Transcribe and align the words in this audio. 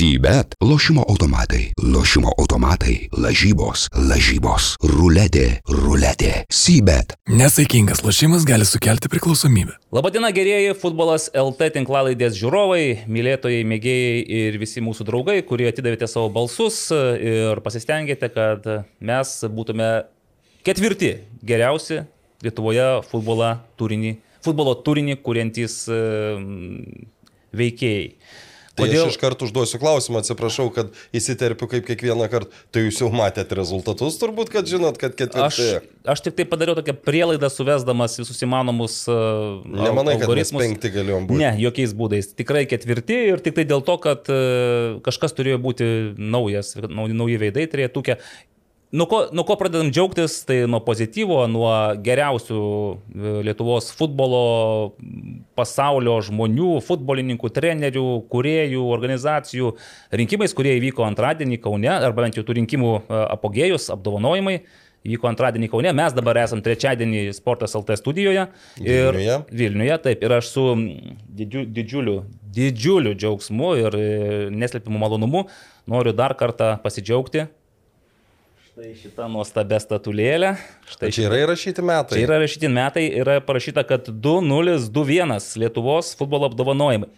Sybet- 0.00 0.54
lošimo 0.70 1.04
automatai, 1.08 1.72
lošimo 1.94 2.30
automatai, 2.38 3.08
lažybos, 3.12 3.82
lažybos, 3.92 4.78
ruletė, 4.80 5.60
ruletė. 5.68 6.30
Sybet. 6.48 7.12
Nesaikingas 7.28 8.00
lošimas 8.00 8.46
gali 8.48 8.64
sukelti 8.64 9.12
priklausomybę. 9.12 9.76
Labadiena, 9.92 10.32
gerieji 10.32 10.72
futbolas 10.72 11.28
LT 11.36 11.68
tinklalaidės 11.76 12.40
žiūrovai, 12.40 13.04
mylėtojai, 13.12 13.60
mėgėjai 13.74 14.24
ir 14.40 14.58
visi 14.64 14.80
mūsų 14.80 15.04
draugai, 15.04 15.38
kurie 15.44 15.68
atidavėte 15.68 16.08
savo 16.08 16.32
balsus 16.32 16.86
ir 16.96 17.60
pasistengėte, 17.60 18.32
kad 18.32 18.72
mes 19.04 19.38
būtume 19.52 19.92
ketvirti 20.64 21.18
geriausi 21.44 22.06
Lietuvoje 22.40 23.02
futbolą 23.12 23.58
turinį, 23.76 24.16
futbolo 24.40 24.78
turinį 24.80 25.20
kuriantys 25.20 25.82
mm, 25.92 27.10
veikėjai. 27.52 28.14
Tai 28.80 28.88
Kodėl? 28.88 29.06
aš 29.06 29.14
iš 29.14 29.20
karto 29.20 29.46
užduosiu 29.46 29.80
klausimą, 29.82 30.22
atsiprašau, 30.24 30.68
kad 30.74 30.90
įsiterpiu 31.16 31.68
kaip 31.70 31.86
kiekvieną 31.88 32.28
kartą. 32.32 32.50
Tai 32.72 32.84
jūs 32.86 33.00
jau 33.02 33.10
matėte 33.14 33.58
rezultatus, 33.58 34.18
turbūt, 34.20 34.52
kad 34.54 34.68
žinot, 34.70 34.98
kad 35.00 35.16
ketvirti. 35.18 35.46
Aš, 35.46 35.88
aš 36.14 36.24
tik 36.26 36.38
tai 36.38 36.46
padariau 36.48 36.78
tokią 36.78 36.96
prielaidą, 37.06 37.50
suvesdamas 37.52 38.18
visus 38.20 38.40
įmanomus 38.46 39.02
uh, 39.10 39.60
Nemanai, 39.64 40.18
kad 40.22 40.34
mes 40.40 40.54
penkti 40.56 40.92
galėjom 40.94 41.30
būti. 41.30 41.42
Ne, 41.42 41.54
jokiais 41.62 41.96
būdais. 41.96 42.32
Tikrai 42.38 42.66
ketvirti 42.70 43.18
ir 43.32 43.44
tik 43.44 43.58
tai 43.58 43.66
dėl 43.68 43.84
to, 43.86 43.98
kad 44.02 44.30
uh, 44.32 45.00
kažkas 45.06 45.36
turėjo 45.36 45.60
būti 45.62 45.90
naujas, 46.16 46.76
nauji 46.88 47.42
veidai 47.44 47.68
turėjo 47.70 47.92
tokia. 48.00 48.20
Nuo 48.90 49.06
ko, 49.06 49.18
nuo 49.30 49.44
ko 49.46 49.54
pradedam 49.54 49.92
džiaugtis, 49.94 50.40
tai 50.48 50.64
nuo 50.66 50.80
pozityvo, 50.82 51.44
nuo 51.46 51.70
geriausių 52.02 52.56
e, 52.58 53.34
Lietuvos 53.46 53.92
futbolo 53.94 54.40
pasaulio 55.54 56.16
žmonių, 56.26 56.72
futbolininkų, 56.82 57.52
trenerių, 57.54 58.06
kuriejų, 58.32 58.82
organizacijų 58.90 59.76
rinkimais, 60.18 60.54
kurie 60.58 60.72
įvyko 60.80 61.06
antradienį 61.06 61.60
Kaune, 61.62 61.92
arba 61.92 62.24
bent 62.26 62.40
jau 62.40 62.42
tų 62.48 62.58
rinkimų 62.58 62.96
e, 62.98 63.20
apogėjus, 63.36 63.92
apdovanojimai. 63.94 64.58
Vyko 65.06 65.30
antradienį 65.30 65.70
Kaune, 65.70 65.94
mes 65.96 66.18
dabar 66.18 66.42
esame 66.42 66.66
trečiadienį 66.66 67.22
Sportas 67.38 67.78
LT 67.78 67.94
studijoje. 68.02 68.48
Ir 68.82 69.14
Vilniuje. 69.14 69.38
Vilniuje, 69.62 70.00
taip, 70.02 70.26
ir 70.26 70.34
aš 70.40 70.50
su 70.50 70.66
didžiu, 71.38 71.62
didžiuliu, 71.78 72.18
didžiuliu 72.58 73.14
džiaugsmu 73.14 73.70
ir 73.86 74.00
e, 74.02 74.10
neslėpimu 74.50 74.98
malonumu 74.98 75.46
noriu 75.86 76.12
dar 76.12 76.34
kartą 76.34 76.74
pasidžiaugti 76.82 77.46
Štai 78.70 78.92
šita 78.94 79.24
nuostabia 79.26 79.80
statulėlė. 79.82 80.52
Štai 80.86 81.08
čia 81.10 81.24
yra 81.26 81.40
įrašyti 81.42 81.82
metai. 81.82 82.14
Čia 82.14 82.22
yra 82.22 82.36
įrašyti 82.38 82.68
metai, 82.70 83.02
yra 83.18 83.40
parašyta, 83.42 83.82
kad 83.82 84.06
2021 84.06 85.58
Lietuvos 85.58 86.12
futbolo 86.14 86.46
apdovanojimai. 86.46 87.08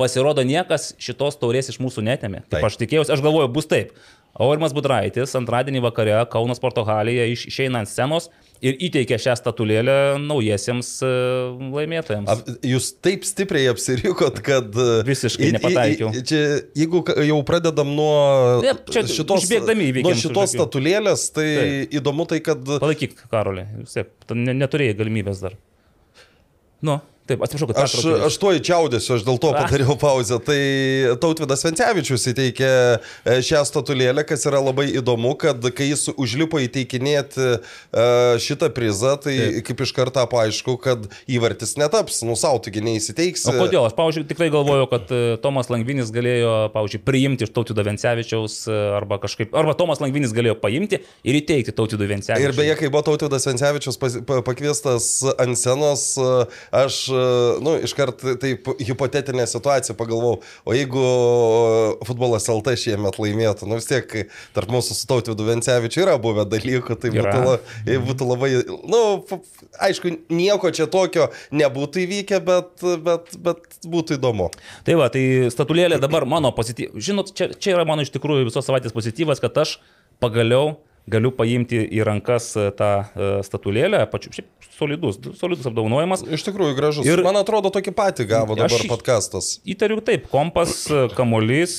Pasirodo, 0.00 0.40
niekas 0.48 0.94
šitos 0.96 1.36
taurės 1.36 1.68
iš 1.68 1.76
mūsų 1.84 2.06
netėmė. 2.06 2.40
Taip, 2.46 2.54
taip 2.54 2.64
aš 2.70 2.78
tikėjausi, 2.80 3.12
aš 3.12 3.24
galvoju, 3.26 3.50
bus 3.52 3.68
taip. 3.68 3.92
Aurimas 4.40 4.72
Budraitis 4.72 5.34
antradienį 5.36 5.82
vakare 5.84 6.14
Kaunas 6.32 6.60
Porto 6.62 6.86
Halėje 6.88 7.26
išeina 7.34 7.82
ant 7.82 7.90
scenos 7.90 8.30
ir 8.64 8.78
įteikė 8.86 9.18
šią 9.20 9.34
statulėlę 9.36 9.96
naujiesiems 10.22 10.90
e, 11.04 11.10
laimėtojams. 11.74 12.30
A, 12.30 12.56
jūs 12.64 12.92
taip 13.04 13.26
stipriai 13.28 13.68
apsirikot, 13.72 14.40
kad... 14.46 14.70
E, 14.72 15.02
Visiškai 15.08 15.50
nepataikiau. 15.58 16.14
Čia, 16.16 16.42
jeigu 16.78 17.02
jau 17.28 17.38
pradedam 17.48 17.92
nuo 17.98 18.14
ne, 18.64 18.72
šitos, 18.94 19.50
nuo 19.50 20.16
šitos 20.24 20.54
statulėlės, 20.56 21.28
tai 21.36 21.48
taip. 21.50 21.96
įdomu 22.00 22.28
tai, 22.30 22.40
kad... 22.46 22.62
Palaikyk, 22.72 23.26
Karolį, 23.32 23.66
vis 23.82 23.98
tiek, 23.98 24.12
neturėjai 24.32 24.96
galimybės 25.02 25.44
dar. 25.44 25.58
Nu. 26.82 27.02
Taip, 27.22 27.38
atsiprašau, 27.46 27.68
kad 27.70 27.76
aš, 27.84 27.92
aš 28.26 28.36
tuo 28.42 28.50
įčiaudėsiu, 28.56 29.12
aš 29.14 29.22
dėl 29.22 29.36
to 29.38 29.52
padariau 29.54 29.94
pauzę. 29.94 30.40
Tai 30.42 30.62
Tautvidas 31.22 31.60
Vencevičius 31.62 32.24
įteikė 32.32 32.70
e, 32.72 33.36
šią 33.46 33.60
statulėlę, 33.68 34.24
kas 34.26 34.42
yra 34.50 34.58
labai 34.58 34.88
įdomu, 34.98 35.36
kad 35.38 35.62
kai 35.70 35.86
jis 35.92 36.08
užlipo 36.16 36.58
įteikinėti 36.64 37.44
e, 37.46 37.58
šitą 38.42 38.72
prizą, 38.74 39.12
tai 39.22 39.36
Taip. 39.38 39.58
kaip 39.68 39.84
iš 39.86 39.92
karto 39.94 40.24
paaišku, 40.32 40.74
kad 40.82 41.06
įvartis 41.30 41.76
netaps, 41.78 42.24
nu 42.26 42.34
savo 42.38 42.58
taigi 42.64 42.82
neįsiteiks. 42.82 43.46
O 43.52 43.54
kodėl? 43.54 43.86
Aš, 43.86 43.94
pavyzdžiui, 44.00 44.26
tikrai 44.32 44.50
galvoju, 44.50 44.90
kad 44.90 45.14
e, 45.14 45.22
Tomas 45.46 45.70
Langvinis 45.70 46.10
galėjo, 46.10 46.56
pavyzdžiui, 46.74 47.02
priimti 47.06 47.46
iš 47.46 47.54
Tautvido 47.54 47.86
Vencevičiaus 47.86 48.58
arba 48.98 49.20
kažkaip, 49.22 49.54
arba 49.62 49.76
Tomas 49.78 50.02
Langvinis 50.02 50.34
galėjo 50.34 50.58
paimti 50.58 50.98
ir 50.98 51.38
įteikti 51.38 51.70
Tautvido 51.78 52.10
Vencevičiaus. 52.10 52.50
Ir 52.50 52.58
beje, 52.58 52.74
kai 52.82 52.90
buvo 52.90 53.06
Tautvidas 53.12 53.46
Vencevičius 53.46 54.02
pakviestas 54.02 55.12
ant 55.38 55.62
scenos, 55.62 56.10
aš 56.82 57.11
nu, 57.64 57.74
iškart 57.86 58.22
taip 58.42 58.68
hipotetinė 58.82 59.46
situacija 59.50 59.96
pagalvojau, 59.98 60.40
o 60.66 60.76
jeigu 60.76 61.02
futbolas 62.08 62.48
LT 62.52 62.76
šiemet 62.80 63.18
laimėtų, 63.22 63.68
nu 63.70 63.78
vis 63.78 63.88
tiek 63.90 64.12
tarp 64.56 64.72
mūsų 64.72 64.96
su 64.98 65.08
Tautvidu 65.10 65.46
Vencevičiu 65.46 66.04
yra 66.04 66.18
buvę 66.22 66.46
dalykų, 66.50 66.98
tai 67.02 67.12
yra. 67.14 67.32
būtų, 67.32 67.48
la, 67.48 67.98
būtų 68.08 68.28
labai, 68.28 68.52
nu, 68.92 69.02
aišku, 69.88 70.14
nieko 70.32 70.72
čia 70.74 70.88
tokio 70.90 71.30
nebūtų 71.54 72.04
įvykę, 72.06 72.42
bet, 72.46 72.86
bet, 73.06 73.34
bet 73.48 73.82
būtų 73.88 74.18
įdomu. 74.20 74.50
Tai 74.86 75.00
va, 75.00 75.10
tai 75.12 75.24
statulėlė 75.52 76.00
dabar 76.02 76.26
mano 76.28 76.52
pozityvas, 76.56 77.02
žinot, 77.02 77.34
čia, 77.36 77.52
čia 77.56 77.76
yra 77.76 77.86
mano 77.88 78.06
iš 78.06 78.14
tikrųjų 78.14 78.48
visos 78.50 78.66
savaitės 78.68 78.94
pozityvas, 78.96 79.42
kad 79.42 79.64
aš 79.64 79.78
pagaliau 80.22 80.76
galiu 81.10 81.32
paimti 81.34 81.80
į 81.82 82.02
rankas 82.06 82.52
e, 82.56 82.68
tą 82.78 82.90
e, 83.02 83.30
statulėlę, 83.46 84.04
pačiu, 84.12 84.30
šiaip 84.36 84.68
solidus, 84.72 85.18
solidus 85.38 85.66
apdovanojimas. 85.68 86.22
Iš 86.36 86.44
tikrųjų 86.46 86.76
gražus. 86.78 87.08
Ir 87.08 87.22
man 87.26 87.38
atrodo, 87.40 87.72
tokį 87.74 87.94
patį 87.96 88.26
gavo 88.30 88.56
dabar 88.58 88.84
podcastas. 88.90 89.56
Įtariu 89.68 89.98
taip, 90.04 90.28
kompas, 90.32 90.84
e, 90.86 91.04
kamolys, 91.16 91.74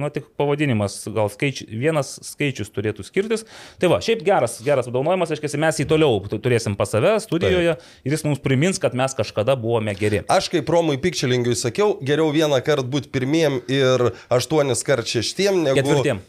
nu 0.00 0.10
tik 0.12 0.30
pavadinimas, 0.40 0.98
gal 1.12 1.30
skaič, 1.32 1.62
vienas 1.68 2.14
skaičius 2.24 2.72
turėtų 2.72 3.04
skirtis. 3.06 3.44
Tai 3.80 3.92
va, 3.92 4.00
šiaip 4.04 4.24
geras, 4.26 4.58
geras 4.64 4.88
apdovanojimas, 4.88 5.34
reiškia, 5.34 5.52
mes 5.60 5.82
jį 5.82 5.88
toliau 5.92 6.22
turėsim 6.36 6.76
pas 6.78 6.90
save 6.92 7.16
studijoje 7.24 7.76
taip. 7.76 7.90
ir 8.08 8.16
jis 8.16 8.24
mums 8.26 8.40
primins, 8.42 8.80
kad 8.82 8.96
mes 8.96 9.16
kažkada 9.16 9.56
buvome 9.60 9.94
geri. 9.98 10.22
Aš 10.32 10.48
kaip 10.52 10.72
Romui 10.72 10.96
Pikčelingiui 11.02 11.56
sakiau, 11.58 11.98
geriau 12.04 12.32
vieną 12.34 12.62
kartą 12.64 12.88
būti 12.88 13.12
pirmiem 13.12 13.60
ir 13.72 14.10
aštuonis 14.32 14.84
kart 14.86 15.08
šeštiem 15.08 15.62
negu... 15.66 15.80
Ketvirtiem. 15.82 16.24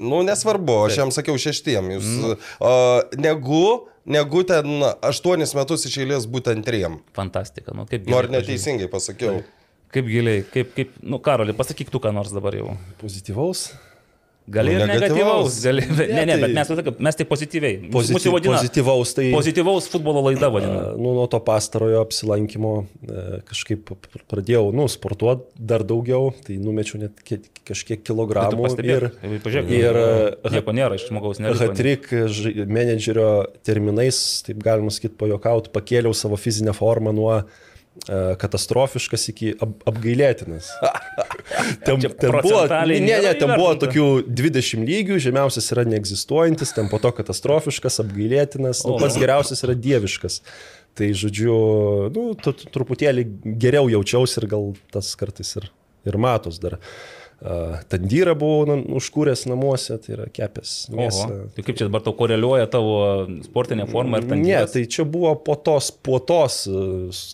Nu, 0.00 0.22
nesvarbu, 0.26 0.76
aš 0.88 0.98
jam 1.02 1.12
sakiau 1.14 1.38
šeštiem. 1.40 1.92
Jūs, 1.96 2.08
mm. 2.08 2.44
uh, 2.64 3.18
negu, 3.20 3.64
negu 4.08 4.42
ten 4.48 4.84
aštuonis 5.06 5.54
metus 5.58 5.86
iš 5.90 6.00
eilės 6.04 6.28
būtent 6.30 6.64
triem. 6.66 6.98
Fantastika. 7.16 7.76
Nu, 7.76 7.86
kaip 7.90 8.08
Nors 8.10 8.32
neteisingai 8.32 8.88
pasakiau. 8.92 9.42
Kaip 9.90 10.06
giliai, 10.06 10.44
kaip, 10.46 10.72
kaip, 10.76 10.92
nu, 11.02 11.18
Karoli, 11.22 11.54
pasakyk 11.58 11.90
tu 11.90 11.98
ką 12.02 12.12
nors 12.14 12.30
dabar 12.34 12.54
jau. 12.54 12.76
Pozityvaus. 13.00 13.68
Gali 14.50 14.72
ir 14.74 14.82
negatyvaus, 14.88 15.60
gali, 15.62 15.84
ne, 15.86 16.06
ne, 16.10 16.24
ne, 16.26 16.36
bet 16.42 16.54
mes, 16.56 16.70
mes 17.06 17.18
tik 17.20 17.28
pozityviai. 17.30 17.76
Pozityv, 17.92 18.16
Mūsų 18.16 18.32
vadina, 18.34 18.56
pozityvaus, 18.58 19.12
tai, 19.14 19.28
pozityvaus 19.34 19.86
futbolo 19.92 20.24
laida 20.26 20.50
vadina. 20.50 20.80
Nu, 20.98 21.12
nuo 21.14 21.26
to 21.30 21.38
pastarojo 21.46 22.02
apsilankimo 22.02 22.72
kažkaip 23.50 23.92
pradėjau, 24.32 24.72
nu, 24.74 24.88
sportuoti 24.90 25.46
dar 25.70 25.86
daugiau, 25.86 26.32
tai 26.46 26.58
numečiau 26.62 26.98
net 27.04 27.22
kažkiek 27.68 28.02
kilogramų. 28.02 28.72
Ir, 28.82 29.08
pažiūrėk, 29.44 29.72
ir 29.78 30.02
nieko 30.58 30.76
nėra 30.76 30.98
iš 30.98 31.06
žmogaus. 31.12 31.42
Hatrik 31.62 32.10
menedžerio 32.66 33.30
terminais, 33.66 34.20
taip 34.46 34.62
galima 34.66 34.90
sakyti, 34.94 35.14
pajokauti, 35.20 35.70
pakėliau 35.74 36.16
savo 36.16 36.40
fizinę 36.40 36.74
formą 36.74 37.14
nuo 37.14 37.42
E, 37.42 37.69
katastrofiškas 38.40 39.28
iki 39.32 39.52
ap, 39.60 39.74
apgailėtinas. 39.90 40.70
ten, 41.86 42.00
ten 42.00 42.36
buvo, 42.38 42.62
ne, 42.70 43.00
ne, 43.04 43.32
ten 43.36 43.54
buvo 43.54 43.74
tokių 43.82 44.06
20 44.26 44.86
lygių, 44.88 45.20
žemiausias 45.22 45.70
yra 45.74 45.84
neegzistuojantis, 45.90 46.74
ten 46.76 46.90
po 46.92 47.02
to 47.02 47.12
katastrofiškas, 47.18 48.00
apgailėtinas, 48.04 48.84
nu, 48.86 48.96
pats 49.02 49.18
geriausias 49.20 49.66
yra 49.66 49.76
dieviškas. 49.76 50.40
Tai 50.98 51.12
žodžiu, 51.14 51.54
nu, 52.14 52.30
truputėlį 52.74 53.26
geriau 53.62 53.90
jaučiausi 53.92 54.40
ir 54.40 54.48
gal 54.50 54.72
tas 54.94 55.12
kartais 55.18 55.54
ir, 55.60 55.70
ir 56.08 56.18
matos 56.18 56.58
dar. 56.62 56.80
Uh, 56.80 57.19
Tandyrą 57.40 58.34
buvau 58.36 58.66
nu, 58.68 58.74
užkūręs 58.98 59.46
namuose, 59.48 59.94
tai 60.04 60.12
yra 60.12 60.26
kepęs. 60.28 60.72
Tai 60.92 61.62
kaip 61.64 61.78
čia 61.78 61.86
dabar 61.86 62.02
tau 62.04 62.12
koreliuoja 62.18 62.66
tavo 62.68 62.98
sportinė 63.46 63.86
forma 63.88 64.20
ir 64.20 64.26
tandyras? 64.28 64.66
Ne, 64.68 64.72
tai 64.74 64.82
čia 64.92 65.06
buvo 65.08 65.32
po 65.40 65.56
tos, 65.56 65.88
po 65.90 66.18
tos 66.20 66.66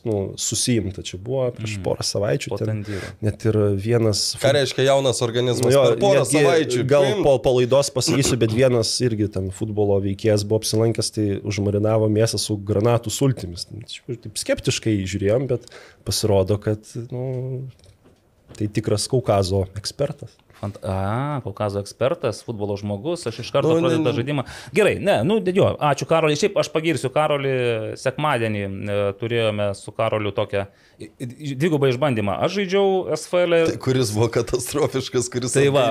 nu, 0.07 0.19
susijimta, 0.39 1.03
čia 1.07 1.19
buvo 1.19 1.49
prieš 1.57 1.75
mm. 1.75 1.85
porą 1.89 2.07
savaičių. 2.07 2.53
Po 2.55 2.61
tandyro. 2.61 3.11
Net 3.27 3.49
ir 3.51 3.59
vienas... 3.83 4.23
Ką 4.43 4.53
reiškia 4.55 4.87
jaunas 4.87 5.23
organizmas? 5.27 5.75
Jo, 5.75 5.83
porą 5.99 6.23
netgi, 6.23 6.39
savaičių. 6.39 6.87
Gal 6.95 7.09
po 7.27 7.35
palaidos 7.43 7.91
pasakysiu, 7.97 8.39
bet 8.45 8.55
vienas 8.55 8.93
irgi 9.03 9.27
ten 9.35 9.51
futbolo 9.55 9.99
veikėjas 10.07 10.47
buvo 10.47 10.63
apsilankęs, 10.63 11.11
tai 11.19 11.27
užmarinavo 11.43 12.07
mėsą 12.15 12.39
su 12.39 12.55
granatų 12.71 13.11
sultimis. 13.11 13.67
Taip 14.07 14.39
skeptiškai 14.39 15.01
žiūrėjom, 15.03 15.51
bet 15.51 15.67
pasirodo, 16.07 16.61
kad 16.63 16.95
nu, 17.11 17.27
Tai 18.55 18.69
tikras 18.69 19.09
Kaukazo 19.09 19.67
ekspertas. 19.77 20.37
Fant 20.61 20.79
A, 20.83 21.41
Kaukazo 21.45 21.83
ekspertas, 21.85 22.41
futbolo 22.47 22.79
žmogus, 22.81 23.27
aš 23.29 23.43
iš 23.43 23.51
karto 23.53 23.75
Nu, 23.75 23.81
nu, 23.81 23.89
pradedu 23.91 24.07
tą 24.07 24.13
ne. 24.13 24.17
žaidimą. 24.17 24.45
Gerai, 24.77 24.95
ne, 25.05 25.19
nu, 25.29 25.37
didėjo. 25.45 25.75
Ačiū 25.85 26.09
Karoliui. 26.09 26.39
Šiaip 26.41 26.57
aš 26.63 26.71
pagirsiu 26.73 27.11
Karolį. 27.13 27.53
Sekmadienį 28.01 28.63
e, 28.65 28.99
turėjome 29.21 29.71
su 29.77 29.93
Karoliu 29.97 30.33
tokią 30.37 30.65
dvigubą 31.21 31.91
išbandymą. 31.93 32.39
Aš 32.47 32.57
žaidžiau 32.61 32.87
SFL. 33.17 33.57
Tai 33.69 33.81
kuris 33.85 34.13
buvo 34.17 34.31
katastrofiškas, 34.33 35.29
kuris 35.33 35.53
Tai 35.57 35.67
va, 35.75 35.85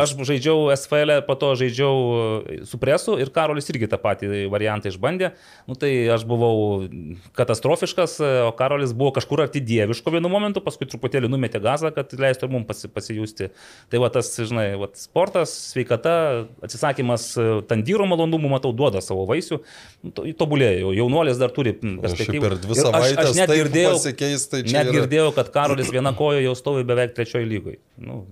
aš 0.00 0.14
žaidžiau 0.30 0.70
SFL, 0.72 1.18
po 1.28 1.36
to 1.36 1.52
žaidžiau 1.60 1.96
e, 2.48 2.58
su 2.68 2.80
presu 2.80 3.18
ir 3.20 3.30
Karolis 3.34 3.68
irgi 3.72 3.90
tą 3.92 4.00
patį 4.00 4.46
variantą 4.52 4.88
išbandė. 4.92 5.34
Nu, 5.68 5.76
tai 5.76 5.92
aš 6.14 6.24
buvau 6.28 6.86
katastrofiškas, 7.36 8.16
e, 8.24 8.32
o 8.48 8.52
Karolis 8.56 8.96
buvo 8.96 9.12
kažkur 9.18 9.44
arti 9.44 9.60
dieviško 9.60 10.14
vienu 10.16 10.32
momentu, 10.32 10.64
paskui 10.64 10.88
truputėlį 10.88 11.28
numetė 11.32 11.60
gazą, 11.64 11.92
kad 11.92 12.16
leistų 12.16 12.48
mums 12.52 12.68
pasi, 12.70 12.88
pasijusti. 12.92 13.50
Tai 13.92 14.00
va 14.02 14.05
tas, 14.12 14.30
žinai, 14.36 14.76
va, 14.80 14.88
sportas, 14.94 15.52
sveikata, 15.72 16.46
atsisakymas 16.62 17.26
e, 17.38 17.46
tandyro 17.68 18.06
malonumų, 18.08 18.50
matau, 18.56 18.72
duoda 18.76 19.02
savo 19.04 19.26
vaisių. 19.28 19.60
To- 20.14 20.24
Tobulėjo, 20.42 20.94
jaunuolis 20.96 21.38
dar 21.38 21.50
turi 21.50 21.72
perspektyvų. 21.80 22.40
per 22.40 22.56
dvi 22.62 22.74
Ir 22.76 22.80
aš- 22.80 22.86
aš 22.86 22.92
savaitės 22.92 23.36
net 23.36 23.50
girdėjau- 23.50 23.94
pasikeis, 23.98 24.48
tai 24.50 24.62
čia 24.62 24.72
Net 24.82 24.92
girdėjau, 24.94 25.34
kad 25.34 25.52
Karolis 25.52 25.90
viena 25.90 26.14
koja 26.16 26.40
jau 26.42 26.54
stovi 26.54 26.84
beveik 26.84 27.14
trečioji 27.14 27.46
lygoje. 27.48 27.78
Nu, 27.98 28.26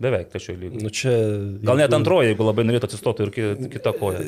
beveik 0.00 0.30
trečioji 0.32 0.58
lygoje. 0.62 0.82
Nu, 0.82 0.90
čia, 0.90 1.12
Gal 1.68 1.76
net 1.80 1.92
antroji, 1.96 2.30
jeigu 2.32 2.46
labai 2.46 2.64
norėtų 2.68 2.88
atsistoti 2.88 3.26
ir 3.26 3.30
ki- 3.34 3.70
kita 3.76 3.92
koja. 3.98 4.22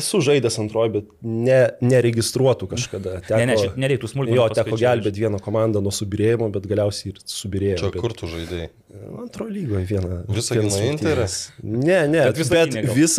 Esu 0.00 0.20
žaidęs 0.26 0.58
antroji, 0.62 0.92
bet 0.98 1.10
ne, 1.22 1.60
neregistruotų 1.80 2.68
kažkada. 2.74 3.20
Teko, 3.24 3.38
Ne, 3.38 3.46
ne, 3.52 3.56
čia 3.60 3.72
nereiktų 3.78 4.10
smulkiai. 4.10 4.36
Jo, 4.40 4.48
teko 4.58 4.78
gelbėti 4.80 5.22
vieną 5.26 5.38
komandą 5.44 5.82
nuo 5.84 5.92
subirėjimo, 5.94 6.50
bet 6.54 6.66
galiausiai 6.70 7.12
ir 7.14 7.20
subirėjo. 7.24 7.78
Čia 7.84 7.92
bet- 7.94 8.02
kur 8.02 8.12
tu 8.18 8.26
žaidėjai? 8.26 8.70
Antrojo 9.18 9.50
lygoje 9.50 9.86
vieną. 9.90 10.20
Interą? 10.30 11.14
rungtynes. 11.14 11.50
Ne, 11.62 11.96
ne, 12.08 12.20
Bet 12.30 12.36
bet, 12.36 12.70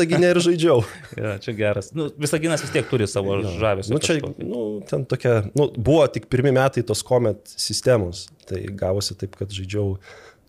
gynę 0.07 0.29
ir 0.31 0.39
žaidžiau. 0.39 0.83
Ja, 1.19 1.37
čia 1.39 1.51
geras. 1.55 1.91
Nu, 1.95 2.09
Visaginas 2.19 2.61
vis 2.63 2.71
tiek 2.71 2.87
turi 2.89 3.07
savo 3.07 3.41
žavesį. 3.43 3.91
Nu, 3.91 3.99
čia, 3.99 4.15
nu, 4.39 4.81
ten 4.87 5.03
tokia, 5.05 5.41
nu, 5.55 5.67
buvo 5.75 6.05
tik 6.11 6.27
pirmi 6.31 6.51
metai 6.55 6.83
tos 6.83 7.03
komet 7.03 7.43
sistemos. 7.59 8.27
Tai 8.47 8.61
gavosi 8.77 9.15
taip, 9.19 9.35
kad 9.39 9.49
žaidžiau 9.51 9.97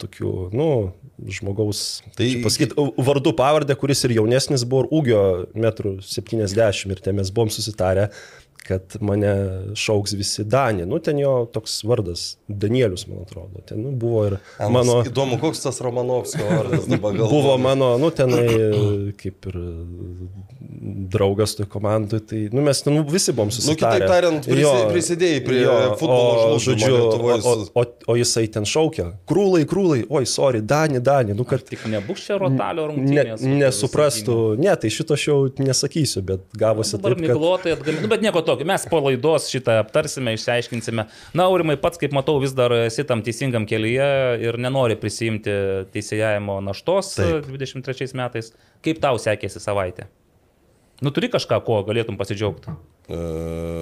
tokių, 0.03 0.33
nu, 0.57 0.69
žmogaus, 1.33 2.03
Tai- 2.19 2.29
pasakyti, 2.45 2.77
vardu 3.07 3.33
pavardę, 3.37 3.77
kuris 3.81 4.05
ir 4.05 4.17
jaunesnis 4.19 4.65
buvo, 4.69 4.85
ir 4.85 4.91
ūgio 4.99 5.21
metrų 5.57 5.97
70 6.05 6.93
ir 6.93 7.01
ten 7.05 7.17
mes 7.17 7.31
buvom 7.31 7.49
susitarę, 7.53 8.11
kad 8.67 8.97
mane 9.01 9.31
šauks 9.79 10.13
visi 10.19 10.45
Danė. 10.45 10.87
Nu, 10.91 10.99
ten 10.99 11.19
jo 11.23 11.35
toks 11.55 11.79
vardas, 11.87 12.25
Danielius, 12.49 13.07
man 13.11 13.23
atrodo. 13.25 13.63
Ten 13.69 13.83
nu, 13.87 13.93
buvo 13.95 14.25
ir 14.29 14.39
Mano... 14.59 14.73
mano... 14.81 14.97
Įdomu, 15.07 15.39
koks 15.43 15.63
tas 15.67 15.79
Romanovskio 15.85 16.47
vardas 16.51 16.89
dabar 16.91 17.15
gal. 17.19 17.31
Buvo 17.31 17.55
mano, 17.63 17.93
nu, 18.03 18.11
tenai, 18.15 18.47
kaip 19.21 19.49
ir 19.53 19.61
draugas 21.13 21.55
toj 21.57 21.67
komandai, 21.71 22.21
tai, 22.27 22.41
nu, 22.53 22.61
mes 22.67 22.83
ten 22.83 22.95
nu, 22.95 23.05
visi 23.09 23.33
buvom 23.33 23.49
Nu, 23.49 23.55
susitarę. 23.55 23.77
kitaip 24.01 24.11
tariant, 24.11 24.47
prisi- 24.49 24.87
prisidėjai 24.91 25.43
prie 25.47 25.63
futbolo 26.01 26.57
o, 26.57 26.59
žlugdymo 26.63 26.63
žodžiu, 26.67 26.97
Lietuvoj 26.97 27.35
o, 27.37 27.41
su- 27.43 27.71
o, 27.75 27.85
o 28.13 28.17
jisai 28.19 28.47
ten 28.53 28.67
šaukia, 28.69 29.07
krūlai, 29.31 29.63
krūlai, 29.69 30.01
oi, 30.11 30.25
sorry, 30.29 30.61
Dani, 30.67 31.01
Dani, 31.05 31.37
nu, 31.39 31.47
kad 31.49 31.63
Tik 31.67 31.87
nebūk 31.93 32.19
čia 32.21 32.39
rotalio 32.41 32.89
ne, 32.89 32.95
rungtynės. 32.95 33.45
nesuprastų, 33.63 34.37
ne, 34.63 34.75
tai 34.83 34.91
šito 34.93 35.17
aš 35.17 35.27
jau 35.29 35.39
nesakysiu, 35.63 36.23
bet 36.27 36.45
gavosi 36.59 36.97
Dabar 36.99 37.15
taip, 37.15 37.23
kad... 37.23 37.35
miglotai 37.37 37.75
atgaminu, 37.77 38.05
nu, 38.07 38.13
bet 38.13 38.25
nieko 38.27 38.43
tokio, 38.57 38.69
mes 38.73 38.87
po 38.91 39.01
laidos 39.05 39.47
šitą 39.53 39.79
aptarsime, 39.85 40.35
išsiaiškinsime. 40.37 41.07
Na, 41.37 41.47
Aurimai, 41.47 41.79
pats, 41.81 42.01
kaip 42.03 42.17
matau, 42.17 42.39
vis 42.43 42.57
dar 42.57 42.75
esi 42.83 43.07
tam 43.09 43.23
teisingam 43.27 43.69
kelyje 43.69 44.11
ir 44.49 44.61
nenori 44.63 44.99
prisijimti 45.01 45.57
teisėjavimo 45.95 46.59
naštos 46.67 47.15
Taip. 47.21 47.49
23 47.53 48.17
metais. 48.19 48.53
Kaip 48.85 49.03
tau 49.05 49.21
sekėsi 49.23 49.63
savaitė? 49.63 50.11
Nu, 51.05 51.13
turi 51.13 51.29
kažką, 51.29 51.61
kuo 51.65 51.83
galėtum 51.85 52.17
pasidžiaugti. 52.17 52.73
E, 53.13 53.17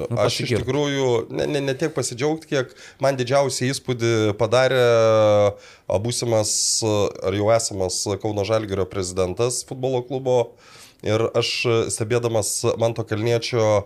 Nu, 0.05 0.21
Aš 0.21 0.43
iš 0.45 0.53
tikrųjų 0.61 1.09
ne, 1.33 1.47
ne, 1.49 1.61
ne 1.65 1.75
tiek 1.79 1.95
pasidžiaugti, 1.97 2.49
kiek 2.51 2.73
man 3.03 3.17
didžiausią 3.17 3.71
įspūdį 3.73 4.13
padarė 4.41 4.85
būsimas 6.05 6.53
ar 6.85 7.37
jau 7.37 7.49
esamas 7.55 8.03
Kauno 8.23 8.45
Žalgirio 8.47 8.85
prezidentas 8.91 9.63
futbolo 9.69 10.03
klubo. 10.05 10.39
Ir 11.05 11.27
aš 11.37 11.51
a, 11.69 11.77
stebėdamas 11.93 12.57
Manto 12.81 13.05
Kalniečio 13.09 13.67
a, 13.67 13.85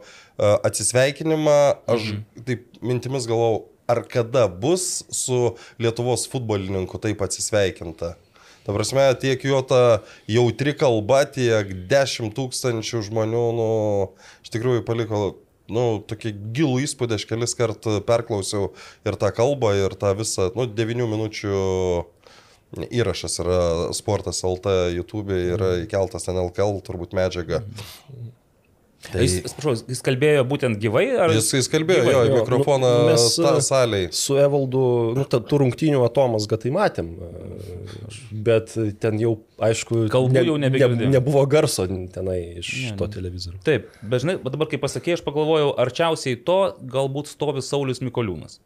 atsisveikinimą, 0.68 1.58
aš 1.90 2.12
mhm. 2.12 2.46
taip 2.46 2.80
mintimis 2.84 3.26
galvojau, 3.30 3.66
ar 3.88 4.02
kada 4.04 4.46
bus 4.48 5.02
su 5.10 5.56
Lietuvos 5.80 6.28
futbolininku 6.30 7.00
taip 7.02 7.22
atsisveikinta. 7.24 8.14
Ta 8.68 8.74
prasme, 8.76 9.06
tiek 9.16 9.44
jo 9.48 9.62
ta 9.64 10.02
jautri 10.28 10.74
kalba, 10.76 11.22
tiek 11.24 11.70
10 11.88 12.34
tūkstančių 12.36 13.00
žmonių, 13.06 13.44
nu, 13.56 13.68
iš 14.44 14.52
tikrųjų 14.52 14.82
paliko, 14.84 15.20
nu, 15.72 15.84
tokį 16.04 16.34
gilų 16.52 16.82
įspūdį, 16.84 17.16
aš 17.16 17.24
kelis 17.30 17.56
kart 17.56 17.88
perklausiau 18.04 18.74
ir 19.08 19.16
tą 19.20 19.32
kalbą, 19.32 19.72
ir 19.86 19.96
tą 19.96 20.12
visą, 20.18 20.50
nu, 20.52 20.68
9 20.68 21.08
minučių 21.14 21.62
įrašas 22.76 23.38
yra 23.44 23.60
Sportas 23.96 24.42
LT 24.44 24.74
YouTube, 24.96 25.36
yra 25.56 25.76
įkeltas 25.84 26.28
NLKL 26.28 26.82
turbūt 26.86 27.16
medžiaga. 27.16 27.62
Tai... 28.98 29.20
Jis, 29.22 29.36
atsiprašau, 29.46 29.72
jis 29.88 30.00
kalbėjo 30.04 30.42
būtent 30.50 30.80
gyvai? 30.82 31.04
Ar... 31.22 31.30
Jis, 31.32 31.52
jis 31.54 31.68
kalbėjo, 31.70 32.02
Gyvai, 32.02 32.14
jo, 32.16 32.22
jo, 32.26 32.38
mikrofoną 32.40 32.88
nu, 32.90 33.04
mes, 33.12 33.26
ta, 33.38 33.52
e, 33.54 33.62
saliai. 33.62 34.08
Su 34.12 34.34
Evaldu, 34.42 34.82
nu, 35.16 35.22
ta, 35.30 35.38
tų 35.38 35.60
rungtynių 35.62 36.02
atomas, 36.02 36.48
tai 36.50 36.72
matėm, 36.74 37.12
bet 38.48 38.74
ten 39.00 39.20
jau, 39.22 39.36
aišku, 39.64 40.02
Kalbų 40.12 40.42
jau 40.50 40.56
nebegirdėjom. 40.60 41.14
nebuvo 41.14 41.44
garso 41.48 41.86
tenai 41.86 42.40
iš 42.58 42.72
Ne, 42.88 42.96
to 42.98 43.06
ne. 43.06 43.14
televizorių. 43.14 43.62
Taip, 43.70 43.86
bet 44.02 44.26
žinai, 44.26 44.36
bet 44.42 44.58
dabar 44.58 44.72
kai 44.74 44.82
pasakėjai, 44.82 45.20
aš 45.20 45.24
pagalvojau, 45.30 45.70
arčiausiai 45.86 46.42
to 46.50 46.58
galbūt 46.98 47.30
stovi 47.30 47.62
Saulis 47.64 48.02
Mikoliūnas. 48.02 48.58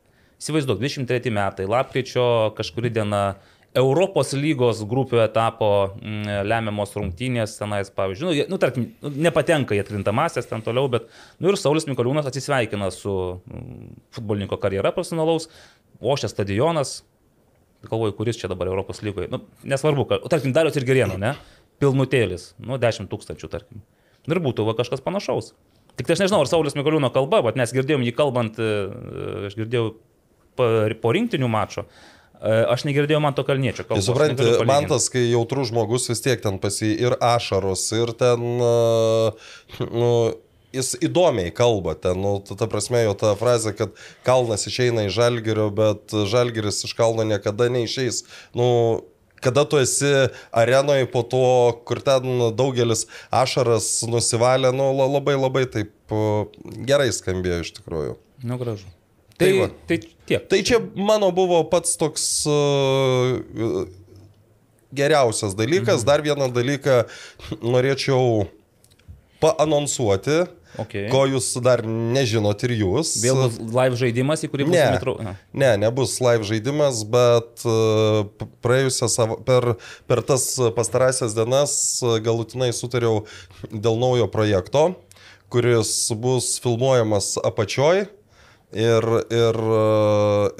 Įsivaizduok, 0.42 0.80
23 0.80 1.30
metai, 1.30 1.68
lapkričio 1.70 2.24
kažkuri 2.56 2.90
diena, 2.90 3.36
Europos 3.78 4.34
lygos 4.36 4.82
grupių 4.84 5.22
etapo 5.24 5.68
mm, 5.96 6.42
lemiamos 6.44 6.90
rungtynės, 6.98 7.54
tenais, 7.56 7.88
pavyzdžiui, 7.96 8.26
nu, 8.28 8.34
jie- 8.36 8.44
nu, 8.52 8.58
tarkim, 8.60 8.90
nu, 9.00 9.12
nepatenka 9.24 9.72
į 9.76 9.80
atkrintamasias 9.80 10.48
ten 10.50 10.60
toliau, 10.64 10.90
bet, 10.92 11.06
nu 11.40 11.48
ir 11.48 11.56
Saulis 11.56 11.88
Mikoliūnas 11.88 12.28
atsisveikina 12.28 12.90
su 12.92 13.14
mm, 13.40 13.94
futbolininko 14.18 14.60
karjera 14.60 14.92
profesionalaus, 14.92 15.48
Ošės 16.02 16.32
stadionas, 16.34 16.96
galvoju, 17.86 18.16
kuris 18.18 18.36
čia 18.40 18.48
dabar 18.50 18.68
Europos 18.68 19.00
lygoje, 19.06 19.30
nu, 19.32 19.40
nesvarbu, 19.64 20.04
kad, 20.10 20.28
tarkim, 20.32 20.52
Darius 20.52 20.76
ir 20.76 20.86
Gerieno, 20.88 21.16
ne, 21.20 21.32
pilnutėlis, 21.80 22.50
nu, 22.60 22.76
10 22.82 23.08
tūkstančių, 23.12 23.50
tarkim. 23.52 23.80
Ir 24.28 24.40
būtų 24.42 24.66
va, 24.68 24.74
kažkas 24.78 25.00
panašaus. 25.02 25.52
Tik 25.96 26.08
tai 26.08 26.16
aš 26.16 26.26
nežinau, 26.26 26.42
ar 26.44 26.50
Saulis 26.50 26.76
Mikoliūno 26.76 27.08
kalba, 27.14 27.40
bet 27.46 27.56
mes 27.60 27.72
girdėjom 27.74 28.04
jį 28.04 28.12
kalbant, 28.16 28.58
e, 28.60 28.68
aš 29.48 29.56
girdėjau 29.58 29.94
po, 30.58 31.12
rinktinių 31.16 31.48
mačo, 31.52 31.84
e, 31.86 32.11
aš 32.42 32.82
negirdėjau 32.88 33.20
man 33.22 33.34
to 33.38 33.44
kalniečio 33.46 33.84
Tai 33.84 33.90
kalbos. 33.94 34.06
palygint. 34.58 34.66
man 34.72 34.88
tas, 34.90 35.08
kai 35.12 35.22
jautrus 35.30 35.70
žmogus 35.70 36.08
vis 36.10 36.20
tiek 36.24 36.40
ten 36.42 36.58
pasi 36.62 36.90
ir 36.98 37.14
ašaros, 37.22 37.84
ir 37.94 38.10
ten, 38.18 38.42
uh, 38.58 39.30
nu, 39.92 40.10
jis 40.74 40.94
įdomiai 41.04 41.52
kalba, 41.54 41.94
ten, 42.00 42.18
nu, 42.18 42.38
ta, 42.42 42.66
prasme, 42.66 43.02
jo 43.04 43.14
ta 43.18 43.34
frazė, 43.38 43.74
kad 43.76 43.94
kalnas 44.26 44.66
išeina 44.70 45.06
iš 45.08 45.16
žalgerio, 45.20 45.68
bet 45.70 46.14
žalgeris 46.32 46.82
iš 46.88 46.94
kalno 46.98 47.26
niekada 47.28 47.68
neišeis. 47.68 48.22
Nu, 48.56 49.04
kada 49.42 49.64
tu 49.68 49.76
esi 49.82 50.08
arenoje 50.54 51.06
po 51.12 51.22
to, 51.26 51.42
kur 51.84 52.00
ten 52.00 52.24
daugelis 52.56 53.06
ašaras 53.34 54.00
nusivalė, 54.08 54.70
nu, 54.74 54.90
la- 54.96 55.10
labai 55.18 55.34
labai 55.36 55.64
taip 55.70 55.92
uh, 56.14 56.46
gerai 56.88 57.10
skambėjo 57.12 57.60
iš 57.66 57.72
tikrųjų. 57.80 58.16
Nu, 58.46 58.58
gražu. 58.58 58.88
Tai 59.36 59.48
Tai, 59.48 59.52
va. 59.58 59.66
tai 59.88 59.96
tiek. 60.32 60.48
Tai 60.50 60.62
čia 60.64 60.80
mano 60.96 61.28
buvo 61.36 61.60
pats 61.70 61.94
toks 62.00 62.26
uh, 62.48 63.84
geriausias 64.92 65.54
dalykas. 65.56 66.02
Mhm. 66.02 66.08
Dar 66.08 66.24
vieną 66.24 66.50
dalyką 66.52 67.04
norėčiau 67.62 68.48
paanonsuoti, 69.42 70.42
Okay. 70.80 71.10
ko 71.12 71.26
jūs 71.28 71.50
dar 71.60 71.82
nežinot 71.84 72.62
ir 72.64 72.72
jūs. 72.80 73.10
Vėl 73.20 73.36
bus 73.42 73.58
live 73.76 73.96
žaidimas, 74.00 74.40
į 74.40 74.48
kurį 74.48 74.64
bus 74.70 74.72
Ne. 74.72 74.84
metro. 74.94 75.12
Ne, 75.52 75.76
nebus 75.76 76.14
live 76.24 76.46
žaidimas, 76.48 77.02
bet 77.04 77.60
p- 77.60 78.46
praėjusią 78.64 79.08
savo, 79.12 79.36
per, 79.44 79.74
per 80.08 80.22
tas 80.24 80.46
pastarąsias 80.72 81.34
dienas 81.36 81.74
uh, 82.00 82.16
galutinai 82.24 82.70
sutariau 82.72 83.26
dėl 83.68 84.00
naujo 84.00 84.30
projekto, 84.32 84.94
kuris 85.52 85.92
bus 86.16 86.54
filmuojamas 86.64 87.34
apačioj. 87.44 88.06
Ir, 88.72 89.04
ir, 89.28 89.58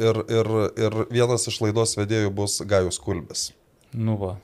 ir, 0.04 0.19
ir, 0.28 0.50
ir 0.85 0.97
vienas 1.09 1.47
iš 1.49 1.62
laidos 1.64 1.97
vedėjų 1.97 2.33
bus 2.37 2.59
Gajus 2.69 3.00
Kulbis. 3.00 3.47
Nu 3.92 4.19
va. 4.21 4.35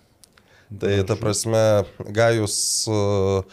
Tai 0.80 0.94
ta 1.08 1.16
prasme, 1.20 1.60
Gajus 2.16 2.56
uh, 2.92 3.44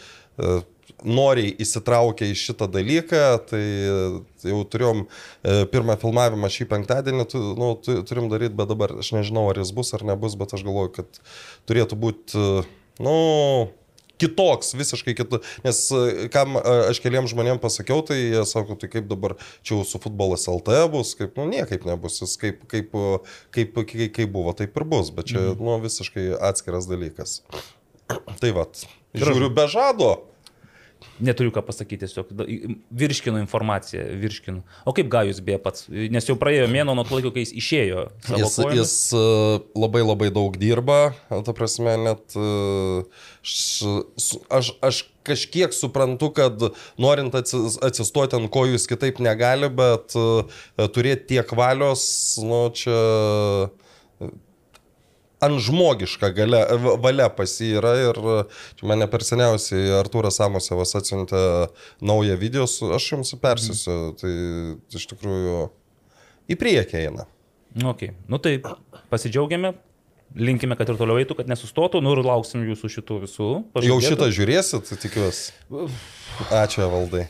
noriai 1.04 1.52
įsitraukia 1.60 2.28
į 2.30 2.36
šitą 2.38 2.68
dalyką, 2.72 3.22
tai 3.50 3.62
jau 4.46 4.60
turėjom 4.70 5.02
e, 5.04 5.56
pirmą 5.72 5.96
filmavimą 6.00 6.50
šį 6.52 6.68
penktadienį, 6.70 7.26
tu, 7.32 7.42
nu, 7.58 7.72
tu, 7.82 7.98
turim 8.08 8.30
daryti, 8.32 8.56
bet 8.56 8.70
dabar 8.72 8.94
aš 9.02 9.12
nežinau, 9.16 9.46
ar 9.50 9.60
jis 9.60 9.74
bus 9.76 9.92
ar 9.96 10.06
nebus, 10.08 10.36
bet 10.38 10.54
aš 10.56 10.64
galvoju, 10.66 10.94
kad 10.96 11.20
turėtų 11.68 11.98
būti, 12.00 12.46
nu, 13.04 13.16
kitoks, 14.20 14.74
visiškai 14.78 15.14
kitoks. 15.18 15.56
Nes 15.64 15.80
e, 15.94 16.28
kam 16.32 16.58
e, 16.60 16.62
aš 16.90 17.00
keliam 17.04 17.28
žmonėm 17.30 17.60
pasakiau, 17.62 18.02
tai 18.06 18.18
jie 18.18 18.44
sako, 18.48 18.78
tai 18.80 18.90
kaip 18.92 19.08
dabar 19.10 19.36
čia 19.62 19.76
jau 19.76 19.86
su 19.88 20.00
futbolas 20.02 20.48
LT 20.50 20.82
bus, 20.92 21.14
kaip, 21.18 21.36
nu, 21.38 21.48
niekaip 21.52 21.86
nebus, 21.88 22.20
jis 22.22 22.36
kaip, 22.40 22.62
kaip, 22.70 22.94
kaip, 23.54 23.82
kaip, 23.82 24.06
kaip 24.20 24.32
buvo, 24.32 24.54
taip 24.56 24.76
ir 24.76 24.88
bus, 24.88 25.12
bet 25.14 25.32
čia, 25.32 25.42
mhm. 25.52 25.66
nu, 25.66 25.80
visiškai 25.84 26.30
atskiras 26.50 26.88
dalykas. 26.90 27.40
Tai 28.40 28.54
vad, 28.56 28.86
žiūriu 29.16 29.50
be 29.54 29.68
žado. 29.70 30.14
Neturiu 31.20 31.52
ką 31.54 31.62
pasakyti, 31.64 32.04
tiesiog 32.04 32.32
virškinu 32.90 33.40
informaciją, 33.40 34.04
virškinu. 34.20 34.62
O 34.84 34.92
kaip 34.96 35.08
Gajus 35.12 35.40
beje 35.44 35.58
pats, 35.64 35.86
nes 35.88 36.28
jau 36.28 36.36
praėjo 36.40 36.66
mėno 36.72 36.96
nuo 36.96 37.06
to 37.08 37.16
laiko, 37.16 37.32
kai 37.34 37.46
jis 37.46 37.54
išėjo. 37.56 38.06
Jis, 38.36 38.56
kojomis. 38.60 38.80
jis 38.80 38.94
e, 39.16 39.24
labai 39.78 40.04
labai 40.04 40.30
daug 40.34 40.58
dirba, 40.60 41.00
ta 41.30 41.56
prasme, 41.56 41.96
net 42.04 42.36
aš, 43.46 44.72
aš 44.84 45.02
kažkiek 45.26 45.74
suprantu, 45.74 46.30
kad 46.36 46.68
norint 47.00 47.34
atsistoti 47.34 48.38
ant 48.38 48.50
kojų 48.52 48.76
jis 48.76 48.86
kitaip 48.90 49.18
negali, 49.24 49.70
bet 49.72 50.14
e, 50.14 50.88
turėti 50.94 51.34
tiek 51.34 51.56
valios, 51.58 52.04
nu 52.44 52.66
čia 52.76 53.00
ant 55.46 55.62
žmogiška 55.62 56.30
galia, 56.36 56.62
valia 57.02 57.28
pas 57.32 57.50
jį 57.60 57.70
yra 57.80 57.94
ir 58.02 58.20
mane 58.86 59.08
per 59.10 59.24
seniausiai 59.26 59.94
Artūras 60.00 60.40
Samosevas 60.40 60.94
atsiuntė 60.98 61.40
naują 62.04 62.36
video, 62.40 62.68
su, 62.70 62.90
aš 62.96 63.12
jums 63.14 63.34
persisiu, 63.42 63.96
mm. 63.96 64.20
tai 64.20 65.00
iš 65.00 65.08
tikrųjų 65.14 65.58
į 66.52 66.58
priekį 66.60 67.02
eina. 67.04 67.26
Ok, 67.84 68.08
nu 68.32 68.40
tai 68.40 68.58
pasidžiaugiame, 69.12 69.74
linkime, 70.36 70.76
kad 70.78 70.88
ir 70.88 71.00
toliau 71.00 71.20
eitų, 71.20 71.38
kad 71.40 71.50
nesustotų, 71.50 72.00
nu 72.04 72.14
ir 72.16 72.22
lauksim 72.24 72.64
jūsų 72.66 72.92
šitų 72.98 73.18
visų. 73.26 73.50
Pažadėtų. 73.74 73.90
Jau 73.92 73.98
šitą 74.04 74.30
žiūrėsit, 74.32 74.94
tikiuosi. 75.02 75.50
Ačiū 76.54 76.88
valdai. 76.92 77.26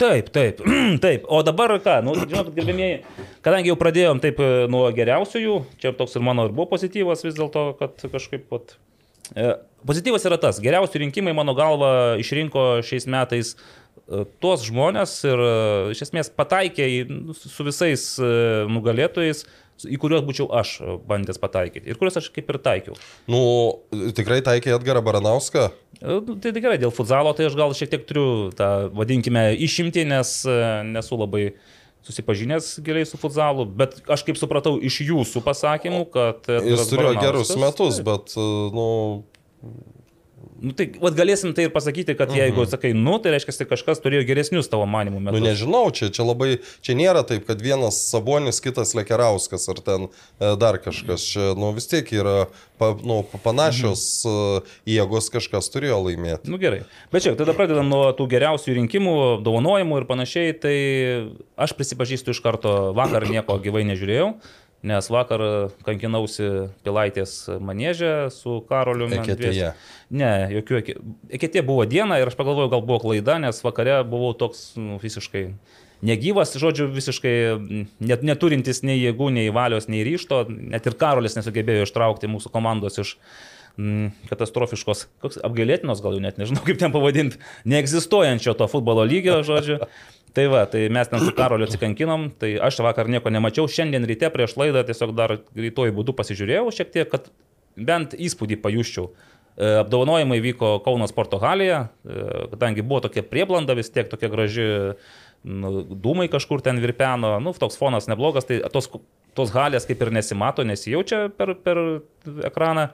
Taip, 0.00 0.30
taip, 0.32 0.62
taip. 1.04 1.26
O 1.28 1.42
dabar 1.44 1.74
ką, 1.82 1.98
nu, 2.06 2.14
žinot, 2.16 2.48
gerbėmieji, 2.56 3.02
kadangi 3.44 3.70
jau 3.70 3.76
pradėjom 3.80 4.22
taip 4.24 4.40
e, 4.40 4.48
nuo 4.72 4.86
geriausiųjų, 4.96 5.58
čia 5.82 5.92
toks 5.96 6.16
ir 6.16 6.24
mano 6.24 6.48
ir 6.48 6.54
buvo 6.56 6.70
pozityvas 6.72 7.24
vis 7.26 7.36
dėlto, 7.38 7.66
kad 7.80 8.00
kažkaip 8.14 8.48
pat... 8.50 8.76
E, 9.36 9.52
pozityvas 9.88 10.26
yra 10.28 10.40
tas, 10.40 10.58
geriausi 10.64 11.04
rinkimai 11.04 11.36
mano 11.36 11.54
galva 11.58 11.92
išrinko 12.20 12.82
šiais 12.88 13.06
metais 13.10 13.54
e, 13.54 14.24
tuos 14.42 14.64
žmonės 14.66 15.14
ir 15.28 15.44
e, 15.44 15.52
iš 15.94 16.06
esmės 16.08 16.32
pataikė 16.40 16.88
į, 16.88 16.98
nu, 17.12 17.36
su 17.36 17.68
visais 17.68 18.08
nugalėtojais, 18.72 19.44
į 19.88 19.98
kuriuos 20.02 20.24
būčiau 20.26 20.48
aš 20.60 20.74
bandęs 21.08 21.40
pataikyti 21.42 21.90
ir 21.90 21.98
kuriuos 22.00 22.18
aš 22.20 22.30
kaip 22.34 22.50
ir 22.52 22.58
taikiau. 22.62 22.96
Nu, 23.30 23.42
tikrai 24.16 24.40
taikė 24.44 24.74
Edgarą 24.76 25.02
Baranauską? 25.04 25.68
E, 26.00 26.18
nu, 26.18 26.36
tai 26.42 26.54
tikrai 26.56 26.78
dėl 26.82 26.94
futzalo, 26.94 27.34
tai 27.36 27.48
aš 27.50 27.58
gal 27.58 27.74
šiek 27.76 27.92
tiek 27.92 28.08
turiu 28.08 28.26
tą, 28.56 28.72
vadinkime, 28.96 29.50
išimti, 29.66 30.06
nes 30.08 30.40
e, 30.48 30.58
nesu 30.88 31.18
labai 31.20 31.52
susipažinęs 32.02 32.74
giliai 32.82 33.06
su 33.06 33.18
futzalu, 33.20 33.66
bet 33.78 34.00
aš 34.10 34.24
kaip 34.26 34.38
supratau 34.40 34.74
iš 34.82 35.02
jūsų 35.06 35.44
pasakymų, 35.46 36.02
kad... 36.14 36.50
Jis 36.66 36.88
turėjo 36.90 37.14
gerus 37.20 37.54
metus, 37.60 38.00
bet, 38.06 38.34
e, 38.34 38.48
nu, 38.74 38.86
Nu, 40.62 40.70
tai 40.78 40.86
vat, 41.02 41.16
galėsim 41.18 41.50
tai 41.56 41.66
ir 41.66 41.72
pasakyti, 41.74 42.14
kad 42.18 42.30
jeigu 42.30 42.62
mhm. 42.62 42.70
sakai, 42.70 42.92
nu, 42.94 43.16
tai 43.22 43.34
reiškia, 43.34 43.54
kad 43.64 43.72
kažkas 43.72 44.02
turėjo 44.04 44.22
geresnius 44.28 44.70
tavo 44.70 44.86
manimų 44.86 45.18
metus. 45.24 45.40
Nu, 45.40 45.46
nežinau, 45.48 45.82
čia, 45.94 46.08
čia 46.14 46.26
labai, 46.26 46.52
čia 46.86 46.94
nėra 46.98 47.24
taip, 47.26 47.44
kad 47.48 47.62
vienas 47.64 47.98
Sabonis, 48.06 48.62
kitas 48.62 48.94
Lekerauskas 48.94 49.66
ar 49.72 49.82
ten 49.82 50.06
e, 50.06 50.52
dar 50.60 50.78
kažkas. 50.82 51.26
Čia, 51.32 51.50
nu, 51.58 51.72
vis 51.74 51.90
tiek 51.90 52.06
yra 52.14 52.46
pa, 52.78 52.92
nu, 53.02 53.22
panašios 53.42 54.06
mhm. 54.28 54.72
Jėgos 54.94 55.32
kažkas 55.34 55.70
turėjo 55.74 55.98
laimėti. 56.06 56.50
Nu, 56.52 56.62
gerai. 56.62 56.84
Bet 57.14 57.26
čia, 57.26 57.34
tada 57.38 57.56
pradedam 57.58 57.90
nuo 57.90 58.04
tų 58.16 58.28
geriausių 58.30 58.78
rinkimų, 58.78 59.18
dovanojimų 59.42 60.02
ir 60.02 60.08
panašiai. 60.10 60.56
Tai 60.62 60.76
aš 61.66 61.74
prisipažįstu 61.78 62.36
iš 62.36 62.42
karto, 62.44 62.92
vakar 62.94 63.26
nieko 63.30 63.58
gyvai 63.62 63.82
nežiūrėjau 63.90 64.34
nes 64.86 65.08
vakar 65.14 65.42
kankinausi 65.86 66.48
Pilaitės 66.82 67.36
manėžę 67.62 68.32
su 68.34 68.58
Karoliu. 68.68 69.06
Eketėje. 69.14 69.72
Ne, 70.12 70.32
jokių 70.58 70.80
eketė 71.38 71.62
buvo 71.66 71.86
diena 71.88 72.18
ir 72.20 72.30
aš 72.30 72.36
pagalvojau, 72.38 72.72
gal 72.74 72.82
buvo 72.86 73.00
klaida, 73.06 73.38
nes 73.42 73.62
vakare 73.64 74.00
buvau 74.08 74.34
toks 74.38 74.72
nu, 74.80 74.98
visiškai 75.02 75.46
negyvas, 76.02 76.56
žodžiu, 76.58 76.88
visiškai 76.92 77.34
net, 78.02 78.26
neturintis 78.26 78.82
nei 78.86 78.98
jėgų, 78.98 79.30
nei 79.38 79.54
valios, 79.54 79.88
nei 79.90 80.02
ryšto, 80.06 80.44
net 80.50 80.86
ir 80.90 80.98
Karolis 80.98 81.38
nesugebėjo 81.38 81.86
ištraukti 81.86 82.30
mūsų 82.30 82.50
komandos 82.52 82.98
iš 82.98 83.14
mm, 83.78 84.10
katastrofiškos, 84.30 85.06
koks 85.22 85.38
apgailėtinos, 85.46 86.02
gal 86.02 86.18
jau 86.18 86.24
net 86.24 86.42
nežinau 86.42 86.64
kaip 86.66 86.82
ten 86.82 86.94
pavadinti, 86.94 87.38
neegzistuojančio 87.70 88.56
to 88.58 88.68
futbolo 88.72 89.06
lygio, 89.06 89.40
žodžiu. 89.46 89.78
Tai 90.32 90.46
va, 90.48 90.62
tai 90.64 90.86
mes 90.88 91.08
ten 91.10 91.20
su 91.20 91.32
Karoliu 91.36 91.66
atsikankinom, 91.68 92.30
tai 92.40 92.54
aš 92.56 92.78
vakar 92.84 93.10
nieko 93.12 93.28
nemačiau, 93.32 93.68
šiandien 93.68 94.06
ryte 94.08 94.30
prieš 94.32 94.56
laidą 94.56 94.80
tiesiog 94.88 95.12
dar 95.16 95.36
greituoju 95.52 95.92
būdu 95.98 96.14
pasižiūrėjau 96.16 96.72
šiek 96.72 96.92
tiek, 96.94 97.10
kad 97.12 97.28
bent 97.76 98.16
įspūdį 98.16 98.56
pajuščiau. 98.64 99.10
E, 99.52 99.68
apdovanojimai 99.82 100.40
vyko 100.40 100.78
Kauno 100.84 101.08
sporto 101.10 101.36
halėje, 101.42 101.82
e, 101.84 102.24
kadangi 102.54 102.84
buvo 102.84 103.02
tokia 103.04 103.24
prieblanda 103.28 103.76
vis 103.76 103.92
tiek, 103.92 104.08
tokia 104.08 104.32
graži 104.32 104.66
nu, 105.44 105.82
dūmai 105.84 106.30
kažkur 106.32 106.64
ten 106.64 106.80
virpeno, 106.80 107.34
nu, 107.44 107.52
toks 107.52 107.76
fonas 107.76 108.08
neblogas, 108.08 108.48
tai 108.48 108.62
tos, 108.72 108.88
tos 109.36 109.52
halės 109.52 109.84
kaip 109.88 110.00
ir 110.00 110.14
nesimato, 110.16 110.64
nesijaučia 110.64 111.26
per, 111.36 111.58
per 111.60 111.82
ekraną. 112.48 112.88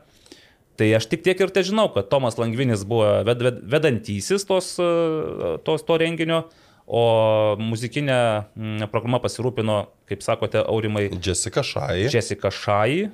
Tai 0.79 0.87
aš 0.95 1.07
tik 1.11 1.23
tiek 1.27 1.39
ir 1.43 1.51
te 1.55 1.63
žinau, 1.67 1.89
kad 1.95 2.11
Tomas 2.11 2.39
Langvinis 2.39 2.85
buvo 2.87 3.21
ved, 3.27 3.43
ved, 3.43 3.63
vedantysis 3.71 4.47
tos, 4.47 4.75
e, 4.83 5.59
tos 5.67 5.87
to 5.87 6.03
renginio. 6.03 6.49
O 6.89 7.57
muzikinė 7.61 8.19
mm, 8.57 8.89
programa 8.93 9.21
pasirūpino, 9.21 9.83
kaip 10.09 10.25
sakote, 10.25 10.63
Aurimai. 10.65 11.11
Jessica 11.21 11.61
Šai. 11.61 12.07
Jessica 12.09 12.49
Šai, 12.55 13.11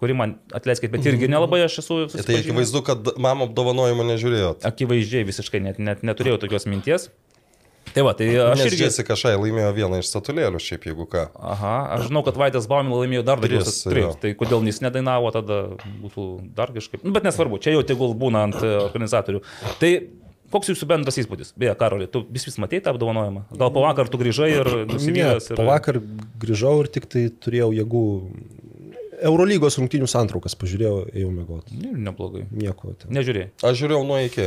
kuri 0.00 0.16
man, 0.16 0.38
atleiskit, 0.56 0.88
bet 0.94 1.04
irgi 1.10 1.28
nelabai 1.28 1.60
aš 1.66 1.82
esu. 1.84 1.98
Tai 2.16 2.38
akivaizdu, 2.40 2.80
kad 2.86 3.10
mamo 3.20 3.50
apdovanojimo 3.50 4.06
nežiūrėjot. 4.14 4.64
Akivaizdžiai 4.68 5.28
visiškai 5.28 5.60
net, 5.66 5.82
net 5.82 6.06
neturėjau 6.08 6.40
tokios 6.46 6.64
minties. 6.70 7.10
Tai 7.94 8.04
va, 8.04 8.12
tai 8.16 8.28
aš 8.32 8.60
Nes 8.60 8.70
irgi... 8.70 8.84
Jessica 8.84 9.16
Šai 9.18 9.34
laimėjo 9.40 9.70
vieną 9.76 10.00
iš 10.02 10.08
statulėlių, 10.10 10.60
šiaip 10.62 10.86
jeigu 10.90 11.06
ką. 11.10 11.24
Aha, 11.52 11.74
aš 11.96 12.06
žinau, 12.08 12.22
kad 12.26 12.36
Vaidas 12.40 12.68
Baumil 12.70 13.02
laimėjo 13.02 13.24
dar 13.26 13.40
daugiau 13.42 13.64
statulėlių. 13.64 14.14
Tai 14.22 14.32
kodėl 14.40 14.68
jis 14.68 14.80
nedainavo, 14.84 15.32
tada 15.34 15.60
būtų 16.02 16.28
dar 16.56 16.72
kažkaip. 16.76 17.04
Nu, 17.04 17.14
bet 17.16 17.28
nesvarbu, 17.28 17.60
čia 17.64 17.76
jau 17.76 17.84
tegul 17.88 18.14
būna 18.18 18.44
ant 18.48 18.58
e, 18.60 18.74
organizatorių. 18.84 19.42
Tai 19.80 19.92
Koks 20.52 20.70
jūsų 20.72 20.86
bendras 20.88 21.18
įspūdis? 21.20 21.52
Beje, 21.60 21.74
Karoli, 21.76 22.06
tu 22.08 22.22
vis 22.32 22.46
vis 22.48 22.56
matėjai 22.62 22.86
tą 22.86 22.94
apdovanojimą? 22.94 23.42
Gal 23.60 23.72
po 23.74 23.82
vakar 23.84 24.08
tu 24.08 24.20
grįžai 24.20 24.48
ir 24.54 24.70
nusivylęs? 24.88 25.50
Ir... 25.52 25.58
Po 25.60 25.66
vakar 25.68 25.98
grįžau 26.40 26.78
ir 26.84 26.88
tik 26.94 27.08
tai 27.12 27.26
turėjau 27.28 27.68
jėgų. 27.76 28.04
Eurolygos 29.28 29.76
rungtynių 29.80 30.06
santraukas 30.08 30.56
pažiūrėjau, 30.56 31.02
ėjau 31.10 31.34
mėgoti. 31.34 31.76
Ne, 31.82 31.92
neblogai. 32.06 32.46
Nieko. 32.54 32.94
Ten. 32.96 33.12
Nežiūrėjai. 33.18 33.50
Aš 33.66 33.82
žiūrėjau 33.82 34.06
nuo 34.08 34.20
iki. 34.24 34.46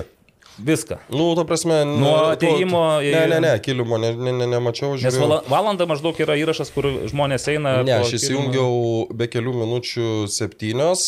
Viską. 0.61 0.97
Nu, 1.13 1.27
ta 1.37 1.43
prasme, 1.47 1.77
nuo 1.87 2.15
ateimo 2.31 2.81
į... 3.03 3.11
Ne, 3.13 3.21
ne, 3.31 3.37
ne, 3.45 3.51
kilimo 3.63 3.99
ne, 4.01 4.11
ne, 4.17 4.33
ne, 4.35 4.47
nemačiau. 4.51 4.95
Žiūrėjau. 4.99 5.27
Nes 5.29 5.51
valanda 5.51 5.85
maždaug 5.89 6.17
yra 6.23 6.35
įrašas, 6.39 6.73
kur 6.73 6.87
žmonės 7.11 7.45
eina. 7.53 7.75
Ne, 7.87 7.99
aš 8.01 8.15
įsijungiau 8.17 8.71
kilimo. 8.71 9.19
be 9.21 9.29
kelių 9.31 9.53
minučių 9.61 10.07
septynios 10.33 11.05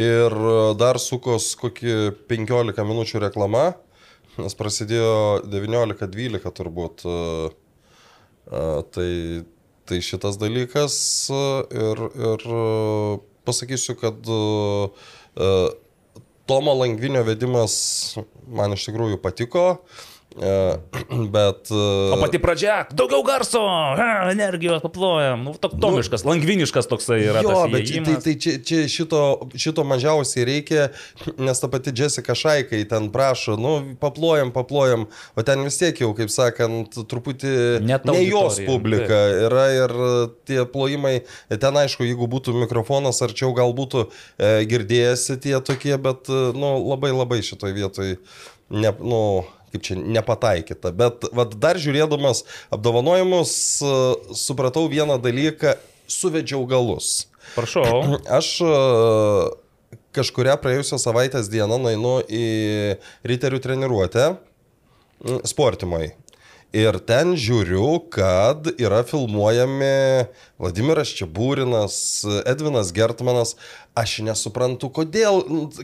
ir 0.00 0.34
dar 0.80 1.00
sukos 1.02 1.52
kokį 1.60 1.96
15 2.30 2.84
minučių 2.90 3.22
reklama 3.28 3.70
nes 4.44 4.56
prasidėjo 4.58 5.46
19-12 5.46 6.52
turbūt. 6.56 7.04
E, 7.04 7.14
e, 8.50 8.62
tai, 8.94 9.10
tai 9.88 10.00
šitas 10.04 10.38
dalykas 10.40 10.96
e, 11.32 11.42
ir, 11.86 12.04
ir 12.30 12.46
pasakysiu, 13.48 13.96
kad 14.00 14.30
Tomo 16.50 16.72
Langvinio 16.74 17.22
vedimas 17.22 17.74
man 18.50 18.74
iš 18.74 18.88
tikrųjų 18.88 19.20
patiko. 19.22 19.66
E, 19.78 20.09
bet. 21.34 21.70
O 21.74 22.16
pati 22.20 22.38
pradžia, 22.38 22.84
daugiau 22.94 23.24
garso, 23.26 23.60
ha, 23.98 24.30
energijos 24.30 24.82
paplojam, 24.82 25.42
nu, 25.48 25.54
toks 25.58 25.74
tomiškas, 25.82 26.22
nu, 26.22 26.30
langviniškas 26.30 26.86
toksai 26.90 27.18
yra. 27.24 27.42
Jo, 27.42 27.64
bet 27.72 27.88
tai, 27.90 28.02
tai, 28.06 28.14
tai 28.22 28.34
čia, 28.38 28.54
čia 28.62 28.84
šito, 28.90 29.22
šito 29.58 29.82
mažiausiai 29.90 30.46
reikia, 30.46 30.86
nes 31.34 31.62
ta 31.62 31.70
pati 31.72 31.90
Jessica 31.96 32.36
Šaikai 32.38 32.84
ten 32.90 33.10
prašo, 33.10 33.58
nu, 33.58 33.74
paplojam, 34.00 34.54
paplojam, 34.54 35.08
o 35.34 35.46
ten 35.46 35.66
vis 35.66 35.80
tiek 35.82 35.98
jau, 35.98 36.12
kaip 36.14 36.30
sakant, 36.30 36.94
truputį 37.10 37.82
Net 37.82 38.06
ne 38.06 38.22
jos 38.22 38.62
publika 38.68 39.10
taip. 39.10 39.44
yra 39.50 39.66
ir 39.74 39.96
tie 40.46 40.62
plojimai, 40.62 41.16
ten 41.50 41.82
aišku, 41.82 42.06
jeigu 42.06 42.30
būtų 42.30 42.54
mikrofonas 42.62 43.18
arčiau, 43.26 43.50
gal 43.56 43.74
būtų 43.74 44.06
e, 44.06 44.52
girdėjęsi 44.70 45.40
tie 45.42 45.58
tokie, 45.58 45.96
bet, 45.98 46.30
nu, 46.30 46.76
labai 46.86 47.10
labai 47.10 47.42
šitoj 47.42 47.74
vietoj, 47.74 48.20
ne, 48.70 48.94
nu, 49.02 49.22
kaip 49.72 49.86
čia 49.86 49.96
nepataikyta. 49.98 50.92
Bet 50.96 51.26
vat, 51.36 51.54
dar 51.62 51.80
žiūrėdamas 51.80 52.44
apdovanojimus, 52.74 53.52
e, 53.82 53.94
supratau 54.38 54.86
vieną 54.90 55.20
dalyką, 55.22 55.76
suvedžiau 56.10 56.66
galus. 56.70 57.26
Prašau. 57.54 58.18
Aš 58.38 58.52
e, 58.66 58.74
kažkuria 60.16 60.56
praėjusią 60.60 61.00
savaitės 61.02 61.50
dieną 61.52 61.80
nainu 61.82 62.18
į 62.26 62.46
riterių 63.26 63.62
treniruotę 63.62 64.26
m, 64.32 65.40
sportimai. 65.48 66.12
Ir 66.70 67.00
ten 67.02 67.32
žiūriu, 67.34 67.98
kad 68.14 68.68
yra 68.78 69.00
filmuojami 69.02 70.28
Vladimiras 70.60 71.10
Čiabūrinas, 71.18 71.96
Edvinas 72.46 72.92
Gertmanas. 72.94 73.56
Aš 73.98 74.20
nesuprantu, 74.22 74.86
kodėl, 74.94 75.40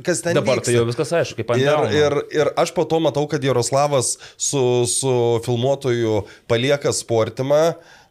kas 0.07 0.23
ten 0.23 0.38
Dabar 0.38 0.61
vyksta. 0.61 0.71
tai 0.71 0.76
jau 0.76 0.85
viskas 0.87 1.11
aišku, 1.19 1.40
kaip 1.40 1.50
ant 1.57 1.64
Ir, 1.64 1.97
ir, 1.99 2.16
ir 2.38 2.50
aš 2.55 2.71
po 2.76 2.85
to 2.87 3.00
matau, 3.02 3.26
kad 3.26 3.43
Jaroslavas 3.43 4.12
su, 4.38 4.62
su 4.87 5.14
filmuotoju 5.43 6.21
palieka 6.47 6.95
sportimą. 6.95 7.64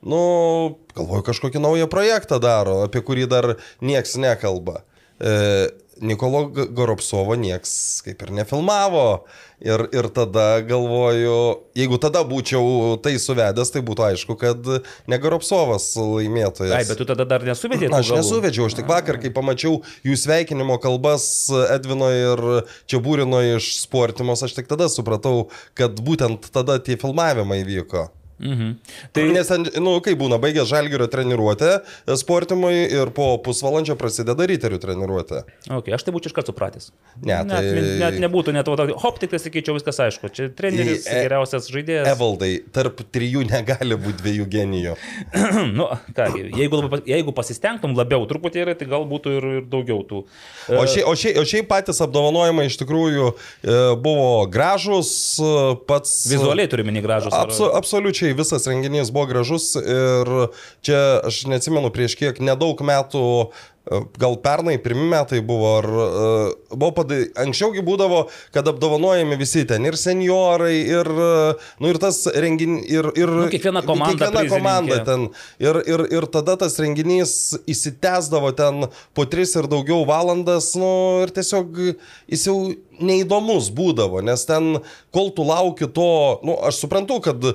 Nu, 0.04 0.20
galvoju, 0.98 1.24
kažkokį 1.32 1.64
naują 1.64 1.88
projektą 1.90 2.42
daro, 2.44 2.82
apie 2.90 3.00
kurį 3.08 3.30
dar 3.32 3.54
nieks 3.80 4.20
nekalba. 4.20 4.84
E, 5.16 5.72
Nikolo 6.06 6.46
Goropsovo 6.50 7.36
nieks 7.40 8.02
kaip 8.06 8.24
ir 8.26 8.32
nefilmavo. 8.42 9.26
Ir, 9.66 9.86
ir 9.96 10.10
tada 10.12 10.60
galvoju, 10.68 11.36
jeigu 11.80 11.96
tada 12.04 12.26
būčiau 12.28 12.98
tai 13.04 13.14
suvedęs, 13.24 13.72
tai 13.72 13.82
būtų 13.88 14.04
aišku, 14.10 14.36
kad 14.42 14.68
ne 15.08 15.20
Goropsovas 15.24 15.86
laimėtojas. 15.96 16.74
Ai, 16.76 16.84
bet 16.90 17.00
tu 17.00 17.08
tada 17.08 17.24
dar 17.30 17.46
nesuvedėjai. 17.48 17.94
Aš 17.96 18.12
galų? 18.12 18.20
nesuvedžiau, 18.20 18.68
aš 18.68 18.76
tik 18.82 18.92
vakar, 18.92 19.22
kai 19.24 19.32
pamačiau 19.34 19.80
jų 20.04 20.18
sveikinimo 20.20 20.76
kalbas 20.84 21.48
Edvino 21.72 22.12
ir 22.12 22.44
Čiabūrino 22.92 23.40
iš 23.56 23.72
sportimos, 23.86 24.44
aš 24.44 24.60
tik 24.60 24.68
tada 24.70 24.92
supratau, 24.92 25.48
kad 25.74 26.04
būtent 26.04 26.52
tada 26.52 26.76
tie 26.84 27.00
filmavimai 27.00 27.64
vyko. 27.64 28.10
Mhm. 28.40 28.72
Tai, 29.16 29.24
Nes, 29.32 29.50
nu, 29.80 29.96
kaip 30.04 30.20
būna, 30.20 30.36
baigė 30.44 30.66
žalgerio 30.68 31.08
treniruotę 31.12 31.78
sportimui 32.20 32.74
ir 32.92 33.12
po 33.16 33.30
pusvalandžio 33.46 33.96
prasideda 34.00 34.44
ryterių 34.50 34.80
treniruotė. 34.84 35.44
okay, 35.72 35.94
aš 35.96 36.04
tai 36.04 36.14
būčiau 36.16 36.34
iškart 36.34 36.52
supratęs. 36.52 36.92
Ne, 37.24 37.38
net, 37.48 37.48
tai- 37.48 37.86
net 38.02 38.20
nebūtų, 38.20 38.52
net 38.54 38.68
to, 38.68 38.76
hop, 39.00 39.20
tik 39.20 39.32
tai 39.32 39.40
sakyčiau, 39.40 39.78
viskas 39.80 40.00
aišku. 40.04 40.28
Čia 40.36 40.50
treneris, 40.52 41.08
E- 41.08 41.24
geriausias 41.24 41.70
žaidėjas. 41.72 42.10
Evaldai, 42.12 42.52
tarp 42.76 43.00
trijų 43.16 43.46
negali 43.48 43.96
būti 43.96 44.20
dviejų 44.20 44.50
genijų. 44.52 44.96
nu, 45.78 45.88
ką, 46.16 46.28
jeigu, 46.60 46.82
jeigu 47.08 47.36
pasistengtum 47.36 47.96
labiau 47.96 48.28
truputį, 48.28 48.66
tai 48.76 48.88
gal 48.90 49.06
būtų 49.08 49.38
ir, 49.38 49.48
ir 49.62 49.66
daugiau 49.72 50.04
tų. 50.04 50.24
O 50.76 50.84
šiaip, 50.90 51.06
o, 51.08 51.16
šiaip, 51.16 51.40
o 51.40 51.46
šiaip 51.48 51.68
patys 51.70 52.02
apdovanojimai 52.04 52.66
iš 52.68 52.78
tikrųjų 52.82 53.32
e, 53.32 53.96
buvo 54.02 54.46
gražus, 54.52 55.40
e, 55.40 55.76
pats... 55.88 56.26
Vizualiai 56.32 56.68
turime 56.72 56.92
negražus. 56.96 57.34
Abso, 57.36 57.70
absoliučiai 57.78 58.25
visas 58.34 58.66
renginys 58.70 59.12
buvo 59.14 59.30
gražus 59.30 59.76
ir 59.78 60.32
čia 60.86 61.02
aš 61.30 61.44
neatsimenu 61.52 61.92
prieš 61.94 62.18
kiek 62.20 62.42
nedaug 62.42 62.82
metų, 62.82 63.26
gal 64.18 64.38
pernai, 64.42 64.78
pirmie 64.82 65.06
metai 65.12 65.42
buvo, 65.46 65.76
ar 65.78 65.86
e, 65.86 66.30
buvo 66.74 66.92
padai, 66.98 67.20
anksčiaugi 67.46 67.84
būdavo, 67.86 68.24
kad 68.56 68.66
apdovanojami 68.72 69.38
visi 69.38 69.66
ten 69.70 69.86
ir 69.86 69.98
seniorai, 70.00 70.74
ir, 70.82 71.10
e, 71.10 71.30
nu, 71.84 71.92
ir 71.92 72.00
tas 72.02 72.24
renginys, 72.34 72.88
ir, 72.90 73.12
ir 73.14 73.34
Nu, 73.36 73.46
kiekviena 73.52 73.84
komanda 73.86 74.32
kiekviena 74.32 74.50
komanda 74.50 75.00
ten. 75.06 75.28
Ir, 75.62 75.82
ir, 75.86 76.06
ir 76.18 76.30
tada 76.34 76.58
tas 76.64 76.80
renginys 76.82 77.36
įsitęsdavo 77.70 78.56
ten 78.58 78.90
po 79.14 79.28
tris 79.30 79.54
ir 79.60 79.70
daugiau 79.70 80.02
valandas, 80.10 80.74
nu, 80.80 80.92
ir 81.26 81.34
tiesiog 81.36 81.78
jis 82.32 82.50
jau 82.50 82.58
neįdomus 83.02 83.70
būdavo, 83.76 84.22
nes 84.26 84.46
ten, 84.48 84.80
kol 85.14 85.30
tu 85.36 85.46
lauki 85.48 85.88
to, 85.92 86.10
nu, 86.48 86.56
aš 86.68 86.82
suprantu, 86.84 87.20
kad 87.24 87.44
e, 87.44 87.54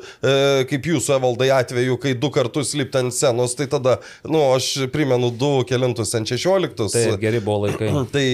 kaip 0.71 0.89
jūsų 0.93 1.17
evaldai 1.17 1.51
atveju, 1.55 1.97
kai 2.03 2.15
du 2.19 2.31
kartus 2.35 2.75
lipti 2.79 3.01
ant 3.01 3.15
scenos, 3.15 3.57
tai 3.59 3.69
tada, 3.71 3.99
nu, 4.29 4.43
aš 4.57 4.91
primenu 4.93 5.33
du 5.33 5.53
kelintus 5.69 6.15
ant 6.21 6.31
šešioliktus. 6.31 6.95
Tai 6.95 7.17
geri 7.21 7.41
buvo 7.45 7.67
laikai. 7.67 7.91
Tai 8.15 8.27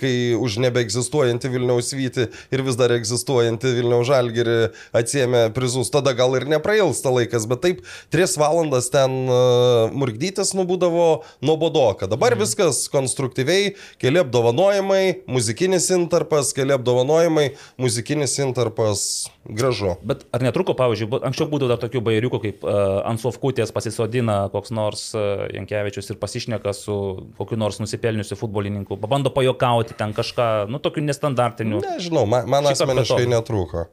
kai 0.00 0.14
už 0.38 0.58
nebeegzistuojantį 0.64 1.52
Vilniaus 1.54 1.92
Vyti 1.96 2.28
ir 2.54 2.64
vis 2.66 2.78
dar 2.78 2.92
egzistuojantį 2.96 3.74
Vilniaus 3.80 4.08
Žalgirį 4.08 4.58
atsiemė 4.96 5.48
prizus, 5.56 5.90
tada 5.92 6.14
gal 6.16 6.36
ir 6.38 6.48
neprailsta 6.50 7.12
laikas, 7.12 7.48
bet 7.50 7.62
taip, 7.64 7.82
tris 8.12 8.36
valandas 8.40 8.90
ten 8.92 9.16
uh, 9.26 9.92
murgdytis 9.94 10.54
nubūdavo 10.58 11.08
nuobodoka. 11.44 12.08
Dabar 12.10 12.36
mm. 12.36 12.44
viskas 12.44 12.84
konstruktyviai, 12.92 13.74
keli 14.02 14.22
apdovanojimai, 14.22 15.02
muzikinis 15.30 15.88
intarpas, 15.94 16.52
keli 16.56 16.76
apdovanojimai, 16.76 17.50
muzikinis 17.80 18.38
intarpas, 18.44 19.04
gražu. 19.48 19.96
Bet 20.06 20.26
ar 20.34 20.44
netruko, 20.44 20.76
pavyzdžiui, 20.78 21.22
anksčiau 21.28 21.48
būdavo 21.50 21.72
dar 21.72 21.82
tokių 21.82 22.04
bairiukų, 22.10 22.42
kaip 22.44 22.66
uh, 22.66 23.00
ant 23.08 23.22
sofkutės 23.22 23.72
pasisodina 23.74 24.40
koks 24.52 24.72
nors 24.74 25.08
uh, 25.16 25.46
Jankievičius 25.54 26.12
ir 26.12 26.20
pasišneka 26.20 26.74
su 26.76 26.97
kokiu 27.38 27.58
nors 27.60 27.78
nusipelniusiu 27.82 28.36
futbolininku, 28.40 28.96
pabando 29.02 29.30
pajokauti 29.34 29.96
ten 29.98 30.14
kažką, 30.16 30.48
nu, 30.72 30.80
tokių 30.82 31.04
nestandartinių. 31.10 31.80
Ne. 31.84 31.94
Nežinau, 31.98 32.26
man, 32.30 32.48
man 32.50 32.68
asmeniškai 32.72 33.24
to. 33.26 33.30
netrūko. 33.36 33.86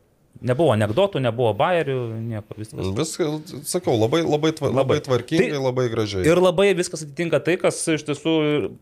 Nebuvo 0.46 0.74
anegdotų, 0.76 1.22
nebuvo 1.24 1.54
bairių, 1.56 1.94
nieko, 2.20 2.58
viskas. 2.60 2.90
Viskas, 2.98 3.54
sakau, 3.72 3.94
labai, 3.96 4.20
labai, 4.28 4.50
tva, 4.58 4.68
labai 4.68 4.98
Labai. 4.98 4.98
tvarkingai, 5.06 5.46
Tai- 5.54 5.62
labai 5.64 5.86
gražiai. 5.94 6.26
Ir 6.28 6.42
labai 6.44 6.66
viskas 6.76 7.06
atitinka 7.06 7.40
tai, 7.46 7.56
kas 7.62 7.80
iš 7.94 8.04
tiesų 8.10 8.34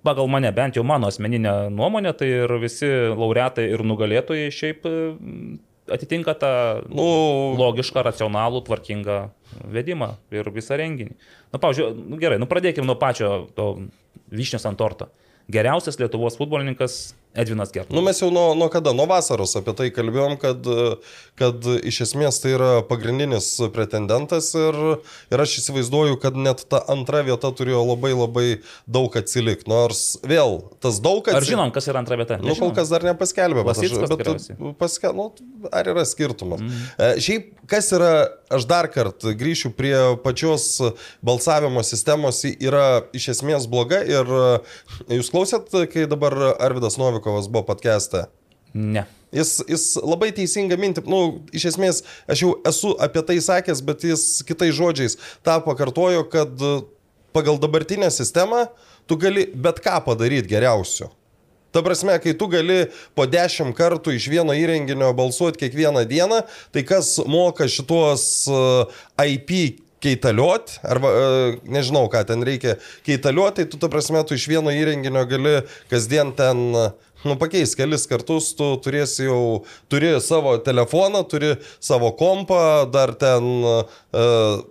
pagal 0.04 0.26
mane, 0.34 0.50
bent 0.58 0.80
jau 0.80 0.84
mano 0.84 1.12
asmeninė 1.14 1.54
nuomonė, 1.70 2.16
tai 2.18 2.32
ir 2.42 2.56
visi 2.64 2.90
laureatai 3.14 3.68
ir 3.70 3.86
nugalėtojai 3.86 4.50
šiaip 4.50 4.90
atitinka 5.94 6.34
tą 6.42 6.52
Nu, 6.90 7.06
logišką, 7.60 8.02
racionalų, 8.10 8.64
tvarkingą 8.68 9.18
vedimą 9.74 10.14
ir 10.34 10.50
visą 10.54 10.78
renginį. 10.80 11.16
Na, 11.54 11.60
pavyzdžiui, 11.60 11.90
nu, 12.12 12.20
gerai, 12.22 12.40
nu 12.42 12.48
pradėkime 12.50 12.88
nuo 12.88 12.98
pačio 13.00 13.34
to 13.58 13.68
vyšnios 14.34 14.66
ant 14.70 14.80
torto. 14.80 15.10
Geriausias 15.52 16.00
Lietuvos 16.00 16.38
futbolininkas 16.40 17.14
Edvinas 17.34 17.72
Gertmanas. 17.74 17.98
Nu, 17.98 18.06
mes 18.06 18.20
jau 18.22 18.30
nuo, 18.34 18.54
nuo 18.58 18.70
kada, 18.70 18.94
nuo 18.94 19.08
vasaros 19.10 19.56
apie 19.58 19.74
tai 19.78 19.88
kalbėjom, 19.94 20.36
kad, 20.42 20.68
kad 21.40 21.66
iš 21.82 22.04
esmės 22.06 22.38
tai 22.44 22.54
yra 22.54 22.72
pagrindinis 22.86 23.48
pretendentas 23.74 24.52
ir, 24.58 24.78
ir 25.34 25.44
aš 25.46 25.56
įsivaizduoju, 25.64 26.20
kad 26.22 26.38
net 26.38 26.62
ta 26.70 26.84
antra 26.94 27.24
vieta 27.26 27.50
turėjo 27.50 27.82
labai 27.90 28.14
labai 28.14 28.46
daug 28.86 29.18
atsilikti. 29.18 29.66
Nors 29.72 30.04
vėl 30.22 30.60
tas 30.84 31.00
daug 31.02 31.26
Ar 31.26 31.40
atsilikti. 31.40 31.56
žinom, 31.56 31.74
kas 31.74 31.90
yra 31.90 32.04
antra 32.04 32.20
vieta? 32.20 32.38
Nu, 32.44 32.54
kol 32.60 32.74
kas 32.76 32.94
dar 32.94 33.06
nepaskelbė, 33.08 33.66
bet, 33.66 33.82
aš, 33.82 33.98
bet 34.04 34.78
paske, 34.78 35.14
nu, 35.18 35.30
ar 35.74 35.90
yra 35.90 36.06
skirtumas. 36.06 36.62
Mm. 36.62 36.86
E, 36.98 37.10
šiaip, 37.24 37.50
kas 37.72 37.90
yra, 37.98 38.12
aš 38.54 38.68
dar 38.70 38.90
kartą 38.94 39.34
grįšiu 39.40 39.74
prie 39.78 39.96
pačios 40.22 40.68
balsavimo 41.26 41.82
sistemos, 41.88 42.44
yra 42.54 43.08
iš 43.16 43.32
esmės 43.34 43.66
bloga 43.72 44.04
ir 44.06 44.30
e, 44.38 44.46
jūs 45.18 45.34
klausėt, 45.34 45.74
kai 45.94 46.06
dabar 46.10 46.38
Arvidas 46.62 47.00
Novikovas 47.24 47.48
buvo 47.48 47.64
podcast'e? 47.64 48.28
Ne. 48.74 49.06
Jis, 49.32 49.64
jis 49.68 49.96
labai 50.04 50.32
teisingą 50.36 50.76
mintį, 50.78 51.06
nu, 51.10 51.20
iš 51.56 51.72
esmės, 51.72 52.04
aš 52.30 52.44
jau 52.44 52.52
esu 52.68 52.92
apie 53.02 53.24
tai 53.26 53.40
sakęs, 53.42 53.82
bet 53.82 54.04
jis 54.04 54.44
kitais 54.46 54.76
žodžiais 54.76 55.16
tą 55.46 55.58
pakartojo, 55.64 56.26
kad 56.30 56.52
e, 56.52 56.74
pagal 57.34 57.58
dabartinę 57.62 58.12
sistemą 58.12 58.68
tu 59.08 59.18
gali 59.18 59.48
bet 59.56 59.80
ką 59.82 60.04
padaryti 60.06 60.52
geriausiu. 60.52 61.10
Ta 61.74 61.82
prasme, 61.82 62.20
kai 62.22 62.36
tu 62.38 62.50
gali 62.52 62.92
po 63.16 63.26
dešimt 63.26 63.74
kartų 63.78 64.14
iš 64.20 64.28
vieno 64.30 64.54
įrenginio 64.54 65.14
balsuoti 65.18 65.64
kiekvieną 65.64 66.04
dieną, 66.06 66.44
tai 66.76 66.84
kas 66.86 67.16
moka 67.26 67.66
šitos 67.66 68.46
uh, 68.52 68.92
IP 69.18 69.80
keitaliot, 70.04 70.78
arba 70.86 71.10
uh, 71.10 71.58
nežinau, 71.66 72.06
ką 72.12 72.22
ten 72.30 72.46
reikia 72.46 72.76
keitaliot, 73.08 73.58
tai 73.58 73.66
tu, 73.66 73.80
ta 73.82 73.90
prasme, 73.90 74.22
tu 74.28 74.38
iš 74.38 74.46
vieno 74.52 74.74
įrenginio 74.76 75.26
gali 75.30 75.56
kasdien 75.90 76.36
ten, 76.38 76.76
nu, 77.28 77.38
pakeis 77.40 77.76
kelis 77.80 78.08
kartus, 78.10 78.52
tu 78.58 78.74
turėsi 78.84 79.28
jau, 79.28 79.42
turi 79.92 80.16
savo 80.24 80.58
telefoną, 80.64 81.24
turi 81.30 81.56
savo 81.84 82.14
kompą, 82.20 82.64
dar 82.94 83.16
ten, 83.20 83.50
uh, 83.64 84.64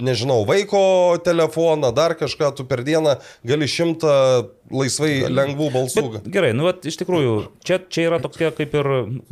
nežinau, 0.00 0.44
vaiko 0.48 1.18
telefoną, 1.24 1.92
dar 1.94 2.14
kažką, 2.18 2.52
tu 2.56 2.64
per 2.68 2.82
dieną 2.86 3.16
gali 3.46 3.68
šimtą 3.70 4.12
laisvai 4.72 5.26
lengvų 5.30 5.70
balsų. 5.74 6.06
Bet, 6.16 6.30
gerai, 6.32 6.52
nu, 6.56 6.66
vat, 6.68 6.84
iš 6.88 7.00
tikrųjų, 7.02 7.34
čia, 7.66 7.80
čia 7.90 8.08
yra 8.08 8.20
tokia 8.22 8.52
kaip 8.56 8.74
ir 8.80 8.90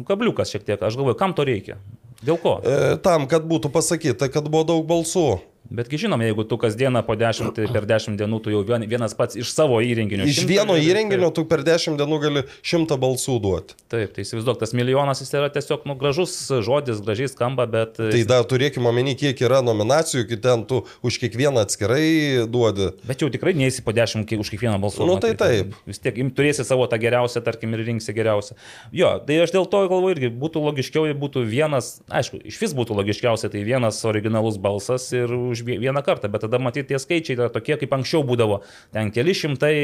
kabliukas 0.09 0.53
šiek 0.55 0.67
tiek. 0.69 0.83
Aš 0.83 0.99
galvoju, 1.01 1.19
kam 1.19 1.35
to 1.37 1.47
reikia? 1.49 1.79
Dėl 2.19 2.39
ko? 2.43 2.59
E, 2.67 2.97
tam, 3.03 3.29
kad 3.31 3.47
būtų 3.47 3.71
pasakyta, 3.75 4.31
kad 4.33 4.49
buvo 4.51 4.67
daug 4.67 4.87
balsų. 4.89 5.29
Betgi 5.71 5.99
žinom, 6.01 6.23
jeigu 6.25 6.45
tu 6.49 6.57
kasdieną 6.57 7.03
po 7.05 7.13
10, 7.15 7.51
tai 7.53 7.67
per 7.69 7.85
10 7.85 8.17
dienų 8.17 8.39
tu 8.41 8.49
jau 8.51 8.63
vien- 8.65 8.87
vienas 8.89 9.13
pats 9.15 9.37
iš 9.37 9.51
savo 9.53 9.83
įrenginio. 9.85 10.25
Iš 10.25 10.47
vieno 10.49 10.73
gali- 10.73 10.87
įrenginio 10.89 11.29
tu 11.35 11.45
per 11.45 11.61
10 11.63 11.99
dienų 12.01 12.19
gali 12.23 12.43
100 12.65 12.97
balsų 12.97 13.35
duoti. 13.45 13.75
Taip, 13.93 14.15
tai 14.17 14.23
įsivaizduok, 14.25 14.59
tas 14.63 14.73
milijonas 14.73 15.21
jis 15.21 15.29
yra 15.37 15.51
tiesiog 15.53 15.85
nu, 15.85 15.95
gražus 16.01 16.33
žodis, 16.65 17.03
gražiai 17.05 17.29
skamba, 17.29 17.67
bet... 17.69 18.01
Tai 18.01 18.23
dar 18.25 18.45
turėkime 18.49 18.89
omeny, 18.89 19.13
kiek 19.15 19.37
yra 19.45 19.61
nominacijų, 19.61 20.25
kai 20.31 20.39
ten 20.41 20.65
tu 20.65 20.81
už 21.05 21.19
kiekvieną 21.21 21.61
atskirai 21.67 22.49
duodi. 22.49 22.89
Bet 23.05 23.21
jau 23.21 23.29
tikrai 23.29 23.53
neįsi 23.53 23.85
po 23.85 23.93
10 23.93 24.25
kiek- 24.25 24.41
už 24.41 24.49
kiekvieną 24.57 24.81
balsą. 24.81 25.05
Nu, 25.05 25.19
tai 25.21 25.35
taip. 25.37 25.77
Vis 25.87 25.99
tiek 26.01 26.17
im- 26.17 26.31
turėsi 26.33 26.65
savo 26.65 26.89
tą 26.89 26.97
geriausią, 26.97 27.45
tarkim, 27.45 27.77
ir 27.77 27.85
rinksi 27.85 28.17
geriausią. 28.17 28.57
Jo, 28.91 29.19
tai 29.21 29.37
aš 29.45 29.53
dėl 29.53 29.69
to 29.69 29.85
galvoju 29.85 30.17
irgi, 30.17 30.33
būtų 30.33 30.65
logiškiau, 30.65 31.05
jei 31.13 31.15
būtų 31.15 31.45
vienas, 31.45 32.01
aišku, 32.09 32.41
iš 32.49 32.57
vis 32.61 32.73
būtų 32.73 32.97
logiškiausia, 33.05 33.53
tai 33.53 33.61
vienas 33.69 34.01
originalus 34.09 34.57
balsas 34.57 35.13
ir 35.13 35.29
už 35.29 35.58
vie- 35.67 35.79
vieną 35.83 36.03
kartą, 36.07 36.31
bet 36.33 36.45
tada 36.45 36.59
matyti 36.63 36.89
tie 36.93 36.99
skaičiai 37.03 37.37
yra 37.37 37.49
tokie, 37.53 37.77
kaip 37.81 37.93
anksčiau 37.97 38.25
būdavo. 38.27 38.61
Ten 38.93 39.11
keli 39.15 39.35
šimtai 39.37 39.75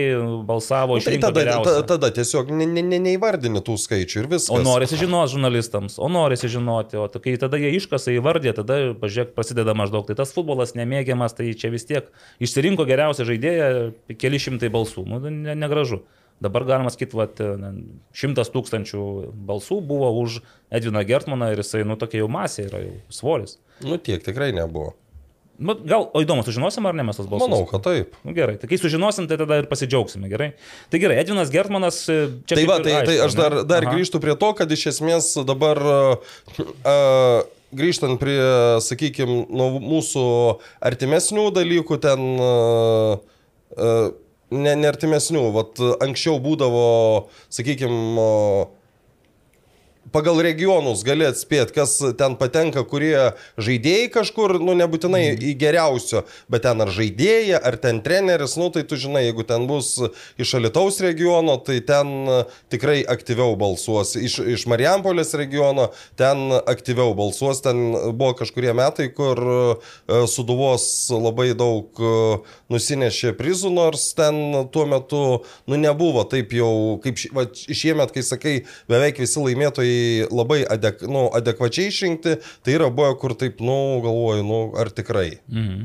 balsavo 0.47 0.99
Nu, 0.99 1.03
iš 1.03 1.09
tai 1.09 1.19
tada, 1.23 1.45
tada, 1.65 1.83
tada 1.89 2.11
tiesiog 2.15 2.51
ne, 2.55 2.67
ne, 2.67 2.83
ne, 2.83 2.99
neįvardini 3.09 3.63
tų 3.65 3.77
skaičių 3.81 4.23
ir 4.25 4.31
viskas. 4.33 4.51
O 4.55 4.63
norisi 4.63 4.99
žinoti 5.01 5.35
žurnalistams, 5.37 5.99
o 5.99 6.09
norisi 6.09 6.51
žinoti, 6.53 6.99
o 7.01 7.07
tai 7.09 7.23
kai 7.25 7.37
tada 7.41 7.61
jie 7.61 7.75
iškasa 7.79 8.15
įvardė, 8.17 8.55
tada, 8.57 8.81
pažiūrėk, 9.01 9.35
prasideda 9.37 9.75
maždaug. 9.79 10.07
Tai 10.09 10.19
tas 10.23 10.33
futbolas 10.35 10.75
nemėgiamas, 10.79 11.37
tai 11.37 11.53
čia 11.55 11.71
vis 11.75 11.87
tiek 11.89 12.11
išsirinko 12.43 12.87
geriausią 12.89 13.27
žaidėją 13.29 14.17
keli 14.21 14.39
šimtai 14.43 14.71
balsų. 14.75 15.07
Nu, 15.09 15.23
ne, 15.31 15.55
negražu. 15.59 16.03
Dabar 16.43 16.65
galima 16.67 16.91
sakyti, 16.91 17.15
kad 17.15 17.39
šimtas 18.19 18.51
tūkstančių 18.53 19.05
balsų 19.47 19.79
buvo 19.87 20.11
už 20.19 20.41
Edviną 20.75 21.05
Gertmaną 21.07 21.53
ir 21.55 21.63
jisai, 21.63 21.85
nu, 21.87 21.95
tokia 21.97 22.25
jau 22.25 22.29
masė 22.29 22.67
yra, 22.67 22.81
jau 22.83 22.97
svoris. 23.15 23.59
Nu 23.87 23.99
tiek 24.03 24.23
tikrai 24.27 24.51
nebuvo. 24.53 24.97
Nu, 25.59 25.77
gal, 25.87 26.09
o 26.11 26.23
įdomu, 26.25 26.43
sužinosim 26.43 26.87
ar 26.89 26.97
ne 26.99 27.05
mes 27.07 27.19
tos 27.19 27.29
balsus? 27.31 27.47
Manau, 27.47 27.67
kad 27.71 27.85
taip. 27.85 28.17
Nu, 28.27 28.33
gerai, 28.35 28.57
tai 28.59 28.67
kai 28.71 28.79
sužinosim, 28.81 29.29
tai 29.31 29.39
tada 29.39 29.61
ir 29.63 29.69
pasidžiaugsime, 29.71 30.27
gerai. 30.33 30.49
Tai 30.91 30.99
gerai, 31.03 31.21
Edvinas 31.23 31.53
Gertmanas 31.55 32.01
e, 32.11 32.17
čia... 32.43 32.59
Tai 32.59 32.65
va, 32.67 32.79
tai, 32.83 32.97
tai 33.07 33.15
aišku, 33.21 33.27
aš 33.29 33.37
dar, 33.39 33.57
dar 33.71 33.87
Aha. 33.87 33.95
grįžtu 33.95 34.19
prie 34.25 34.35
to, 34.41 34.51
kad 34.59 34.75
iš 34.75 34.89
esmės 34.91 35.31
dabar 35.47 35.79
uh, 35.79 36.35
uh, 36.59 37.47
grįžtant 37.71 38.19
prie, 38.19 38.39
sakykime, 38.83 39.45
nu, 39.55 39.71
mūsų 39.79 40.27
artimesnių 40.91 41.47
dalykų, 41.55 42.01
ten 42.03 42.27
uh, 42.35 43.23
uh, 43.79 44.11
ne, 44.51 44.75
ne 44.75 44.91
artimesnių, 44.91 45.45
vat 45.55 45.83
anksčiau 46.03 46.41
būdavo, 46.43 46.89
sakykime, 47.55 48.01
pagal 50.15 50.39
regionus 50.47 51.03
gali 51.07 51.27
atspėti, 51.27 51.75
kas 51.75 51.97
ten 52.19 52.37
patenka, 52.39 52.85
kurie 52.87 53.35
žaidėjai 53.59 54.11
kažkur, 54.15 54.57
nu 54.63 54.77
nebūtinai 54.79 55.23
į 55.35 55.55
geriausio, 55.59 56.23
bet 56.53 56.63
ten 56.69 56.85
ar 56.85 56.93
žaidėjai, 56.95 57.59
ar 57.59 57.77
ten 57.83 57.99
treneris, 58.05 58.55
nu 58.61 58.69
tai 58.75 58.85
tu 58.87 58.99
žinai, 59.01 59.25
jeigu 59.27 59.47
ten 59.49 59.67
bus 59.67 59.97
iš 60.39 60.55
Alitaus 60.61 61.01
regiono, 61.03 61.57
tai 61.67 61.81
ten 61.83 62.31
tikrai 62.71 63.01
aktyviau 63.11 63.57
balsuos, 63.59 64.15
iš, 64.15 64.39
iš 64.55 64.67
Marijampolės 64.71 65.35
regiono 65.41 65.89
ten 66.21 66.47
aktyviau 66.63 67.17
balsuos, 67.19 67.65
ten 67.65 67.83
buvo 68.15 68.37
kažkurie 68.39 68.71
metai, 68.77 69.09
kur 69.15 69.43
e, 69.43 69.59
Suduvos 70.31 70.87
labai 71.11 71.51
daug 71.59 71.99
e, 71.99 72.15
nusinešė 72.71 73.35
prizų, 73.39 73.75
nors 73.75 74.07
ten 74.15 74.69
tuo 74.71 74.87
metu, 74.91 75.25
nu 75.71 75.81
nebuvo 75.81 76.23
taip 76.31 76.55
jau, 76.55 77.01
kaip 77.03 77.19
va, 77.35 77.49
šiemet, 77.51 78.15
kai 78.15 78.27
sakai, 78.27 78.57
beveik 78.91 79.19
visi 79.25 79.43
laimėtojai 79.43 80.04
labai 80.31 80.63
adek, 80.77 81.05
nu, 81.09 81.27
adekvačiai 81.35 81.93
išrinkti, 81.93 82.39
tai 82.65 82.79
yra 82.79 82.91
buvę, 82.95 83.17
kur 83.23 83.37
taip, 83.39 83.63
nu, 83.65 84.01
galvoju, 84.05 84.47
nu, 84.47 84.63
ar 84.81 84.93
tikrai. 84.95 85.29
Mhm. 85.51 85.85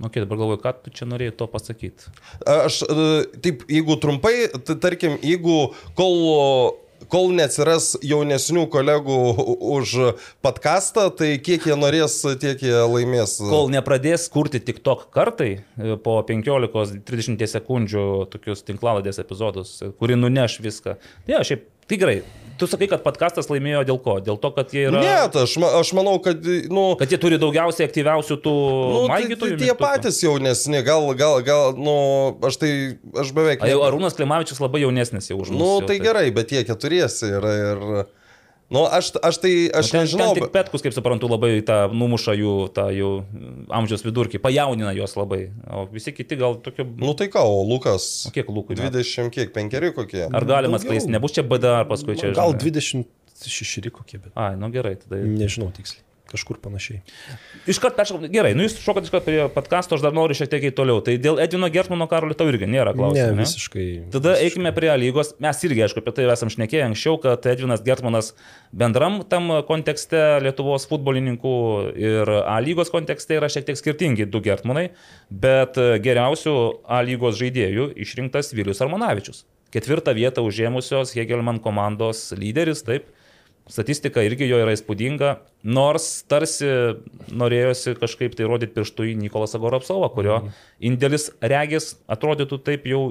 Ok, 0.00 0.14
dabar 0.22 0.38
galvoju, 0.40 0.60
ką 0.62 0.70
tu 0.86 0.90
čia 0.96 1.04
norėjai 1.04 1.34
to 1.36 1.46
pasakyti. 1.52 2.12
Aš, 2.48 2.80
e, 2.88 3.08
taip, 3.44 3.66
jeigu 3.68 3.98
trumpai, 4.00 4.48
tai 4.64 4.78
tarkim, 4.80 5.18
jeigu 5.20 5.58
kol 5.98 6.78
kol 7.10 7.32
neatsiras 7.34 7.92
jaunesnių 8.04 8.66
kolegų 8.72 9.16
už 9.74 9.94
podcastą, 10.44 11.08
tai 11.16 11.34
kiek 11.42 11.66
jie 11.68 11.76
norės, 11.78 12.18
tiek 12.42 12.62
jie 12.62 12.74
laimės. 12.78 13.38
Kol 13.42 13.70
nepradės 13.72 14.28
kurti 14.32 14.62
tik 14.62 14.82
tok 14.86 15.08
kartai 15.14 15.50
e, 15.58 15.96
po 16.02 16.20
15-30 16.28 17.42
sekundžių 17.56 18.06
tokius 18.32 18.64
tinklaladės 18.68 19.20
epizodus, 19.22 19.74
e, 19.82 19.92
kuri 19.98 20.18
nuneš 20.18 20.60
viską. 20.64 20.96
Tai 21.26 21.36
ja, 21.36 21.42
šiaip, 21.46 21.66
gerai. 21.90 22.20
Tu 22.62 22.68
sakai, 22.70 22.86
kad 22.86 23.00
podcastas 23.02 23.48
laimėjo 23.50 23.80
dėl 23.88 23.96
ko? 23.98 24.12
Dėl 24.22 24.36
to, 24.38 24.52
kad 24.54 24.70
jie 24.70 24.84
yra... 24.86 25.00
Ne, 25.02 25.14
tai 25.34 25.42
aš, 25.48 25.56
aš 25.80 25.88
manau, 25.98 26.12
kad, 26.22 26.46
nu, 26.70 26.84
Kad 27.00 27.10
jie 27.10 27.18
turi 27.18 27.40
daugiausiai 27.42 27.88
aktyviausių 27.88 28.36
tų 28.44 28.52
nu 28.54 29.00
tai, 29.00 29.00
tai 29.02 29.10
maigytojų. 29.16 29.56
tie 29.56 29.66
mygtukų. 29.72 29.82
patys 29.82 30.20
jaunesni, 30.22 30.82
gal, 30.86 31.08
gal, 31.18 31.40
gal, 31.42 31.74
nu, 31.74 31.96
aš 32.46 32.60
tai, 32.62 32.70
aš 33.18 33.34
beveik... 33.34 33.66
Ne- 33.66 33.80
Arūnas 33.82 34.14
Klimavičius 34.14 34.62
labai 34.62 34.84
jaunesnis 34.84 35.26
jau 35.32 35.40
už 35.42 35.50
mus. 35.50 35.58
Nu, 35.58 35.72
jau 35.80 35.90
tai 35.90 35.98
gerai, 36.04 36.28
bet 36.30 36.54
jie 36.54 36.62
keturiesi 36.68 37.32
yra 37.34 37.56
ir... 37.64 37.82
Nu, 38.72 38.86
aš, 38.88 39.10
aš 39.20 39.36
tai, 39.42 39.52
aš 39.68 39.90
Ten, 39.92 40.06
nežinau. 40.06 40.30
ten 40.32 40.42
tik 40.46 40.52
Petkus, 40.54 40.80
kaip 40.84 40.94
suprantu, 40.96 41.28
labai 41.28 41.58
tą 41.68 41.76
numuša 41.92 42.32
jų, 42.38 42.52
tą 42.72 42.86
jų 42.96 43.10
amžiaus 43.68 44.04
vidurkį, 44.06 44.40
pajaunina 44.40 44.94
juos 44.96 45.12
labai. 45.18 45.42
O 45.68 45.84
visi 45.92 46.14
kiti 46.16 46.38
gal 46.40 46.56
tokie... 46.64 46.86
Nu 47.00 47.12
tai 47.18 47.28
ką, 47.32 47.42
o 47.44 47.60
Lukas. 47.68 48.06
O 48.28 48.32
kiek 48.32 48.48
Lukui 48.48 48.78
metų? 48.78 48.94
20, 49.02 49.28
kiek, 49.34 49.52
penkeri 49.52 49.92
kokie. 49.92 50.24
Ar 50.30 50.46
galima 50.48 50.78
Daugiau. 50.78 50.86
skleisti? 50.88 51.12
Nebus 51.12 51.36
čia 51.36 51.44
BDR 51.44 51.84
paskui 51.90 52.16
čia. 52.16 52.32
Gal 52.36 52.56
žinai. 52.56 53.04
26 53.42 53.92
kokie, 53.92 54.22
bet 54.22 54.32
Ai, 54.38 54.54
nu 54.56 54.72
gerai, 54.72 54.96
tada. 55.02 55.20
nežinau 55.20 55.68
tiksliai. 55.76 56.00
Kažkur 56.32 56.56
panašiai. 56.64 57.02
Iškart 57.68 57.96
peršokam, 57.98 58.30
gerai, 58.32 58.54
nu 58.56 58.64
jūs 58.64 58.78
šokat 58.80 59.04
iškart 59.04 59.26
prie 59.26 59.42
podkasto, 59.52 59.98
aš 59.98 60.04
dar 60.04 60.14
noriu 60.16 60.36
šiek 60.36 60.48
tiek 60.48 60.64
toliau. 60.76 61.02
Tai 61.04 61.18
dėl 61.20 61.40
Edvino 61.44 61.68
Gertmano 61.72 62.06
karolio 62.08 62.36
tau 62.38 62.48
irgi 62.48 62.68
nėra 62.70 62.94
Ne, 62.94 62.98
klausimų. 62.98 63.36
Ne, 63.36 63.44
visiškai. 63.44 63.86
Tada 64.14 64.34
eikime 64.40 64.72
prie 64.72 64.88
lygos. 65.02 65.34
Mes 65.44 65.62
irgi, 65.68 65.84
aišku, 65.84 66.00
apie 66.00 66.16
tai 66.16 66.26
esam 66.32 66.52
šnekėję 66.52 66.86
anksčiau, 66.88 67.20
kad 67.20 67.44
Edvinas 67.52 67.84
Gertmanas 67.84 68.32
bendram 68.72 69.20
tam 69.28 69.52
kontekste 69.68 70.40
Lietuvos 70.46 70.88
futbolininkų 70.90 71.54
ir 72.00 72.36
A 72.42 72.58
lygos 72.64 72.92
kontekste 72.92 73.36
yra 73.36 73.52
šiek 73.52 73.68
tiek 73.68 73.78
skirtingi 73.78 74.26
du 74.26 74.40
Gertmanai, 74.44 74.88
bet 75.28 75.76
geriausių 75.76 76.56
A 76.88 77.04
lygos 77.04 77.36
žaidėjų 77.40 77.92
išrinktas 78.06 78.54
Vilius 78.56 78.80
Armanavičius. 78.84 79.44
Ketvirtą 79.72 80.12
vietą 80.16 80.44
užėmusios 80.44 81.14
Hegelman 81.16 81.60
komandos 81.64 82.30
lyderis, 82.36 82.84
taip. 82.84 83.06
Statistika 83.70 84.24
irgi 84.26 84.48
jo 84.50 84.58
yra 84.58 84.72
įspūdinga, 84.74 85.32
nors 85.70 86.06
tarsi 86.30 86.66
norėjosi 87.30 87.94
kažkaip 88.00 88.34
tai 88.34 88.48
rodyti 88.50 88.74
pirštų 88.74 89.06
į 89.12 89.16
Nikolasą 89.20 89.60
Goropsovą, 89.62 90.08
kurio 90.14 90.38
indėlis 90.82 91.28
regis 91.38 91.92
atrodytų 92.10 92.58
taip 92.66 92.88
jau 92.90 93.04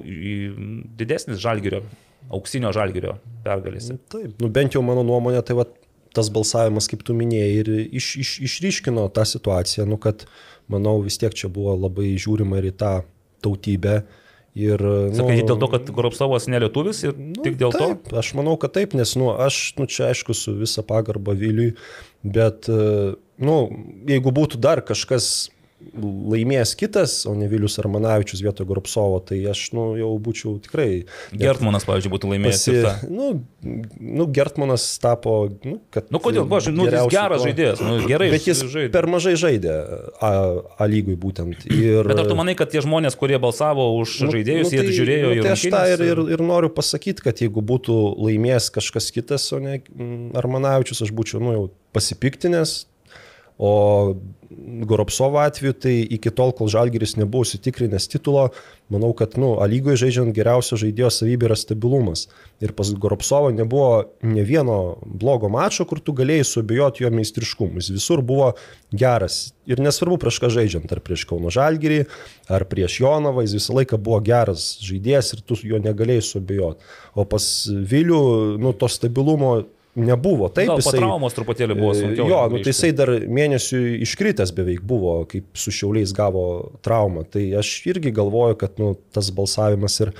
didesnis 0.99 1.39
žalgerio, 1.41 1.85
auksinio 2.27 2.73
žalgerio 2.75 3.15
pergalėse. 3.45 3.95
Taip, 4.11 4.35
nu 4.43 4.51
bent 4.51 4.75
jau 4.75 4.83
mano 4.83 5.05
nuomonė, 5.07 5.39
tai 5.47 5.55
va, 5.61 5.65
tas 6.11 6.27
balsavimas, 6.33 6.89
kaip 6.91 7.05
tu 7.07 7.15
minėjai, 7.15 7.51
ir 7.61 7.71
iš, 8.01 8.11
iš, 8.19 8.33
išryškino 8.49 9.07
tą 9.15 9.23
situaciją, 9.27 9.87
nu 9.87 9.95
kad, 10.03 10.27
manau, 10.71 10.99
vis 11.05 11.19
tiek 11.21 11.35
čia 11.37 11.47
buvo 11.51 11.77
labai 11.79 12.11
žiūrima 12.19 12.59
ir 12.59 12.73
į 12.73 12.75
tą 12.83 12.93
tautybę. 13.45 14.01
Ir, 14.51 14.81
nu, 14.83 15.15
Sakai, 15.15 15.37
dėl 15.47 15.59
to, 15.61 15.67
kad 15.71 15.89
Goropsovas 15.95 16.49
nelietuvis 16.51 17.05
ir 17.05 17.15
nu, 17.15 17.39
tik 17.39 17.55
dėl 17.59 17.71
taip, 17.71 18.01
to? 18.09 18.17
Aš 18.19 18.33
manau, 18.35 18.57
kad 18.59 18.73
taip, 18.75 18.91
nes, 18.99 19.13
nu, 19.15 19.29
aš, 19.31 19.61
nu, 19.77 19.87
čia 19.87 20.09
aišku, 20.09 20.35
su 20.35 20.57
visa 20.59 20.83
pagarba 20.83 21.31
Viliui, 21.39 21.69
bet, 22.27 22.67
e, 22.67 23.13
nu, 23.39 23.55
jeigu 24.11 24.33
būtų 24.35 24.59
dar 24.59 24.83
kažkas 24.83 25.29
laimėjęs 26.01 26.71
kitas, 26.79 27.13
o 27.27 27.33
ne 27.35 27.47
Vilius 27.51 27.75
Armanavičius 27.81 28.41
vietoj 28.45 28.67
Goropsovo, 28.69 29.19
tai 29.25 29.39
aš, 29.51 29.63
nu, 29.75 29.91
jau 29.99 30.11
būčiau 30.23 30.55
tikrai... 30.63 31.03
to 31.31 31.39
Gertmanas, 31.41 31.85
pavyzdžiui, 31.87 32.11
būtų 32.13 32.29
laimėjęs. 32.31 32.61
Pasi, 32.85 33.09
nu, 33.11 33.29
nu, 33.99 34.27
Gertmanas 34.31 34.85
tapo, 35.03 35.35
nu, 35.67 35.79
kad... 35.93 36.07
Nu 36.13 36.21
kodėl, 36.23 36.45
aš, 36.57 36.69
nu, 36.75 36.85
jis 36.87 37.09
geras 37.11 37.41
tuo- 37.41 37.47
žaidėjas, 37.49 37.81
nu, 37.83 37.97
gerai 38.09 38.29
Bet 38.33 38.47
jis 38.47 38.63
žaidė. 38.71 38.91
per 38.93 39.09
mažai 39.11 39.33
žaidė 39.39 39.75
A, 40.21 40.31
A 40.81 40.87
lygui 40.89 41.17
būtent. 41.19 41.65
Ir, 41.71 42.07
Bet 42.07 42.21
ar 42.23 42.29
tu 42.29 42.37
manai, 42.39 42.55
kad 42.59 42.71
tie 42.71 42.81
žmonės, 42.85 43.17
kurie 43.19 43.39
balsavo 43.41 43.89
už 43.99 44.15
Nu, 44.27 44.31
žaidėjus, 44.37 44.69
nu, 44.69 44.77
jie 44.77 44.85
tai- 44.85 44.95
žiūrėjo 44.99 45.27
nu, 45.27 45.35
į 45.39 45.43
tai 45.45 45.55
aš 45.57 45.65
tą 45.73 45.83
ir, 45.95 46.05
ir, 46.11 46.23
ir 46.37 46.45
noriu 46.45 46.71
pasakyti, 46.73 47.25
kad 47.25 47.41
jeigu 47.43 47.63
būtų 47.65 47.97
laimėjęs 48.21 48.71
kažkas 48.77 49.11
kitas, 49.15 49.49
o 49.55 49.59
ne 49.63 49.79
mm, 49.81 50.31
Armanavičius, 50.39 51.03
aš 51.07 51.11
būčiau 51.15 51.41
nu, 51.43 51.53
jau 51.57 51.65
pasipiktinęs. 51.95 52.85
O 53.57 54.15
Goropsovo 54.85 55.39
atveju, 55.39 55.73
tai 55.73 55.93
iki 56.03 56.31
tol, 56.35 56.51
kol 56.55 56.67
Žalgiris 56.71 57.15
nebuvo 57.15 57.45
įsitikrinęs 57.47 58.09
titulo, 58.11 58.49
manau, 58.91 59.13
kad, 59.15 59.37
nu, 59.39 59.53
lygoje 59.69 60.01
žaidžiant 60.03 60.33
geriausio 60.35 60.75
žaidėjo 60.81 61.11
savybė 61.13 61.47
yra 61.47 61.57
stabilumas. 61.59 62.25
Ir 62.63 62.73
pas 62.75 62.91
Goropsovo 62.91 63.51
nebuvo 63.55 64.11
ne 64.27 64.43
vieno 64.47 64.97
blogo 65.05 65.49
mačo, 65.51 65.85
kur 65.87 66.01
tu 66.03 66.13
galėjai 66.17 66.49
suabejoti 66.49 67.05
jo 67.05 67.11
meistriškumu. 67.15 67.79
Jis 67.79 67.93
visur 67.95 68.23
buvo 68.25 68.51
geras. 68.91 69.53
Ir 69.71 69.79
nesvarbu 69.83 70.19
prieš 70.21 70.41
ką 70.43 70.51
žaidžiant, 70.51 70.91
ar 70.91 70.99
prieš 71.05 71.23
Kauno 71.29 71.53
Žalgirį, 71.53 72.03
ar 72.51 72.67
prieš 72.67 72.99
Jonavą, 73.05 73.45
jis 73.45 73.55
visą 73.61 73.77
laiką 73.79 74.01
buvo 74.03 74.19
geras 74.25 74.73
žaidėjas 74.83 75.35
ir 75.37 75.45
tu 75.47 75.59
jo 75.63 75.79
negalėjai 75.79 76.27
suabejoti. 76.27 76.91
O 77.15 77.27
pas 77.29 77.45
Vilių, 77.71 78.23
nu, 78.59 78.75
to 78.75 78.91
stabilumo 78.91 79.61
nebuvo. 79.95 80.49
Taip, 80.49 80.67
Gal 80.67 80.79
po 80.79 80.83
jisai, 80.85 81.01
traumos 81.01 81.35
truputėlį 81.35 81.75
buvo 81.77 81.93
sunkiau. 81.97 82.27
Jo, 82.29 82.41
nu, 82.51 82.61
tai 82.63 82.73
jisai 82.73 82.91
dar 82.95 83.11
mėnesių 83.11 83.81
iškritęs 84.05 84.53
beveik 84.55 84.83
buvo, 84.87 85.21
kaip 85.31 85.47
su 85.59 85.73
šiauliais 85.75 86.13
gavo 86.15 86.45
traumą. 86.85 87.25
Tai 87.31 87.43
aš 87.61 87.73
irgi 87.91 88.13
galvoju, 88.15 88.59
kad 88.61 88.79
nu, 88.81 88.93
tas 89.15 89.31
balsavimas 89.35 89.99
ir 90.05 90.13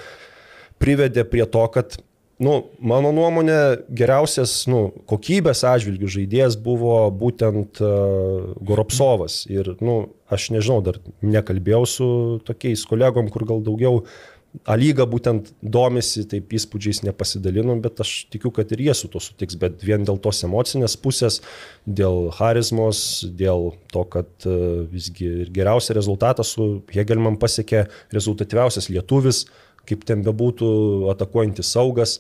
privedė 0.82 1.24
prie 1.30 1.46
to, 1.48 1.64
kad, 1.72 1.96
nu, 2.42 2.58
mano 2.84 3.14
nuomonė, 3.16 3.60
geriausias 3.96 4.66
nu, 4.72 4.90
kokybės 5.10 5.64
atžvilgių 5.70 6.12
žaidėjas 6.18 6.60
buvo 6.60 7.06
būtent 7.16 7.80
uh, 7.86 8.52
Goropsovas. 8.60 9.46
Ir, 9.52 9.76
nu, 9.80 10.02
aš 10.32 10.52
nežinau, 10.56 10.82
dar 10.84 11.00
nekalbėjau 11.24 11.84
su 11.88 12.12
tokiais 12.48 12.84
kolegom, 12.90 13.32
kur 13.32 13.48
gal 13.48 13.64
daugiau 13.64 14.02
A 14.02 14.41
lyga 14.78 15.06
būtent 15.08 15.52
domisi, 15.62 16.26
taip 16.30 16.52
įspūdžiais 16.54 17.02
nepasidalino, 17.06 17.78
bet 17.84 18.02
aš 18.04 18.12
tikiu, 18.34 18.52
kad 18.56 18.72
ir 18.76 18.84
jie 18.88 18.96
su 18.98 19.10
to 19.12 19.22
sutiks, 19.24 19.56
bet 19.60 19.84
vien 19.86 20.04
dėl 20.08 20.20
tos 20.22 20.44
emocinės 20.48 20.98
pusės, 21.00 21.40
dėl 21.88 22.30
charizmos, 22.36 23.24
dėl 23.40 23.72
to, 23.94 24.04
kad 24.12 24.30
e, 24.46 24.56
visgi 24.92 25.30
ir 25.46 25.54
geriausią 25.56 25.96
rezultatą 25.98 26.46
su 26.48 26.70
Hegelman 26.92 27.40
pasiekė 27.42 27.86
rezultatyviausias 28.14 28.92
lietuvis, 28.92 29.46
kaip 29.88 30.04
ten 30.08 30.26
bebūtų 30.26 30.72
atakuojantis 31.16 31.72
saugas. 31.72 32.20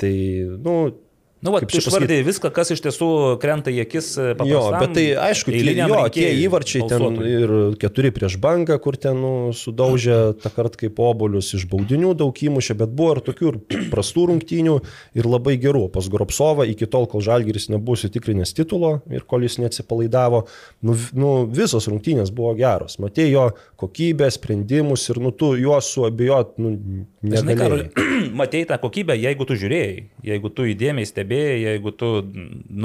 Tai, 0.00 0.12
nu, 0.64 0.76
Nu, 1.46 1.52
va, 1.54 1.60
tu 1.62 1.78
išvardėjai 1.78 2.24
viską, 2.26 2.50
kas 2.54 2.72
iš 2.74 2.80
tiesų 2.82 3.08
krenta 3.42 3.70
į 3.70 3.84
akis. 3.84 4.08
e, 4.18 4.32
Jo, 4.50 4.64
bet 4.74 4.94
tai 4.96 5.04
aišku, 5.28 5.52
tie, 5.54 5.74
jo, 5.78 6.00
tie 6.10 6.26
įvarčiai 6.42 6.82
ten 6.90 6.98
balsuotojui. 7.04 7.34
ir 7.44 7.52
keturi 7.82 8.10
prieš 8.14 8.36
bangą, 8.42 8.78
kur 8.82 8.98
ten 8.98 9.20
nu, 9.22 9.32
sudaužė 9.54 10.18
tą 10.42 10.50
kartą 10.56 10.80
kaip 10.82 10.98
obolius 11.02 11.52
iš 11.54 11.68
baudinių 11.70 12.14
daug 12.18 12.34
įmušė, 12.34 12.76
bet 12.82 12.94
buvo 12.98 13.14
ir 13.16 13.22
tokių 13.28 13.52
ir 13.52 13.60
prastų 13.92 14.26
rungtynių 14.32 14.76
ir 15.20 15.30
labai 15.30 15.54
gerų. 15.62 15.86
Pas 15.94 16.10
Gropsovą 16.10 16.66
iki 16.72 16.88
tol, 16.90 17.06
kol 17.10 17.22
Žalgiris 17.22 17.70
nebuvo 17.70 17.94
įsitikrinęs 18.00 18.54
titulo 18.58 18.96
ir 19.12 19.22
kol 19.28 19.46
jis 19.46 19.60
neatsipalaidavo, 19.62 20.42
nu, 20.82 20.98
nu, 21.14 21.32
visos 21.46 21.86
rungtynės 21.86 22.34
buvo 22.34 22.56
geros. 22.58 22.98
Matėjai 23.02 23.30
jo 23.30 23.46
kokybę, 23.78 24.30
sprendimus 24.34 25.06
ir 25.12 25.22
nu, 25.22 25.30
tu 25.30 25.54
juos 25.60 25.92
suabijot 25.94 26.56
nu, 26.58 26.74
Žinai, 27.22 27.42
negalėjai. 27.52 27.56
Karoli, 27.66 28.30
matėjai 28.40 28.66
tą 28.70 28.76
kokybę, 28.82 29.14
jeigu 29.18 29.46
tu 29.48 29.54
žiūrėjai, 29.58 29.96
jeigu 30.26 30.50
tu 30.54 30.64
įdėmiai 30.70 31.06
stebėjai, 31.08 31.35
jeigu 31.36 31.92
tu 31.94 32.10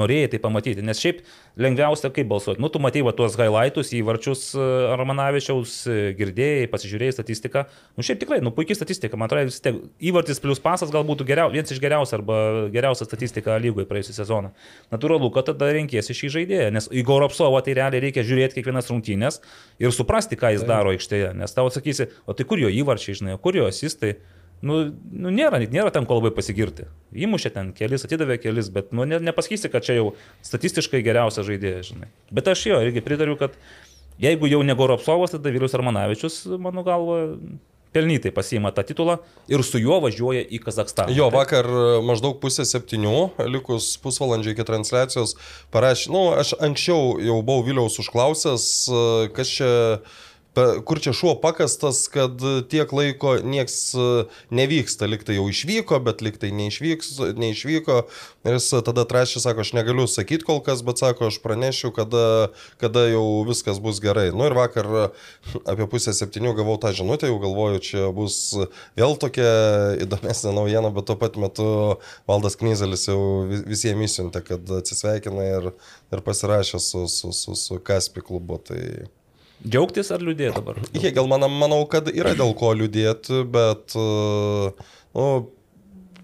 norėjai 0.02 0.32
tai 0.34 0.40
pamatyti. 0.42 0.84
Nes 0.84 1.00
šiaip 1.00 1.22
lengviausia 1.60 2.10
kaip 2.14 2.28
balsuoti. 2.30 2.60
Nu, 2.62 2.70
tu 2.72 2.80
matėjai 2.82 3.06
va, 3.08 3.12
tuos 3.16 3.36
highlightus, 3.36 3.92
įvarčius 3.96 4.44
e, 4.56 4.66
Romanavičiaus, 4.98 5.74
e, 5.84 5.96
girdėjai, 6.16 6.68
pasižiūrėjai 6.72 7.16
statistiką. 7.18 7.64
Nu, 7.98 8.06
šiaip 8.06 8.22
tikrai, 8.22 8.40
nu, 8.44 8.52
puikiai 8.56 8.78
statistika. 8.78 9.18
Man 9.20 9.28
atrodo, 9.28 9.50
vis 9.50 9.60
tiek 9.64 9.78
įvartis 10.12 10.40
plus 10.42 10.62
pasas 10.64 10.92
gal 10.94 11.04
būtų 11.08 11.26
geriau, 11.28 11.52
vienas 11.52 11.74
iš 11.74 11.82
geriausių 11.82 12.18
arba 12.18 12.38
geriausia 12.72 13.08
statistika 13.08 13.58
lygoje 13.60 13.88
praėjusią 13.90 14.16
sezoną. 14.22 14.52
Natūralu, 14.94 15.32
kad 15.34 15.50
tada 15.52 15.72
renkėsi 15.76 16.16
šį 16.16 16.32
žaidėją, 16.38 16.68
nes 16.78 16.88
Igor 17.02 17.26
Apsovo 17.28 17.60
tai 17.64 17.76
realiai 17.78 18.06
reikia 18.08 18.24
žiūrėti 18.26 18.60
kiekvienas 18.60 18.88
rungtynės 18.92 19.42
ir 19.82 19.92
suprasti, 19.92 20.40
ką 20.40 20.54
jis 20.56 20.64
daro 20.68 20.94
aikštėje. 20.96 21.34
Nes 21.36 21.56
tau 21.56 21.68
atsakysi, 21.68 22.08
o 22.24 22.36
tai 22.36 22.48
kur 22.48 22.62
jo 22.62 22.72
įvarčiai, 22.72 23.18
žinai, 23.20 23.40
kur 23.42 23.60
jo 23.60 23.68
asistai. 23.68 24.16
Nu, 24.62 24.76
nu 25.10 25.32
nėra, 25.34 25.58
nėra 25.66 25.90
ten 25.90 26.06
ko 26.06 26.20
labai 26.20 26.30
pasigirti. 26.36 26.84
Įmušė 27.18 27.50
ten 27.56 27.72
kelis, 27.74 28.04
atidavė 28.06 28.36
kelis, 28.38 28.68
bet 28.70 28.92
nu, 28.94 29.02
ne, 29.08 29.18
nepasakysi, 29.18 29.70
kad 29.72 29.82
čia 29.82 29.96
jau 29.98 30.12
statistiškai 30.46 31.00
geriausias 31.02 31.48
žaidėjas, 31.48 31.88
žinai. 31.90 32.06
Bet 32.30 32.46
aš 32.52 32.62
jo 32.70 32.78
irgi 32.86 33.02
pritariu, 33.02 33.34
kad 33.40 33.56
jeigu 34.22 34.46
jau 34.46 34.62
ne 34.62 34.76
Goropsovas, 34.78 35.34
tada 35.34 35.50
Vilius 35.50 35.74
Armanavičius, 35.74 36.44
mano 36.62 36.84
galva, 36.86 37.18
pelnytai 37.92 38.30
pasiima 38.32 38.70
tą 38.72 38.84
titulą 38.88 39.18
ir 39.52 39.60
su 39.66 39.80
juo 39.82 39.98
važiuoja 40.00 40.46
į 40.46 40.62
Kazakstaną. 40.64 41.12
Jo, 41.12 41.26
vakar 41.34 41.66
maždaug 42.06 42.38
pusė 42.40 42.64
septynių, 42.68 43.16
likus 43.52 43.90
pusvalandžiai 44.00 44.54
iki 44.56 44.64
transliacijos, 44.68 45.34
parašė, 45.74 46.12
nu, 46.14 46.22
aš 46.38 46.54
anksčiau 46.62 47.18
jau 47.20 47.40
buvau 47.44 47.66
Viliaus 47.66 47.98
užklausęs, 48.00 48.68
kas 49.36 49.52
čia, 49.58 49.72
pe- 50.00 50.31
kur 50.84 51.00
čia 51.00 51.14
šuo 51.16 51.32
pakastas, 51.40 52.04
kad 52.12 52.42
tiek 52.68 52.90
laiko 52.92 53.38
nieks 53.40 53.94
e, 53.96 54.06
nevyksta, 54.52 55.06
liktai 55.08 55.38
jau 55.38 55.46
išvyko, 55.48 55.96
bet 56.04 56.20
liktai 56.24 56.50
neišvyks, 56.52 57.14
neišvyko. 57.40 57.96
Ir 58.44 58.56
jis 58.58 58.66
tada 58.84 59.04
trašė, 59.08 59.40
sako, 59.44 59.64
aš 59.64 59.72
negaliu 59.78 60.04
sakyti 60.10 60.44
kol 60.44 60.60
kas, 60.64 60.82
bet 60.84 61.00
sako, 61.00 61.30
aš 61.32 61.38
pranešiu, 61.44 61.92
kada, 61.96 62.24
kada 62.82 63.06
jau 63.08 63.24
viskas 63.48 63.80
bus 63.82 64.02
gerai. 64.04 64.28
Nu 64.36 64.48
ir 64.50 64.56
vakar 64.58 64.90
apie 65.64 65.88
pusę 65.88 66.12
septynių 66.16 66.52
gavau 66.58 66.76
tą 66.82 66.92
žinutę, 67.00 67.30
jau 67.32 67.40
galvoju, 67.42 67.80
čia 67.88 68.10
bus 68.12 68.38
vėl 68.98 69.16
tokia 69.22 69.48
įdomesnė 70.04 70.52
naujiena, 70.58 70.92
bet 70.92 71.08
tuo 71.08 71.16
pat 71.20 71.40
metu 71.40 71.70
Valdas 72.28 72.58
Knyzelis 72.60 73.08
jau 73.08 73.18
vis- 73.48 73.64
visiems 73.72 74.04
įsiuntė, 74.10 74.44
kad 74.52 74.76
atsisveikina 74.82 75.48
ir, 75.48 75.72
ir 76.12 76.24
pasirašė 76.28 76.82
su, 76.82 77.06
su, 77.08 77.32
su, 77.32 77.56
su 77.56 77.80
Kaspi 77.80 78.20
klubu. 78.20 78.60
Tai... 78.68 78.82
Džiaugtis 79.62 80.10
ar 80.14 80.22
liūdėti 80.24 80.54
dabar? 80.58 80.78
Jie 80.96 81.12
gal 81.14 81.28
man, 81.30 81.44
manau, 81.54 81.84
kad 81.90 82.08
yra 82.12 82.34
dėl 82.38 82.54
ko 82.58 82.72
liūdėti, 82.78 83.42
bet 83.52 83.94
uh, 83.98 84.72
nu, 85.14 85.26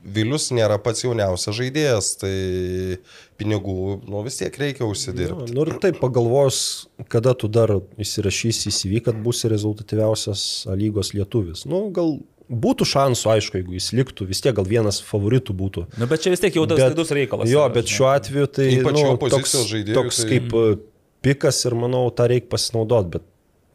Vilius 0.09 0.46
nėra 0.57 0.79
pats 0.81 1.03
jauniausias 1.05 1.53
žaidėjas, 1.59 2.07
tai 2.22 2.31
pinigų 3.37 3.74
nu, 4.09 4.22
vis 4.24 4.38
tiek 4.40 4.55
reikia 4.57 4.87
Nu, 4.87 4.92
užsidirbti. 4.94 5.53
nu 5.53 5.66
ir 5.66 5.74
taip 5.83 5.98
pagalvojus, 6.01 6.61
kada 7.12 7.35
tu 7.37 7.51
dar 7.53 7.74
įsirašysi 8.01 8.70
į 8.70 8.74
CV, 8.79 9.03
kad 9.11 9.18
būsi 9.24 9.51
rezultatyviausias 9.53 10.64
A 10.70 10.77
lygos 10.79 11.12
lietuvis. 11.12 11.66
Nu, 11.68 11.88
gal 11.92 12.16
būtų 12.48 12.87
šansų, 12.88 13.29
aišku, 13.35 13.61
jeigu 13.61 13.77
jis 13.77 13.90
liktų, 13.98 14.27
vis 14.31 14.40
tiek 14.40 14.57
gal 14.57 14.64
vienas 14.64 15.03
favoritų 15.05 15.53
būtų. 15.59 15.85
Nu, 16.01 16.09
bet 16.09 16.24
čia 16.24 16.33
vis 16.33 16.40
tiek 16.40 16.57
jau 16.57 16.64
tas 16.70 16.81
slidus 16.81 17.12
reikalas. 17.18 17.51
Jo, 17.53 17.66
bet 17.74 17.90
šiuo 17.92 18.09
atveju 18.14 18.48
tai 18.48 18.70
Ypač 18.79 18.96
nu, 18.96 19.03
jo 19.05 19.16
toks, 19.18 19.35
pozicijos 19.35 19.68
žaidėjui, 19.74 19.98
toks 19.98 20.22
tai- 20.22 20.31
kaip 20.33 20.57
e, 20.57 20.64
pikas 21.25 21.65
ir 21.69 21.77
manau, 21.79 22.07
tą 22.15 22.29
reikia 22.31 22.51
pasinaudoti. 22.55 23.19
Bet 23.19 23.27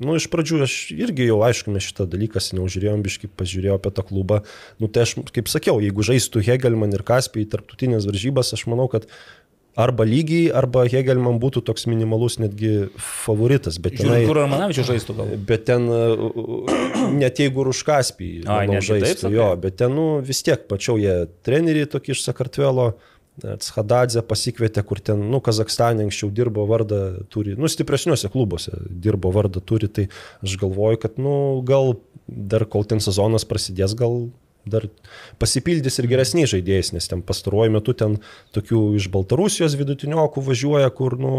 Nu, 0.01 0.15
iš 0.17 0.25
pradžių 0.31 0.63
aš 0.65 0.73
irgi 0.95 1.27
jau, 1.29 1.37
aišku, 1.45 1.71
mes 1.73 1.85
šitą 1.85 2.07
dalyką 2.09 2.41
seniau 2.41 2.65
žiūrėjom, 2.71 3.03
biškai 3.05 3.29
pažiūrėjau 3.39 3.77
apie 3.77 3.91
tą 3.93 4.05
klubą. 4.07 4.41
Nu, 4.81 4.89
tai 4.91 5.05
aš, 5.05 5.15
kaip 5.35 5.51
sakiau, 5.51 5.77
jeigu 5.83 6.05
žaistų 6.05 6.41
Hegelman 6.47 6.95
ir 6.97 7.05
Kaspijai 7.07 7.47
tarptautinės 7.53 8.07
varžybas, 8.09 8.51
aš 8.57 8.65
manau, 8.71 8.89
kad 8.91 9.05
arba 9.79 10.05
lygiai, 10.05 10.49
arba 10.53 10.87
Hegelman 10.89 11.39
būtų 11.41 11.63
toks 11.69 11.87
minimalus 11.89 12.39
netgi 12.41 12.89
favoritas. 12.97 13.79
Bet 13.81 13.99
tenai, 14.01 14.23
kur 14.27 14.41
Armanavičius 14.43 14.89
žaistų 14.89 15.15
gal. 15.17 15.31
Bet 15.49 15.65
ten, 15.69 15.87
uh, 15.89 16.75
net 17.13 17.41
jeigu 17.41 17.63
ir 17.63 17.71
už 17.73 17.85
Kaspį 17.87 18.31
Ai, 18.43 18.65
manau, 18.65 18.79
netgi 18.79 18.95
taip 18.95 19.07
žaistų, 19.07 19.27
sakai? 19.27 19.37
jo, 19.37 19.49
bet 19.65 19.79
ten, 19.81 19.97
nu, 19.97 20.07
vis 20.25 20.43
tiek, 20.45 20.67
pačiau 20.69 20.97
jie 21.01 21.17
treneriai 21.45 21.89
tokie 21.89 22.17
iš 22.17 22.25
Sakartvelo, 22.25 22.93
Shadadze 23.41 24.21
pasikvietė, 24.21 24.83
kur 24.85 24.99
ten, 25.01 25.23
nu, 25.31 25.39
Kazakstane 25.41 26.05
anksčiau 26.05 26.29
dirbo 26.29 26.67
vardą, 26.69 27.25
turi, 27.33 27.55
nu, 27.57 27.69
stipresniuose 27.71 28.29
klubuose 28.33 28.77
dirbo 29.03 29.31
vardą 29.33 29.63
turi, 29.65 29.89
tai 29.89 30.05
aš 30.45 30.57
galvoju, 30.61 31.01
kad, 31.01 31.17
nu, 31.17 31.35
gal 31.65 31.95
dar 32.27 32.67
kol 32.69 32.85
ten 32.85 33.01
sezonas 33.03 33.47
prasidės, 33.49 33.97
gal 33.97 34.27
dar 34.65 34.85
pasipildys 35.41 35.97
ir 35.99 36.07
geresniais 36.11 36.51
žaidėjais, 36.53 36.93
nes 36.95 37.07
ten 37.09 37.21
pastaruoju 37.25 37.73
metu 37.75 37.93
ten 37.97 38.17
tokių 38.55 38.81
iš 38.99 39.09
Baltarusijos 39.13 39.75
vidutiniokų 39.79 40.43
važiuoja, 40.47 40.89
kur, 40.95 41.17
nu, 41.19 41.33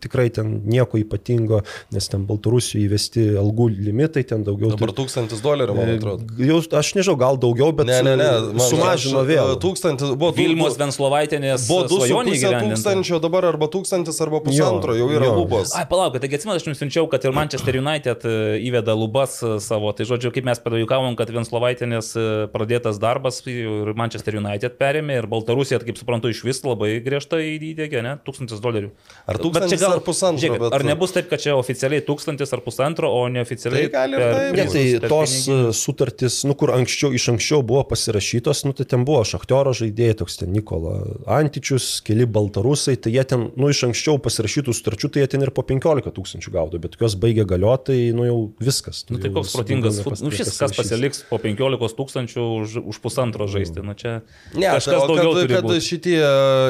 tikrai 0.00 0.28
ten 0.34 0.60
nieko 0.68 0.98
ypatingo, 1.02 1.62
nes 1.94 2.08
ten 2.10 2.24
Baltarusijoje 2.28 2.88
įvesti 2.88 3.24
algų 3.40 3.68
limitai, 3.74 4.24
ten 4.28 4.44
daugiau. 4.46 4.72
Dabar 4.74 4.94
tūkstantis 4.96 5.42
dolerių, 5.44 5.76
man 5.76 5.92
atrodo. 5.96 6.28
Jau, 6.40 6.60
aš 6.80 6.94
nežinau, 6.98 7.16
gal 7.20 7.38
daugiau, 7.40 7.72
bet 7.76 7.86
Ne, 7.90 8.00
ne, 8.02 8.14
ne. 8.16 8.30
man- 8.56 8.68
sumažino 8.70 9.20
aš, 9.22 9.28
vėl. 9.28 9.52
e, 9.54 9.60
Tūkstantis 9.64 10.14
buvo 10.16 10.32
Vilmos 10.36 10.78
Venslovaitinės 10.80 11.68
Buvo 11.68 11.84
2,5 11.88 12.32
įgyvendinta. 12.34 12.74
tūkstančio, 12.74 13.20
dabar 13.22 13.44
arba 13.52 13.68
tūkstantis, 13.72 14.20
arba 14.24 14.40
pusantro, 14.44 14.96
jau 14.96 15.08
yra 15.12 15.26
jo. 15.28 15.36
lubos. 15.42 15.74
Ai, 15.76 15.84
palauk, 15.90 16.16
tai 16.20 16.28
atsimenu, 16.32 16.56
aš 16.56 16.66
jums 16.68 16.80
siunčiau, 16.80 17.08
kad 17.10 17.24
ir 17.24 17.32
Manchester 17.36 17.76
United 17.80 18.24
e, 18.24 18.34
įveda 18.68 18.94
lubas 18.96 19.38
e, 19.42 19.58
savo. 19.60 19.92
Tai 19.92 20.06
žodžiu, 20.08 20.32
kaip 20.34 20.44
mes 20.48 20.58
padajukavom, 20.64 21.16
kad 21.16 21.30
Venslovaitinės 21.34 22.13
e, 22.13 22.13
pradėtas 22.54 22.98
darbas 23.02 23.40
ir 23.50 23.92
Manchester 23.98 24.36
United 24.40 24.76
perėmė 24.80 25.18
ir 25.20 25.26
Baltarusija, 25.30 25.78
kaip 25.84 25.98
suprantu, 26.00 26.30
iš 26.32 26.42
vis 26.46 26.60
labai 26.64 26.96
griežtai 27.04 27.42
įdėgė, 27.58 28.02
ne? 28.04 28.14
Tūkstantis 28.26 28.60
dolerių. 28.64 28.90
Ar 29.26 29.36
Bet 29.38 29.44
tūkstantis, 29.46 29.80
čia 29.82 29.90
ar 29.92 30.02
pusantro, 30.06 30.42
žiūrėkit, 30.44 30.64
bet- 30.64 30.74
Ar 30.78 30.84
nebus 30.88 31.12
taip, 31.16 31.28
kad 31.30 31.40
čia 31.42 31.54
oficialiai 31.58 32.04
tūkstantis 32.06 32.52
ar 32.56 32.62
pusantro, 32.64 33.10
o 33.10 33.26
neoficialiai... 33.28 33.88
Tai 33.88 33.94
gali 33.98 34.18
ir 34.18 34.24
per 34.24 34.34
taip 34.34 34.54
Ne, 34.54 34.66
tai 34.74 34.84
per 35.00 35.08
tos 35.12 35.34
pinigines? 35.34 35.70
e, 35.70 35.76
sutartys, 35.78 36.38
nu, 36.48 36.54
kur 36.58 36.72
anksčiau, 36.76 37.12
iš 37.14 37.28
anksčiau 37.34 37.62
buvo 37.66 37.84
pasirašytos, 37.90 38.64
nu, 38.68 38.72
tai 38.76 38.84
ten 38.88 39.04
buvo 39.04 39.22
Šachtoro 39.28 39.72
žaidėjai, 39.76 40.18
toks 40.22 40.38
ten 40.40 40.52
Nikola 40.54 40.94
Antičius, 41.38 42.00
keli 42.06 42.26
Baltarusai, 42.26 42.96
tai 43.00 43.12
jie 43.14 43.24
ten, 43.28 43.48
nu, 43.56 43.68
iš 43.72 43.84
anksčiau 43.88 44.18
pasirašytų 44.22 44.74
sutarčių, 44.76 45.10
tai 45.14 45.24
jie 45.24 45.30
ten 45.34 45.42
ir 45.46 45.50
po 45.54 45.62
15 45.66 46.12
tūkstančių 46.14 46.52
gaudo, 46.54 46.78
bet 46.82 46.96
jos 47.00 47.16
baigė 47.20 47.46
galioti, 47.48 47.84
tai, 47.84 47.96
nu, 48.16 48.24
jau 48.24 48.38
viskas. 48.62 49.02
Nu, 49.10 49.18
tai 49.20 49.28
jau 49.30 49.40
koks 49.40 49.52
protingas, 49.56 49.98
daugiau 49.98 50.14
fut- 50.14 50.22
nu, 50.24 50.30
šis 50.32 50.52
kas 50.60 50.72
pasiliks 50.76 51.24
po 51.28 51.36
15 51.42 51.64
tūkstančių 51.64 52.03
už, 52.12 52.76
už 52.84 52.96
pusantro 53.00 53.46
žaisti. 53.48 53.80
Nu, 53.80 53.94
čia 53.94 54.20
Ne, 54.54 54.66
kažkas 54.68 55.02
o 55.02 55.06
daugiau 55.08 55.32
kad, 55.40 55.48
kad 55.48 55.64
būti. 55.64 55.80
šitie 55.80 56.18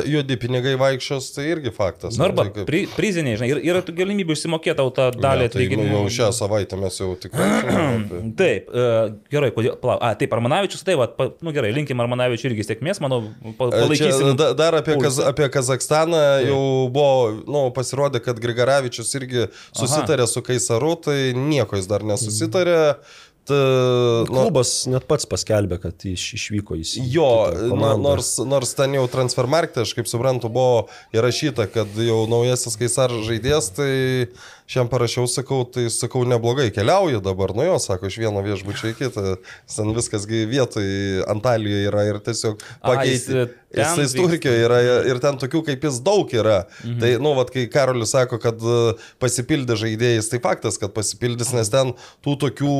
juodi 0.07 0.37
pinigai 0.39 0.77
vaikščios, 0.79 1.35
tai 1.35 1.45
irgi 1.55 1.73
faktas. 1.75 2.19
Na, 2.19 2.25
arba 2.31 2.45
Tai 2.45 2.51
kaip- 2.53 2.67
pri, 2.67 2.87
priziniai, 2.95 3.37
žinai, 3.41 3.49
ir 3.51 3.59
yra 3.73 3.83
tų 3.83 3.95
galimybių 3.99 4.37
išsimokėti 4.37 4.77
tau 4.77 4.91
tą 4.95 5.11
dalį 5.17 5.43
Ne, 5.43 5.49
tai, 5.49 5.67
nu. 5.77 5.85
Jau 5.91 6.05
šią 6.09 6.29
savaitę 6.33 6.77
mes 6.79 6.99
jau 7.01 7.17
tikrai. 7.19 7.49
apie- 7.63 8.23
Taip, 8.41 8.69
e, 8.71 8.87
gerai, 9.31 9.51
kodėl, 9.57 9.77
pala, 9.81 9.99
a, 10.01 10.15
taip, 10.15 10.33
Armanavičius, 10.33 10.85
tai, 10.85 10.95
va, 10.95 11.07
pa, 11.09 11.31
nu 11.41 11.53
gerai, 11.53 11.73
linkim 11.73 11.99
Armanavičiui 12.01 12.53
irgi 12.53 12.69
sėkmės, 12.71 13.01
manau, 13.01 13.23
Čia 13.43 13.55
palaikysim. 13.59 14.37
da- 14.37 14.53
dar 14.55 14.75
apie, 14.75 14.97
kaz, 15.01 15.19
apie 15.19 15.49
Kazakstaną 15.49 16.23
jau 16.47 16.89
buvo, 16.93 17.43
nu, 17.47 17.71
pasirodė, 17.75 18.21
kad 18.25 18.39
Grigaravičius 18.41 19.15
irgi 19.17 19.49
susitarė 19.73 20.27
su 20.29 20.43
Kaisaru, 20.43 20.97
tai 21.01 21.33
nieko 21.35 21.77
jis 21.77 21.87
dar 21.91 22.01
nesusitarė. 22.07 22.79
Ta, 22.85 22.99
nu, 22.99 23.34
Klubas 23.49 24.73
net 24.91 25.05
pats 25.11 25.27
paskelbė, 25.29 25.79
kad 25.83 26.07
iš, 26.09 26.25
išvyko 26.39 26.79
į 26.81 26.85
Jo, 27.13 27.29
komandą. 27.71 27.99
nors, 28.03 28.31
nors 28.49 28.75
ten 28.79 28.97
jau 28.97 29.05
transfermarkte, 29.11 29.85
aš 29.85 29.95
kaip 29.99 30.09
suprantu, 30.11 30.51
buvo 30.53 30.87
įrašyta, 31.17 31.67
kad 31.73 31.89
jau 32.01 32.23
naujasis 32.31 32.79
Kaisaras 32.81 33.27
žaidėjas, 33.29 33.71
tai 33.77 33.93
šiam 34.71 34.89
parašiau, 34.89 35.27
sakau, 35.29 35.63
tai 35.69 35.89
sakau, 35.93 36.25
neblogai 36.29 36.71
keliauja 36.75 37.21
dabar, 37.25 37.53
nu 37.57 37.67
jo, 37.67 37.77
sako, 37.83 38.09
iš 38.09 38.17
vieno 38.23 38.41
viešbučio 38.45 38.93
į 38.93 38.97
kitą, 39.03 39.35
ten 39.69 39.93
viskasgi 39.97 40.47
vietoj 40.49 40.89
Antalijoje 41.35 41.91
yra 41.91 42.07
ir 42.09 42.21
tiesiog 42.25 42.65
A, 42.81 42.97
jis, 43.05 43.29
vyksta. 43.29 43.63
Turkijoje 44.15 44.65
yra 44.65 44.79
ir 45.09 45.19
ten 45.23 45.39
tokių 45.41 45.63
kaip 45.67 45.85
jis 45.87 45.99
daug 46.05 46.31
yra. 46.35 46.65
Mhm. 46.85 46.99
Tai, 47.03 47.11
nu, 47.23 47.35
vad, 47.39 47.51
kai 47.55 47.67
Karolis 47.71 48.15
sako, 48.15 48.39
kad 48.43 48.61
e, 48.61 48.95
pasipildė 49.23 49.77
žaidėjais, 49.81 50.31
tai 50.31 50.41
faktas, 50.45 50.79
kad 50.81 50.95
pasipildys, 50.95 51.53
nes 51.57 51.71
ten 51.73 51.95
tų 52.25 52.37
tokių 52.45 52.75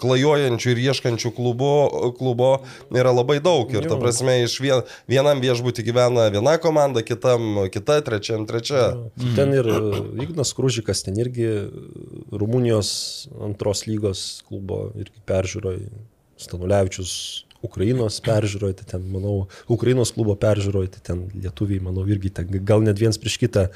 klajojančių 0.00 0.72
ir 0.74 0.82
ieškančių 0.88 1.32
klubo, 1.36 1.72
klubo 2.18 2.52
yra 2.94 3.12
labai 3.14 3.38
daug. 3.44 3.70
Ir, 3.74 3.88
ta 3.88 3.98
prasme, 4.00 4.40
iš 4.46 4.58
vien, 4.62 4.86
vienam 5.10 5.42
viešbutį 5.42 5.86
gyvena 5.86 6.28
viena 6.32 6.56
komanda, 6.62 7.04
kitam 7.06 7.66
kita, 7.72 8.00
trečiam 8.06 8.46
trečia. 8.48 8.92
Ten 9.36 9.52
ir 9.56 9.68
Ignas 10.22 10.54
Kružikas, 10.56 11.04
ten 11.06 11.11
irgi 11.18 11.46
e, 11.48 11.56
Rumunijos 12.32 13.28
antros 13.44 13.86
lygos 13.88 14.42
klubo 14.48 14.86
irgi 14.98 15.24
peržiūroje, 15.28 15.88
Stanulevičius 16.42 17.12
Ukrainos 17.62 18.18
peržiūroje, 18.26 18.80
tai 18.80 18.86
ten, 18.94 19.04
manau, 19.12 19.46
Ukrainos 19.70 20.10
klubo 20.14 20.34
peržiūroje, 20.38 20.96
tai 20.96 21.02
ten 21.10 21.26
lietuviai, 21.36 21.82
manau, 21.84 22.04
irgi 22.10 22.32
ten 22.34 22.50
gal 22.66 22.82
net 22.82 22.98
viens 22.98 23.18
prieš 23.20 23.38
kitą 23.44 23.68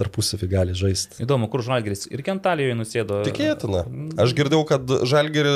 tarpusavį 0.00 0.46
gali 0.48 0.72
žaisti. 0.78 1.20
Įdomu, 1.24 1.48
kur 1.52 1.62
Žalgeris 1.62 2.06
ir 2.10 2.22
Kentalijoje 2.24 2.74
nusėdo. 2.78 3.20
Tikėtina. 3.26 3.82
Aš 4.22 4.32
girdėjau, 4.38 4.64
kad 4.68 4.88
Žalgiri, 5.08 5.52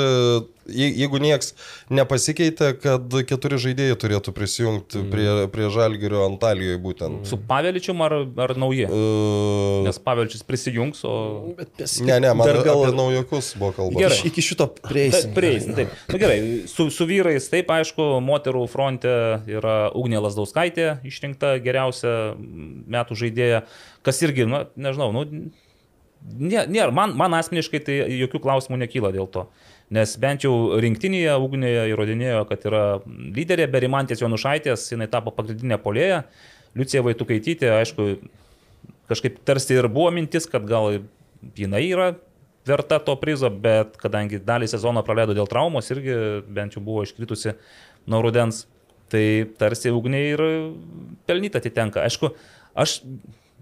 je- 0.67 0.91
jeigu 1.01 1.19
nieks 1.23 1.53
nepasikeitė, 1.89 2.73
kad 2.81 3.07
keturi 3.27 3.57
žaidėjai 3.61 3.95
turėtų 3.97 4.33
prisijungti 4.35 5.01
Mm. 5.01 5.09
prie, 5.11 5.29
prie 5.53 5.69
Žalgirio 5.73 6.21
Antalijoje 6.27 6.77
būtent. 6.83 7.25
Su 7.25 7.37
Paveličium 7.37 8.01
ar, 8.05 8.13
ar 8.45 8.55
nauji? 8.55 8.85
Uh, 8.85 9.85
Nes 9.87 9.97
Paveličius 9.99 10.43
prisijungs, 10.43 11.01
o... 11.03 11.55
Ne, 12.05 12.19
ne, 12.19 12.33
man 12.33 12.45
dar 12.47 12.61
gal 12.63 12.83
apie 12.85 12.95
naujokus 12.95 13.53
buvo 13.57 13.71
kalba. 13.73 13.99
Gerai. 13.99 14.19
Iki 14.29 14.41
šito 14.41 14.67
prieisim. 14.83 15.33
Prieisim, 15.37 15.73
taip. 15.77 15.89
Na 16.11 16.17
gerai, 16.21 16.39
su, 16.69 16.89
su 16.93 17.05
vyrais, 17.09 17.49
taip, 17.51 17.69
aišku, 17.73 18.07
moterų 18.25 18.63
fronte 18.69 19.11
yra 19.49 19.89
Ugnė 19.97 20.21
Lasdauskaitė 20.23 20.99
išrinkta 21.07 21.55
geriausia 21.63 22.35
metų 22.37 23.15
žaidėja, 23.17 23.63
kas 24.07 24.21
irgi, 24.23 24.47
na, 24.49 24.65
nežinau, 24.79 25.11
nu, 25.15 25.25
nė- 26.23 26.67
nėra, 26.71 26.91
man, 26.95 27.15
man 27.19 27.35
asmeniškai 27.37 27.83
tai 27.83 27.97
jokių 28.17 28.41
klausimų 28.43 28.79
nekyla 28.85 29.11
dėl 29.15 29.29
to. 29.31 29.47
Nes 29.93 30.17
bent 30.19 30.43
jau 30.43 30.53
rinktinėje 30.83 31.37
Ugnėje 31.39 31.85
įrodinėjo, 31.93 32.41
kad 32.49 32.65
yra 32.67 32.83
lyderė, 33.07 33.69
Berimantės 33.71 34.23
Jonušaitės, 34.23 34.89
jinai 34.91 35.07
tapo 35.11 35.31
pagrindinė 35.35 35.77
polėja, 35.79 36.25
Liucija 36.75 37.03
Vaitukaitytė, 37.05 37.69
aišku, 37.77 38.07
kažkaip 39.07 39.39
tarsi 39.47 39.77
ir 39.77 39.87
buvo 39.91 40.11
mintis, 40.15 40.49
kad 40.51 40.65
gal 40.67 40.99
jinai 41.55 41.85
yra 41.87 42.09
verta 42.67 42.99
to 42.99 43.15
prizo, 43.15 43.49
bet 43.49 43.95
kadangi 44.01 44.41
dalį 44.43 44.67
sezono 44.67 45.03
praleido 45.07 45.35
dėl 45.37 45.47
traumos 45.47 45.87
irgi 45.93 46.17
bent 46.51 46.75
jau 46.75 46.83
buvo 46.83 47.05
iškritusi 47.07 47.55
nuo 48.11 48.19
rudens, 48.25 48.65
tai 49.07 49.47
tarsi 49.59 49.93
ugniai 49.95 50.33
ir 50.33 50.43
pelnyta 51.29 51.61
atitenka. 51.61 52.03
Aišku, 52.03 52.33
aš, 52.75 52.99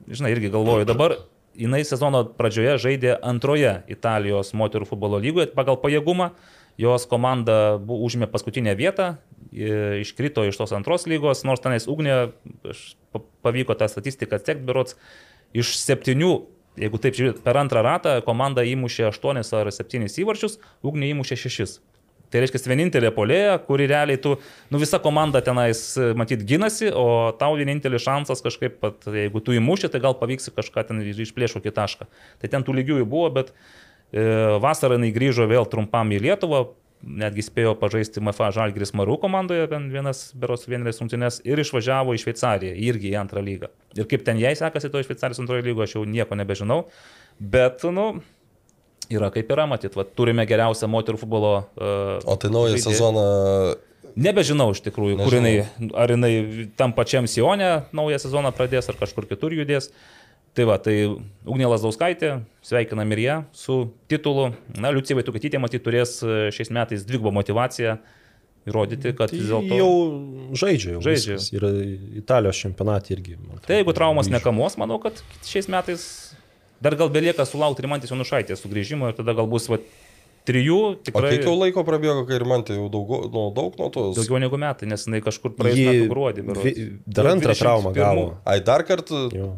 žinai, 0.08 0.32
irgi 0.36 0.52
galvoju, 0.54 0.86
dabar 0.86 1.18
jinai 1.56 1.84
sezono 1.88 2.24
pradžioje 2.38 2.78
žaidė 2.84 3.16
antroje 3.24 3.84
Italijos 3.92 4.54
moterų 4.58 4.88
futbolo 4.90 5.20
lygoje 5.24 5.48
pagal 5.56 5.80
pajėgumą. 5.82 6.32
Jos 6.78 7.06
komanda 7.08 7.78
bu- 7.80 8.02
užėmė 8.04 8.28
paskutinę 8.28 8.74
vietą, 8.76 9.14
iškrito 9.56 10.44
iš 10.44 10.58
tos 10.60 10.74
antros 10.76 11.06
lygos, 11.08 11.46
nors 11.48 11.62
tenais 11.64 11.88
ugnė, 11.88 12.34
pavyko 13.42 13.78
tą 13.80 13.88
statistiką 13.88 14.36
atsekti, 14.36 14.66
berots, 14.68 14.98
iš 15.56 15.78
septynių, 15.80 16.34
jeigu 16.76 17.00
taip 17.00 17.16
žiūrėt, 17.16 17.40
per 17.46 17.56
antrą 17.56 17.80
ratą 17.86 18.18
komanda 18.28 18.66
įmušė 18.68 19.08
aštuonis 19.08 19.54
ar 19.56 19.72
septynis 19.72 20.20
įvarčius, 20.20 20.60
ugnė 20.84 21.14
įmušė 21.14 21.40
šešis. 21.46 21.80
Tai 22.34 22.42
reiškia, 22.44 22.64
vienintelė 22.68 23.12
polėja, 23.16 23.56
kuri 23.64 23.88
realiai 23.88 24.20
tu, 24.20 24.34
nu 24.74 24.82
visa 24.82 25.00
komanda 25.00 25.40
tenais, 25.46 25.86
matyt, 26.18 26.44
ginasi, 26.48 26.90
o 26.92 27.32
tau 27.40 27.56
vienintelis 27.60 28.04
šansas 28.04 28.44
kažkaip, 28.44 28.80
pat, 28.82 29.08
jeigu 29.08 29.40
tu 29.46 29.56
įmuši, 29.56 29.92
tai 29.94 30.02
gal 30.04 30.18
pavyks 30.20 30.52
kažką 30.58 30.88
ten 30.90 31.04
išplėšo 31.14 31.64
kitą 31.64 31.86
tašką. 31.86 32.10
Tai 32.42 32.52
ten 32.52 32.66
tų 32.66 32.80
lygiųjų 32.80 33.06
buvo, 33.10 33.30
bet 33.40 33.52
e, 33.52 34.26
vasarą 34.64 34.98
jinai 35.00 35.14
grįžo 35.16 35.48
vėl 35.50 35.68
trumpam 35.70 36.12
į 36.16 36.24
Lietuvą, 36.26 36.66
netgi 37.06 37.44
spėjo 37.46 37.76
pažaisti 37.78 38.22
MFA 38.24 38.50
Žalgiris 38.56 38.94
Marų 38.98 39.20
komandoje, 39.22 39.68
ten 39.70 39.90
vienas 39.94 40.30
beros 40.38 40.66
vieninės 40.66 41.02
rungtynės 41.02 41.42
ir 41.46 41.62
išvažiavo 41.62 42.16
į 42.16 42.22
Šveicariją, 42.24 42.78
irgi 42.88 43.12
į 43.12 43.20
antrą 43.20 43.44
lygą. 43.46 43.70
Ir 44.00 44.08
kaip 44.10 44.26
ten 44.26 44.40
jai 44.42 44.56
sekasi 44.58 44.90
to 44.90 45.04
Šveicarijos 45.06 45.44
antroje 45.44 45.68
lygoje, 45.68 45.90
aš 45.90 45.98
jau 46.00 46.06
nieko 46.10 46.38
nebežinau, 46.40 46.80
bet, 47.38 47.86
nu, 47.94 48.08
yra 49.14 49.30
kaip 49.34 49.52
yra, 49.54 49.66
matyt, 49.70 49.96
va, 49.98 50.06
turime 50.06 50.46
geriausią 50.50 50.90
moterų 50.92 51.22
futbolo. 51.22 51.54
Uh, 51.76 52.18
O 52.26 52.38
tai 52.42 52.52
naują 52.54 52.80
sezoną 52.82 53.26
Nebežinau 54.16 54.70
iš 54.72 54.80
tikrųjų, 54.86 55.18
kur 55.20 55.34
Nežinau. 55.36 55.50
jinai, 55.52 55.90
ar 56.00 56.12
jinai 56.14 56.68
tam 56.80 56.94
pačiam 56.96 57.26
Sionė 57.28 57.90
naują 57.96 58.22
sezoną 58.24 58.54
pradės, 58.56 58.88
ar 58.88 58.96
kažkur 58.96 59.28
kitur 59.28 59.52
judės. 59.52 59.90
Tai 60.56 60.64
va, 60.70 60.78
tai 60.80 60.94
Ugnė 61.44 61.68
Lasdauskaitė, 61.68 62.30
sveikinam 62.64 63.12
ir 63.12 63.20
ją 63.26 63.34
su 63.52 63.76
titulu. 64.08 64.54
Na, 64.80 64.94
Liucija 64.96 65.18
Vaitukatytė, 65.20 65.60
matyt, 65.60 65.84
turės 65.84 66.22
e, 66.24 66.46
šiais 66.56 66.72
metais 66.72 67.04
dvigubą 67.04 67.34
motivaciją 67.36 67.98
įrodyti, 68.66 69.12
kad 69.20 69.34
Tai 69.34 69.42
vis 69.42 69.52
dėlto... 69.52 69.82
jau 69.82 69.92
žaidžia, 70.56 70.96
jau 70.96 71.02
Žaidžia. 71.04 71.38
Ir 71.58 71.68
Italijos 72.24 72.62
čempionatė 72.64 73.18
irgi. 73.18 73.36
Tai 73.68 73.82
jeigu 73.82 73.94
traumas 74.00 74.32
nekamuos, 74.32 74.80
manau, 74.80 74.96
kad 75.04 75.20
šiais 75.44 75.68
metais 75.76 76.08
dar 76.82 76.96
gal 76.96 77.10
belieka 77.10 77.46
sulaukti 77.46 77.84
Rimantės 77.86 78.12
Jonušaitės 78.12 78.62
sugrįžimo 78.66 79.10
ir 79.10 79.16
tada 79.18 79.34
gal 79.38 79.48
bus 79.48 79.68
va, 79.72 79.78
trijų, 80.46 80.78
O 80.78 80.96
tikrai 81.02 81.32
kiek 81.38 81.48
jau 81.48 81.56
laiko 81.58 81.82
prabėgo, 81.88 82.26
kai 82.28 82.36
ir 82.38 82.46
man 82.46 82.62
tai 82.64 82.76
jau 82.78 82.90
daug, 82.94 83.10
nu, 83.34 83.48
daug 83.56 83.74
nuo 83.80 83.90
tos. 83.90 84.16
daugiau 84.20 84.38
negu 84.44 84.58
metai, 84.62 84.86
nes 84.88 85.06
jinai 85.08 85.22
kažkur 85.26 85.56
metų 85.58 86.08
gruodį. 86.12 86.44
vi- 86.62 87.00
dar 87.08 87.26
antrą 87.32 87.56
21. 87.56 87.60
traumą 87.64 87.94
gavo. 87.96 88.38
Ai, 88.46 88.60
dar 88.62 88.84
kartą. 88.84 89.32
Jo. 89.34 89.56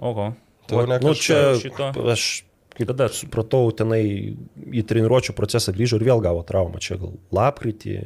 Oho. 0.00 0.34
Tai 0.66 0.76
jau 0.78 0.86
ne 0.88 0.98
Nu, 0.98 1.14
čia 1.14 1.54
šito. 1.60 1.92
aš 2.10 2.42
kaip 2.74 2.86
Tada 2.92 3.08
supratau, 3.10 3.70
tenai 3.74 4.36
į 4.70 4.82
treniruočio 4.86 5.32
procesą 5.34 5.72
grįžo 5.74 5.96
ir 5.98 6.04
vėl 6.06 6.20
gavo 6.22 6.42
traumą. 6.46 6.78
Čia 6.78 6.98
gal 6.98 7.14
lapkritį. 7.32 8.02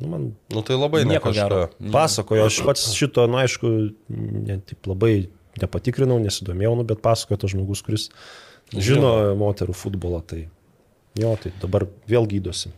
Nu, 0.00 0.08
man 0.08 0.34
Nu 0.52 0.60
tai 0.62 0.76
labai 0.76 1.04
ne 1.04 1.14
Nieko 1.16 1.32
gero. 1.32 1.68
pasakojo, 1.92 2.44
aš 2.46 2.60
pats 2.64 2.92
šito, 2.92 3.24
na, 3.28 3.44
aišku, 3.46 3.94
ne, 4.08 4.58
taip 4.60 4.84
labai 4.86 5.28
nepatikrinau, 5.62 6.18
nesidomėjau, 6.22 6.74
nu, 6.80 6.86
bet 6.88 7.02
pasakojo 7.04 7.42
tas 7.44 7.54
žmogus, 7.54 7.82
kuris 7.86 8.08
žino 8.74 9.14
moterų 9.38 9.76
futbolą. 9.76 10.22
Tai 10.28 10.42
jo, 11.18 11.32
tai 11.42 11.54
dabar 11.62 11.88
vėl 12.10 12.28
gydosi. 12.30 12.72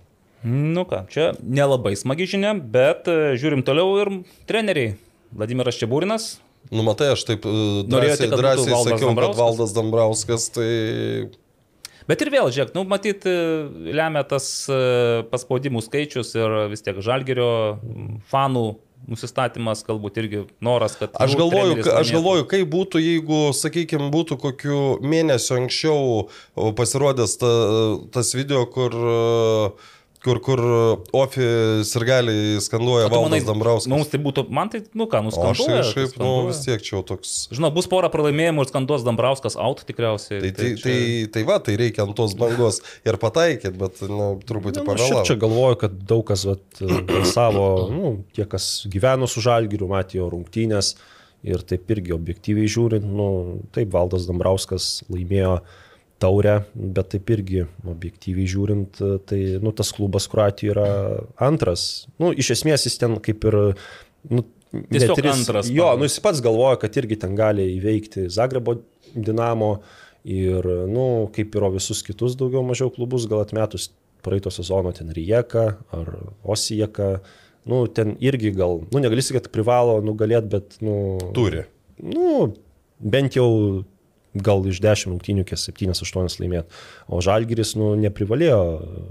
Nu 0.46 0.86
ką, 0.88 1.04
čia 1.12 1.32
nelabai 1.44 1.92
smagi 2.00 2.28
žinia, 2.30 2.54
bet 2.56 3.10
e, 3.12 3.34
žiūrim 3.40 3.60
toliau 3.66 3.98
ir 4.00 4.12
treneriai. 4.48 4.94
Vladimiras 5.36 5.76
Čiabūrinas, 5.78 6.38
Nu 6.68 6.84
matai, 6.84 7.08
aš 7.14 7.22
taip 7.24 7.46
e, 7.48 7.52
Norėjote, 7.88 8.26
drąsiai, 8.28 8.66
drąsiai 8.68 8.80
sakiau, 8.84 9.14
kad? 9.16 9.32
Valdas 9.38 9.72
Dambrauskas, 9.72 10.50
tai 10.52 10.68
bet 12.10 12.20
ir 12.20 12.30
vėl, 12.34 12.50
žiūrėk, 12.52 12.74
nu 12.76 12.84
matyt, 12.88 13.24
e, 13.24 13.94
lemia 13.96 14.22
tas 14.28 14.44
paspaudimų 15.32 15.80
skaičius 15.86 16.34
ir 16.36 16.56
vis 16.72 16.84
tiek 16.84 17.00
žalgerio 17.04 17.50
fanų 18.30 18.66
nusistatymas, 19.10 19.84
galbūt 19.86 20.20
irgi 20.22 20.42
noras, 20.64 20.96
kad... 21.00 21.14
Aš 21.20 21.34
jų 21.34 21.40
galvoju, 21.42 21.78
aš 22.00 22.12
galvoju, 22.14 22.46
kaip 22.50 22.68
būtų, 22.72 23.02
jeigu, 23.02 23.40
sakykime, 23.56 24.10
būtų 24.14 24.38
kokiu 24.40 24.80
mėnesiu 25.02 25.58
anksčiau 25.58 26.28
pasirodęs 26.78 27.38
ta, 27.40 27.54
tas 28.14 28.34
video, 28.38 28.64
kur 28.70 28.94
e, 28.94 29.16
kur, 30.24 30.38
kur 30.44 30.60
Ofi 31.16 31.44
sirgaliai 31.88 32.58
skanduoja 32.60 33.06
O 33.06 33.10
tu 33.10 33.14
manai, 33.16 33.38
Valdas 33.40 33.46
Dambrauskas. 33.48 33.90
Mums 33.92 34.10
tai 34.12 34.20
būtų, 34.22 34.44
man 34.52 34.68
tai, 34.72 34.82
nu 34.98 35.06
ką, 35.10 35.20
O 35.22 35.28
aš 35.28 35.30
nuskanduoja. 35.30 35.68
tai 35.70 35.84
kažkaip, 35.86 36.04
nu 36.04 36.10
skanduoja. 36.12 36.48
vis 36.50 36.60
tiek 36.66 36.84
čia 36.86 36.94
jau 36.96 37.02
toks. 37.10 37.34
Žinau, 37.56 37.70
bus 37.76 37.88
pora 37.90 38.10
pralaimėjimų 38.12 38.64
ir 38.66 38.70
skanduos 38.72 39.06
Dambrauskas 39.06 39.56
out 39.60 39.84
tikriausiai. 39.88 40.40
Tai, 40.44 40.52
tai, 40.58 40.70
tai, 40.84 40.96
tai 41.36 41.44
va, 41.48 41.56
tai 41.64 41.76
reikia 41.80 42.04
ant 42.06 42.16
tos 42.18 42.34
bangos 42.38 42.82
ir 43.08 43.18
pataikyti, 43.22 43.72
bet 43.80 44.02
nu, 44.08 44.32
truputį 44.48 44.84
Nu, 44.84 44.92
aš 44.92 45.00
ir 45.00 45.06
čia 45.08 45.14
pavėlavo. 45.16 45.40
galvoju, 45.46 45.80
kad 45.86 45.96
daug 46.12 46.26
kas 46.28 46.44
vat, 46.48 46.64
balsavo, 47.08 47.66
nu, 47.92 48.12
tie, 48.36 48.44
kas 48.50 48.70
gyveno 48.92 49.28
su 49.30 49.42
Žalgiriu, 49.44 49.88
matėjo 49.90 50.28
rungtynės 50.32 50.94
ir 51.48 51.62
taip 51.64 51.88
irgi 51.94 52.12
objektyviai 52.12 52.68
žiūrint, 52.68 53.06
nu, 53.16 53.30
taip 53.72 53.88
Valdas 53.94 54.26
Dambrauskas 54.28 54.98
laimėjo 55.08 55.60
taurę, 56.20 56.60
bet 56.74 57.10
taip 57.14 57.30
irgi 57.32 57.64
objektyviai 57.88 58.48
žiūrint, 58.50 59.00
tai 59.28 59.40
nu, 59.62 59.72
tas 59.76 59.92
klubas 59.96 60.28
Kroatijoje 60.30 60.74
yra 60.74 60.86
antras. 61.48 62.06
Nu, 62.20 62.30
iš 62.36 62.52
esmės 62.58 62.86
jis 62.88 62.98
ten 63.00 63.18
kaip 63.24 63.46
ir... 63.50 63.58
Nu, 64.30 64.44
Tiesiog 64.70 65.16
net 65.16 65.18
ir 65.18 65.26
jis- 65.26 65.34
antras 65.40 65.70
Jo, 65.74 65.88
nu, 65.98 66.06
jis 66.06 66.20
pats 66.22 66.38
galvoja, 66.44 66.76
kad 66.78 66.94
irgi 67.00 67.16
ten 67.24 67.32
gali 67.38 67.64
įveikti 67.78 68.28
Zagrebo 68.30 68.76
Dinamo 69.16 69.72
ir, 70.22 70.66
nu, 70.86 71.06
kaip 71.34 71.56
ir 71.58 71.66
visus 71.74 72.04
kitus 72.06 72.36
daugiau 72.38 72.62
mažiau 72.68 72.92
klubus, 72.94 73.26
gal 73.26 73.42
atmetus 73.42 73.88
praeito 74.22 74.52
sezono 74.52 74.92
ten 74.94 75.10
Rijeka 75.16 75.64
ar 75.96 76.10
Osijeka, 76.44 77.16
nu, 77.66 77.86
ten 77.90 78.14
irgi 78.22 78.52
gal, 78.54 78.82
nu, 78.92 79.00
negali 79.02 79.24
sakyti, 79.24 79.48
kad 79.48 79.54
privalo 79.56 79.98
nugalėti, 80.04 80.52
bet, 80.52 80.76
nu, 80.84 80.94
Turi. 81.34 81.64
nu, 82.04 82.52
bent 83.00 83.40
jau 83.40 83.48
gal 84.34 84.62
iš 84.70 84.78
10 84.84 85.10
rungtynių 85.10 85.44
kiek 85.48 85.58
7-8 85.58 86.38
laimėti. 86.42 86.80
O 87.10 87.18
Žalgiris, 87.24 87.74
nu, 87.78 87.92
neprivalėjo 87.98 88.60
e, 88.78 89.04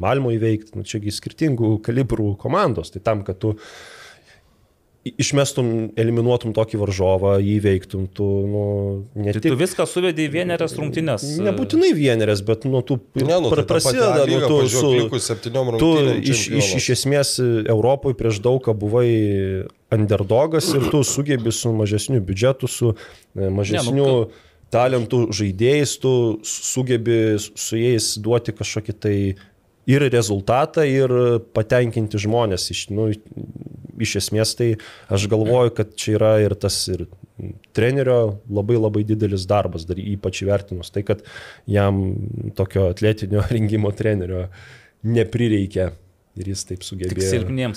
Malmo 0.00 0.30
įveikti, 0.32 0.76
nu, 0.78 0.84
čiagi 0.88 1.12
skirtingų 1.12 1.74
kalibrų 1.84 2.36
komandos. 2.40 2.90
Tai 2.94 3.02
tam, 3.04 3.24
kad 3.26 3.38
tu 3.42 3.54
i- 3.54 3.97
išmestum, 5.20 5.68
eliminuotum 5.98 6.52
tokį 6.56 6.80
varžovą, 6.82 7.34
jį 7.42 7.54
įveiktum, 7.58 8.06
tu, 8.14 8.26
nu, 8.48 8.64
ne 9.18 9.34
Tai 9.34 9.42
tik... 9.42 9.52
tu 9.52 9.58
viską 9.60 9.86
suvedai 9.88 10.26
į 10.28 10.32
vienerias 10.34 10.76
rungtynės. 10.78 11.26
Nebūtinai 11.44 11.92
vienerės, 11.96 12.42
bet 12.46 12.66
nuo 12.68 12.82
tų 12.86 12.98
Ne, 13.18 13.38
nu, 13.42 13.50
tai 13.50 13.62
ta 13.62 13.62
pati 13.62 13.68
prasideda, 13.72 14.26
nu, 14.28 14.40
tu 14.46 14.58
su... 14.70 14.90
Tu 15.80 15.90
iš, 16.32 16.44
iš, 16.60 16.72
iš 16.80 16.90
esmės 16.96 17.34
Europoje 17.42 18.18
prieš 18.18 18.42
daug 18.44 18.60
ką 18.64 18.74
buvai 18.78 19.08
underdogas 19.94 20.68
ir 20.74 20.90
tu 20.92 21.02
sugebi 21.06 21.52
su 21.54 21.72
mažesniu 21.74 22.20
biudžetu, 22.24 22.68
su 22.68 22.92
e, 22.92 23.48
mažesniu 23.48 23.96
Ne, 23.98 24.02
nu, 24.02 24.48
talentų 24.72 25.28
žaidėjais, 25.34 25.94
tu 26.02 26.12
sugebi 26.44 27.38
su 27.40 27.78
jais 27.80 28.12
duoti 28.20 28.52
kažkokį 28.56 28.94
tai 29.00 29.16
ir 29.88 30.04
rezultatą, 30.12 30.84
ir 30.84 31.12
patenkinti 31.56 32.20
žmonės. 32.20 32.68
Iš, 32.74 32.82
nu, 32.92 33.08
iš 34.04 34.16
esmės 34.22 34.54
tai 34.58 34.68
aš 35.12 35.28
galvoju, 35.30 35.74
kad 35.78 35.94
čia 35.98 36.16
yra 36.18 36.32
ir 36.44 36.54
tas 36.58 36.76
ir 36.90 37.06
trenerio 37.76 38.38
labai 38.50 38.78
labai 38.78 39.04
didelis 39.06 39.46
darbas, 39.50 39.86
dar 39.88 40.00
ypač 40.00 40.42
įvertinus 40.44 40.92
tai, 40.94 41.04
kad 41.06 41.22
jam 41.70 42.02
tokio 42.58 42.88
atletinio 42.92 43.44
rengimo 43.54 43.92
trenerio 43.96 44.48
neprireikia 45.06 45.92
ir 46.38 46.50
jis 46.52 46.64
taip 46.68 46.84
sugebėjo. 46.86 47.72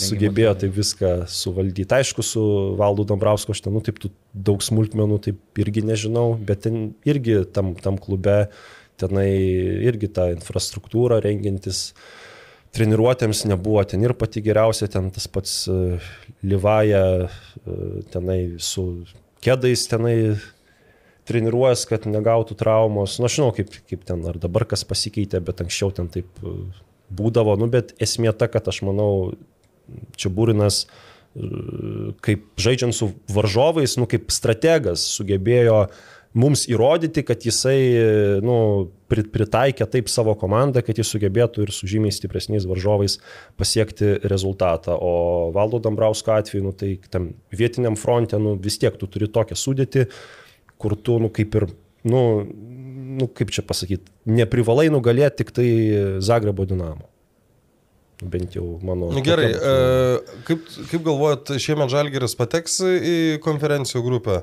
Sugebėjo 0.00 0.52
taip 0.62 0.72
viską 0.76 1.12
suvaldyti. 1.30 1.92
Aišku, 1.98 2.24
su 2.24 2.42
Valdu 2.78 3.04
Dambrausku 3.08 3.52
aš 3.52 3.62
ten, 3.64 3.74
nu, 3.76 3.82
taip 3.84 4.00
daug 4.32 4.64
smulkmenų, 4.64 5.18
taip 5.28 5.60
irgi 5.60 5.84
nežinau, 5.84 6.30
bet 6.48 6.64
ten 6.66 6.94
irgi 7.08 7.42
tam, 7.52 7.74
tam 7.80 8.00
klube, 8.00 8.46
tenai 9.00 9.28
irgi 9.88 10.08
ta 10.16 10.30
infrastruktūra 10.32 11.20
rengintis 11.24 11.90
treniruotėms 12.76 13.44
nebuvo 13.48 13.82
ten 13.88 14.04
ir 14.04 14.14
pati 14.18 14.42
geriausia, 14.44 14.88
ten 14.92 15.08
tas 15.14 15.26
pats 15.32 15.64
e, 15.70 15.98
Livaja, 16.46 17.04
e, 17.26 17.78
tenai 18.12 18.40
su 18.62 18.86
kėdais 19.44 19.86
tenai 19.90 20.16
treniruojas, 21.26 21.86
kad 21.90 22.06
negautų 22.10 22.56
traumos. 22.58 23.16
Na, 23.16 23.24
nu, 23.24 23.30
aš 23.30 23.38
žinau, 23.38 23.50
kaip, 23.56 23.72
kaip 23.90 24.04
ten, 24.06 24.22
ar 24.30 24.38
dabar 24.42 24.66
kas 24.68 24.86
pasikeitė, 24.86 25.40
bet 25.44 25.64
anksčiau 25.64 25.92
ten 25.94 26.10
taip 26.12 26.28
e, 26.42 26.54
būdavo, 27.16 27.56
nu, 27.60 27.70
bet 27.72 27.94
esmė 28.02 28.34
ta, 28.36 28.50
kad 28.52 28.68
aš 28.70 28.82
manau, 28.86 29.10
čia 30.18 30.32
būrinas, 30.34 30.84
kaip 32.24 32.46
žaidžiant 32.58 32.96
su 32.96 33.10
varžovais, 33.30 33.98
nu, 34.00 34.06
kaip 34.10 34.32
strategas 34.32 35.04
sugebėjo 35.18 35.82
mums 36.36 36.66
įrodyti, 36.68 37.24
kad 37.26 37.44
jisai 37.46 37.78
nu, 38.44 38.56
pritaikė 39.08 39.86
taip 39.90 40.10
savo 40.12 40.34
komandą, 40.38 40.82
kad 40.84 40.98
jis 41.00 41.10
sugebėtų 41.14 41.64
ir 41.64 41.72
su 41.74 41.88
žymiai 41.90 42.14
stipresniais 42.14 42.66
varžovais 42.68 43.18
pasiekti 43.58 44.16
rezultatą. 44.28 44.98
O 45.00 45.50
Valdo 45.56 45.80
Dambrausko 45.82 46.36
atveju, 46.36 46.64
nu, 46.68 46.74
tai 46.76 46.96
tam 47.12 47.30
vietiniam 47.54 47.96
fronte, 47.98 48.40
nu, 48.42 48.56
vis 48.60 48.78
tiek 48.82 48.96
tu 49.00 49.08
turi 49.10 49.30
tokią 49.32 49.58
sudėtį, 49.58 50.06
kur 50.82 50.96
tu, 51.00 51.20
nu, 51.22 51.32
kaip 51.32 51.56
ir, 51.60 51.68
nu, 52.08 52.22
nu 53.16 53.28
kaip 53.32 53.52
čia 53.54 53.64
pasakyti, 53.66 54.12
neprivalai 54.28 54.90
nugalėti 54.92 55.42
tik 55.42 55.54
tai 55.56 55.68
Zagrebo 56.24 56.68
dinamo. 56.68 57.08
Bent 58.16 58.54
jau 58.56 58.78
mano. 58.80 59.10
Nu, 59.12 59.20
gerai, 59.20 59.50
e, 59.52 60.36
kaip, 60.48 60.62
kaip 60.88 61.02
galvojat, 61.04 61.50
šiemet 61.60 61.90
Žalgeris 61.92 62.32
pateks 62.38 62.78
į 62.84 63.16
konferencijų 63.44 64.00
grupę? 64.06 64.38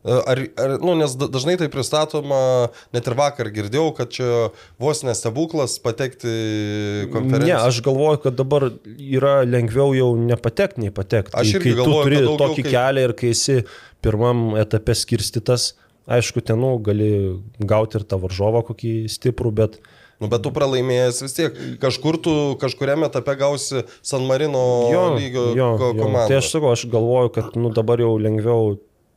E, 0.00 0.12
Ar, 0.32 0.38
ar, 0.56 0.70
nu, 0.80 0.94
nes 0.96 1.12
da- 1.20 1.28
dažnai 1.28 1.58
tai 1.60 1.66
pristatoma, 1.68 2.70
net 2.94 3.04
ir 3.10 3.16
vakar 3.18 3.50
girdėjau, 3.52 3.90
kad 3.98 4.08
čia 4.16 4.48
vos 4.80 5.02
nestebuklas 5.04 5.74
patekti 5.84 6.30
konferenciją. 7.12 7.58
Ne, 7.58 7.68
aš 7.68 7.82
galvoju, 7.84 8.22
kad 8.24 8.38
dabar 8.38 8.70
yra 8.96 9.34
lengviau 9.44 9.92
jau 9.96 10.10
nepatekti, 10.16 10.86
nei 10.86 10.90
patekti. 10.94 11.36
Aš 11.36 11.52
kai 11.52 11.60
irgi 11.60 11.74
tu 11.76 11.82
galvoju, 11.82 12.02
turi 12.08 12.16
kad 12.16 12.26
daugiau 12.30 12.40
tokį 12.46 12.64
kaip- 12.64 12.72
kelią 12.72 13.04
ir 13.10 13.12
kai 13.20 13.32
esi 13.36 13.58
pirmam 14.00 14.42
etape 14.56 14.96
skirstytas, 14.96 15.74
aišku, 16.08 16.40
ten 16.48 16.58
nu, 16.64 16.78
gali 16.80 17.10
gauti 17.60 18.00
ir 18.00 18.04
tą 18.08 18.16
varžovą 18.24 18.64
kokį 18.72 18.94
stiprų, 19.12 19.52
bet 19.54 19.80
Nu, 20.20 20.28
bet 20.28 20.42
tu 20.44 20.50
pralaimėjęs 20.52 21.22
vis 21.24 21.32
tiek. 21.32 21.54
Kažkur 21.80 22.18
tu 22.20 22.32
kažkuriame 22.60 23.06
etape 23.08 23.32
gausi 23.40 23.84
San 24.04 24.26
Marino 24.28 24.60
jo, 24.92 25.04
lygio 25.16 25.44
jo, 25.56 25.68
ko- 25.80 25.92
jo. 25.96 26.02
komandą. 26.02 26.26
Tai 26.28 26.36
aš 26.42 26.50
sakau, 26.52 26.72
aš 26.74 26.82
galvoju, 26.92 27.30
kad 27.32 27.56
nu, 27.56 27.70
dabar 27.72 27.96
jau 28.04 28.18
lengviau 28.20 28.74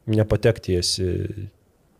nepatekti 0.09 0.77
esi 0.79 1.09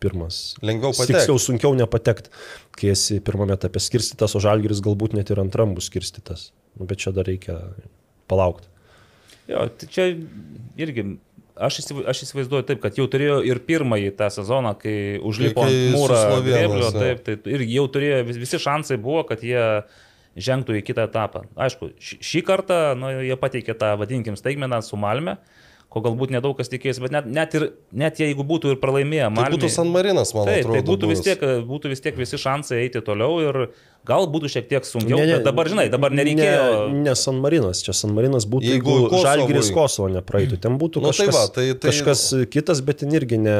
pirmas. 0.04 0.54
Lengviau 0.66 0.91
patekti. 0.91 1.16
Tiksliau, 1.16 1.39
sunkiau 1.39 1.76
nepatekti, 1.80 2.32
kai 2.76 2.91
esi 2.91 3.20
pirmame 3.24 3.56
etape 3.56 3.80
skirstytas, 3.80 4.36
o 4.36 4.41
žalgeris 4.43 4.84
galbūt 4.84 5.16
net 5.16 5.32
ir 5.32 5.39
antram 5.43 5.76
bus 5.78 5.88
skirstytas. 5.91 6.49
Nu, 6.76 6.88
bet 6.89 7.04
čia 7.04 7.14
dar 7.16 7.28
reikia 7.30 7.60
palaukti. 8.32 8.68
Jo, 9.47 9.68
tai 9.72 9.88
čia 9.91 10.10
irgi. 10.80 11.14
Aš, 11.54 11.84
įsiv... 11.84 11.99
aš 12.10 12.24
įsivaizduoju 12.26 12.66
taip, 12.66 12.80
kad 12.82 12.95
jau 12.97 13.06
turėjo 13.14 13.36
ir 13.45 13.60
pirmąjį 13.62 14.16
tą 14.18 14.26
sezoną, 14.34 14.72
kai 14.82 14.95
užlipo 15.22 15.62
ant 15.68 15.76
mūro 15.93 16.18
grėblio, 16.41 16.88
taip, 16.95 17.20
tai 17.28 17.36
ir 17.54 17.62
jau 17.70 17.84
turėjo, 17.93 18.24
vis- 18.26 18.39
visi 18.41 18.58
šansai 18.64 18.97
buvo, 18.97 19.22
kad 19.30 19.43
jie 19.45 19.62
žengtų 20.34 20.80
į 20.80 20.82
kitą 20.88 21.06
etapą. 21.06 21.43
Aišku, 21.54 21.91
šį, 22.01 22.18
šį 22.26 22.41
kartą 22.47 22.80
nu, 22.97 23.12
jie 23.22 23.38
pateikė 23.38 23.76
tą, 23.78 23.91
vadinkim, 24.01 24.34
staigmeną 24.39 24.82
su 24.82 24.97
Malme, 24.97 25.38
ko 25.94 26.02
galbūt 26.02 26.32
nedaug 26.34 26.56
kas 26.58 26.72
tikėjosi, 26.74 27.02
bet 27.06 27.12
net, 27.14 27.26
net, 27.30 27.54
ir, 27.60 27.64
net 27.94 28.18
jeigu 28.18 28.41
būtų 28.50 28.72
ir 28.74 28.78
pralaimėję 28.82 29.28
Tai 29.28 29.34
Malme. 29.36 29.52
būtų 29.54 29.70
San 29.70 29.91
Marinas, 29.94 30.32
man 30.34 30.48
Taip, 30.50 30.64
atrodo. 30.66 30.74
tai 30.80 30.84
būtų 30.89 31.10
vis, 31.12 31.22
tiek, 31.22 31.44
būtų 31.70 31.91
vis 31.94 32.02
tiek 32.02 32.18
visi 32.18 32.39
šansai 32.41 32.80
eiti 32.82 33.02
toliau 33.06 33.36
ir 33.46 33.60
gal 34.10 34.26
būtų 34.34 34.50
šiek 34.56 34.66
tiek 34.72 34.84
sunkiau, 34.89 35.20
Ne, 35.22 35.28
ne, 35.30 35.36
bet 35.38 35.46
dabar, 35.46 35.70
žinai, 35.70 35.86
dabar 35.94 36.12
nereikėjo. 36.18 36.89
Ne, 36.89 37.04
ne 37.06 37.14
San 37.16 37.38
Marinas, 37.46 37.84
čia 37.86 37.94
San 37.94 38.16
Marinas 38.18 38.48
būtų, 38.50 38.66
Jeigu 38.74 38.98
jeigu, 39.04 39.22
Žalgiris 39.22 39.70
Kosovo 39.76 40.10
nepraeitų. 40.18 40.58
Ten 40.66 40.80
būtų 40.82 41.04
Nu, 41.06 41.12
tai 41.14 41.28
kažkas, 41.30 41.36
va, 41.38 41.46
tai- 41.56 41.74
tai- 41.78 41.91
kažkas 41.91 42.26
kitas, 42.50 42.82
bet 42.82 42.98
ten 43.06 43.14
irgi 43.14 43.38
ne, 43.39 43.58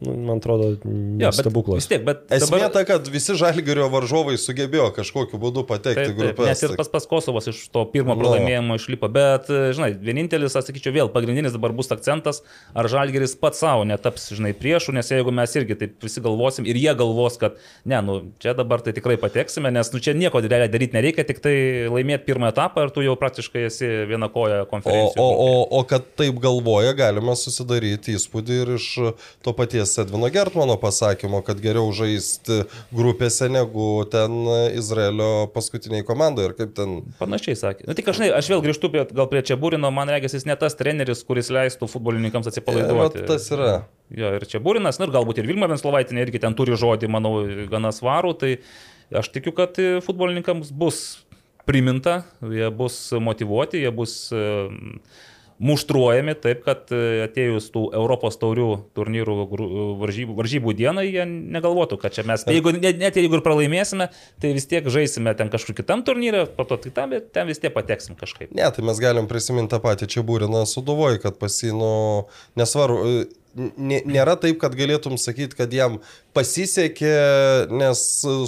man 0.00 0.38
atrodo, 0.38 0.72
bet 0.82 1.34
stebuklas. 1.36 1.76
Vis 1.84 1.86
tiek, 1.90 2.02
bet 2.04 2.24
Esmė 2.34 2.58
dabar- 2.58 2.72
ta, 2.74 2.82
kad 2.88 3.06
visi 3.08 3.36
žalgerio 3.38 3.86
varžovai 3.92 4.34
sugebėjo 4.40 4.88
kažkokiu 4.96 5.38
būdu 5.38 5.62
patekti 5.68 6.10
į 6.10 6.16
grupės. 6.18 6.46
nes 6.50 6.62
ir 6.66 6.74
pas, 6.76 6.88
pas 6.90 7.06
Kosovas 7.06 7.46
iš 7.52 7.68
to 7.70 7.84
pirmo 7.92 8.14
Nu. 8.16 8.20
pralaimėjimo 8.22 8.74
išlipo. 8.74 9.06
Bet, 9.12 9.46
žinai, 9.46 9.92
vienintelis, 9.94 10.56
aš 10.58 10.66
sakyčiau, 10.72 10.92
vėl 10.96 11.08
pagrindinis 11.14 11.52
dabar 11.54 11.70
bus 11.72 11.88
akcentas, 11.94 12.42
ar 12.74 12.88
Žalgeris 12.90 13.36
pats 13.38 13.62
savo 13.62 13.84
netaps, 13.86 14.32
žinai, 14.34 14.50
priešų, 14.58 14.94
nes 14.98 15.08
jeigu 15.14 15.30
mes 15.32 15.54
irgi 15.54 15.78
taip 15.78 16.02
visi 16.02 16.20
galvosim 16.20 16.66
ir 16.66 16.74
jie 16.74 16.94
galvos, 16.98 17.38
kad, 17.38 17.54
ne, 17.86 18.00
nu, 18.02 18.32
čia 18.42 18.54
dabar 18.58 18.82
tai 18.82 18.92
tikrai 18.98 19.16
pateksime, 19.16 19.70
nes, 19.70 19.92
nu, 19.94 20.00
čia 20.02 20.12
nieko 20.18 20.42
realiai 20.42 20.68
daryti 20.68 20.98
nereikia, 20.98 21.24
tik 21.26 21.38
tai 21.44 21.54
laimėti 21.86 22.26
pirmą 22.26 22.50
etapą 22.50 22.84
ir 22.88 22.90
tu 22.90 23.00
jau 23.06 23.14
praktiškai 23.16 23.66
esi 23.70 23.86
viena 24.10 24.26
koja 24.28 24.62
O, 24.64 24.66
konferencijoje. 24.66 25.22
o, 25.22 25.62
o, 25.62 25.78
o 25.78 25.84
kad 25.84 26.02
taip 26.16 26.34
galvoja, 26.42 26.92
galima 26.98 27.36
susidaryti 27.38 28.16
įspūdį 28.18 28.60
ir 28.64 28.74
iš 28.80 28.86
to 29.44 29.52
paties 29.52 29.83
Edvino 30.00 30.28
Gertmano 30.32 30.76
pasakymo, 30.80 31.42
kad 31.46 31.60
geriau 31.62 31.90
žaisti 31.94 32.62
grupėse 32.94 33.50
negu 33.52 33.88
ten 34.10 34.34
Izraelio 34.78 35.46
paskutiniai 35.54 36.04
komandai 36.06 36.48
ir 36.48 36.56
kaip 36.58 36.72
ten. 36.76 36.96
Panašiai 37.20 37.58
sakė. 37.60 37.88
Na 37.90 37.96
tik 37.98 38.08
aš, 38.12 38.22
aš 38.40 38.50
vėl 38.54 38.64
grįžtu 38.64 38.90
prie, 38.92 39.04
gal 39.14 39.28
prie 39.32 39.44
čia 39.46 39.58
būrino, 39.60 39.90
man 39.94 40.10
regis 40.12 40.36
jis 40.38 40.46
ne 40.48 40.56
tas 40.60 40.76
treneris, 40.78 41.24
kuris 41.28 41.52
leistų 41.54 41.88
futbolininkams 41.92 42.48
E, 42.48 42.54
atsipalaiduoti. 42.54 43.22
vat 43.22 43.28
tas 43.30 43.50
yra. 43.54 43.74
Jo, 44.14 44.32
ir 44.36 44.46
čia 44.48 44.60
būrinas, 44.64 44.98
na 45.00 45.08
ir 45.08 45.14
galbūt 45.14 45.40
ir 45.40 45.48
Vilma 45.48 45.68
Venslovaitinė 45.70 46.26
irgi 46.26 46.42
ten 46.42 46.56
turi 46.58 46.76
žodį, 46.78 47.08
manau, 47.10 47.36
gana 47.70 47.92
svarų, 47.94 48.34
tai 48.40 48.50
aš 49.14 49.30
tikiu, 49.34 49.54
kad 49.56 49.78
e, 49.82 50.00
futbolininkams 50.04 50.72
bus 50.76 51.04
priminta, 51.68 52.22
jie 52.44 52.68
bus 52.76 52.98
motivuoti, 53.24 53.80
jie 53.80 53.92
bus 53.96 54.16
e, 54.36 54.42
muštruojami 55.62 56.34
taip, 56.42 56.64
kad 56.66 56.90
e, 56.94 57.24
atėjus 57.28 57.68
tų 57.74 57.84
Europos 57.94 58.38
taurių 58.40 58.66
turnyrų 58.96 59.36
gru- 59.50 59.68
varžybų, 60.00 60.34
varžybų 60.38 60.74
dienai, 60.78 61.06
jie 61.12 61.26
negalvotų, 61.28 61.98
kad 62.02 62.16
čia 62.16 62.24
mes, 62.26 62.42
jeigu, 62.50 62.72
net, 62.76 62.98
net 63.00 63.18
jeigu 63.20 63.38
ir 63.38 63.44
pralaimėsime, 63.46 64.08
tai 64.42 64.52
vis 64.56 64.66
tiek 64.70 64.86
žaisime 64.90 65.34
ten 65.38 65.52
kažkur 65.52 65.76
kitam 65.78 66.02
turnyrė, 66.06 66.44
po 66.56 66.66
to 66.68 66.78
kitam, 66.82 67.14
bet 67.14 67.30
ten 67.36 67.46
vis 67.50 67.62
tiek 67.62 67.74
pateksim 67.74 68.18
kažkaip. 68.18 68.50
Ne, 68.54 68.66
tai 68.74 68.84
mes 68.86 69.00
galim 69.02 69.30
prisiminti 69.30 69.74
tą 69.74 69.80
patį 69.84 70.10
čia 70.16 70.26
būriną 70.26 70.64
suduvoj, 70.68 71.20
kad 71.22 71.38
pasino, 71.40 72.26
nesvaru, 72.58 73.00
nė- 73.04 73.26
nėra 73.56 74.34
taip, 74.40 74.58
kad 74.62 74.74
galėtum 74.78 75.16
sakyti, 75.20 75.56
kad 75.58 75.72
jam 75.74 75.98
pasisekė, 76.34 77.12
nes 77.70 78.00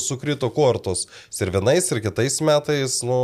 sukrito 0.02 0.48
kortos. 0.54 1.04
Ir 1.40 1.52
vienais, 1.54 1.86
ir 1.94 2.00
kitais 2.04 2.38
metais, 2.44 2.96
nu, 3.06 3.18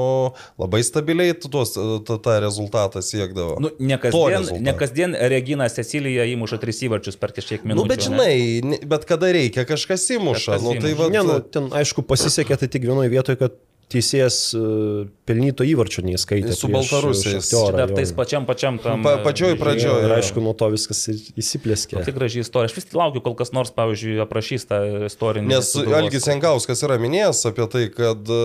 labai 0.61 0.83
stabiliai 0.87 1.35
tu 1.35 1.51
tuos, 1.53 1.74
tą, 2.07 2.18
tą 2.22 2.37
rezultatą 2.45 3.03
siekdavo. 3.03 3.57
Nu, 3.64 3.72
ne 3.83 3.99
kasdien, 4.03 4.49
ne 4.62 4.74
kasdien 4.78 5.16
Regina 5.33 5.66
Cecilija 5.72 6.26
įmuša 6.35 6.61
tris 6.62 6.83
įvarčius 6.87 7.18
per 7.18 7.35
kažkiek 7.37 7.64
minučių. 7.66 7.83
Nu, 7.83 7.89
bet 7.91 8.07
žinai, 8.07 8.37
ne- 8.72 8.80
bet 8.95 9.07
kada 9.11 9.33
reikia, 9.35 9.66
kažkas 9.68 10.07
įmuša. 10.18 10.57
Kažkas 10.57 10.62
Nu, 10.68 10.76
tai 10.78 10.95
įmuša. 10.95 11.03
va, 11.03 11.11
Ne, 11.12 11.22
nu, 11.28 11.41
ten 11.53 11.68
aišku 11.83 12.03
pasisekė 12.07 12.57
tai 12.62 12.68
tik 12.72 12.87
vienoje 12.89 13.11
vietoje, 13.12 13.37
kad 13.43 13.59
teisėjas 13.93 14.38
uh, 14.57 15.05
pelnyto 15.28 15.64
įvarčio 15.66 16.03
neįskaitė. 16.07 16.55
Su 16.57 16.70
baltarusiais. 16.72 17.51
Dar 17.76 17.93
tais 17.95 18.12
pačiam 18.16 18.47
pačiam 18.49 18.78
tam. 18.82 19.05
Pa- 19.07 19.18
pačioj 19.24 19.55
e, 19.55 19.59
pradžioj. 19.61 20.07
Ir 20.07 20.14
aišku, 20.16 20.43
nuo 20.45 20.55
to 20.59 20.68
viskas 20.72 21.05
įsiplėskė. 21.38 22.01
Tai 22.03 22.14
graži 22.16 22.43
istorija. 22.43 22.70
Aš 22.70 22.78
vis 22.78 22.88
laukiu, 22.97 23.22
kol 23.24 23.36
kas 23.38 23.53
nors, 23.55 23.72
pavyzdžiui, 23.76 24.16
aprašys 24.24 24.66
tą 24.70 24.80
istorinį. 25.09 25.53
Nes. 25.53 25.72
Algis 26.03 26.28
Jankauskas 26.28 26.82
yra 26.86 26.99
minėjęs 27.03 27.45
apie 27.53 27.68
tai, 27.72 27.84
kad 27.95 28.32
e, 28.34 28.43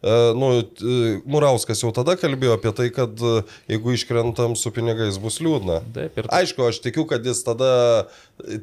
e, 0.00 0.16
nu, 0.38 0.50
e, 0.62 0.98
Murauskas 1.28 1.84
jau 1.84 1.92
tada 1.96 2.16
kalbėjo 2.20 2.56
apie 2.56 2.72
tai, 2.76 2.88
kad 2.94 3.20
e, 3.20 3.36
jeigu 3.72 3.96
iškrentam 3.96 4.56
su 4.58 4.72
pinigais 4.74 5.20
bus 5.22 5.40
liūdna. 5.44 5.82
Taip, 5.96 6.20
ir 6.22 6.30
Aišku, 6.40 6.66
aš 6.70 6.80
tikiu, 6.84 7.06
kad 7.10 7.26
jis 7.26 7.42
tada 7.46 7.72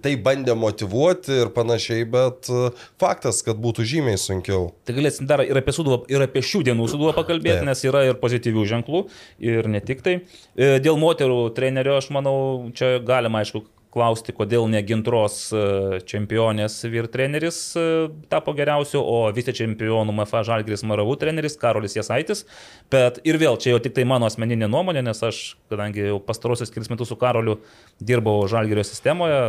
tai 0.04 0.14
bandė 0.22 0.56
motivuoti 0.58 1.40
ir 1.44 1.52
panašiai, 1.56 2.06
bet 2.10 2.50
e, 2.52 2.70
faktas, 3.02 3.42
kad 3.46 3.60
būtų 3.62 3.86
žymiai 3.90 4.20
sunkiau. 4.22 4.72
Tai 4.88 4.96
galėsim 4.98 5.28
dar 5.30 5.44
ir 5.46 5.58
apie 5.60 5.74
suduvą, 5.76 6.04
ir 6.12 6.26
apie 6.26 6.44
šių 6.46 6.64
dienų 6.70 6.88
suduvą 6.92 7.16
pakalbėti, 7.18 7.60
Taip. 7.62 7.70
nes 7.72 7.86
yra 7.90 8.06
ir 8.10 8.20
pozityvių 8.22 8.66
ženklų, 8.70 9.06
ir 9.44 9.70
ne 9.72 9.82
tik 9.84 10.04
tai. 10.06 10.20
E, 10.54 10.76
Dėl 10.84 11.00
moterų 11.02 11.48
trenerio, 11.58 11.98
aš 12.00 12.12
manau, 12.14 12.36
čia 12.78 12.98
galima, 13.04 13.42
aišku, 13.44 13.64
klausti, 13.94 14.34
kodėl 14.36 14.66
ne 14.72 14.82
gintros 14.86 15.38
e, 15.54 15.64
čempionės 16.10 16.80
vyr 16.90 17.08
treneris 17.14 17.60
e, 17.78 17.84
tapo 18.32 18.56
geriausiu, 18.58 19.02
o 19.02 19.28
vice 19.36 19.54
čempionų 19.56 20.16
MFA 20.18 20.42
Žalgris 20.48 20.86
Maravų 20.90 21.16
treneris 21.22 21.58
Karolis 21.62 21.98
Jasaitis. 21.98 22.46
Bet 22.94 23.22
ir 23.28 23.38
vėl, 23.42 23.60
čia 23.62 23.76
jau 23.76 23.82
tik 23.84 23.96
tai 23.98 24.08
mano 24.10 24.30
asmeninė 24.30 24.70
nuomonė, 24.72 25.06
nes 25.06 25.22
aš, 25.26 25.44
kadangi 25.72 26.08
jau 26.10 26.18
pastarosius 26.26 26.74
kelis 26.74 26.90
metus 26.92 27.14
su 27.14 27.20
Karoliu 27.22 27.60
dirbau 28.02 28.48
Žalgirio 28.50 28.86
sistemoje, 28.88 29.44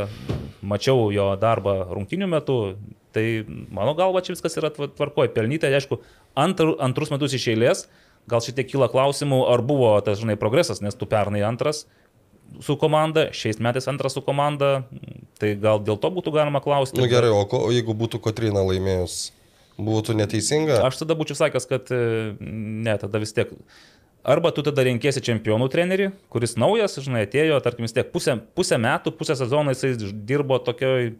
mačiau 0.64 1.08
jo 1.14 1.32
darbą 1.40 1.80
rungtinių 1.94 2.30
metų, 2.36 2.58
Tai 3.14 3.22
mano 3.70 3.92
galva 3.94 4.24
čia 4.26 4.34
viskas 4.34 4.56
yra 4.58 4.72
tva- 4.74 4.88
tvarkoje. 4.90 5.30
Pelnytai, 5.36 5.68
aišku, 5.78 6.00
antr, 6.34 6.72
antrus 6.82 7.12
metus 7.14 7.36
iš 7.38 7.44
eilės, 7.52 7.84
gal 8.26 8.42
šiek 8.42 8.56
tiek 8.58 8.72
kyla 8.72 8.88
klausimų, 8.90 9.38
ar 9.52 9.62
buvo 9.62 9.92
tas, 10.02 10.18
žinai, 10.18 10.34
progresas, 10.40 10.82
nes 10.82 10.98
tu 10.98 11.06
pernai 11.06 11.44
antras 11.46 11.84
su 12.62 12.76
komanda, 12.78 13.28
šiais 13.34 13.58
metais 13.62 13.88
antras 13.90 14.14
su 14.16 14.22
komanda, 14.24 14.84
tai 15.40 15.54
gal 15.60 15.80
dėl 15.82 15.98
to 16.00 16.10
būtų 16.14 16.34
galima 16.34 16.62
klausti. 16.64 16.98
Na 16.98 17.06
nu, 17.06 17.10
gerai, 17.10 17.32
o, 17.34 17.42
ko, 17.48 17.64
o 17.66 17.72
jeigu 17.74 17.96
būtų 17.98 18.20
Kotrina 18.22 18.62
laimėjus, 18.66 19.32
būtų 19.80 20.16
neteisinga? 20.18 20.80
Aš 20.86 21.02
tada 21.02 21.16
būčiau 21.18 21.38
sakęs, 21.38 21.68
kad 21.70 21.90
e, 21.94 22.00
ne, 22.40 22.96
tada 23.00 23.22
vis 23.22 23.34
tiek. 23.36 23.52
Arba 24.24 24.54
tu 24.56 24.62
tada 24.64 24.86
renkėsi 24.86 25.20
čempionų 25.24 25.68
trenerį, 25.72 26.08
kuris 26.32 26.56
naujas, 26.56 26.96
žinai, 27.04 27.26
atėjo, 27.26 27.58
tarkim, 27.64 27.84
vis 27.84 27.92
tiek 27.92 28.08
pusę, 28.12 28.38
pusę 28.56 28.78
metų, 28.80 29.12
pusę 29.18 29.36
sezono 29.36 29.74
jisai 29.74 29.92
dirbo 30.24 30.56
tokioj, 30.64 31.10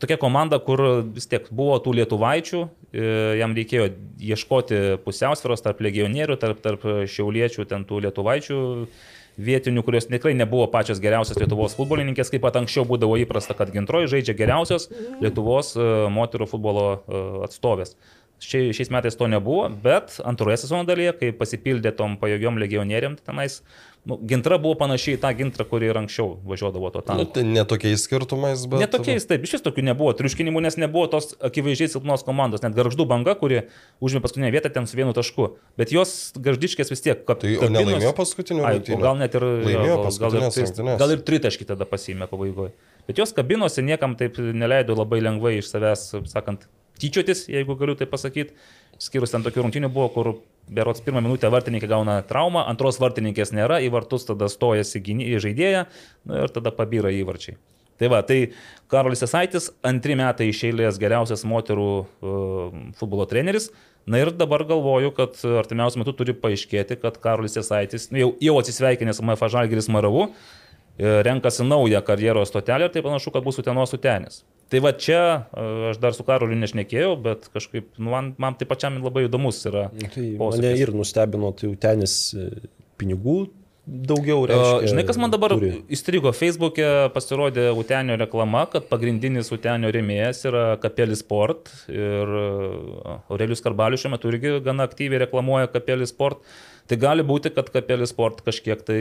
tokia 0.00 0.16
komanda, 0.20 0.56
kur 0.62 0.80
vis 1.12 1.28
tiek 1.28 1.50
buvo 1.52 1.76
tų 1.84 1.98
lietuvaičių, 1.98 2.62
e, 2.94 3.10
jam 3.42 3.52
reikėjo 3.58 3.90
ieškoti 4.32 4.80
pusiausvėros 5.04 5.66
tarp 5.66 5.84
legionierių, 5.84 6.38
tarp, 6.40 6.64
tarp 6.64 6.88
šiauliečių, 7.12 7.68
ten 7.68 7.84
tų 7.84 8.00
lietuvaičių 8.06 8.62
vietinių, 9.36 9.84
kurios 9.86 10.08
tikrai 10.08 10.34
nebuvo 10.36 10.66
pačios 10.72 11.00
geriausios 11.02 11.38
Lietuvos 11.40 11.76
futbolininkės, 11.78 12.30
kaip 12.32 12.44
pat 12.44 12.58
anksčiau 12.60 12.86
būdavo 12.88 13.18
įprasta, 13.22 13.56
kad 13.58 13.72
gintroji 13.74 14.10
žaidžia 14.14 14.36
geriausios 14.38 14.88
Lietuvos 15.22 15.74
e, 15.76 15.88
moterų 16.12 16.48
futbolo 16.50 16.86
e, 16.92 17.24
atstovės. 17.48 17.96
Šia, 18.42 18.66
šiais 18.76 18.90
metais 18.92 19.16
to 19.16 19.28
nebuvo, 19.32 19.64
bet 19.82 20.18
antroje 20.28 20.58
sezono 20.60 20.84
dalyje, 20.88 21.14
kai 21.20 21.30
pasipildė 21.36 21.94
tom 21.96 22.18
pajėgiom 22.20 22.60
legionieriam, 22.60 23.16
tenais, 23.24 23.62
nu, 24.06 24.16
gintra 24.30 24.56
buvo 24.62 24.76
panašiai 24.78 25.16
į 25.16 25.20
tą 25.22 25.30
gintrą, 25.38 25.64
kuri 25.68 25.88
ir 25.90 25.98
anksčiau 25.98 26.36
važiuodavo 26.46 26.90
to 26.94 27.00
Nu, 27.02 27.06
tanku. 27.08 27.32
tai 27.34 27.42
netokiais 27.44 28.04
skirtumais, 28.06 28.62
bet... 28.70 28.78
Netokiais, 28.84 29.26
taip, 29.26 29.42
iš 29.48 29.56
vis 29.56 29.64
tokių 29.66 29.82
nebuvo 29.88 30.12
triuškinimų, 30.18 30.62
nes 30.62 30.78
nebuvo 30.78 31.08
tos 31.10 31.32
akivaizdžiai 31.44 31.90
silpnos 31.96 32.22
komandos, 32.26 32.62
net 32.62 32.76
garždų 32.78 33.06
banga, 33.10 33.34
kuri 33.38 33.64
užėmė 33.98 34.22
paskutinę 34.24 34.52
vietą 34.54 34.70
ten 34.76 34.86
su 34.86 34.96
vienu 34.98 35.12
tašku, 35.16 35.50
bet 35.76 35.90
jos 35.94 36.32
garždiškės 36.38 36.94
vis 36.94 37.02
tiek 37.02 37.24
kap, 37.26 37.42
Tai 37.42 37.50
nelaimėjo 37.74 38.14
paskutinių 38.16 38.62
Ai, 38.64 38.76
rungtynių? 38.78 39.02
gal 39.02 39.18
net 39.20 39.34
ir 39.34 39.42
Laimėjo 39.42 39.86
jo, 39.90 39.98
gal, 40.22 40.38
gal, 41.02 41.10
ir, 41.16 41.22
tritaškį 41.26 41.66
tada 41.74 41.84
pasiėmė 41.90 42.30
pabaigoje. 42.30 42.72
Bet 43.10 43.18
jos 43.18 43.34
kabinosi 43.34 43.82
niekam 43.86 44.14
taip 44.18 44.38
neleido 44.38 44.94
labai 44.98 45.20
lengvai 45.22 45.58
iš 45.60 45.68
savęs, 45.74 46.08
sakant, 46.30 46.64
tyčiotis, 47.02 47.44
jeigu 47.50 47.76
galiu 47.78 47.94
tai 47.98 48.06
pasakyti. 48.10 48.54
Skirus 49.02 49.34
ten 49.34 49.42
tokių 49.44 49.66
rungtynių 49.66 49.90
buvo, 49.92 50.08
kur 50.14 50.30
berots 50.68 51.04
pirmą 51.04 51.22
minutę 51.24 51.50
vartininkai 51.52 51.88
gauna 51.90 52.18
traumą, 52.26 52.64
antros 52.66 53.00
vartininkės 53.02 53.54
nėra, 53.54 53.80
į 53.84 53.92
vartus 53.94 54.26
tada 54.28 54.48
stojasi 54.50 55.02
žaidėją 55.42 55.86
nu, 56.26 56.42
ir 56.44 56.54
tada 56.54 56.74
pabyra 56.74 57.12
įvarčiai. 57.14 57.56
Tai 57.96 58.10
va, 58.12 58.20
tai 58.26 58.50
Karolis 58.92 59.24
Esaitis 59.24 59.70
antri 59.86 60.16
metai 60.18 60.50
iš 60.50 60.66
eilės 60.68 60.98
geriausias 61.00 61.46
moterų 61.48 61.90
uh, 62.04 62.80
futbolo 62.98 63.24
treneris. 63.28 63.70
Na 64.06 64.20
ir 64.22 64.30
dabar 64.30 64.62
galvoju, 64.68 65.10
kad 65.16 65.40
artimiausiu 65.58 65.98
metu 65.98 66.12
turi 66.14 66.34
paaiškėti, 66.38 67.00
kad 67.02 67.16
Karolis 67.22 67.56
Esaitis, 67.58 68.10
nu, 68.12 68.20
jau, 68.20 68.28
jau 68.38 68.54
atsisveikinęs 68.60 69.18
MFA 69.18 69.48
Žalgiris 69.56 69.88
Maravu, 69.90 70.28
e, 70.28 70.65
renkasi 70.98 71.64
naują 71.64 72.02
karjeros 72.02 72.48
stotelę 72.48 72.88
ir 72.88 72.94
tai 72.94 73.02
panašu, 73.04 73.30
kad 73.34 73.44
bus 73.44 73.58
Utenos 73.58 73.94
Utenis. 73.94 74.44
Tai 74.72 74.80
va 74.82 74.90
čia 74.98 75.20
e, 75.54 75.66
aš 75.92 76.00
dar 76.02 76.16
su 76.16 76.24
Karoliu 76.26 76.56
nešnekėjau, 76.58 77.12
bet 77.22 77.46
kažkaip 77.54 77.92
nu, 78.00 78.10
man, 78.10 78.32
man 78.42 78.56
tai 78.58 78.66
pačiam 78.66 78.96
labai 79.02 79.28
įdomus 79.28 79.62
yra. 79.70 79.86
Tai 79.94 80.24
posūkis. 80.40 80.64
mane 80.64 80.72
ir 80.80 80.92
nustebino, 80.96 81.52
tai 81.54 81.68
jau 81.68 81.76
tenis 81.86 82.16
e, 82.34 82.48
pinigų 82.98 83.44
daugiau 83.86 84.42
reiškia. 84.50 84.90
Žinai, 84.90 85.04
kas 85.06 85.18
man 85.22 85.30
dabar 85.30 85.54
turi. 85.54 85.70
įstrigo, 85.94 86.32
Facebook'e 86.34 87.06
pasirodė 87.14 87.68
Utenio 87.78 88.16
reklama, 88.18 88.64
kad 88.72 88.88
pagrindinis 88.90 89.52
Utenio 89.54 89.92
rėmėjas 89.94 90.42
yra 90.50 90.64
Kapelis 90.82 91.22
Sport 91.22 91.70
ir 91.92 92.34
e, 92.42 93.18
Aurelius 93.30 93.62
Karbalius 93.62 94.02
šiuo 94.02 94.16
metu 94.16 94.32
irgi 94.32 94.58
gana 94.66 94.88
aktyviai 94.90 95.22
reklamuoja 95.28 95.70
Kapelis 95.70 96.10
Sport. 96.10 96.42
Tai 96.86 96.96
gali 97.02 97.24
būti, 97.26 97.50
kad 97.50 97.66
Kapelis 97.74 98.12
Sport 98.12 98.44
kažkiek 98.46 98.82
tai 98.86 98.96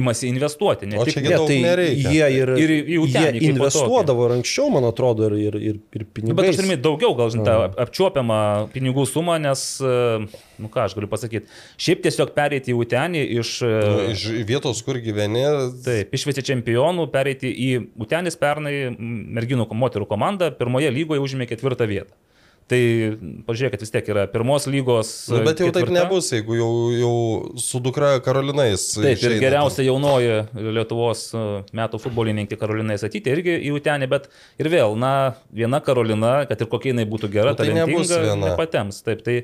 imasi 0.00 0.28
investuoti. 0.28 0.84
Ne 0.90 0.98
O 1.00 1.04
tik 1.08 1.14
čia 1.16 1.22
Ne, 1.24 1.30
daug 1.32 1.48
tai 1.48 1.56
nereikia. 1.64 2.10
jie 2.12 2.26
ir, 2.36 2.52
Ir 2.60 2.72
jie 3.08 3.42
investuodavo 3.48 4.26
ir 4.28 4.34
anksčiau, 4.36 4.68
man 4.74 4.84
atrodo, 4.88 5.30
ir, 5.30 5.36
ir, 5.40 5.56
ir, 5.56 5.78
ir 5.96 6.04
Nu, 6.04 6.10
pinigais. 6.12 6.36
bet 6.36 6.50
aš 6.52 6.60
turime 6.60 6.76
daugiau, 6.76 7.14
gal 7.16 7.32
žinai, 7.32 7.46
tą 7.48 7.56
apčiuopiamą 7.86 8.40
pinigų 8.74 9.06
sumą, 9.08 9.38
nes, 9.40 9.62
e, 9.80 9.94
nu 10.60 10.68
ką 10.72 10.84
aš 10.84 10.96
galiu 10.98 11.08
pasakyti, 11.08 11.48
šiaip 11.80 12.04
tiesiog 12.04 12.34
pereiti 12.36 12.74
į 12.74 12.78
Utenį 12.84 13.24
iš... 13.40 13.54
e, 13.64 13.72
Nu, 13.90 14.06
Iš 14.12 14.24
vietos, 14.48 14.82
kur 14.84 15.00
gyveni. 15.00 15.46
Taip, 15.84 16.12
iš 16.16 16.26
vice 16.28 16.44
čempionų 16.44 17.08
pereiti 17.12 17.48
į 17.48 17.70
Utenis 18.04 18.36
pernai 18.36 18.90
merginų 18.98 19.66
moterų 19.72 20.04
komandą 20.10 20.50
pirmoje 20.52 20.90
lygoje 20.92 21.20
užėmė 21.24 21.48
ketvirtą 21.48 21.88
vietą. 21.88 22.12
Tai 22.70 22.78
pažiūrėkit, 23.48 23.80
vis 23.82 23.90
tiek 23.90 24.08
yra 24.12 24.28
pirmos 24.30 24.68
lygos. 24.70 25.08
Nu, 25.32 25.40
bet 25.42 25.58
jau 25.58 25.72
taip 25.74 25.88
ketvirta. 25.88 25.94
nebus, 25.96 26.28
jeigu 26.30 26.54
jau, 26.54 26.68
jau 26.94 27.14
su 27.58 27.80
dukra 27.82 28.12
Karolinais. 28.22 28.84
Taip, 28.94 29.08
ir 29.10 29.16
išeina. 29.18 29.40
geriausia 29.42 29.86
jaunoji 29.88 30.36
Lietuvos 30.76 31.24
e, 31.34 31.42
metų 31.80 31.98
futbolininkė 32.04 32.58
Karolina 32.60 32.94
Įsatyti 32.94 33.32
irgi 33.34 33.56
į 33.66 33.72
Utenį, 33.80 34.06
bet 34.12 34.28
ir 34.62 34.70
vėl, 34.70 34.94
na, 35.02 35.10
viena 35.50 35.80
Karolina, 35.82 36.44
kad 36.46 36.62
ir 36.62 36.70
kokia 36.70 36.92
jinai 36.94 37.08
būtų 37.10 37.32
gera, 37.34 37.56
Nu, 37.56 37.58
tai 37.58 37.72
nebus 37.74 38.12
viena. 38.14 38.38
nepatems. 38.52 39.02
Taip, 39.02 39.26
tai 39.26 39.36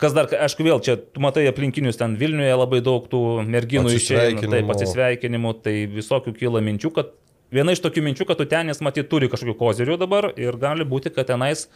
kas 0.00 0.16
dar, 0.16 0.30
aišku, 0.48 0.64
vėl 0.64 0.80
čia, 0.80 0.96
tu 0.96 1.20
matai 1.20 1.44
aplinkinius 1.52 2.00
ten 2.00 2.16
Vilniuje 2.16 2.56
labai 2.56 2.80
daug 2.86 3.04
tų 3.12 3.22
merginų 3.44 3.92
išeina, 3.92 4.40
taip, 4.40 4.48
Atsisveikinimų. 4.48 4.72
atsisveikinimų, 4.78 5.52
tai 5.68 5.76
visokių 6.00 6.32
kyla 6.40 6.64
minčių, 6.64 6.94
kad 6.96 7.12
viena 7.52 7.76
iš 7.76 7.84
tokių 7.84 8.08
minčių, 8.08 8.24
kad 8.32 8.40
Utenis 8.40 8.80
matyt 8.84 9.12
turi 9.12 9.28
kažkokių 9.28 9.58
kozirių 9.60 10.00
dabar 10.00 10.30
ir 10.40 10.56
gali 10.56 10.88
būti, 10.88 11.12
kad 11.12 11.28
tenais 11.28 11.66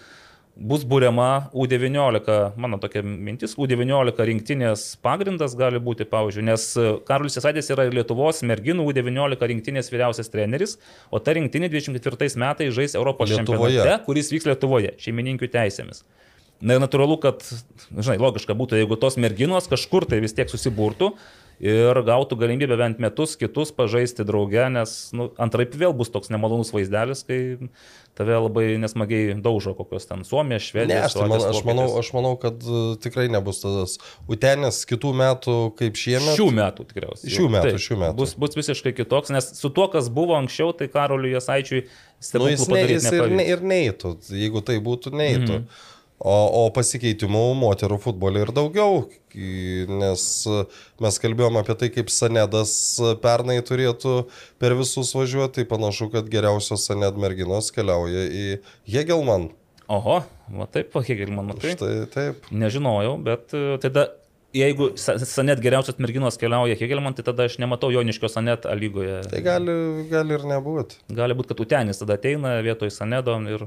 bus 0.57 0.85
būriama 0.89 1.49
U19, 1.57 2.27
mano 2.61 2.79
tokia 2.83 3.03
mintis, 3.03 3.55
U19 3.57 4.27
rinktinės 4.29 4.85
pagrindas 5.05 5.57
gali 5.59 5.81
būti, 5.83 6.05
pavyzdžiui, 6.09 6.45
nes 6.45 6.67
Karolis 7.09 7.39
Esadės 7.41 7.71
yra 7.73 7.89
Lietuvos 7.89 8.43
merginų 8.47 8.85
U19 8.91 9.49
rinktinės 9.53 9.89
vyriausias 9.93 10.33
treneris, 10.33 10.77
o 11.11 11.21
ta 11.23 11.37
rinktinė 11.39 11.73
24 11.73 12.33
metais 12.41 12.75
žais 12.77 12.97
Europos 12.99 13.33
Lietuvoje. 13.33 13.79
čempionate, 13.79 14.05
kuris 14.09 14.33
vyks 14.35 14.51
Lietuvoje, 14.51 14.97
šeimininkių 15.03 15.49
teisėmis. 15.57 16.05
Na 16.63 16.77
ir 16.77 16.83
natūralu, 16.85 17.17
kad, 17.19 17.43
žinai, 17.91 18.21
logiška 18.23 18.55
būtų, 18.55 18.77
jeigu 18.79 18.99
tos 19.01 19.17
merginos 19.19 19.67
kažkur 19.71 20.07
tai 20.07 20.21
vis 20.23 20.37
tiek 20.37 20.51
susiburtų 20.53 21.11
ir 21.61 22.01
gautų 22.07 22.39
galimybę 22.41 22.77
bent 22.81 23.03
metus 23.03 23.37
kitus 23.41 23.73
pažaisti 23.75 24.25
drauge, 24.29 24.65
nes 24.73 24.95
nu, 25.17 25.31
antraip 25.43 25.75
vėl 25.79 25.95
bus 25.97 26.13
toks 26.13 26.33
nemalonus 26.33 26.73
vaizdelis, 26.75 27.25
kai 27.29 27.41
tave 28.19 28.37
labai 28.37 28.67
nesmagiai 28.81 29.37
daužo 29.41 29.73
kokios 29.77 30.07
ten 30.09 30.25
Suomija, 30.29 30.61
Švedija. 30.61 31.01
Ne, 31.01 31.07
aš, 31.09 31.17
tai 31.17 31.29
man, 31.31 31.45
aš, 31.49 31.63
manau, 31.65 31.87
aš 32.01 32.13
manau, 32.17 32.33
kad 32.41 32.61
uh, 32.69 32.93
tikrai 33.01 33.29
nebus 33.33 33.63
tas 33.63 33.97
Utenis 34.31 34.83
kitų 34.89 35.15
metų 35.17 35.57
kaip 35.79 35.97
šiemet. 35.97 36.35
Šių 36.37 36.49
metų 36.59 36.89
tikriausiai. 36.91 37.33
Šių 37.33 37.49
metų, 37.57 37.73
Taip, 37.73 37.85
šių 37.87 38.01
metų. 38.05 38.19
Bus, 38.21 38.37
bus 38.45 38.59
visiškai 38.59 38.93
kitoks, 39.01 39.33
nes 39.33 39.53
su 39.57 39.73
tuo, 39.73 39.89
kas 39.93 40.13
buvo 40.13 40.37
anksčiau, 40.37 40.75
tai 40.77 40.91
Karoliui 40.93 41.33
Jasaičiui 41.39 41.87
Nu, 42.23 42.27
stebuklų 42.29 42.53
jis, 42.53 42.69
ne, 42.71 42.83
jis 42.87 43.07
ir, 43.17 43.33
ne, 43.35 43.45
ir 43.51 43.65
neįtų, 43.67 44.13
jeigu 44.39 44.63
tai 44.63 44.77
būtų, 44.85 45.11
neįtų. 45.11 45.57
Mm 45.57 45.65
-hmm. 45.65 45.89
O, 46.23 46.35
o 46.55 46.67
pasikeitimų 46.71 47.41
moterų 47.59 47.97
futbole 47.99 48.45
ir 48.45 48.53
daugiau, 48.55 49.01
nes 49.91 50.25
mes 51.03 51.17
kalbėjome 51.19 51.59
apie 51.59 51.75
tai, 51.81 51.89
kaip 51.91 52.13
Sanedas 52.15 52.75
pernai 53.25 53.57
turėtų 53.67 54.13
per 54.63 54.77
visus 54.79 55.11
važiuoti, 55.19 55.57
tai 55.57 55.65
panašu, 55.67 56.13
kad 56.13 56.29
geriausios 56.31 56.85
Saned 56.87 57.19
merginos 57.19 57.73
keliauja 57.75 58.23
į 58.31 58.45
Hegelman. 58.93 59.49
Oho, 59.91 60.21
va 60.61 60.67
taip, 60.71 60.95
Hegelman, 60.95 61.49
matai. 61.51 61.75
Štai 61.75 62.05
taip. 62.15 62.47
Nežinojau, 62.55 63.17
bet 63.27 63.51
e, 63.59 63.65
tada, 63.83 64.07
jeigu 64.55 64.93
Sa- 65.03 65.19
Sanet 65.27 65.59
geriausios 65.65 65.99
merginos 65.99 66.39
keliauja 66.39 66.79
Hegelman, 66.79 67.19
tai 67.19 67.27
tada 67.27 67.49
aš 67.51 67.59
nematau 67.59 67.91
Joniškio 67.91 68.31
Sanet 68.31 68.71
lygoje. 68.79 69.25
Tai 69.27 69.43
gali, 69.43 69.75
gali 70.13 70.39
ir 70.39 70.47
nebūti. 70.55 71.03
Gali 71.19 71.35
būti, 71.35 71.51
kad 71.51 71.67
Utenis 71.67 71.99
tada 72.05 72.15
ateina 72.21 72.61
vietoj 72.63 72.95
Sanedo 72.95 73.35
ir... 73.51 73.67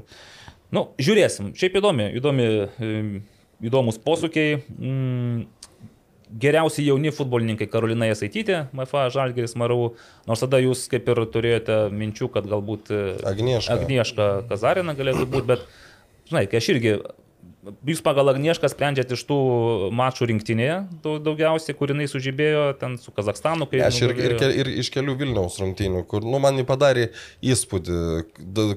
Nu, 0.76 0.90
žiūrėsim. 1.00 1.54
Šiaip 1.56 1.78
įdomi, 1.80 2.10
įdomi, 2.18 2.46
įdomus 3.64 3.96
posūkiai. 4.04 4.58
Mm, 4.76 5.46
geriausi 6.42 6.84
jauni 6.84 7.12
futbolininkai 7.14 7.68
Karolina 7.70 8.08
Jasaitytė, 8.10 8.66
MFA 8.76 9.06
Žalgeris 9.14 9.54
Marau, 9.58 9.92
nors 10.26 10.42
tada 10.42 10.58
jūs 10.62 10.86
kaip 10.90 11.06
ir 11.12 11.22
turėjote 11.32 11.78
minčių, 11.94 12.28
kad 12.34 12.48
galbūt 12.50 12.90
e, 12.90 13.02
Agnieška. 13.30 13.76
Agnieška 13.78 14.26
Kazarina 14.50 14.96
galėtų 14.98 15.28
būti, 15.30 15.48
bet, 15.52 15.62
žinai, 16.30 16.44
kai 16.50 16.60
aš 16.60 16.70
irgi, 16.74 16.96
jūs 17.86 18.02
pagal 18.04 18.30
Agniešką 18.32 18.68
sprendžiat 18.70 19.12
iš 19.16 19.22
tų 19.28 19.36
mačų 19.96 20.28
rinktinėje 20.30 20.76
dau- 21.04 21.16
daugiausiai, 21.22 21.74
kur 21.78 21.92
jinai 21.92 22.06
sužibėjo 22.10 22.64
ten 22.80 22.96
su 23.02 23.12
Kazakstanu. 23.14 23.68
Aš 23.86 24.00
ir, 24.06 24.14
ir, 24.16 24.36
ir 24.62 24.70
iš 24.82 24.90
kelių 24.94 25.16
Vilniaus 25.20 25.58
rungtynių, 25.62 26.04
kur 26.10 26.26
nu, 26.26 26.38
man 26.42 26.58
jį 26.60 26.66
padarė 26.68 27.06
įspūdį, 27.44 27.98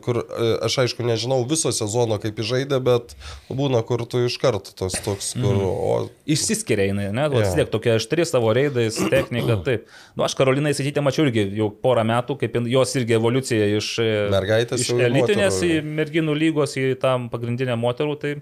kur 0.05 0.21
e, 0.23 0.49
aš 0.67 0.79
aišku 0.85 1.05
nežinau 1.07 1.41
viso 1.49 1.71
sezono 1.75 2.19
kaip 2.21 2.39
jis 2.41 2.49
žaidė, 2.53 2.79
bet 2.83 3.15
būna, 3.49 3.83
kur 3.87 4.05
tu 4.09 4.23
iš 4.25 4.39
karto 4.41 4.73
tos 4.77 4.97
toks, 5.05 5.33
kur... 5.39 5.59
O, 5.69 5.97
Išsiskiria 6.29 6.89
jinai, 6.89 7.09
ne? 7.15 7.27
Vis 7.33 7.55
tiek 7.57 7.69
tokia 7.73 7.97
aštri 7.99 8.25
savo 8.29 8.53
reidais, 8.55 8.97
technika, 9.15 9.59
taip. 9.65 9.87
Nu, 10.15 10.25
aš 10.27 10.37
Karolinai 10.39 10.73
Satytę 10.77 11.03
mačiau 11.05 11.27
irgi 11.27 11.47
jau 11.59 11.69
porą 11.83 12.05
metų, 12.07 12.39
kaip 12.41 12.57
jos 12.69 12.95
irgi 12.99 13.17
evoliucija 13.19 13.69
iš, 13.79 13.93
e, 14.03 14.09
Mergaitės 14.33 14.83
iš 14.85 14.93
į 14.95 15.05
elitinės 15.09 15.61
į 15.61 15.71
moterų. 15.77 15.95
merginų 15.99 16.35
lygos, 16.45 16.75
į 16.79 16.91
tą 17.01 17.15
pagrindinę 17.31 17.77
moterų, 17.79 18.17
tai 18.21 18.35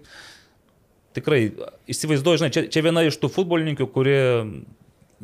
tikrai 1.17 1.41
įsivaizduoju, 1.89 2.43
žinai, 2.43 2.53
čia, 2.53 2.67
čia 2.71 2.85
viena 2.85 3.03
iš 3.07 3.19
tų 3.21 3.31
futbolininkų, 3.33 3.89
kuri 3.93 4.17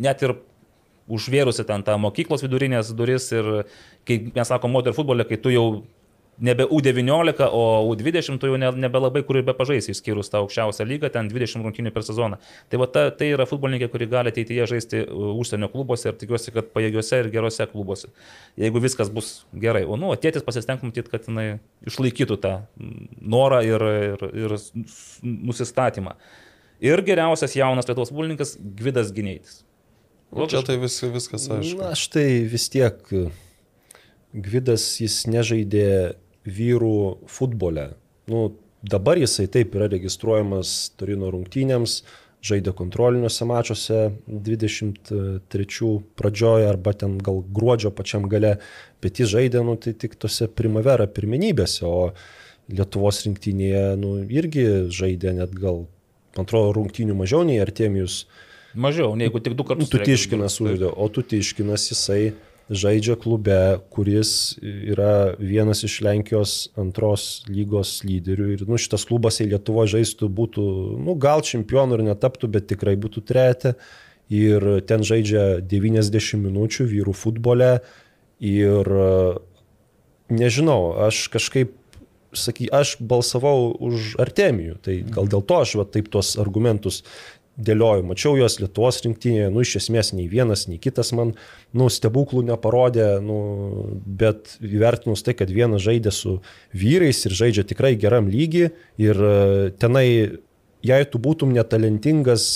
net 0.03 0.25
ir 0.25 0.35
užvėrusi 1.13 1.65
ten 1.67 1.83
tą 1.85 1.97
mokyklos 2.01 2.43
vidurinės 2.45 2.93
duris 2.95 3.29
ir 3.35 3.49
kai 4.07 4.19
mes 4.33 4.49
sakom 4.49 4.73
moterų 4.73 4.97
futbolė, 4.97 5.27
kai 5.27 5.39
tu 5.41 5.51
jau 5.53 5.65
nebe 6.38 6.65
U19, 6.65 7.47
o 7.51 7.93
U20 7.93 8.39
tu 8.39 8.47
jau 8.47 8.57
ne- 8.57 8.71
nebelabai 8.71 9.23
kur 9.23 9.38
ir 9.38 9.45
be 9.45 9.53
pažaisi, 9.53 9.93
išskyrus 9.93 10.31
tą 10.34 10.41
aukščiausią 10.43 10.86
lygą, 10.89 11.11
ten 11.13 11.29
20 11.29 11.65
rungtynių 11.65 11.93
per 11.93 12.05
sezoną. 12.05 12.39
Tai 12.69 12.79
va 12.81 12.88
ta, 12.89 13.05
tai 13.13 13.29
yra 13.36 13.45
futbolininkė, 13.49 13.89
kuri 13.93 14.07
gali 14.09 14.34
ateityje 14.34 14.67
žaisti 14.73 15.03
uh, 15.03 15.34
užsienio 15.39 15.69
klubuose 15.73 16.09
ir 16.09 16.17
tikiuosi, 16.19 16.53
kad 16.55 16.71
pajėgiuose 16.73 17.21
ir 17.23 17.29
gerose 17.34 17.67
klubuose. 17.71 18.09
Jeigu 18.59 18.81
viskas 18.84 19.11
bus 19.13 19.34
gerai. 19.53 19.86
O 19.86 19.99
nu, 19.99 20.09
o 20.13 20.17
tėtis 20.19 20.45
pasistenk 20.45 20.86
matyti, 20.86 21.11
kad 21.13 21.29
jinai 21.29 21.59
išlaikytų 21.89 22.39
tą 22.41 22.55
mm, 22.63 23.19
norą 23.36 23.61
ir, 23.67 23.88
ir, 24.13 24.25
ir 24.45 24.57
nusistatymą. 25.21 26.17
Ir 26.84 26.99
geriausias 27.05 27.53
jaunas 27.55 27.88
Lietuvos 27.88 28.11
futbolininkas 28.11 28.57
Gvidas 28.59 29.13
Gineitis. 29.15 29.61
čia 30.49 30.63
tai 30.65 30.79
vis, 30.81 30.97
viskas 31.13 31.45
aišku. 31.45 31.77
Na, 31.79 31.93
aš 31.93 32.07
tai 32.11 32.25
vis 32.49 32.65
tiek 32.73 32.97
Gvidas 34.34 34.86
jis 34.97 35.19
nežaidė 35.29 36.17
vyrų 36.45 36.97
futbole. 37.31 37.93
Nu, 38.31 38.51
dabar 38.83 39.19
jisai 39.19 39.47
taip 39.51 39.75
yra 39.77 39.87
registruojamas 39.91 40.93
Turino 40.99 41.31
rungtynėms, 41.33 42.01
žaidė 42.43 42.73
kontroliniuose 42.75 43.47
mačiuose 43.47 43.99
23 44.27 45.91
pradžioje 46.19 46.67
arba 46.67 46.93
ten 46.97 47.15
gal 47.23 47.39
gruodžio 47.55 47.93
pačiam 47.95 48.27
gale, 48.31 48.57
bet 49.03 49.21
jis 49.21 49.31
žaidė 49.31 49.63
nu, 49.63 49.77
tai 49.79 49.95
tik 49.95 50.17
tose 50.19 50.49
primavera 50.51 51.07
pirmenybėse, 51.07 51.85
o 51.87 52.11
Lietuvos 52.71 53.17
rinktinėje 53.25 53.83
nu, 53.99 54.13
irgi 54.31 54.63
žaidė 54.91 55.33
net 55.35 55.51
gal, 55.55 55.81
man 56.35 56.47
atrodo, 56.47 56.71
rungtynių 56.77 57.15
mažiau 57.19 57.43
nei 57.47 57.59
Artemijus. 57.63 58.23
Mažiau, 58.73 59.11
negu 59.19 59.41
tik 59.43 59.55
du 59.59 59.65
kartus. 59.67 59.91
Tutiškinas 59.91 60.55
turėtų 60.57 60.69
būt. 60.69 60.77
uždė, 60.79 60.91
o 60.95 61.09
Tutiškinas 61.11 61.89
jisai 61.91 62.21
žaidžia 62.70 63.16
klube, 63.20 63.80
kuris 63.91 64.55
yra 64.61 65.34
vienas 65.39 65.84
iš 65.84 65.99
Lenkijos 66.05 66.53
antros 66.80 67.43
lygos 67.49 68.01
lyderių. 68.07 68.47
Ir 68.55 68.64
nu, 68.70 68.80
šitas 68.80 69.05
klubas 69.09 69.41
į 69.43 69.51
Lietuvą 69.51 69.86
žaistų 69.91 70.30
būtų, 70.32 70.64
nu, 71.03 71.18
gal 71.20 71.43
čempionų 71.43 71.99
ir 71.99 72.07
netaptų, 72.11 72.51
bet 72.55 72.70
tikrai 72.72 72.95
būtų 72.99 73.26
treti. 73.28 73.76
Ir 74.34 74.66
ten 74.88 75.03
žaidžia 75.05 75.59
90 75.68 76.39
minučių 76.39 76.88
vyrų 76.89 77.14
futbole. 77.18 77.72
Ir 78.43 78.89
nežinau, 80.34 80.80
aš 81.07 81.28
kažkaip, 81.34 81.76
saky, 82.34 82.70
aš 82.74 82.95
balsavau 83.03 83.74
už 83.78 84.16
Artemijų. 84.24 84.80
Tai 84.82 84.97
gal 85.14 85.30
dėl 85.30 85.43
to 85.45 85.59
aš 85.61 85.76
va, 85.82 85.86
taip 85.86 86.09
tuos 86.14 86.34
argumentus 86.41 87.03
dėlioju. 87.58 88.06
Mačiau 88.10 88.38
juos 88.38 88.58
Lietuvos 88.62 89.01
rinktinėje, 89.06 89.49
nu 89.54 89.64
iš 89.64 89.76
esmės 89.82 90.12
nei 90.16 90.26
vienas, 90.32 90.66
nei 90.70 90.80
kitas 90.82 91.12
man, 91.14 91.36
nu 91.76 91.89
stebuklų 91.91 92.45
neparodė, 92.47 93.08
nu, 93.24 93.39
bet 94.06 94.56
įvertinus 94.64 95.26
tai, 95.26 95.36
kad 95.38 95.51
vienas 95.54 95.84
žaidė 95.86 96.14
su 96.14 96.39
vyrais 96.74 97.24
ir 97.28 97.38
žaidžia 97.38 97.68
tikrai 97.70 97.93
geram 97.99 98.30
lygiai 98.34 98.72
ir 99.01 99.22
e, 99.22 99.36
tenai, 99.82 100.08
jei 100.84 101.10
tu 101.10 101.22
būtum 101.22 101.54
netalentingas 101.54 102.47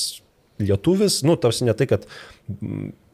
lietuvis, 0.58 1.22
nu, 1.28 1.38
tarsi 1.38 1.68
ne 1.68 1.78
tai, 1.78 1.90
kad 1.94 2.10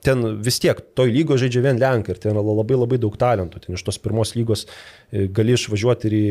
ten 0.04 0.24
vis 0.43 0.60
tiek 0.60 0.80
toj 0.97 1.12
lygo 1.14 1.38
žaidžia 1.39 1.64
vien 1.64 1.80
Lenkai 1.80 2.14
ir 2.16 2.20
ten 2.22 2.34
yra 2.36 2.43
labai 2.43 2.76
labai 2.76 2.99
daug 3.01 3.16
talentų. 3.20 3.62
Ten 3.64 3.78
iš 3.78 3.86
tos 3.88 3.99
pirmos 4.04 4.34
lygos 4.36 4.66
e, 4.68 5.26
gali 5.32 5.56
išvažiuoti 5.56 6.10
ir 6.10 6.16
į, 6.18 6.28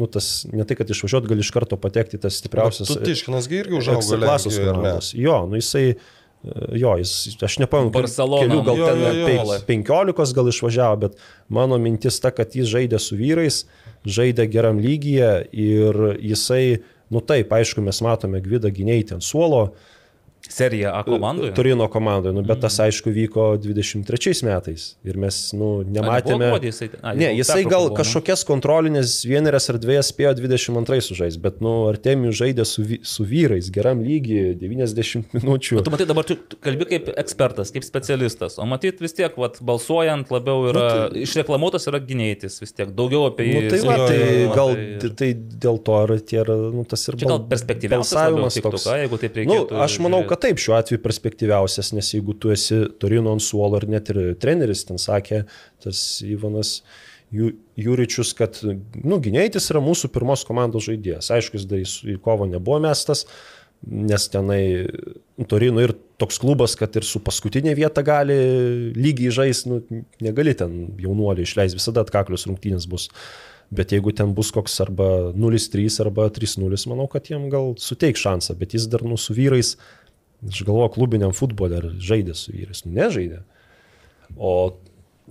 nu, 0.00 0.08
tas, 0.10 0.30
ne 0.52 0.64
tai, 0.64 0.78
kad 0.78 0.90
išvažiuoti, 0.90 1.30
gali 1.30 1.44
iš 1.44 1.52
karto 1.54 1.78
patekti 1.80 2.20
tas 2.22 2.40
stipriausias. 2.40 2.90
Tu 2.90 3.04
tiškinas 3.04 3.48
irgi 3.52 3.78
užaugo 3.80 4.00
ne? 4.18 4.72
komandos. 4.72 5.12
Jo, 5.18 5.42
nu 5.50 5.60
jisai, 5.60 5.84
e, 5.94 6.58
jo, 6.80 6.96
jis, 7.02 7.14
aš 7.44 7.60
nepamenu, 7.62 7.92
Barcelona. 7.94 8.60
gal 8.66 8.80
Jo, 8.80 8.90
ten 8.90 9.04
jo, 9.04 9.14
jo. 9.20 9.28
penk- 9.28 9.68
penkiolikos 9.68 10.34
gal 10.36 10.48
išvažiavo, 10.52 11.00
bet 11.06 11.24
mano 11.52 11.78
mintis 11.80 12.20
ta, 12.24 12.32
kad 12.34 12.56
jis 12.56 12.72
žaidė 12.72 13.02
su 13.02 13.20
vyrais, 13.20 13.64
žaidė 14.04 14.48
geram 14.52 14.80
lygyje 14.84 15.32
ir 15.52 16.04
jisai, 16.20 16.80
nu 17.12 17.20
taip, 17.24 17.52
aišku, 17.52 17.84
mes 17.84 18.00
matome 18.04 18.40
Gvidą 18.44 18.72
gynėjai 18.72 19.10
ten 19.14 19.24
suolo, 19.24 19.68
Serija 20.48 20.90
A 20.92 21.02
komandoje. 21.02 21.54
Turino 21.56 21.88
komandoje, 21.88 22.34
nu, 22.36 22.42
bet 22.44 22.60
tas 22.60 22.76
aišku 22.78 23.08
vyko 23.10 23.56
23 23.58 24.42
metais 24.44 24.82
ir 25.04 25.16
mes 25.16 25.38
nu, 25.56 25.82
nematėme. 25.88 26.50
gruodį 26.52 26.68
jisai- 26.68 26.90
a, 27.02 27.14
ne, 27.16 27.30
jisai 27.38 27.64
gal 27.64 27.88
buvo, 27.88 27.96
kažkokias 27.96 28.44
kontrolinės 28.44 29.14
vienerias 29.24 29.70
ar 29.72 29.78
dviejas 29.80 30.10
spėjo 30.12 30.34
22 30.36 31.00
sužais, 31.00 31.38
bet 31.40 31.62
nu, 31.64 31.72
Artemijų 31.88 32.34
žaidė 32.42 32.66
su, 32.68 32.84
su 33.02 33.24
vyrais 33.24 33.70
geram 33.72 34.02
lygiai 34.04 34.52
90 34.60 35.24
minučių. 35.32 35.80
Tu 35.82 35.90
matai, 35.94 36.06
dabar 36.12 36.24
tu 36.28 36.36
kalbi 36.60 36.84
kaip 36.92 37.08
ekspertas, 37.16 37.72
kaip 37.72 37.82
specialistas, 37.88 38.58
o 38.60 38.68
matyt 38.68 39.00
vis 39.00 39.16
tiek, 39.16 39.32
vat, 39.40 39.56
balsuojant 39.64 40.28
labiau 40.30 40.68
yra, 40.68 40.84
nu, 40.84 41.08
tai, 41.16 41.24
išreklamuotas 41.24 41.88
yra 41.88 41.98
gynėtis 42.04 42.60
vis 42.60 42.72
tiek, 42.76 42.92
daugiau 42.94 43.30
apie 43.32 43.48
jį. 43.48 43.56
Nu, 43.64 43.72
tai, 43.72 43.80
va, 43.88 43.96
tai 44.12 44.20
gal 44.54 44.76
tai- 45.00 45.10
tai, 45.24 45.32
dėl 45.64 45.80
to 45.88 45.98
ir 46.04 46.20
tie 46.20 46.44
nu, 46.44 46.84
tas 46.84 47.08
ir 47.08 47.16
Čia 47.16 47.32
gal 47.32 47.40
perspektyviausias 47.48 48.12
balsavimas 48.12 48.60
toks. 48.60 48.84
ką, 48.86 49.00
jeigu 49.02 49.18
taip 49.24 49.36
Nu, 49.36 49.42
reikėtų. 49.44 49.80
aš 49.88 49.98
manau, 50.04 50.20
žiūrėt. 50.22 50.33
Kad 50.34 50.42
taip, 50.42 50.58
šiuo 50.58 50.74
atveju 50.76 51.02
perspektyviausias, 51.04 51.92
nes 51.94 52.10
jeigu 52.10 52.34
tu 52.40 52.50
esi 52.50 52.84
Torino 52.98 53.34
ant 53.34 53.42
suolo 53.42 53.78
ir 53.78 53.86
net 53.92 54.10
ir 54.10 54.20
treneris 54.42 54.84
ten 54.88 54.98
sakė, 54.98 55.44
tas 55.84 56.00
Ivanas 56.26 56.80
Juričius, 57.34 58.32
kad, 58.38 58.58
nu, 58.62 59.18
gynėjtis 59.22 59.70
yra 59.72 59.82
mūsų 59.82 60.10
pirmos 60.14 60.44
komandos 60.46 60.86
žaidėjas. 60.88 61.32
Aišku, 61.34 61.58
jis 61.58 61.68
dar 61.70 61.82
į 61.82 62.18
kovą 62.22 62.46
nebuvo 62.50 62.80
mestas, 62.84 63.24
nes 63.84 64.26
tenai 64.32 64.60
Torino 65.50 65.82
ir 65.82 65.94
toks 66.20 66.38
klubas, 66.42 66.76
kad 66.78 66.94
ir 66.98 67.06
su 67.06 67.22
paskutinė 67.22 67.74
vieta 67.78 68.04
gali 68.06 68.36
lygiai 68.94 69.34
žaisti, 69.38 69.72
nu, 69.72 70.04
negali 70.24 70.54
ten 70.58 70.94
jaunuolį 71.00 71.46
išleisti, 71.46 71.80
visada 71.80 72.04
atkaklius 72.04 72.46
rungtynės 72.50 72.86
bus. 72.90 73.10
Bet 73.74 73.94
jeigu 73.94 74.12
ten 74.14 74.34
bus 74.36 74.52
koks 74.54 74.76
arba 74.84 75.32
0-3 75.34 75.98
arba 76.04 76.28
3-0, 76.30 76.78
manau, 76.90 77.08
kad 77.10 77.26
jiem 77.30 77.48
gal 77.50 77.72
suteik 77.80 78.20
šansą, 78.20 78.54
bet 78.60 78.76
jis 78.76 78.86
dar 78.92 79.02
nu 79.06 79.18
su 79.18 79.34
vyrais, 79.34 79.74
aš 80.48 80.62
galvoju, 80.66 80.92
klubiniam 80.96 81.32
futbolė 81.36 81.78
ar 81.82 81.90
žaidė 81.98 82.34
su 82.38 82.52
vyrais, 82.54 82.84
nu 82.86 82.92
nežaidė. 83.00 83.42
O 84.36 84.72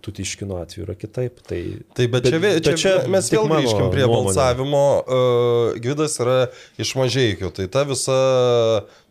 Tutiškino 0.04 0.58
atveju 0.60 0.84
yra 0.84 0.96
kitaip. 1.00 1.38
Tai, 1.48 1.60
Tai 1.96 2.08
bet, 2.12 2.24
bet, 2.26 2.34
čia, 2.34 2.40
vė- 2.44 2.58
čia, 2.66 2.74
čia 2.82 2.94
mes 3.14 3.30
vėl 3.32 3.46
grįžkim 3.48 3.86
prie 3.94 4.04
nuomonė. 4.04 4.34
balsavimo. 4.34 4.82
Uh, 5.06 5.78
Gvidas 5.80 6.18
yra 6.20 6.38
iš 6.82 6.92
mažiekių. 7.00 7.52
Tai 7.56 7.68
ta 7.72 7.86
visa, 7.88 8.18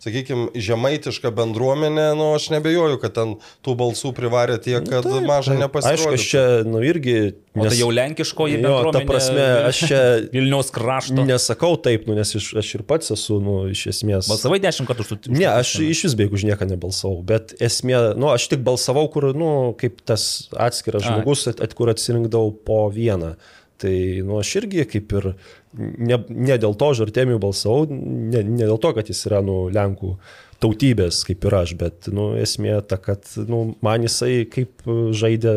sakykime, 0.03 0.49
žemaitiška 0.59 1.31
bendruomenė, 1.35 2.09
nu 2.19 2.33
aš 2.35 2.49
nebejoju, 2.57 2.99
kad 3.03 3.15
ten 3.15 3.35
tų 3.63 3.75
balsų 3.79 4.11
privarė 4.17 4.57
tiek, 4.63 4.83
kad 4.89 5.07
Taip, 5.07 5.23
maža 5.29 5.55
nepasirodė. 5.59 5.95
Aišku, 5.95 6.17
aš 6.19 6.27
čia, 6.33 6.43
nu 6.67 6.83
irgi. 6.83 7.15
O 7.55 7.67
tai 7.69 7.77
jau 7.79 7.91
lenkiškoji 7.93 8.57
Jo, 8.59 8.63
ta 8.63 8.73
bendruomenė. 8.73 9.07
prasme, 9.13 9.47
aš 9.69 9.81
čia 9.93 10.01
Vilniaus 10.35 10.73
krašto. 10.75 11.23
nesakau 11.29 11.77
taip, 11.85 12.09
nu, 12.11 12.17
nes 12.19 12.35
iš, 12.39 12.51
aš 12.59 12.75
ir 12.81 12.85
pats 12.89 13.15
esu, 13.15 13.39
nu, 13.45 13.57
iš 13.71 13.87
esmės. 13.95 14.31
Balsavai 14.33 14.59
dešimt 14.65 14.91
kartų 14.91 15.07
už 15.07 15.13
tu. 15.15 15.35
Ne, 15.37 15.47
aš 15.53 15.77
iš 15.87 16.05
vis 16.09 16.19
beveik 16.19 16.35
už 16.41 16.47
nieką 16.51 16.67
nebalsavau, 16.75 17.23
bet 17.29 17.55
esmė, 17.63 17.99
nu, 18.19 18.33
aš 18.35 18.51
tik 18.53 18.67
balsavau, 18.67 19.07
kur, 19.13 19.31
nu, 19.37 19.51
kaip 19.79 20.03
tas 20.09 20.49
atskiras 20.57 21.05
A. 21.07 21.13
žmogus, 21.13 21.47
at, 21.53 21.63
at, 21.63 21.77
kur 21.79 21.93
atsirinkdavau 21.93 22.55
po 22.67 22.87
vieną. 22.93 23.37
Tai, 23.83 23.95
nu, 24.23 24.37
aš 24.39 24.57
irgi 24.61 24.85
kaip 24.87 25.11
ir 25.19 25.33
ne, 25.79 26.19
ne 26.29 26.57
dėl 26.61 26.77
to 26.79 26.93
žartėmių 27.03 27.41
balsavau, 27.43 27.87
ne, 27.91 28.43
ne 28.45 28.65
dėl 28.65 28.79
to, 28.83 28.93
kad 28.97 29.11
jis 29.11 29.27
yra, 29.31 29.43
nu, 29.45 29.67
Lenkų 29.73 30.17
tautybės 30.63 31.25
kaip 31.27 31.43
ir 31.49 31.57
aš, 31.59 31.73
bet, 31.81 32.09
nu, 32.15 32.29
esmė 32.39 32.77
ta, 32.87 32.99
kad, 33.03 33.27
nu, 33.51 33.63
man 33.83 34.05
jisai 34.07 34.45
kaip 34.51 34.85
žaidė, 34.87 35.55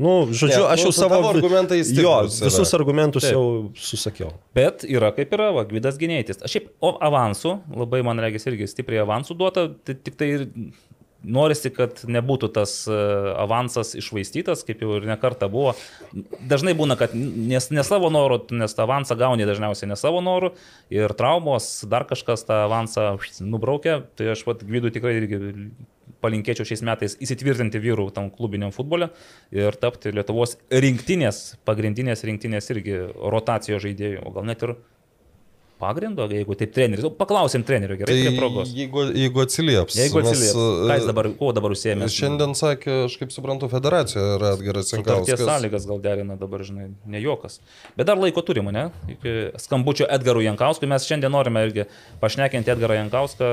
nu, 0.00 0.14
žodžiu, 0.32 0.62
Ne, 0.62 0.70
aš 0.72 0.80
nu, 0.80 0.88
jau 0.88 0.94
savo... 0.96 1.18
tavo 1.18 1.32
argumentai 1.34 1.82
Jo, 1.82 1.88
stiprūs 1.90 2.38
yra. 2.40 2.48
visus 2.48 2.72
argumentus 2.78 3.26
Taip. 3.26 3.36
jau 3.36 3.44
susakiau. 3.76 4.32
Bet 4.56 4.86
yra 4.88 5.12
kaip 5.16 5.34
yra, 5.36 5.50
va, 5.58 5.66
Gvidas 5.68 6.00
Ginėtis. 6.00 6.40
Aš 6.40 6.56
šiaip, 6.56 6.72
o 6.80 6.94
avansų, 7.10 7.52
labai 7.76 8.00
man 8.06 8.22
regis 8.24 8.48
irgi 8.48 8.70
stipriai 8.72 9.04
avansų 9.04 9.36
duota, 9.36 9.68
tai 9.84 9.98
tik 10.00 10.16
tai 10.16 10.32
ir 10.38 10.48
norisi, 11.24 11.70
kad 11.74 12.02
nebūtų 12.04 12.50
tas 12.54 12.74
e, 12.88 12.98
avansas 13.40 13.94
išvaistytas, 13.98 14.64
kaip 14.66 14.82
jau 14.84 14.98
ir 14.98 15.08
nekarta 15.08 15.48
buvo. 15.52 15.74
Dažnai 16.50 16.76
būna, 16.78 16.98
kad 17.00 17.14
nes, 17.16 17.70
ne 17.72 17.84
savo 17.86 18.10
norų, 18.12 18.42
nes 18.56 18.76
tą 18.76 18.86
avansą 18.86 19.16
gauni 19.18 19.48
dažniausiai 19.48 19.90
ne 19.90 19.98
savo 19.98 20.22
norų 20.24 20.52
ir 20.94 21.14
traumos, 21.18 21.80
dar 21.88 22.06
kažkas 22.08 22.46
tą 22.48 22.64
avansą 22.66 23.14
nubraukia, 23.40 24.00
tai 24.18 24.32
aš 24.34 24.46
pat 24.46 24.64
Gvidų 24.66 24.92
tikrai 24.94 25.16
irgi 25.20 25.40
palinkėčiau 26.24 26.66
šiais 26.68 26.82
metais 26.86 27.16
įsitvirtinti 27.22 27.80
vyrų 27.82 28.08
tam 28.16 28.30
klubiniam 28.32 28.72
futbole 28.74 29.10
ir 29.54 29.76
tapti 29.80 30.14
Lietuvos 30.14 30.56
rinktinės, 30.72 31.58
pagrindinės 31.68 32.24
rinktinės 32.26 32.70
irgi 32.74 33.00
rotacijos 33.14 33.84
žaidėjų, 33.84 34.24
o 34.24 34.32
gal 34.34 34.48
net 34.48 34.64
ir 34.66 34.76
pagrindo, 35.78 36.24
jeigu 36.30 36.54
taip 36.58 36.72
treneris. 36.74 37.04
Paklausim 37.18 37.62
trenerio, 37.66 37.96
gerai, 38.00 38.14
prie 38.16 38.30
Tai 38.30 38.38
progos. 38.38 38.70
jeigu, 38.76 39.04
jeigu 39.16 39.42
atsilieps. 39.44 39.96
Jeigu 39.98 40.20
atsilieps, 40.22 40.54
e, 40.56 40.88
ką 40.90 40.96
jis 40.98 41.06
dabar, 41.10 41.28
kuo 41.38 41.52
dabar 41.56 41.74
užsiemė? 41.76 42.08
Šiandien 42.12 42.54
sakė, 42.56 42.96
aš 43.10 43.16
kaip 43.20 43.34
suprantu, 43.34 43.68
federacija 43.72 44.24
yra 44.38 44.52
atgeras 44.56 44.88
Sutarties 44.92 45.28
Jankauskas. 45.28 45.46
sąlygas 45.50 45.86
gal 45.90 46.00
derina 46.04 46.36
dabar, 46.40 46.60
žinai, 46.64 46.88
ne 47.06 47.20
jokas. 47.20 47.60
Bet 47.96 48.06
dar 48.08 48.16
laiko 48.16 48.40
turime, 48.42 48.72
ne? 48.72 48.86
Iki 49.16 49.36
skambučio 49.66 50.08
Edgarų 50.08 50.44
Jankauskui 50.48 50.88
mes 50.88 51.04
šiandien 51.08 51.30
norime 51.32 51.66
irgi 51.68 51.84
pašnekinti 52.24 52.72
Edgarą 52.72 52.96
Jankauską, 53.02 53.52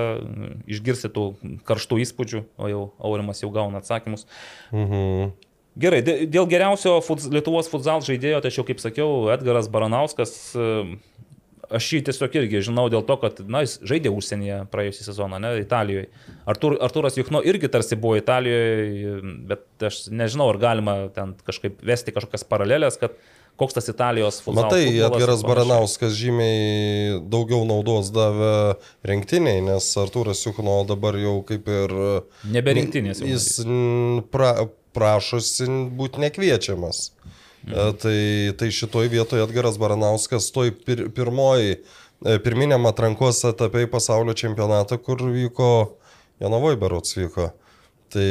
išgirsti 0.67 1.11
tų 1.13 1.27
karštų 1.67 1.99
įspūdžių, 2.07 2.43
o 2.57 2.67
jau 2.71 2.83
Aurimas 3.03 3.41
jau 3.43 3.51
gauna 3.51 3.83
atsakymus. 3.83 4.25
Mhm. 4.71 5.31
Gerai, 5.73 6.03
dė- 6.05 6.27
dėl 6.29 6.45
geriausio 6.45 6.99
Lietuvos 7.33 7.65
futsal 7.67 8.03
žaidėjo, 8.05 8.43
tačiau, 8.45 8.61
kaip 8.67 8.77
sakiau, 8.77 9.31
Edgaras 9.33 9.65
Baranauskas, 9.73 10.53
e, 10.53 10.97
aš 11.77 11.89
jį 11.95 12.01
tiesiog 12.09 12.37
irgi 12.39 12.63
žinau 12.69 12.87
dėl 12.91 13.05
to, 13.07 13.17
kad, 13.21 13.43
na, 13.49 13.63
jis 13.65 13.77
žaidė 13.87 14.11
užsienyje 14.13 14.63
praėjusią 14.73 15.07
sezoną, 15.09 15.39
ne, 15.43 15.53
Italijoje. 15.61 16.09
Artur, 16.49 16.77
Arturas 16.83 17.17
Juchno 17.19 17.43
irgi 17.45 17.69
tarsi 17.73 17.99
buvo 17.99 18.17
Italijoje, 18.19 19.21
bet 19.51 19.87
aš 19.89 20.05
nežinau, 20.13 20.49
ar 20.53 20.59
galima 20.61 20.97
ten 21.15 21.37
kažkaip 21.47 21.81
vesti 21.85 22.15
kažkokias 22.15 22.45
paralelės, 22.49 22.99
kad 23.01 23.17
koks 23.59 23.77
tas 23.77 23.89
Italijos 23.91 24.39
futbolas. 24.41 24.71
Matai, 24.71 24.85
panašiai. 25.13 25.47
Baranauskas 25.47 26.15
žymiai 26.17 27.19
daugiau 27.29 27.61
naudos 27.69 28.09
davė 28.13 28.53
rinktiniai, 29.07 29.61
nes 29.65 29.89
Artūras 30.01 30.41
Juchno 30.47 30.79
dabar 30.89 31.17
jau 31.21 31.39
kaip 31.47 31.69
ir... 31.69 31.97
Nebe 32.53 32.77
rinktinės 32.79 33.21
Jis 33.23 33.49
pra, 34.33 34.55
prašosi 34.97 35.69
būti 35.97 36.23
nekviečiamas. 36.25 37.09
Mhm. 37.63 37.97
Tai, 38.01 38.19
tai 38.59 38.71
šitoj 38.75 39.07
vietoje 39.07 39.43
Edgaras 39.43 39.77
Baranauskas 39.79 40.51
toj 40.51 40.73
pir, 40.83 41.07
pirmoji, 41.15 41.77
e, 42.25 42.37
pirminiam 42.43 42.85
atrankos 42.89 43.43
etape 43.47 43.85
į 43.85 43.91
pasaulio 43.91 44.35
čempionatą, 44.35 44.99
kur 44.99 45.23
vyko 45.23 45.73
Janavoj 46.43 46.79
berots 46.81 47.15
vyko. 47.15 47.53
Tai, 48.13 48.25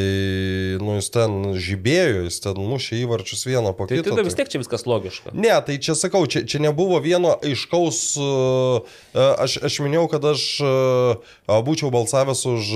nu, 0.79 0.93
jis 1.01 1.09
ten 1.11 1.33
žibėjo, 1.59 2.21
jis 2.29 2.37
ten 2.45 2.59
mušė 2.61 3.01
įvarčius 3.03 3.41
vieną 3.49 3.73
po 3.75 3.89
Tai 3.91 3.97
kito. 3.99 4.13
tada 4.13 4.23
vis 4.23 4.37
tiek 4.39 4.47
čia 4.53 4.61
viskas 4.63 4.85
logiška. 4.87 5.33
Ne, 5.35 5.51
tai 5.67 5.81
čia 5.83 5.97
sakau, 5.99 6.23
čia, 6.31 6.45
čia 6.47 6.61
nebuvo 6.63 7.01
vieno 7.03 7.33
aiškaus, 7.43 7.99
uh, 8.23 8.95
aš, 9.43 9.57
aš 9.67 9.81
minėjau, 9.83 10.05
kad 10.13 10.29
aš 10.31 10.45
būčiau 11.67 11.91
balsavęs 11.91 12.45
už 12.53 12.71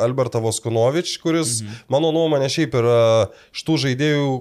Albertą 0.00 0.40
Voskunovič, 0.40 1.18
kuris, 1.20 1.58
mhm. 1.60 1.82
mano 1.92 2.14
nuomonė, 2.16 2.48
šiaip 2.54 2.80
yra 2.80 3.02
šitų 3.52 3.76
žaidėjų, 3.84 4.32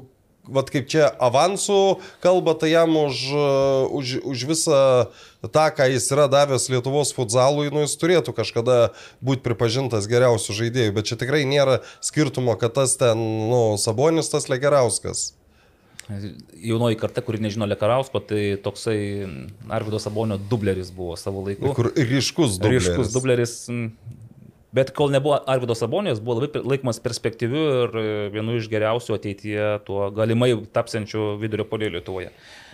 vad 0.48 0.72
kaip 0.74 0.88
čia 0.92 1.08
avansų 1.24 1.80
kalba, 2.24 2.56
tai 2.60 2.72
jam 2.74 2.96
už, 3.00 3.24
už, 4.00 4.14
už 4.28 4.46
visą 4.50 4.82
tą, 5.46 5.66
ką 5.76 5.90
jis 5.92 6.10
yra 6.16 6.28
davęs 6.32 6.70
Lietuvos 6.74 7.14
futsalui, 7.16 7.70
nu 7.74 7.86
jis 7.86 7.98
turėtų 8.00 8.36
kažkada 8.38 8.78
būti 9.24 9.46
pripažintas 9.46 10.10
geriausiu 10.10 10.56
žaidėju, 10.58 10.96
bet 10.98 11.10
čia 11.10 11.20
tikrai 11.20 11.44
nėra 11.48 11.82
skirtumo, 12.04 12.58
kad 12.60 12.76
tas 12.78 12.98
ten, 13.00 13.20
nu, 13.52 13.62
Sabonis, 13.82 14.32
tas 14.34 14.50
Legeriauskas. 14.52 15.32
Jaunoji 16.08 16.96
karta, 16.96 17.20
kuri 17.26 17.42
nežino 17.44 17.68
Lekarausko, 17.68 18.22
tai 18.24 18.44
toksai 18.64 19.00
Arvido 19.68 20.00
Sabonio 20.00 20.38
dubleris 20.40 20.88
buvo 20.96 21.18
savo 21.20 21.44
laiku. 21.44 21.74
Kur 21.76 21.92
ryškus 21.92 22.56
dubleris. 22.62 22.88
Ryškus 22.88 23.12
dubleris. 23.12 23.56
Bet 24.76 24.92
kol 24.92 25.14
nebuvo 25.14 25.38
Arvido 25.48 25.76
Sabonijos, 25.80 26.20
buvo 26.20 26.42
labai 26.42 26.64
laikomas 26.74 27.00
perspektyviu 27.00 27.66
ir 27.86 27.94
e, 27.98 28.08
vienu 28.34 28.58
iš 28.60 28.68
geriausių 28.72 29.16
ateityje 29.16 29.68
tuo 29.88 30.10
galimai 30.12 30.52
tapsiančiu 30.76 31.38
vidurio 31.40 31.64
polio 31.70 31.94
Lietuvoje. 31.94 32.34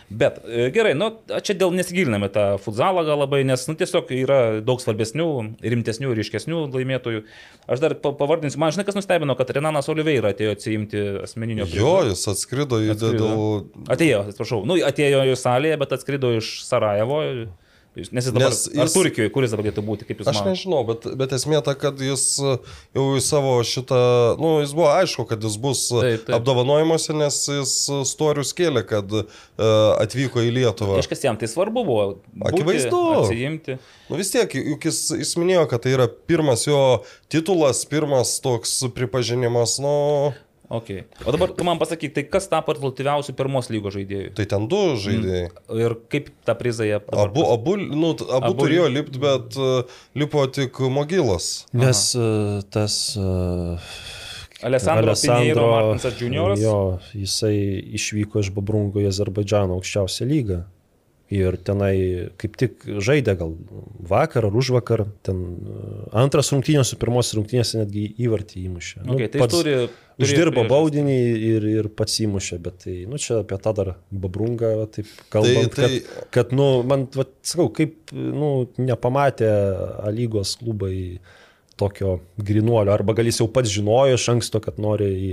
Bet 0.09 0.39
e, 0.45 0.67
gerai, 0.73 0.91
nu, 0.97 1.07
čia 1.45 1.55
dėl 1.57 1.71
nesigiliname 1.77 2.27
tą 2.33 2.43
futsalą 2.61 3.05
gal 3.07 3.21
labai, 3.23 3.43
nes 3.47 3.63
nu, 3.69 3.75
tiesiog 3.79 4.11
yra 4.17 4.39
daug 4.65 4.81
svarbesnių, 4.83 5.27
rimtesnių 5.63 6.11
ir 6.11 6.19
ryškesnių 6.19 6.65
laimėtojų. 6.73 7.23
Aš 7.71 7.81
dar 7.85 7.95
pa- 8.01 8.13
pavardinsiu, 8.19 8.59
man 8.61 8.73
žinai, 8.75 8.85
kas 8.89 8.97
nustebino, 8.97 9.37
kad 9.39 9.53
Renanas 9.55 9.89
Oliveira 9.93 10.33
atėjo 10.33 10.57
atsiimti 10.57 11.03
asmeninio 11.23 11.69
Jo, 11.71 11.95
jis 12.09 12.25
atskrido 12.33 12.81
į 12.83 12.97
dėl... 12.99 13.33
Atėjo, 13.93 14.25
atsiprašau, 14.27 14.63
nu, 14.69 14.77
atėjo 14.85 15.23
į 15.29 15.37
salėje, 15.39 15.79
bet 15.81 15.95
atskrido 15.97 16.33
iš 16.41 16.55
Sarajevo. 16.67 17.23
Nes 17.93 18.09
jis 18.25 18.31
dabar... 18.33 18.49
Nes 18.49 18.61
jis- 18.65 18.79
ar 18.81 18.89
Turkijoje, 18.89 19.29
kuris 19.35 19.51
dabar 19.53 19.67
galėtų 19.67 19.83
būti, 19.85 20.05
kaip 20.09 20.21
jūs 20.23 20.29
Aš 20.31 20.39
manote? 20.39 20.53
nežinau, 20.55 20.79
bet, 20.87 21.03
bet 21.19 21.35
esmė 21.37 21.59
ta, 21.61 21.75
kad 21.77 21.99
jis 22.01 22.23
jau 22.41 23.03
į 23.13 23.21
savo 23.21 23.51
šitą, 23.69 23.99
nu, 24.41 24.55
jis 24.63 24.73
buvo 24.73 24.87
aišku, 24.95 25.27
kad 25.29 25.45
jis 25.45 25.59
bus 25.61 25.83
Taip, 25.93 26.23
taip. 26.25 26.33
apdovanojimuose, 26.39 27.13
nes 27.19 27.37
jis 27.53 27.73
storius 28.09 28.55
kėlė, 28.57 28.81
kad 28.89 29.13
uh, 29.13 29.27
atvyko 30.01 30.41
į 30.41 30.49
Lietuvą. 30.57 30.97
Kažkas 31.03 31.21
jam 31.27 31.37
tai 31.37 31.51
svarbu 31.51 31.83
buvo. 31.85 32.07
būti, 32.33 32.49
Akivaizdu. 32.49 33.03
Atsijimti. 33.21 33.77
Nu 34.09 34.17
vis 34.19 34.33
tiek, 34.33 34.57
juk 34.57 34.89
jis, 34.89 35.03
jis 35.21 35.35
minėjo, 35.39 35.67
kad 35.71 35.85
tai 35.85 35.93
yra 35.93 36.09
pirmas 36.09 36.65
jo 36.65 36.81
titulas, 37.31 37.85
pirmas 37.89 38.39
toks 38.43 38.79
pripažinimas, 38.97 39.77
nu, 39.85 39.93
Okay. 40.73 41.03
O 41.25 41.33
dabar 41.35 41.51
tu 41.53 41.65
man 41.67 41.77
pasakyk, 41.81 42.15
tai 42.15 42.23
kas 42.25 42.47
tapo 42.49 42.73
rezultatyviausių 42.73 43.35
pirmos 43.37 43.69
lygos 43.69 43.93
žaidėjų? 43.93 44.31
tai 44.39 44.47
ten 44.49 44.65
du 44.71 44.81
žaidėjai. 45.03 45.45
Ir 45.83 45.95
kaip 46.09 46.31
tą 46.47 46.55
prizą 46.57 46.87
jie 46.87 46.97
dabar 46.97 47.27
Abu, 47.27 47.45
abu, 47.53 47.77
nu, 47.77 48.15
abu, 48.15 48.49
Abu- 48.49 48.65
turėjo 48.65 48.89
lipti, 48.89 49.21
bet 49.21 49.59
uh, 49.61 50.01
lipo 50.17 50.45
tik 50.49 50.81
Mogilas. 50.93 51.67
Nes 51.77 52.09
uh, 52.17 52.59
tas... 52.73 52.99
Uh, 53.19 53.93
Alessandro 54.63 55.13
Pinheiro 55.19 55.69
Martinsas 55.71 56.21
Junioras. 56.21 56.61
Jo, 56.61 56.99
jisai 57.13 57.57
išvyko 57.99 58.39
iš 58.43 58.51
Babrungo 58.55 59.01
į 59.03 59.09
Azerbaidžano 59.11 59.75
aukščiausią 59.77 60.27
lygą. 60.29 60.61
Ir 61.33 61.55
tenai 61.65 61.95
kaip 62.37 62.55
tik 62.59 62.83
žaidė 63.01 63.33
gal 63.39 63.55
vakar 64.05 64.45
ar 64.49 64.55
už 64.59 64.69
vakar, 64.75 65.05
ten 65.25 65.39
antras 66.13 66.51
rungtynės 66.53 66.91
su 66.93 66.99
pirmos 67.01 67.31
rungtynės 67.33 67.73
netgi 67.79 68.03
įvartį 68.21 68.65
įmušė. 68.67 69.05
Okay, 69.07 69.31
tai 69.33 69.41
jis 69.41 69.53
turi, 69.55 69.73
turi 69.87 70.02
Uždirbo 70.21 70.61
baudinį 70.69 71.17
ir, 71.49 71.63
ir 71.71 71.87
pats 71.97 72.19
įmušė, 72.21 72.59
bet 72.61 72.83
tai, 72.85 72.95
nu, 73.09 73.17
čia 73.17 73.39
apie 73.41 73.57
tą 73.57 73.71
dar 73.73 73.93
babrungą, 74.11 74.73
taip 74.93 75.07
kalbant, 75.33 75.73
Tai- 75.73 75.87
tai, 75.87 75.99
kad, 76.05 76.27
kad, 76.37 76.51
nu, 76.53 76.67
man, 76.85 77.07
va, 77.15 77.25
sakau, 77.41 77.69
kaip, 77.73 78.11
nu, 78.13 78.67
nepamatė 78.77 79.49
A 80.05 80.11
lygos 80.13 80.57
klubai 80.61 81.19
tokio 81.75 82.19
grinuolio, 82.37 82.93
arba 82.93 83.15
gal 83.17 83.25
jis 83.25 83.39
jau 83.41 83.47
pats 83.49 83.71
žinojo 83.73 84.13
iš 84.19 84.27
anksto, 84.29 84.59
kad 84.61 84.77
nori 84.77 85.07
į, 85.09 85.31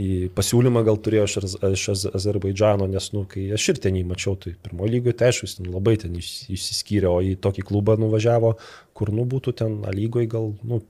į 0.00 0.06
pasiūlymą 0.34 0.80
gal 0.86 0.96
turėjo 0.96 1.26
iš, 1.28 1.34
iš 1.76 1.84
Az- 1.92 2.06
Azerbaidžano, 2.16 2.86
nes, 2.88 3.10
nu, 3.12 3.26
kai 3.28 3.50
aš 3.52 3.66
ir 3.74 3.80
ten 3.84 3.98
jį 4.00 4.06
mačiau, 4.08 4.32
tai 4.40 4.54
pirmo 4.64 4.88
lygoje, 4.88 5.12
tai 5.20 5.28
aišku, 5.28 5.44
jis 5.44 5.58
ten 5.60 5.68
labai 5.74 5.98
ten 6.00 6.16
iš- 6.16 6.46
išsiskyrė, 6.56 7.10
o 7.12 7.20
į 7.20 7.36
tokį 7.44 7.66
klubą 7.68 7.98
nuvažiavo, 8.00 8.54
kur, 8.96 9.12
nu, 9.12 9.26
būtų 9.28 9.52
ten 9.60 9.76
A 9.84 9.92
lygoje 9.92 10.30
gal, 10.32 10.54
nu, 10.64 10.80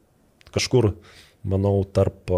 kažkur, 0.55 0.93
manau, 1.43 1.80
tarp, 1.85 2.30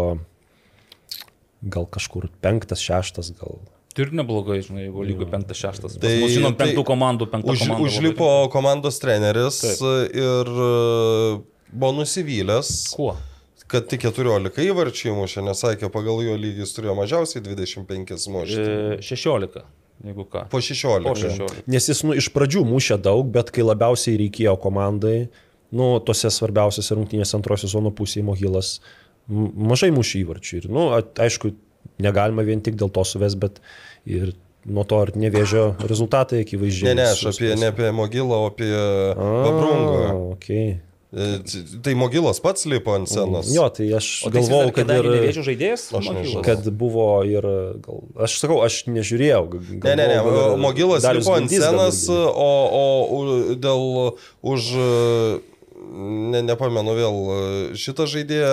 gal 1.63 1.85
kažkur 1.89 2.29
penktas, 2.41 2.79
šeštas, 2.83 3.31
gal. 3.39 3.57
Tai 3.97 4.05
ir 4.05 4.11
neblogai, 4.13 4.59
žinai, 4.61 4.83
jeigu 4.85 5.01
lygų 5.07 5.25
penktas, 5.31 5.57
šeštas. 5.57 5.95
Tai, 5.97 6.11
Tai- 6.19 6.27
žinom, 6.29 6.53
tai 6.53 6.67
penktų 6.67 6.83
komandų, 6.85 7.27
penktų 7.33 7.55
Už, 7.55 7.63
komandų. 7.65 7.87
užlipo 7.89 8.27
komandos 8.53 8.99
treneris 9.01 9.57
Taip. 9.63 10.13
ir 10.13 10.51
e, 10.53 11.41
buvo 11.73 11.91
nusivylęs, 11.97 12.69
Kuo? 12.93 13.15
kad 13.67 13.87
tik 13.89 14.05
14 14.05 14.61
įvarčių 14.69 15.09
įmušė, 15.11 15.41
nes 15.49 15.59
sakė, 15.65 15.89
pagal 15.91 16.21
jo 16.23 16.37
lygį 16.39 16.61
jis 16.63 16.75
turėjo 16.77 16.93
mažiausiai 17.01 17.41
25 17.43 18.29
mušti. 18.31 18.61
E, 18.61 19.01
16, 19.01 19.65
jeigu 20.05 20.27
ką. 20.29 20.45
Po 20.53 20.61
16. 20.61 21.03
Po 21.09 21.15
16. 21.17 21.65
Nes 21.67 21.89
jis, 21.89 22.03
nu, 22.05 22.13
iš 22.21 22.29
pradžių 22.37 22.63
mušė 22.69 23.01
daug, 23.01 23.25
bet 23.33 23.49
kai 23.51 23.65
labiausiai 23.65 24.19
reikėjo 24.21 24.53
komandai, 24.61 25.27
nu, 25.73 25.97
tose 26.05 26.29
svarbiausiose 26.31 26.95
rungtynėse 26.95 27.33
antrojo 27.35 27.65
sezono 27.65 27.89
pusėje 27.91 28.23
Mohilas 28.29 28.77
m- 28.77 28.85
mažai 29.29 29.91
mušė 29.95 30.23
įvarčių. 30.25 30.57
Ir, 30.61 30.67
nu, 30.71 30.87
aišku, 30.95 31.53
negalima 32.03 32.43
vien 32.47 32.61
tik 32.63 32.75
dėl 32.79 32.91
to 32.93 33.03
suves, 33.07 33.35
bet 33.39 33.61
ir 34.07 34.33
nuo 34.67 34.83
to 34.87 34.99
ir 35.07 35.13
nevėžio 35.15 35.69
rezultatai 35.87 36.41
akivaizdžiai. 36.43 36.89
Ne, 36.91 36.97
ne, 37.03 37.07
aš 37.13 37.29
apie, 37.31 37.53
ne 37.59 37.69
apie 37.71 37.91
Mogilą, 37.95 38.41
o 38.43 38.49
apie 38.51 38.67
Pabrungą. 39.15 40.33
Okay. 40.35 40.79
E, 41.15 41.39
Tai 41.83 41.93
Mogilas 41.95 42.41
pats 42.43 42.65
lipo 42.67 42.91
ant 42.91 43.07
scenos. 43.07 43.47
Jo, 43.55 43.69
tai 43.71 43.85
aš 43.95 44.09
O 44.27 44.31
tai 44.31 44.41
galvojau, 44.43 44.73
kad 44.75 44.89
ir... 44.91 45.07
nevėžio 45.07 45.43
žaidėjas? 45.47 45.85
Aš 45.95 46.09
nežinau. 46.11 46.41
Mokylas? 46.41 46.45
Kad 46.49 46.67
buvo 46.81 47.05
ir, 47.23 47.47
gal, 47.85 48.01
aš 48.27 48.35
sakau, 48.41 48.57
aš 48.65 48.81
nežiūrėjau. 48.91 49.43
g- 49.53 49.79
Ne, 49.87 49.93
ne, 49.95 50.07
ne, 50.11 50.17
galvojau, 50.19 50.57
Mogilas 50.59 51.07
lipo 51.15 51.37
ant 51.37 51.47
scenos, 51.55 52.01
o, 52.11 52.49
o 52.81 52.83
u- 53.21 53.55
dėl 53.55 53.87
už, 54.43 54.67
ne, 55.77 56.41
nepamenu 56.45 56.93
vėl, 56.97 57.17
šitą 57.77 58.07
žaidėją, 58.09 58.51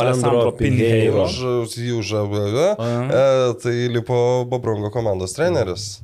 Alessandro 0.00 0.52
Pinheiro. 0.58 1.26
Už 1.64 1.76
jų 1.78 2.00
žavę, 2.02 2.44
e, 2.80 3.54
tai 3.62 3.74
lipo 3.92 4.18
Babrongo 4.48 4.90
komandos 4.94 5.36
treneris. 5.36 6.00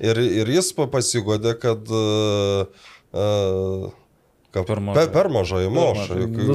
Ir, 0.00 0.18
ir 0.18 0.46
jis 0.50 0.72
pa- 0.76 0.88
pasigodė, 0.90 1.54
kad 1.60 1.84
e, 1.86 2.66
e, 3.14 3.90
Ka, 4.50 4.64
Per 4.66 4.80
mažai. 4.82 5.04
per, 5.06 5.10
per 5.14 5.28
mažai 5.30 5.60
Nu, 5.70 5.84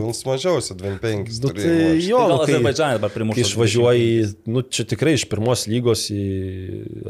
jums 0.02 0.20
mažiausiai 0.28 0.76
25. 0.82 1.30
Nu, 1.39 1.52
turėjo 1.54 1.76
tai 1.76 2.02
jo, 2.04 2.18
Tai 2.20 2.26
nu, 2.28 2.34
gal 2.36 2.41
kai, 2.41 2.56
Azerbaidžanas 2.58 2.98
dabar 3.00 3.14
primušė. 3.14 3.46
išvažiuoji, 3.46 4.10
nu, 4.52 4.64
čia 4.68 4.84
tikrai 4.91 5.14
iš 5.16 5.24
pirmos 5.32 5.64
lygos 5.72 6.04
į 6.12 6.26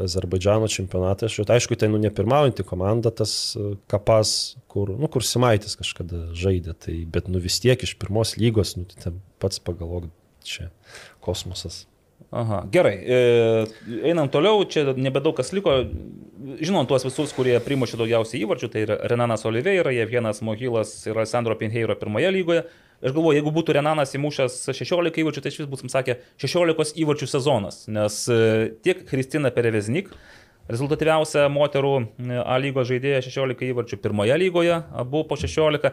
Azerbaidžiano 0.06 0.68
čempionatą, 0.70 1.26
aš 1.26 1.40
jau, 1.40 1.46
tai 1.48 1.58
aišku, 1.58 1.74
tai 1.80 1.90
nu, 1.90 1.98
nepirmaujanti 2.02 2.62
komanda, 2.68 3.10
tas 3.10 3.34
e, 3.58 3.72
kapas, 3.90 4.54
kur, 4.70 4.94
nu, 4.94 5.10
kur 5.10 5.26
Simaitis 5.26 5.74
kažkada 5.80 6.28
žaidė, 6.38 6.76
tai, 6.86 7.00
bet 7.10 7.26
nu 7.32 7.42
vis 7.42 7.58
tiek 7.64 7.82
iš 7.82 7.96
pirmos 7.98 8.36
lygos, 8.38 8.76
nu, 8.78 8.86
tai 8.86 9.08
ten 9.08 9.18
pats 9.42 9.58
pagalvok, 9.58 10.06
čia 10.46 10.70
kosmosas. 11.24 11.82
Aha, 12.30 12.64
gerai. 12.72 12.96
E, 13.06 13.18
einam 14.10 14.28
toliau, 14.28 14.64
čia 14.68 14.92
nebedaug 14.96 15.36
kas 15.38 15.52
liko. 15.56 15.78
Žinom 16.60 16.86
tuos 16.88 17.04
visus, 17.06 17.32
kurie 17.34 17.56
primušė 17.62 17.98
daugiausiai 18.00 18.42
įvarčių, 18.44 18.68
tai 18.72 18.82
Renanas 19.10 19.46
Oliveira, 19.48 19.92
Jevgenas 19.94 20.42
Mohilas 20.44 20.92
ir 21.06 21.16
Alessandro 21.16 21.56
Pinheiro 21.58 21.96
pirmoje 21.98 22.32
lygoje. 22.34 22.66
Aš 23.04 23.12
galvoju, 23.12 23.36
jeigu 23.36 23.52
būtų 23.52 23.76
Renanas 23.76 24.14
įmušęs 24.16 24.56
16 24.72 25.20
įvarčių, 25.20 25.42
tai 25.44 25.52
iš 25.52 25.58
vis 25.62 25.68
būtum 25.68 25.90
sakę 25.92 26.16
16 26.40 26.96
įvarčių 27.02 27.28
sezonas, 27.28 27.82
nes 27.92 28.22
e, 28.32 28.38
tiek 28.84 29.02
Kristina 29.08 29.52
Pereveznik, 29.52 30.08
rezultatyviausia 30.70 31.46
moterų 31.52 31.92
A 32.42 32.56
lygos 32.62 32.88
žaidėja 32.90 33.20
16 33.24 33.68
įvarčių 33.70 33.98
pirmoje 34.02 34.38
lygoje, 34.40 34.80
abu 34.96 35.22
po 35.28 35.38
16. 35.38 35.92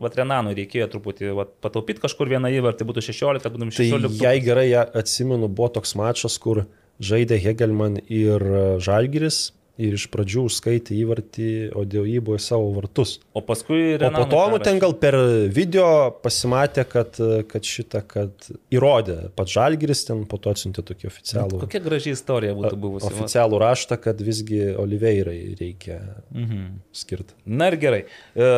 Vat 0.00 0.16
Renanui 0.18 0.54
reikėjo 0.58 0.88
truputį 0.94 1.34
vat, 1.38 1.52
pataupyti 1.64 2.02
kažkur 2.04 2.30
vieną 2.32 2.52
įvartį, 2.60 2.88
būtų 2.88 3.04
16, 3.10 3.50
būtum 3.54 3.74
Tai 3.74 3.88
16. 3.90 4.22
jei 4.22 4.44
gerai 4.44 4.68
ją 4.70 4.86
atsimenu, 5.02 5.50
buvo 5.50 5.72
toks 5.76 5.94
mačas, 6.00 6.38
kur 6.40 6.64
žaidė 7.02 7.40
Hegelman 7.42 8.00
ir 8.06 8.42
e, 8.44 8.64
Žalgiris 8.84 9.48
ir 9.80 9.96
iš 9.96 10.04
pradžių 10.12 10.44
užskaitė 10.46 10.94
įvartį, 11.02 11.46
o 11.74 11.82
dėl 11.88 12.04
jį 12.06 12.20
buvo 12.22 12.36
į 12.38 12.42
savo 12.44 12.68
vartus. 12.76 13.16
O 13.34 13.40
paskui 13.42 13.80
O 13.94 13.98
po 13.98 14.02
Renanui 14.04 14.28
to, 14.30 14.42
nu, 14.52 14.58
ten 14.62 14.78
gal 14.78 14.94
per 14.94 15.16
video 15.50 15.86
pasimatė, 16.22 16.84
kad, 16.86 17.18
kad 17.50 17.66
šitą, 17.66 18.04
kad 18.06 18.46
įrodė, 18.70 19.16
pats 19.34 19.56
Žalgiris 19.56 20.04
ten 20.06 20.22
po 20.30 20.38
to 20.38 20.52
atsiuntė 20.54 20.84
tokį 20.86 21.10
oficialų, 21.10 21.60
Kokia 21.64 21.82
graži 21.82 22.14
istorija 22.14 22.54
būtų 22.54 22.78
buvusi. 22.78 23.10
oficialų 23.10 23.58
raštą, 23.64 23.98
kad 24.06 24.22
visgi 24.22 24.62
Oliveirai 24.78 25.40
reikia 25.58 25.98
Mhm. 26.30 26.78
skirti. 26.94 27.34
Na 27.46 27.66
ir 27.72 27.76
gerai. 27.82 28.04
E, 28.34 28.48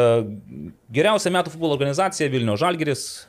Geriausia 0.93 1.33
metų 1.35 1.51
futbolo 1.57 1.75
organizacija 1.75 2.29
Vilnių 2.31 2.55
Žalgiris, 2.61 3.27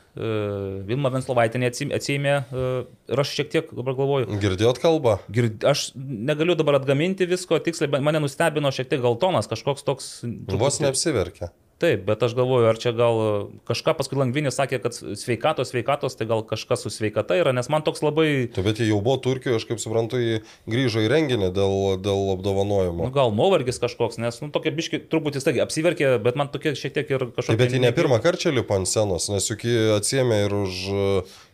Vilma 0.88 1.12
Venslovaitinė 1.14 1.68
atsiėmė 1.70 2.32
e, 2.32 2.64
ir 3.12 3.22
aš 3.22 3.34
šiek 3.36 3.52
tiek 3.52 3.70
dabar 3.76 3.94
galvoju. 3.98 4.40
Girdėjot 4.42 4.80
kalbą? 4.82 5.18
Gird, 5.30 5.62
aš 5.68 5.90
negaliu 5.94 6.56
dabar 6.58 6.80
atgaminti 6.80 7.28
visko, 7.28 7.60
tiksliai, 7.62 8.00
mane 8.02 8.22
nustebino 8.24 8.72
šiek 8.74 8.90
tiek 8.90 9.04
gal 9.04 9.18
tonas, 9.20 9.50
kažkoks 9.50 9.86
toks. 9.86 10.10
Vos 10.58 10.80
neapsiverkė. 10.82 11.52
Taip, 11.78 12.00
bet 12.08 12.22
aš 12.26 12.32
galvoju, 12.34 12.66
ar 12.66 12.78
čia 12.82 12.90
gal 12.90 13.20
kažką 13.68 13.92
paskui 13.94 14.16
Langvinis 14.18 14.56
sakė, 14.58 14.80
kad 14.82 14.96
sveikatos, 14.98 15.70
sveikatos, 15.70 16.16
tai 16.18 16.26
gal 16.26 16.42
kažkas 16.42 16.82
su 16.82 16.90
sveikata 16.90 17.36
yra, 17.38 17.52
nes 17.54 17.70
man 17.70 17.84
toks 17.86 18.02
labai, 18.02 18.48
Tu, 18.50 18.64
bet 18.66 18.80
jie 18.82 18.88
jau 18.88 18.98
buvo 18.98 19.14
Turkijoje, 19.22 19.60
aš 19.60 19.66
kaip 19.68 19.78
suprantu, 19.78 20.18
jie 20.18 20.40
grįžo 20.66 21.04
į 21.06 21.12
renginį 21.12 21.52
dėl, 21.54 21.76
dėl 22.02 22.32
apdovanojimo. 22.34 23.06
nu, 23.06 23.14
gal 23.14 23.30
nuovargis 23.30 23.78
kažkoks, 23.78 24.18
nes, 24.18 24.40
nu, 24.42 24.50
tokia 24.50 24.74
biški, 24.74 25.04
truputį 25.06 25.44
staigiai 25.44 25.62
apsiverkė, 25.68 26.16
bet 26.24 26.40
man 26.40 26.50
tokia 26.50 26.74
šiek 26.74 26.98
tiek 26.98 27.14
ir 27.14 27.28
kažkokia... 27.30 27.54
Taip, 27.54 27.62
bet 27.62 27.76
jie 27.78 27.84
ne 27.86 27.94
pirmą 27.94 28.18
kartą 28.26 28.48
čia 28.48 28.56
lipo 28.58 28.74
ant 28.74 28.90
scenos, 28.90 29.30
nes 29.30 29.46
juk 29.46 29.62
jie 29.70 29.92
atsiemė 30.00 30.42
ir 30.48 30.58
už, 30.58 30.82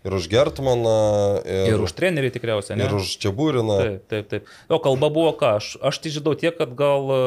ir 0.05 0.13
už 0.13 0.29
Gertmaną, 0.29 1.41
ir, 1.49 1.73
Ir 1.73 1.81
už 1.81 1.95
trenerį 1.97 2.29
tikriausiai, 2.35 2.77
ne? 2.77 2.85
ir 2.85 2.93
už 2.93 3.15
Čiabūriną. 3.23 3.77
Taip, 3.81 4.03
taip, 4.13 4.27
taip. 4.29 4.51
O 4.69 4.79
kalba 4.85 5.09
buvo 5.13 5.33
ką, 5.41 5.55
aš, 5.61 5.69
aš 5.81 6.01
tai 6.05 6.13
žinau 6.13 6.35
tiek, 6.37 6.53
kad 6.59 6.75
gal 6.77 7.09
e, 7.09 7.21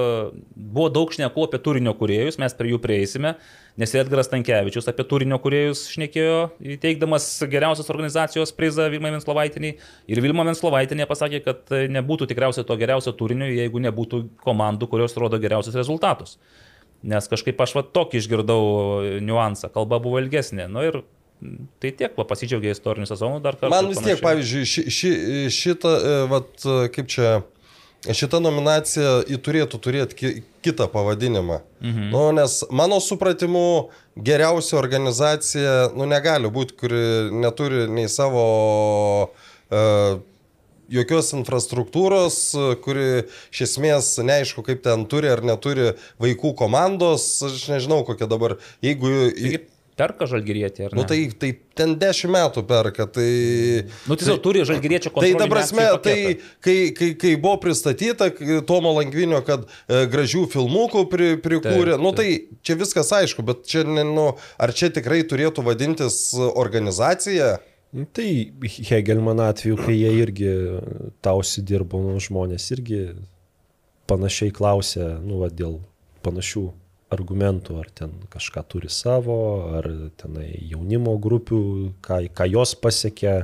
buvo 0.54 0.92
daug 0.94 1.14
šnekų 1.14 1.48
apie 1.48 1.62
turinio 1.66 1.96
kuriejus, 1.98 2.38
mes 2.42 2.54
prie 2.58 2.76
jų 2.76 2.80
prieisime, 2.84 3.34
nes 3.82 3.96
Edgaras 3.98 4.30
Tankievičius 4.30 4.90
apie 4.94 5.08
turinio 5.10 5.42
kuriejus 5.42 5.88
šnekėjo, 5.96 6.38
įteikdamas 6.78 7.26
geriausios 7.50 7.90
organizacijos 7.94 8.54
prizą 8.54 8.92
Vilma 8.94 9.10
Venslovaitiniai. 9.18 9.80
Ir 10.14 10.22
Vilma 10.22 10.46
Venslovaitinė 10.46 11.10
pasakė, 11.10 11.42
kad 11.50 11.74
e, 11.74 11.88
nebūtų 11.98 12.30
tikriausiai 12.30 12.68
to 12.68 12.78
geriausio 12.78 13.18
turinio, 13.18 13.50
jeigu 13.50 13.82
nebūtų 13.90 14.24
komandų, 14.46 14.94
kurios 14.94 15.18
rodo 15.18 15.42
geriausius 15.42 15.82
rezultatus. 15.82 16.38
Nes 17.06 17.30
kažkaip 17.30 17.60
aš 17.62 17.76
va 17.78 17.86
tokį 17.94 18.22
išgirdau 18.22 18.64
e, 18.70 19.20
niuansą, 19.26 19.74
kalba 19.74 19.98
buvo 20.02 20.22
ilgesnė. 20.22 20.70
Nu 20.70 20.86
ir 20.86 21.02
tai 21.82 21.92
tiek, 21.94 22.16
va, 22.18 22.26
pasidžiaugė 22.28 22.74
istoriniu 22.74 23.10
sezonu 23.10 23.42
dar 23.44 23.58
kartą. 23.60 23.72
Man 23.74 23.92
vis 23.92 24.02
tiek, 24.02 24.20
pavyzdžiui, 24.24 24.66
ši, 24.72 24.84
ši, 24.94 25.12
šitą, 25.54 25.94
e, 25.94 26.18
vat, 26.32 26.52
e, 26.66 26.78
kaip 26.94 27.12
čia, 27.14 27.34
šita 28.08 28.40
nominacija 28.42 29.40
turėtų 29.44 29.80
turėti 29.84 30.18
ki, 30.18 30.32
kitą 30.66 30.88
pavadinimą. 30.92 31.60
Mhm. 31.82 32.08
Nu, 32.14 32.24
nes 32.36 32.62
mano 32.74 33.02
supratimu, 33.04 33.90
geriausia 34.18 34.80
organizacija, 34.80 35.76
nu, 35.98 36.10
negali 36.10 36.50
būti, 36.54 36.78
kuri 36.80 37.04
neturi 37.34 37.86
nei 37.92 38.10
savo 38.10 38.48
uh, 39.28 40.20
jokios 40.90 41.34
infrastruktūros, 41.36 42.38
kuri 42.84 43.08
iš 43.52 43.64
esmės 43.68 44.14
neaišku, 44.24 44.64
kaip 44.66 44.84
ten 44.86 45.06
turi 45.10 45.32
ar 45.32 45.44
neturi 45.46 45.94
vaikų 46.24 46.54
komandos, 46.58 47.28
aš 47.46 47.68
nežinau 47.74 48.04
kokia 48.08 48.30
dabar, 48.30 48.58
jeigu... 48.86 49.12
Taigi 49.36 49.66
perka 49.98 50.28
žalgirietį, 50.30 50.88
ar 50.88 50.94
ne? 50.94 51.00
Nu 51.02 51.06
tai, 51.10 51.20
tai 51.42 51.50
ten 51.78 51.96
dešimt 52.00 52.34
metų 52.36 52.64
perka, 52.70 53.08
tai... 53.10 53.28
Nu, 54.10 54.18
tiesiog 54.20 54.42
turi 54.46 54.64
žalgiriečio 54.68 55.10
Tai 55.10 55.16
kontrolę. 55.16 55.40
dabar 55.42 55.62
prasme, 55.62 55.88
tai 56.06 56.18
kai, 56.64 56.76
kai, 56.98 57.10
kai 57.20 57.34
buvo 57.42 57.58
pristatyta 57.64 58.30
Tomo 58.70 58.94
Langvinio, 58.98 59.42
kad 59.48 59.66
e, 59.66 60.04
gražių 60.12 60.46
filmukų 60.54 61.06
pri, 61.12 61.32
prikūrė, 61.44 61.96
Taip, 61.96 62.04
nu 62.06 62.14
tai 62.18 62.28
čia 62.66 62.78
viskas 62.80 63.14
aišku, 63.18 63.46
bet 63.48 63.66
čia, 63.70 63.84
ne, 63.90 64.06
nu, 64.08 64.30
ar 64.62 64.76
čia 64.78 64.92
tikrai 64.94 65.24
turėtų 65.28 65.66
vadintis 65.66 66.20
organizacija? 66.38 67.58
Nu, 67.96 68.06
Tai 68.14 68.28
Hegelman 68.90 69.40
atveju, 69.42 69.78
kai 69.82 69.96
jie 69.96 70.10
irgi 70.22 70.54
tausi 71.26 71.64
dirbo, 71.66 72.02
nu, 72.04 72.18
žmonės 72.22 72.66
irgi 72.76 73.06
panašiai 74.08 74.54
klausė, 74.56 75.16
nu, 75.24 75.42
va, 75.42 75.50
dėl 75.52 75.80
panašių 76.28 76.68
argumentų, 77.14 77.78
ar 77.82 77.90
ten 77.96 78.14
kažką 78.32 78.64
turi 78.72 78.90
savo, 78.92 79.38
ar 79.80 79.88
tenai 80.20 80.50
jaunimo 80.68 81.16
grupių, 81.24 81.62
ką, 82.04 82.20
ką 82.36 82.48
jos 82.52 82.76
pasiekė 82.84 83.38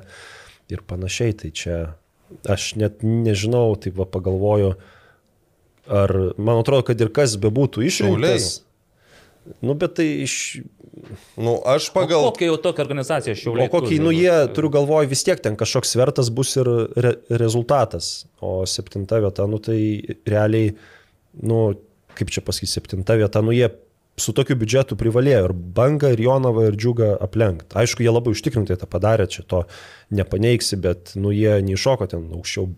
ir 0.73 0.83
panašiai. 0.87 1.35
Tai 1.39 1.51
čia 1.55 1.77
aš 2.49 2.73
net 2.81 3.03
nežinau, 3.05 3.75
taip 3.79 3.95
va 3.99 4.07
pagalvoju, 4.09 4.73
ar 5.87 6.15
man 6.37 6.61
atrodo, 6.63 6.87
kad 6.89 7.01
ir 7.01 7.11
kas 7.13 7.37
bebūtų 7.39 7.85
išrinktas. 7.87 8.63
Nu, 9.63 9.75
bet 9.75 9.97
tai 9.99 10.07
iš... 10.23 10.35
Nu, 11.35 11.57
aš 11.67 11.89
pagal... 11.91 12.21
O 12.29 12.31
kokia 12.31 12.51
jau 12.51 12.59
tokia 12.63 12.83
organizacija 12.85 13.35
šiauliai? 13.35 13.67
O 13.67 13.71
kokį, 13.73 13.97
nu 14.03 14.11
jie, 14.13 14.31
turiu 14.55 14.69
galvoj, 14.71 15.07
vis 15.11 15.25
tiek 15.27 15.41
ten 15.43 15.57
kažkoks 15.59 15.95
svertas 15.95 16.29
bus 16.31 16.53
ir 16.59 16.69
re, 16.95 17.15
rezultatas. 17.41 18.11
O 18.43 18.61
septinta 18.69 19.19
vieta, 19.23 19.47
nu 19.49 19.59
tai 19.63 19.79
realiai, 20.29 20.75
nu, 21.43 21.65
kaip 22.17 22.31
čia 22.33 22.43
pasakyti, 22.45 22.71
septinta 22.71 23.17
vieta, 23.19 23.41
nu 23.45 23.55
jie 23.55 23.71
su 24.19 24.33
tokiu 24.35 24.55
biudžetu 24.59 24.97
privalėjo 24.99 25.47
ir 25.47 25.53
Banga, 25.77 26.11
ir 26.13 26.21
Jonava, 26.21 26.67
ir 26.69 26.77
Džiuga 26.77 27.13
aplenkti. 27.23 27.73
Aišku, 27.81 28.03
jie 28.05 28.13
labai 28.13 28.33
užtikrintai 28.35 28.77
tą 28.77 28.89
padarė, 28.89 29.25
čia 29.31 29.45
to 29.49 29.63
nepaneiksi, 30.13 30.77
bet 30.83 31.15
nu 31.17 31.33
jie 31.33 31.57
neiššoko 31.65 32.09
ten 32.11 32.27
aukščiau 32.37 32.69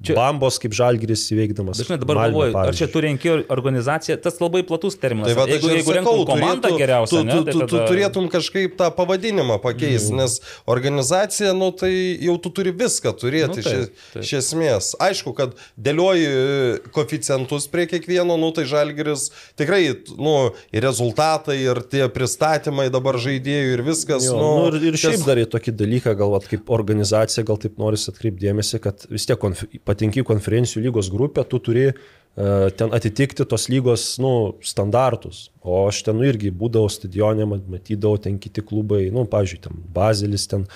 Čia, 0.00 0.14
Bambos 0.16 0.56
kaip 0.56 0.72
žalgris 0.72 1.26
įveikdamas. 1.34 1.76
Dažnai 1.76 1.98
dabar 2.00 2.16
galvoju, 2.22 2.54
ar 2.56 2.72
čia 2.72 2.86
tu 2.88 3.02
renki 3.04 3.28
organizaciją, 3.52 4.14
tas 4.24 4.38
labai 4.40 4.62
platus 4.64 4.94
terminas. 4.96 5.28
Tai 5.28 5.34
va, 5.36 5.44
jeigu 5.50 5.68
ir 5.68 5.74
jeigu 5.76 5.92
sakau, 5.92 6.14
renktum 6.16 6.30
komandą 6.30 6.68
turėtų- 6.70 6.78
geriausią, 6.80 7.10
tu, 7.10 7.24
ne, 7.28 7.32
tu, 7.34 7.42
tai 7.44 7.52
tu, 7.52 7.58
tu 7.60 7.76
tada- 7.76 7.88
turėtum 7.90 8.28
kažkaip 8.32 8.76
tą 8.80 8.88
pavadinimą 8.96 9.58
pakeisti, 9.60 10.14
mm. 10.14 10.16
nes 10.22 10.38
organizacija, 10.72 11.52
nu 11.52 11.68
tai 11.76 11.92
jau 12.24 12.38
tu 12.40 12.48
turi 12.48 12.72
viską 12.72 13.12
turėti 13.20 13.48
Nu, 13.50 13.54
taip, 13.60 13.66
iš, 13.66 13.90
taip. 14.14 14.22
iš 14.24 14.32
esmės. 14.40 14.88
Aišku, 15.04 15.34
kad 15.36 15.52
dėlioji 15.76 16.80
koficientus 16.96 17.68
prie 17.70 17.86
kiekvieno, 17.90 18.38
nu 18.40 18.50
tai 18.56 18.64
žalgeris 18.64 19.28
tikrai, 19.60 19.82
nu, 20.16 20.34
ir 20.72 20.82
rezultatai, 20.86 21.58
ir 21.60 21.82
tie 21.92 22.06
pristatymai 22.08 22.88
dabar 22.92 23.18
žaidėjų 23.20 23.76
ir 23.76 23.84
viskas. 23.86 24.24
Jo, 24.24 24.36
nu, 24.40 24.50
nu, 24.70 24.72
ir, 24.80 24.90
ir 24.92 24.98
šiaip 25.00 25.18
kas- 25.20 25.26
dar 25.28 25.36
į 25.36 25.46
tokį 25.52 25.76
dalyką, 25.80 26.16
galvat, 26.18 26.48
kaip 26.50 26.70
organizacija, 26.72 27.44
gal 27.44 27.60
taip 27.60 27.76
norisi 27.80 28.10
atkreipdėmėsi, 28.12 28.80
kad 28.80 29.06
vis 29.10 29.26
tiek 29.28 29.38
konf 29.40 29.64
patinki 29.90 30.24
konferencijų 30.26 30.86
lygos 30.86 31.10
grupę, 31.12 31.44
tu 31.50 31.60
turi 31.66 31.90
uh, 31.90 32.68
ten 32.76 32.94
atitikti 32.96 33.44
tos 33.50 33.68
lygos 33.72 34.06
nu, 34.22 34.32
standartus. 34.62 35.48
O 35.60 35.82
aš 35.88 36.04
ten 36.06 36.16
nu, 36.20 36.24
irgi 36.30 36.52
būdavau 36.54 36.90
stadione, 36.92 37.48
mat- 37.50 37.66
matydavau 37.68 38.20
ten 38.22 38.38
kiti 38.40 38.64
klubai, 38.64 39.08
nu, 39.14 39.26
pavyzdžiui, 39.30 39.62
ten 39.66 39.82
Bazelis, 39.94 40.46
ten 40.50 40.66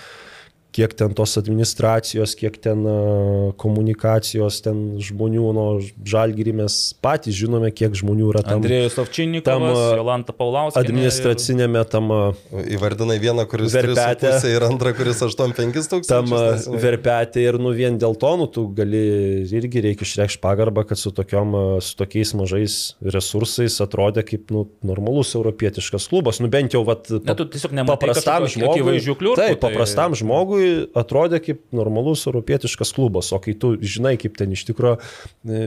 kiek 0.74 0.90
ten 0.98 1.12
tos 1.14 1.36
administracijos, 1.38 2.32
kiek 2.38 2.56
ten 2.58 2.80
uh, 2.82 3.52
komunikacijos, 3.62 4.56
ten 4.64 4.80
žmonių, 5.02 5.44
nu, 5.54 5.64
žalgirį 6.10 6.54
mes 6.64 6.78
patys 7.04 7.36
žinome, 7.38 7.70
kiek 7.74 7.94
žmonių 7.94 8.30
yra 8.32 8.42
tam 8.46 8.58
Andrėjus 8.62 8.96
Ovčinikovas, 8.98 9.46
tam, 9.46 9.66
a, 9.70 9.98
Jolanta 10.00 10.34
Paulauskas. 10.34 10.82
administracinėme 10.82 11.84
tam 11.92 12.10
uh, 12.10 12.42
Įvardinai 12.74 13.20
vieną, 13.22 13.44
kuris 13.50 13.74
Verpetė. 13.76 14.32
3,5 14.34 14.50
ir 14.56 14.66
antrą, 14.66 14.94
kuris 14.98 15.22
8-5 15.22 15.78
tūkstančius. 15.92 16.10
tam 16.10 16.32
nes- 16.34 16.66
verpetė 16.84 17.44
ir 17.52 17.58
nu 17.62 17.70
vien 17.76 17.98
dėl 18.02 18.18
to, 18.18 18.34
nu 18.40 18.48
tu 18.50 18.66
gali 18.74 19.04
irgi 19.46 19.84
reikia 19.86 20.06
išreikšti 20.08 20.42
pagarbą, 20.42 20.84
kad 20.90 20.98
su, 21.00 21.12
tokiom, 21.14 21.54
su 21.84 21.94
tokiais 22.00 22.34
mažais 22.38 22.78
resursais 23.14 23.78
atrodė 23.84 24.24
kaip 24.26 24.50
nu, 24.54 24.66
normalus 24.82 25.34
europietiškas 25.38 26.08
klubas. 26.10 26.42
Nu 26.42 26.50
bent 26.52 26.74
jau 26.74 26.82
vat, 26.86 27.06
Ne, 27.24 27.34
tu 27.38 27.46
tiesiog 27.46 27.72
nematai 27.78 28.10
paprastam 28.10 28.48
žmogui. 28.50 28.98
Taip, 28.98 29.36
tai- 29.38 29.60
paprastam 29.60 30.18
žmogui 30.18 30.63
atrodė 30.96 31.40
kaip 31.44 31.62
normalus 31.74 32.24
europietiškas 32.28 32.94
klubas, 32.96 33.30
o 33.34 33.40
kai 33.42 33.54
tu 33.58 33.74
žinai, 33.80 34.14
kaip 34.20 34.36
ten 34.38 34.54
iš 34.54 34.64
tikrųjų 34.70 34.98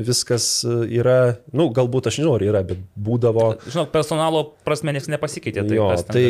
viskas 0.07 0.47
e, 0.67 0.75
yra, 0.99 1.17
nu 1.55 1.69
galbūt 1.75 2.09
aš 2.11 2.19
nežinau, 2.19 2.35
ar 2.37 2.45
yra, 2.47 2.63
bet 2.67 2.81
būdavo. 2.95 3.49
Žinok, 3.67 3.91
personalo 3.93 4.43
prasme 4.67 4.93
niekas 4.95 5.09
nepasikeitė. 5.13 5.65
Tai, 5.67 5.77
jo, 5.77 5.89
tai 6.07 6.25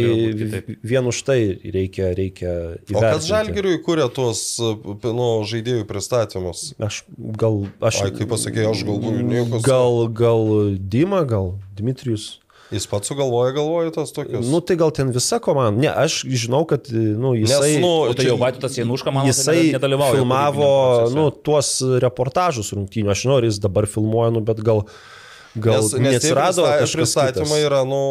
vien 0.94 1.12
už 1.12 1.22
tai 1.28 1.40
reikia, 1.62 2.12
reikia 2.18 2.54
O 2.58 2.78
kas 2.78 2.92
įvertinti. 2.94 3.30
žalgiriui 3.32 3.82
kuria 3.86 4.08
tuos 4.14 4.44
nu, 4.60 5.30
žaidėjų 5.48 5.86
pristatymus? 5.90 6.72
Aš 6.82 7.04
gal, 7.18 7.64
aš... 7.82 8.02
Ai, 8.08 8.12
kaip 8.16 8.32
pasakėjau, 8.34 8.74
aš 8.76 8.84
galvoju, 8.88 9.24
niekas. 9.28 9.64
Gal, 9.68 10.04
gal 10.16 10.44
Dima, 10.78 11.24
gal 11.28 11.56
Dmitrijus. 11.78 12.38
Jis 12.72 12.88
pats 12.92 13.08
sugalvoja, 13.08 13.54
galvoju, 13.56 13.92
tos 13.96 14.12
tokius. 14.12 14.48
Nu, 14.52 14.60
tai 14.60 14.76
gal 14.80 14.92
ten 14.92 15.12
visa 15.16 15.40
komanda. 15.44 15.80
Ne, 15.80 15.88
aš 15.88 16.20
žinau, 16.28 16.66
kad 16.68 16.90
nu, 16.92 17.32
jisai, 17.38 17.78
Nes, 17.78 17.84
nu, 17.84 17.92
O 18.10 18.16
tai 18.18 18.26
jau 18.28 18.36
Vaidotas 18.42 18.76
Januška, 18.76 19.14
man 19.16 19.30
jisai 19.30 19.70
nedalyvauja. 19.78 20.20
filmavo 20.20 20.72
nu, 21.14 21.30
tuos 21.32 21.78
reportažus 22.04 22.74
rungtynių. 22.76 23.14
Aš 23.14 23.24
žinau, 23.24 23.38
ar 23.40 23.48
jis 23.48 23.62
dabar 23.64 23.88
filmuoja, 23.88 24.34
nu, 24.36 24.44
bet 24.48 24.60
gal, 24.68 24.84
gal 25.56 25.80
nes, 25.80 25.96
nes 25.96 26.28
kažkas 26.28 26.98
pristatymai 26.98 27.62
yra, 27.64 27.86
nu, 27.88 28.04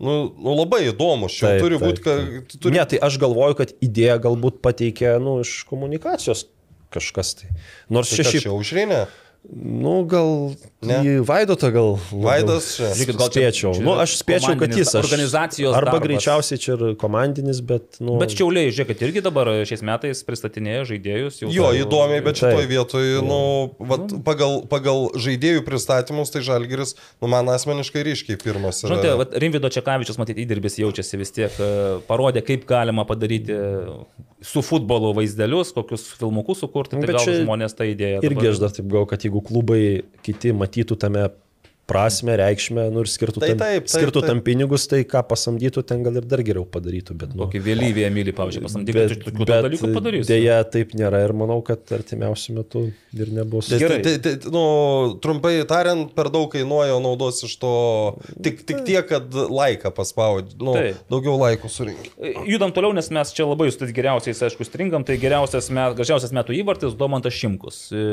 nu, 0.00 0.16
nu, 0.32 0.56
labai 0.62 0.86
įdomus. 0.88 1.36
Čia 1.36 1.52
Taip, 1.52 1.64
turi 1.66 1.80
būti, 1.84 2.04
kad... 2.06 2.54
Turi... 2.56 2.78
Ne, 2.78 2.86
tai 2.88 3.02
aš 3.10 3.20
galvoju, 3.20 3.60
kad 3.60 3.76
idėją 3.84 4.16
galbūt 4.30 4.62
pateikė 4.64 5.18
nu, 5.20 5.42
iš 5.44 5.60
komunikacijos 5.68 6.48
kažkas 6.90 7.36
tai. 7.38 7.52
Nors 7.92 8.08
Tai 8.08 8.22
čia 8.22 8.32
šiaip, 8.32 8.46
čia 8.48 8.54
užrinė. 8.56 9.04
Nu, 9.50 10.04
gal 10.04 10.52
Ne. 10.84 10.96
į 11.04 11.12
Vaidotą 11.24 11.70
gal. 11.72 11.94
čia. 12.76 12.90
Žiūrėkit, 12.96 13.16
gal 13.16 13.28
čia- 13.32 13.40
spėčiau. 13.50 13.70
čia 13.76 13.82
Nu, 13.84 13.94
yra 13.96 14.04
aš 14.04 14.12
spėčiau, 14.20 14.54
kad 14.60 14.70
jis. 14.76 14.92
Aš, 14.94 15.04
organizacijos 15.04 15.74
Arba 15.76 15.90
darbas. 15.96 16.06
greičiausiai 16.08 16.58
čia 16.60 16.72
ir 16.76 16.94
komandinis, 17.00 17.60
bet... 17.64 17.96
Nu, 18.00 18.18
Bet 18.20 18.30
Čiauliai, 18.36 18.68
žiūrėkit, 18.72 19.00
irgi 19.04 19.22
dabar 19.24 19.46
šiais 19.64 19.80
metais 19.84 20.22
pristatinėja 20.24 20.84
žaidėjus. 20.92 21.40
Jau 21.40 21.48
Jo, 21.52 21.68
savo- 21.72 21.80
įdomiai, 21.84 22.20
bet 22.24 22.36
Taip. 22.36 22.52
šitoje 22.52 22.68
vietoje, 22.68 23.22
nu, 23.24 23.40
vat, 23.80 24.12
pagal, 24.24 24.66
pagal 24.68 25.10
žaidėjų 25.16 25.64
pristatymus, 25.68 26.30
tai 26.32 26.40
Žalgiris, 26.44 26.94
nu, 27.20 27.28
man 27.28 27.44
asmeniškai 27.46 28.04
ryškiai 28.04 28.36
pirmas. 28.40 28.80
yra. 28.84 28.92
Žinote, 28.96 29.16
vat 29.18 29.30
Rimvido 29.40 29.68
Čekavičius, 29.72 30.16
matyti, 30.20 30.44
įdirbis 30.46 30.76
jaučiasi 30.80 31.16
vis 31.20 31.30
tiek, 31.32 31.52
e, 31.60 32.00
parodė, 32.08 32.40
kaip 32.44 32.64
galima 32.66 33.04
padaryti 33.04 33.52
su 34.42 34.62
futbolu 34.64 35.12
vaizdelius, 35.12 35.68
kokius 35.76 36.06
filmukus 36.16 36.62
sukurti, 36.64 36.96
Nu, 36.96 37.02
tai 37.04 37.06
bet 37.12 37.16
gal 37.16 37.24
čia 37.26 37.44
žmonės 37.44 37.74
tą 37.76 37.84
idėją. 37.84 38.22
Irgi 38.24 38.40
dabar- 38.40 38.50
aš 38.54 38.58
dar 38.58 38.70
taip 38.72 38.86
gau, 38.88 39.04
kad 39.04 39.20
jeigu 39.20 39.29
klubai 39.38 40.02
kiti 40.26 40.50
matytų 40.52 40.98
tame 40.98 41.28
prasme, 41.90 42.36
reikšmę, 42.38 42.86
nu 42.94 43.02
ir 43.04 43.10
skirtų, 43.10 43.42
Tai 43.42 43.50
tam, 43.52 43.60
taip, 43.64 43.86
taip, 43.86 43.92
skirtų 43.92 44.22
taip. 44.22 44.30
tam 44.30 44.42
pinigus, 44.46 44.86
tai 44.90 45.02
ką 45.08 45.22
pasamdytų, 45.30 45.82
ten 45.90 46.04
gal 46.06 46.20
ir 46.20 46.28
dar 46.30 46.42
geriau 46.46 46.64
padarytų. 46.70 47.16
Bet, 47.18 47.34
nu, 47.34 47.44
Kokį 47.44 47.62
vėlyvį 47.66 48.06
Emilį, 48.06 48.34
pavyzdžiui, 48.38 48.64
pasamdyti, 48.66 48.96
kad 48.96 49.12
bet, 49.14 49.24
tokių 49.26 49.46
bet 49.48 49.64
dalykų 49.66 49.90
padarys. 49.96 50.30
dėja 50.30 50.60
taip 50.70 50.94
nėra 50.98 51.24
ir 51.26 51.34
manau, 51.36 51.58
kad 51.66 51.90
artimiausiu 51.96 52.54
metu 52.60 52.84
ir 53.16 53.32
nebus. 53.34 53.70
Tai, 53.72 53.80
Gerai. 53.82 53.98
tai, 54.06 54.14
tai, 54.22 54.34
tai, 54.42 54.52
nu, 54.54 54.64
trumpai 55.24 55.54
tariant, 55.70 56.12
per 56.14 56.30
daug 56.32 56.46
kainuoja, 56.52 57.00
naudos 57.02 57.42
iš 57.48 57.56
to 57.62 57.74
tik, 58.44 58.62
tik 58.68 58.84
tiek, 58.86 59.02
kad 59.10 59.34
laiką 59.34 59.90
paspaudė. 59.96 60.54
Nu, 60.60 60.76
Taip. 60.78 61.02
daugiau 61.10 61.34
laiko 61.40 61.70
surinkti. 61.72 62.12
Judam 62.50 62.72
toliau, 62.76 62.94
nes 62.96 63.10
mes 63.10 63.34
čia 63.34 63.48
labai 63.48 63.70
su 63.72 63.80
tais 63.82 63.92
geriausiais, 63.96 64.44
aišku, 64.46 64.66
stringam. 64.68 65.02
Tai 65.06 65.16
geriausias, 65.20 65.70
met, 65.74 65.96
gražiausias 65.98 66.34
metų 66.36 66.54
įvartis 66.60 66.94
Domantas 67.00 67.34
Šimkus. 67.34 67.80
E, 67.90 68.04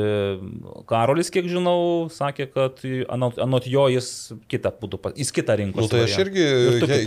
Karolis, 0.89 1.29
kiek 1.33 1.47
žinau, 1.51 2.07
sakė, 2.13 2.47
kad 2.53 2.81
anot, 3.13 3.37
anot 3.43 3.66
jo 3.71 3.87
jis 3.91 4.09
kitą 4.51 4.73
būtų, 4.81 5.13
jis 5.19 5.31
kitą 5.35 5.55
rinko. 5.61 5.83
Nu, 5.83 5.91
tai 5.91 6.03
aš 6.05 6.17
irgi 6.25 6.45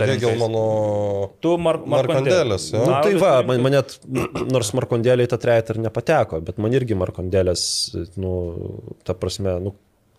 Hegelmano... 0.01 0.65
Tu 1.43 1.53
Mar 1.61 1.81
Markandėlis, 1.85 2.71
jo. 2.73 2.83
Nu, 2.87 2.97
tai 3.03 3.11
Karolis 3.11 3.21
va, 3.21 3.31
man, 3.47 3.61
man 3.65 3.77
net, 3.77 3.97
nors 4.51 4.73
Markondėlė 4.77 5.27
į 5.27 5.31
tą 5.31 5.39
trejetą 5.41 5.75
ir 5.75 5.81
nepateko, 5.85 6.41
bet 6.45 6.59
man 6.61 6.75
irgi 6.77 6.97
Markondėlės, 6.99 7.63
nu, 8.21 8.35
ta 9.07 9.15
prasme, 9.17 9.57
nu, 9.63 9.75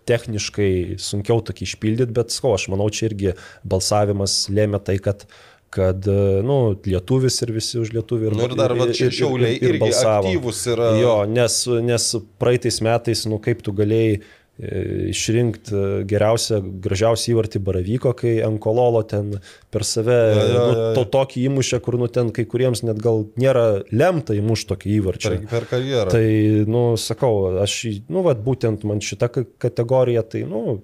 techniškai 0.08 0.98
sunkiau 1.02 1.42
tokį 1.46 1.66
išpildyti, 1.68 2.14
bet, 2.16 2.34
sko, 2.34 2.56
aš 2.56 2.68
manau, 2.72 2.88
čia 2.90 3.08
irgi 3.10 3.34
balsavimas 3.68 4.44
lėmė 4.50 4.82
tai, 4.82 4.98
kad 5.02 5.26
kad, 5.72 6.04
nu, 6.44 6.56
lietuvis 6.84 7.38
ir 7.46 7.54
visi 7.56 7.78
už 7.80 7.94
lietuvį 7.96 8.26
ir 8.28 8.34
Nu, 8.36 8.44
ir 8.44 8.56
dar 8.58 8.74
va, 8.76 8.90
čia 8.92 9.06
šiauliai 9.08 9.56
irgi 9.56 9.88
aktyvūs 9.88 10.58
yra. 10.74 10.90
Jo, 11.00 11.14
nes, 11.24 11.54
nes 11.80 12.08
praeitais 12.42 12.82
metais, 12.84 13.24
nu, 13.24 13.38
kaip 13.40 13.62
tu 13.64 13.72
galėjai 13.78 14.18
išrinkti 14.60 16.04
geriausią, 16.06 16.58
gražiausią 16.84 17.32
įvartį 17.32 17.60
baravyko, 17.64 18.12
kai 18.18 18.34
Ankololo 18.44 19.00
ten 19.08 19.32
per 19.72 19.84
save 19.88 20.12
Ja, 20.12 20.42
ja, 20.44 20.52
nu, 20.52 20.66
ja, 20.76 20.82
ja. 20.82 20.90
to 20.98 21.04
tokį 21.08 21.46
įmušė, 21.48 21.80
kur 21.82 21.96
nu 21.98 22.08
ten 22.12 22.30
kai 22.36 22.44
kuriems 22.48 22.84
net 22.84 23.00
gal 23.02 23.24
nėra 23.40 23.82
lemta 23.90 24.36
įmušti 24.36 24.68
tokį 24.74 24.92
įvarčią. 24.98 25.32
Per, 25.32 25.48
per 25.54 25.68
karjerą. 25.72 26.12
Tai, 26.12 26.26
nu, 26.68 26.84
sakau, 27.00 27.32
aš, 27.64 27.78
nu, 28.12 28.22
va, 28.26 28.36
būtent 28.36 28.84
man 28.88 29.00
šita 29.02 29.30
ka- 29.32 29.46
kategorija, 29.66 30.22
tai, 30.22 30.44
nu, 30.48 30.82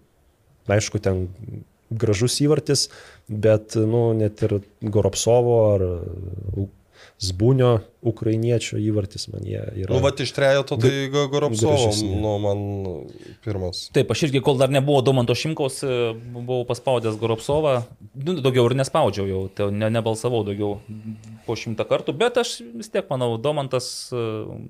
aišku, 0.68 1.00
ten 1.04 1.26
gražus 1.92 2.40
įvartis, 2.44 2.88
bet, 3.28 3.76
nu, 3.76 4.08
net 4.16 4.42
ir 4.48 4.58
Goropsovo 4.80 5.60
ar 5.74 5.86
Zbūnio 7.18 7.80
ukrainiečio 8.06 8.78
įvartis 8.78 9.24
man 9.32 9.42
jie 9.42 9.58
yra. 9.82 9.90
Nu, 9.90 9.98
va, 10.04 10.12
iš 10.14 10.30
trejato 10.36 10.76
tai 10.78 11.08
Goropsovo, 11.10 11.88
nu, 12.06 12.34
man 12.44 12.60
pirmas. 13.42 13.88
Taip, 13.96 14.12
aš 14.14 14.28
irgi, 14.28 14.38
kol 14.46 14.54
dar 14.60 14.70
nebuvo 14.70 15.00
Domanto 15.02 15.34
Šimkaus, 15.34 15.80
e, 15.82 16.12
buvau 16.14 16.62
paspaudęs 16.68 17.18
Goropsovą, 17.18 17.72
nu, 18.22 18.36
daugiau 18.38 18.68
ir 18.70 18.76
nespaudžiau 18.78 19.26
jau, 19.26 19.40
tai 19.50 19.66
ne, 19.74 19.90
nebalsavau 19.98 20.44
daugiau 20.46 20.76
po 21.48 21.58
šimtą 21.58 21.88
kartų, 21.90 22.14
bet 22.22 22.38
aš 22.38 22.60
vis 22.78 22.92
tiek 22.94 23.10
manau, 23.10 23.32
Domantas 23.42 23.90
e, 24.14 24.22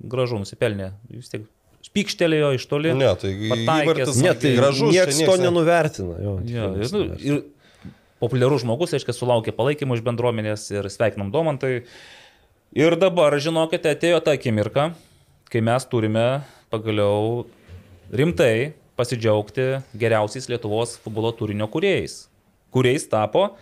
gražu 0.08 0.40
nusipelnė, 0.40 0.94
vis 1.12 1.28
tiek 1.34 1.44
pykštelėjo 1.92 2.54
iš 2.56 2.64
toli. 2.68 2.96
Ne, 2.96 3.12
tai 3.20 3.34
įvartis 3.36 4.18
ne, 4.24 4.32
tai 4.40 4.56
gražus. 4.56 4.88
čia 4.96 5.04
niekas 5.04 5.20
to 5.20 5.36
ne- 5.36 5.44
nenuvertina. 5.50 6.16
Jo, 6.24 6.34
Ja, 6.48 6.72
nu, 6.96 7.04
ir 7.20 7.42
populiarus 8.24 8.64
žmogus, 8.64 8.96
aiškiai, 8.96 9.14
sulaukė 9.14 9.52
palaikymo 9.56 9.96
iš 9.96 10.02
bendruomenės 10.06 10.64
ir 10.74 10.88
sveikinam 10.90 11.28
Domantai. 11.34 11.84
Ir 12.76 12.96
dabar, 13.00 13.32
žinokite, 13.40 13.94
atėjo 13.94 14.18
ta 14.20 14.34
akimirka, 14.36 14.90
kai 15.48 15.62
mes 15.64 15.86
turime 15.88 16.26
pagaliau 16.68 17.46
rimtai 18.12 18.74
pasidžiaugti 18.98 19.78
geriausiais 19.96 20.50
Lietuvos 20.50 20.98
futbolo 21.00 21.30
turinio 21.32 21.68
kuriejais, 21.72 22.26
kuriais 22.74 23.06
tapo 23.08 23.54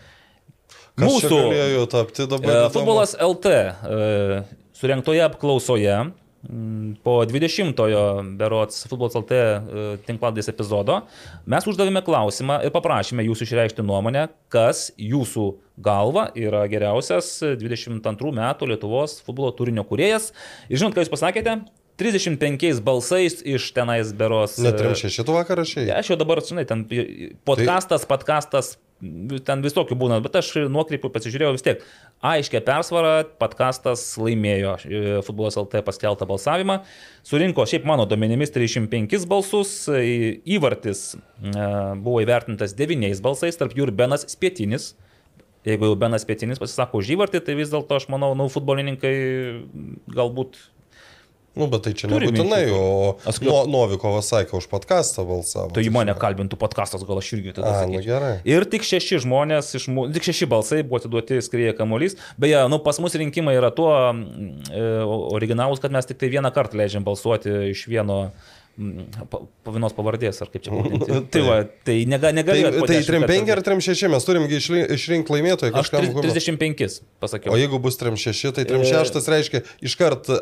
Kas 0.96 1.04
mūsų 1.06 1.38
e, 1.54 2.56
futbolas 2.74 3.12
LT 3.20 3.52
e, 3.52 4.38
surinktoje 4.74 5.22
apklausoje 5.26 5.96
po 7.02 7.14
20-ojo 7.26 8.02
berots 8.38 8.84
futbolas 8.86 9.16
LT 9.18 9.38
e, 9.38 9.84
tinkladės 10.06 10.50
epizodo 10.52 11.00
mes 11.48 11.66
uždavėme 11.66 12.02
klausimą 12.06 12.60
ir 12.66 12.74
paprašėme 12.74 13.24
jūsų 13.26 13.48
išreikšti 13.48 13.86
nuomonę, 13.86 14.28
kas 14.52 14.90
jūsų 15.00 15.48
galva 15.82 16.28
yra 16.38 16.62
geriausias 16.70 17.32
22 17.42 18.36
metų 18.36 18.70
Lietuvos 18.70 19.18
futbolo 19.26 19.50
turinio 19.56 19.84
kuriejas. 19.88 20.30
Ir 20.70 20.80
žinot, 20.80 20.94
ką 20.94 21.04
jūs 21.04 21.12
pasakėte? 21.12 21.58
35 21.96 22.82
balsais 22.84 23.40
iš 23.40 23.70
tenais 23.72 24.12
beros. 24.12 24.58
Net 24.60 24.76
e, 24.76 24.92
36 24.92 25.24
tu 25.24 25.34
vakar 25.34 25.62
rašai. 25.62 25.88
Aš 25.96 26.12
jau 26.12 26.18
dabar, 26.20 26.44
žinai, 26.44 26.66
ten 26.68 26.84
podcastas, 27.48 28.04
tai... 28.04 28.10
podcastas, 28.12 28.74
ten 29.46 29.60
visokių 29.64 29.96
būna, 30.00 30.18
bet 30.24 30.38
aš 30.40 30.54
nuokreipiu 30.72 31.10
pasižiūrėjau 31.12 31.52
vis 31.56 31.64
tiek. 31.66 31.82
Aiškia 32.24 32.62
persvara, 32.64 33.26
podcastas 33.40 34.04
laimėjo 34.16 34.74
e, 34.88 35.00
futbolas 35.26 35.58
LT 35.60 35.82
paskeltą 35.84 36.24
balsavimą, 36.30 36.78
surinko 37.26 37.66
šiaip 37.68 37.84
mano 37.88 38.06
duomenimis 38.08 38.54
35 38.54 39.26
balsus, 39.28 39.74
į- 39.92 40.38
įvartis 40.56 41.10
e, 41.16 41.18
buvo 42.00 42.22
įvertintas 42.24 42.72
9 42.78 43.20
balsais, 43.24 43.60
tarp 43.60 43.76
jų 43.76 43.90
ir 43.90 43.94
Benas 44.00 44.24
Spietinis. 44.32 44.94
Jeigu 45.66 45.88
jau 45.90 45.96
Benas 45.98 46.22
Pietinis 46.24 46.60
pasisako 46.62 47.00
už 47.02 47.08
įvartį, 47.16 47.40
tai 47.42 47.56
vis 47.58 47.72
dėlto 47.72 47.96
aš 47.98 48.04
manau, 48.12 48.32
nu, 48.38 48.46
futbolininkai 48.54 49.14
galbūt 50.14 50.56
Nu, 51.56 51.66
bet 51.72 51.86
tai 51.86 51.94
čia 51.96 52.10
Turi 52.10 52.28
nebūtinai, 52.28 52.64
o 52.76 53.16
Aš- 53.24 53.40
no, 53.46 53.62
Novikovas 53.70 54.28
sakė, 54.28 54.58
už 54.58 54.66
podcastą 54.68 55.24
balsavo. 55.24 55.70
Tai 55.72 55.84
į 55.86 55.92
mane 55.94 56.12
kalbintų 56.20 56.58
podkastas, 56.60 57.04
gal 57.08 57.16
aš 57.16 57.30
irgi 57.38 57.54
tada 57.56 57.72
A, 57.80 57.86
nu 57.88 58.02
gerai. 58.04 58.34
Ir 58.44 58.66
tik 58.68 58.84
šeši 58.84 59.22
žmonės, 59.24 59.72
iš 59.78 59.88
tik 60.12 60.28
šeši 60.28 60.50
balsai 60.52 60.82
buvo 60.84 61.00
atiduoti 61.00 61.40
skrieja 61.40 61.72
kamuolys. 61.78 62.18
Beje, 62.36 62.60
nu, 62.68 62.76
pas 62.84 63.00
mus 63.00 63.16
rinkimai 63.16 63.56
yra 63.56 63.72
tuo 63.72 63.88
mm, 63.88 64.68
e, 64.68 64.84
originalus, 65.32 65.80
kad 65.80 65.96
mes 65.96 66.04
tik 66.04 66.20
tai 66.20 66.28
vieną 66.34 66.52
kartą 66.52 66.76
leidžiam 66.76 67.06
balsuoti 67.06 67.72
iš 67.72 67.86
vieno 67.88 68.26
vienos 68.76 69.94
pavardės, 69.96 70.38
ar 70.44 70.50
kaip 70.52 70.62
čia 70.66 70.72
pavadinti. 70.74 71.18
tai 71.32 71.42
va, 71.46 71.56
tai 71.86 71.96
nega, 72.08 72.28
Tai, 72.28 72.36
negali. 72.36 72.62
tai 72.86 72.98
35 73.00 73.52
ar 73.54 73.62
36 73.64 74.10
mes 74.12 74.26
turim 74.28 74.44
išrinkti 74.52 75.32
laimėtoją 75.32 75.72
Aš 75.72 75.88
kažkam. 75.88 76.04
tri- 76.04 76.10
humo- 76.12 76.24
35 76.26 76.98
pasakiau. 77.22 77.54
O 77.54 77.60
jeigu 77.60 77.80
bus 77.82 77.96
36, 78.00 78.52
tai 78.58 78.66
36 78.68 79.30
reiškia 79.32 79.62
iškart... 79.88 80.28
Uh, 80.28 80.40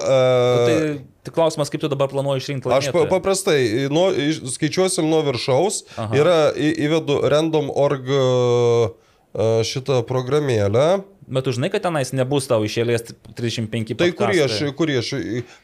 Tai, 0.64 0.76
tai 1.24 1.32
klausimas, 1.36 1.70
kaip 1.72 1.84
tu 1.84 1.88
dabar 1.92 2.10
planuoji 2.12 2.42
išrinkti 2.42 2.68
Aš 2.74 2.90
laimėtoją? 2.90 3.10
paprastai 3.14 3.58
nuo, 3.94 4.10
skaičiuosim 4.56 5.06
nuo 5.08 5.22
viršaus. 5.30 5.84
Aha. 5.96 6.10
Yra 6.18 6.36
įvedu 6.58 7.20
random.org 7.30 8.10
uh, 8.10 9.62
šitą 9.66 10.02
programėlę. 10.10 11.04
Bet 11.26 11.46
tu 11.46 11.52
žinai, 11.56 11.70
kad 11.72 11.82
tenais 11.86 12.10
nebus 12.12 12.44
tau 12.50 12.60
išėlės 12.66 13.06
35 13.38 13.94
Tai 13.96 14.08
kurį 14.16 14.40
aš, 14.44 14.56
kurį 14.76 14.96
aš 15.00 15.10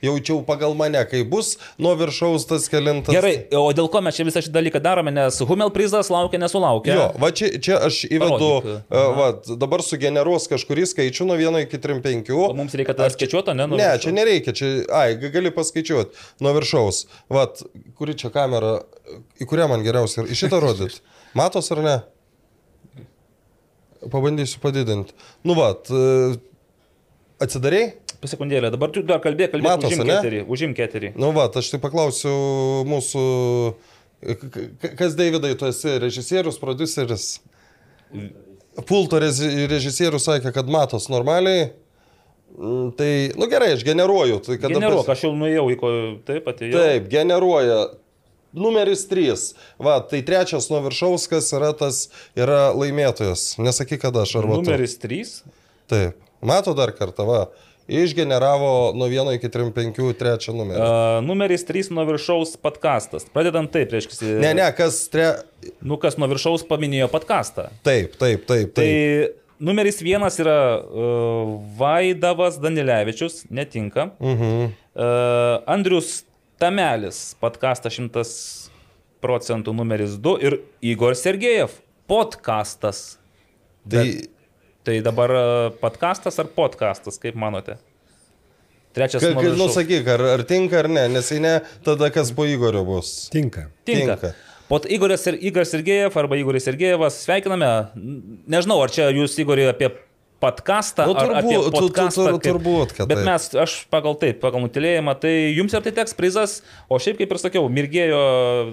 jaučiau 0.05 0.41
pagal 0.47 0.73
mane, 0.79 1.01
kai 1.11 1.21
bus 1.29 1.55
nuo 1.81 1.93
viršaus 2.01 2.47
tas 2.49 2.69
kelintas. 2.73 3.13
Gerai, 3.13 3.47
o 3.57 3.67
dėl 3.77 3.91
ko 3.93 4.01
mes 4.05 4.17
čia 4.17 4.25
visą 4.29 4.43
šį 4.45 4.53
dalyką 4.55 4.81
darome, 4.85 5.13
nes 5.15 5.41
Humel 5.45 5.73
prizas 5.75 6.09
laukia, 6.13 6.41
nesulaukia. 6.41 6.95
Jo, 6.97 7.07
va 7.21 7.31
čia, 7.37 7.51
čia 7.61 7.81
aš 7.89 8.03
įvedu, 8.09 8.51
uh, 8.65 9.11
va, 9.19 9.29
dabar 9.61 9.85
sugeneruos 9.85 10.49
kažkurį 10.51 10.87
skaičių 10.95 11.29
nuo 11.29 11.37
1 11.41 11.67
iki 11.67 11.81
35. 11.83 12.33
O 12.37 12.53
mums 12.57 12.77
reikia 12.79 12.97
tada 12.97 13.11
skaičiuoti, 13.13 13.57
ne? 13.59 13.69
Ne, 13.77 13.91
čia 14.01 14.15
nereikia, 14.17 14.57
čia, 14.57 14.71
ai, 14.97 15.19
ga- 15.21 15.33
gali 15.35 15.53
paskaičiuoti 15.55 16.41
nuo 16.45 16.55
viršaus. 16.57 17.05
Vat, 17.33 17.61
kuri 18.01 18.17
čia 18.17 18.33
kamera, 18.33 18.79
į 19.41 19.49
kurią 19.51 19.69
man 19.75 19.85
geriausia, 19.85 20.25
į 20.25 20.39
šitą 20.45 20.63
rodyti. 20.65 21.03
Matos 21.39 21.69
ar 21.75 21.85
ne? 21.85 21.99
Pabandysiu 24.09 24.61
padidinti. 24.63 25.13
Nu, 25.45 25.53
vat, 25.59 25.91
e, 25.93 26.39
atsidarėjai? 27.45 27.91
Pasekundėlę, 28.21 28.69
dabar 28.73 28.91
tu 28.93 29.03
dar 29.07 29.21
kalbėk, 29.25 29.51
kalbėk, 29.55 29.65
Matos, 29.65 29.91
užimk 29.93 30.05
ane? 30.05 30.17
eterį, 30.19 30.41
užimk 30.53 30.81
eterį. 30.85 31.11
Nu, 31.21 31.31
vat, 31.37 31.57
aš 31.57 31.71
tai 31.73 31.79
paklausiu 31.81 32.33
mūsų, 32.89 33.23
k- 34.21 34.91
kas 34.99 35.17
Davidai, 35.17 35.55
tu 35.57 35.69
esi 35.69 35.95
režisierius, 36.03 36.59
produceris? 36.61 37.31
Pulto 38.89 39.19
režisierius 39.21 40.25
sakė, 40.29 40.53
kad 40.55 40.69
matos 40.71 41.09
normaliai. 41.13 41.71
Mm, 42.59 42.91
Tai, 42.99 43.11
nu 43.39 43.47
gerai, 43.49 43.73
aš 43.77 43.85
generuoju. 43.87 44.41
Tai 44.45 44.57
Generuok, 44.59 45.05
pas- 45.07 45.15
aš 45.17 45.25
jau 45.29 45.33
nuėjau 45.39 45.65
į 45.71 45.77
ko, 45.81 45.91
taip 46.27 46.49
atėjau. 46.51 46.77
Taip, 46.77 47.09
generuoja. 47.13 47.77
Numeris 48.53 49.07
3. 49.09 49.55
Va, 49.79 50.01
tai 50.11 50.23
trečias 50.27 50.69
nuo 50.71 50.83
viršaus, 50.89 51.29
kas 51.31 51.51
yra 51.55 51.71
tas, 51.77 52.09
yra 52.39 52.71
laimėtojas. 52.75 53.55
Nesakyk, 53.63 54.03
kada 54.07 54.25
aš 54.27 54.37
ar 54.41 54.49
va. 54.51 54.59
tu. 54.59 54.67
Numeris 54.67 54.97
3. 54.99 55.35
Taip. 55.91 56.31
Mato 56.43 56.75
dar 56.75 56.95
kartą, 56.97 57.27
va. 57.29 57.43
Išgeneravo 57.91 58.93
nuo 58.95 59.09
1 59.11 59.35
iki 59.35 59.51
35 59.51 60.15
trečią 60.19 60.55
numerį. 60.55 60.79
Uh, 60.79 61.19
numeris 61.27 61.65
3 61.67 61.91
nuo 61.95 62.05
viršaus 62.07 62.55
podcastas. 62.63 63.27
Pradedant 63.35 63.71
taip, 63.73 63.91
reiškia. 63.91 64.39
Ne, 64.43 64.53
ne, 64.55 64.69
kas 64.79 65.03
tre... 65.11 65.33
Nu, 65.83 65.99
kas 66.01 66.15
nuo 66.19 66.31
viršaus 66.31 66.63
paminėjo 66.69 67.11
podcastą. 67.11 67.69
Taip, 67.87 68.15
taip, 68.21 68.47
taip. 68.47 68.71
Tai 68.79 68.87
taip. 68.87 69.41
numeris 69.59 69.99
vienas 70.07 70.39
yra 70.43 70.57
uh, 70.79 71.57
Vaidavas 71.79 72.61
Danilevičius, 72.63 73.45
netinka. 73.51 74.13
Mhm. 74.23 74.71
Uh, 74.91 75.59
Andrius 75.71 76.21
Tamelis, 76.61 77.23
podcastas 77.41 77.97
100 77.97 78.23
procentų 79.25 79.73
numeris 79.73 80.19
2 80.21 80.37
ir 80.45 80.59
Igor 80.85 81.17
Sergejev, 81.17 81.79
podcastas. 82.11 83.17
Tai 83.89 84.05
Tai 84.85 84.97
dabar 85.05 85.31
e, 85.31 85.71
podcastas 85.81 86.39
ar 86.41 86.49
podcastas, 86.57 87.19
kaip 87.21 87.37
manote? 87.37 87.77
Trečias 88.97 89.23
Ka, 89.23 89.33
nuo 89.37 89.43
ka, 89.45 89.51
nu, 89.57 89.67
sakyk, 89.71 90.09
ar, 90.09 90.23
ar 90.35 90.45
tinka 90.49 90.81
ar 90.81 90.89
ne, 90.91 91.03
nes 91.13 91.29
jei 91.31 91.41
ne, 91.45 91.59
tada 91.87 92.09
kas 92.13 92.33
po 92.35 92.47
Igorio 92.49 92.81
bus. 92.89 93.29
Tinka. 93.31 93.69
Tinka. 93.87 94.17
tinka. 94.17 94.33
Pot 94.71 94.89
Igoris 94.89 95.27
ir 95.29 95.37
Igor 95.51 95.69
Sergejev 95.69 96.17
arba 96.17 96.39
Igoris 96.41 96.65
Sergejevas, 96.69 97.21
sveikiname. 97.27 97.69
Nežinau, 98.51 98.81
ar 98.83 98.93
čia 98.95 99.11
jūs 99.13 99.37
Igorį 99.43 99.69
apie 99.73 99.93
podcastą, 100.41 101.07
Nu, 101.07 101.15
turbūt, 101.15 101.53
tu- 101.53 101.71
tu- 101.71 101.81
podcastą. 101.81 102.25
tur- 102.33 102.41
turbūt, 102.47 102.95
kad 102.97 103.09
Bet 103.09 103.19
taip. 103.21 103.27
mes, 103.29 103.49
aš 103.55 103.75
pagal 103.93 104.17
taip, 104.19 104.41
pagal 104.41 104.65
nutilėjimą, 104.65 105.15
tai 105.21 105.53
jums 105.55 105.75
ir 105.77 105.83
tai 105.85 105.93
teks 105.93 106.15
prizas, 106.17 106.63
o 106.89 106.97
šiaip 106.99 107.19
kaip 107.21 107.31
ir 107.31 107.39
sakiau, 107.43 107.69
mirgėjo 107.69 108.23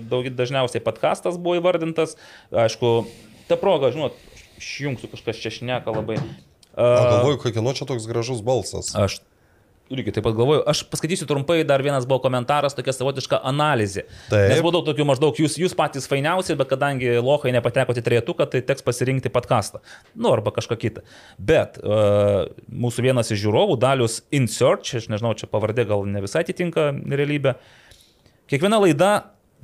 daug, 0.10 0.30
dažniausiai 0.32 0.80
podcastas 0.84 1.36
buvo 1.38 1.60
įvardintas. 1.60 2.16
Aišku, 2.52 3.06
ta 3.52 3.58
proga, 3.60 3.92
žinot, 3.92 4.16
išjungsiu 4.58 5.12
kažkas 5.12 5.36
čia 5.44 5.52
šneka 5.52 5.92
labai. 5.92 6.18
Galvoju, 6.78 7.38
kokia 7.42 7.62
nu 7.62 7.74
čia 7.74 7.86
toks 7.90 8.06
gražus 8.08 8.42
balsas. 8.46 8.94
Aš 8.96 9.20
irgi 9.94 10.14
taip 10.16 10.26
pat 10.28 10.36
galvoju. 10.38 10.64
Aš 10.70 10.84
paskaitysiu 10.92 11.28
trumpai, 11.30 11.62
dar 11.68 11.82
vienas 11.86 12.08
buvo 12.10 12.20
komentaras, 12.24 12.76
tokia 12.78 12.94
savotiška 12.96 13.40
analizė. 13.48 14.06
Taip. 14.32 14.50
Nes 14.52 14.62
buvo 14.64 14.74
daug 14.78 14.88
tokių 14.90 15.08
maždaug, 15.08 15.40
jūs, 15.40 15.58
jūs 15.62 15.76
patys 15.78 16.10
fainiausi, 16.10 16.58
bet 16.60 16.72
kadangi 16.72 17.16
lohai 17.24 17.54
nepatekote 17.56 18.04
trietuką, 18.06 18.50
tai 18.52 18.64
teks 18.68 18.86
pasirinkti 18.88 19.32
podcastą. 19.34 19.82
Nu, 20.16 20.32
arba 20.36 20.54
kažką 20.56 20.80
kitą. 20.82 21.06
Bet 21.40 21.80
uh, 21.82 22.50
mūsų 22.68 23.08
vienas 23.08 23.32
iš 23.34 23.44
žiūrovų, 23.46 23.80
Dalius 23.82 24.22
Insearch, 24.36 24.98
aš 25.00 25.10
nežinau, 25.14 25.36
čia 25.40 25.50
pavardė 25.52 25.88
gal 25.90 26.06
ne 26.10 26.24
visai 26.26 26.44
atitinka 26.46 26.92
realybę. 27.08 27.58
Kiekviena 28.48 28.80
laida, 28.80 29.12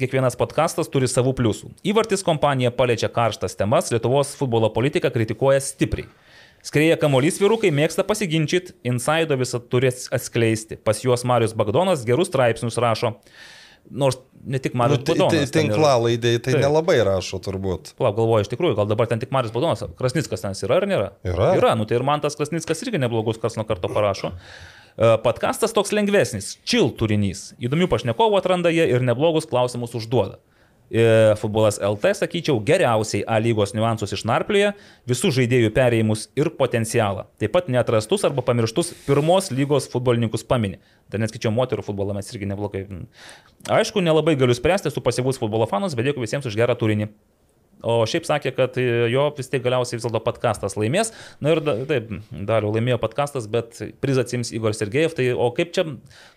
kiekvienas 0.01 0.37
podcastas 0.39 0.89
turi 0.91 1.07
savų 1.09 1.35
pliusų. 1.37 1.69
Įvartis 1.87 2.25
kompanija 2.25 2.73
paliečia 2.75 3.11
karštas 3.13 3.55
temas, 3.59 3.91
Lietuvos 3.93 4.33
futbolo 4.39 4.71
politika 4.73 5.11
kritikuoja 5.13 5.61
stipriai. 5.63 6.09
Skrėja 6.63 6.95
kamuolys 7.01 7.41
vyrukai 7.41 7.73
mėgsta 7.75 8.05
pasiginčyti, 8.07 8.71
insaido 8.87 9.35
visą 9.39 9.59
turi 9.59 9.89
atskleisti. 9.91 10.77
Pas 10.79 11.01
juos 11.03 11.25
Marius 11.27 11.51
Bagdonas 11.59 12.05
gerus 12.07 12.29
straipsnius 12.31 12.79
rašo. 12.79 13.17
Nors 13.91 14.15
ne 14.47 14.61
tik 14.63 14.71
Nu, 14.71 14.79
Marius 14.79 15.01
ti- 15.03 15.11
Bagdonas. 15.11 15.51
Tinklalaidai 15.51 16.37
tai 16.39 16.53
Taip. 16.53 16.61
nelabai 16.63 16.95
rašo 17.03 17.35
turbūt. 17.43 17.91
Palauk, 17.99 18.15
galvoju, 18.15 18.45
iš 18.45 18.51
tikrųjų, 18.53 18.77
gal 18.79 18.87
dabar 18.87 19.07
ten 19.11 19.19
tik 19.19 19.33
Marius 19.35 19.51
Bagdonas. 19.51 19.83
Krasnickas 19.99 20.39
ten 20.45 20.55
yra 20.55 20.77
ar 20.79 20.87
nėra? 20.87 21.09
Yra. 21.27 21.49
Yra, 21.59 21.73
nu 21.75 21.83
tai 21.85 21.97
ir 21.99 22.03
man 22.07 22.21
tas 22.23 22.35
Krasnickas 22.39 22.79
irgi 22.87 22.97
neblogus 23.03 23.37
kars 23.43 23.59
nuo 23.59 23.65
karto 23.67 23.91
parašo. 23.91 24.31
E, 24.95 25.17
Podcastas 25.19 25.73
toks 25.75 25.91
lengvesnis, 25.91 26.57
chill 26.63 26.91
turinys. 26.95 27.51
Įdomių 27.59 27.89
pašnekovų 27.91 28.39
atranda 28.39 28.71
jie 28.71 28.87
ir 28.87 29.01
neblogus 29.03 29.45
klausimus 29.49 29.91
užduoda. 29.99 30.39
E, 30.93 31.33
Futbolas 31.41 31.79
LT, 31.81 32.11
sakyčiau, 32.19 32.59
geriausiai 32.61 33.23
A 33.25 33.39
lygos 33.41 33.71
niuansus 33.73 34.13
išnarplioja, 34.13 34.75
visų 35.09 35.31
žaidėjų 35.39 35.71
perėjimus 35.73 36.27
ir 36.37 36.51
potencialą. 36.53 37.25
Taip 37.41 37.55
pat 37.55 37.71
neatrastus 37.73 38.21
arba 38.29 38.45
pamirštus 38.45 38.93
pirmos 39.07 39.49
lygos 39.49 39.89
futbolininkus 39.89 40.45
paminė. 40.45 40.77
Dar 41.09 41.23
neskaičiau 41.23 41.49
moterų 41.55 41.87
futbolą, 41.87 42.13
mes 42.13 42.29
irgi 42.29 42.51
neblogai. 42.51 42.85
Aišku, 43.73 44.05
nelabai 44.05 44.37
galiu 44.37 44.53
spręsti, 44.53 44.93
esu 44.93 45.01
pasyvus 45.01 45.41
futbolo 45.41 45.65
fanas, 45.71 45.97
bet 45.97 46.11
dėkui 46.11 46.27
visiems 46.27 46.45
už 46.45 46.61
gerą 46.61 46.77
turinį. 46.77 47.09
O 47.83 47.99
šiaip 48.09 48.25
sakė, 48.27 48.53
kad 48.55 48.77
jo 49.11 49.25
vis 49.37 49.49
tiek 49.51 49.63
galiausiai 49.65 49.99
vis 49.99 50.05
dėlto 50.07 50.21
podkastas 50.23 50.77
laimės. 50.79 51.11
Na 51.43 51.53
ir 51.53 51.61
da, 51.63 51.75
taip, 51.89 52.09
dariau 52.31 52.71
laimėjo 52.73 52.97
podkastas, 53.03 53.47
bet 53.51 53.81
prizą 54.03 54.23
atsims 54.25 54.53
Igor 54.55 54.75
Sergejev. 54.77 55.13
Tai 55.17 55.27
o 55.35 55.49
kaip 55.55 55.73
čia 55.75 55.85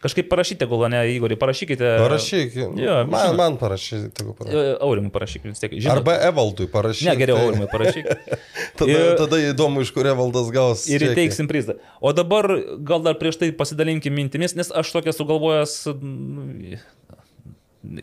kažkaip 0.05 0.29
parašyti, 0.33 0.67
gal 0.69 0.87
ne, 0.93 1.05
Igorį, 1.15 1.39
parašykite. 1.41 1.93
Parašyk. 2.03 2.57
Jo, 2.59 2.99
man, 3.07 3.31
žinot. 3.31 3.39
man 3.41 3.59
parašyk. 3.63 4.09
tegu 4.17 4.35
parašyk. 4.39 4.59
E, 4.59 4.77
Aurimui 4.85 5.13
parašykite 5.15 5.55
vis 5.55 5.63
tiek. 5.63 5.77
Žinot, 5.79 6.01
Arba 6.01 6.19
Evaldui 6.29 6.67
parašyk. 6.73 7.09
Ne, 7.11 7.17
geriau 7.23 7.39
tai- 7.39 7.47
Aurimui 7.49 7.71
parašyk. 7.73 8.11
Tada, 8.77 8.91
Ir- 8.93 9.15
tada 9.17 9.39
įdomu, 9.41 9.81
iš 9.87 9.91
kur 9.95 10.05
Evaldas 10.11 10.51
gaus. 10.53 10.83
Ir 10.93 11.01
įteiksim 11.07 11.49
prizą. 11.49 11.79
O 12.05 12.13
dabar 12.17 12.45
gal 12.85 13.01
dar 13.07 13.17
prieš 13.17 13.39
tai 13.41 13.49
pasidalinkim 13.57 14.13
mintimis, 14.13 14.53
nes 14.59 14.69
aš 14.75 14.91
tokia 14.93 15.15
sugalvojęs 15.17 15.77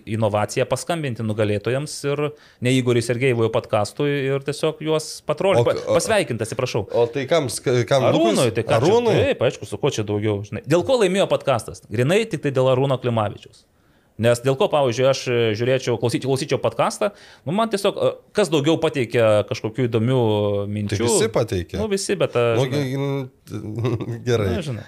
inovaciją 0.10 0.65
paskambinti 0.69 1.26
nugalėtojams 1.26 1.93
ir 2.11 2.22
ne 2.64 2.73
Igoriui 2.77 3.03
Sergejevojo 3.05 3.49
podkastui 3.53 4.10
ir 4.30 4.45
tiesiog 4.47 4.81
juos 4.85 5.10
patrolinti, 5.27 5.84
pasveikinti, 5.89 6.45
atsiprašau. 6.47 6.85
O 6.91 7.05
tai 7.11 7.26
kam? 7.30 7.49
kam 7.89 8.07
Arūnui, 8.10 8.49
tai 8.55 8.64
ką? 8.68 8.80
Arūnui? 8.80 9.15
Taip, 9.30 9.45
aišku, 9.49 9.68
su 9.69 9.80
ko 9.81 9.91
čia 9.93 10.05
daugiau. 10.07 10.39
Žinai. 10.47 10.64
Dėl 10.69 10.84
ko 10.88 10.99
laimėjo 11.03 11.27
podkastas? 11.31 11.84
Grinai 11.91 12.23
tik 12.30 12.43
tai 12.45 12.51
dėl 12.55 12.72
Arūno 12.73 12.99
Klimavičius. 13.03 13.65
Nes 14.22 14.38
dėl 14.45 14.53
ko, 14.53 14.68
pavyzdžiui, 14.69 15.05
aš 15.10 15.19
e, 15.26 15.35
žiūrėčiau, 15.57 15.95
klausyčiau, 15.97 16.30
klausyčiau 16.30 16.60
podcastą, 16.61 17.07
nu 17.49 17.55
man 17.57 17.72
tiesiog, 17.73 17.95
e, 17.97 18.11
kas 18.38 18.51
daugiau 18.53 18.76
pateikia 18.77 19.41
kažkokių 19.49 19.88
įdomių 19.88 20.19
minčių. 20.69 20.99
Tai 20.99 21.07
visi 21.07 21.30
pateikė. 21.34 21.80
Nu 21.81 21.88
visi, 21.89 22.14
bet... 22.22 22.38
e, 22.38 22.43
Nu, 22.60 22.68
žinai, 22.69 22.84
ge- 22.93 24.19
gerai. 24.27 24.51
na, 24.53 24.61
žinai. 24.69 24.85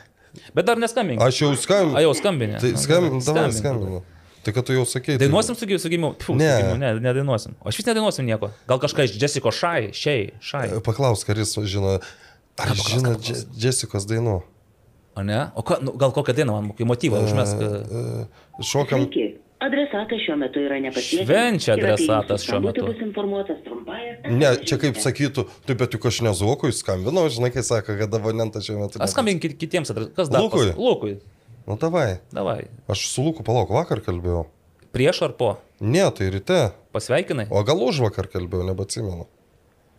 Bet 0.53 0.67
dar 0.69 0.77
neskambink. 0.77 1.23
Aš 1.25 1.41
jau 1.41 1.49
skambinu. 1.57 1.97
A, 1.97 2.03
jau 2.05 2.13
skambinė. 2.19 2.59
Tai 2.61 2.71
skambinu, 2.77 3.21
davai 3.25 3.47
Skambink. 3.49 3.57
skambinu. 3.63 4.01
Tai 4.45 4.53
kad 4.53 4.65
tu 4.67 4.73
jau 4.75 4.83
sakei. 4.85 5.17
tai- 5.17 5.25
Dainuosim 5.25 5.55
su, 5.57 5.65
su 5.79 5.89
gimimu. 5.89 6.11
Ne. 6.13 6.49
su 6.53 6.61
gimimu. 6.61 6.77
Ne, 6.77 6.93
nedainuosim. 7.01 7.55
O 7.61 7.69
aš 7.71 7.79
vis 7.81 7.87
nedainuosim 7.89 8.25
nieko. 8.29 8.51
Gal 8.69 8.77
kažką 8.79 9.03
iš 9.07 9.15
Jessico 9.21 9.49
Šai, 9.51 9.89
Šei, 9.93 10.29
Šai. 10.39 10.67
Paklausk, 10.85 11.29
ar 11.33 11.37
jis 11.41 11.55
žino. 11.65 11.95
Ar 12.57 12.69
paklausk, 12.69 12.91
žino 12.93 13.15
Jessicos 13.57 14.05
dainų? 14.05 14.41
O 15.15 15.23
ne? 15.23 15.39
O 15.55 15.63
ką, 15.65 15.79
nu, 15.81 15.91
gal 15.97 16.11
kokią 16.13 16.35
dainą 16.37 16.59
man, 16.61 16.69
kai 16.77 16.85
motyvą 16.85 17.23
užmesk. 17.25 17.57
E, 17.57 18.27
Šokam. 18.61 19.07
Sveiki. 19.07 19.25
Adresatas 19.65 20.19
šiuo 20.19 20.35
metu 20.37 20.59
yra 20.59 20.77
nepasiekiamas. 20.83 21.29
Švenčia 21.29 21.73
adresatas 21.77 22.43
šiuo 22.45 22.59
metu. 22.61 22.83
Bus 22.85 22.99
informuotas 23.01 23.61
trumpai. 23.65 24.01
Ne, 24.35 24.49
čia 24.67 24.77
kaip 24.77 24.99
sakytų, 24.99 25.45
taip, 25.65 25.79
bet 25.79 25.95
juk 25.95 26.05
aš 26.11 26.19
ne 26.27 26.33
Zuokui 26.35 26.73
skambinau, 26.75 27.23
žinai, 27.31 27.49
kai 27.55 27.63
sako, 27.63 27.95
kad 27.97 28.13
abonentas 28.19 28.67
šiuo 28.67 28.81
metu. 28.83 28.99
Paskambinkit 28.99 29.55
kitiems 29.57 29.89
adresams. 29.95 30.13
Kas 30.19 30.29
dar? 30.29 30.43
Lukui? 30.43 30.67
pas- 30.69 30.77
Lukui. 30.77 31.15
Nu, 31.65 31.77
davai. 31.81 32.19
Davai. 32.33 32.67
Aš 32.87 33.07
su 33.09 33.25
Luku 33.25 33.43
palauk, 33.45 33.71
vakar 33.73 34.01
kalbėjau. 34.05 34.45
Prieš 34.93 35.23
ar 35.25 35.33
po? 35.35 35.55
Ne, 35.81 36.05
tai 36.15 36.29
ryte. 36.31 36.59
Pasveikinai? 36.95 37.47
O 37.51 37.63
gal 37.67 37.81
už 37.81 38.03
vakar 38.05 38.29
kalbėjau, 38.31 38.67
nebeatsimenu. 38.69 39.25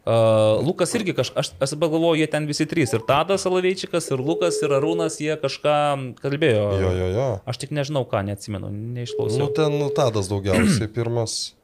Uh, 0.07 0.63
Lukas 0.63 0.93
irgi 0.95 1.11
kažkas, 1.19 1.35
aš, 1.35 1.49
aš 1.59 1.73
pagalvoju, 1.83 2.21
jie 2.21 2.29
ten 2.31 2.45
visi 2.47 2.63
trys. 2.71 2.93
Ir 2.95 3.03
Tadas 3.03 3.43
Alaveičikas, 3.51 4.07
ir 4.15 4.23
Lukas, 4.23 4.61
ir 4.63 4.71
Arūnas, 4.77 5.19
jie 5.19 5.35
kažką 5.43 5.75
kalbėjo. 6.23 6.63
Jo, 6.79 6.93
jo, 6.95 7.09
jo. 7.11 7.27
Aš 7.51 7.59
tik 7.65 7.75
nežinau, 7.75 8.05
ką, 8.07 8.23
neatsimenu, 8.29 8.71
Nu, 8.71 8.93
neišklausiau. 8.95 9.51
ten 9.51 9.75
nu, 9.75 9.91
Tadas 9.91 10.31
daugiausiai 10.31 10.87
pirmas. 10.87 11.57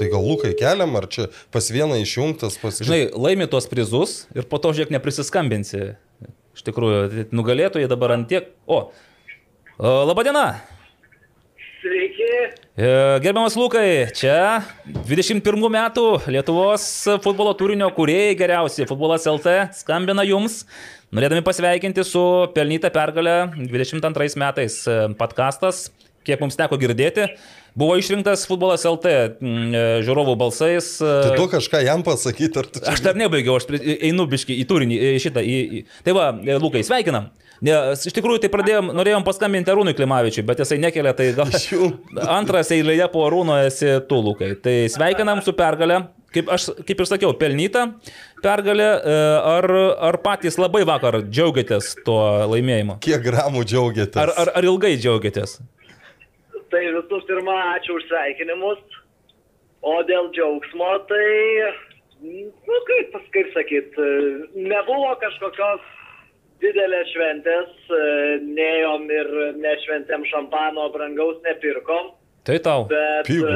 Tai 0.00 0.08
gal 0.08 0.24
Lukai 0.24 0.54
keliam, 0.56 0.96
ar 0.96 1.04
čia 1.12 1.28
pas 1.52 1.68
vieną 1.68 2.00
išjungtas, 2.00 2.56
pas... 2.62 2.80
Žinai, 2.80 3.10
laimi 3.12 3.44
tuos 3.50 3.68
prizus 3.68 4.22
ir 4.32 4.48
po 4.48 4.56
to 4.62 4.72
žiūrėk 4.72 4.94
neprisiskambinsi. 4.96 5.98
Iš 6.58 6.66
tikrųjų, 6.66 7.02
tai 7.12 7.26
nugalėtojai 7.38 7.90
dabar 7.90 8.16
ant 8.18 8.26
tiek. 8.30 8.50
O, 8.66 8.88
o 9.78 9.92
labadiena. 10.10 10.48
Sveiki, 11.78 12.32
E, 12.78 13.18
Gerbiamas 13.18 13.56
Lukai, 13.58 14.06
čia 14.14 14.62
21 14.86 15.64
metų 15.74 16.04
Lietuvos 16.30 16.84
futbolo 17.24 17.50
turinio 17.58 17.88
kūrėjai 17.90 18.36
geriausi, 18.38 18.86
futbolas 18.86 19.26
LT 19.26 19.54
skambina 19.80 20.22
jums, 20.22 20.60
norėdami 21.10 21.42
pasveikinti 21.42 22.04
su 22.06 22.22
pelnyta 22.54 22.92
pergalė 22.94 23.48
22 23.58 24.38
metais 24.38 24.76
e, 24.86 24.96
podcastas, 25.18 25.88
kiek 26.22 26.38
mums 26.38 26.54
teko 26.60 26.78
girdėti, 26.78 27.26
buvo 27.78 27.96
išrinktas 28.00 28.42
futbolas 28.50 28.82
LT 28.88 29.12
mm, 29.38 29.66
e, 29.78 29.82
žiūrovų 30.06 30.34
balsais. 30.40 30.92
e, 31.00 31.12
Tai 31.28 31.34
tu 31.38 31.46
kažką 31.54 31.80
jam 31.86 32.02
pasakyti, 32.06 32.58
ar 32.62 32.66
tu... 32.74 32.82
Aš 32.90 33.02
dar 33.06 33.18
nebaigiau, 33.18 33.56
aš 33.60 33.68
pri- 33.70 33.82
einu 34.10 34.26
biški 34.30 34.56
į 34.62 34.66
turinį, 34.70 34.98
į 35.14 35.20
šitą. 35.26 35.44
Į, 35.46 35.58
į. 35.80 35.84
Tai 36.06 36.16
va, 36.18 36.30
e, 36.42 36.58
Lukai, 36.62 36.82
sveikinam. 36.86 37.30
Ne, 37.64 37.72
iš 38.06 38.14
tikrųjų, 38.14 38.38
tai 38.44 38.48
pradėjom, 38.52 38.92
norėjom 38.94 39.24
paskambinti 39.26 39.72
Arūnui 39.72 39.90
Klimavičiui, 39.98 40.44
bet 40.46 40.60
jisai 40.62 40.76
nekelia, 40.78 41.10
tai 41.18 41.32
gal 41.34 41.48
antras 42.38 42.70
eilėje 42.74 43.08
po 43.10 43.24
Arūno 43.26 43.56
esi 43.66 43.96
tu, 44.10 44.20
Lukai. 44.22 44.52
Tai 44.62 44.74
sveikinam 44.94 45.42
su 45.42 45.54
pergalė. 45.58 46.04
Kaip 46.28 46.50
aš, 46.52 46.68
kaip 46.86 46.98
ir 47.00 47.06
sakiau, 47.08 47.32
pelnyta 47.40 47.86
pergalė. 48.44 48.86
e, 49.00 49.16
Ar, 49.56 49.66
ar 50.10 50.18
patys 50.22 50.58
labai 50.60 50.84
vakar 50.86 51.22
džiaugiatės 51.24 51.94
tuo 52.06 52.20
laimėjimu? 52.52 52.98
Kiek 53.02 53.22
gramų 53.24 53.64
džiaugiatės? 53.66 54.20
Ar, 54.22 54.34
ar, 54.44 54.52
ar 54.60 54.66
ilgai 54.68 54.92
džiaugiatės? 55.00 55.56
Tai 56.72 56.84
visų 56.94 57.20
pirma, 57.28 57.56
ačiū 57.76 57.98
už 57.98 58.06
sveikinimus. 58.10 58.80
O 59.86 59.94
dėl 60.08 60.30
džiaugsmo, 60.34 60.88
tai, 61.06 61.26
nu 62.24 62.78
kaip, 62.88 63.12
kaip 63.34 63.52
sakyt, 63.54 63.94
nebuvo 64.58 65.12
kažkokios 65.22 65.84
didelės 66.58 67.12
šventės, 67.14 67.76
neėjom 68.42 69.04
ir 69.14 69.28
nešventėm 69.62 70.24
šampano, 70.32 70.88
brangaus 70.94 71.38
nepirkom, 71.46 72.10
Tai 72.48 72.56
tau. 72.64 72.88
bet, 72.90 73.28
Pigų. 73.28 73.52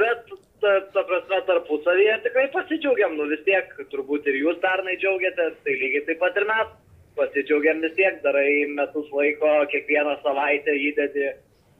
bet 0.00 0.34
ta, 0.64 0.72
ta 0.94 1.02
prasme, 1.06 1.38
tarpusavyje 1.46 2.16
tikrai 2.26 2.48
pasidžiaugiam, 2.54 3.14
nu 3.18 3.28
vis 3.30 3.42
tiek, 3.46 3.70
turbūt 3.92 4.26
ir 4.32 4.40
jūs 4.40 4.58
pernai 4.64 4.96
džiaugiatės, 4.98 5.58
tai 5.62 5.76
lygiai 5.78 6.06
taip 6.08 6.18
pat 6.24 6.38
ir 6.40 6.48
mes 6.50 6.70
pasidžiaugiam 7.18 7.82
vis 7.84 7.94
tiek, 7.98 8.18
darai 8.24 8.64
metus 8.74 9.06
laiko, 9.14 9.52
kiekvieną 9.70 10.16
savaitę 10.24 10.74
įdedi 10.90 11.28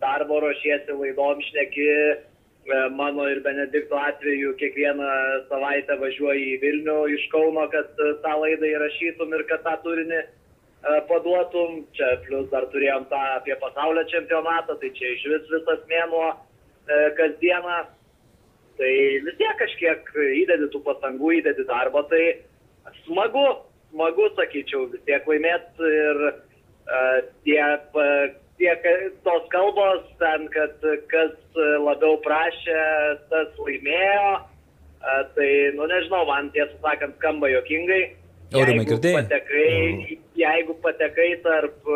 darbo, 0.05 0.39
ruošiesi 0.45 1.01
laidom, 1.01 1.43
šneki, 1.49 1.91
E, 2.65 2.89
mano 2.97 3.27
ir 3.29 3.43
Benedikto 3.45 3.97
atveju 4.01 4.55
kiekvieną 4.57 5.09
savaitę 5.51 5.99
važiuoji 6.01 6.45
į 6.55 6.61
Vilnių 6.63 6.95
iš 7.13 7.27
Kauno, 7.33 7.67
kad 7.69 7.91
e, 8.01 8.15
tą 8.25 8.39
laidą 8.41 8.71
įrašytum 8.71 9.35
ir 9.37 9.43
kad 9.51 9.61
tą 9.67 9.75
turinį 9.83 10.17
e, 10.17 10.29
paduotum. 11.11 11.83
Čia 11.99 12.09
plus 12.25 12.47
dar 12.55 12.65
turėjom 12.73 13.05
tą 13.11 13.21
apie 13.35 13.59
pasaulio 13.61 14.07
čempionatą, 14.09 14.79
tai 14.81 14.93
čia 14.97 15.11
iš 15.13 15.27
vis 15.33 15.51
visas 15.53 15.83
mėnuo 15.91 16.31
kasdieną. 17.19 17.77
Tai 18.81 18.93
vis 19.27 19.37
tiek 19.41 19.61
kažkiek 19.61 20.09
įdedi 20.41 20.71
tų 20.73 20.81
pastangų, 20.89 21.35
įdedi 21.43 21.67
darbo, 21.69 22.01
tai 22.09 22.23
smagu, 23.05 23.45
smagu, 23.93 24.31
sakyčiau, 24.41 24.89
vis 24.93 25.05
tiek 25.07 25.29
laimėti 25.31 25.93
ir 26.01 26.25
uh, 26.27 27.21
tie, 27.47 27.61
pa- 27.95 28.33
tiek 28.61 28.89
tos 29.27 29.47
kalbos 29.53 30.05
ten, 30.21 30.49
kad 30.55 30.85
kas 31.11 31.61
labiau 31.85 32.19
prašė, 32.25 32.83
tas 33.33 33.57
laimėjo, 33.61 34.35
tai, 35.37 35.49
nu 35.79 35.89
nežinau, 35.91 36.25
man 36.31 36.53
tiesą 36.55 36.79
sakant, 36.85 37.17
skamba 37.21 37.51
jokingai. 37.53 38.03
Aurimai, 38.55 38.87
girdėjai? 38.87 39.25
patekai, 39.25 40.17
jeigu 40.39 40.77
patekai 40.85 41.31
tarp 41.43 41.93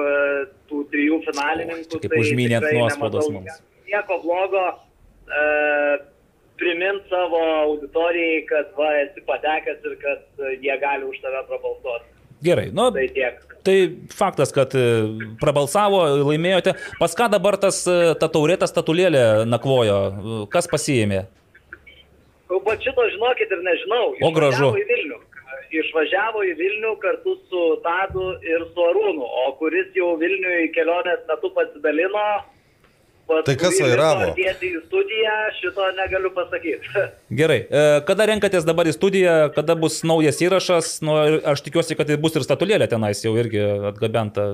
tų 0.70 0.84
trijų 0.92 1.22
finalininkų, 1.28 1.88
čia 1.92 2.00
kaip 2.02 2.14
tai 2.16 2.76
nuospaudas 2.80 3.28
nematau 3.28 3.34
mums. 3.36 3.64
Nieko 3.88 4.22
blogo. 4.24 4.64
Uh, 5.28 5.98
primint 6.58 7.02
savo 7.08 7.40
auditorijai, 7.62 8.42
kad 8.50 8.70
va, 8.78 8.90
esi 9.04 9.22
patekęs 9.28 9.84
ir 9.86 9.96
kad 10.02 10.46
jie 10.64 10.76
gali 10.82 11.06
už 11.06 11.20
tave 11.22 11.42
prabalsuoti. 11.50 12.17
Gerai, 12.44 12.68
nu, 12.72 12.90
Tai 12.94 13.06
tiek. 13.14 13.44
Tai 13.66 13.76
faktas, 14.14 14.52
kad 14.54 14.72
e, 14.78 14.84
prabalsavo, 15.40 16.00
laimėjote. 16.30 16.76
Pas 17.00 17.14
ką 17.18 17.26
dabar 17.32 17.58
tas, 17.60 17.82
e, 17.90 18.14
ta 18.20 18.28
taurėta 18.32 18.68
statulėlė 18.70 19.44
nakvojo? 19.50 20.46
Kas 20.52 20.70
pasiėmė? 20.70 21.24
Bet 22.48 22.84
šito 22.84 23.04
žinokit 23.12 23.50
ir 23.52 23.64
nežinau. 23.64 24.04
O 24.24 24.30
gražu. 24.32 24.70
Išvažiavo 24.70 24.78
į 24.78 24.86
Vilnių. 24.92 25.18
Išvažiavo 25.82 26.44
į 26.48 26.52
Vilnių 26.60 26.92
kartu 27.02 27.34
su 27.50 27.64
Tadu 27.84 28.30
ir 28.46 28.64
su 28.70 28.86
Arūnu, 28.86 29.26
o 29.42 29.44
kuris 29.60 29.90
jau 29.96 30.14
Vilniui 30.20 30.70
kelionės 30.76 31.26
metu 31.28 31.50
pasidalino. 31.56 32.24
Pas 33.28 33.44
Tai 33.46 33.54
kas 33.60 33.76
vairavo? 33.82 34.30
Tiesiai 34.38 34.72
į 34.72 34.82
studiją, 34.86 35.36
šito 35.60 35.86
negaliu 35.98 36.32
pasakyti. 36.36 37.04
Gerai, 37.40 37.60
e, 37.68 37.84
kada 38.08 38.28
renkatės 38.32 38.66
dabar 38.68 38.88
į 38.88 38.96
studiją, 38.96 39.36
kada 39.56 39.76
bus 39.78 40.00
naujas 40.08 40.40
įrašas, 40.44 40.98
nu, 41.04 41.16
aš 41.52 41.64
tikiuosi, 41.68 41.96
kad 41.98 42.10
bus 42.22 42.38
ir 42.40 42.46
statulėlė 42.46 42.88
tenais 42.90 43.20
jau 43.24 43.36
irgi 43.38 43.62
atgabenta 43.92 44.50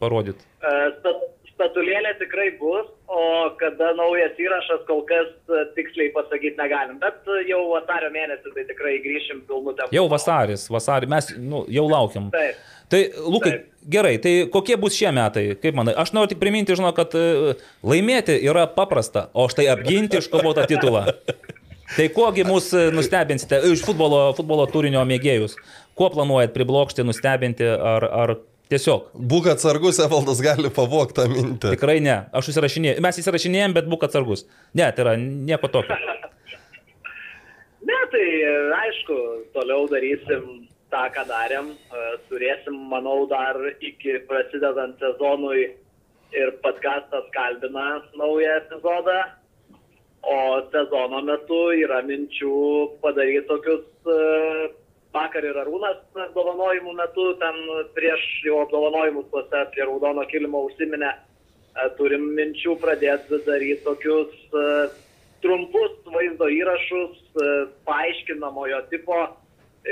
parodyti. 0.00 0.44
E, 0.64 0.76
stat- 0.98 1.24
statulėlė 1.56 2.12
tikrai 2.20 2.50
bus, 2.60 2.88
o 3.08 3.22
kada 3.60 3.92
naujas 3.96 4.36
įrašas 4.40 4.84
kol 4.88 5.02
kas 5.08 5.28
e, 5.48 5.64
tiksliai 5.76 6.10
pasakyti 6.14 6.58
negalim. 6.60 6.98
Bet 7.02 7.28
jau 7.48 7.62
vasario 7.72 8.10
mėnesį 8.14 8.52
tai 8.56 8.64
tikrai 8.68 8.96
grįšim 9.04 9.44
pilnu 9.48 9.76
tempu. 9.78 9.94
Jau 9.96 10.06
vasaris, 10.12 10.66
vasarį 10.72 11.10
mes 11.12 11.30
nu, 11.40 11.64
jau 11.72 11.86
laukiam. 11.90 12.28
Taip. 12.34 12.60
Tai, 12.88 13.00
Lukai, 13.26 13.50
Taip. 13.50 13.70
gerai, 13.90 14.14
tai 14.22 14.32
kokie 14.52 14.76
bus 14.78 14.94
šie 14.94 15.10
metai, 15.14 15.46
kaip 15.58 15.74
manai? 15.74 15.94
Aš 15.98 16.12
noriu 16.14 16.30
tik 16.30 16.38
priminti, 16.42 16.76
žinau, 16.78 16.92
kad 16.94 17.14
e, 17.18 17.56
laimėti 17.86 18.36
yra 18.46 18.66
paprasta, 18.70 19.26
o 19.34 19.48
štai 19.50 19.66
apginti 19.72 20.20
iškovotą 20.20 20.68
titulą. 20.70 21.08
Tai 21.96 22.06
kogi 22.14 22.42
mus 22.46 22.72
e, 22.74 22.88
nustebinsite 22.94 23.60
iš 23.72 23.82
futbolo, 23.86 24.28
futbolo 24.38 24.66
turinio 24.70 25.02
mėgėjus? 25.06 25.56
Kuo 25.98 26.10
planuojat 26.14 26.54
priblokšti, 26.54 27.04
nustebinti 27.06 27.66
ar, 27.66 28.06
ar 28.06 28.32
tiesiog? 28.70 29.10
Būk 29.14 29.50
atsargus, 29.54 30.00
Evaldas 30.02 30.42
gali 30.44 30.70
pavogti 30.74 31.18
tą 31.20 31.26
mintį. 31.30 31.74
Tikrai 31.74 31.98
ne. 32.04 32.20
Aš 32.36 32.50
įsirašinėjau. 32.54 33.02
Mes 33.06 33.20
įsirašinėjom, 33.22 33.76
bet 33.78 33.90
būk 33.90 34.06
atsargus. 34.08 34.46
Ne, 34.74 34.86
tai 34.90 35.06
yra 35.06 35.16
nieko 35.22 35.70
tokio. 35.74 35.98
Ne, 37.86 38.00
tai 38.14 38.24
e, 38.26 38.56
aišku, 38.82 39.20
toliau 39.54 39.86
darysim 39.90 40.66
tą, 40.96 41.04
ką 41.14 41.24
darėm. 41.28 41.72
E, 41.72 42.04
Turėsim, 42.30 42.76
manau, 42.90 43.26
dar 43.28 43.58
iki 43.84 44.18
prasidedant 44.28 44.96
sezonui 45.02 45.68
ir 46.36 46.54
podcastas 46.64 47.28
kalbina 47.36 48.02
naują 48.16 48.56
epizodą. 48.62 49.18
O 50.26 50.38
sezono 50.72 51.20
metu 51.22 51.60
yra 51.76 52.00
minčių 52.02 52.54
padaryti 53.02 53.44
tokius, 53.46 53.84
e, 54.10 54.70
vakar 55.14 55.44
ir 55.44 55.60
Arūnas 55.62 56.00
apdovanojimų 56.26 56.96
metu, 56.98 57.28
ten 57.42 57.60
prieš 57.94 58.24
jau 58.48 58.64
apdovanojimus 58.64 59.28
tuose 59.30 59.62
prie 59.72 59.84
raudono 59.86 60.24
kilimo 60.32 60.64
užsiminę, 60.66 61.12
e, 61.14 61.88
turim 62.00 62.32
minčių 62.40 62.78
pradėti 62.82 63.42
daryti 63.46 63.84
tokius 63.84 64.34
trumpus 65.44 65.92
vaizdo 66.10 66.48
įrašus, 66.50 67.18
paaiškinamojo 67.86 68.80
tipo 68.90 69.18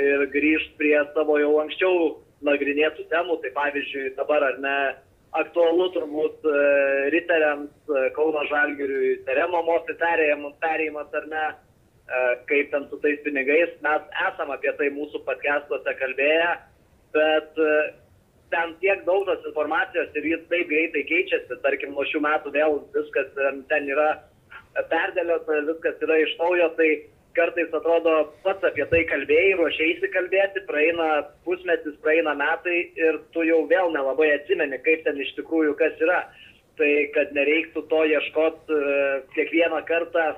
ir 0.01 0.27
grįžti 0.33 0.77
prie 0.79 0.97
savo 1.15 1.39
jau 1.39 1.55
anksčiau 1.63 2.13
nagrinėtų 2.45 3.07
temų. 3.11 3.39
Tai 3.43 3.51
pavyzdžiui, 3.55 4.13
dabar 4.19 4.43
ar 4.49 4.59
ne 4.63 4.77
aktualu 5.39 5.89
turbūt 5.95 6.47
e, 6.47 6.55
riteriams 7.13 7.91
e, 7.91 8.07
Kauno 8.15 8.43
Žalgiriui, 8.49 9.19
Teremo 9.27 9.61
Mofi 9.67 9.95
perėjimas 9.99 11.17
ar 11.19 11.27
ne, 11.31 11.45
e, 11.51 12.21
kaip 12.49 12.71
ten 12.71 12.87
su 12.89 12.99
tais 13.03 13.19
pinigais. 13.25 13.73
Mes 13.85 14.07
esam 14.29 14.53
apie 14.55 14.71
tai 14.79 14.91
mūsų 14.95 15.23
podcastuose 15.27 15.95
kalbėję, 15.99 16.51
bet 17.15 17.59
ten 18.53 18.75
tiek 18.83 19.03
daug 19.07 19.25
tos 19.27 19.43
informacijos 19.49 20.15
ir 20.15 20.29
jis 20.33 20.47
taip 20.51 20.69
greitai 20.71 21.03
keičiasi, 21.09 21.59
tarkim, 21.63 21.95
nuo 21.95 22.05
šių 22.07 22.21
metų 22.23 22.53
vėl 22.55 22.79
viskas 22.95 23.31
ten 23.71 23.91
yra 23.91 24.09
perdėliota, 24.91 25.61
viskas 25.71 26.03
yra 26.03 26.19
iš 26.23 26.35
naujo, 26.39 26.69
tai 26.79 26.89
kartais 27.35 27.73
atrodo 27.75 28.13
pats 28.45 28.63
apie 28.67 28.85
tai 28.91 29.03
kalbėjai, 29.09 29.55
ruošiaisi 29.59 30.09
kalbėti, 30.13 30.63
praeina 30.69 31.09
pusmetis, 31.47 31.97
praeina 32.03 32.33
metai 32.37 32.77
ir 32.99 33.19
tu 33.35 33.43
jau 33.47 33.61
vėl 33.69 33.91
nelabai 33.93 34.31
atsimeni, 34.37 34.79
kaip 34.85 35.03
ten 35.05 35.19
iš 35.21 35.35
tikrųjų 35.39 35.75
kas 35.79 35.99
yra. 36.03 36.23
Tai 36.75 36.91
kad 37.15 37.31
nereiktų 37.35 37.85
to 37.91 38.01
ieškoti 38.11 38.79
kiekvieną 39.35 39.79
kartą 39.87 40.25
e, 40.33 40.35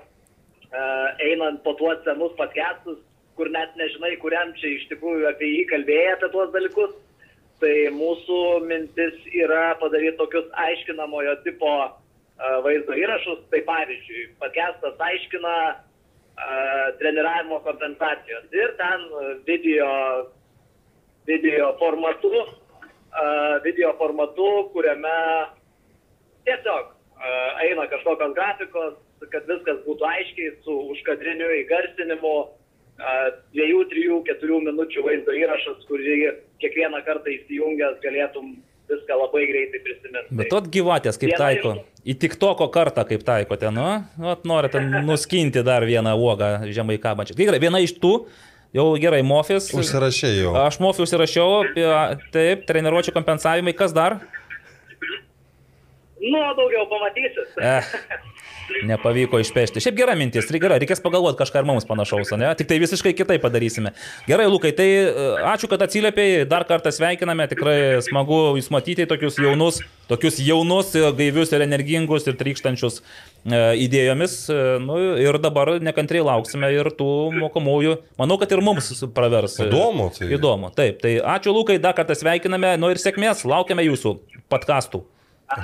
einant 1.32 1.64
po 1.66 1.74
tuos 1.80 2.04
senus 2.06 2.36
podcastus, 2.38 3.00
kur 3.38 3.50
net 3.54 3.74
nežinai, 3.80 4.14
kuriam 4.22 4.54
čia 4.60 4.76
iš 4.76 4.86
tikrųjų 4.92 5.26
apie 5.32 5.50
jį 5.50 5.64
kalbėjai 5.72 6.14
apie 6.14 6.30
tuos 6.34 6.54
dalykus. 6.54 6.94
Tai 7.58 7.74
mūsų 7.90 8.40
mintis 8.70 9.18
yra 9.34 9.72
padaryti 9.82 10.20
tokius 10.20 10.46
aiškinamojo 10.68 11.40
tipo 11.46 11.72
e, 11.82 11.90
vaizdo 12.66 12.94
įrašus. 12.94 13.42
Tai 13.50 13.64
pavyzdžiui, 13.72 14.30
podcastas 14.44 15.02
aiškina 15.10 15.58
treniravimo 17.00 17.60
kompensacijos. 17.66 18.46
Ir 18.54 18.76
ten 18.78 19.08
video, 19.48 19.90
video 21.26 21.72
formatu, 21.80 22.32
video 23.64 23.94
formatu, 23.98 24.70
kuriame 24.76 25.18
tiesiog 26.46 26.94
eina 27.66 27.88
kažkokios 27.90 28.36
grafikos, 28.38 28.96
kad 29.34 29.50
viskas 29.50 29.82
būtų 29.88 30.06
aiškiai 30.06 30.54
su 30.62 30.78
užkadriniu 30.94 31.50
įgarsinimu, 31.64 32.36
dviejų, 33.54 33.82
trijų, 33.92 34.22
keturių 34.30 34.62
minučių 34.70 35.04
vaizdo 35.06 35.34
įrašas, 35.38 35.84
kurį 35.90 36.32
kiekvieną 36.62 37.04
kartą 37.06 37.34
įsijungęs 37.34 38.00
galėtum 38.06 38.56
viską 38.92 39.18
labai 39.22 39.44
greitai 39.50 39.82
prisiminti. 39.86 40.36
Bet 40.40 40.50
tot 40.54 40.68
gyvatės 40.74 41.20
kaip 41.20 41.32
Viena 41.34 41.40
taiko. 41.44 41.76
iš- 41.78 41.94
Į 42.08 42.14
tik 42.22 42.38
toko 42.40 42.70
kartą 42.72 43.04
kaip 43.04 43.24
taikote, 43.28 43.68
nu, 43.76 43.88
vat 44.24 44.46
norite 44.48 44.80
nuskinti 45.10 45.64
dar 45.68 45.84
vieną 45.84 46.14
uogą 46.16 46.52
žemai 46.72 46.96
kabančią. 47.04 47.36
Tai 47.36 47.48
gerai, 47.50 47.60
viena 47.60 47.82
iš 47.84 47.98
tų, 48.00 48.14
jau 48.78 48.86
gerai, 49.02 49.20
mofis. 49.28 49.68
Užsirašėjau. 49.76 50.54
Aš 50.68 50.80
mofiu 50.80 51.04
užsirašiau, 51.04 51.66
taip, 52.32 52.64
treniruočio 52.70 53.12
kompensavimai, 53.16 53.74
kas 53.76 53.92
dar? 53.96 54.22
Nu, 56.22 56.42
daugiau 56.58 56.88
pamatysit. 56.90 57.54
Eh, 57.62 57.84
nepavyko 58.84 59.40
išpešti. 59.42 59.82
Šiaip 59.84 59.98
gera 59.98 60.16
mintis, 60.18 60.48
gerai, 60.52 60.80
reikės 60.82 61.02
pagalvoti 61.04 61.40
kažką 61.40 61.62
ir 61.62 61.68
mums 61.68 61.88
panašaus, 61.88 62.34
ne? 62.40 62.50
Tik 62.58 62.70
tai 62.70 62.80
visiškai 62.82 63.14
kitaip 63.16 63.44
padarysime. 63.44 63.94
Gerai, 64.28 64.48
Lukai, 64.52 64.74
tai 64.76 64.88
e, 64.98 65.12
ačiū, 65.54 65.70
kad 65.72 65.84
atsiliepėjai, 65.86 66.48
dar 66.50 66.66
kartą 66.70 66.92
sveikiname, 66.94 67.48
tikrai 67.52 67.78
smagu 68.06 68.58
jūs 68.58 68.70
matyti 68.74 69.08
tokius 69.10 69.40
jaunus, 69.42 69.80
tokius 70.12 70.42
jaunus, 70.44 70.94
e, 70.98 71.06
gaivius 71.20 71.54
ir 71.56 71.66
energingus 71.68 72.28
ir 72.28 72.38
trykštančius 72.40 73.00
e, 73.00 73.62
idėjomis. 73.88 74.40
Nu, 74.84 75.00
ir 75.22 75.40
dabar 75.44 75.78
nekantriai 75.84 76.26
lauksime 76.28 76.72
ir 76.76 76.92
tų 76.98 77.12
mokomųjų. 77.38 78.00
Manau, 78.20 78.40
kad 78.42 78.52
ir 78.56 78.64
mums 78.66 78.92
pravers. 79.16 79.60
Įdomu, 79.68 80.10
tai. 80.18 80.32
Įdomu, 80.38 80.74
taip. 80.76 81.00
Tai 81.04 81.14
ačiū, 81.38 81.56
Lukai, 81.56 81.80
dar 81.82 81.96
kartą 81.98 82.18
sveikiname, 82.18 82.76
nu 82.82 82.92
ir 82.92 83.02
sėkmės, 83.02 83.46
laukiame 83.48 83.88
jūsų 83.88 84.18
podkastų. 84.52 85.06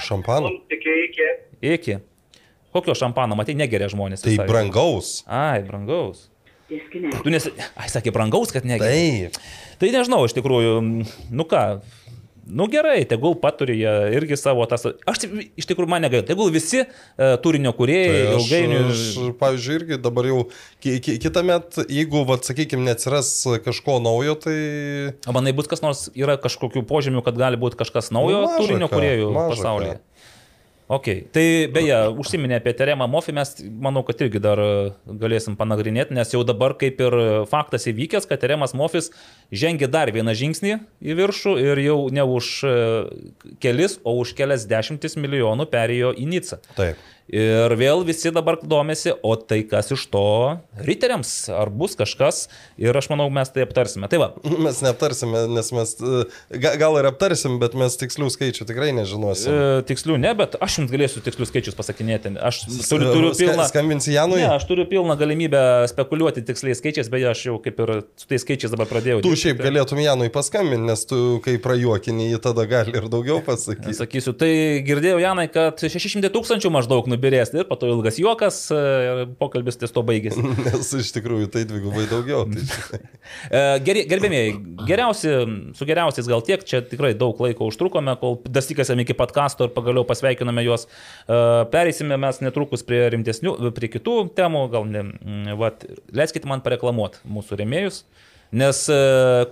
Šampano. 0.03 0.51
Iki. 0.72 1.30
Iki. 1.73 1.97
Kokio 2.73 2.95
šampano, 2.97 3.38
matai, 3.38 3.53
negeria 3.57 3.89
žmonės. 3.91 4.23
Tai 4.23 4.34
visai. 4.34 4.47
brangaus. 4.49 5.10
Ai, 5.30 5.61
brangaus. 5.68 6.30
Tu 6.69 7.30
nes... 7.30 7.45
Ai, 7.77 7.89
sakė, 7.91 8.14
brangaus, 8.15 8.53
kad 8.55 8.65
negeria. 8.65 9.30
Taip. 9.30 9.43
Tai 9.81 9.89
nežinau, 9.93 10.23
iš 10.26 10.34
tikrųjų, 10.38 10.80
nu 11.35 11.45
ką. 11.49 11.64
Nu 12.44 12.65
gerai, 12.68 13.06
tegul 13.07 13.38
paturi 13.40 13.78
jie 13.80 13.91
irgi 14.18 14.36
savo 14.36 14.65
tas. 14.68 14.84
Aš 15.07 15.22
iš 15.56 15.68
tikrųjų 15.70 15.88
man 15.94 16.03
negaila. 16.03 16.26
Tegul 16.28 16.52
visi 16.52 16.82
uh, 16.84 17.36
turinio 17.44 17.72
kuriejai 17.78 18.18
Tai 18.18 18.34
aš, 18.36 18.41
ilgainiui. 18.41 18.82
aš, 18.91 19.03
pavyzdžiui, 19.40 19.78
irgi 19.80 19.99
dabar 20.03 20.28
jau 20.28 20.40
ki, 20.84 20.98
ki, 21.06 21.15
kitą 21.24 21.44
metą, 21.48 21.86
jeigu, 21.88 22.26
vat, 22.28 22.44
sakykime, 22.49 22.84
neatsiras 22.90 23.32
kažko 23.64 23.99
naujo, 24.03 24.36
tai... 24.44 24.57
O 25.24 25.36
manai 25.36 25.56
bus 25.56 25.72
kas 25.72 25.84
nors, 25.86 26.10
yra 26.20 26.36
kažkokių 26.44 26.84
požymių, 26.90 27.24
kad 27.24 27.40
gali 27.40 27.60
būti 27.61 27.80
kažkas 27.80 28.11
naujo 28.11 28.44
Nu, 28.44 28.49
maža 28.49 28.60
turinio 28.60 28.91
kuriejų 28.91 29.32
pasaulyje. 29.38 29.95
ką. 30.02 30.10
Ok, 30.91 31.07
tai 31.31 31.45
beje, 31.72 31.95
užsiminė 32.19 32.57
apie 32.60 32.73
Teremą 32.76 33.05
Mofį, 33.07 33.34
mes 33.38 33.53
manau, 33.85 34.01
kad 34.03 34.19
irgi 34.26 34.41
dar 34.43 34.60
e, 34.60 34.72
galėsim 35.22 35.55
panagrinėti, 35.55 36.15
nes 36.18 36.34
jau 36.35 36.41
dabar 36.43 36.76
kaip 36.80 36.99
ir 36.99 37.15
faktas 37.47 37.88
įvykęs, 37.88 38.27
kad 38.27 38.41
Teremas 38.41 38.76
Mofis 38.76 39.07
žengė 39.55 39.88
dar 39.88 40.11
vieną 40.11 40.35
žingsnį 40.35 40.76
į 40.99 41.15
viršų 41.22 41.55
ir 41.64 41.84
jau 41.85 41.97
ne 42.11 42.27
už 42.27 42.51
e, 42.68 42.76
kelis, 43.64 43.97
o 44.03 44.18
už 44.19 44.35
kelias 44.35 44.68
dešimtis 44.68 45.15
milijonų 45.15 45.69
perėjo 45.72 46.11
į 46.19 46.27
Nicą. 46.35 46.60
Taip. 46.76 46.99
Ir 47.31 47.71
vėl 47.79 48.01
visi 48.03 48.31
dabar 48.35 48.57
domisi, 48.59 49.13
o 49.23 49.35
tai 49.39 49.61
kas 49.63 49.93
iš 49.95 50.01
to 50.11 50.23
riteriams, 50.83 51.29
ar 51.55 51.69
bus 51.71 51.95
kažkas, 51.95 52.49
ir 52.81 52.91
aš 52.99 53.07
manau, 53.13 53.29
mes 53.31 53.47
tai 53.53 53.63
aptarsime. 53.63 54.09
Tai 54.11 54.19
va, 54.19 54.27
Mes 54.65 54.81
neaptarsime, 54.83 55.45
nes 55.55 55.71
mes 55.71 55.93
e, 56.03 56.25
ga- 56.59 56.73
gal 56.81 56.97
ir 56.99 57.07
aptarsim, 57.07 57.55
bet 57.61 57.77
mes 57.79 57.95
tikslių 58.01 58.27
skaičių 58.33 58.67
tikrai 58.67 58.91
nežinosim. 58.97 59.55
e, 59.55 59.85
tikslių 59.87 60.17
ne, 60.19 60.33
bet 60.35 60.57
aš 60.59 60.81
jums 60.81 60.91
galėsiu 60.91 61.23
tikslius 61.23 61.47
skaičius 61.53 61.77
pasakinėti. 61.79 62.33
Aš 62.43 62.65
turiu, 62.91 63.13
turiu 63.15 63.31
pilną... 63.39 63.69
Skambinsi 63.71 64.17
Janui? 64.17 64.41
Ne, 64.43 64.51
aš 64.57 64.67
turiu 64.67 64.83
pilną 64.91 65.15
galimybę 65.19 65.63
spekuliuoti 65.93 66.43
tiksliais 66.43 66.83
skaičiais, 66.83 67.07
beje, 67.13 67.29
aš 67.31 67.45
jau 67.47 67.55
kaip 67.63 67.79
ir 67.85 67.93
su 68.19 68.27
tais 68.27 68.43
skaičiais 68.43 68.75
dabar 68.75 68.91
pradėjau. 68.91 69.23
Tu 69.23 69.33
šiaip 69.45 69.63
galėtum 69.63 70.03
Janui 70.03 70.27
paskambinti, 70.33 70.89
nes 70.91 71.07
tu, 71.07 71.21
kai 71.45 71.55
prajuokini, 71.63 72.27
jį 72.35 72.43
tada 72.43 72.67
gali 72.67 72.97
ir 72.99 73.07
daugiau 73.07 73.39
pasakyti. 73.47 73.95
Sakysiu, 73.95 74.35
tai 74.35 74.51
girdėjau, 74.85 75.23
Janai, 75.23 75.47
kad 75.55 75.79
600 75.87 76.33
tūkstančių 76.35 76.73
maždaug 76.73 77.07
nubirės 77.14 77.53
ir 77.56 77.68
po 77.69 77.77
to 77.80 77.90
ilgas 77.91 78.18
juokas 78.19 78.57
ir 78.73 79.23
pokalbis 79.40 79.80
ties 79.80 79.94
to 79.94 80.03
baigėsi. 80.06 80.44
Nes 80.65 80.91
iš 80.99 81.14
tikrųjų 81.15 81.49
tai 81.53 81.65
dvigubai 81.69 82.07
daugiau. 82.11 82.45
Tai... 82.49 83.02
E, 83.53 83.60
gerbėmiai, 83.84 84.52
geriausi, 84.88 85.31
su 85.77 85.85
geriausiais 85.88 86.27
gal 86.30 86.44
tiek, 86.45 86.61
čia 86.68 86.81
tikrai 86.85 87.14
daug 87.18 87.40
laiko 87.44 87.69
užtrukome, 87.69 88.14
kol 88.19 88.35
dastikėsime 88.44 89.06
iki 89.06 89.15
podkasto 89.18 89.68
ir 89.68 89.73
pagaliau 89.76 90.03
pasveikiname 90.07 90.65
juos. 90.65 90.85
E, 91.26 91.40
Pereisime 91.72 92.18
mes 92.19 92.41
netrukus 92.44 92.84
prie 92.88 93.06
rimtesnių, 93.14 93.56
prie 93.76 93.90
kitų 93.95 94.18
temų, 94.38 94.65
gal 94.73 94.88
ne. 94.90 95.06
Vat, 95.60 95.85
leiskite 96.15 96.49
man 96.49 96.64
pareklamuoti 96.65 97.23
mūsų 97.30 97.60
remėjus. 97.64 98.03
Nes 98.53 98.84
e, 98.91 98.97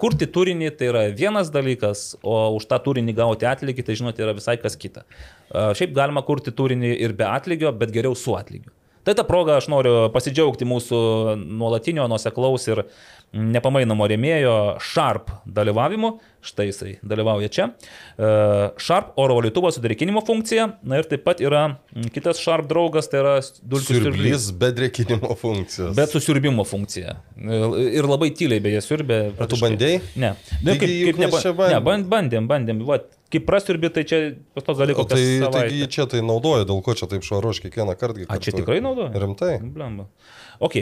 kurti 0.02 0.28
turinį 0.30 0.68
tai 0.78 0.92
yra 0.92 1.02
vienas 1.18 1.50
dalykas, 1.54 2.12
o 2.22 2.36
už 2.58 2.68
tą 2.70 2.78
turinį 2.86 3.16
gauti 3.18 3.48
atlygį, 3.50 3.86
tai 3.88 3.96
žinote, 3.98 4.22
yra 4.22 4.36
visai 4.38 4.60
kas 4.62 4.78
kita. 4.78 5.02
E, 5.50 5.72
Šiaip 5.80 5.96
galima 5.98 6.22
kurti 6.28 6.54
turinį 6.54 6.94
ir 7.02 7.16
be 7.18 7.26
atlygio, 7.26 7.74
bet 7.74 7.94
geriau 7.96 8.14
su 8.18 8.38
atlygiu. 8.38 8.70
Tai 9.02 9.16
tą 9.18 9.26
progą 9.26 9.56
aš 9.58 9.66
noriu 9.74 9.96
pasidžiaugti 10.14 10.68
mūsų 10.70 10.98
nuolatinio, 11.42 12.06
nuoseklaus 12.12 12.68
ir 12.70 12.84
nepamainomo 13.34 14.08
rėmėjo 14.12 14.56
Sharp 14.84 15.30
dalyvavimu. 15.48 16.18
Štai 16.42 16.66
jisai 16.72 16.96
dalyvauja 17.06 17.48
čia. 17.54 17.68
E, 18.18 18.30
Sharp 18.82 19.12
oro 19.22 19.36
valytuvo 19.38 19.70
sudarikinimo 19.72 20.24
funkcija. 20.26 20.66
Na 20.84 20.98
ir 21.00 21.06
taip 21.10 21.24
pat 21.28 21.40
yra 21.44 21.78
kitas 22.16 22.42
Sharp 22.42 22.66
draugas, 22.72 23.08
tai 23.12 23.22
yra 23.22 23.36
dulkių 23.62 24.00
siurblys. 24.02 24.50
Be 24.58 24.72
drėkinimo 24.76 25.36
funkcijos. 25.40 25.94
Bet 25.98 26.12
susiurbimo 26.16 26.66
funkcija. 26.68 27.16
Ir 27.38 28.10
labai 28.10 28.32
tyliai 28.36 28.64
beje 28.66 28.82
siurbė. 28.88 29.22
Ar 29.38 29.52
tu 29.52 29.62
bandei? 29.62 30.02
Ne. 30.16 30.34
Na, 30.66 30.74
Taigi 30.74 31.00
juk 31.06 31.22
mes 31.22 31.38
neba-. 31.46 31.70
Ne, 31.76 31.80
band- 31.86 32.10
bandėm, 32.12 32.50
bandėm. 32.52 32.82
Va, 32.90 33.00
kaip 33.32 33.46
prasiurbi, 33.48 33.94
tai 33.94 34.04
čia 34.10 34.22
po 34.58 34.66
to 34.66 34.76
gali 34.82 34.98
O 34.98 35.06
kokią 35.06 35.16
tai, 35.16 35.54
taigi 35.56 35.88
čia 35.94 36.10
tai 36.10 36.26
naudoja, 36.26 36.66
dėl 36.68 36.82
ko 36.84 36.98
čia 36.98 37.08
taip 37.12 37.24
švaru 37.28 37.54
aš 37.54 37.62
kiekvieną 37.64 37.96
kartą. 38.02 38.26
A, 38.28 38.42
čia 38.42 38.58
tikrai 38.58 38.82
naudoja? 38.84 39.14
Rimtai. 39.14 39.60
Blemba. 39.62 40.10
Ok. 40.60 40.82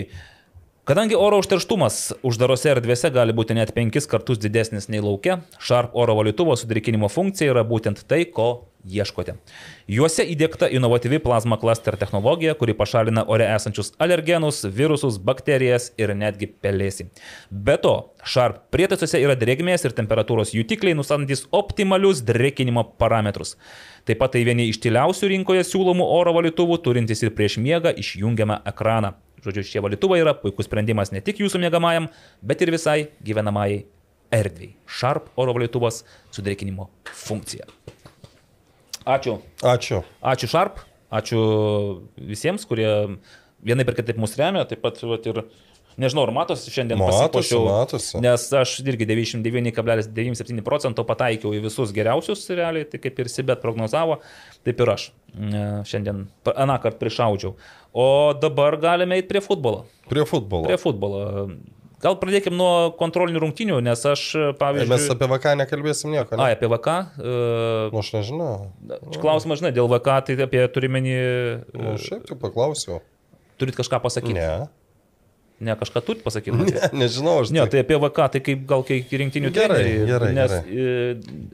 Kadangi 0.89 1.13
oro 1.13 1.37
užterštumas 1.37 1.95
uždarose 2.25 2.71
erdvėse 2.71 3.11
gali 3.13 3.33
būti 3.37 3.53
net 3.53 3.75
penkis 3.75 4.07
kartus 4.09 4.39
didesnis 4.41 4.87
nei 4.89 5.03
laukia, 5.05 5.35
Sharp 5.61 5.93
oro 5.93 6.15
valytuvo 6.17 6.55
sudrikinimo 6.57 7.05
funkcija 7.13 7.51
yra 7.51 7.61
būtent 7.61 8.01
tai, 8.09 8.23
ko 8.25 8.47
ieškote. 8.89 9.35
Juose 9.85 10.25
įdėkta 10.33 10.71
inovatyvi 10.73 11.19
plazma 11.21 11.59
cluster 11.61 11.93
technologija, 11.93 12.55
kuri 12.57 12.73
pašalina 12.73 13.21
ore 13.29 13.45
esančius 13.45 13.93
alergenus, 14.01 14.63
virusus, 14.65 15.21
bakterijas 15.21 15.91
ir 16.01 16.15
netgi 16.17 16.49
pelėsį. 16.49 17.11
Be 17.53 17.77
to, 17.85 17.93
Sharp 18.25 18.65
prietaisuose 18.73 19.21
yra 19.21 19.37
drėgmės 19.37 19.85
ir 19.85 19.93
temperatūros 20.01 20.57
jutikliai, 20.57 20.97
nustantantis 20.97 21.45
optimalius 21.53 22.25
drėkinimo 22.25 22.87
parametrus. 22.97 23.59
Taip 24.09 24.25
pat 24.25 24.33
tai 24.33 24.41
vieni 24.49 24.71
iš 24.73 24.81
tyliausių 24.81 25.35
rinkoje 25.35 25.69
siūlomų 25.69 26.09
oro 26.17 26.33
valytuvų, 26.41 26.81
turintys 26.81 27.21
ir 27.21 27.37
prieš 27.37 27.61
miegą 27.61 27.93
išjungiamą 27.93 28.63
ekraną. 28.73 29.19
Žodžiu, 29.45 29.63
šie 29.65 29.83
valytuvai 29.85 30.19
yra 30.23 30.33
puikus 30.37 30.67
sprendimas 30.67 31.13
ne 31.15 31.21
tik 31.23 31.39
jūsų 31.43 31.61
mėgamajam, 31.63 32.09
bet 32.43 32.65
ir 32.65 32.73
visai 32.75 32.99
gyvenamajai 33.25 33.83
erdvėjai. 34.35 34.75
Sharp 34.99 35.31
oro 35.39 35.55
valytuvas 35.57 36.03
su 36.33 36.45
drėkinimo 36.45 36.89
funkcija. 37.23 37.69
Ačiū. 39.09 39.39
Ačiū. 39.65 40.03
Ačiū 40.21 40.49
Sharp, 40.51 40.83
ačiū 41.09 41.39
visiems, 42.19 42.67
kurie 42.69 42.89
vienai 43.65 43.85
per 43.87 43.97
kitaip 43.97 44.19
mus 44.21 44.35
remia, 44.39 44.65
taip 44.69 44.83
pat 44.83 44.99
vat, 45.07 45.25
ir 45.31 45.41
nežinau, 45.99 46.23
ar 46.27 46.33
matosi 46.35 46.71
šiandien 46.71 46.99
Matosi, 46.99 47.25
pasipuošiau, 47.33 47.63
matosi. 47.67 48.21
Nes 48.23 48.45
aš 48.55 48.75
irgi 48.85 49.07
99,97 49.09 50.63
procento 50.65 51.05
pataikiau 51.07 51.55
į 51.57 51.63
visus 51.65 51.93
geriausius 51.95 52.45
realiai, 52.53 52.87
tai 52.89 53.01
kaip 53.03 53.19
ir 53.19 53.31
Sibet 53.31 53.63
prognozavo, 53.63 54.19
taip 54.67 54.83
ir 54.83 54.93
aš 54.95 55.09
e, 55.09 55.65
šiandien 55.89 56.27
aną 56.53 56.79
kartą 56.83 57.01
prišaudžiau. 57.01 57.55
O 57.93 58.33
dabar 58.37 58.77
galime 58.77 59.17
eiti 59.17 59.27
prie 59.31 59.41
futbolo. 59.41 59.85
Prie 60.09 60.25
futbolo. 60.29 60.67
Prie 60.69 60.77
futbolo. 60.77 61.21
Gal 61.99 62.15
pradėkime 62.15 62.55
nuo 62.55 62.91
kontrolinių 62.95 63.41
rungtynių, 63.43 63.79
nes 63.83 64.05
aš, 64.07 64.21
Ai, 64.39 64.53
pavyzdžiui... 64.55 64.91
Mes 64.93 65.07
apie 65.11 65.27
VK 65.33 65.55
nekalbėsim 65.59 66.13
nieko. 66.13 66.37
A, 66.37 66.45
Ne? 66.45 66.53
apie 66.55 66.69
VK. 66.71 66.93
e, 67.19 67.33
Nu, 67.91 67.99
aš 67.99 68.11
nežinau. 68.15 68.53
Klausimas, 69.19 69.59
žinai, 69.59 69.73
dėl 69.75 69.89
VK, 69.91 70.15
tai 70.29 70.37
apie 70.45 70.63
turimenį... 70.71 71.17
Nu, 71.75 71.97
šiaip 71.99 72.23
tai 72.29 72.37
paklausiau. 72.39 73.01
Turit 73.59 73.75
kažką 73.75 73.99
pasakyti? 74.05 74.37
Ne. 74.37 74.69
Ne, 75.59 75.73
kažką 75.75 75.99
turit 76.07 76.21
pasakyti. 76.23 76.55
Ne, 76.69 76.89
nežinau, 77.03 77.41
aš 77.43 77.49
Ne, 77.51 77.65
tik- 77.65 77.71
tai 77.73 77.79
apie 77.83 77.97
VK, 77.99 78.27
tai 78.31 78.39
kaip 78.45 78.61
gal 78.69 78.83
kaip 78.87 79.09
rinktinių 79.21 79.49
Gerai, 79.51 79.79
treneriai, 79.81 80.05
gerai, 80.07 80.29
Nes 80.37 80.53
gerai. 80.53 80.83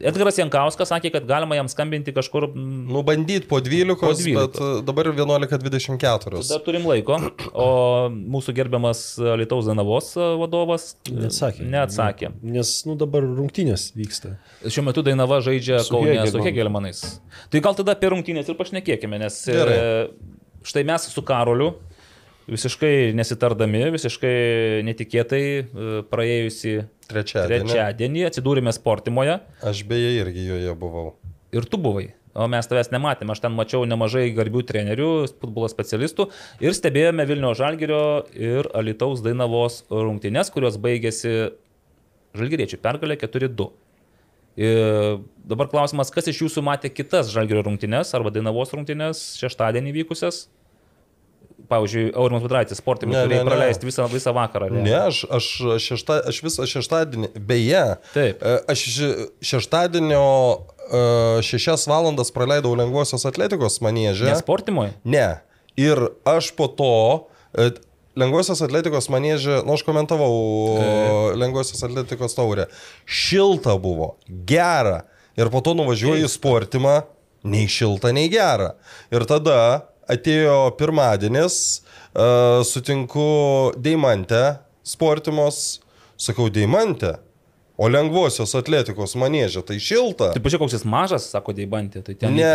e, 0.01 0.09
Edgaras 0.11 0.37
Jankauskas 0.37 0.91
sakė, 0.93 1.09
kad 1.15 1.25
galima 1.29 1.57
jam 1.57 1.65
skambinti 1.71 2.13
kažkur... 2.13 2.51
Nu, 2.55 3.01
bandyt 3.07 3.47
po 3.49 3.57
12, 3.65 3.97
Po 4.03 4.11
12. 4.13 4.35
bet 4.37 4.59
e, 4.61 4.67
dabar 4.85 5.09
11.24. 5.09 6.43
Dar 6.49 6.61
turim 6.65 6.85
laiko, 6.85 7.17
o 7.53 7.67
mūsų 8.13 8.53
gerbiamas 8.57 9.01
Lietuvos 9.41 9.65
Danavos 9.69 10.11
vadovas 10.39 10.91
e, 11.09 11.15
Neatsakė. 11.23 11.65
neatsakė. 11.73 12.29
Nes, 12.45 12.75
nu, 12.85 12.95
dabar 12.99 13.25
rungtynės 13.25 13.87
vyksta. 13.97 14.35
Šiuo 14.65 14.85
metu 14.89 15.03
Dainava 15.05 15.41
žaidžia 15.45 15.81
Su 15.85 15.95
Kaune 15.97 16.19
su. 16.29 16.41
Hegelmanais. 16.45 17.01
Tai 17.49 17.61
gal 17.65 17.75
tada 17.77 17.95
apie 17.97 18.13
rungtynės 18.13 18.49
ir 18.51 18.57
pašnekėkime, 18.59 19.19
nes 19.25 19.41
e, 19.49 19.57
Gerai. 19.57 19.81
štai 20.65 20.85
mes 20.87 21.09
su 21.09 21.25
Karoliu 21.25 21.73
visiškai 22.51 23.13
nesitardami, 23.17 23.85
visiškai 23.95 24.35
netikėtai 24.85 25.41
e, 25.45 25.63
praėjusi 26.11 26.75
Trečiadienį. 27.09 27.69
trečiadienį 27.69 28.27
atsidūrėme 28.29 28.73
Sportimoje 28.75 29.39
Aš 29.65 29.83
beje 29.89 30.13
irgi 30.19 30.45
joje 30.49 30.75
buvau. 30.77 31.15
ir 31.55 31.65
tu 31.69 31.77
buvai. 31.81 32.11
O 32.35 32.49
mes 32.51 32.67
tavęs 32.67 32.89
nematėme, 32.91 33.31
aš 33.31 33.39
ten 33.45 33.53
mačiau 33.55 33.85
nemažai 33.87 34.25
garbių 34.35 34.65
trenerių, 34.67 35.11
futbolo 35.39 35.69
specialistų 35.71 36.25
ir 36.59 36.75
stebėjome 36.75 37.23
Vilnių 37.29 37.53
Žalgirio 37.55 38.01
ir 38.35 38.67
Alitaus 38.75 39.23
Dainavos 39.23 39.85
rungtynes, 39.87 40.51
kurios 40.51 40.75
baigėsi 40.75 41.53
Žalgiriečių 42.35 42.81
pergalė 42.83 43.15
4-2. 43.21 43.69
Ir 44.59 45.23
dabar 45.47 45.67
klausimas, 45.71 46.11
kas 46.11 46.27
iš 46.31 46.41
jūsų 46.43 46.63
matė 46.67 46.91
kitas 46.91 47.31
Žalgirio 47.31 47.63
rungtynes 47.69 48.11
arba 48.15 48.31
Dainavos 48.35 48.75
rungtynes 48.75 49.23
šeštadienį 49.39 49.95
vykusias? 50.01 50.45
Pavyzdžiui, 51.69 52.11
Aurimas 52.13 52.43
Budraitis, 52.43 52.77
sportininkai, 52.77 53.15
Ne, 53.15 53.25
ne, 53.25 53.29
turėjo 53.29 53.43
ne. 53.47 53.49
praleisti 53.51 53.87
visą, 53.87 54.05
visą 54.11 54.33
vakarą. 54.35 54.67
ar 54.69 54.71
Ne, 54.85 54.93
aš, 55.07 55.23
aš, 55.33 55.45
šešta, 55.81 56.19
aš 56.29 56.41
visą 56.45 56.67
šeštadienį, 56.69 57.29
beje, 57.39 57.83
Taip. 58.13 58.43
e, 58.43 58.59
aš 58.69 58.83
še- 58.95 59.27
šeštadienio 59.41 60.21
6 61.41 61.87
valandas 61.89 62.29
praleidau 62.31 62.75
lengvosios 62.77 63.25
atletikos 63.25 63.79
manėžę. 63.81 64.27
Ne 64.29 64.35
sportimoje? 64.37 64.93
Ne. 65.03 65.41
Ir 65.77 65.97
aš 66.29 66.51
po 66.55 66.67
to 66.69 66.91
e, 67.57 67.71
lengvosios 68.15 68.61
atletikos 68.61 69.09
manėžė, 69.11 69.63
nu 69.65 69.73
aš 69.75 69.83
komentavau 69.83 71.33
lengvosios 71.35 71.81
atletikos 71.83 72.35
taurę. 72.37 72.67
Šilta 73.05 73.75
buvo, 73.81 74.15
gera. 74.47 75.01
Ir 75.35 75.49
po 75.51 75.59
to 75.65 75.73
nuvažiuoju 75.75 76.29
į 76.29 76.31
sportimą, 76.31 77.01
nei 77.43 77.65
šilta, 77.67 78.13
nei 78.15 78.29
gera. 78.31 78.75
Ir 79.11 79.25
tada 79.27 79.57
atėjo 80.11 80.57
pirmadienis, 80.79 81.57
e, 82.13 82.27
sutinku 82.67 83.27
Deimantę, 83.77 84.59
sportimos, 84.85 85.79
sakau 86.17 86.49
Deimantę. 86.49 87.17
O 87.75 87.89
lengvosios 87.91 88.53
atletikos 88.55 89.17
manėžė 89.19 89.59
tai 89.67 89.75
šilta. 89.83 90.29
Tai 90.31 90.39
pažiūrėk, 90.39 90.61
koks 90.63 90.75
jis 90.77 90.85
mažas, 90.87 91.25
sako 91.27 91.51
Deibantė. 91.57 91.99
Tai 92.07 92.13
ten 92.15 92.31
Ne, 92.37 92.47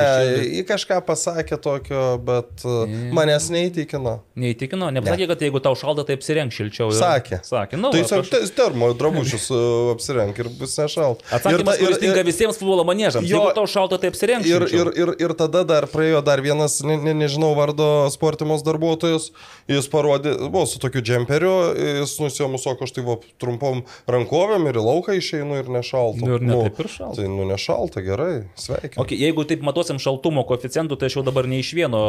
į 0.61 0.63
kažką 0.65 1.03
pasakė 1.05 1.59
tokio, 1.61 2.05
bet 2.25 2.63
e, 2.65 2.77
manęs 3.13 3.51
neįtikino. 3.53 4.15
Neįtikino, 4.41 4.89
nepasakė, 4.97 5.27
kad 5.29 5.45
jeigu 5.45 5.61
tau 5.61 5.75
šalta, 5.77 6.07
tai 6.09 6.17
apsirenk 6.17 6.55
šilčiau. 6.57 6.89
ir- 6.89 6.97
Sakė. 7.03 7.41
Sakė, 7.45 7.77
nu. 7.77 7.91
tai 7.93 8.01
prašau. 8.07 8.31
te- 8.33 8.49
termo 8.57 8.89
drabužius 8.97 9.51
e, 9.53 9.61
apsirenk 9.93 10.41
ir 10.41 10.49
bus 10.57 10.79
nešalt. 10.81 11.21
Atsakymas, 11.29 11.77
ir, 11.77 11.85
kuris 11.91 12.01
tinka 12.07 12.25
visiems 12.25 12.57
futbolo 12.57 12.89
manėžams. 12.89 13.29
Jo. 13.29 13.43
Jeigu 13.45 13.53
tau 13.61 13.67
šalta, 13.69 14.01
tai 14.01 14.09
apsirenk. 14.15 14.49
Ir, 14.49 14.65
šilčiau. 14.65 14.89
ir, 14.89 14.93
ir, 15.05 15.15
ir 15.29 15.37
tada 15.37 15.67
dar 15.69 15.85
praėjo 15.93 16.25
dar 16.25 16.41
vienas, 16.41 16.79
ne, 16.81 16.97
ne, 16.97 17.13
nežinau, 17.21 17.53
vardo 17.61 17.91
sportimos 18.17 18.65
darbuotojas, 18.65 19.29
jis 19.69 19.93
parodė, 19.93 20.33
buvo 20.49 20.65
su 20.65 20.81
tokiu 20.81 21.05
džemperiu, 21.05 21.55
jis 22.01 22.17
nusijomu, 22.25 22.57
sako, 22.57 22.89
aš 22.89 22.97
tai 22.97 23.05
va 23.05 23.21
trumpom 23.37 23.85
rankovėm 24.09 24.65
ir 24.73 24.81
į 24.81 24.87
lauką 24.89 25.10
išeinu 25.19 25.59
ir 25.61 25.71
nešalta. 25.73 26.23
Nu, 26.23 26.35
ir 26.37 26.45
ne 26.47 26.59
taip 26.67 26.83
ir 26.85 26.91
šalta. 26.93 27.21
Tai 27.21 27.29
nu 27.33 27.47
nešalta, 27.49 28.03
gerai, 28.07 28.35
sveikinu. 28.61 29.05
Okay, 29.05 29.19
jeigu 29.21 29.45
taip 29.49 29.65
matuosim 29.67 30.01
šaltumo 30.03 30.45
koeficientų, 30.49 30.99
tai 31.01 31.11
aš 31.11 31.21
jau 31.21 31.25
dabar 31.27 31.49
ne 31.51 31.63
iš 31.63 31.73
vieno 31.77 32.03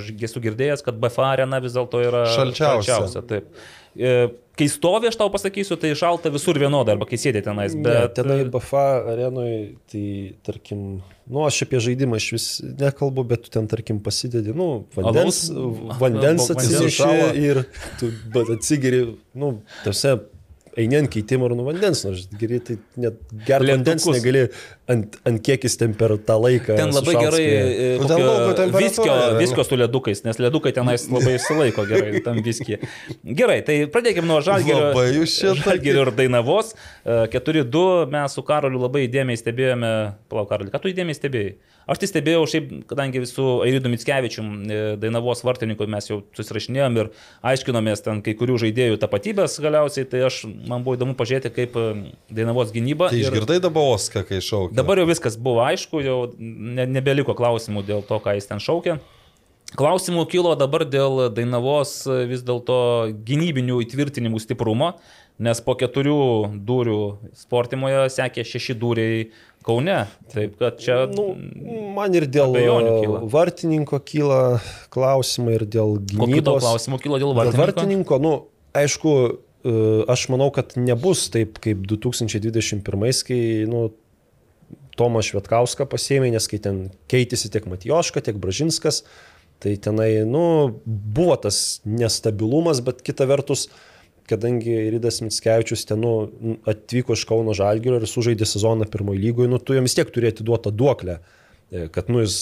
esu 0.00 0.42
girdėjęs, 0.44 0.84
kad 0.86 1.00
BFA 1.02 1.32
arena 1.34 1.60
vis 1.64 1.76
dėlto 1.76 2.02
yra 2.04 2.24
Šalčiausia. 2.34 3.00
šalčiausia. 3.00 3.26
Taip. 3.30 3.50
E, 3.98 4.14
Kai 4.60 4.66
stovi, 4.68 5.08
aš 5.08 5.16
tau 5.16 5.30
pasakysiu, 5.32 5.78
tai 5.80 5.94
šalta 5.96 6.28
visur 6.28 6.58
vienodai, 6.60 6.92
arba 6.92 7.06
kai 7.08 7.16
sėdė 7.16 7.40
tenais. 7.46 7.72
Bet 7.72 7.86
Bet 7.86 8.16
tenai 8.18 8.42
BFA 8.52 8.82
arenoje, 9.08 9.60
tai 9.88 10.02
tarkim, 10.44 10.82
nu 11.32 11.44
aš 11.46 11.62
apie 11.64 11.80
žaidimą 11.80 12.18
iš 12.20 12.26
vis 12.34 12.48
nekalbu, 12.82 13.24
bet 13.30 13.46
tu 13.46 13.54
ten 13.54 13.70
tarkim 13.70 14.02
pasidedi, 14.04 14.52
nu, 14.52 14.82
vandens, 14.92 15.46
Alaus? 15.48 15.96
vandens 16.02 16.50
atsineši 16.52 17.08
ir 17.40 17.62
tu 18.02 18.10
bet 18.34 18.52
atsigeri, 18.58 19.00
nu, 19.32 19.54
tarsi 19.86 20.12
eini 20.78 21.00
ant 21.00 21.10
keitimo 21.10 21.48
ir 21.48 21.56
nu 21.58 21.64
vandens, 21.66 22.04
nors 22.06 22.26
geri, 22.40 22.60
tai 22.66 22.76
net 23.02 23.18
gerti 23.46 23.72
vandens 23.72 24.06
negali 24.10 24.46
ant, 24.90 25.16
ant 25.28 25.40
kiek 25.46 25.64
jis 25.66 25.76
ten 25.80 25.94
per 25.98 26.14
tą 26.26 26.36
laiką. 26.42 26.76
Ten 26.78 26.92
labai 26.94 27.14
gerai 27.16 27.44
e, 27.46 27.88
Nu, 28.00 28.06
kokio 28.08 28.54
temperatūra 28.56 28.66
viskio, 28.74 29.06
yra, 29.08 29.30
ne? 29.32 29.40
viskio 29.40 29.64
su 29.66 29.78
ledukais, 29.80 30.22
nes 30.26 30.40
ledukai 30.42 30.72
tenais 30.76 31.06
labai 31.12 31.36
išsilaiko 31.38 31.86
gerai 31.90 32.20
tam 32.26 32.40
viskį. 32.44 32.78
Gerai, 33.40 33.60
tai 33.66 33.80
pradėkime 33.92 34.28
nuo 34.30 34.40
tokie. 34.44 34.76
Žalgirio 35.64 36.06
ir 36.06 36.12
Dainavos. 36.18 36.74
E, 37.04 37.26
4-2 37.32 38.06
mes 38.12 38.36
su 38.38 38.44
Karoliu 38.46 38.82
labai 38.82 39.06
įdėmiai 39.08 39.38
stebėjome. 39.40 39.92
Palauk, 40.30 40.50
Karoliu, 40.52 40.72
ką 40.74 40.82
tu 40.82 40.92
įdėmiai 40.92 41.18
stebėjai? 41.18 41.56
Aš 41.90 41.98
tai 42.02 42.06
stebėjau, 42.10 42.42
šiaip, 42.46 42.66
kadangi 42.90 43.22
su 43.26 43.42
Airidu 43.64 43.90
Mitskevičium, 43.90 44.50
e, 44.70 44.80
Dainavos 45.00 45.40
vartininku, 45.42 45.88
mes 45.90 46.06
jau 46.06 46.20
susirašinėjom 46.38 46.98
ir 47.00 47.08
aiškinomės 47.50 48.04
ten 48.04 48.20
kai 48.22 48.34
kurių 48.38 48.58
žaidėjų 48.62 48.98
tapatybės 49.02 49.56
galiausiai, 49.64 50.06
tai 50.06 50.20
aš, 50.28 50.42
man 50.70 50.84
buvo 50.86 50.98
įdomu 50.98 51.16
pažiūrėti, 51.18 51.50
kaip 51.56 51.74
e, 51.80 51.86
Dainavos 52.30 52.70
gynyba. 52.74 53.08
Tai 53.10 53.18
ir- 53.18 53.26
išgirdai 53.26 53.58
dabar 53.64 53.88
Oską, 53.96 54.22
kai 54.28 54.38
šaukia. 54.44 54.76
Dabar 54.80 55.00
jau 55.00 55.06
viskas 55.10 55.36
buvo 55.40 55.62
aišku, 55.68 56.02
jau 56.04 56.18
ne, 56.40 56.88
nebeliko 56.88 57.36
klausimų 57.38 57.84
dėl 57.88 58.04
to, 58.08 58.20
ką 58.24 58.36
jis 58.38 58.48
ten 58.50 58.62
šaukė. 58.62 58.98
Klausimų 59.78 60.24
kilo 60.26 60.56
dabar 60.58 60.82
dėl 60.88 61.28
Dainavos 61.30 61.92
vis 62.26 62.40
dėlto 62.42 62.78
gynybinių 63.26 63.76
įtvirtinimų 63.84 64.40
stiprumo, 64.42 64.96
nes 65.40 65.60
po 65.62 65.76
keturių 65.78 66.16
durų 66.66 66.96
sportimoje 67.38 68.08
sekė 68.10 68.42
šeši 68.48 68.76
dūriai 68.80 69.20
Kaune. 69.62 70.06
Taip 70.32 70.56
kad 70.58 70.78
čia... 70.80 71.04
Nu, 71.12 71.34
man 71.94 72.14
ir 72.16 72.24
dėl 72.32 72.56
kyla. 72.56 73.20
vartininko 73.28 74.00
kyla 74.08 74.40
klausimai 74.92 75.58
ir 75.58 75.66
dėl 75.68 75.98
Kokių 76.00 76.18
gynybos. 76.32 76.64
klausimų 76.64 76.98
kilo 77.04 77.20
dėl 77.20 77.34
Dėl 77.34 77.40
vartininko? 77.42 77.66
vartininko, 77.66 78.20
nu, 78.24 78.32
aišku, 78.80 79.12
e, 79.60 79.74
aš 80.16 80.26
manau, 80.32 80.48
kad 80.56 80.72
nebus 80.80 81.26
taip 81.34 81.60
kaip 81.62 81.84
2021, 81.92 83.22
kai, 83.28 83.40
nu, 83.68 83.90
Tomas 85.00 85.30
Švetkauską 85.30 85.86
pasėmė, 85.88 86.30
nes 86.34 86.46
kai 86.50 86.60
ten 86.62 86.80
keitėsi 87.10 87.50
tiek 87.52 87.66
Matijoška, 87.70 88.22
tiek 88.26 88.38
Bražinskas, 88.40 89.02
tai 89.60 89.76
tenai, 89.80 90.10
nu, 90.28 90.42
buvo 90.84 91.36
tas 91.40 91.80
nestabilumas, 91.88 92.82
bet 92.84 93.00
kita 93.04 93.26
vertus, 93.28 93.68
kadangi 94.30 94.76
Rydas 94.94 95.20
Mitskevičius 95.24 95.86
ten 95.88 96.00
nu, 96.04 96.14
atvyko 96.70 97.16
iš 97.16 97.26
Kauno 97.28 97.56
Žalgirio 97.56 97.98
ir 98.00 98.08
sužaidė 98.08 98.48
sezoną 98.48 98.88
pirmojo 98.90 99.20
lygoje, 99.20 99.50
nu, 99.52 99.58
tu 99.58 99.76
jam 99.76 99.88
vis 99.88 99.96
tiek 99.98 100.10
turėti 100.12 100.46
duotą 100.46 100.72
duoklę, 100.72 101.18
e, 101.72 101.86
kad 101.92 102.12
nu, 102.12 102.22
jis 102.24 102.36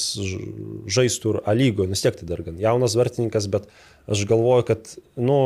žaistų 0.98 1.34
ir 1.34 1.42
A 1.46 1.56
lygoje, 1.56 1.90
vis 1.94 2.04
tiek 2.04 2.18
tai 2.18 2.28
dar 2.28 2.44
gan 2.46 2.60
jaunas 2.60 2.98
vartininkas, 2.98 3.48
bet 3.50 3.70
aš 4.10 4.26
galvoju, 4.28 4.68
kad 4.68 4.92
nu, 5.16 5.40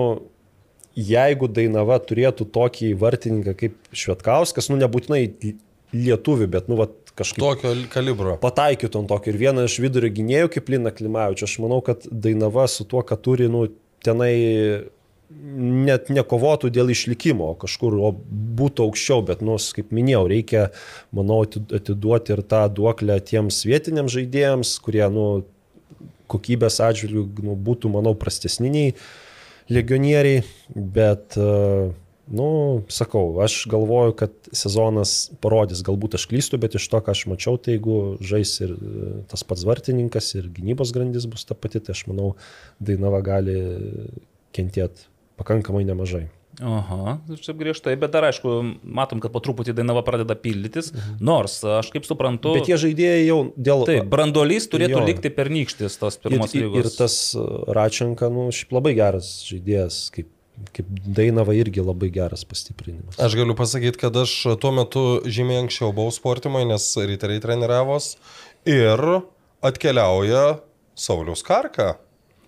jeigu 0.99 1.49
Dainava 1.49 2.01
turėtų 2.05 2.49
tokį 2.53 2.93
vartininką 3.01 3.55
kaip 3.59 3.79
Švetkauskas, 3.97 4.69
nu 4.73 4.81
nebūtinai 4.81 5.25
lietuvių, 5.93 6.49
bet 6.53 6.69
nu, 6.73 6.79
vat, 6.81 6.97
kažkaip 7.19 7.43
Tokio 7.43 7.75
kalibro. 7.93 8.39
pataikytų 8.41 9.03
ant 9.03 9.11
tokio 9.13 9.33
ir 9.35 9.39
vieną 9.41 9.67
iš 9.69 9.77
vidurio 9.85 10.09
gynėjų 10.15 10.49
kaip 10.55 10.71
Lina 10.73 10.93
Klimavičius. 10.95 11.51
Aš 11.51 11.61
manau, 11.65 11.83
kad 11.85 12.07
Dainava 12.09 12.65
su 12.71 12.87
tuo, 12.89 13.03
ką 13.05 13.19
turi, 13.21 13.51
nu, 13.53 13.67
tenai 14.05 14.33
net 15.33 16.11
nekovotų 16.13 16.71
dėl 16.73 16.91
išlikimo, 16.93 17.53
kažkur 17.61 17.97
o 18.01 18.11
būtų 18.59 18.87
aukščiau, 18.89 19.23
bet, 19.29 19.43
nu, 19.45 19.57
kaip 19.77 19.93
minėjau, 19.95 20.27
reikia, 20.33 20.67
manau, 21.15 21.43
ati- 21.47 21.65
atiduoti 21.79 22.35
ir 22.37 22.43
tą 22.49 22.63
duoklę 22.73 23.17
tiems 23.25 23.63
vietiniams 23.69 24.13
žaidėjams, 24.13 24.75
kurie, 24.85 25.05
nu, 25.13 25.27
kokybės 26.33 26.81
atžvilgių 26.85 27.47
nu, 27.49 27.57
būtų, 27.57 27.93
manau, 27.93 28.15
prastesniniai 28.19 28.95
legionieriai, 29.73 30.43
bet, 30.75 31.37
e, 31.37 31.93
nu, 32.33 32.49
sakau, 32.93 33.27
aš 33.45 33.63
galvoju, 33.71 34.17
kad 34.19 34.35
sezonas 34.57 35.31
parodys, 35.45 35.85
galbūt 35.87 36.17
aš 36.19 36.27
klystu, 36.31 36.61
bet 36.63 36.77
iš 36.79 36.89
to, 36.91 37.01
ką 37.05 37.15
aš 37.15 37.27
mačiau, 37.31 37.61
tai 37.61 37.77
jeigu 37.77 37.99
žais 38.25 38.55
ir 38.65 38.75
e, 38.75 39.15
tas 39.31 39.45
pats 39.47 39.65
vartininkas, 39.69 40.33
ir 40.41 40.51
gynybos 40.53 40.95
grandis 40.97 41.29
bus 41.31 41.45
ta 41.49 41.57
pati, 41.59 41.83
tai 41.85 41.97
aš 41.97 42.07
manau, 42.11 42.33
Dainava 42.83 43.23
gali 43.25 43.59
kentėti 44.57 45.09
pakankamai 45.41 45.85
nemažai. 45.89 46.27
Aha, 46.61 47.17
čia 47.41 47.55
griežtai, 47.57 47.95
bet 47.97 48.13
dar 48.13 48.27
aišku, 48.29 48.51
matom, 48.85 49.23
kad 49.25 49.33
po 49.33 49.41
truputį 49.41 49.73
Dainava 49.79 50.03
pradeda 50.05 50.37
pildytis, 50.37 50.91
nors 51.17 51.57
aš 51.65 51.89
kaip 51.95 52.05
suprantu... 52.05 52.53
Bet 52.59 52.69
tie 52.69 52.77
žaidėjai 52.81 53.23
jau 53.25 53.39
dėl... 53.57 53.87
Taip, 53.89 54.11
brandolys 54.13 54.69
turėtų 54.73 54.99
Jo. 54.99 55.07
likti 55.09 55.33
pernykštis 55.33 55.97
tos 56.01 56.21
ir, 56.21 56.27
pirmos 56.27 56.53
ir, 56.53 56.67
lygos. 56.67 56.85
ir 56.85 56.99
tas 57.01 57.17
e, 57.33 57.47
Račenka, 57.73 58.29
nu, 58.33 58.51
šiaip 58.53 58.77
labai 58.77 58.93
geras 58.99 59.33
žaidėjas, 59.49 60.05
kaip, 60.13 60.29
kaip 60.77 60.89
Dainava 61.17 61.55
irgi 61.57 61.85
labai 61.85 62.11
geras 62.13 62.45
pastiprinimas. 62.49 63.19
Aš 63.21 63.37
galiu 63.39 63.57
pasakyti, 63.59 64.01
kad 64.05 64.17
aš 64.17 64.35
tuo 64.63 64.73
metu 64.77 65.05
žymiai 65.25 65.65
anksčiau 65.65 65.93
buvau 65.97 66.13
sportimai, 66.15 66.65
nes 66.69 66.87
ryteriai 66.97 67.43
treniravos 67.43 68.15
ir 68.69 69.03
atkeliauja 69.65 70.63
Saulis 70.99 71.45
Karka. 71.47 71.95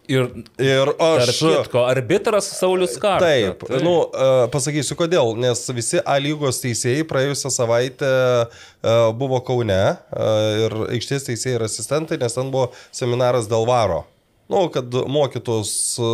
Ir, 0.04 0.26
Ir 0.60 0.90
aš... 1.00 1.38
kitko, 1.40 1.86
arbitras 1.88 2.50
Saulis 2.58 2.98
Kartas. 3.00 3.24
Taip, 3.24 3.62
nu, 3.80 3.94
e, 4.12 4.26
pasakysiu 4.52 4.98
kodėl, 5.00 5.32
nes 5.40 5.62
visi 5.72 6.02
A 6.04 6.18
lygos 6.20 6.60
teisėjai 6.60 7.06
praėjusią 7.08 7.52
savaitę 7.54 8.10
e, 8.44 8.96
buvo 9.16 9.40
Kaune 9.46 9.80
e, 9.80 10.26
ir 10.66 10.76
aikštės 10.98 11.24
teisėjai 11.30 11.56
ir 11.56 11.64
asistentai, 11.70 12.20
nes 12.20 12.36
ten 12.36 12.52
buvo 12.52 12.68
seminaras 12.92 13.48
dėl 13.48 13.64
varo. 13.70 14.02
Nu, 14.48 14.68
kad 14.68 14.94
mokytus 15.08 15.98
e, 15.98 16.08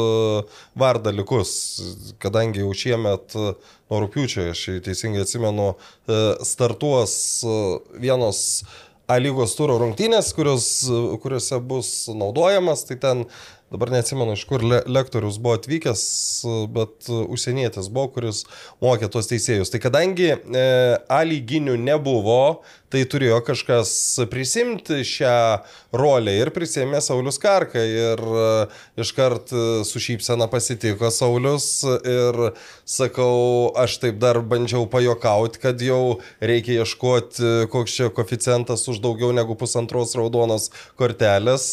var 0.79 1.01
dalykus, 1.03 1.51
kadangi 2.23 2.63
jau 2.63 2.71
šiemet 2.79 3.35
e, 3.35 3.47
nuo 3.91 4.03
rūpiučio, 4.05 4.45
aš 4.53 4.67
teisingai 4.87 5.25
atsimenu, 5.25 5.73
e, 6.07 6.21
startuos 6.47 7.17
vienos 7.99 8.45
A 9.11 9.17
lygos 9.19 9.57
turo 9.59 9.75
rungtynės, 9.81 10.29
kurios, 10.37 10.65
kuriuose 11.19 11.57
bus 11.67 11.89
naudojamas, 12.15 12.85
tai 12.87 12.95
ten 13.03 13.25
dabar 13.71 13.91
neatsimenu, 13.95 14.35
iš 14.35 14.45
kur 14.47 14.63
le 14.63 14.81
lektorius 14.87 15.39
buvo 15.43 15.57
atvykęs, 15.59 16.03
bet 16.75 17.11
užsienietis 17.11 17.89
buvo, 17.91 18.11
kuris 18.17 18.45
mokė 18.83 19.11
tos 19.11 19.31
teisėjus. 19.31 19.71
Tai 19.71 19.83
kadangi 19.83 20.31
e, 20.31 20.65
A 21.11 21.21
lyginių 21.27 21.75
nebuvo, 21.79 22.63
tai 22.91 23.05
turėjo 23.07 23.39
kažkas 23.47 23.93
prisimti 24.31 25.01
šią 25.07 25.37
rolę 25.95 26.35
ir 26.41 26.51
prisėmė 26.55 27.01
Saulis 27.03 27.39
Karka 27.43 27.83
ir 27.83 28.21
e, 28.21 28.47
iškart 29.03 29.53
e, 29.55 29.65
su 29.87 30.03
šypsena 30.03 30.49
pasitiko 30.51 31.11
Saulis 31.15 31.69
ir 31.87 32.39
sakau, 32.91 33.71
aš 33.79 33.99
taip 34.03 34.19
dar 34.23 34.41
bandžiau 34.43 34.89
pajokauti, 34.91 35.63
kad 35.63 35.83
jau 35.83 36.19
reikia 36.43 36.81
ieškoti, 36.83 37.69
koks 37.71 37.97
čia 37.99 38.11
koficijantas 38.15 38.87
už 38.91 39.01
daugiau 39.05 39.31
negu 39.35 39.55
pusantros 39.59 40.17
raudonos 40.19 40.71
kortelės, 40.99 41.65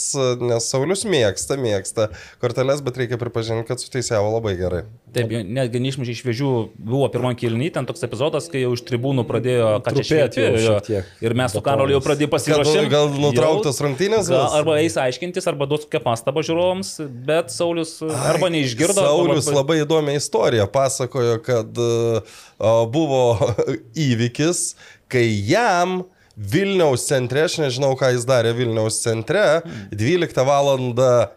nes 0.42 0.70
Saulis 0.70 1.06
mėgsta, 1.10 1.58
mėgsta 1.62 2.12
korteles, 2.44 2.84
bet 2.86 3.02
reikia 3.02 3.22
pripažinti, 3.22 3.66
kad 3.70 3.82
suteisėjo 3.82 4.22
labai 4.38 4.54
gerai. 4.60 4.84
Taip, 5.16 5.32
netgi 5.32 5.82
neišmušė 5.82 6.14
iš 6.14 6.22
šviežių, 6.22 6.54
buvo 6.78 7.10
pirmąjį 7.14 7.42
kilnį, 7.42 7.72
ten 7.74 7.90
toks 7.90 8.06
epizodas, 8.06 8.50
kai 8.52 8.62
jau 8.62 8.76
iš 8.78 8.86
tribūnų 8.86 9.26
pradėjo 9.30 9.78
ką 9.86 9.96
Ir 11.24 11.36
mes 11.38 11.54
su 11.56 11.62
Karoliu 11.66 11.98
jau 11.98 12.02
pradėjome 12.06 12.32
Gal, 12.32 12.36
pasirašyti. 12.38 12.90
gal 12.92 13.14
nutrauktas 13.22 13.80
rungtynės? 13.84 14.32
Gal, 14.32 14.50
arba 14.60 14.80
eis 14.82 14.98
aiškintis, 15.02 15.48
arba 15.50 15.68
duos 15.70 15.86
kokią 15.88 16.02
pastabą 16.06 16.44
žiūrovams, 16.46 16.92
bet 17.28 17.54
Saulis 17.54 17.96
arba 18.06 18.52
neišgirdo. 18.54 19.00
Saulis 19.00 19.48
arba... 19.48 19.62
labai 19.62 19.80
įdomią 19.84 20.18
istoriją 20.20 20.68
pasakojo, 20.74 21.40
kad 21.46 21.82
uh, 21.82 22.38
buvo 22.94 23.24
įvykis, 24.08 24.70
kai 25.12 25.26
jam 25.48 26.04
Vilniaus 26.38 27.08
centre, 27.10 27.42
aš 27.48 27.58
nežinau, 27.64 27.96
ką 27.98 28.12
jis 28.14 28.26
darė 28.30 28.52
Vilniaus 28.58 29.00
centre, 29.02 29.64
12 29.90 30.44
val. 30.46 30.68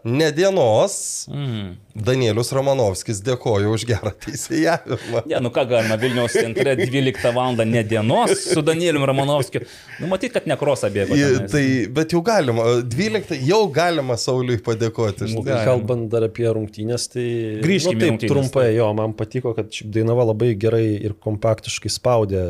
ne 0.04 0.32
dienos, 0.32 1.26
Mm. 1.30 1.76
Danielius 1.94 2.52
Romanovskis 2.54 3.18
dėkoju 3.24 3.72
už 3.74 3.84
gerą 3.88 4.12
teisėjavimą. 4.22 5.24
Ne, 5.28 5.40
nu 5.42 5.50
ką 5.52 5.64
galima, 5.68 5.96
Vilniaus 6.00 6.34
centre 6.36 6.76
12 6.78 7.32
val. 7.34 7.56
ne 7.66 7.82
dienos 7.84 8.44
su 8.52 8.62
Danieliu 8.62 9.02
Romanovskiu. 9.06 9.62
Nu, 10.00 10.06
matyt, 10.10 10.32
kad 10.32 10.46
nekrosa 10.46 10.90
tenais. 10.90 11.50
Tai, 11.50 11.64
bet 11.96 12.14
jau 12.14 12.22
galima, 12.24 12.66
12 12.86 13.34
jau 13.46 13.62
galima 13.74 14.16
Sauliui 14.20 14.60
padėkoti. 14.64 15.30
Nu. 15.34 15.42
Kalbant 15.44 16.08
dar 16.12 16.28
apie 16.28 16.46
rungtynės, 16.46 17.08
tai... 17.12 17.26
Grįžkime 17.64 17.96
nu, 17.96 18.00
taip, 18.00 18.10
rungtynes, 18.14 18.32
trumpai, 18.32 18.66
jo, 18.76 18.88
man 18.96 19.14
patiko, 19.18 19.54
kad 19.58 19.74
Dainava 19.84 20.28
labai 20.30 20.52
gerai 20.60 20.84
ir 21.00 21.16
kompaktiškai 21.18 21.90
spaudė 21.92 22.44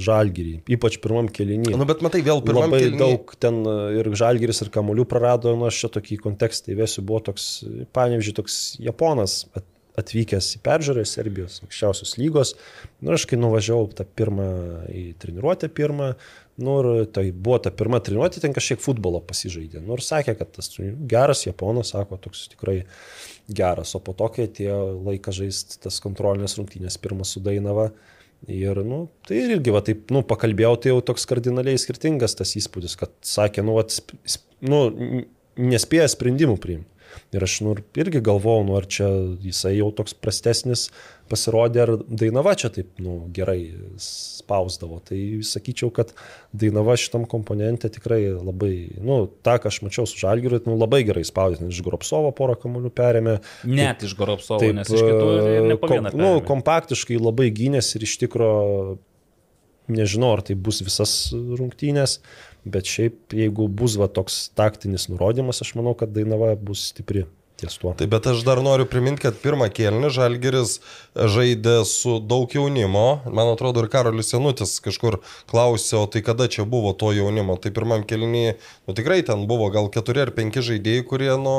žalgyrį, 0.00 0.60
ypač 0.78 1.00
pirmam 1.02 1.28
kelinį. 1.30 1.74
Nu, 1.78 1.86
bet 1.88 2.02
matai, 2.04 2.20
vėl 2.26 2.42
pirmam 2.44 2.66
Labai 2.66 2.82
kėliny- 2.82 2.98
daug 3.00 3.34
ten 3.40 3.62
e, 3.62 3.76
ir 4.00 4.10
žalgeris, 4.18 4.62
ir 4.64 4.72
kamolių 4.74 5.06
prarado, 5.08 5.54
nu 5.58 5.68
aš 5.70 5.84
čia 5.84 5.92
tokį 5.98 6.18
kontekstą 6.26 6.74
įvesiu, 6.74 7.04
buvo 7.06 7.22
toks, 7.30 7.48
pavyzdžiui, 7.96 8.36
toks 8.40 8.56
Japonas 8.82 9.44
at- 9.54 9.68
atvykęs 9.98 10.52
į 10.54 10.60
peržiūrą 10.62 11.02
iš 11.02 11.12
Serbijos 11.16 11.56
aukščiausios 11.64 12.12
lygos. 12.20 12.52
Nu, 13.02 13.14
aš 13.16 13.24
kai 13.30 13.38
nuvažiavau 13.40 13.88
tą 13.98 14.04
pirmą 14.06 14.44
į 14.94 15.04
treniruotę 15.18 15.70
pirmą, 15.74 16.12
nu, 16.62 16.76
ir 16.82 17.08
tai 17.14 17.24
buvo 17.34 17.58
ta 17.64 17.72
pirma 17.74 17.98
treniruotė, 18.02 18.42
ten 18.44 18.54
kažkiek 18.54 18.82
futbolo 18.82 19.18
pasižaidė. 19.26 19.82
Nu, 19.82 19.96
ir 19.98 20.04
sakė, 20.06 20.36
kad 20.38 20.52
tas 20.54 20.70
geras 21.10 21.42
Japonas, 21.48 21.90
sako, 21.96 22.18
toks 22.28 22.44
tikrai 22.54 22.76
geras. 23.50 23.96
O 23.98 24.02
po 24.04 24.14
to, 24.14 24.30
kai 24.36 24.46
atėjo 24.46 24.78
laikas 25.08 25.40
žaisti 25.40 25.80
tas 25.82 25.98
kontrolinės 26.04 26.54
rungtynės, 26.60 27.00
pirmas 27.02 27.34
su 27.34 27.42
Dainava, 27.42 27.88
Ir, 28.46 28.78
nu, 28.86 29.08
tai 29.26 29.40
irgi, 29.42 29.72
va, 29.74 29.80
taip, 29.84 30.12
nu, 30.14 30.22
pakalbėjau, 30.26 30.76
tai 30.78 30.92
jau 30.92 31.00
toks 31.10 31.26
kardinaliai 31.28 31.80
skirtingas 31.80 32.36
tas 32.38 32.54
įspūdis, 32.56 32.94
kad 33.00 33.10
sakė, 33.26 33.64
nu, 33.66 33.74
sp- 33.82 34.46
nu 34.62 34.78
nespėja 35.58 36.06
sprendimų 36.12 36.54
priimti. 36.62 36.97
Ir 37.34 37.44
aš, 37.44 37.60
nu, 37.66 37.76
irgi 37.98 38.22
galvojau, 38.24 38.66
nu, 38.68 38.76
ar 38.78 38.88
čia 38.90 39.08
jisai 39.44 39.76
jau 39.78 39.90
toks 39.94 40.16
prastesnis 40.16 40.88
pasirodė, 41.28 41.80
ar 41.84 41.90
Dainava 42.08 42.54
čia 42.58 42.70
taip, 42.72 42.90
nu, 43.02 43.18
gerai 43.34 43.58
spausdavo. 44.00 45.00
Tai 45.04 45.18
sakyčiau, 45.44 45.90
kad 45.94 46.14
Dainava 46.56 46.96
šitam 47.00 47.26
komponente 47.28 47.90
tikrai 47.92 48.22
labai, 48.32 48.72
nu, 48.96 49.20
tą, 49.44 49.58
ką 49.60 49.72
aš 49.72 49.80
mačiau 49.84 50.08
su 50.08 50.20
Žalgiriu, 50.20 50.62
nu, 50.68 50.78
labai 50.80 51.02
gerai 51.08 51.24
spaudė, 51.28 51.68
iš 51.68 51.82
Gropsovo 51.86 52.32
porą 52.36 52.56
kamuolių 52.60 52.92
perėmė. 52.96 53.38
Net 53.68 54.06
iš 54.08 54.16
Goropsovo, 54.18 54.72
nes 54.78 54.88
iš 54.88 55.04
kitų 55.04 55.34
ir 55.52 55.68
ne 55.68 55.76
po 55.80 55.92
kom, 55.92 56.08
nu, 56.16 56.32
kompaktiškai 56.48 57.20
labai 57.20 57.50
gynės 57.54 57.92
ir 57.98 58.08
iš 58.08 58.16
tikro 58.24 58.52
nežinau, 59.92 60.34
ar 60.36 60.44
tai 60.46 60.56
bus 60.58 60.82
visas 60.84 61.16
rungtynės, 61.32 62.18
bet 62.68 62.88
šiaip 62.88 63.36
jeigu 63.36 63.68
bus 63.68 63.96
va 64.00 64.08
toks 64.12 64.48
taktinis 64.58 65.08
nurodymas, 65.12 65.62
aš 65.64 65.74
manau, 65.78 65.96
kad 65.98 66.12
Dainava 66.14 66.54
bus 66.60 66.90
stipri 66.92 67.26
ties 67.58 67.78
tuo. 67.80 67.92
Taip, 67.98 68.10
bet 68.12 68.26
aš 68.30 68.44
dar 68.46 68.60
noriu 68.62 68.86
priminti, 68.88 69.24
kad 69.24 69.38
pirmą 69.42 69.68
kėlinį 69.74 70.10
Žalgeris 70.14 70.76
žaidė 71.34 71.80
su 71.88 72.18
daug 72.22 72.52
jaunimo. 72.54 73.06
Man 73.26 73.52
atrodo, 73.52 73.82
ir 73.82 73.90
Karolis 73.92 74.32
Janutis 74.34 74.76
kažkur 74.84 75.18
klausė, 75.50 75.96
o 75.98 76.06
tai 76.10 76.22
kada 76.26 76.48
čia 76.52 76.66
buvo 76.68 76.94
to 76.98 77.10
jaunimo. 77.16 77.58
Tai 77.58 77.74
pirmam 77.74 78.06
kėlinį, 78.08 78.44
nu 78.88 78.96
tikrai 78.98 79.20
ten 79.26 79.46
buvo 79.50 79.70
gal 79.74 79.90
keturi 79.94 80.26
ar 80.26 80.34
penki 80.36 80.62
žaidėjai, 80.64 81.06
kurie, 81.10 81.34
nu, 81.42 81.58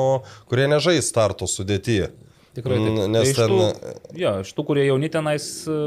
kurie 0.51 0.69
nežais 0.71 1.11
starto 1.11 1.49
sudėtyje. 1.49 2.13
Tikrai. 2.55 2.77
taip. 2.77 2.93
Mm, 2.97 3.11
nes 3.13 3.29
Tai 3.29 3.33
ten- 3.47 3.51
Tų, 3.53 4.19
jo, 4.19 4.31
iš 4.41 4.53
tų, 4.57 4.65
kurie 4.65 4.85
jauni 4.87 5.09
tenais, 5.09 5.45
e, 5.69 5.77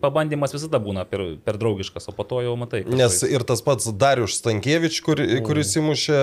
pabandymas 0.00 0.52
visada 0.56 0.80
būna 0.80 1.04
per, 1.08 1.36
per 1.44 1.58
draugiškas, 1.60 2.08
o 2.08 2.12
po 2.16 2.24
to 2.24 2.40
jau 2.42 2.56
matai. 2.56 2.82
Nes 2.88 3.20
žais. 3.22 3.30
ir 3.30 3.44
tas 3.44 3.60
pats 3.62 3.90
Darius 3.92 4.38
Stankievič, 4.40 5.02
kur, 5.02 5.16
Mm. 5.20 5.44
kuris 5.46 5.74
įmušė 5.76 6.20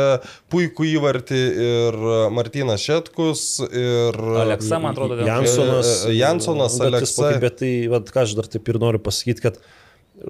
puikų 0.50 0.88
įvartį, 0.98 1.42
ir 1.70 1.94
Martinas 2.34 2.82
Šetkus, 2.82 3.60
ir 3.72 4.14
Aleksa, 4.18 4.80
man 4.82 4.94
atrodo, 4.96 5.18
ten- 5.18 5.28
Jansonas. 5.28 6.06
E, 6.06 6.10
e, 6.10 6.18
Jansonas, 6.20 6.80
Aleksa. 6.82 7.40
Bet 7.40 7.58
tai, 7.60 7.88
vat, 7.88 8.06
ką 8.06 8.22
aš 8.26 8.36
dar 8.36 8.44
taip 8.48 8.68
ir 8.68 8.76
noriu 8.80 9.00
pasakyti, 9.00 9.42
kad 9.42 9.58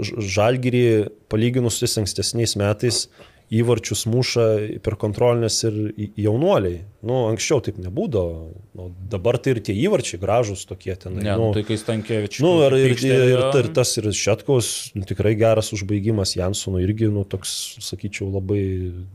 Žalgirį 0.01 1.09
palyginus 1.31 1.77
su 1.79 1.87
ankstesniais 2.01 2.55
metais 2.59 3.07
įvarčius 3.49 4.01
muša 4.11 4.47
per 4.83 4.97
kontrolinės 4.99 5.61
ir 5.63 5.93
jaunuoliai. 6.19 6.81
Nu, 7.07 7.21
anksčiau 7.31 7.61
taip 7.63 7.77
nebūdavo. 7.79 8.49
Nu, 8.77 8.89
dabar 9.09 9.37
tai 9.41 9.55
ir 9.55 9.59
tie 9.65 9.73
įvarčiai 9.87 10.19
gražus 10.21 10.65
tokie 10.69 10.93
ten. 10.99 11.15
Ne, 11.17 11.31
nu, 11.33 11.47
nu, 11.47 11.53
tai 11.55 11.63
kai 11.65 11.77
Stankievičius. 11.79 12.43
Nu, 12.45 12.51
ir, 12.67 12.75
ir, 12.77 12.93
ir, 12.99 13.23
ir, 13.31 13.43
ir 13.61 13.69
tas 13.73 13.93
ir 13.97 14.09
Šetkaus 14.13 14.67
nu, 14.93 15.05
tikrai 15.07 15.31
geras 15.39 15.71
užbaigimas, 15.73 16.35
Jansono 16.37 16.81
irgi, 16.83 17.07
nu, 17.09 17.23
toks, 17.25 17.55
sakyčiau, 17.87 18.27
labai 18.35 18.61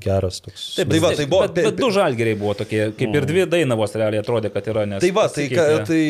geras 0.03 0.41
toks. 0.43 0.65
Taip, 0.81 0.91
Tai 0.91 1.03
va, 1.05 1.13
bet- 1.13 1.21
tai 1.23 1.27
buvo- 1.31 1.43
Bet, 1.53 1.65
bet 1.69 1.79
du 1.79 1.91
žalgeriai 1.95 2.39
buvo 2.41 2.55
tokie, 2.59 2.81
kaip 2.99 3.15
ir 3.21 3.29
dvi 3.29 3.45
dainavos 3.53 3.95
realiai 3.99 4.23
atrodė, 4.25 4.51
kad 4.57 4.67
yra. 4.73 4.87
Nes 4.89 5.05
Tai 5.05 5.11
va, 5.15 5.29
tai, 5.31 5.47
ka, 5.53 5.69
tai 5.87 6.03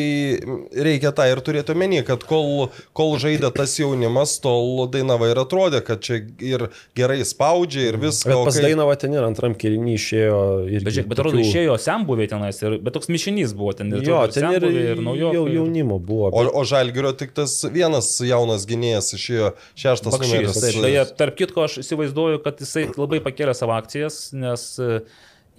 reikia 0.87 1.11
tą 1.15 1.25
ir 1.31 1.41
turėti 1.45 1.73
omeny, 1.75 2.01
kad 2.07 2.23
kol, 2.27 2.69
kol 2.97 3.15
žaidė 3.21 3.49
tas 3.55 3.75
jaunimas, 3.79 4.37
tol 4.43 4.87
Dainava 4.93 5.29
ir 5.31 5.39
atrodė, 5.41 5.81
kad 5.85 6.01
čia 6.05 6.19
ir 6.43 6.67
gerai 6.97 7.19
spaudžia 7.27 7.89
ir 7.91 7.97
viską. 8.01 8.29
Bet 8.29 8.37
o 8.39 8.45
pas 8.47 8.57
kai- 8.57 8.65
Dainavą 8.69 8.97
ten 8.99 9.13
ir 9.15 9.25
antram 9.25 9.55
kelniui 9.55 9.95
išėjo 9.99 10.39
ir... 10.69 10.83
Bet, 10.85 10.93
žiūrėk, 10.97 11.09
bet 11.13 11.19
atrodo, 11.23 11.41
išėjo 11.43 11.72
senbuviai 11.81 12.27
tenais, 12.31 12.59
ir, 12.63 12.77
bet 12.83 12.93
toks 12.95 13.09
mišinys 13.11 13.53
buvo 13.57 13.73
ten. 13.77 13.89
Ir, 13.93 14.03
Jo, 14.07 14.21
ten 14.31 14.47
ir, 14.53 14.63
ir 14.69 14.95
jau 14.97 15.03
naujokai. 15.07 15.53
jaunimo 15.57 15.99
buvo. 15.99 16.29
O, 16.31 16.43
bet- 16.43 16.53
o 16.53 16.63
Žalgirio 16.67 17.11
tik 17.17 17.33
tas 17.37 17.53
vienas 17.73 18.09
jaunas 18.23 18.65
gynėjas 18.69 19.13
išėjo 19.17 19.51
šeštas 19.79 20.19
numeris. 20.19 20.59
Taip, 20.61 20.79
beje, 20.83 21.05
tarp 21.19 21.37
kitko, 21.39 21.65
aš 21.67 21.79
įsivaizduoju, 21.83 22.41
kad 22.45 22.59
jisai 22.63 22.87
labai 22.97 23.19
pakėlė 23.25 23.53
savo 23.57 23.75
akcijas, 23.77 24.31
nes 24.33 24.65
e, 24.83 25.01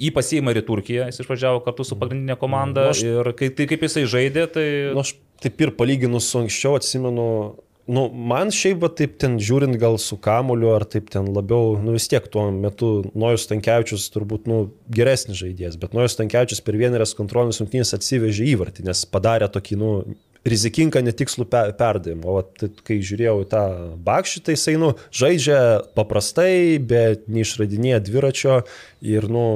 jį 0.04 0.10
pasiėmė 0.16 0.54
ir 0.56 0.62
į 0.62 0.66
Turkiją, 0.68 1.08
jis 1.10 1.20
išvažiavo 1.24 1.60
kartu 1.66 1.84
su 1.86 1.96
pagrindinė 2.00 2.38
komanda 2.40 2.88
Nu, 2.88 2.94
aš- 2.94 3.04
ir 3.06 3.32
kai, 3.38 3.50
tai 3.54 3.66
kaip 3.70 3.84
jisai 3.86 4.06
žaidė, 4.10 4.48
tai... 4.52 4.66
Nu, 4.94 5.04
aš 5.04 5.14
taip 5.44 5.60
ir 5.60 5.70
palyginus 5.76 6.26
su 6.30 6.40
anksčiau 6.40 6.78
atsimenu, 6.78 7.28
nu, 7.86 8.04
man 8.32 8.52
šiaip, 8.54 8.80
va, 8.82 8.90
taip 8.96 9.16
ten 9.20 9.36
žiūrint 9.42 9.76
gal 9.80 9.98
su 10.00 10.16
kamuliu, 10.20 10.70
ar 10.74 10.86
taip 10.88 11.10
ten 11.12 11.28
labiau, 11.34 11.74
nu 11.82 11.96
vis 11.96 12.08
tiek 12.10 12.26
tuo 12.32 12.46
metu 12.54 12.92
Nojus 13.12 13.48
Tankievičius 13.50 14.06
turbūt, 14.14 14.48
nu, 14.50 14.60
geresnis 14.94 15.40
žaidėjas, 15.42 15.76
bet 15.80 15.96
Nojus 15.96 16.16
Tankievičius 16.20 16.64
per 16.64 16.78
vienerias 16.80 17.16
kontrolinės 17.18 17.60
rungtynės 17.62 17.94
atsivežė 17.96 18.48
įvartį, 18.54 18.86
nes 18.88 19.04
padarė 19.12 19.50
tokį, 19.52 19.80
nu, 19.80 19.92
rizikingą 20.44 21.00
netikslų 21.04 21.46
pe 21.48 21.62
perdavimą. 21.78 22.24
O 22.28 22.42
tai 22.44 22.68
kai 22.84 22.98
žiūrėjau 23.04 23.38
į 23.44 23.46
tą 23.52 23.62
bakšį, 24.04 24.42
tai 24.44 24.56
jisai, 24.58 24.74
nu, 24.80 24.92
žaidžia 25.14 25.60
paprastai, 25.96 26.76
bet 26.80 27.28
neišradinėja 27.32 28.02
dviračio 28.04 28.58
ir, 29.04 29.28
nu, 29.32 29.46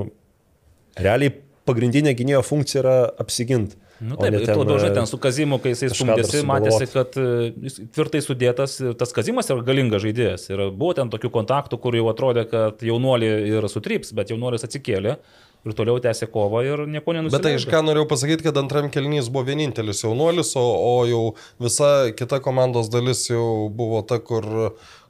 realiai 0.99 1.35
pagrindinė 1.69 2.17
gynėjo 2.17 2.43
funkcija 2.47 2.83
yra 2.83 2.97
apsiginti. 3.21 3.77
Nu, 3.99 4.15
taip, 4.15 4.37
ir 4.39 4.47
tuo 4.47 4.63
labiau, 4.63 4.79
žinai, 4.79 4.95
ten 4.95 5.09
e, 5.09 5.11
su 5.11 5.19
Kazimu, 5.19 5.59
kai 5.63 5.73
jisai 5.73 5.89
stumdėsi, 5.91 6.45
matėsi, 6.47 6.87
kad 6.93 7.17
e, 7.19 7.51
jis 7.67 7.81
tvirtai 7.97 8.21
sudėtas 8.23 8.77
ir 8.85 8.95
tas 8.99 9.15
Kazimas 9.17 9.51
yra 9.51 9.65
galingas 9.67 10.05
žaidėjas. 10.05 10.47
Ir 10.53 10.63
buvo 10.71 10.95
ten 10.99 11.11
tokių 11.11 11.33
kontaktų, 11.35 11.81
kur 11.83 11.99
jau 11.99 12.07
atrodė, 12.13 12.47
kad 12.51 12.85
jaunuolį 12.87 13.33
ir 13.51 13.67
sutryps, 13.73 14.15
bet 14.15 14.31
jaunuolis 14.31 14.67
atsikėlė 14.69 15.17
ir 15.67 15.75
toliau 15.75 15.99
tęsė 16.03 16.29
kovą 16.31 16.63
ir 16.67 16.85
nieko 16.87 17.11
Bet 17.11 17.17
tai 17.17 17.23
nenusileido. 17.25 17.55
iš 17.59 17.67
ką 17.73 17.83
norėjau 17.87 18.09
pasakyti, 18.13 18.47
kad 18.47 18.61
antram 18.61 18.89
kelnys 18.95 19.31
buvo 19.33 19.49
vienintelis 19.51 20.05
jaunuolis, 20.05 20.55
o, 20.59 20.63
o 20.63 20.95
jau 21.09 21.23
visa 21.63 21.91
kita 22.19 22.39
komandos 22.45 22.91
dalis 22.93 23.27
jau 23.27 23.67
buvo 23.75 24.05
ta, 24.07 24.21
kur, 24.23 24.47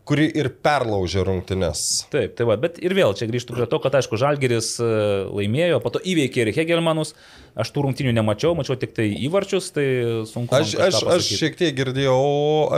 kuri 0.09 0.29
ir 0.41 0.49
perlaužė 0.65 1.23
rungtynes. 1.27 1.85
Taip, 2.13 2.33
tai 2.39 2.47
va, 2.49 2.57
bet 2.61 2.79
ir 2.81 2.95
vėl 2.97 3.13
čia 3.19 3.29
grįžtų 3.29 3.59
prie 3.59 3.67
to, 3.69 3.81
kad 3.85 3.99
aišku, 3.99 4.17
Žalgeris 4.21 4.71
e, 4.81 4.89
laimėjo, 5.29 5.83
po 5.85 5.93
to 5.93 6.01
įveikė 6.01 6.47
ir 6.47 6.53
Hegelmanus, 6.57 7.13
aš 7.59 7.73
tų 7.75 7.85
rungtynių 7.89 8.15
nemačiau, 8.17 8.55
mačiau 8.57 8.79
tik 8.81 8.95
tai 8.97 9.11
įvarčius, 9.27 9.69
tai 9.77 9.87
sunku. 10.31 10.57
Aš, 10.57 10.75
aš, 10.89 11.01
aš 11.19 11.31
šiek 11.43 11.59
tiek 11.61 11.77
girdėjau 11.77 12.19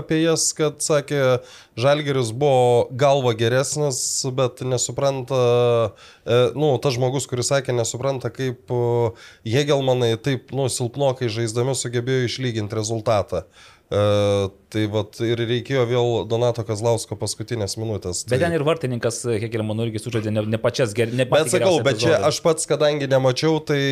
apie 0.00 0.22
jas, 0.24 0.50
kad 0.58 0.82
sakė, 0.82 1.40
Žalgeris 1.80 2.34
buvo 2.36 2.90
galva 2.98 3.36
geresnis, 3.38 4.02
bet 4.36 4.64
nesupranta, 4.66 5.42
e, 6.26 6.40
nu, 6.58 6.74
tas 6.82 6.98
žmogus, 6.98 7.30
kuris 7.30 7.52
sakė, 7.52 7.76
nesupranta, 7.78 8.32
kaip 8.34 8.74
e, 8.74 8.86
Hegelmanai 9.54 10.16
taip, 10.18 10.50
nu, 10.56 10.66
silpnokai 10.72 11.30
žaisdami 11.30 11.78
sugebėjo 11.78 12.26
išlyginti 12.26 12.80
rezultatą. 12.80 13.46
E, 13.90 14.00
tai 14.70 14.84
vat 14.86 15.18
ir 15.26 15.40
reikėjo 15.50 15.82
vėl 15.90 16.12
Donato 16.30 16.62
Kazlausko 16.66 17.16
paskutinės 17.18 17.74
minutės. 17.80 18.22
Bet 18.22 18.36
tai... 18.36 18.44
ten 18.44 18.54
ir 18.54 18.62
vartininkas 18.66 19.24
Hegelmanų 19.42 19.88
irgi 19.88 20.04
sužaidė 20.04 20.30
ne, 20.36 20.44
ne 20.52 20.60
pačias 20.62 20.94
ger... 20.94 21.10
ne 21.10 21.26
Bet 21.26 21.50
sakau, 21.50 21.80
bet 21.82 21.98
čia 21.98 22.12
epizodą. 22.12 22.28
aš 22.30 22.38
pats, 22.44 22.68
kadangi 22.70 23.10
nemačiau, 23.10 23.58
tai, 23.66 23.82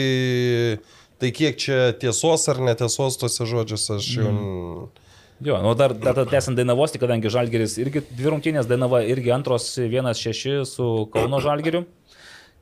tai 1.19 1.33
kiek 1.35 1.59
čia 1.59 1.81
tiesos 1.99 2.47
ar 2.53 2.63
netiesos 2.63 3.19
tose 3.19 3.51
žodžiuose, 3.51 3.99
aš 3.99 4.15
jau... 4.21 4.31
Mm. 4.31 5.05
Jo, 5.49 5.59
nu 5.63 5.75
dar, 5.79 5.93
dar, 5.95 6.15
dar 6.15 6.27
tęsiant 6.27 6.59
Dainavos, 6.59 6.91
tai 6.95 6.99
kadangi 7.03 7.31
Žalgeris 7.31 7.77
irgi 7.79 8.03
dvi 8.11 8.31
rungtynės, 8.33 8.67
Dainava 8.71 9.05
irgi 9.07 9.31
antros 9.35 9.69
1-6 9.79 10.67
su 10.67 10.87
Kauno 11.15 11.39
Žalgeriu. 11.43 11.85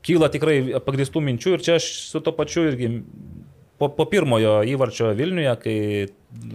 Kyla 0.05 0.29
tikrai 0.33 0.59
pagristų 0.85 1.21
minčių 1.25 1.55
ir 1.57 1.65
čia 1.65 1.77
aš 1.79 1.87
su 2.11 2.21
to 2.21 2.33
pačiu 2.37 2.67
irgi 2.69 2.91
po, 3.77 3.89
po 3.93 4.05
pirmojo 4.09 4.59
įvarčio 4.67 5.11
Vilniuje, 5.17 5.53
kai 5.61 5.75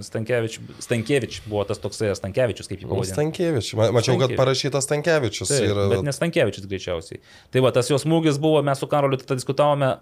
Stankievič, 0.05 0.59
Stankievič 0.85 1.41
buvo 1.47 1.65
tas 1.69 1.81
toksai 1.83 2.13
Stankievičius, 2.19 2.69
kaip 2.71 2.83
jį 2.83 2.89
pavadino. 2.91 3.15
Stankievičius. 3.15 3.77
Ma- 3.79 3.91
Mačiau, 3.95 4.17
kad 4.19 4.29
Stankievičius. 4.29 4.41
parašytas 4.41 4.89
Stankievičius. 4.89 5.53
Taip, 5.53 5.69
yra, 5.71 5.87
bet 5.93 6.07
ne 6.07 6.15
Stankievičius 6.17 6.69
greičiausiai. 6.71 7.23
Tai 7.55 7.65
va, 7.65 7.73
tas 7.75 7.91
jos 7.91 8.07
smūgis 8.07 8.41
buvo, 8.43 8.63
mes 8.67 8.83
su 8.83 8.91
Karoliu 8.91 9.21
tada 9.23 9.39
diskutavome, 9.39 9.93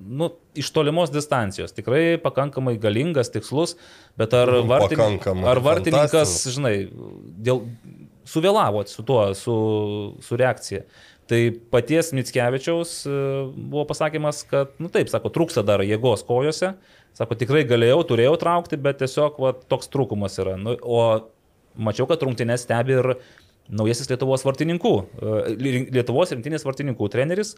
nu, 0.00 0.30
iš 0.58 0.70
tolimos 0.74 1.12
distancijos. 1.12 1.74
Tikrai 1.76 2.18
pakankamai 2.22 2.76
galingas, 2.80 3.32
tikslus, 3.32 3.76
bet 4.20 4.34
ar, 4.36 4.52
vartin... 4.64 4.96
pakankamai, 4.98 5.48
ar 5.52 5.60
vartininkas, 5.64 6.36
žinai, 6.56 6.74
dėl... 7.38 7.66
suvėlavo 8.30 8.84
su 8.88 9.04
tuo, 9.06 9.22
su, 9.34 9.54
su 10.22 10.36
reakcija. 10.38 10.84
Tai 11.30 11.38
paties 11.70 12.10
Mitskevičiaus 12.16 12.94
e, 13.06 13.18
buvo 13.54 13.84
pasakymas, 13.86 14.42
kad, 14.50 14.72
nu 14.82 14.90
taip, 14.90 15.10
sako, 15.12 15.30
trūksta 15.30 15.62
dar 15.66 15.84
jėgos 15.86 16.24
kojose. 16.26 16.72
Sako, 17.14 17.36
tikrai 17.38 17.62
galėjau, 17.70 18.00
turėjau 18.08 18.34
traukti, 18.40 18.78
bet 18.82 18.98
tiesiog 19.02 19.38
va, 19.42 19.52
toks 19.70 19.90
trūkumas 19.92 20.40
yra. 20.42 20.56
Nu, 20.58 20.74
o 20.82 21.04
mačiau, 21.78 22.08
kad 22.10 22.24
rungtynės 22.26 22.66
stebi 22.66 22.96
ir 22.98 23.12
naujasis 23.70 24.10
Lietuvos 24.10 24.42
vartininkų, 24.46 24.94
e, 24.98 25.54
Lietuvos 25.94 26.34
rinktinės 26.34 26.66
vartininkų 26.66 27.10
treneris 27.14 27.54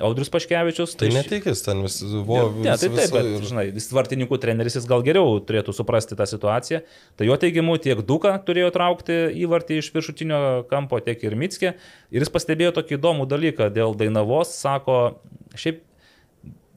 Audrius 0.00 0.30
Paškevičius. 0.32 0.94
Tai 0.96 1.08
š- 1.10 1.16
netikis 1.18 1.60
ten 1.66 1.82
visi 1.84 2.06
buvo. 2.24 2.52
Ne, 2.64 2.72
tai 2.78 2.88
taip, 2.88 3.10
bet, 3.12 3.26
žinai, 3.50 3.66
jis 3.74 3.90
vartininkų 3.92 4.38
treneris, 4.40 4.78
jis 4.78 4.86
gal 4.88 5.02
geriau 5.04 5.34
turėtų 5.44 5.74
suprasti 5.76 6.16
tą 6.16 6.24
situaciją. 6.30 6.80
Tai 7.18 7.26
jo 7.28 7.36
teigimu 7.36 7.74
tiek 7.82 8.00
Duka 8.08 8.32
turėjo 8.46 8.70
traukti 8.72 9.18
įvartį 9.44 9.80
iš 9.82 9.90
viršutinio 9.92 10.40
kampo, 10.70 11.02
tiek 11.04 11.20
ir 11.26 11.36
Mitskė. 11.36 11.74
Ir 12.14 12.24
jis 12.24 12.32
pastebėjo 12.32 12.72
tokį 12.78 12.96
įdomų 12.96 13.26
dalyką 13.28 13.68
dėl 13.76 13.92
Dainavos, 13.98 14.54
sako, 14.56 15.18
šiaip 15.58 15.82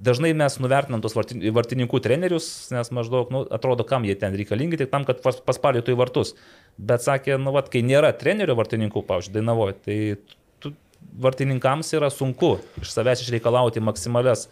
dažnai 0.03 0.33
mes 0.35 0.57
nuvertinam 0.59 0.99
tos 0.99 1.13
vartin- 1.15 1.39
vartininkų 1.55 2.01
trenerius, 2.03 2.49
nes 2.75 2.89
maždaug, 2.91 3.29
nu, 3.31 3.45
atrodo, 3.55 3.85
kam 3.87 4.03
jie 4.03 4.17
ten 4.19 4.35
reikalingi, 4.35 4.75
tik 4.83 4.91
tam, 4.91 5.05
kad 5.07 5.21
pas- 5.23 5.39
paspalytų 5.39 5.93
į 5.95 5.99
vartus. 6.01 6.33
Bet 6.77 6.99
sakė, 7.05 7.37
nu, 7.39 7.53
vat, 7.55 7.69
kai 7.71 7.79
nėra 7.87 8.11
trenerio 8.11 8.57
vartininkų, 8.59 9.05
pavyzdžiui, 9.07 9.37
dainavoje, 9.39 9.77
tai 9.85 9.97
vartininkams 11.23 11.93
yra 11.97 12.09
sunku 12.13 12.57
iš 12.81 12.93
savęs 12.93 13.23
išreikalauti 13.25 13.83
maksimalias 13.83 14.47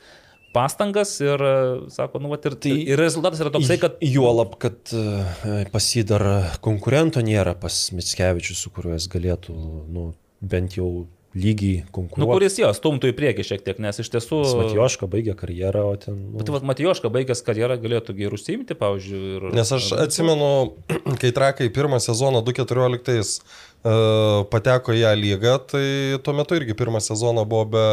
pastangas 0.53 1.15
ir, 1.23 1.41
e, 1.41 1.89
sako, 1.93 2.19
nu, 2.19 2.31
vat, 2.33 2.45
ir, 2.49 2.57
tai, 2.59 2.73
ir 2.91 2.99
rezultatas 2.99 3.41
yra 3.43 3.53
toksai, 3.53 3.79
kad 3.81 4.01
Juolab, 4.03 4.57
kad 4.61 4.91
e, 4.91 5.63
pas 5.71 5.87
jį 5.95 6.03
dar 6.11 6.27
konkurento 6.63 7.23
nėra 7.23 7.55
pas 7.59 7.87
Mitskevičius, 7.95 8.65
su 8.65 8.73
kuriuo 8.75 8.97
jis 8.97 9.07
galėtų, 9.11 9.55
nu, 9.91 10.11
bent 10.41 10.77
jau 10.79 10.91
lygiai 11.31 11.85
Nu, 11.85 11.91
konkuruoti. 11.95 12.31
kuris 12.33 12.57
jo, 12.59 12.69
stumtų 12.75 13.13
į 13.13 13.15
priekį 13.15 13.43
šiek 13.47 13.61
tiek, 13.63 13.77
nes 13.79 14.01
iš 14.03 14.09
tiesų... 14.11 14.41
Matijoška 14.59 15.07
baigė 15.07 15.35
karjerą, 15.39 15.85
o 15.87 15.95
ten... 15.95 16.17
Nu, 16.33 16.41
Bet 16.41 16.51
vat 16.51 16.65
Matijoška 16.67 17.11
baigęs 17.13 17.43
karjerą 17.47 17.77
galėtų 17.79 18.17
gerų 18.17 18.35
užsiimti, 18.35 18.75
pavyzdžiui. 18.75 19.21
Ir... 19.37 19.45
Nes 19.55 19.71
aš 19.77 19.93
atsimenu, 19.95 20.49
kai 21.21 21.31
trakai 21.35 21.69
pirmą 21.71 22.01
sezoną 22.03 22.43
2014 22.43 23.15
uh, 23.15 23.70
pateko 23.83 24.93
į 24.93 25.01
ją 25.01 25.11
lygą, 25.17 25.55
tai 25.71 25.85
tuo 26.21 26.35
metu 26.37 26.57
irgi 26.57 26.75
pirmą 26.77 27.01
sezoną 27.01 27.45
buvo 27.49 27.65
be 27.73 27.85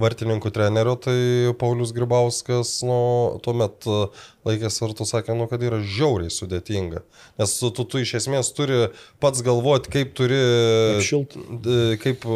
vartininkų 0.00 0.50
trenerių, 0.54 0.94
tai 1.04 1.16
Paulius 1.60 1.92
Gribauskas, 1.94 2.80
nu, 2.82 2.96
tuomet 3.44 3.86
uh, 3.86 4.08
laikęs 4.44 4.80
vartų 4.82 5.06
sakė, 5.06 5.36
nu, 5.38 5.46
kad 5.48 5.62
yra 5.64 5.78
žiauriai 5.80 6.32
sudėtinga. 6.34 7.04
Nes 7.40 7.52
tu, 7.60 7.70
tu, 7.74 7.84
tu 7.88 8.00
iš 8.02 8.16
esmės 8.18 8.50
turi 8.56 8.88
pats 9.22 9.40
galvoti, 9.46 9.92
kaip 9.94 10.10
turi 10.18 10.40
Apšilt. 10.98 11.36
d- 11.64 11.94
kaip 12.02 12.26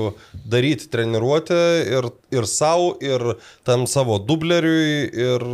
daryti 0.49 0.87
treniruotę 0.93 1.59
ir, 1.99 2.09
ir 2.39 2.47
savo, 2.49 2.93
ir 3.05 3.25
tam 3.67 3.85
savo 3.91 4.17
dubleriui, 4.23 5.11
ir, 5.11 5.45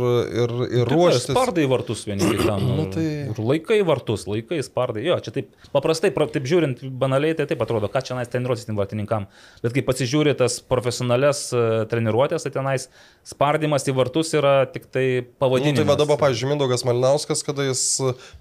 ir, 0.45 0.55
ir 0.81 0.93
ruoštis. 0.93 1.31
Spardai 1.33 1.65
vartus 1.73 2.05
vieni 2.07 2.29
kitam. 2.35 2.63
Nu, 2.75 2.85
tai- 2.91 3.05
Ir 3.35 3.37
laikai 3.39 3.79
vartus, 3.87 4.25
laikai 4.29 4.61
spardai. 4.65 5.03
Jo, 5.07 5.17
čia 5.23 5.31
taip 5.35 5.51
paprastai, 5.73 6.09
pra- 6.15 6.27
taip 6.31 6.45
žiūrint 6.47 6.81
banaliai, 7.01 7.35
tai 7.37 7.45
taip 7.49 7.61
atrodo, 7.65 7.89
ką 7.91 8.01
čia 8.05 8.17
nais 8.17 8.29
treniruotis 8.31 8.65
tiem 8.67 8.77
vartininkam. 8.79 9.27
Bet 9.63 9.73
kai 9.75 9.83
pasižiūri 9.87 10.33
tas 10.39 10.57
profesionales 10.63 11.47
e, 11.55 11.61
treniruotės, 11.95 12.45
tai 12.45 12.51
tenais 12.59 12.85
spardimas 13.25 13.87
į 13.89 13.95
vartus 13.97 14.29
yra 14.37 14.53
tik 14.69 14.85
tai 14.93 15.05
Nu, 15.23 15.27
pavadinimas. 15.41 15.79
tai 15.81 15.87
va 15.89 15.97
dabar, 16.03 16.19
pavyzdžiui, 16.21 16.51
Mindaugas 16.53 16.85
Malinauskas, 16.85 17.41
kada 17.47 17.65
jis 17.71 17.81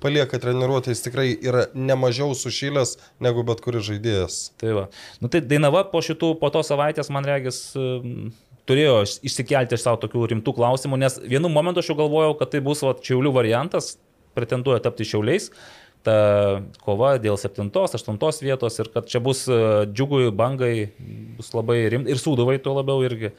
palieka 0.03 0.43
treniruotę, 0.43 0.93
jis 0.93 1.05
tikrai 1.07 1.31
yra 1.41 1.65
nemažiau 1.75 2.35
sušylęs 2.37 2.97
negu 3.25 3.47
bet 3.47 3.63
kuris 3.65 3.87
žaidėjas. 3.89 4.41
Tai, 4.61 4.75
va. 4.83 4.87
nu, 5.23 5.31
tai 5.33 5.41
Dainava 5.47 5.87
po 5.95 6.03
šitų, 6.05 6.35
po 6.43 6.51
to 6.53 6.61
savaitės, 6.67 7.09
man 7.15 7.25
regis, 7.31 7.63
turėjo 8.69 8.95
iš- 9.05 9.19
išsikelti 9.29 9.77
iš 9.77 9.83
savo 9.85 9.99
tokių 10.05 10.27
rimtų 10.35 10.55
klausimų, 10.57 10.99
nes 11.01 11.19
vienu 11.23 11.51
momentu 11.53 11.83
aš 11.83 11.91
jau 11.93 11.97
galvojau, 11.99 12.35
kad 12.41 12.51
tai 12.55 12.61
bus 12.65 12.81
va, 12.85 12.95
Čiaulių 12.97 13.33
variantas, 13.37 13.95
pretenduoja 14.35 14.81
tapti 14.83 15.05
Šiauliais. 15.07 15.51
Ta 16.05 16.15
kova 16.85 17.15
dėl 17.17 17.39
7-8 17.41 18.45
vietos 18.45 18.81
ir 18.83 18.91
kad 18.93 19.09
čia 19.09 19.23
bus 19.25 19.47
e, 19.49 19.59
džiugui, 19.89 20.29
bangai, 20.37 20.91
bus 21.39 21.55
labai 21.57 21.79
rimta 21.95 22.13
ir 22.13 22.21
sūduvai 22.21 22.59
tuo 22.61 22.75
labiau 22.77 23.01
irgi 23.07 23.33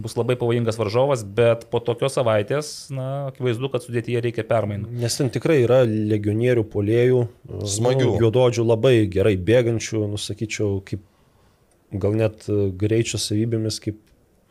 bus 0.00 0.14
labai 0.16 0.36
pavojingas 0.40 0.78
varžovas, 0.80 1.24
bet 1.36 1.66
po 1.72 1.80
tokios 1.84 2.14
savaitės, 2.16 2.68
na, 2.94 3.28
akivaizdu, 3.28 3.68
kad 3.72 3.84
sudėtyje 3.84 4.22
reikia 4.24 4.44
permainų. 4.48 4.88
Nes 5.02 5.18
ten 5.18 5.28
tikrai 5.32 5.58
yra 5.66 5.82
legionierių, 5.84 6.64
polėjų, 6.72 7.26
Smagių. 7.74 8.06
nu, 8.14 8.20
juododžių, 8.24 8.64
labai 8.64 8.94
gerai 9.12 9.34
bėgančių, 9.36 10.06
nusakyčiau, 10.14 10.78
kaip 10.88 11.04
gal 11.92 12.16
net 12.16 12.48
e, 12.48 12.70
greičio 12.78 13.20
savybėmis, 13.20 13.80
kaip 13.84 14.00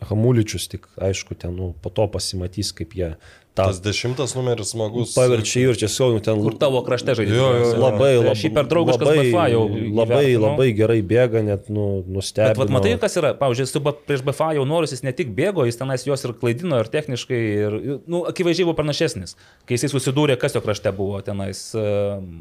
Hamuličius, 0.10 0.66
tik 0.72 0.88
aišku, 0.98 1.36
ten 1.38 1.54
nu, 1.56 1.72
po 1.82 1.92
to 1.94 2.08
pasimatys, 2.10 2.72
kaip 2.74 2.96
jie 2.98 3.12
tą 3.54 3.68
Tas 3.68 3.82
dešimtas 3.84 4.32
numeris 4.34 4.72
smagus. 4.72 5.12
paverčia 5.14 5.70
ir 5.70 5.78
tiesiog 5.78 6.16
nu, 6.16 6.22
ten 6.24 6.40
Kur 6.42 6.56
tavo 6.58 6.80
krašte 6.88 7.14
žaidži? 7.20 7.36
Jo, 7.36 7.50
jo, 7.54 7.66
jo. 7.68 7.82
labai, 7.84 8.12
labai, 8.18 8.34
Šį 8.40 8.50
per 8.56 8.70
draugiškas 8.72 9.06
labai, 9.10 9.26
BFA 9.28 9.46
jau 9.52 9.62
labai, 9.68 10.22
įvertinau. 10.24 10.46
labai 10.48 10.68
gerai 10.80 10.98
bėga, 11.12 11.44
net 11.46 11.70
nu, 11.70 11.86
nustebino. 12.08 12.54
Bet 12.56 12.64
vat, 12.64 12.74
matai, 12.78 12.96
kas 13.04 13.20
yra, 13.22 13.34
pavyzdžiui, 13.38 13.68
su 13.70 13.84
prieš 14.08 14.26
BFA 14.26 14.50
jau 14.58 14.66
noris 14.66 14.96
jis 14.96 15.04
ne 15.06 15.14
tik 15.14 15.36
bėgo, 15.38 15.68
jis 15.68 15.78
tenais 15.84 16.08
juos 16.08 16.26
ir 16.26 16.34
klaidino, 16.42 16.80
ir 16.82 16.90
techniškai, 16.96 17.42
ir, 17.68 17.78
nu, 18.08 18.24
akivaizdžiai 18.32 18.70
buvo 18.72 18.80
pranašesnis. 18.80 19.36
Kai 19.68 19.78
jis 19.78 19.92
susidūrė, 19.94 20.40
kas 20.42 20.56
jo 20.58 20.64
krašte 20.66 20.96
buvo 20.96 21.20
tenais. 21.22 21.68
ehm, 21.76 22.34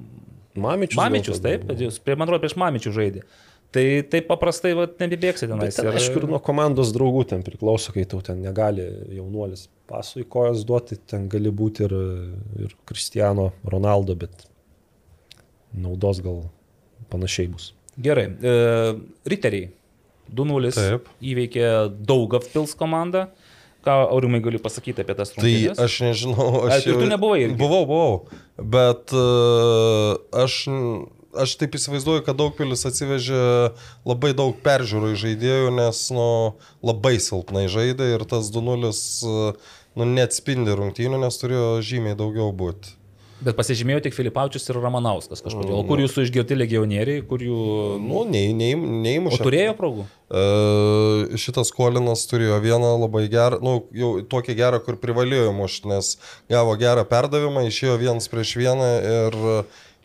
Mamičius. 0.61 0.99
Mamičius, 0.99 1.39
taip, 1.43 1.66
kad 1.69 1.78
jūs, 1.78 2.01
prie, 2.03 2.16
man 2.19 2.27
atrodo, 2.27 2.43
prieš 2.43 2.57
Mamičių 2.59 2.91
žaidė. 2.97 3.27
Tai 3.71 3.85
taip 4.11 4.27
paprastai 4.27 4.73
vat, 4.75 4.97
nebebėgsi 4.99 5.47
tenais. 5.47 5.77
Ten, 5.79 5.93
aišku, 5.95 6.19
ir 6.19 6.27
nuo 6.33 6.41
komandos 6.43 6.91
draugų 6.95 7.27
ten 7.31 7.45
priklauso, 7.47 7.93
kai 7.95 8.03
tau 8.11 8.19
ten 8.27 8.41
negali 8.43 8.83
jaunuolis 9.15 9.69
pasų 9.91 10.25
į 10.25 10.29
kojas 10.31 10.65
duoti, 10.67 10.99
ten 11.11 11.29
gali 11.31 11.53
būti 11.55 11.87
ir, 11.87 11.95
ir 12.67 12.75
Cristiano 12.89 13.51
Ronaldo, 13.63 14.17
bet 14.19 14.49
naudos 15.71 16.19
gal 16.25 16.43
panašiai 17.11 17.51
bus. 17.53 17.71
Gerai. 18.01 18.27
E, 18.27 18.57
riteriai. 19.31 19.71
2-0 20.31 20.75
Taip. 20.77 21.09
įveikė 21.27 21.65
Daugavpils 22.07 22.53
Pils 22.53 22.77
komandą. 22.79 23.29
Ką 23.81 23.95
Aurimai 24.13 24.43
gali 24.45 24.59
pasakyti 24.61 25.01
apie 25.01 25.15
tas 25.17 25.31
Tai 25.33 25.41
rungtynes? 25.41 25.79
aš 25.81 25.95
nežinau, 26.05 26.49
aš 26.69 26.85
ir 26.85 26.99
tu 27.01 27.07
nebuvai 27.09 27.39
irgi? 27.47 27.57
Buvau, 27.57 27.87
buvau. 27.89 28.19
Bet 28.61 29.15
uh, 29.17 30.21
aš, 30.37 30.67
aš 31.35 31.57
taip 31.61 31.77
įsivaizduoju, 31.78 32.24
kad 32.27 32.39
Daugpilis 32.39 32.86
atsivežė 32.89 33.43
labai 34.09 34.32
daug 34.39 34.57
peržiūrų 34.65 35.12
į 35.15 35.20
žaidėjų, 35.24 35.74
nes 35.78 36.05
nu, 36.15 36.28
labai 36.85 37.19
silpnai 37.23 37.66
žaidė 37.70 38.15
ir 38.16 38.24
tas 38.31 38.51
2-0 38.55 38.90
uh, 38.90 39.69
nu, 39.98 40.09
neatspindi 40.16 40.74
rungtynių, 40.78 41.20
nes 41.23 41.39
turėjo 41.43 41.69
žymiai 41.86 42.19
daugiau 42.19 42.51
būti. 42.55 42.97
Bet 43.40 43.57
pasižymėjo 43.57 44.02
tik 44.05 44.12
Filipaučius 44.12 44.66
ir 44.69 44.77
Ramanauskas 44.77 45.40
kažkodėl. 45.40 45.73
O 45.78 45.85
kur 45.89 46.01
jūsų 46.02 46.27
išgirti 46.27 46.59
legionieriai, 46.61 47.23
kur 47.24 47.40
jų... 47.40 47.61
Nu, 48.05 48.27
nei, 48.28 48.51
nei, 48.52 48.74
O 48.77 49.01
neįmušė. 49.07 49.39
turėjo 49.40 49.77
progų? 49.78 50.05
E, 50.28 50.43
šitas 51.40 51.73
Kolinas 51.73 52.27
turėjo 52.28 52.59
vieną 52.61 52.90
labai 53.01 53.24
gerą, 53.32 53.62
nu, 53.65 53.78
jau 53.97 54.12
tokį 54.28 54.59
gerą, 54.59 54.82
kur 54.85 55.01
privalėjo 55.01 55.55
mušti, 55.57 55.89
nes 55.89 56.12
gavo 56.52 56.77
gerą 56.81 57.07
perdavimą, 57.09 57.65
išėjo 57.70 57.97
vienas 58.02 58.28
prieš 58.28 58.59
vieną 58.61 58.90
ir 59.15 59.40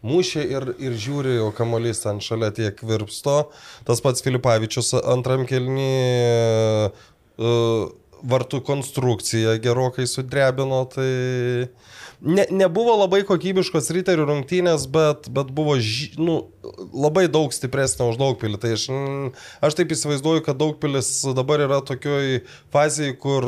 mušė 0.06 0.45
ir, 0.45 0.69
ir 0.82 0.95
žiūri, 1.02 1.36
o 1.44 1.52
kamuolys 1.56 2.03
ten 2.03 2.22
šalia 2.23 2.52
tiek 2.56 2.80
virpsto. 2.86 3.49
Tas 3.88 4.03
pats 4.06 4.23
Filipavičius 4.26 4.94
antram 5.02 5.45
kelnį 5.49 5.91
uh, 7.41 7.86
vartų 8.26 8.61
konstrukciją 8.65 9.57
gerokai 9.61 10.07
sudrebino, 10.10 10.84
tai 10.90 11.69
ne, 12.26 12.45
nebuvo 12.49 12.95
labai 12.97 13.22
kokybiškos 13.27 13.91
riterių 13.95 14.26
rungtynės, 14.30 14.88
bet, 14.91 15.30
bet 15.34 15.52
buvo 15.56 15.77
ži, 15.81 16.10
nu, 16.19 16.38
labai 16.93 17.27
daug 17.31 17.53
stipresnė 17.53 18.10
už 18.11 18.19
daugpilį. 18.19 18.60
Tai 18.61 18.73
aš, 18.76 18.88
mm, 18.91 19.31
aš 19.68 19.77
taip 19.77 19.93
įsivaizduoju, 19.95 20.43
kad 20.47 20.60
daugpilis 20.60 21.10
dabar 21.38 21.64
yra 21.68 21.80
tokioj 21.85 22.41
fazėje, 22.73 23.15
kur 23.22 23.47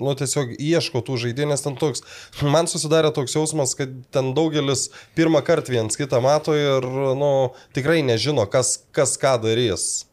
nu, 0.00 0.16
tiesiog 0.20 0.56
ieško 0.56 1.04
tų 1.04 1.20
žaidėjų, 1.26 1.50
nes 1.52 1.66
ten 1.66 1.78
toks, 1.80 2.04
man 2.42 2.70
susidarė 2.70 3.12
toks 3.14 3.36
jausmas, 3.36 3.76
kad 3.78 3.92
ten 4.14 4.32
daugelis 4.38 4.88
pirmą 5.18 5.42
kartą 5.46 5.74
viens 5.74 5.98
kitą 5.98 6.22
mato 6.24 6.54
ir 6.56 6.86
nu, 7.18 7.32
tikrai 7.76 8.02
nežino, 8.06 8.46
kas, 8.50 8.78
kas 8.94 9.18
ką 9.20 9.38
darys. 9.44 10.04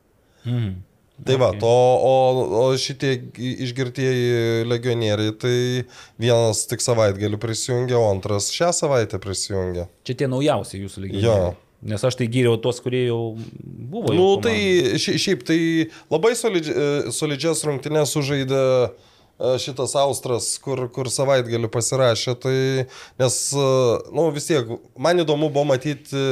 Mhm. 0.45 0.79
Tai 1.26 1.35
va, 1.38 1.52
to, 1.53 1.69
o, 1.69 2.14
o 2.61 2.77
šitie 2.81 3.11
išgirtieji 3.65 4.64
legionieriai, 4.69 5.34
tai 5.38 5.56
vienas 6.22 6.64
tik 6.69 6.81
savaitgalį 6.84 7.38
prisijungė, 7.41 7.95
o 7.99 8.07
antras 8.11 8.49
šią 8.53 8.72
savaitę 8.73 9.19
prisijungė. 9.22 9.88
Čia 10.07 10.15
tie 10.23 10.30
naujausi 10.31 10.81
jūsų 10.81 10.98
Jo. 10.98 11.06
legionieriai. 11.06 11.60
Nes 11.81 12.03
aš 12.06 12.14
tai 12.19 12.27
gyriau 12.30 12.60
tuos, 12.61 12.77
kurie 12.81 13.07
jau 13.07 13.35
buvo. 13.65 14.11
Nu, 14.14 14.27
jau 14.35 14.41
tai 14.45 14.99
šiaip 15.02 15.41
tai 15.48 15.57
labai 16.14 16.35
solidži- 16.38 16.76
e, 16.77 17.11
solidžias 17.14 17.64
rungtynės 17.65 18.14
sužaidė 18.14 18.60
e, 18.61 18.91
šitas 19.61 19.95
Austras, 19.99 20.51
kur, 20.63 20.84
kur 20.93 21.09
savaitgalį 21.11 21.69
pasirašė. 21.73 22.35
Tai, 22.41 22.55
nes, 23.22 23.38
e, 23.53 23.68
nu, 24.15 24.27
vis 24.35 24.49
tiek, 24.49 24.69
man 25.01 25.22
įdomu 25.23 25.49
buvo 25.53 25.65
matyti, 25.72 26.26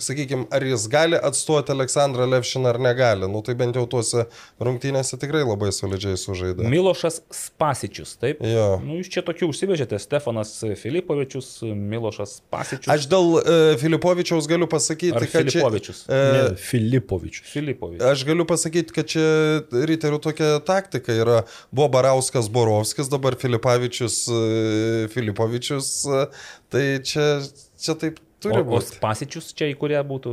sakykime, 0.00 0.46
ar 0.54 0.64
jis 0.66 0.86
gali 0.90 1.18
atstoti 1.18 1.74
Aleksandrą 1.74 2.26
Levšiną 2.30 2.70
ar 2.72 2.80
negali. 2.82 3.28
Nu, 3.30 3.42
tai 3.46 3.56
bent 3.58 3.76
jau 3.78 3.86
tuose 3.90 4.26
rungtynėse 4.62 5.18
tikrai 5.20 5.42
labai 5.46 5.70
solidžiai 5.74 6.18
sužaidė. 6.20 6.66
Milošas 6.70 7.20
Spasičius, 7.34 8.16
taip? 8.20 8.42
Jo. 8.44 8.78
Nu, 8.84 8.98
jūs 9.00 9.10
čia 9.12 9.24
tokių 9.26 9.50
užsivežėte, 9.50 9.98
Stefanas 10.02 10.52
Filipovičius, 10.80 11.50
Milošas 11.74 12.38
Spasičius. 12.40 12.90
Aš 12.92 13.06
dėl 13.10 13.32
e, 13.40 13.58
Filipovičiaus 13.80 14.48
galiu 14.50 14.68
pasakyti, 14.70 15.16
Ar 15.18 15.26
kad 15.26 15.48
čia... 15.50 15.58
Filipovičius? 15.60 16.04
E, 16.08 16.20
Ne, 16.30 16.42
Filipovičius. 16.60 17.48
Filipovičius. 17.50 18.06
Aš 18.06 18.24
galiu 18.28 18.46
pasakyti, 18.48 18.94
kad 18.94 19.08
čia 19.10 19.24
riterių 19.72 20.20
tokia 20.22 20.50
taktika 20.66 21.14
yra. 21.14 21.40
Buvo 21.74 21.88
Barauskas 22.00 22.48
Borovskis, 22.48 23.12
dabar 23.12 23.36
Filipavičius 23.36 24.16
e, 24.32 24.40
Filipovičius. 25.12 25.92
e, 26.08 26.26
Tai 26.72 26.82
čia, 27.04 27.28
čia 27.76 27.94
taip 28.00 28.18
Turi 28.40 28.56
O, 28.56 28.64
o 28.64 28.68
būti. 28.70 28.94
pasičius 29.02 29.50
čia 29.52 29.66
į 29.68 29.74
kurie 29.76 29.98
būtų. 30.00 30.30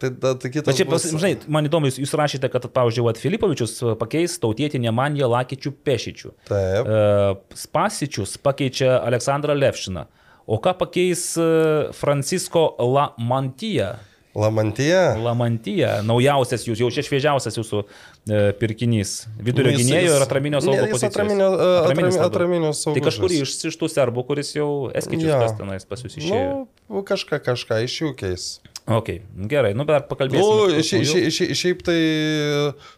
Tai, 0.00 0.08
da, 0.16 0.30
tai 0.40 0.48
kitas 0.48 0.70
Bet 0.70 0.78
čia, 0.78 0.86
bus- 0.88 1.04
žinai, 1.12 1.34
man 1.52 1.66
įdomu, 1.68 1.90
jūs, 1.90 1.98
jūs 2.00 2.14
rašėte, 2.16 2.48
kad, 2.48 2.64
pavyzdžiui, 2.72 3.04
vat 3.04 3.20
Filipovičius 3.20 3.74
pakeis 4.00 4.38
tautietį 4.40 4.80
Nemaniją 4.86 5.28
Lakičių 5.28 5.74
Pešičių. 5.84 6.30
Taip. 6.48 6.88
E, 6.88 7.58
Spasičius 7.60 8.38
pakeičia 8.40 8.94
Aleksandrą 9.04 9.52
Levšiną. 9.52 10.06
O 10.48 10.56
ką 10.64 10.72
pakeis 10.80 11.26
e, 11.36 11.50
Francisco 11.92 12.70
Lamantyje? 12.80 13.90
Lamantija. 14.36 15.02
Lamantyje, 15.22 15.88
naujausias 16.04 16.66
jūs, 16.68 16.82
jau 16.82 16.90
čia 16.92 17.02
šviežiausias 17.06 17.56
jūsų 17.56 17.80
e, 17.82 18.40
pirkinys. 18.60 19.14
Vidurio 19.40 19.72
Nu, 19.72 19.80
gynėjo 19.80 20.18
ir 20.18 20.24
atraminio 20.26 20.60
ne, 20.60 20.64
saugo 20.66 20.82
jis 20.84 20.92
pozicijos. 20.92 21.14
atraminio, 21.14 21.48
e, 21.56 21.68
Atraminis 21.80 22.14
atrami- 22.14 22.20
labiau. 22.20 22.30
atraminio 22.30 22.70
Tai 22.72 22.78
saugužas. 22.82 23.06
kažkur 23.08 23.36
iš, 23.40 23.54
iš 23.72 23.78
tų 23.80 23.88
serbų, 23.94 24.26
kuris 24.28 24.52
jau 24.58 24.68
eskičius 24.92 25.32
kas 25.40 25.56
tenais 25.58 25.88
pas 25.88 26.04
jūs 26.04 26.18
išėjo. 26.20 26.56
Nu, 26.92 27.02
kažką, 27.08 27.40
kažką 27.48 27.80
iš 27.88 28.00
jų 28.02 28.12
keis. 28.20 28.48
Ok, 28.86 29.08
gerai, 29.50 29.72
nu 29.74 29.82
dar 29.88 30.04
pakalbėsime. 30.06 30.76
Nu, 30.76 30.82
šia, 30.86 31.00
šia, 31.02 31.30
šia, 31.34 31.46
šiaip 31.58 31.80
tai 31.88 31.96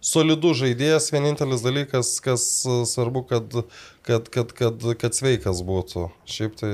solidų 0.05 0.51
žaidėjas, 0.63 1.07
vienintelis 1.15 1.63
dalykas, 1.65 2.11
kas 2.25 2.45
e, 2.69 2.83
svarbu, 2.91 3.23
kad, 3.31 3.57
kad, 4.05 4.29
kad, 4.35 4.53
kad, 4.59 4.85
kad 5.01 5.17
sveikas 5.17 5.63
būtų. 5.65 6.11
Šiaip 6.29 6.59
tai... 6.61 6.73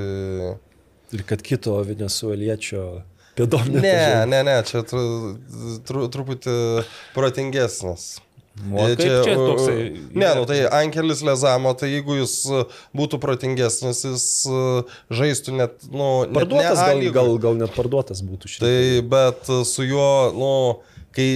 Ir 1.14 1.22
kad 1.28 1.44
kito 1.46 1.76
venezueliečio 1.86 3.04
pėdom 3.38 3.66
Ne, 3.74 3.96
ne, 4.30 4.42
ne, 4.46 4.58
čia 4.68 4.82
tru, 4.86 5.02
tru, 5.88 6.06
truputį 6.12 6.54
protingesnis. 7.16 8.18
O 8.70 8.84
kaip 8.86 9.00
čia 9.02 9.34
uh, 9.34 9.40
toksai- 9.50 10.14
Ne, 10.14 10.28
nu 10.38 10.44
tai 10.46 10.60
Ankelis 10.70 11.24
Lezamo, 11.26 11.72
tai 11.74 11.88
jeigu 11.90 12.20
jis 12.20 12.36
uh, 12.54 12.68
būtų 12.94 13.18
protingesnis, 13.18 14.04
jis 14.06 14.26
uh, 14.46 14.86
žaistų 15.10 15.56
net, 15.58 15.74
nu, 15.90 16.22
net 16.28 16.36
Parduotas 16.38 16.78
ne 16.78 16.84
A 16.84 16.92
gal, 16.94 17.10
gal, 17.16 17.32
gal 17.48 17.58
net 17.64 17.74
parduotas 17.74 18.22
būtų 18.22 18.52
šiandien. 18.52 18.62
Tai 18.62 19.08
bet 19.10 19.50
su 19.66 19.88
juo, 19.88 20.06
nu, 20.38 20.52
kai 21.16 21.28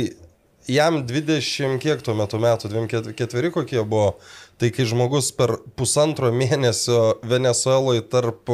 jam 0.70 1.00
20 1.08 1.80
kiek 1.82 2.06
tuo 2.06 2.14
metu 2.14 2.38
metų, 2.38 2.70
24 2.76 3.50
kokie 3.50 3.82
buvo, 3.82 4.12
tai 4.62 4.70
kai 4.74 4.86
žmogus 4.86 5.32
per 5.34 5.56
pusantro 5.74 6.30
mėnesio 6.30 7.16
Venezueloje 7.26 8.06
tarp 8.14 8.46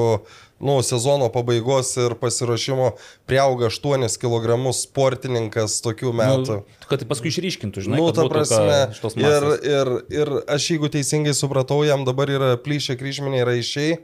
nu, 0.65 0.78
sezono 0.82 1.28
pabaigos 1.32 1.93
ir 2.01 2.16
pasiruošimo 2.20 2.91
priauga 3.28 3.69
8 3.69 4.09
kg 4.20 4.57
sportininkas 4.74 5.78
tokių 5.85 6.12
metų. 6.16 6.59
Nu, 6.65 6.89
kad 6.89 7.03
tai 7.03 7.09
paskui 7.11 7.32
išryškintų, 7.32 7.85
žinai, 7.85 8.01
Nu, 8.01 8.09
kad 8.09 8.23
ta 8.23 8.28
prasme, 8.32 8.78
tos 9.03 9.19
ir, 9.20 9.49
ir, 9.69 9.93
ir 10.15 10.32
aš 10.57 10.70
jeigu 10.73 10.91
teisingai 10.93 11.36
supratau, 11.36 11.82
jam 11.86 12.07
dabar 12.09 12.32
yra 12.32 12.55
plyšę 12.61 12.97
kryžminiai 13.01 13.45
raišiai, 13.49 13.99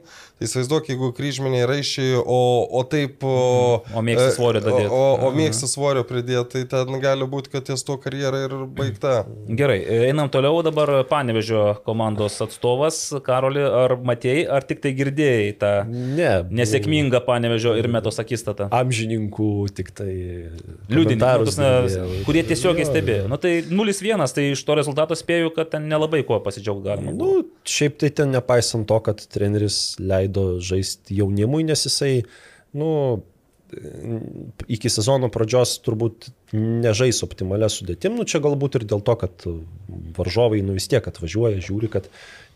įsivaizduok, 0.45 0.89
jeigu 0.91 1.11
kryžminiai 1.17 1.67
raišiai, 1.69 2.15
o, 2.21 2.39
o 2.79 2.83
taip... 2.89 3.23
O, 3.23 3.81
Mhm. 3.91 4.17
O 4.21 4.29
svorio 4.35 4.59
e, 4.61 4.63
dadėt. 4.65 4.87
O, 4.91 4.97
o, 4.97 5.27
o 5.27 5.31
mėgsti 5.35 5.67
svorio 5.69 6.03
pridėti, 6.07 6.61
tai 6.67 6.83
ten 6.85 6.99
gali 7.03 7.25
būti, 7.29 7.51
kad 7.53 7.65
ties 7.67 7.83
to 7.85 7.95
karjera 8.01 8.43
ir 8.45 8.53
baigta. 8.77 9.25
Gerai, 9.47 9.79
einam 10.09 10.29
toliau 10.31 10.61
dabar 10.65 10.91
Panevežio 11.09 11.81
komandos 11.85 12.37
atstovas, 12.43 12.99
Karoli, 13.25 13.61
ar 13.63 13.95
matėjai, 14.01 14.45
ar 14.57 14.65
tik 14.67 14.81
tai 14.83 14.93
girdėjai 14.97 15.51
tą 15.61 15.71
Ne. 15.91 16.31
nesėkmingą 16.61 17.21
Panevežio 17.25 17.75
ir 17.79 17.89
metos 17.91 18.19
akistatą? 18.21 18.69
Amžininkų 18.73 19.49
tik 19.77 19.91
tai. 19.97 20.11
Liudininkus, 20.91 21.57
girdėjau. 21.59 22.07
kurie 22.27 22.43
tiesiogiai 22.47 22.87
stebėjo. 22.87 23.27
Na 23.31 23.37
tai 23.41 23.57
0-1, 23.67 24.25
tai 24.35 24.47
iš 24.55 24.63
to 24.67 24.75
rezultato 24.79 25.17
spėjau, 25.17 25.51
kad 25.55 25.71
ten 25.75 25.87
nelabai 25.91 26.23
kuo 26.27 26.39
pasidžiaugti 26.43 26.87
galima. 26.87 27.11
buvo. 27.15 27.41
Nu, 27.41 27.47
šiaip 27.67 27.97
tai 28.01 28.09
ten 28.21 28.31
nepaisant 28.35 28.87
to, 28.89 28.99
kad 29.03 29.21
treneris 29.31 29.81
leido 29.99 30.30
žaisti 30.63 31.17
jaunimui, 31.19 31.63
nes 31.67 31.85
jisai, 31.87 32.21
nu, 32.77 32.91
iki 34.71 34.89
sezono 34.91 35.29
pradžios 35.31 35.77
turbūt 35.85 36.29
nežais 36.55 37.21
optimalia 37.25 37.69
sudėtim. 37.71 38.17
Nu, 38.19 38.25
čia 38.27 38.41
galbūt 38.43 38.79
ir 38.79 38.85
dėl 38.89 39.03
to, 39.05 39.15
kad 39.19 39.45
varžovai 40.17 40.61
nu, 40.65 40.75
vis 40.77 40.89
tiek 40.91 41.05
atvažiuoja, 41.07 41.61
žiūri, 41.63 41.91
kad 41.91 42.09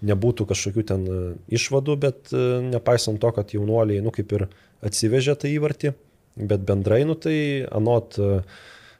nebūtų 0.05 0.47
kažkokių 0.49 0.85
ten 0.87 1.07
e, 1.07 1.19
išvadų, 1.55 1.97
bet 2.01 2.33
e, 2.35 2.45
nepaisant 2.67 3.21
to, 3.21 3.31
kad 3.35 3.53
jaunuoliai, 3.55 4.03
nu, 4.03 4.13
kaip 4.15 4.33
ir 4.35 4.47
atsivežė 4.85 5.37
tą 5.39 5.51
įvartį, 5.51 5.93
bet 6.35 6.65
bendrai, 6.67 7.03
nu, 7.07 7.15
tai 7.15 7.37
anot 7.71 8.19
e, 8.19 8.41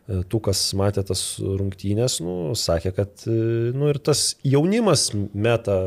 tų, 0.06 0.41
kas 0.47 0.61
matė 0.77 1.03
tas 1.07 1.26
rungtynės, 1.41 2.22
nu, 2.23 2.53
sakė, 2.60 2.93
kad 2.95 3.26
nu, 3.26 3.89
ir 3.89 3.99
tas 4.06 4.35
jaunimas 4.45 5.10
metą 5.34 5.77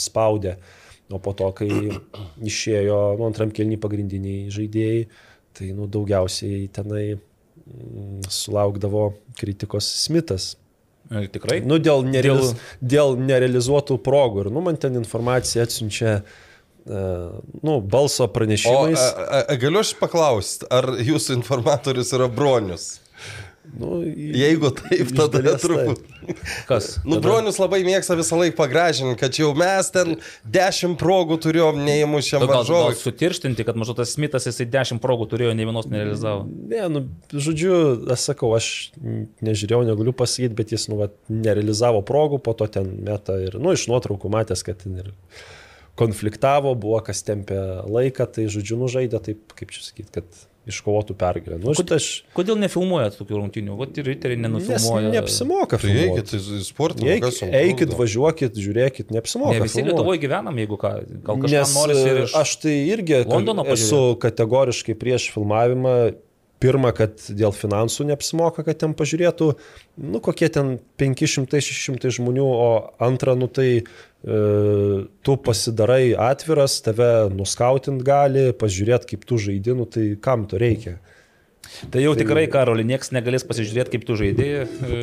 spaudė, 0.00 0.56
o 1.10 1.20
po 1.22 1.34
to, 1.36 1.50
kai 1.56 1.70
išėjo 2.50 3.00
nu, 3.20 3.28
antram 3.28 3.52
kelnį 3.54 3.78
pagrindiniai 3.82 4.52
žaidėjai, 4.54 5.06
tai 5.56 5.72
nu, 5.76 5.88
daugiausiai 5.90 6.66
tenai 6.74 7.04
mm, 7.16 8.26
sulaukdavo 8.32 9.10
kritikos 9.38 9.88
Smithas. 10.02 10.54
E, 11.10 11.26
Tikrai? 11.32 11.60
Nu, 11.64 11.78
dėl, 11.82 12.04
nerealiz... 12.08 12.56
dėl 12.82 13.16
nerealizuotų 13.20 14.00
progų. 14.04 14.46
Ir 14.46 14.52
nu, 14.54 14.64
man 14.66 14.78
ten 14.80 14.98
informacija 14.98 15.64
atsiunčia 15.66 16.18
uh, 16.18 17.38
nu, 17.62 17.78
balso 17.80 18.26
O 18.26 18.30
pranešimais. 18.34 18.98
a, 18.98 19.26
a, 19.40 19.42
a, 19.54 19.58
galiu 19.62 19.82
aš 19.84 19.94
paklausti, 20.00 20.66
ar 20.70 20.96
jūsų 20.98 21.38
informatorius 21.38 22.12
yra 22.16 22.28
bronius? 22.32 22.96
Nu, 23.80 24.00
į- 24.08 24.32
Jeigu 24.40 24.70
taip, 24.78 25.10
tada 25.16 25.40
dalies 25.40 25.62
turbūt. 25.64 26.02
Kas? 26.66 26.88
Nu, 27.06 27.20
bronius 27.22 27.58
labai 27.62 27.82
mėgsta 27.86 28.16
visą 28.18 28.38
laiką 28.40 28.56
pagražinti, 28.58 29.14
kad 29.20 29.36
jau 29.38 29.52
mes 29.54 29.90
ten 29.94 30.16
dešimt 30.42 30.98
progų 30.98 31.36
turėjom 31.44 31.78
neįmušiam 31.86 32.42
Gal, 32.42 32.48
gal 32.50 32.62
varžovui. 32.64 32.96
sutirštinti, 32.98 33.66
kad 33.68 33.78
mažu 33.78 33.94
tas 33.98 34.14
Smithas 34.16 34.48
jisai 34.48 34.66
10 34.72 34.98
progų 35.04 35.28
turėjo, 35.30 35.52
ne 35.54 35.68
vienos 35.68 35.86
nerealizavo. 35.92 36.46
Ne, 36.72 36.82
nu, 36.90 37.04
žodžiu, 37.30 37.76
aš 38.16 38.24
sakau, 38.32 38.50
aš 38.58 38.70
nežiūrėjau, 39.44 39.84
negaliu 39.92 40.16
pasakyti, 40.16 40.56
bet 40.58 40.74
jis, 40.74 40.88
nu, 40.90 40.98
vat, 41.04 41.14
nerealizavo 41.30 42.02
progų, 42.08 42.40
po 42.42 42.56
to 42.58 42.66
ten 42.78 42.90
meta 43.06 43.38
ir, 43.44 43.60
nu, 43.62 43.76
iš 43.76 43.86
nuotraukų 43.92 44.32
matęs, 44.34 44.64
kad 44.66 44.82
ten 44.82 44.98
ir 45.04 45.12
konfliktavo, 45.96 46.74
buvo 46.76 46.98
kas 47.06 47.22
tempė 47.24 47.56
laiką, 47.88 48.26
tai, 48.34 48.48
žodžiu, 48.52 48.76
nužaidė 48.82 49.20
taip, 49.30 49.54
kaip 49.56 49.70
čia 49.72 49.84
sakyti, 49.86 50.10
kad 50.18 50.42
iškovotų 50.66 51.14
pergalę. 51.18 51.58
Nu, 51.62 51.74
šitą 51.78 51.98
aš... 52.00 52.08
Kodėl 52.34 52.58
nefilmuojat 52.58 53.16
tokių 53.20 53.38
rungtynių? 53.38 53.76
Vat 53.78 54.00
ir 54.00 54.08
riteriai 54.10 54.40
nenufilmuoja. 54.42 55.12
neapsimoka. 55.14 55.78
Tai 55.82 55.94
eikit 55.94 56.34
į 56.34 56.60
sportą. 56.66 57.06
Eik, 57.06 57.26
eikit, 57.46 57.94
važiuokit, 57.98 58.58
žiūrėkit, 58.58 59.14
neapsimoka. 59.14 59.54
Ne 59.54 59.62
visi 59.62 59.78
filmuot. 59.78 59.92
Lietuvoje 59.92 60.22
gyvenam, 60.26 60.58
jeigu 60.62 60.78
ką. 60.82 60.92
Gal 61.26 61.42
kažkas 61.46 61.74
nori 61.78 61.98
ir 62.02 62.22
iš... 62.24 62.36
aš 62.42 62.54
tai 62.64 62.76
irgi 62.90 63.22
esu 63.76 64.04
kategoriškai 64.26 64.98
prieš 64.98 65.30
filmavimą. 65.36 65.96
Pirma, 66.56 66.88
kad 66.96 67.20
dėl 67.36 67.52
finansų 67.52 68.06
neapsimoka, 68.08 68.62
kad 68.64 68.78
ten 68.80 68.94
pažiūrėtų, 68.96 69.50
nu, 70.00 70.20
kokie 70.24 70.48
ten 70.48 70.78
500-600 70.96 72.08
žmonių, 72.16 72.46
o 72.48 72.68
antra, 73.04 73.34
nu, 73.36 73.44
tai 73.44 73.84
tu 74.26 75.36
pasidarai 75.38 76.14
atviras, 76.18 76.80
tave 76.82 77.28
nuskautint 77.30 78.02
gali, 78.02 78.48
pažiūrėti, 78.58 79.12
kaip 79.12 79.26
tu 79.28 79.38
žaidini, 79.38 79.78
nu, 79.78 79.86
tai 79.86 80.08
kam 80.22 80.48
to 80.50 80.58
reikia. 80.58 80.96
Tai 81.92 82.02
jau 82.02 82.14
tikrai, 82.18 82.46
Karoli, 82.50 82.84
niekas 82.86 83.12
negalės 83.14 83.44
pasižiūrėti, 83.46 83.92
kaip 83.94 84.06
tu 84.08 84.16
žaidėjai, 84.18 84.64
e, 84.66 85.00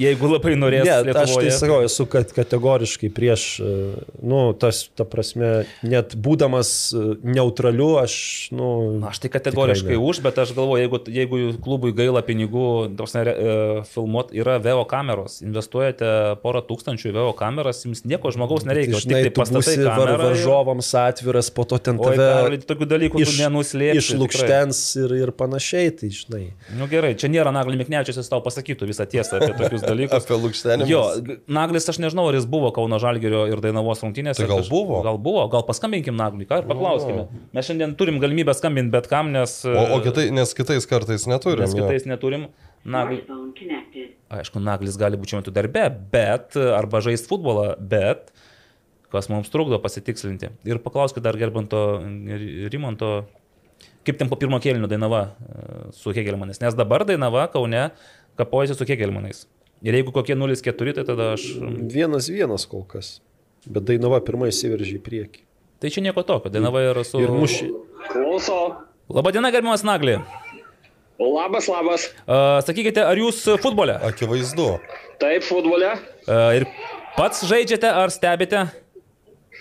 jeigu 0.00 0.30
labai 0.30 0.54
norės. 0.58 0.86
Ne, 0.88 0.94
aš 0.94 1.04
tai 1.04 1.14
Lietuvoje. 1.14 1.52
sakau, 1.56 1.78
esu 1.86 2.06
kat- 2.10 2.34
kategoriškai 2.36 3.10
prieš, 3.14 3.44
e, 3.62 3.74
nu, 4.22 4.40
tas, 4.58 4.82
ta 4.96 5.06
prasme, 5.08 5.64
net 5.86 6.16
būdamas 6.16 6.72
e, 6.94 7.04
neutraliu, 7.24 7.90
aš, 8.02 8.14
nu... 8.56 8.70
Aš 9.10 9.22
tai 9.24 9.32
kategoriškai 9.32 9.96
ne. 9.96 10.02
už, 10.10 10.22
bet 10.24 10.40
aš 10.42 10.54
galvoju, 10.56 10.82
jeigu, 10.84 11.02
jeigu 11.20 11.40
klubui 11.62 11.94
gaila 11.96 12.22
pinigų, 12.26 12.66
prasme, 12.98 13.24
e, 13.30 13.56
filmuot, 13.92 14.34
yra 14.36 14.58
VO 14.62 14.84
kameros, 14.90 15.40
investuojate 15.44 16.10
porą 16.44 16.62
tūkstančių 16.66 17.10
į 17.12 17.16
VO 17.18 17.32
kameras, 17.38 17.84
jums 17.86 18.04
nieko 18.08 18.32
žmogaus 18.34 18.66
nereikia, 18.68 18.96
Tai, 18.96 19.00
tik 19.00 19.08
žinai, 19.08 19.22
tai 19.28 19.34
pastatai 19.36 19.76
var, 19.86 20.14
varžovams 20.20 20.90
atviras, 20.98 21.50
po 21.54 21.64
to 21.68 21.78
ten 21.78 22.00
Oi, 22.00 22.10
tave 22.10 22.28
Karoli, 22.30 22.60
tokių 22.66 22.88
dalykų 22.90 23.22
tu 23.24 23.34
nenuslėpsi, 23.38 24.00
išlūkštens 24.02 24.82
ir, 25.04 25.14
ir 25.20 25.32
panašiai, 25.36 25.89
tai 25.96 26.10
žinai. 26.14 26.42
Nu 26.78 26.86
gerai, 26.90 27.12
čia 27.18 27.30
nėra 27.32 27.52
Nagli 27.54 27.78
Miknevičius, 27.80 28.20
jis 28.20 28.30
tau 28.30 28.42
pasakytų 28.44 28.88
visą 28.90 29.06
tiesą 29.10 29.40
apie 29.40 29.52
tokius 29.58 29.84
dalykus. 29.84 30.16
Apie 30.20 30.38
lūkštenį. 30.40 30.88
Jo, 30.90 31.02
Naglis, 31.50 31.88
aš 31.90 32.00
nežinau, 32.02 32.28
ar 32.30 32.38
jis 32.38 32.48
buvo 32.50 32.72
Kauno 32.76 32.98
Žalgerio 33.02 33.46
ir 33.50 33.62
Dainavos 33.64 34.02
rungtynėse. 34.04 34.42
Tai 34.42 34.48
gal 34.50 34.62
Kaž- 34.62 34.72
buvo? 34.72 35.02
Gal 35.06 35.20
buvo, 35.22 35.44
gal 35.52 35.66
paskambinkim 35.68 36.18
Nagliui, 36.18 36.48
ką 36.50 36.62
ir 36.62 36.70
paklauskime. 36.70 37.28
Mes 37.56 37.68
šiandien 37.70 37.94
turim 38.00 38.20
galimybę 38.22 38.54
skambinti 38.56 38.94
bet 38.94 39.10
kam, 39.10 39.32
nes... 39.34 39.60
O, 39.68 39.86
o 39.96 40.00
kitai, 40.04 40.28
nes 40.34 40.54
kitais 40.56 40.88
kartais 40.90 41.26
neturim. 41.30 41.64
Nes 41.64 41.76
jo. 41.76 41.86
kitais 41.86 42.06
neturim. 42.10 42.50
Nagli, 42.84 43.20
Smartphone 43.20 43.52
connected. 43.58 44.14
aišku, 44.32 44.60
Naglis 44.64 44.96
gali 45.00 45.18
būti 45.20 45.34
šiuo 45.34 45.42
metu 45.42 45.52
darbe, 45.52 45.82
bet, 46.12 46.56
arba 46.56 47.02
žaisti 47.04 47.28
futbolą, 47.28 47.74
bet, 47.76 48.30
kas 49.12 49.28
mums 49.28 49.50
trukdo 49.52 49.76
pasitikslinti. 49.82 50.48
Ir 50.68 50.80
paklauskite 50.80 51.24
dar 51.26 51.36
gerbanto 51.36 52.00
Rimonto, 52.72 53.10
kaip 54.06 54.20
ten 54.20 54.30
po 54.30 54.38
pirmo 54.40 54.60
kėlinio 54.62 54.88
Dainava 54.90 55.22
e, 55.28 55.64
su 55.96 56.14
Hegelmanais. 56.16 56.60
Nes 56.62 56.76
dabar 56.78 57.04
Dainava 57.08 57.46
Kaune 57.52 57.88
kapojasi 58.40 58.78
su 58.78 58.88
Hegelmanais. 58.88 59.44
Ir 59.84 59.96
jeigu 59.96 60.12
kokie 60.12 60.36
0-4, 60.36 60.94
tai 60.98 61.04
tada 61.08 61.32
aš... 61.36 61.46
Vienas 61.92 62.28
vienas 62.32 62.66
kol 62.68 62.84
kas. 62.88 63.18
Bet 63.64 63.86
Dainava 63.88 64.20
pirmai 64.24 64.50
įsiveržė 64.52 64.98
į 64.98 65.04
priekį. 65.04 65.44
Tai 65.80 65.92
čia 65.92 66.04
nieko 66.04 66.24
tokio, 66.28 66.52
Dainava 66.52 66.82
yra 66.84 67.04
su... 67.08 67.20
Ir 67.22 67.32
mušė. 67.32 67.70
Klauso. 68.10 68.60
Labadiena, 69.10 69.52
gerbiamas 69.52 69.84
Nagli. 69.86 70.18
Labas, 71.20 71.66
labas. 71.68 72.06
Uh, 72.24 72.60
sakykite, 72.64 73.02
ar 73.04 73.18
jūs 73.20 73.42
futbole? 73.60 73.96
Akivaizdu. 74.08 74.68
Taip, 75.20 75.44
futbole. 75.44 75.90
Uh, 76.24 76.52
ir 76.56 76.64
pats 77.16 77.42
žaidžiate 77.48 77.88
ar 77.92 78.12
stebite? 78.12 78.62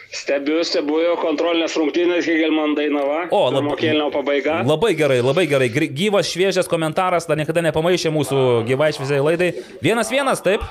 Stebiu, 0.09 0.63
stebiu 0.65 1.13
kontrolinės 1.21 1.75
rungtynės, 1.77 2.25
Hegelman 2.25 2.73
Dainava. 2.77 3.27
O, 3.29 3.43
labai- 3.53 3.75
pabaiga. 4.13 4.55
Labai 4.65 4.95
gerai, 4.97 5.19
labai 5.21 5.45
gerai. 5.45 5.67
Gyvas, 5.69 6.31
šviežias 6.33 6.67
komentaras, 6.71 7.27
dar 7.29 7.37
niekada 7.37 7.61
nepamaišė 7.61 8.09
mūsų 8.15 8.39
gyvai 8.65 8.89
šviesiai 8.97 9.21
laidai. 9.21 9.51
Vienas 9.85 10.09
vienas, 10.09 10.41
taip? 10.41 10.65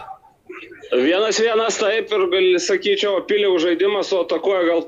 Vienas 0.90 1.38
vienas 1.38 1.78
taip 1.78 2.10
ir 2.10 2.26
gal 2.32 2.46
sakyčiau, 2.64 3.20
piliau 3.28 3.54
žaidimas, 3.62 4.10
o 4.16 4.24
atakuoja 4.24 4.64
gal, 4.66 4.82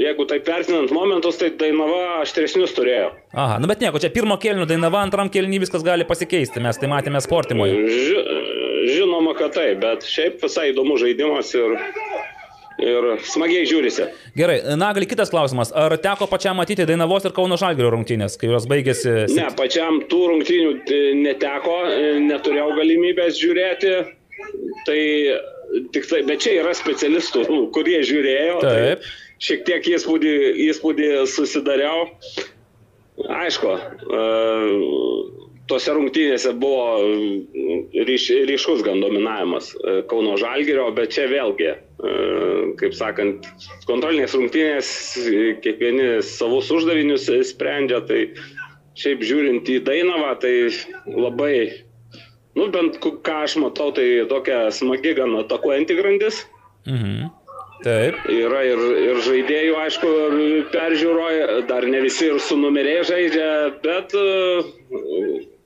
jeigu 0.00 0.24
taip 0.30 0.46
vertinant 0.48 0.92
momentus, 0.94 1.36
tai 1.36 1.50
Dainava 1.50 2.22
aštresnius 2.22 2.72
turėjo. 2.72 3.10
Aha, 3.34 3.58
nu 3.60 3.68
bet 3.68 3.82
nieko, 3.84 4.00
čia 4.00 4.08
pirmo 4.14 4.38
kėlinio 4.40 4.64
dainava, 4.70 5.02
antram 5.04 5.28
kėlinį 5.28 5.64
viskas 5.66 5.84
gali 5.84 6.06
pasikeisti, 6.08 6.62
mes 6.64 6.78
tai 6.80 6.88
matėme 6.88 7.20
sportimoje. 7.20 7.74
Ži, 7.92 8.22
žinoma, 8.96 9.34
kad 9.36 9.52
taip, 9.58 9.82
bet 9.84 10.06
šiaip 10.08 10.40
visai 10.46 10.70
įdomus 10.72 11.02
žaidimas 11.02 11.52
ir, 11.58 11.76
ir 12.80 13.08
smagiai 13.28 13.66
žiūrisi. 13.68 14.06
Gerai, 14.38 14.58
Nagali, 14.78 15.08
kitas 15.10 15.32
klausimas. 15.32 15.72
Ar 15.76 15.94
teko 16.00 16.28
pačiam 16.30 16.58
matyti 16.60 16.86
Dainavos 16.88 17.26
ir 17.28 17.34
Kauno 17.36 17.58
Žalgirio 17.60 17.92
rungtynės, 17.94 18.38
kai 18.40 18.52
jos 18.52 18.68
baigėsi? 18.70 19.14
Ne, 19.34 19.48
pačiam 19.58 20.00
tų 20.10 20.22
rungtynių 20.32 20.72
e, 20.78 21.00
neteko, 21.22 21.78
e, 21.90 22.14
neturėjau 22.28 22.70
galimybės 22.78 23.40
žiūrėti. 23.40 23.96
Tai 24.86 25.00
tik 25.94 26.08
tai, 26.08 26.22
bet 26.28 26.42
čia 26.44 26.56
yra 26.62 26.72
specialistų, 26.76 27.44
kurie 27.74 28.00
žiūrėjo. 28.06 28.58
Taip. 28.64 29.04
Tai 29.04 29.42
šiek 29.42 29.64
tiek 29.68 29.92
įspūdį, 29.96 30.34
įspūdį 30.70 31.12
susidariau. 31.30 32.08
Aišku, 33.42 33.76
e, 33.76 34.26
tose 35.70 35.94
rungtynėse 35.94 36.52
buvo 36.58 36.98
ryš, 38.08 38.28
ryškus 38.48 38.82
gan 38.86 39.02
dominavimas 39.04 39.72
Kauno 40.10 40.36
Žalgirio, 40.40 40.88
bet 40.96 41.14
čia 41.14 41.28
vėlgi, 41.30 41.74
kaip 42.80 42.94
sakant, 42.96 43.46
kontrolinės 43.86 44.34
rungtynės 44.36 44.88
e, 45.20 45.52
kiekvieni 45.62 46.22
savus 46.26 46.70
uždavinius 46.74 47.28
e, 47.30 47.42
sprendžia, 47.46 48.02
tai 48.08 48.24
šiaip 48.98 49.22
žiūrint 49.24 49.70
į 49.70 49.78
Dainavą, 49.86 50.32
tai 50.42 50.54
labai, 51.06 51.84
nu 52.58 52.66
bent 52.74 52.98
ką 53.02 53.36
aš 53.46 53.56
matau, 53.62 53.92
tai 53.94 54.24
tokia 54.30 54.66
smagi 54.74 55.14
gan 55.18 55.36
atakuojanti 55.44 55.98
grandis. 56.00 56.42
Mhm. 56.88 57.30
Taip. 57.82 58.18
Yra 58.30 58.60
ir, 58.62 58.80
ir 59.02 59.16
žaidėjų, 59.26 59.72
aišku, 59.82 60.10
peržiūroje, 60.70 61.46
dar 61.66 61.82
ne 61.90 62.02
visi 62.04 62.28
ir 62.28 62.38
su 62.38 62.54
numeriai 62.54 63.02
žaidžia, 63.08 63.48
bet 63.82 64.14
e, 64.14 64.26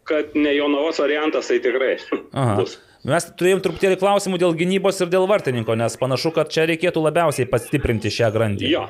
kad 0.08 0.32
ne 0.38 0.54
Jonavos 0.56 1.00
variantas, 1.02 1.50
tai 1.50 1.60
tikrai 1.64 1.98
Aha. 2.32 2.54
bus. 2.62 2.78
Mes 3.06 3.22
turėjom 3.38 3.60
truputėlį 3.62 4.00
klausimų 4.00 4.38
dėl 4.42 4.54
gynybos 4.58 4.98
ir 4.98 5.10
dėl 5.12 5.28
vartininko, 5.30 5.76
nes 5.78 5.94
panašu, 6.00 6.32
kad 6.34 6.50
čia 6.50 6.64
reikėtų 6.66 7.04
labiausiai 7.04 7.46
pastiprinti 7.46 8.10
šią 8.10 8.32
grandį. 8.34 8.70
Jo, 8.72 8.88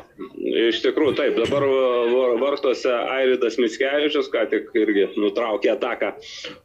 iš 0.71 0.81
tikrųjų 0.87 1.17
taip, 1.19 1.37
dabar 1.37 1.67
va- 1.69 2.39
vartuose 2.41 2.95
Airidas 3.13 3.59
Mickevičius, 3.61 4.31
ką 4.33 4.47
tik 4.53 4.73
irgi 4.79 5.11
nutraukė 5.21 5.75
ataką. 5.75 6.15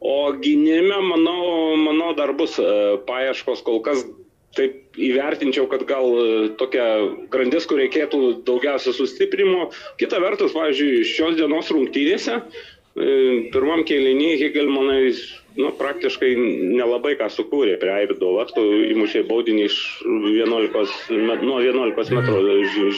O 0.00 0.32
gynime, 0.40 0.96
manau, 1.10 1.76
manau 1.76 2.12
dar 2.16 2.32
bus 2.38 2.56
e, 2.56 2.72
paieškos 3.08 3.64
kol 3.66 3.82
kas. 3.84 4.04
Taip 4.52 4.98
įvertinčiau, 5.00 5.64
kad 5.68 5.86
gal 5.88 6.08
e, 6.12 6.24
tokia 6.60 6.84
grandis, 7.32 7.64
kur 7.68 7.80
reikėtų 7.80 8.44
daugiausia 8.48 8.92
sustiprimo. 8.96 9.70
Kita 10.00 10.20
vertus, 10.20 10.52
pavyzdžiui, 10.56 11.06
šios 11.08 11.38
dienos 11.38 11.70
rungtynėse, 11.72 12.40
e, 12.40 13.14
pirmam 13.54 13.84
kėlinį 13.88 14.34
Hegelmanai 14.42 15.14
nu, 15.58 15.70
praktiškai 15.78 16.30
nelabai 16.78 17.14
ką 17.20 17.28
sukūrė 17.32 17.76
prie 17.80 17.92
Airido 17.94 18.32
vartų, 18.36 18.64
įmušė 18.92 19.24
baudinį 19.28 19.66
iš 19.68 19.76
11, 20.06 21.18
met- 21.28 21.44
nuo 21.46 21.60
11 21.62 22.14
metrų 22.16 22.40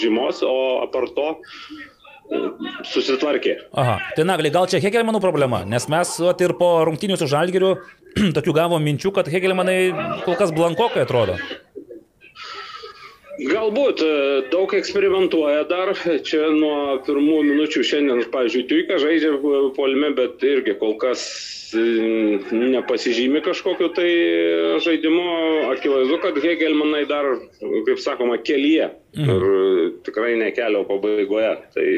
žymos, 0.02 0.42
o 0.46 0.56
apart 0.84 1.14
to 1.16 1.26
e, 1.34 2.40
susitvarkė. 2.92 3.58
Aha, 3.72 3.98
tai 4.16 4.26
Nagali, 4.28 4.52
gal 4.54 4.68
čia 4.70 4.82
Hegelmanų 4.84 5.22
problema, 5.24 5.64
nes 5.68 5.88
mes 5.92 6.16
vat, 6.24 6.40
ir 6.44 6.56
po 6.60 6.70
rungtynių 6.88 7.18
su 7.20 7.30
Žalgiriu 7.30 7.76
tokių 8.38 8.56
gavom 8.56 8.84
minčių, 8.84 9.14
kad 9.18 9.30
Hegelmanai 9.30 9.78
kol 10.26 10.38
kas 10.40 10.54
blankokai 10.54 11.04
atrodo. 11.06 11.38
Galbūt 13.34 14.02
e, 14.04 14.10
daug 14.52 14.70
eksperimentuoja 14.76 15.64
dar, 15.70 15.90
čia 16.28 16.46
nuo 16.54 17.00
pirmų 17.06 17.40
minučių 17.48 17.82
šiandien, 17.86 18.22
pavyzdžiui, 18.30 18.66
Tuika 18.70 18.98
žaidžia 19.02 19.34
polime, 19.74 20.12
bet 20.14 20.44
irgi 20.46 20.76
kol 20.78 20.94
kas 21.02 21.24
e, 21.74 21.82
nepasižymi 22.54 23.42
kažkokiu 23.44 23.90
tai 23.96 24.08
žaidimu. 24.86 25.26
Akivaizdu, 25.72 26.20
kad 26.22 26.38
Hegelmanai 26.44 27.02
dar, 27.10 27.32
kaip 27.58 28.02
sakoma, 28.02 28.38
kelyje 28.38 28.92
ir 29.18 29.44
tikrai 30.06 30.34
ne 30.38 30.52
kelio 30.54 30.84
pabaigoje. 30.86 31.52
Tai 31.74 31.88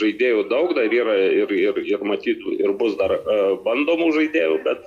žaidėjų 0.00 0.46
daug 0.52 0.76
dar 0.76 0.92
yra 0.92 1.16
ir, 1.32 1.52
ir, 1.64 1.80
ir 1.96 2.08
matytų, 2.12 2.58
ir 2.60 2.76
bus 2.80 2.98
dar 3.00 3.16
e, 3.16 3.42
bandomų 3.64 4.12
žaidėjų, 4.20 4.60
bet 4.68 4.84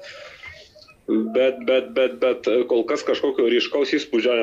Bet, 1.08 1.62
bet, 1.64 1.94
bet, 1.96 2.18
bet 2.20 2.48
kol 2.68 2.82
kas 2.88 3.06
kažkokio 3.08 3.46
ryškaus 3.48 3.94
įspūdžio 3.96 4.34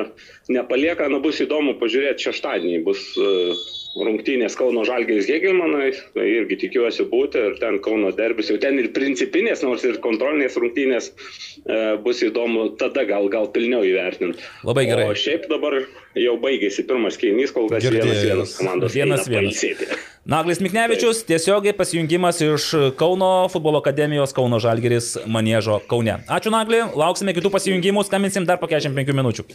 nepalieka, 0.49 1.05
na 1.13 1.19
bus 1.21 1.37
įdomu 1.43 1.75
pažiūrėti 1.77 2.25
šeštadienį, 2.25 2.79
bus 2.87 3.03
e, 3.21 3.27
rungtynės 4.01 4.57
Kauno 4.57 4.81
Žalgiais 4.87 5.29
Hegelmanai, 5.29 5.91
tai 6.15 6.25
irgi 6.39 6.57
tikiuosi 6.63 7.05
būti 7.11 7.43
ir 7.51 7.59
ten 7.61 7.77
Kauno 7.85 8.09
derbis, 8.17 8.49
jau 8.49 8.57
ten 8.61 8.81
ir 8.81 8.89
principinės, 8.97 9.61
nors 9.61 9.85
ir 9.85 10.01
kontrolinės 10.01 10.57
rungtynės 10.57 11.11
e, 11.11 11.79
bus 12.01 12.25
įdomu, 12.25 12.71
tada 12.81 13.05
gal, 13.05 13.29
gal 13.29 13.45
pilniau 13.53 13.85
įvertinti. 13.85 14.41
Labai 14.65 14.87
gerai. 14.89 15.05
O 15.13 15.21
šiaip 15.21 15.45
dabar 15.53 15.83
jau 16.17 16.35
baigėsi 16.41 16.87
pirmas 16.89 17.21
keinys, 17.21 17.53
kol 17.53 17.69
kas 17.69 17.85
Girdėjau. 17.85 18.09
vienas 18.09 18.25
vienas 18.25 18.57
komandos. 18.57 18.97
Vienas 18.97 19.29
vienas. 19.29 19.63
Naglis 20.25 20.57
Miknevičius, 20.59 21.19
tiesiogiai 21.29 21.73
pasijungimas 21.77 22.39
iš 22.41 22.63
Kauno 22.97 23.47
futbolo 23.53 23.77
akademijos 23.77 24.33
Kauno 24.33 24.57
Žalgiris 24.59 25.11
Maniežo 25.29 25.77
Kaune. 25.85 26.15
Ačiū 26.25 26.49
Nagli, 26.49 26.79
lauksime 26.97 27.35
kitų 27.37 27.51
pasijungimų, 27.53 28.01
skambinsim 28.07 28.47
dar 28.49 28.57
po 28.57 28.65
45 28.71 29.13
minučių. 29.19 29.45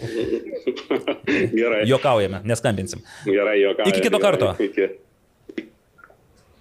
Gerai. 1.59 1.82
Jokaujame, 1.90 2.44
neskambinsim. 2.47 3.02
Gerai, 3.26 3.56
juokauju. 3.64 3.90
Iki 3.90 4.05
kito 4.06 4.22
karto. 4.22 4.52
Iki. 4.62 4.86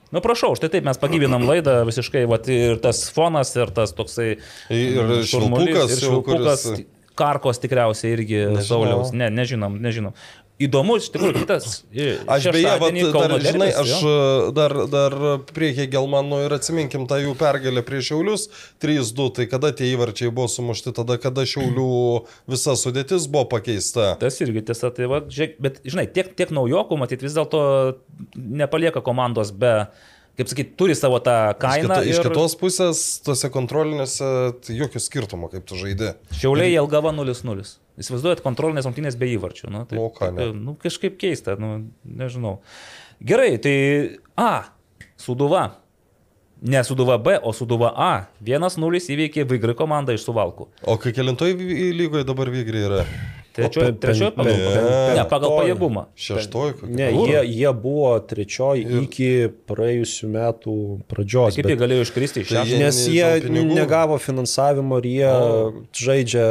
Nu 0.10 0.24
prašau, 0.26 0.56
štai 0.58 0.72
taip 0.74 0.90
mes 0.90 0.98
pagyvinam 0.98 1.46
laidą 1.46 1.84
visiškai, 1.86 2.26
vat, 2.34 2.50
ir 2.50 2.82
tas 2.82 3.04
fonas, 3.14 3.54
ir 3.62 3.70
tas 3.78 3.94
toksai... 3.94 4.32
Ir 4.74 5.20
šurmulys, 5.30 5.30
švilpukas 5.30 5.94
ir 5.94 6.02
jau, 6.02 6.16
švilpukas, 6.16 6.66
kuris- 6.66 6.88
karkos 7.20 7.62
tikriausiai 7.62 8.16
irgi 8.16 8.40
Nežinau. 8.48 8.66
Sauliaus. 8.66 9.14
Ne, 9.14 9.30
nežinom, 9.30 9.78
nežinom. 9.86 10.18
Įdomu, 10.60 10.98
iš 11.00 11.08
tikrųjų, 11.14 11.38
kitas. 11.40 11.68
Aš 12.28 12.50
beje, 12.52 12.72
vat, 12.82 12.98
dar, 13.16 13.34
žinai, 13.40 13.70
aš 13.80 13.94
dar, 14.58 14.74
dar 14.92 15.16
prie 15.56 15.70
Hegelmanų 15.78 16.42
ir 16.50 16.56
atsiminkim 16.58 17.06
tą 17.08 17.22
jų 17.22 17.32
pergalę 17.40 17.84
prieš 17.88 18.10
Šiaulius 18.10 18.44
3-2, 18.84 19.30
tai 19.38 19.48
kada 19.48 19.72
tie 19.72 19.88
įvarčiai 19.94 20.34
buvo 20.36 20.50
sumušti, 20.52 20.92
tada 20.98 21.16
kada 21.22 21.48
Šiaulių 21.48 21.88
visa 22.52 22.76
sudėtis 22.76 23.30
buvo 23.32 23.46
pakeista. 23.56 24.12
Tas 24.20 24.42
irgi 24.44 24.66
tiesa, 24.68 24.92
tai 24.92 25.08
va, 25.08 25.22
žiūrėk, 25.32 25.56
bet 25.64 25.80
žinai, 25.88 26.10
tiek, 26.12 26.36
tiek 26.36 26.52
naujokų, 26.52 27.00
matyt, 27.00 27.24
vis 27.24 27.40
dėlto 27.40 27.64
nepalieka 28.36 29.00
komandos 29.06 29.56
be, 29.56 29.88
kaip 30.40 30.48
sakyt, 30.52 30.70
turi 30.80 30.96
savo 30.96 31.20
tą 31.24 31.34
Iš, 31.52 31.58
kainą. 31.62 31.98
iš 32.08 32.22
ir 32.22 32.30
kitos 32.30 32.56
pusės, 32.60 33.02
tose 33.26 33.50
kontrolinėse 33.52 34.30
tai 34.64 34.78
jokio 34.80 35.02
skirtumo, 35.04 35.50
kaip 35.52 35.66
tu 35.68 35.76
žaidži. 35.80 36.14
Šiauliai 36.40 36.72
Jelgava 36.74 37.12
0-0. 37.16 37.68
Įsivaizduojat 38.00 38.40
kontrolinės 38.46 38.88
rungtynės 38.88 39.18
be 39.20 39.28
įvarčių. 39.36 39.70
Nu, 39.76 39.84
tai, 39.86 40.00
Nu, 40.00 40.08
ką 40.16 40.32
ne. 40.34 40.50
nu, 40.56 40.78
kažkaip 40.80 41.18
keista, 41.20 41.58
nu, 41.60 41.90
nežinau. 42.08 42.62
Gerai, 43.20 43.58
tai 43.60 43.76
A. 44.40 44.70
Suduva. 45.20 45.66
Ne 46.62 46.82
Suduva 46.84 47.18
B, 47.20 47.38
o 47.44 47.52
Suduva 47.56 47.92
A. 47.96 48.28
1-0 48.44 49.12
įveikė 49.12 49.44
Vigri 49.48 49.76
komanda 49.76 50.12
iš 50.16 50.24
Suvalkų. 50.28 50.68
O 50.88 50.96
kai 51.00 51.12
kelintoj 51.16 51.54
vy- 51.60 51.92
lygoje 51.96 52.26
dabar 52.28 52.48
Vygri 52.52 52.82
yra? 52.88 53.04
Trečioji 53.64 53.94
trečioji 54.04 54.34
pagal, 54.36 54.58
ne, 54.58 55.16
ne, 55.20 55.24
pagal 55.30 55.54
pajėgumą. 55.60 56.04
Šeštoji 56.16 56.74
kokia? 56.80 56.94
Ne, 57.00 57.08
jie, 57.14 57.42
jie 57.60 57.74
buvo 57.74 58.12
trečioji 58.32 58.86
iki 59.04 59.30
praėjusių 59.70 60.30
metų 60.36 60.76
pradžios. 61.12 61.56
Kaip 61.60 61.72
jie 61.74 61.80
galėjo 61.84 62.06
iškristi 62.08 62.44
iš 62.46 62.50
Tai 62.54 62.62
šešto? 62.64 62.70
jie- 62.76 62.80
Nes 62.84 63.02
ne- 63.08 63.14
jie 63.16 63.66
negavo 63.76 64.18
finansavimo 64.20 64.98
ir 65.04 65.10
jie 65.12 65.32
O. 65.34 65.74
žaidžia 65.94 66.46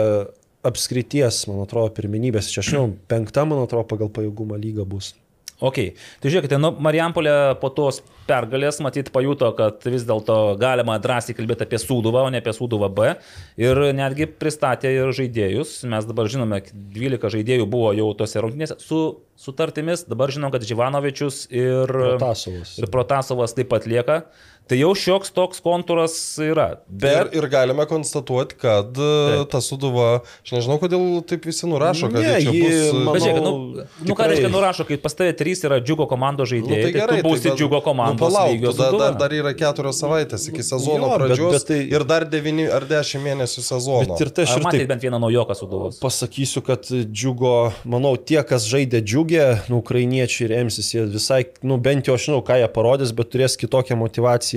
apskrities, 0.69 1.47
man 1.49 1.63
atrodo, 1.65 1.93
pirminybės. 1.95 2.51
Čia 2.53 2.61
aš 2.65 2.71
žinau, 2.75 2.89
penkta, 3.09 3.45
man 3.49 3.63
atrodo, 3.65 3.87
pagal 3.89 4.11
pajėgumą 4.11 4.59
lyga 4.61 4.85
bus. 4.85 5.15
Ok, 5.59 5.79
tai 6.23 6.31
žiūrėkite, 6.31 6.55
nu, 6.63 6.71
Marijampolė 6.87 7.33
po 7.59 7.73
tos 7.75 7.97
pergalės 8.29 8.77
matyt 8.85 9.09
pajuto, 9.11 9.49
kad 9.59 9.83
vis 9.91 10.05
dėlto 10.07 10.37
galima 10.61 10.99
drąsiai 11.03 11.35
kalbėti 11.35 11.67
apie 11.67 11.81
Sūduvą, 11.83 12.27
o 12.29 12.31
ne 12.31 12.39
apie 12.39 12.55
Sūduvą 12.55 12.91
B. 12.95 13.15
Ir 13.59 13.81
netgi 13.99 14.29
pristatė 14.31 14.93
ir 14.95 15.11
žaidėjus. 15.19 15.81
Mes 15.91 16.07
dabar 16.07 16.31
žinome, 16.31 16.61
12 16.95 17.35
žaidėjų 17.35 17.67
buvo 17.71 17.91
jau 17.99 18.13
tose 18.21 18.45
rungtynėse. 18.45 18.79
Su 18.85 19.01
sutartimis, 19.39 20.05
dabar 20.07 20.31
žinom, 20.35 20.53
kad 20.55 20.67
Živanovičius 20.67 21.49
ir 21.55 21.91
Protasovas. 21.91 22.77
ir 22.79 22.91
Protasovas 22.95 23.59
taip 23.59 23.71
pat 23.75 23.91
lieka. 23.91 24.23
Tai 24.69 24.77
jau 24.77 24.91
šioks 24.93 25.31
toks 25.33 25.63
kontūras 25.65 26.15
yra. 26.45 26.67
Bet 26.89 27.01
Bet 27.09 27.33
ir, 27.33 27.41
ir 27.41 27.47
galime 27.49 27.87
konstatuoti, 27.89 28.57
kad 28.61 28.91
Taip. 28.93 29.47
ta 29.53 29.61
suduva, 29.65 30.09
aš 30.45 30.53
nežinau, 30.53 30.77
kodėl 30.83 31.05
taip 31.25 31.47
visi 31.49 31.65
nurašo, 31.71 32.11
kad 32.13 32.21
Ne, 32.21 32.35
čia 32.45 32.53
ji, 32.53 32.61
bus... 32.67 32.91
manau, 32.99 33.15
Bet 33.15 33.23
žiūrėk, 33.25 33.39
nu, 33.47 33.53
nu 33.81 33.87
ką 33.87 34.11
tikrai- 34.13 34.27
reiškia 34.35 34.51
nurašo, 34.53 34.85
kai 34.91 34.99
pas 35.01 35.17
tavai 35.17 35.33
trys 35.41 35.65
yra 35.65 35.79
džiugo 35.81 36.05
komandos 36.11 36.51
Nu, 36.51 36.53
žaidėjai, 36.53 36.83
tai, 36.93 37.07
tai 37.09 37.17
tu 37.23 37.29
būsi 37.31 37.49
bet- 37.49 37.57
džiugo 37.63 37.81
komandos 37.87 38.21
nu, 38.21 38.27
palauk, 38.27 38.53
lygio 38.53 38.73
dar, 38.77 38.99
dar, 39.01 39.17
dar 39.23 39.35
yra 39.39 39.55
keturios 39.57 40.03
savaitės 40.03 40.45
iki 40.53 40.63
sezono 40.69 41.01
Jo, 41.01 41.09
bet- 41.09 41.23
pradžios 41.25 41.57
bet 41.57 41.67
tai- 41.73 41.81
ir 41.97 42.05
dar 42.13 42.29
devyni 42.29 42.69
ar 42.69 42.85
dešimt 42.93 43.25
mėnesių 43.25 43.65
sezono. 43.71 44.05
Bet 44.13 44.21
ir 44.27 44.33
tai 44.37 44.45
aš 44.45 44.55
Ar 44.59 44.67
matėte 44.69 44.85
taip 44.85 44.93
bent 44.93 45.03
vieną 45.09 45.23
naujoką 45.25 45.57
Sūduvos? 45.63 45.97
pasakysiu, 46.05 46.61
kad 46.69 46.85
džiugo, 46.93 47.55
manau, 47.89 48.13
tie, 48.21 48.43
kas 48.45 48.69
žaidė 48.69 49.01
džiugę, 49.01 49.49
nu, 49.73 49.81
ukrainiečiai 49.81 50.45
ir 50.51 50.57
emsis, 50.61 50.93
jie 50.93 51.07
visai, 51.09 51.41
nu, 51.65 51.81
bent 51.81 52.05
jau 52.05 52.15
aš 52.21 52.29
žinau, 52.29 52.45
ką 52.45 52.61
jie 52.61 52.69
parodys, 52.77 53.17
bet 53.17 53.33
turės 53.33 53.57
kitokią 53.57 53.97
motivaciją 53.97 54.57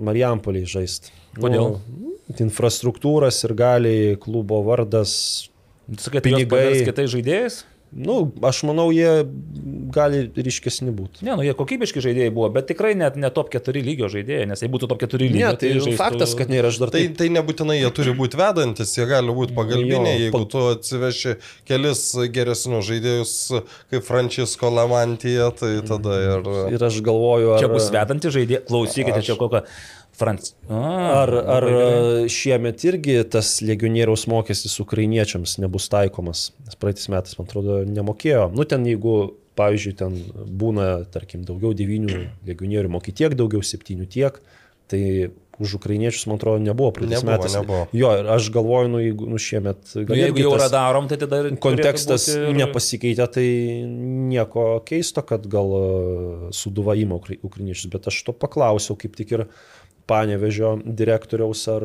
Marijampoliai 0.00 0.68
žaisti. 0.68 1.12
Kodėl? 1.38 1.78
Nu, 1.78 2.14
infrastruktūras 2.38 3.40
ir 3.46 3.54
galiai, 3.58 4.14
klubo 4.20 4.60
vardas. 4.66 5.12
Sakai, 5.98 6.22
Pinigai. 6.22 6.84
kitais 6.86 7.10
žaidėjais? 7.10 7.64
Nu, 7.90 8.30
aš 8.46 8.60
manau, 8.68 8.84
jie 8.94 9.24
gali 9.90 10.20
ryškesni 10.36 10.92
būti. 10.94 11.24
Ne, 11.26 11.34
nu 11.34 11.42
jie 11.42 11.50
kokybiški 11.58 11.98
žaidėjai 12.04 12.30
buvo, 12.30 12.46
bet 12.54 12.68
tikrai 12.70 12.92
net 12.94 13.16
ne 13.18 13.26
top 13.34 13.48
4 13.50 13.82
lygio 13.82 14.06
žaidėjai, 14.12 14.44
nes 14.46 14.62
jei 14.62 14.70
būtų 14.70 14.86
top 14.92 15.00
4 15.02 15.26
lygio, 15.26 15.48
Ne, 15.50 15.56
tai 15.58 15.72
žaistų- 15.74 15.96
faktas, 15.98 16.36
kad 16.38 16.52
ir 16.54 16.68
aš 16.70 16.78
dar 16.78 16.92
Tai, 16.94 17.00
taip. 17.02 17.16
tai 17.18 17.26
nebūtinai 17.34 17.80
jie 17.80 17.90
turi 17.90 18.14
būti 18.14 18.38
vedantis, 18.38 18.94
jie 18.94 19.08
gali 19.10 19.34
būti 19.34 19.56
pagalbiniai, 19.58 20.14
Jo, 20.20 20.22
jeigu 20.30 20.42
tu 20.54 20.62
atsiveši 20.70 21.34
kelis 21.66 22.04
geresnius 22.30 22.86
žaidėjus 22.92 23.34
kaip 23.90 24.06
Francisco 24.06 24.70
Lamantija, 24.70 25.50
tai 25.50 25.80
tada 25.82 26.20
ir... 26.22 26.50
Ir 26.78 26.84
aš 26.86 27.00
galvoju, 27.02 27.56
ar... 27.56 27.64
Čia 27.64 27.72
bus 27.74 27.90
vedanti 27.90 28.30
žaidėjai, 28.30 28.62
klausykite, 28.70 29.22
čia 29.26 29.34
kokią 29.40 29.64
Franc... 30.20 30.50
A, 30.68 30.80
Ar, 31.22 31.32
ar 31.56 31.66
gerai. 31.66 32.28
šiemet 32.30 32.84
irgi 32.86 33.16
tas 33.32 33.56
legionieriaus 33.64 34.26
mokestis 34.30 34.76
ukrainiečiams 34.84 35.56
nebus 35.64 35.88
taikomas? 35.92 36.50
Nes 36.68 36.76
praeitais 36.80 37.08
metais, 37.12 37.36
man 37.40 37.48
atrodo, 37.48 37.80
nemokėjo. 37.88 38.46
Nu, 38.54 38.68
ten 38.68 38.84
jeigu, 38.88 39.16
pavyzdžiui, 39.58 39.96
ten 39.98 40.16
būna, 40.60 40.90
tarkim, 41.12 41.42
daugiau 41.48 41.72
devynių 41.76 42.20
legionierių, 42.52 42.92
moki 43.00 43.16
tiek, 43.16 43.34
daugiau 43.40 43.64
septynių 43.66 44.06
tiek, 44.12 44.38
tai 44.90 45.02
už 45.60 45.74
ukrainiečius, 45.76 46.22
man 46.30 46.38
atrodo, 46.38 46.56
nebuvo 46.64 46.88
praeitais 46.96 47.20
Nebuvo, 47.20 47.34
metais. 47.36 47.54
nebuvo. 47.58 47.80
Jo, 47.92 48.14
ir 48.22 48.28
aš 48.32 48.46
galvoju, 48.54 48.88
nu, 48.94 49.00
jeigu 49.04 49.26
nu, 49.28 49.36
šiemet... 49.44 49.90
Nu, 49.98 50.16
Jeigu 50.16 50.40
jau 50.40 50.54
tas 50.56 50.62
radarom, 50.70 51.04
tai 51.10 51.18
tada 51.20 51.42
ir 51.44 51.58
Kontekstas 51.60 52.24
būti 52.30 52.46
ir- 52.48 52.56
nepasikeitė, 52.62 53.26
tai 53.34 53.44
nieko 54.30 54.64
keisto, 54.88 55.20
kad 55.28 55.44
gal 55.52 55.74
e, 55.76 55.82
suduva 56.56 56.96
įma 56.96 57.18
ukra- 57.20 57.36
ukrainiečius, 57.44 57.90
bet 57.92 58.08
aš 58.08 58.22
to 58.30 58.32
paklausiau 58.40 58.96
kaip 59.00 59.18
tik 59.20 59.36
ir 59.36 59.44
panevežio 60.10 60.72
direktoriaus, 60.84 61.62
ar 61.70 61.84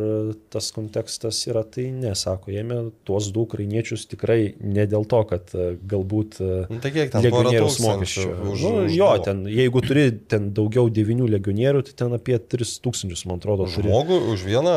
tas 0.53 0.72
kontekstas 0.76 1.39
yra, 1.49 1.61
tai 1.64 1.88
nesako, 1.93 2.52
jėmė 2.56 2.80
tuos 3.07 3.30
du 3.35 3.43
ukrainiečius 3.45 4.07
tikrai 4.11 4.56
ne 4.60 4.85
dėl 4.89 5.06
to, 5.11 5.22
kad 5.30 5.53
e, 5.53 5.76
galbūt 5.93 6.39
e, 6.41 6.49
Nu, 6.73 6.80
tai 6.84 6.91
legionieriaus 7.22 7.77
mokesčio. 7.85 8.27
už- 8.53 8.65
Nu, 8.65 8.73
už 8.88 8.97
jo, 8.97 9.11
du. 9.18 9.23
ten, 9.30 9.43
jeigu 9.49 9.81
turi 9.85 10.07
ten 10.31 10.49
daugiau 10.57 10.89
devynių 10.89 11.30
legionierių, 11.38 11.85
tai 11.89 11.93
ten 12.03 12.18
apie 12.18 12.39
3000, 12.41 13.26
man 13.30 13.38
atrodo, 13.41 13.69
turi. 13.69 13.89
Žmogų 13.91 14.22
už 14.34 14.45
vieną 14.49 14.76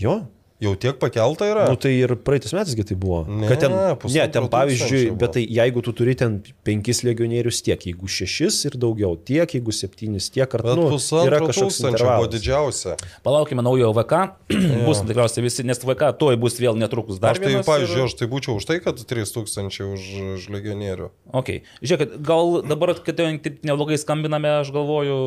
Jo, 0.00 0.14
jau 0.60 0.74
tiek 0.76 0.98
pakelta 1.00 1.46
yra. 1.48 1.64
Nu, 1.70 1.76
tai 1.80 1.92
ir 2.02 2.12
praeitais 2.20 2.52
metais 2.52 2.76
tai 2.76 2.96
buvo. 3.00 3.22
Ne, 3.28 3.48
kad 3.48 3.62
ten, 3.64 3.72
ne, 3.72 4.24
ten 4.28 4.48
pavyzdžiui, 4.52 5.02
bet 5.20 5.34
tai 5.36 5.44
jeigu 5.48 5.82
tu 5.84 5.94
turi 5.96 6.14
ten 6.18 6.38
penkis 6.66 7.00
legionierius 7.06 7.62
tiek, 7.64 7.80
jeigu 7.90 8.08
šešis 8.10 8.58
ir 8.68 8.76
daugiau, 8.80 9.16
tiek, 9.16 9.48
jeigu 9.56 9.72
septynis, 9.74 10.28
tiek 10.32 10.52
ar 10.58 10.64
nu, 10.76 10.90
yra 11.24 11.40
kažkoks 11.46 11.80
tūkstančio 11.80 12.06
buvo 12.10 12.28
didžiausia. 12.34 12.96
Palaukime 13.24 13.64
naujo 13.64 13.90
VK, 13.96 14.20
bus 14.86 15.02
tikriausiai 15.08 15.46
visi, 15.46 15.64
nes 15.66 15.80
VK 15.80 16.12
tuoj 16.20 16.36
bus 16.40 16.60
vėl 16.60 16.76
netrukus 16.78 17.20
dar 17.22 17.36
Aš 17.38 17.42
tai, 17.44 17.56
pavyzdžiui, 17.64 17.98
ir- 18.04 18.10
aš 18.10 18.18
tai 18.20 18.30
būčiau 18.30 18.60
už 18.60 18.68
tai, 18.68 18.78
kad 18.84 19.00
3000 19.00 19.80
už, 19.96 20.02
už 20.36 20.48
legionierių. 20.52 21.10
Ok, 21.40 21.54
žiūrėkit, 21.80 22.16
gal 22.26 22.60
dabar, 22.68 22.94
kad 23.00 23.16
jau 23.20 23.28
taip 23.40 23.64
neblogai 23.66 23.96
skambiname, 24.00 24.60
aš 24.60 24.72
galvoju, 24.76 25.18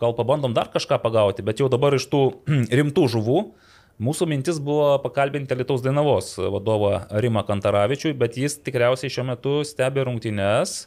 gal 0.00 0.16
pabandom 0.16 0.56
dar 0.56 0.72
kažką 0.72 1.00
pagauti, 1.04 1.44
bet 1.44 1.60
jau 1.60 1.68
dabar 1.72 1.96
iš 1.98 2.08
tų 2.08 2.22
rimtų 2.80 3.08
žuvų. 3.16 3.40
Mūsų 3.98 4.28
mintis 4.30 4.60
buvo 4.62 4.92
pakalbinti 5.02 5.56
Lietuvos 5.58 5.82
Dainavos 5.82 6.30
vadovą 6.38 7.00
Rimą 7.18 7.42
Kantaravičių, 7.48 8.12
bet 8.18 8.36
jis 8.38 8.54
tikriausiai 8.62 9.10
šiuo 9.10 9.24
metu 9.32 9.54
stebi 9.66 10.04
rungtynes 10.06 10.84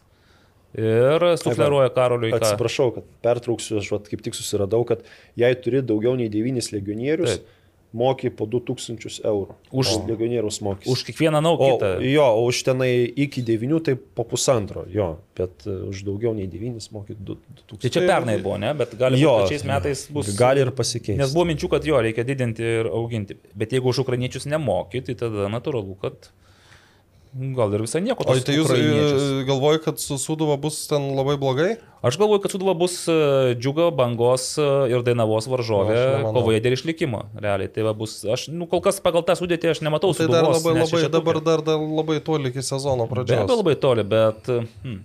ir 0.80 1.26
sufleruoja 1.42 1.92
Karoliui. 1.92 2.32
Atsiprašau, 2.38 2.94
kad 2.96 3.10
pertrauksiu, 3.26 3.82
aš 3.82 3.90
vat, 3.92 4.08
kaip 4.08 4.24
tik 4.24 4.38
susiradau, 4.38 4.86
kad 4.88 5.04
jei 5.40 5.58
turi 5.60 5.84
daugiau 5.84 6.16
nei 6.16 6.32
devynis 6.32 6.72
legionierius, 6.72 7.42
Taip. 7.42 7.58
Moki 7.94 8.30
po 8.32 8.46
2000 8.48 9.22
eurų. 9.28 9.56
Už- 9.72 9.92
legionieriaus 10.08 10.62
mokys. 10.64 10.88
Už 10.92 11.04
kiekvieną 11.08 11.42
nau 11.44 11.56
O, 11.62 11.78
jo, 12.00 12.26
o 12.26 12.46
už 12.48 12.64
tenai 12.64 13.06
iki 13.06 13.44
devynių 13.44 13.82
tai 13.84 13.96
po 13.96 14.24
pusantro, 14.24 14.86
jo, 14.90 15.20
bet 15.38 15.68
uh, 15.68 15.90
už 15.92 16.04
daugiau 16.08 16.34
nei 16.34 16.48
devynis 16.48 16.92
moki 16.92 17.16
2000. 17.16 17.82
Tai 17.84 17.92
čia 17.92 18.06
pernai 18.08 18.38
buvo, 18.42 18.58
ne? 18.62 18.74
Bet 18.78 18.96
gali 19.00 19.20
Jo, 19.22 19.46
šiais 19.52 19.66
metais 19.68 20.06
bus. 20.12 20.32
Gali 20.38 20.64
ir 20.64 20.72
pasikeisti. 20.76 21.20
Nes 21.20 21.36
buvo 21.36 21.46
minčių, 21.52 21.72
kad 21.76 21.86
jo 21.86 22.00
reikia 22.02 22.26
didinti 22.28 22.64
ir 22.64 22.92
auginti. 22.92 23.38
Bet 23.56 23.76
jeigu 23.76 23.92
už 23.92 24.04
ukrainiečius 24.06 24.48
nemoki, 24.48 25.04
tai 25.06 25.18
tada 25.20 25.52
natūralu, 25.52 25.98
kad 26.02 26.32
gal 27.32 27.72
ir 27.74 27.84
visai 27.86 28.02
nieko. 28.04 28.26
O 28.28 28.36
tai 28.44 28.56
jūs 28.58 28.72
e, 28.76 29.44
galvoju, 29.48 29.82
kad 29.86 30.02
su 30.04 30.18
Suduva 30.20 30.58
bus 30.60 30.82
ten 30.90 31.12
labai 31.16 31.38
blogai? 31.40 31.70
Aš 32.04 32.18
galvoju, 32.20 32.42
kad 32.44 32.54
Suduva 32.54 32.74
bus 32.78 32.98
e, 33.08 33.16
džiuga, 33.56 33.88
bangos 33.96 34.50
e, 34.60 34.68
ir 34.92 35.06
dainavos 35.08 35.48
varžovė 35.52 35.96
nemanau. 35.96 36.34
kovoje 36.36 36.60
dėl 36.66 36.76
išlikimo. 36.76 37.24
Realiai. 37.40 37.72
Tai 37.72 37.88
va 37.88 37.96
bus, 37.98 38.20
aš, 38.26 38.50
nu, 38.52 38.68
kol 38.72 38.84
kas 38.84 39.00
pagal 39.04 39.24
tą 39.28 39.38
sudėtį 39.40 39.72
aš 39.72 39.84
nematau 39.86 40.12
Tai 40.18 40.28
dar 40.28 40.44
Sūduvos, 40.44 40.60
labai, 40.66 40.84
labai, 40.84 41.04
dabar 41.16 41.42
dar, 41.46 41.66
dar 41.72 41.82
labai 41.82 42.20
toli 42.26 42.52
iki 42.52 42.66
sezono 42.66 43.08
pradžios. 43.12 43.46
abejo 43.46 43.62
labai 43.64 43.78
toli, 43.80 44.08
bet... 44.18 44.52
Hmm. 44.84 45.04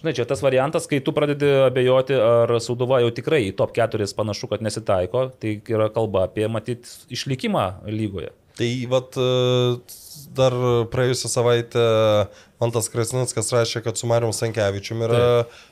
Žinai, 0.00 0.14
čia 0.16 0.24
tas 0.24 0.40
variantas, 0.40 0.86
kai 0.88 1.02
tu 1.04 1.12
pradedi 1.12 1.48
abejoti, 1.66 2.14
ar 2.16 2.54
Sūduva 2.64 3.02
jau 3.02 3.10
tikrai 3.12 3.42
į 3.50 3.56
top 3.58 3.74
4 3.76 4.06
panašu, 4.16 4.48
kad 4.48 4.62
nesitaiko, 4.64 5.26
tai 5.36 5.58
yra 5.68 5.90
kalba 5.92 6.24
apie, 6.24 6.46
matyt, 6.48 6.88
išlikimą 7.12 7.66
lygoje. 7.90 8.30
Tai 8.60 8.86
vat 8.92 9.16
e, 9.16 9.28
dar 10.36 10.52
praėjusią 10.92 11.30
savaitę 11.32 11.84
Mantas 12.60 12.90
Krasnickas 12.92 13.48
rašė, 13.54 13.80
kad 13.86 13.96
su 13.96 14.08
Mariu 14.10 14.34
Sankevičiumi 14.36 15.06
yra 15.06 15.22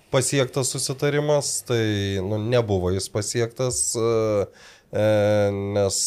pasiektas 0.08 0.70
susitarimas, 0.72 1.50
tai 1.68 1.82
nu, 2.24 2.38
nebuvo 2.40 2.94
jis 2.94 3.10
pasiektas, 3.12 3.82
e, 3.92 4.46
e, 4.88 5.04
nes 5.76 6.00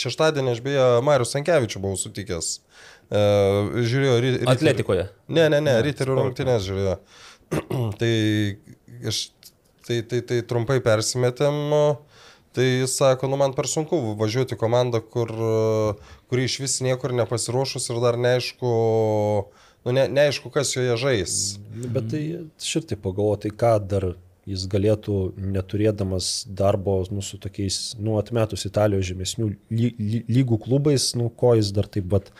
šeštadienį 0.00 0.56
aš 0.56 0.64
beje 0.64 0.88
Mariu 1.04 1.28
Sankevičiu 1.28 1.84
buvau 1.84 2.00
sutikęs. 2.00 2.54
Žiūrėjau, 3.12 4.16
ry, 4.24 4.32
ryterių- 4.38 4.52
Atletikoje. 4.56 5.04
Ne, 5.32 5.50
ne, 5.52 5.60
ne, 5.64 5.76
ryterių 5.84 6.16
rungtynės 6.16 6.64
žiūrėjau. 6.64 6.96
tai, 8.00 8.12
aš, 9.08 9.20
tai, 9.84 10.00
tai, 10.08 10.24
tai 10.32 10.40
trumpai 10.48 10.80
persimetėm. 10.84 11.60
Tai 12.56 12.64
jis 12.64 12.94
sako, 12.96 13.28
nu 13.28 13.36
man 13.40 13.52
per 13.56 13.68
sunku 13.68 13.98
važiuoti 14.18 14.56
į 14.56 14.60
komandą, 14.60 15.02
kur, 15.04 15.32
kuri 16.30 16.46
iš 16.48 16.58
vis 16.62 16.78
niekur 16.84 17.12
nepasiruošus 17.16 17.90
ir 17.92 18.00
dar 18.02 18.16
neaišku, 18.20 18.70
nu, 19.84 19.92
ne, 19.94 20.06
neaišku, 20.08 20.50
kas 20.54 20.72
joje 20.76 20.96
žais. 21.00 21.34
Bet 21.92 22.08
tai 22.14 22.22
šitai 22.62 22.96
pagalvoju, 22.96 23.42
tai 23.44 23.52
ką 23.52 23.74
dar 23.90 24.08
jis 24.48 24.64
galėtų, 24.70 25.18
neturėdamas 25.36 26.46
darbo 26.48 27.02
nu, 27.12 27.22
su 27.24 27.36
tokiais, 27.40 27.92
nu, 28.00 28.16
atmetus 28.20 28.64
Italijos 28.68 29.06
žemesnių 29.10 29.50
ly, 29.52 29.92
ly, 29.98 30.22
lygų 30.38 30.60
klubais, 30.64 31.10
nu, 31.18 31.28
ko 31.28 31.52
jis 31.58 31.72
dar 31.76 31.88
taip 31.90 32.08
pat 32.14 32.32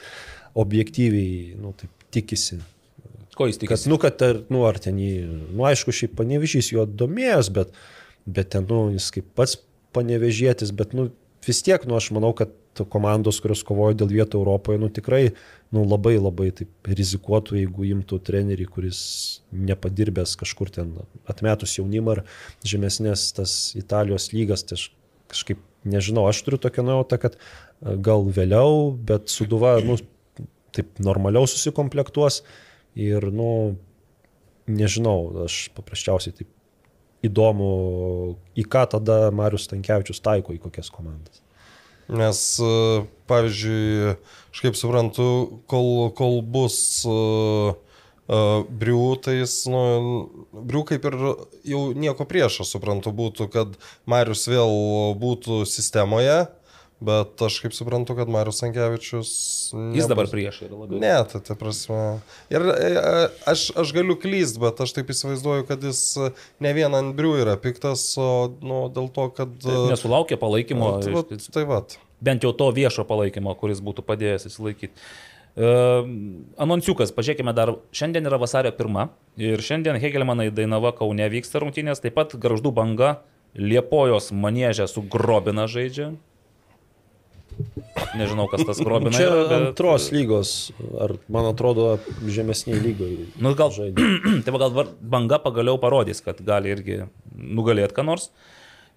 objektyviai, 0.59 1.55
nu, 1.61 1.75
taip 1.77 2.09
tikisi. 2.15 2.63
Ko 3.37 3.47
jis 3.47 3.61
Kad, 3.61 3.67
tikisi? 3.67 3.93
nu, 3.93 4.01
kad 4.03 4.25
ar, 4.25 4.43
nu, 4.51 4.65
ar 4.67 4.81
ten 4.83 4.99
jį, 4.99 5.13
nu, 5.53 5.69
aišku, 5.69 5.95
šiaip 5.95 6.17
panevežys 6.19 6.73
jo 6.73 6.89
domėjęs, 6.89 7.53
bet, 7.55 7.77
bet 8.27 8.55
ten, 8.57 8.65
nu, 8.71 8.87
jis 8.97 9.13
kaip 9.15 9.29
pats 9.39 9.59
panevežėtis, 9.97 10.73
bet, 10.77 10.95
nu, 10.97 11.09
vis 11.47 11.63
tiek, 11.65 11.85
nu, 11.89 11.97
aš 11.99 12.11
manau, 12.17 12.33
kad 12.37 12.53
komandos, 12.93 13.41
kurios 13.43 13.65
kovoja 13.67 13.97
dėl 13.99 14.13
vietų 14.13 14.39
Europoje, 14.39 14.79
nu, 14.79 14.91
tikrai, 14.93 15.33
nu, 15.75 15.83
labai 15.89 16.17
labai 16.19 16.51
taip 16.55 16.91
rizikuotų, 16.91 17.57
jeigu 17.63 17.89
imtų 17.89 18.21
trenerį, 18.29 18.69
kuris 18.71 19.01
nepadirbęs 19.51 20.37
kažkur 20.39 20.71
ten 20.75 20.93
atmetus 21.31 21.79
jaunimą 21.79 22.19
ar 22.19 22.23
žemesnės 22.67 23.33
tas 23.37 23.57
Italijos 23.79 24.31
lygas, 24.35 24.63
tai 24.69 24.79
aš 24.79 24.89
kažkaip 25.33 25.65
nežinau, 25.89 26.29
aš 26.29 26.43
turiu 26.45 26.61
tokią 26.63 26.85
nuojautą, 26.87 27.19
kad 27.23 27.37
e, 27.39 27.97
gal 28.05 28.27
vėliau, 28.35 28.95
bet 29.11 29.33
suduva, 29.33 29.79
nu, 29.85 29.99
taip 30.75 31.01
normaliau 31.03 31.49
susikomplektuos 31.51 32.43
ir, 32.99 33.31
nu, 33.35 33.51
nežinau, 34.69 35.47
aš 35.47 35.67
paprasčiausiai 35.77 36.37
taip 36.41 36.53
įdomu, 37.27 38.37
į 38.59 38.65
ką 38.71 38.85
tada 38.95 39.19
Marius 39.35 39.69
Tankievičius 39.71 40.23
taiko, 40.25 40.55
į 40.55 40.63
kokias 40.63 40.91
komandas. 40.95 41.43
Nes, 42.09 42.41
e, 42.63 43.03
pavyzdžiui, 43.29 44.15
aš 44.55 44.63
kaip 44.65 44.79
suprantu, 44.79 45.29
kol, 45.69 46.09
kol 46.17 46.41
bus 46.43 46.79
e, 47.05 47.19
Uh, 48.29 48.61
Briu, 48.69 49.17
tai 49.17 49.39
jis, 49.39 49.63
nu, 49.73 49.79
Briu 50.53 50.83
kaip 50.85 51.07
ir 51.09 51.15
jau 51.65 51.79
nieko 51.97 52.27
prieš, 52.29 52.59
aš 52.61 52.75
suprantu, 52.75 53.09
būtų, 53.17 53.47
kad 53.55 53.79
Marius 54.05 54.43
vėl 54.53 54.75
būtų 55.17 55.63
sistemoje, 55.65 56.43
bet 57.01 57.43
aš 57.47 57.61
kaip 57.63 57.75
suprantu, 57.77 58.17
kad 58.19 58.31
Marius 58.33 58.59
Sankevičius... 58.63 59.31
Jis 59.95 60.09
dabar 60.11 60.27
prieš 60.31 60.65
yra 60.67 60.75
labiau. 60.75 60.99
Ne, 61.03 61.15
tai 61.31 61.41
ta 61.47 61.55
prasme. 61.59 62.19
Ir 62.51 62.65
e, 62.75 62.91
aš, 63.51 63.69
aš 63.79 63.95
galiu 63.95 64.19
klyst, 64.19 64.59
bet 64.63 64.83
aš 64.83 64.97
taip 64.97 65.13
įsivaizduoju, 65.15 65.69
kad 65.69 65.85
jis 65.87 66.03
ne 66.65 66.75
vien 66.75 66.95
ant 66.99 67.15
Briu 67.19 67.37
yra 67.39 67.55
piktas, 67.61 68.11
o 68.19 68.51
nu, 68.59 68.85
dėl 68.95 69.11
to, 69.15 69.31
kad... 69.37 69.55
Taip, 69.63 69.87
nesulaukė 69.95 70.41
palaikymo. 70.43 70.93
Tai 71.05 71.17
vat, 71.21 71.35
tai 71.55 71.67
vat. 71.71 71.99
Bent 72.25 72.43
jau 72.43 72.51
to 72.57 72.73
viešo 72.75 73.07
palaikymo, 73.07 73.55
kuris 73.61 73.83
būtų 73.85 74.03
padėjęs 74.09 74.51
įsilaikyti. 74.51 75.09
Uh, 75.59 76.05
anonsiukas, 76.63 77.11
pažiūrėkime 77.15 77.51
dar, 77.57 77.73
šiandien 77.91 78.29
yra 78.31 78.39
vasario 78.39 78.71
pirma 78.79 79.09
ir 79.43 79.59
šiandien 79.65 79.97
Hegelmanai 79.99 80.53
Dainava 80.55 80.93
Kaune 80.95 81.27
vyksta 81.33 81.59
rungtynės, 81.63 81.99
taip 82.05 82.15
pat 82.15 82.37
Garždų 82.39 82.71
banga 82.77 83.17
Liepojos 83.59 84.31
manėžė 84.31 84.87
su 84.87 85.03
Grobina 85.11 85.67
žaidžia. 85.67 86.13
Nežinau, 88.19 88.47
kas 88.51 88.65
tas 88.67 88.81
Grobina. 88.83 89.15
Čia 89.15 89.27
yra, 89.27 89.41
bet- 89.49 89.65
antros 89.71 90.09
lygos, 90.15 90.53
ar 91.03 91.17
man 91.33 91.49
atrodo, 91.51 91.89
žemesniai 92.27 92.79
lygoje. 92.83 93.29
Nu, 93.43 93.55
gal, 93.59 93.73
tai 94.45 94.61
gal 94.63 94.79
banga 95.01 95.41
pagaliau 95.43 95.81
parodys, 95.83 96.23
kad 96.25 96.41
gali 96.45 96.73
irgi 96.75 97.03
nugalėti 97.35 97.97
ką 97.97 98.07
nors. 98.07 98.31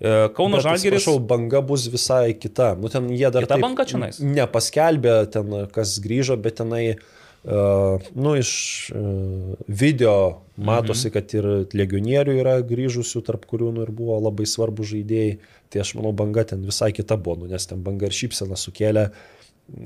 E, 0.02 0.30
Kauno 0.38 0.62
Žalgiris. 0.64 1.02
Prašau, 1.02 1.18
banga 1.32 1.64
bus 1.66 1.88
visai 1.92 2.36
kita. 2.38 2.74
Nu, 2.80 2.90
ten 2.94 3.10
jie 3.14 3.30
dar 3.34 3.46
Kita 3.46 3.58
taip 3.58 3.66
banga 3.66 3.88
čionais? 3.90 4.22
Nepaskelbė 4.22 5.18
ten, 5.34 5.58
kas 5.74 5.98
grįžo, 6.02 6.38
bet 6.42 6.62
tenai, 6.62 6.86
uh, 6.96 7.20
nu, 7.43 8.35
iš 8.38 8.51
uh, 8.93 9.55
video 9.68 10.41
matosi, 10.57 11.07
Mhm. 11.07 11.13
kad 11.13 11.34
ir 11.34 11.45
legionierių 11.73 12.35
yra 12.38 12.55
grįžusių, 12.61 13.23
tarp 13.26 13.47
kurių 13.49 13.72
nu, 13.73 13.81
ir 13.81 13.91
buvo 13.91 14.19
labai 14.22 14.45
svarbu 14.45 14.85
žaidėjai. 14.85 15.39
Tai 15.72 15.80
aš 15.81 15.95
manau, 15.95 16.11
banga 16.13 16.43
ten 16.43 16.61
visai 16.61 16.91
kita 16.93 17.18
buvo, 17.18 17.41
nu, 17.41 17.47
nes 17.47 17.65
ten 17.65 17.81
banga 17.81 18.05
ir 18.05 18.11
šypsena 18.11 18.59
sukėlė, 18.59 19.09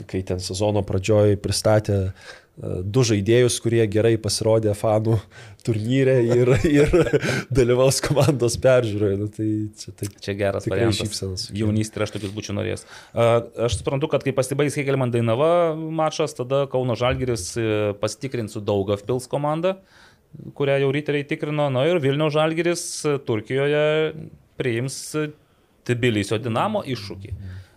kai 0.07 0.23
ten 0.23 0.39
sezono 0.39 0.81
pradžioj 0.83 1.37
pristatė 1.37 1.99
uh, 2.09 2.44
du 2.55 3.03
žaidėjus, 3.03 3.57
kurie 3.59 3.83
gerai 3.91 4.13
pasirodė 4.21 4.71
fanų 4.79 5.17
turnyre 5.65 6.15
ir, 6.23 6.51
ir 6.79 6.93
dalyvaus 7.53 7.99
komandos 8.03 8.55
peržiūroje. 8.63 9.17
Nu, 9.19 9.27
tai 9.31 9.47
čia 9.79 9.91
taip. 9.99 10.15
Čia 10.23 10.35
geras 10.39 10.69
variantas. 10.71 11.49
Jaunystė 11.55 12.05
aš 12.05 12.15
tokius 12.15 12.31
būčiau 12.35 12.55
norėjęs. 12.55 12.85
Aš 13.67 13.79
suprantu, 13.81 14.09
kad 14.13 14.23
kai 14.23 14.35
pasibaigs 14.37 14.77
Hegelman 14.79 15.11
Dainava 15.11 15.49
mačas, 15.75 16.35
tada 16.37 16.63
Kauno 16.71 16.95
Žalgiris 16.99 17.49
e, 17.59 17.67
pasitikrins 17.99 18.55
su 18.55 18.63
Daugav 18.63 19.03
Pils 19.07 19.27
komanda, 19.31 19.75
kurią 20.55 20.79
jau 20.85 20.93
ryteriai 20.95 21.27
tikrino. 21.27 21.67
Na 21.73 21.83
ir 21.89 21.99
Vilniaus 22.03 22.37
Žalgiris 22.37 22.85
e, 23.03 23.17
Turkijoje 23.27 23.85
priims 24.55 25.01
Tbilisio 25.85 26.39
Dinamo 26.39 26.85
iššūkį. 26.87 27.35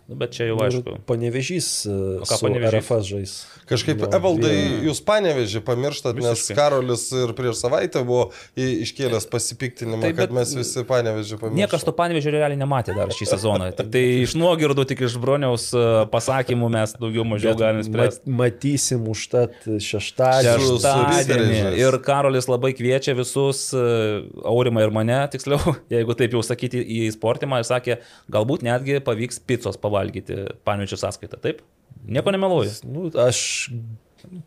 Nu, 0.09 0.15
bet 0.17 0.31
čia 0.33 0.47
jau 0.49 0.55
aišku. 0.65 0.95
Panevežys 1.05 1.67
ką 1.85 2.25
su 2.25 2.45
Panevėžys? 2.47 2.79
RFS 2.79 3.09
žais. 3.11 3.33
Kažkaip, 3.69 3.99
Nu, 4.01 4.07
Evaldai, 4.17 4.49
vieną- 4.55 4.79
jūs 4.89 5.01
panevežį 5.05 5.59
pamirštat, 5.67 6.17
nes 6.17 6.39
Visiškai. 6.39 6.55
Karolis 6.57 7.03
ir 7.13 7.33
prieš 7.37 7.59
savaitę 7.61 8.01
buvo 8.07 8.31
iškėlęs 8.57 9.27
pasipiktinimą, 9.29 10.01
Taip, 10.07 10.17
kad 10.17 10.31
mes 10.33 10.49
visi 10.57 10.81
panevežį 10.89 11.37
pamiršome. 11.37 11.59
Niekas 11.61 11.85
to 11.85 11.93
panevežio 11.93 12.33
realiai 12.33 12.57
nematė 12.57 12.95
dar 12.97 13.13
šį 13.13 13.27
sezoną. 13.35 13.67
Tik 13.77 13.91
tai 13.93 14.03
iš 14.23 14.33
nuogirdų, 14.39 14.87
tik 14.89 15.03
iš 15.05 15.19
broniaus 15.21 15.67
e, 15.77 15.83
pasakymų 16.09 16.71
mes 16.73 16.95
daugiau 16.97 17.27
mažiau 17.29 17.53
galime 17.59 17.85
spręsti. 17.85 18.25
Mat, 18.25 18.39
matysim 18.57 19.05
užtat 19.13 19.53
šeštadienį. 19.77 20.65
Šeštadienį. 20.73 21.61
Ir 21.85 21.99
Karolis 22.05 22.49
labai 22.49 22.73
kviečia 22.73 23.13
visus, 23.17 23.67
e, 23.77 24.25
Aurimą 24.49 24.87
ir 24.87 24.91
mane, 24.95 25.19
tiksliau, 25.33 25.75
jeigu 25.93 26.17
taip 26.17 26.33
jau 26.33 26.41
sakyti, 26.45 26.81
į 26.81 27.11
sportimą 27.13 27.61
ir 27.61 27.69
sakė, 27.69 27.99
galbūt 28.31 28.65
netgi 28.65 28.99
pavyks 29.05 29.37
picos 29.45 29.77
pavalgyti 29.99 30.39
panevežio 30.67 30.97
sąskaitą. 31.03 31.39
Taip? 31.43 31.61
Nieko 32.07 32.31
nemeluoju. 32.31 32.71
Nu, 32.87 33.07
aš 33.19 33.39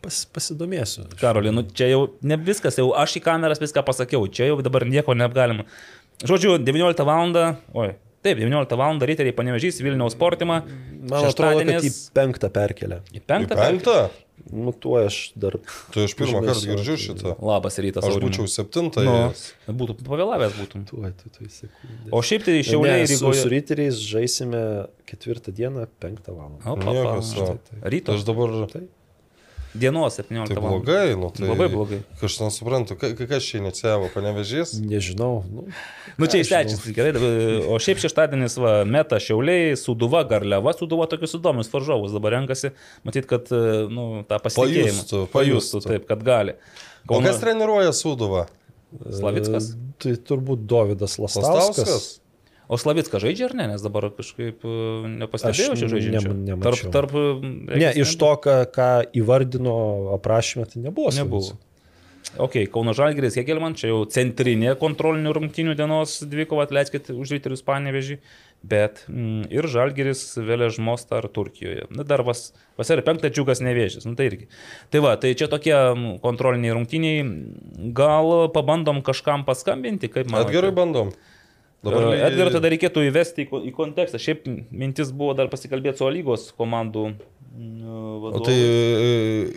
pas, 0.01 0.23
pasidomėsiu. 0.33 1.05
Karoli, 1.21 1.51
nu 1.53 1.63
čia 1.69 1.91
jau 1.91 2.07
ne 2.25 2.37
viskas, 2.37 2.77
jau 2.81 2.89
aš 2.97 3.19
į 3.19 3.23
kameras 3.25 3.61
viską 3.61 3.83
pasakiau, 3.85 4.25
čia 4.27 4.49
jau 4.51 4.57
dabar 4.65 4.85
nieko 4.89 5.15
negalima. 5.17 5.67
Žodžiu, 6.23 6.57
19 6.63 7.05
val. 7.07 7.33
Oi. 7.73 7.93
Taip, 8.23 8.39
19 8.39 8.77
val. 8.79 8.99
ryteriai 9.03 9.35
panevežys 9.35 9.81
Vilniaus 9.83 10.15
sportimą. 10.15 10.61
Man 11.11 11.25
atrodo, 11.27 11.59
kad 11.67 11.83
į 11.83 11.91
penktą 12.15 12.49
perkelę. 12.55 13.01
į 13.11 13.19
Į 13.19 13.23
penktą. 13.27 13.57
penktą? 13.59 13.97
Nu, 14.53 14.73
tuo 14.73 14.97
aš 14.99 15.31
dar. 15.39 15.55
Aš 15.95 16.13
pirmą 16.19 16.41
kartą 16.43 16.57
Užmesiu. 16.59 16.73
girdžiu 16.73 16.95
šitą. 16.99 17.35
Labas 17.41 17.77
rytas, 17.81 18.05
Aš 18.05 18.17
būčiau 18.21 18.45
septintą. 18.49 19.03
Nu, 19.05 19.13
ėjęs. 19.29 19.43
būtų 19.81 19.95
pavėlavęs 20.05 20.57
būtum. 20.59 20.83
Tuo, 20.89 21.05
tu, 21.21 21.29
tu, 21.33 21.47
sekundę. 21.49 22.09
O 22.11 22.21
šiaip 22.25 22.43
tai 22.45 22.57
šiauliai 22.65 23.05
Ne, 23.05 23.07
su, 23.07 23.17
su 23.21 23.29
Rygoje. 23.31 23.51
ryteriais 23.53 24.01
žaisime 24.01 24.63
ketvirtą 25.09 25.53
dieną, 25.55 25.85
penktą 26.01 26.35
valandą. 26.35 26.65
Opa, 26.65 26.91
Niekas, 26.91 27.31
opa. 27.37 27.55
o. 27.55 27.89
Ryto. 27.93 28.17
Aš 28.17 28.25
dabar... 28.27 28.49
Dienos 29.73 30.13
17 30.19 30.53
Tai 30.53 30.61
val. 30.61 30.69
blogai, 30.75 31.15
nu 31.17 31.31
tai... 31.33 31.47
Labai 31.49 31.67
blogai. 31.73 31.97
Kažkas 32.21 32.43
nesuprantu, 32.45 32.95
ka- 32.99 33.09
ka- 33.17 33.25
kas 33.31 33.43
čia 33.47 33.57
inicijavo, 33.57 34.09
panevežys? 34.13 34.75
Nežinau. 34.83 35.41
Nu, 35.49 35.65
Nu 36.21 36.27
čia 36.29 36.43
aš 36.43 36.45
išleidžiasi, 36.45 36.93
gerai. 36.93 37.13
O 37.73 37.79
šiaip 37.81 37.97
šeštadienis, 38.03 38.53
va, 38.61 38.73
meta 38.85 39.17
šiauliai, 39.17 39.73
suduva, 39.79 40.21
garliava, 40.29 40.75
suduva 40.77 41.07
tokius 41.09 41.33
įdomius 41.39 41.71
varžovus 41.73 42.13
dabar 42.13 42.35
renkasi. 42.37 42.69
Matyt, 43.07 43.25
kad, 43.25 43.49
nu, 43.89 44.21
tą 44.29 44.37
pasitikėjimą. 44.45 44.93
Pajustų, 44.93 45.23
Pajustų, 45.33 45.81
pajustų. 45.81 45.83
taip, 45.89 46.05
kad 46.11 46.21
gali. 46.27 46.53
O 47.09 47.15
Kauno- 47.15 47.25
kas 47.31 47.41
treniruoja 47.41 47.89
Sūduvą? 47.97 48.45
Slavickas? 49.09 49.71
e, 49.73 49.79
Tai 50.03 50.11
turbūt 50.29 50.67
Davidas 50.69 51.17
Lastauskas. 51.17 51.79
Lastauskas? 51.81 52.05
O 52.71 52.79
Slavickas 52.79 53.23
žaidžia 53.23 53.49
ar 53.49 53.57
ne, 53.59 53.67
nes 53.73 53.83
dabar 53.83 54.07
kažkaip 54.15 54.63
e, 54.63 54.77
nepastebėjau 55.23 55.75
čia 55.79 55.91
žaidžiančio. 55.91 56.31
Tarp, 56.31 56.47
nemačiau. 56.47 56.93
tarp, 56.95 57.13
Ne, 57.43 57.91
iš 57.99 58.15
to, 58.21 58.31
ką, 58.45 58.57
ką 58.71 58.89
įvardino 59.19 59.75
aprašymė, 60.15 60.69
tai 60.71 60.87
nebuvo. 60.87 61.11
Nebuvo. 61.17 61.45
Slavicko. 61.51 61.69
Ok, 62.37 62.55
Kauno 62.71 62.93
Žalgiris, 62.97 63.35
Hegelman, 63.37 63.75
čia 63.77 63.91
jau 63.91 63.99
centrinė 64.09 64.73
kontrolinių 64.79 65.33
rungtynių 65.37 65.75
dienos 65.77 66.15
dvikova, 66.25 66.65
atleiskit 66.65 67.11
už 67.13 67.35
ryterius 67.35 67.61
panevežį, 67.67 68.17
bet 68.65 69.03
mm, 69.11 69.51
ir 69.53 69.67
Žalgiris 69.69 70.23
Vėlės 70.41 70.79
Mostar 70.81 71.27
Turkijoje. 71.29 71.85
Na, 71.93 72.05
dar 72.07 72.23
vas, 72.25 72.47
vasario 72.79 73.03
penktą 73.05 73.29
džiugas 73.29 73.61
nevėžys, 73.65 74.07
nu 74.07 74.15
tai 74.17 74.31
irgi. 74.31 74.49
Tai 74.93 75.03
va, 75.05 75.13
tai 75.19 75.35
čia 75.37 75.49
tokie 75.51 75.75
mm, 75.75 76.17
kontroliniai 76.23 76.73
rungtyniai, 76.79 77.27
gal 77.93 78.49
pabandom 78.55 79.03
kažkam 79.05 79.45
paskambinti, 79.45 80.09
kaip 80.13 80.31
man. 80.31 80.47
Edgarai 80.47 80.73
bandom. 80.73 81.13
Dabar 81.83 82.13
Edgarą 82.15 82.51
tada 82.55 82.69
reikėtų 82.71 83.01
įvesti 83.09 83.43
į, 83.43 83.49
ko- 83.51 83.59
į 83.67 83.73
kontekstą. 83.75 84.19
Šiaip 84.23 84.45
mintis 84.71 85.11
buvo 85.11 85.33
dar 85.35 85.49
pasikalbėti 85.51 85.99
su 85.99 86.07
lygos 86.15 86.45
komandų 86.55 87.09
mm, 87.11 87.83
O 87.83 88.19
vadovu. 88.23 88.45
tai 88.47 88.55
e, 88.55 89.53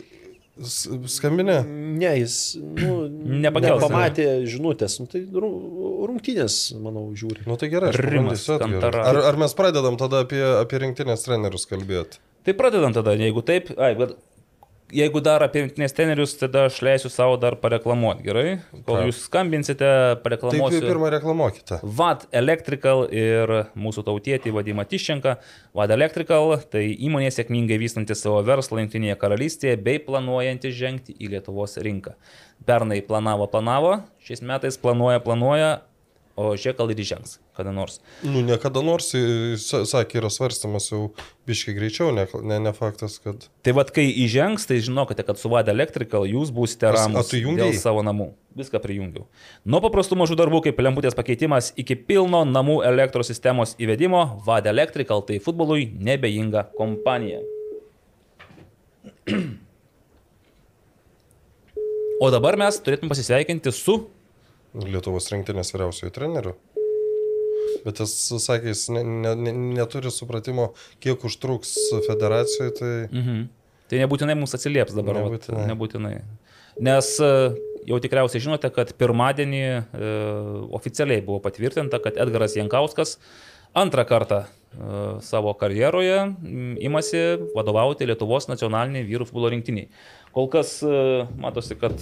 skambinė? 1.06 1.58
Ne, 2.00 2.12
jis 2.22 2.36
nu, 2.58 2.96
Nepakels, 3.44 3.78
nepamatė 3.82 4.26
žinutės. 4.50 4.98
Nu, 5.02 5.06
tai 5.12 5.22
ru- 5.30 6.06
rungtynės, 6.10 6.56
manau, 6.82 7.06
žiūri. 7.18 7.44
Nu 7.46 7.58
tai 7.60 7.70
gerai, 7.72 7.92
Rimas. 7.94 8.46
Ar, 8.58 9.20
ar 9.30 9.38
mes 9.40 9.54
pradedam 9.58 9.98
tada 10.00 10.24
apie, 10.26 10.42
apie 10.64 10.82
rinktinės 10.82 11.26
trenerius 11.28 11.68
kalbėti? 11.70 12.18
Tai 12.46 12.54
pradedam 12.58 12.94
tada, 12.94 13.14
jeigu 13.18 13.42
taip, 13.46 13.72
ai, 13.78 13.92
bet 13.98 14.16
jeigu 14.94 15.20
dar 15.24 15.42
apie 15.44 15.64
rinktinės 15.64 15.94
tenerius, 15.96 16.34
tada 16.38 16.66
aš 16.68 16.78
leisiu 16.84 17.10
savo 17.12 17.36
dar 17.40 17.56
pareklamuoti, 17.60 18.24
gerai? 18.26 18.44
Kol 18.86 19.08
jūs 19.08 19.24
skambinsite, 19.26 19.86
Taip, 19.86 20.22
pareklamuosiu. 20.24 20.82
pirmą 20.86 21.10
reklamuokite. 21.16 21.80
VAD 21.82 22.26
Electrical 22.36 23.06
ir 23.10 23.52
mūsų 23.78 24.06
tautietį 24.06 24.54
Vadimą 24.56 24.86
Tiščenką. 24.90 25.36
VAD 25.76 25.96
Electrical 25.96 26.56
tai 26.72 26.84
įmonė 26.94 27.32
sėkmingai 27.34 27.80
vystanti 27.82 28.16
savo 28.18 28.42
verslą 28.46 28.84
Junktinėje 28.84 29.18
karalystėje 29.20 29.76
bei 29.82 30.02
planuojanti 30.02 30.72
žengti 30.74 31.16
į 31.18 31.34
Lietuvos 31.34 31.76
rinką. 31.82 32.14
Pernai 32.66 33.02
planavo, 33.04 33.48
planavo, 33.50 33.98
šiais 34.24 34.42
metais 34.46 34.78
planuoja, 34.80 35.20
planuoja, 35.24 35.76
o 36.36 36.52
žiūrėk, 36.54 36.78
gal 36.78 36.92
ir 36.92 37.02
įžengs 37.02 37.38
kada 37.56 37.72
nors. 37.72 38.00
Nu, 38.20 38.42
niekada 38.44 38.82
nors, 38.84 39.08
sakė, 39.56 40.20
yra 40.20 40.30
svarstymas 40.32 40.90
jau 40.90 41.08
biškai 41.48 41.72
greičiau, 41.76 42.10
ne, 42.14 42.26
ne, 42.44 42.58
ne 42.66 42.72
faktas, 42.76 43.16
kad... 43.22 43.48
Tai 43.64 43.72
vad, 43.78 43.92
kai 43.96 44.04
įžengs, 44.26 44.68
tai 44.68 44.78
žinokite, 44.84 45.24
kad 45.26 45.40
su 45.40 45.50
VAD 45.52 45.72
Electrical 45.72 46.28
jūs 46.28 46.52
būsite 46.54 46.92
jungiai? 46.92 47.70
dėl 47.72 47.80
savo 47.80 48.04
namų. 48.06 48.34
Viską 48.56 48.80
prijungiau. 48.84 49.26
Nuo 49.68 49.80
paprastų 49.84 50.16
mažų 50.20 50.36
darbų 50.40 50.62
kaip 50.68 50.80
lemputės 50.84 51.16
pakeitimas 51.16 51.72
iki 51.80 51.96
pilno 51.96 52.44
namų 52.48 52.82
elektros 52.88 53.32
sistemos 53.32 53.74
įvedimo, 53.80 54.40
VAD 54.46 54.68
Electrical 54.72 55.24
tai 55.24 55.40
futbolui 55.44 55.88
nebejinga 55.96 56.68
kompanija. 56.76 57.40
O 62.16 62.30
dabar 62.32 62.56
mes 62.56 62.78
turėtume 62.80 63.10
pasisveikinti 63.12 63.68
su 63.76 63.98
Lietuvos 64.84 65.30
rinktinės 65.32 65.72
vyriausiojo 65.74 66.12
treneriu. 66.14 66.56
Bet 67.86 68.00
jis 68.02 68.12
sakė, 68.42 68.72
jis 68.72 68.88
ne, 68.94 69.02
ne, 69.06 69.34
ne, 69.38 69.52
neturi 69.76 70.10
supratimo, 70.12 70.72
kiek 71.02 71.22
užtruks 71.28 71.76
federacijoje, 72.08 72.74
tai... 72.80 72.92
Mhm. 73.10 73.46
Tai 73.86 74.02
nebūtinai 74.02 74.34
mums 74.34 74.56
atsilieps 74.56 74.96
dabar. 74.96 75.20
Nebūtinai. 75.22 75.68
Nebūtinai. 75.70 76.14
nebūtinai. 76.18 76.46
Nes 76.82 77.10
e, 77.22 77.32
jau 77.88 77.98
tikriausiai 78.02 78.42
žinote, 78.42 78.68
kad 78.74 78.92
pirmadienį 79.00 79.62
e, 79.62 79.82
oficialiai 80.76 81.22
buvo 81.24 81.38
patvirtinta, 81.44 82.00
kad 82.02 82.18
Edgaras 82.20 82.56
Jankauskas 82.58 83.16
antrą 83.76 84.04
kartą 84.08 84.42
e, 84.42 84.48
savo 85.24 85.54
karjeroje 85.58 86.18
imasi 86.84 87.22
vadovauti 87.56 88.08
Lietuvos 88.08 88.50
nacionaliniai 88.50 89.06
vyrų 89.08 89.28
futbolo 89.30 89.52
rinktiniai. 89.54 89.88
Kol 90.36 90.50
kas 90.52 90.78
e, 90.84 91.24
matosi, 91.40 91.78
kad 91.80 91.96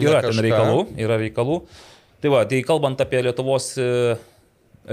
yra 0.00 0.22
ten 0.24 0.40
reikalų, 0.46 0.86
yra 1.04 1.18
reikalų. 1.20 1.60
Tai 2.24 2.30
va, 2.32 2.38
tai 2.48 2.62
kalbant 2.64 2.96
apie 3.04 3.18
Lietuvos 3.20 3.74
e, 3.76 3.86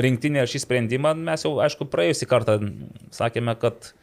rinktinę 0.03 0.41
ir 0.43 0.49
šį 0.51 0.59
sprendimą, 0.65 1.13
mes 1.15 1.45
jau, 1.45 1.53
aišku, 1.63 1.85
praėjusį 1.87 2.27
kartą 2.27 2.57
sakėme, 3.15 3.53
kad 3.61 3.93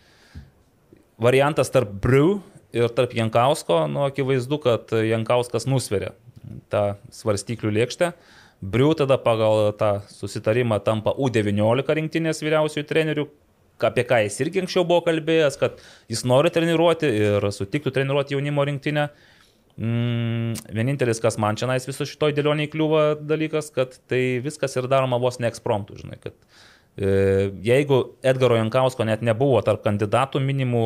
variantas 1.21 1.69
tarp 1.75 1.93
Briu 1.93 2.39
ir 2.73 2.89
tarp 2.97 3.13
Jankausko, 3.13 3.83
nu, 3.93 4.07
akivaizdu, 4.07 4.57
kad 4.65 4.97
Jankauskas 5.05 5.69
nusveria 5.69 6.15
tą 6.73 6.97
svarstyklių 7.13 7.75
lėkštę. 7.83 8.15
Briu 8.65 8.95
tada 8.97 9.21
pagal 9.21 9.75
tą 9.77 9.99
susitarimą 10.09 10.81
tampa 10.89 11.13
U19 11.13 12.01
rinktinės 12.01 12.41
vyriausiųjų 12.41 12.89
trenerių, 12.89 13.29
apie 13.93 14.09
ką 14.09 14.25
jis 14.25 14.41
irgi 14.41 14.65
anksčiau 14.65 14.89
buvo 14.89 15.05
kalbėjęs, 15.05 15.61
kad 15.61 15.85
jis 16.09 16.25
nori 16.25 16.49
treniruoti 16.57 17.13
ir 17.29 17.53
sutiktų 17.53 17.93
treniruoti 17.93 18.39
jaunimo 18.39 18.65
rinktinę. 18.73 19.11
Mm, 19.79 20.57
vienintelis, 20.75 21.21
kas 21.23 21.37
man 21.39 21.59
čia 21.59 21.69
nais 21.71 21.85
viso 21.87 22.03
šitoj 22.09 22.33
dėlioniai 22.35 22.71
kliūva 22.73 23.03
dalykas, 23.23 23.71
kad 23.71 23.93
tai 24.11 24.41
viskas 24.43 24.75
ir 24.75 24.89
daroma 24.91 25.21
vos 25.23 25.39
ne 25.39 25.47
ekspromptų, 25.47 26.01
žinai, 26.01 26.19
kad 26.19 26.35
e, 26.99 27.53
jeigu 27.63 28.01
Edgaro 28.27 28.57
Jankausko 28.59 29.07
net 29.07 29.23
nebuvo 29.23 29.61
tarp 29.63 29.85
kandidatų 29.85 30.43
minimų 30.43 30.83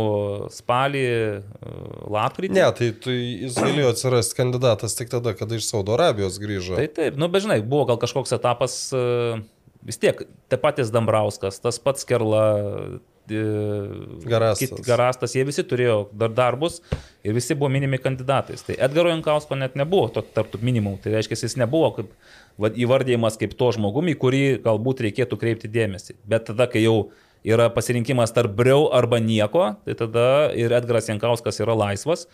spalį, 0.52 1.04
e, 1.08 1.72
lapkritį. 2.12 2.58
Ne, 2.58 2.66
tai, 2.76 2.90
tai 3.06 3.16
jis 3.16 3.56
galėjo 3.56 3.94
atsirasti 3.94 4.36
kandidatas 4.42 4.98
tik 4.98 5.08
tada, 5.14 5.32
kada 5.40 5.56
iš 5.56 5.70
Saudo 5.70 5.96
Arabijos 5.96 6.36
grįžo. 6.42 6.76
Tai 6.76 6.90
taip, 7.00 7.16
nu 7.16 7.32
bežinai, 7.32 7.62
buvo 7.64 7.88
gal 7.94 8.02
kažkoks 8.02 8.36
etapas, 8.36 8.76
e, 8.92 9.40
vis 9.86 9.98
tiek, 9.98 10.20
te 10.48 10.56
patys 10.60 10.90
Dambrauskas, 10.94 11.60
tas 11.62 11.78
pats 11.82 12.04
Kerla, 12.08 12.44
e, 13.30 13.42
Garastas. 14.28 14.70
kit- 14.70 14.84
Garastas, 14.86 15.34
jie 15.34 15.44
visi 15.46 15.62
turėjo 15.64 16.08
dar 16.12 16.28
darbus 16.30 16.80
ir 17.24 17.32
visi 17.36 17.54
buvo 17.54 17.70
minimi 17.70 17.98
kandidatais. 17.98 18.62
Tai 18.66 18.76
Edgaro 18.78 19.10
Jankausko 19.10 19.56
net 19.58 19.74
nebuvo 19.74 20.12
to- 20.12 20.22
tarp 20.22 20.50
tų 20.52 20.60
minimų, 20.62 21.00
tai 21.02 21.12
reiškia, 21.12 21.38
jis 21.42 21.56
nebuvo 21.56 21.94
kaip, 21.96 22.10
va, 22.58 22.70
įvardyjimas 22.70 23.38
kaip 23.38 23.56
to 23.56 23.72
žmogumi, 23.72 24.14
kurį 24.14 24.62
galbūt 24.62 25.00
reikėtų 25.06 25.38
kreipti 25.38 25.68
dėmesį. 25.70 26.14
Bet 26.26 26.46
tada, 26.46 26.66
kai 26.70 26.82
jau 26.82 27.10
yra 27.44 27.68
pasirinkimas 27.74 28.32
tarp 28.32 28.54
briau 28.54 28.88
arba 28.92 29.18
nieko, 29.18 29.76
tai 29.84 29.94
tada 29.94 30.52
ir 30.54 30.70
Edgaras 30.70 31.08
Jankauskas 31.08 31.58
yra 31.60 31.74
laisvas. 31.74 32.26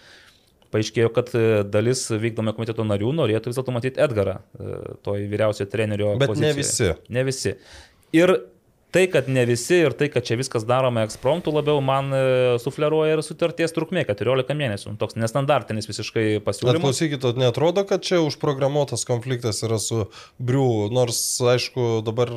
Paaiškėjo, 0.75 1.09
kad 1.17 1.31
e, 1.39 1.45
dalis 1.65 2.05
vykdomo 2.13 2.53
komiteto 2.57 2.85
narių 2.85 3.15
norėtų 3.17 3.53
vis 3.53 3.59
dėlto 3.61 3.73
matyti 3.73 4.03
Edgarą, 4.05 4.39
e, 4.59 4.79
toj 5.07 5.25
vyriausiojo 5.31 5.71
trenerio. 5.73 6.13
Bet 6.21 6.35
ne 6.35 6.53
pozicijoje. 6.53 6.97
visi. 6.99 7.15
Ne 7.17 7.25
visi. 7.25 7.55
Ir 8.17 8.35
tai, 8.95 9.05
kad 9.13 9.27
ne 9.29 9.43
visi 9.49 9.77
ir 9.85 9.93
tai, 9.97 10.09
kad 10.13 10.25
čia 10.25 10.39
viskas 10.41 10.65
daroma 10.69 11.03
ekspromptų, 11.05 11.53
labiau 11.53 11.81
man 11.85 12.09
e, 12.17 12.21
sufleruoja 12.63 13.19
ir 13.19 13.23
sutarties 13.27 13.75
trukmė 13.77 14.07
14 14.09 14.57
mėnesių. 14.57 14.95
Toks 15.01 15.19
nestandartinis 15.21 15.89
visiškai 15.91 16.25
Bet 16.39 16.47
pasiūlymas. 16.47 16.81
klausykit, 16.87 17.27
netrodo, 17.37 17.85
kad 17.89 18.05
čia 18.07 18.23
užprogramuotas 18.25 19.05
konfliktas 19.09 19.61
yra 19.67 19.77
su 19.83 20.07
Briu, 20.41 20.89
nors, 20.95 21.21
aišku, 21.45 22.01
dabar 22.07 22.33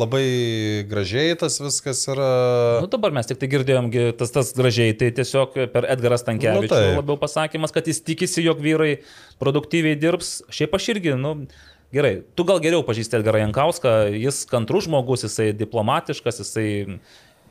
labai 0.00 0.24
gražiai 0.90 1.36
tas 1.38 1.60
viskas 1.62 2.02
yra. 2.10 2.30
Nu, 2.82 2.90
dabar 2.90 3.14
mes 3.14 3.30
tik 3.30 3.38
tai 3.42 3.50
girdėjom 3.54 3.92
gi 3.94 4.08
tas, 4.18 4.34
tas 4.34 4.50
gražiai, 4.58 4.96
tai 4.98 5.12
tiesiog 5.14 5.54
per 5.74 5.86
Edgarą 5.94 6.18
Stankievičių 6.20 6.66
Nu, 6.66 6.72
taip. 6.72 6.98
labiau 6.98 7.18
pasakymas, 7.20 7.74
kad 7.74 7.86
jis 7.86 8.02
tikisi, 8.02 8.42
jog 8.46 8.58
vyrai 8.64 8.96
produktyviai 9.42 9.98
dirbs. 10.00 10.40
Šiaip 10.50 10.74
aš 10.78 10.90
irgi, 10.96 11.14
nu, 11.20 11.36
gerai, 11.96 12.14
tu 12.36 12.44
gal 12.48 12.60
geriau 12.64 12.84
pažįsti 12.86 13.18
Edgarą 13.20 13.40
Jankauską, 13.46 13.94
jis 14.20 14.42
kantrus 14.50 14.86
žmogus, 14.90 15.24
jisai 15.28 15.50
diplomatiškas, 15.56 16.42
jisai... 16.44 16.68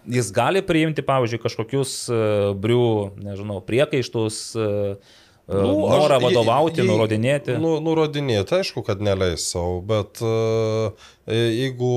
Jis 0.06 0.28
gali 0.30 0.62
priimti, 0.62 1.02
pavyzdžiui, 1.02 1.40
kažkokius 1.42 1.92
uh, 2.14 2.52
brių, 2.62 2.82
nežinau, 3.26 3.56
priekaištus, 3.66 4.36
uh, 4.54 5.16
nu, 5.50 5.72
aš- 5.88 5.96
norą 6.04 6.20
vadovauti, 6.22 6.84
je- 6.84 6.86
nurodinėti. 6.92 7.56
Nu, 7.58 7.72
nurodinėti, 7.82 8.54
aišku, 8.60 8.84
kad 8.86 9.02
neleis 9.02 9.48
savo, 9.50 9.80
bet 9.82 10.22
jeigu, 11.26 11.90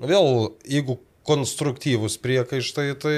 vėl, 0.00 0.30
jeigu 0.64 0.96
konstruktyvus 1.28 2.16
priekaištai, 2.24 2.88
tai... 3.04 3.16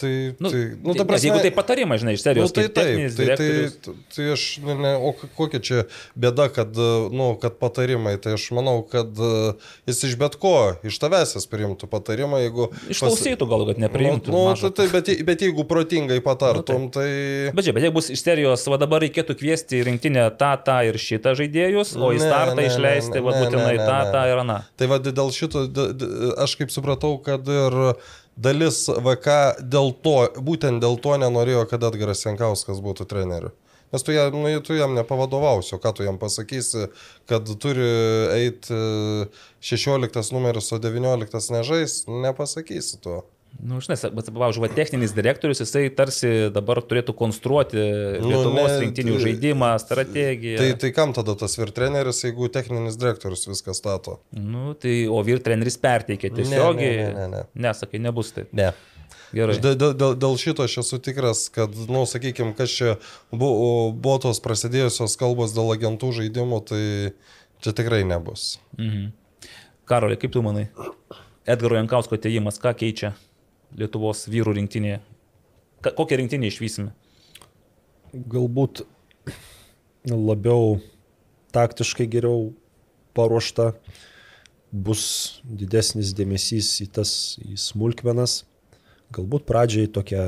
Tai, 0.00 0.12
Nu, 0.40 0.50
tai, 0.50 0.60
nu, 0.82 0.94
ta 0.96 1.04
prasme, 1.04 1.28
jeigu 1.28 1.42
tai 1.44 1.52
patarimai, 1.52 1.98
žinai, 2.00 2.14
iš 2.16 2.22
Nu, 2.22 2.26
serijos, 2.28 2.54
tai 2.56 2.66
kaip 2.66 2.74
taip, 2.78 2.86
tai, 2.86 3.08
tai, 3.08 3.24
direktorius. 3.24 3.74
tai 4.14 4.28
aš, 4.34 4.44
ne, 4.64 4.76
ne, 4.80 4.92
o 4.96 5.12
kokia 5.36 5.60
čia 5.60 5.84
bėda, 6.16 6.48
kad, 6.54 6.80
nu, 7.12 7.34
kad 7.42 7.58
patarimai, 7.60 8.14
tai 8.22 8.34
aš 8.38 8.48
manau, 8.56 8.80
kad 8.88 9.12
e, 9.20 9.32
jis 9.90 10.04
iš 10.10 10.16
bet 10.20 10.38
ko, 10.40 10.54
iš 10.86 10.96
tavęs 11.02 11.36
jis 11.36 11.48
priimtų 11.50 11.90
patarimą, 11.92 12.40
jeigu... 12.46 12.70
Išklausytų 12.92 13.48
gal, 13.50 13.66
kad 13.68 13.82
nepriimtų. 13.84 14.32
Nu, 14.32 14.44
nu 14.50 14.56
tai, 14.60 14.72
tai, 14.80 14.88
bet, 14.94 15.12
bet 15.28 15.44
jeigu 15.44 15.66
protingai 15.68 16.20
patartum, 16.24 16.80
Nu, 16.80 16.88
tai... 16.94 17.08
Bet 17.52 17.66
žiūrėk, 17.66 17.76
bet 17.76 17.86
jeigu 17.86 17.96
bus 17.98 18.08
iš 18.14 18.22
serijos, 18.24 18.64
va 18.70 18.78
dabar 18.80 19.02
reikėtų 19.04 19.36
kviesti 19.38 19.82
rinktinę 19.86 20.26
tą, 20.40 20.54
tą 20.64 20.78
ir 20.88 20.98
šitą 21.00 21.34
žaidėjus, 21.38 21.92
o 21.98 22.12
į 22.16 22.22
startą 22.22 22.56
ne, 22.56 22.64
ne, 22.64 22.70
išleisti, 22.70 23.18
ne, 23.18 23.24
va 23.26 23.36
būtinai 23.36 23.76
tą, 23.80 23.98
tą 24.14 24.24
ir 24.30 24.42
aną. 24.44 24.58
Tai 24.80 24.90
va 24.90 25.00
dėl 25.04 25.32
šito, 25.34 25.66
aš 26.40 26.56
kaip 26.60 26.72
supratau, 26.72 27.16
kad 27.24 27.46
ir 27.50 27.78
dalis 28.40 28.84
VK 28.88 29.40
dėl 29.60 29.92
to, 30.04 30.16
būtent 30.40 30.82
dėl 30.82 30.96
to 31.02 31.16
nenorėjo, 31.20 31.66
kad 31.70 31.84
Edgaras 31.90 32.24
Jankauskas 32.26 32.80
būtų 32.84 33.08
treneriu. 33.10 33.52
Nes 33.90 34.04
tu, 34.06 34.14
jam, 34.14 34.30
nu, 34.30 34.50
tu 34.62 34.76
jam 34.78 34.94
nepavadovausi, 34.94 35.74
o 35.74 35.80
ką 35.82 35.90
tu 35.98 36.04
jam 36.06 36.18
pasakysi, 36.18 36.86
kad 37.26 37.48
turi 37.62 37.88
eiti 38.36 38.76
16 39.66 40.30
numeris, 40.36 40.70
o 40.70 40.78
19 40.78 41.56
nežais, 41.56 42.04
nepasakysi 42.06 43.00
to. 43.02 43.18
Nu, 43.60 43.80
žinai, 43.84 43.96
pavyzdžiui, 44.16 44.70
techninis 44.72 45.12
direktorius, 45.12 45.60
jisai 45.60 45.90
tarsi 45.92 46.28
dabar 46.54 46.80
turėtų 46.80 47.12
konstruoti 47.18 47.76
Lietuvos 47.76 48.70
ne, 48.70 48.78
rinkhtinių 48.86 49.16
tai- 49.16 49.24
žaidimą, 49.26 49.68
strategiją. 49.82 50.58
Tai, 50.62 50.68
tai 50.80 50.90
kam 50.96 51.12
tada 51.16 51.34
tas 51.36 51.56
vyr 51.60 51.72
treneris, 51.76 52.22
jeigu 52.24 52.48
techninis 52.52 52.96
direktorius 53.00 53.44
viską 53.50 53.74
stato? 53.76 54.18
Nu, 54.32 54.72
tai, 54.80 54.94
o 55.12 55.20
vyr 55.26 55.42
treneris 55.44 55.76
perteikė 55.76 56.32
tiesiogiai. 56.38 56.96
ne, 57.04 57.12
ne, 57.18 57.28
ne. 57.34 57.42
Nesakai, 57.68 58.00
nebus 58.00 58.32
taip. 58.32 58.48
Ne. 58.56 58.72
Gerai. 59.34 59.58
Dėl- 59.62 59.94
dėl, 59.94 60.16
dėl 60.18 60.34
šito 60.40 60.64
aš 60.66 60.78
esu 60.82 60.98
tikras, 60.98 61.44
kad, 61.52 61.70
na, 61.84 62.00
nu, 62.00 62.06
sakykime, 62.08 62.56
kas 62.58 62.72
čia 62.74 62.96
buvo, 63.30 63.92
buvo 63.92 64.18
tos 64.24 64.40
prasidėjusios 64.42 65.14
kalbos 65.20 65.52
dėl 65.54 65.70
agentų 65.76 66.10
žaidimų, 66.16 66.64
tai 66.66 66.82
čia 67.62 67.72
tikrai 67.76 68.02
nebus. 68.08 68.56
Mhm. 68.78 69.12
Karolė, 69.86 70.16
kaip 70.18 70.32
tu 70.32 70.42
manai? 70.42 70.68
Edgaro 71.46 71.76
Jankausko 71.76 72.14
ateimas, 72.18 72.58
ką 72.62 72.72
keičia 72.78 73.12
Lietuvos 73.78 74.26
vyrų 74.30 74.56
rinktinėje? 74.58 74.98
Kokią 75.84 76.18
rinktinę 76.20 76.50
išvysime? 76.50 76.90
galbūt 78.14 78.84
labiau 80.10 80.80
taktiškai 81.54 82.06
geriau 82.10 82.52
paruošta, 83.14 83.72
bus 84.70 85.40
didesnis 85.44 86.14
dėmesys 86.14 86.76
į 86.84 86.88
tas 86.94 87.12
į 87.42 87.58
smulkmenas, 87.58 88.44
galbūt 89.14 89.46
pradžiai 89.48 89.90
tokia 89.90 90.22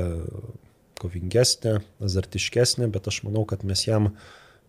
kovingesnė, 0.99 1.79
azartiškesnė, 2.03 2.89
bet 2.91 3.07
aš 3.07 3.21
manau, 3.27 3.45
kad 3.47 3.63
mes 3.67 3.85
jam 3.87 4.11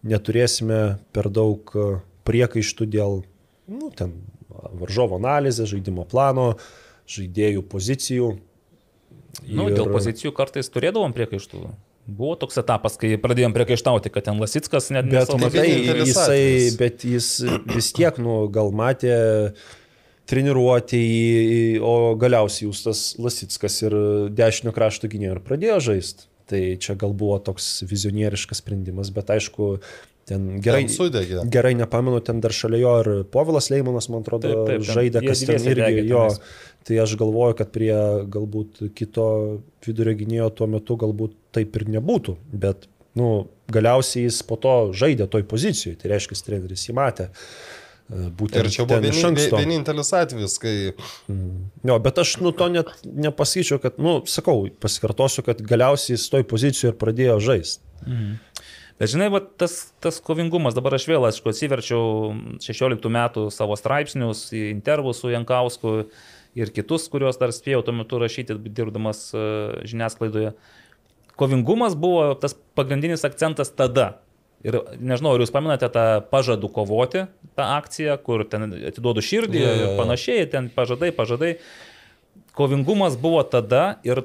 neturėsime 0.06 0.98
per 1.14 1.30
daug 1.30 1.70
priekaištų 2.26 2.88
dėl, 2.90 3.22
nu, 3.70 3.90
ten, 3.94 4.14
varžovo 4.48 5.18
analizės, 5.18 5.70
žaidimo 5.74 6.06
plano, 6.08 6.54
žaidėjų 7.10 7.66
pozicijų. 7.70 8.34
Nu, 9.42 9.68
ir... 9.70 9.76
Dėl 9.78 9.90
pozicijų 9.92 10.32
kartais 10.36 10.70
turėdavom 10.72 11.14
priekaištų. 11.16 11.64
Buvo 12.04 12.34
toks 12.36 12.58
etapas, 12.60 12.98
kai 13.00 13.14
pradėjom 13.20 13.54
priekaištauti, 13.56 14.10
kad 14.12 14.26
ten 14.26 14.36
Lasitskas 14.42 14.90
net 14.92 15.06
Bet 15.08 15.22
nesavo- 15.22 15.40
matai, 15.40 15.62
vienintelis 15.64 16.10
jisai, 16.12 16.76
bet 16.76 17.04
jis 17.08 17.28
vis 17.72 17.88
tiek, 17.96 18.18
nu, 18.20 18.42
gal 18.52 18.74
matė 18.76 19.14
treniruotį, 20.28 21.00
į- 21.00 21.80
o 21.84 21.94
galiausiai 22.20 22.68
jūs 22.68 22.84
tas 22.86 23.00
Lasitskas 23.20 23.82
ir 23.84 23.96
dešinio 24.32 24.72
krašto 24.76 25.08
gynėjo 25.12 25.36
ir 25.38 25.42
pradėjo 25.44 25.80
žaisti. 25.90 26.28
Tai 26.44 26.60
čia 26.76 26.92
gal 27.00 27.14
buvo 27.16 27.38
toks 27.40 27.82
vizionieriškas 27.88 28.60
sprendimas, 28.60 29.08
bet 29.16 29.30
aišku, 29.32 29.78
ten 30.28 30.46
gerai, 30.64 30.86
Ten 30.86 30.94
sudegė. 30.94 31.42
gerai 31.52 31.74
nepamenu, 31.78 32.20
ten 32.24 32.40
dar 32.40 32.52
šalia 32.56 32.80
jo 32.82 32.94
ir 33.02 33.10
Povilas 33.34 33.70
Leimonas, 33.72 34.08
man 34.12 34.22
atrodo, 34.24 34.48
Taip, 34.48 34.64
taip, 34.70 34.86
žaidė, 34.88 35.22
kas 35.26 35.44
ten 35.44 35.60
irgi 35.60 35.80
degė 35.82 36.06
jo. 36.08 36.24
Tai 36.84 36.98
aš 37.00 37.14
galvoju, 37.20 37.56
kad 37.62 37.70
prie 37.72 37.92
galbūt 38.28 38.82
kito 38.96 39.28
vidurio 39.86 40.12
gynėjo 40.20 40.50
tuo 40.58 40.66
metu 40.68 40.96
galbūt 41.00 41.36
taip 41.56 41.76
ir 41.80 41.86
nebūtų, 41.96 42.34
bet 42.64 42.88
nu, 43.16 43.46
galiausiai 43.72 44.26
jis 44.26 44.42
po 44.44 44.56
to 44.60 44.74
žaidė 44.92 45.28
toj 45.32 45.46
pozicijoje, 45.48 45.96
tai 46.02 46.10
reiškia, 46.12 46.36
treneris 46.44 46.82
jį 46.88 46.96
matė. 46.98 47.30
e, 48.12 48.28
Būtent 48.36 48.66
Ir 48.66 48.70
čia 48.74 48.84
buvo 48.84 48.98
ten 49.00 49.06
iš 49.08 49.16
vienin, 49.16 49.28
anksto. 49.30 49.60
vienintelis 49.62 50.12
atvejis, 50.18 50.56
kai... 50.60 50.74
Jo, 51.88 51.96
bet 52.04 52.18
aš 52.20 52.34
nu, 52.44 52.52
to 52.52 52.68
net 52.68 52.90
nepasakyčiau, 53.06 53.80
kad, 53.80 53.96
nu, 54.02 54.18
sakau, 54.28 54.66
pasikartosiu, 54.82 55.44
kad 55.46 55.62
galiausiai 55.64 56.18
jis 56.18 56.26
toj 56.32 56.44
pozicijoje 56.50 56.92
ir 56.92 56.98
pradėjo 57.00 57.38
žaisti. 57.40 57.80
Bet 59.00 59.10
žinai, 59.10 59.26
va, 59.32 59.40
tas, 59.42 59.90
tas 60.02 60.20
kovingumas, 60.22 60.76
dabar 60.76 60.94
aš 60.94 61.08
vėl, 61.10 61.24
aišku, 61.26 61.50
atsiverčiau 61.50 62.30
16 62.62 63.10
metų 63.10 63.48
savo 63.50 63.74
straipsnius, 63.78 64.46
intervus 64.54 65.22
su 65.24 65.32
Jankausku 65.32 65.94
ir 66.54 66.70
kitus, 66.74 67.08
kuriuos 67.10 67.40
dar 67.40 67.50
spėjau 67.54 67.82
tuo 67.82 67.94
metu 67.98 68.20
rašyti, 68.22 68.54
dirbdamas 68.70 69.26
e, 69.34 69.46
žiniasklaidoje. 69.90 70.52
Kovingumas 71.34 71.96
buvo 71.98 72.28
tas 72.38 72.54
pagrindinis 72.78 73.26
akcentas 73.26 73.74
tada. 73.74 74.20
Ir 74.64 74.78
nežinau, 75.02 75.34
ar 75.34 75.42
jūs 75.42 75.52
paminate 75.52 75.90
tą 75.92 76.04
pažadų 76.30 76.70
kovoti, 76.72 77.26
tą 77.58 77.66
akciją, 77.74 78.14
kur 78.22 78.46
ten 78.48 78.70
atiduodu 78.78 79.24
širdį 79.26 79.58
Jo, 79.58 79.66
jo, 79.66 79.74
ir 79.74 79.84
jo. 79.88 79.96
panašiai, 79.98 80.46
ten 80.54 80.70
pažadai, 80.72 81.10
pažadai. 81.12 81.56
Kovingumas 82.54 83.18
buvo 83.18 83.42
tada 83.42 83.98
ir 84.06 84.22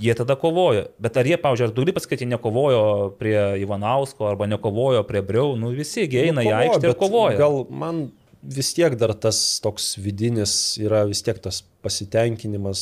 jie 0.00 0.14
tada 0.18 0.36
kovojo. 0.38 0.86
Bet 1.02 1.16
ar 1.20 1.26
jie, 1.28 1.38
pavyzdžiui, 1.40 1.68
ar 1.68 1.74
tu 1.74 1.82
gali 1.84 1.94
pasakyti, 1.96 2.24
jie 2.26 2.32
nekovojo 2.34 2.82
prie 3.18 3.38
Ivanausko 3.62 4.28
arba 4.30 4.48
nekovojo 4.50 5.02
prie 5.08 5.22
Briau, 5.26 5.56
nu 5.58 5.72
visi 5.74 6.06
eina 6.06 6.44
į 6.44 6.50
kovoja, 6.50 6.60
aikštę 6.64 6.90
ir 6.90 6.98
kovoja. 6.98 7.38
Gal 7.40 7.58
man 7.70 8.02
vis 8.42 8.70
tiek 8.76 8.94
dar 8.98 9.14
tas 9.18 9.38
toks 9.64 9.96
vidinis 9.98 10.52
yra 10.82 11.02
vis 11.08 11.22
tiek 11.26 11.40
tas 11.42 11.62
pasitenkinimas, 11.84 12.80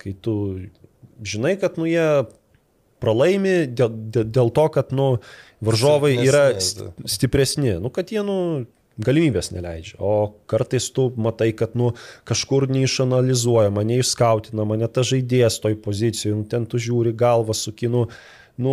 kai 0.00 0.12
tu 0.12 0.34
žinai, 1.24 1.56
kad 1.60 1.78
nu 1.80 1.88
jie 1.88 2.04
pralaimi 3.02 3.68
dėl, 3.70 3.92
dėl, 4.12 4.26
dėl 4.34 4.50
to, 4.54 4.66
kad 4.74 4.90
nu, 4.96 5.08
varžovai 5.64 6.16
Silpnesni, 6.16 6.28
yra 6.30 6.44
st- 6.62 7.08
stipresni, 7.10 7.76
nu, 7.82 7.92
kad 7.94 8.10
jie 8.12 8.24
nu, 8.26 8.38
galimybės 9.02 9.52
neleidžia. 9.54 9.98
O 10.02 10.34
kartais 10.50 10.88
tu 10.94 11.08
matai, 11.20 11.52
kad 11.56 11.76
nu, 11.78 11.92
kažkur 12.28 12.68
neišanalizuojama, 12.72 13.84
neišskautinama, 13.86 14.78
net 14.80 14.96
ta 14.96 15.04
žaidėjas 15.06 15.60
toj 15.62 15.78
pozicijoje, 15.84 16.34
nu, 16.36 16.46
ten 16.50 16.66
tu 16.66 16.80
žiūri 16.82 17.14
galvą 17.18 17.56
su 17.56 17.74
kinu. 17.76 18.08
Nu, 18.58 18.72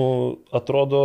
atrodo, 0.56 1.00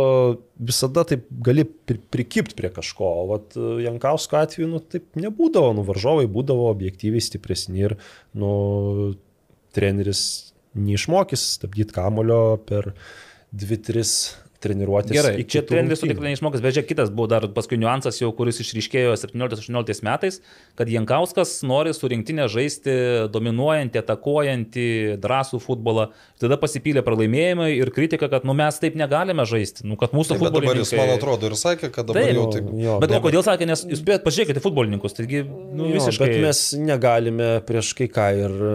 visada 0.57 1.03
taip 1.05 1.27
gali 1.45 1.67
pri- 1.69 1.99
prikipti 2.01 2.57
prie 2.57 2.71
kažko. 2.73 3.09
O 3.21 3.25
vat, 3.29 3.53
e, 3.53 3.83
Jankausko 3.85 4.39
atveju, 4.39 4.69
nu, 4.71 4.79
taip 4.81 5.05
nebūdavo. 5.21 5.75
Nu, 5.77 5.85
varžovai 5.85 6.25
būdavo 6.25 6.65
objektyviai 6.71 7.21
stipresni 7.21 7.85
ir, 7.85 7.99
nu, 8.33 9.13
treneris 9.77 10.53
neišmokys 10.73 11.43
stabdyti 11.59 11.93
kamulio 11.93 12.57
per 12.65 12.93
2-3 13.53 14.33
treniruotės. 14.61 15.13
Gerai, 15.15 15.33
iki 15.41 15.55
čia 15.55 15.63
treneris 15.67 16.03
tikrai 16.03 16.31
neišmokas, 16.31 16.63
bet 16.63 16.75
čia 16.77 16.83
kitas 16.85 17.11
buvo 17.13 17.27
dar 17.31 17.47
paskui 17.55 17.79
niuansas, 17.81 18.19
jau, 18.21 18.31
kuris 18.35 18.61
išryškėjo 18.63 19.15
17-18 19.19 20.05
metais, 20.07 20.39
kad 20.79 20.91
Jankauskas 20.91 21.57
nori 21.67 21.93
su 21.97 22.09
rinktinė 22.11 22.47
žaisti 22.51 22.95
dominuojantį, 23.33 24.01
atakuojantį, 24.01 24.87
drąsų 25.21 25.61
futbolą. 25.63 26.09
Tada 26.41 26.57
pasipylė 26.61 27.03
pralaimėjimai 27.05 27.71
ir 27.77 27.91
kritika, 27.93 28.29
kad 28.31 28.45
nu, 28.47 28.55
mes 28.57 28.79
taip 28.81 28.97
negalime 28.99 29.45
žaisti, 29.49 29.85
nu, 29.89 29.97
kad 29.99 30.15
mūsų 30.15 30.37
bet 30.39 30.55
dabar 30.55 30.79
jis, 30.81 30.93
man 30.97 31.13
atrodo, 31.15 31.49
ir 31.51 31.57
sakė, 31.59 31.91
kad 31.93 32.09
dabar 32.09 32.25
Taip, 32.25 32.37
jau 32.37 32.47
taip. 32.55 32.71
jo, 32.81 32.97
Bet 33.01 33.15
o 33.17 33.21
kodėl 33.23 33.45
sakė, 33.45 33.67
nes 33.69 33.85
jūs 33.89 34.03
bet, 34.05 34.23
pažiūrėkite 34.25 34.63
futbolininkus, 34.63 35.15
taigi 35.17 35.43
nu, 35.45 35.89
Jo, 35.91 35.97
visiškai... 35.97 36.27
Bet 36.27 36.45
mes 36.45 36.61
negalime 36.79 37.49
prieš 37.67 37.93
kai 37.97 38.07
ką 38.11 38.27
ir 38.37 38.55
e, 38.69 38.73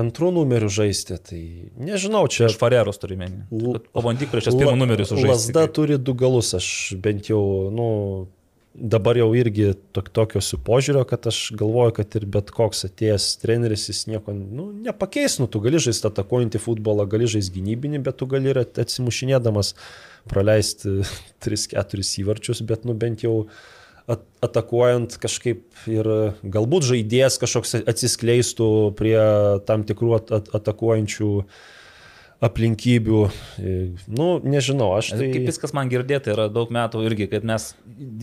antrų 0.00 0.32
numerių 0.38 0.70
žaisti. 0.72 1.18
Tai 1.26 1.40
nežinau, 1.88 2.24
čia 2.32 2.48
Aš 2.48 2.58
menį. 2.60 3.46
L- 3.56 3.80
Pabandyk 3.94 4.32
prieš 4.32 4.50
pirmą 4.52 4.76
numerį 4.78 5.06
sužaisti. 5.08 5.25
Lasda 5.30 5.66
turi 5.72 5.98
du 5.98 6.14
galus, 6.18 6.54
aš 6.58 6.68
bent 7.02 7.30
jau, 7.30 7.42
nu, 7.74 7.86
dabar 8.76 9.16
jau 9.16 9.30
irgi 9.36 9.70
tok, 9.96 10.10
tokio 10.12 10.42
su 10.44 10.58
požiūrio, 10.60 11.04
kad 11.08 11.26
aš 11.30 11.38
galvoju, 11.56 11.94
kad 11.96 12.16
ir 12.18 12.26
bet 12.32 12.50
koks 12.54 12.84
atėjęs 12.90 13.28
treneris 13.40 13.86
jis 13.88 14.02
nieko 14.10 14.34
nu, 14.36 14.68
nepakeis, 14.84 15.38
nu, 15.40 15.48
tu 15.48 15.62
gali 15.64 15.80
žaisti 15.82 16.10
atakuojantį 16.10 16.60
futbolą, 16.62 17.06
gali 17.10 17.28
žaisti 17.30 17.56
gynybinį, 17.56 18.02
bet 18.04 18.18
tu 18.20 18.28
gali 18.30 18.52
ir 18.52 18.60
at- 18.66 18.80
atsimušinėdamas 18.84 19.72
praleisti 20.30 21.00
3-4 21.46 22.04
įvarčius, 22.22 22.62
bet 22.68 22.84
nu 22.88 22.96
bent 22.98 23.24
jau 23.24 23.46
at, 24.06 24.22
atakuojant 24.44 25.16
kažkaip 25.22 25.88
ir 25.90 26.10
galbūt 26.44 26.86
žaidėjas 26.92 27.40
kažkoks 27.42 27.78
atsiskleistų 27.82 28.68
prie 28.98 29.16
tam 29.66 29.86
tikrų 29.88 30.12
at, 30.20 30.30
at, 30.36 30.52
atakuojančių 30.60 31.30
aplinkybių. 32.44 33.20
E, 33.60 33.74
Nu, 34.12 34.36
nežinau, 34.44 34.90
aš 34.98 35.14
Tai... 35.14 35.28
Kaip 35.32 35.46
viskas 35.48 35.72
man 35.76 35.88
girdėti 35.92 36.32
yra 36.34 36.48
daug 36.52 36.72
metų 36.74 37.04
irgi, 37.08 37.28
kad 37.30 37.46
mes 37.48 37.70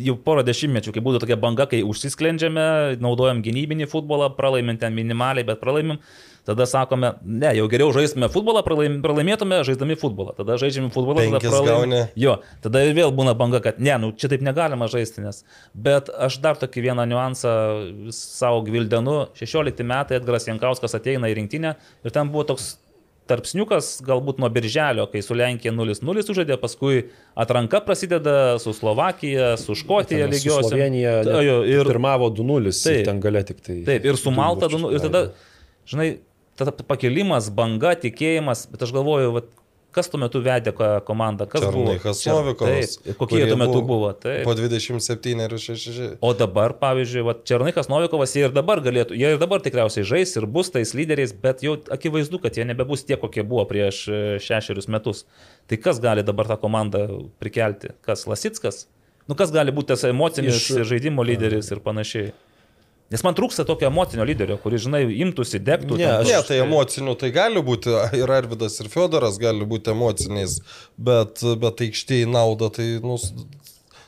jau 0.05 0.15
porą 0.21 0.43
dešimtmečių, 0.45 0.93
kai 0.93 1.01
būtų 1.05 1.23
tokia 1.23 1.37
banga, 1.39 1.65
kai 1.69 1.81
užsisklendžiame, 1.87 2.99
naudojam 3.01 3.41
gynybinį 3.45 3.89
futbolą, 3.91 4.29
pralaimim 4.37 4.77
ten 4.81 4.93
minimaliai, 4.93 5.45
bet 5.47 5.61
pralaimim, 5.63 5.97
tada 6.45 6.67
sakome, 6.69 7.13
ne, 7.23 7.53
jau 7.57 7.65
geriau 7.71 7.89
žaistume 7.95 8.29
futbolą, 8.31 8.61
pralaim, 8.65 8.99
pralaimėtume 9.03 9.63
žaisdami 9.65 9.97
futbolą. 9.99 10.35
Tada 10.37 10.59
žaidžiame 10.61 10.91
futbolą, 10.93 11.25
tada 11.39 11.63
gauni. 11.65 12.03
Jo, 12.19 12.37
tada 12.61 12.83
ir 12.85 12.93
vėl 12.99 13.15
būna 13.15 13.33
banga, 13.39 13.63
kad 13.65 13.81
ne, 13.81 13.95
nu 14.03 14.11
čia 14.13 14.29
taip 14.33 14.45
negalima 14.45 14.89
žaisti, 14.91 15.23
nes. 15.25 15.41
Bet 15.73 16.11
aš 16.13 16.37
dar 16.43 16.59
tokį 16.61 16.85
vieną 16.89 17.07
niuansą 17.09 17.57
savo 18.13 18.61
gvildenu. 18.67 19.23
16 19.39 19.87
metai 19.87 20.19
Edgaras 20.19 20.49
Jankauskas 20.51 20.99
ateina 20.99 21.31
į 21.31 21.39
rinktinę 21.41 21.77
ir 21.79 22.13
ten 22.13 22.29
buvo 22.33 22.45
toks 22.53 22.75
tarpsniukas 23.29 24.01
galbūt 24.03 24.39
nuo 24.43 24.49
birželio, 24.51 25.05
kai 25.11 25.21
su 25.23 25.35
Lenkija 25.37 25.71
0-0 25.73 26.23
sužaidė, 26.27 26.57
paskui 26.59 27.05
atranka 27.39 27.79
prasideda 27.85 28.57
su 28.59 28.73
Slovakija, 28.75 29.53
su 29.57 29.75
Škotija 29.79 30.27
lygiosios. 30.27 30.69
Slovenija 30.69 31.15
net 31.23 31.41
Jo, 31.47 31.61
ir, 31.63 31.87
pirmavo 31.87 32.29
2-0, 32.35 32.73
Taip. 32.83 32.99
ir 32.99 33.05
ten 33.07 33.21
galia 33.23 33.43
tik 33.47 33.61
tai. 33.63 33.79
taip, 33.87 34.05
ir 34.05 34.19
su 34.19 34.31
Malta, 34.31 34.67
įvarčius 34.67 34.81
du- 34.81 34.91
ir 34.97 34.99
tada, 35.07 35.23
žinai, 35.87 36.09
tada 36.59 36.71
pakelimas, 36.71 37.49
banga, 37.49 37.95
tikėjimas, 37.95 38.67
bet 38.71 38.83
aš 38.83 38.91
galvoju, 38.93 39.31
vat, 39.39 39.47
kas 39.93 40.09
tuo 40.11 40.19
metu 40.21 40.41
vedė 40.43 40.73
ko- 40.75 40.99
komandą, 41.07 41.45
kas 41.49 41.63
buvo. 41.67 41.85
Černychas 41.93 42.21
Čer- 42.25 42.33
Novikovas. 42.35 42.95
Taip, 43.03 43.17
kokie 43.19 43.39
jie 43.41 43.47
tuo 43.51 43.57
metu 43.61 43.81
buvo. 43.87 44.09
Taip. 44.13 44.43
Po 44.47 44.55
27 44.57 45.43
ir 45.45 45.55
6. 45.63 46.17
O 46.21 46.31
dabar, 46.37 46.73
pavyzdžiui, 46.81 47.23
va, 47.27 47.35
Černikas 47.47 47.89
Novikovas, 47.91 48.33
jie 48.35 48.47
ir 48.47 48.55
dabar 48.55 48.81
galėtų, 48.85 49.17
jie 49.19 49.33
ir 49.35 49.41
dabar 49.41 49.61
tikriausiai 49.65 50.05
žais 50.07 50.33
ir 50.39 50.47
bus 50.49 50.73
tais 50.73 50.93
lyderiais, 50.97 51.33
bet 51.45 51.61
jau 51.65 51.77
akivaizdu, 51.93 52.41
kad 52.43 52.57
jie 52.57 52.65
nebebus 52.69 53.05
tie, 53.07 53.17
kokie 53.21 53.45
buvo 53.45 53.65
prieš 53.69 54.03
e, 54.09 54.21
šešerius 54.43 54.89
metus. 54.91 55.23
Tai 55.69 55.77
kas 55.77 56.01
gali 56.03 56.25
dabar 56.25 56.49
tą 56.49 56.57
komandą 56.61 57.05
prikelti? 57.39 57.93
Kas 58.01 58.25
Lasitskas? 58.27 58.87
Nu 59.29 59.37
kas 59.39 59.53
gali 59.55 59.71
būti 59.71 59.93
tas 59.93 60.03
emocinis 60.09 60.57
Iš... 60.59 60.83
žaidimo 60.89 61.23
lyderis 61.23 61.69
ir 61.71 61.79
panašiai? 61.79 62.33
Nes 63.11 63.21
man 63.25 63.35
trūksta 63.37 63.65
tokio 63.67 63.89
emocinio 63.89 64.25
lyderio, 64.25 64.55
kuris, 64.61 64.85
žinai, 64.87 65.03
imtųsi, 65.25 65.59
degtų. 65.61 65.97
Ne, 65.99 66.07
Ne, 66.25 66.37
tai 66.47 66.61
emocinių 66.63 67.13
tai 67.19 67.29
gali 67.35 67.61
būti, 67.65 67.91
ir 68.17 68.31
Arvidas, 68.31 68.79
ir 68.81 68.89
Fiodoras 68.89 69.37
gali 69.41 69.67
būti 69.69 69.91
emociniais, 69.93 70.59
bet, 70.97 71.43
bet 71.61 71.83
aikštėje 71.85 72.29
nauda, 72.31 72.71
tai, 72.73 72.87
nu, 73.03 73.19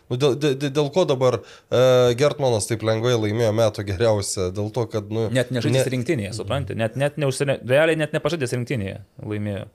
nu 0.10 0.20
dėl, 0.22 0.38
dėl, 0.42 0.58
dėl 0.64 0.90
ko 0.96 1.06
dabar 1.10 1.38
e, 1.42 1.84
Gertmanas 2.18 2.70
taip 2.72 2.86
lengvai 2.88 3.14
laimėjo 3.20 3.52
metų 3.60 3.86
geriausią, 3.92 4.50
dėl 4.56 4.72
to, 4.74 4.88
kad, 4.96 5.12
nu, 5.14 5.28
Net 5.36 5.54
nežaidęs 5.54 5.84
ne... 5.84 5.94
rinktinėje, 5.98 6.34
supranti, 6.40 6.80
net, 6.80 6.98
net 6.98 7.22
neužsienė, 7.22 7.60
realiai 7.68 8.00
net 8.00 8.16
nepažadęs 8.16 8.58
rinktinėje 8.58 9.04
laimėjo. 9.22 9.68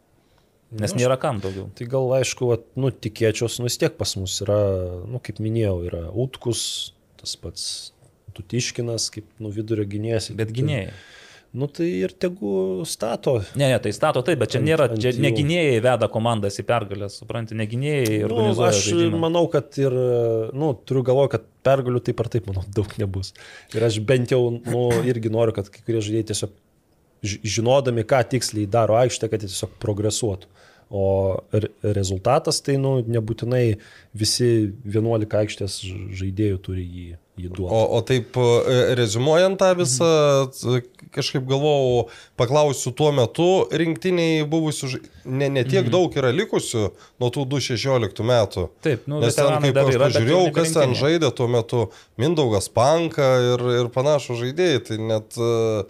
Nes 0.80 0.92
nėra 0.94 1.16
kam 1.18 1.40
daugiau. 1.42 1.66
Tai 1.74 1.86
gal 1.90 2.12
aišku, 2.20 2.51
vat, 2.52 2.66
nu, 2.78 2.92
tikėčiaus, 2.94 3.59
nu 3.59 3.66
vis 3.66 3.78
tiek 3.78 3.94
pas 3.98 4.12
mus 4.18 4.36
yra, 4.44 4.59
nu, 5.10 5.18
kaip 5.22 5.42
minėjau, 5.42 5.80
yra 5.88 6.05
Utkus, 6.14 6.60
tas 7.18 7.34
pats 7.38 7.64
Tutiškinas, 8.36 9.09
kaip 9.15 9.27
nu, 9.43 9.51
vidurio 9.55 9.85
gynėjas. 9.89 10.31
Bet 10.36 10.52
gynėjai. 10.57 10.93
Nu 11.52 11.66
tai 11.66 11.89
ir 12.05 12.12
tegu 12.15 12.85
stato. 12.86 13.32
Ne, 13.59 13.66
ne, 13.73 13.78
tai 13.82 13.90
stato 13.90 14.20
taip, 14.23 14.39
bet 14.39 14.52
čia 14.52 14.61
Ant- 14.61 14.69
nėra, 14.69 14.85
ant 14.86 15.01
čia 15.02 15.11
jų. 15.11 15.19
negynėjai 15.24 15.81
veda 15.82 16.07
komandas 16.07 16.61
į 16.62 16.65
pergalę, 16.69 17.09
supranti, 17.11 17.57
negynėjai 17.59 18.20
Nu, 18.20 18.28
organizuoja. 18.28 18.69
aš 18.70 18.85
žaidimą. 18.93 19.19
manau, 19.24 19.43
kad 19.51 19.74
ir, 19.82 19.97
nu, 20.55 20.69
turiu 20.86 21.02
galvoje, 21.09 21.32
kad 21.35 21.48
pergalių 21.66 22.05
taip 22.07 22.20
ar 22.23 22.28
taip, 22.31 22.47
manau, 22.47 22.62
daug 22.70 22.94
nebus. 23.02 23.32
Ir 23.74 23.82
aš 23.82 23.98
bent 24.07 24.31
jau, 24.31 24.44
nu, 24.62 24.85
irgi 25.11 25.28
noriu, 25.35 25.52
kad 25.59 25.66
kai 25.74 25.82
kurie 25.89 25.98
žaidėjai 26.07 26.28
tiesiog 26.31 26.55
ži- 27.27 27.40
žinodami, 27.57 28.07
ką 28.07 28.23
tiksliai 28.31 28.70
daro 28.70 28.94
aikštė, 29.02 29.28
kad 29.35 29.43
jie 29.43 29.51
tiesiog 29.51 29.74
progresuotų. 29.82 30.47
O 30.90 31.43
re- 31.55 31.69
rezultatas 31.94 32.61
tai, 32.66 32.77
nu, 32.77 32.97
nebūtinai 33.02 33.77
visi 34.15 34.73
11 34.86 35.27
aikštės 35.43 35.81
žaidėjų 36.19 36.62
turi 36.62 36.82
jį, 36.86 37.11
jį 37.40 37.50
duoti. 37.56 37.72
O, 37.74 37.80
o 37.96 38.00
taip, 38.06 38.36
e, 38.36 38.94
rezumuojant 38.98 39.58
tą 39.60 39.70
visą, 39.78 40.10
t- 40.52 40.82
kažkaip 41.10 41.42
galvojau, 41.50 42.04
paklausiu 42.38 42.92
tuo 42.94 43.10
metu 43.12 43.46
rinktiniai 43.74 44.44
buvusių, 44.46 44.90
ne, 45.26 45.48
ne 45.50 45.64
tiek 45.64 45.82
Mhm. 45.84 45.90
daug 45.90 46.14
yra 46.14 46.30
likusių 46.30 46.84
nuo 47.20 47.30
tų 47.34 47.46
2-16 47.50 48.22
metų. 48.22 48.68
Taip, 48.82 49.08
nu, 49.10 49.18
Nes 49.20 49.34
ten, 49.34 49.46
kaip 49.60 49.76
aš 49.82 49.98
pažiūrėjau, 50.04 50.52
kas 50.54 50.72
ten 50.76 50.94
žaidė 50.94 51.32
tuo 51.34 51.48
metu, 51.48 51.90
Mindaugas 52.16 52.68
Panka 52.68 53.26
ir, 53.54 53.66
ir 53.82 53.88
panašų 53.90 54.38
žaidėjai, 54.44 54.84
tai 54.86 54.98
net... 54.98 55.34
e, 55.36 55.84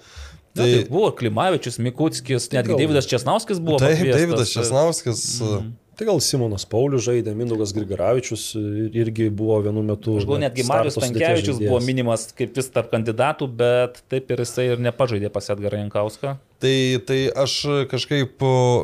Tai, 0.50 0.64
Tai, 0.66 0.72
tai 0.82 0.88
buvo 0.90 1.12
Klimavičius, 1.14 1.76
Mikutskis, 1.78 2.48
netgi 2.50 2.74
Davidas 2.74 3.06
Česnauskas 3.06 3.60
buvo. 3.62 3.78
taip, 3.78 3.92
pakviestas. 4.00 4.18
Davidas 4.20 4.50
Česnauskas. 4.50 5.20
Mhm. 5.40 5.68
Tai 6.00 6.06
gal 6.08 6.20
Simonas 6.24 6.64
Paulius 6.64 7.02
žaidė, 7.04 7.34
Mindaugas 7.36 7.74
Grigaravičius 7.76 8.54
ir- 8.56 8.94
irgi 9.02 9.26
buvo 9.28 9.58
vienu 9.60 9.82
metu. 9.84 10.14
Aš 10.16 10.24
galvoju, 10.24 10.40
net 10.40 10.54
netgi 10.56 10.64
Marius 10.70 10.94
Tankievičius 10.96 11.58
buvo 11.60 11.80
minimas 11.84 12.22
kaip 12.32 12.54
vis 12.56 12.70
tarp 12.72 12.88
kandidatų, 12.94 13.48
bet 13.58 14.00
taip 14.08 14.30
ir 14.32 14.40
jisai 14.40 14.64
ir 14.72 14.78
nepažaidė 14.80 15.28
pas 15.34 15.50
Edgarą 15.52 15.82
Jankauską. 15.84 16.38
Tai, 16.60 17.00
tai 17.08 17.18
aš 17.32 17.54
kažkaip, 17.88 18.42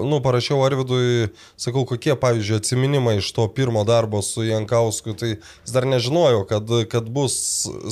nu, 0.09 0.21
parašiau 0.25 0.63
Arvidui, 0.65 1.29
sakau, 1.61 1.85
kokie, 1.89 2.15
pavyzdžiui, 2.17 2.61
atsiminimai 2.63 3.19
iš 3.21 3.29
to 3.37 3.45
pirmo 3.53 3.83
darbo 3.85 4.23
su 4.25 4.47
Jankausku, 4.47 5.13
tai 5.13 5.35
jis 5.37 5.75
dar 5.75 5.85
nežinojo, 5.85 6.47
kad, 6.49 6.73
kad 6.89 7.11
bus, 7.13 7.37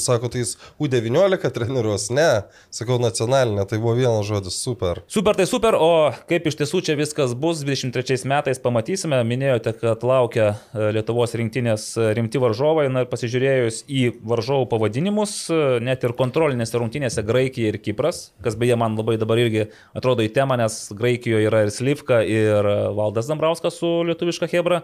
sako, 0.01 0.31
tai 0.33 0.41
jis 0.41 0.55
U19 0.81 1.53
treniruos, 1.53 2.09
ne, 2.17 2.47
sakau, 2.73 2.97
nacionalinė, 3.03 3.67
tai 3.69 3.81
buvo 3.83 3.93
vienas 3.99 4.25
žodis, 4.25 4.57
super. 4.57 5.03
Super, 5.13 5.37
tai 5.37 5.45
super, 5.51 5.77
o 5.77 6.15
kaip 6.31 6.49
iš 6.49 6.57
tiesų 6.63 6.81
čia 6.89 6.97
viskas 6.99 7.35
bus 7.37 7.61
23 7.67 8.25
metais 8.31 8.61
pamatysime. 8.63 9.21
Minėjote, 9.29 9.75
kad 9.83 10.05
laukia 10.07 10.47
e, 10.55 10.89
Lietuvos 10.97 11.37
rinktinės 11.39 11.87
e, 11.99 12.09
rimti 12.17 12.41
varžovai. 12.43 12.87
Na 12.93 13.05
ir 13.05 13.11
pasižiūrėjus 13.13 13.85
į 13.91 14.07
varžovų 14.25 14.69
pavadinimus, 14.73 15.37
e, 15.53 15.61
net 15.85 16.07
ir 16.07 16.17
kontrolinėse 16.17 16.81
rungtynėse 16.81 17.25
Graikija 17.27 17.75
ir 17.75 17.81
Kipras, 17.85 18.31
kas 18.45 18.57
beje 18.61 18.79
man 18.81 18.97
labai 18.99 19.19
dabar 19.21 19.41
irgi 19.43 19.69
atrodo 19.97 20.25
į 20.25 20.33
temą, 20.37 20.59
nes 20.61 20.79
Graikijoje 20.97 21.51
yra 21.51 21.65
ir 21.67 21.73
Slivka, 21.75 22.23
ir 22.27 22.69
Valdas 22.97 23.31
Dambrauskas 23.31 23.79
su 23.81 23.91
lietuviška 24.09 24.51
Hebra. 24.53 24.83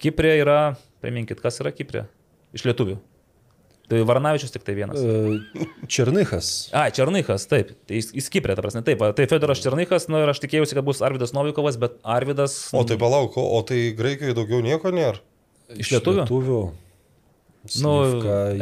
Kiprė 0.00 0.34
yra, 0.40 0.58
priminkit, 1.04 1.42
kas 1.44 1.60
yra 1.60 1.72
Kiprė? 1.76 2.06
Iš 2.56 2.64
lietuvių. 2.70 2.98
Tai 3.90 4.04
Varnavičius 4.06 4.52
tik 4.54 4.62
tai 4.62 4.76
vienas. 4.78 5.00
E, 5.02 5.64
Černychas. 5.90 6.70
A, 6.70 6.84
Černychas, 6.94 7.48
taip. 7.50 7.72
Tai 7.90 7.98
jis, 7.98 8.12
jis 8.14 8.30
Kiprė, 8.30 8.54
ta 8.54 8.62
prasme. 8.62 8.84
Taip, 8.86 9.02
tai 9.18 9.26
Fedoras 9.30 9.62
Černychas, 9.64 10.06
nu, 10.12 10.20
ir 10.22 10.30
aš 10.30 10.42
tikėjausi, 10.44 10.76
kad 10.78 10.86
bus 10.86 11.02
Arvidas 11.02 11.34
Novikovas, 11.34 11.78
bet 11.80 11.98
Arvidas... 12.06 12.54
O 12.76 12.84
tai 12.86 13.00
palauk, 13.00 13.34
o 13.40 13.58
tai 13.66 13.88
Graikijoje 13.98 14.36
daugiau 14.38 14.62
nieko 14.62 14.94
nėra? 14.94 15.18
Iš 15.74 15.90
lietuvių? 15.96 16.22
lietuvių. 16.22 16.62
Nu, 17.82 17.90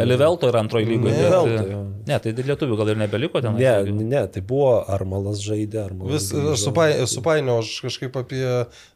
Elivelto 0.02 0.48
yra 0.50 0.58
antroji 0.64 0.88
lygoje. 0.88 1.14
Ne, 1.14 1.60
jo. 1.70 1.82
ne, 2.08 2.16
tai 2.18 2.32
lietuvių 2.34 2.78
gal 2.80 2.88
ir 2.90 2.98
nebeliko 2.98 3.38
ten. 3.44 3.54
Ne, 3.54 3.92
ne, 3.94 4.22
tai 4.34 4.42
buvo 4.42 4.72
Armalas 4.90 5.38
žaidė, 5.44 5.84
Armalas. 5.84 6.26
Vis, 6.32 6.48
aš 6.54 6.64
supai, 6.66 6.88
supainiau, 7.06 7.60
aš 7.62 7.76
kažkaip 7.84 8.18
apie, 8.18 8.42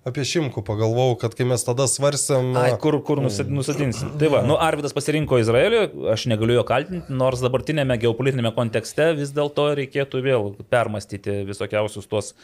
apie 0.08 0.24
šimkų 0.26 0.64
pagalvojau, 0.66 1.20
kad 1.22 1.36
kai 1.38 1.46
mes 1.52 1.62
tada 1.62 1.86
svarstėm... 1.86 2.50
Ai, 2.58 2.72
kur, 2.82 2.98
kur 3.06 3.22
nusadinsim. 3.22 4.10
Tai 4.18 4.32
va, 4.34 4.42
nu, 4.48 4.58
Arvidas 4.58 4.96
pasirinko 4.96 5.38
Izraelį, 5.38 5.84
aš 6.16 6.26
negaliu 6.34 6.58
jo 6.58 6.66
kaltinti, 6.66 7.14
nors 7.22 7.44
dabartinėme 7.46 8.00
geopolitinėme 8.02 8.50
kontekste 8.58 9.12
vis 9.20 9.30
dėlto 9.36 9.70
reikėtų 9.78 10.26
vėl 10.26 10.50
permastyti 10.72 11.44
visokiausius 11.46 12.10
tuos 12.10 12.34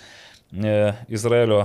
e, 0.55 0.79
Izraelio 1.11 1.65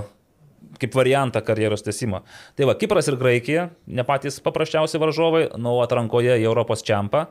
kaip 0.80 0.96
variantą 0.96 1.42
karjeros 1.44 1.84
tesimo. 1.86 2.22
Tai 2.58 2.68
va, 2.70 2.76
Kipras 2.78 3.08
ir 3.10 3.18
Graikija, 3.20 3.68
ne 3.86 4.04
patys 4.06 4.40
paprasčiausi 4.44 5.00
varžovai, 5.02 5.46
nuo 5.60 5.80
atrankoje 5.84 6.38
į 6.40 6.46
Europos 6.48 6.84
čempą. 6.86 7.26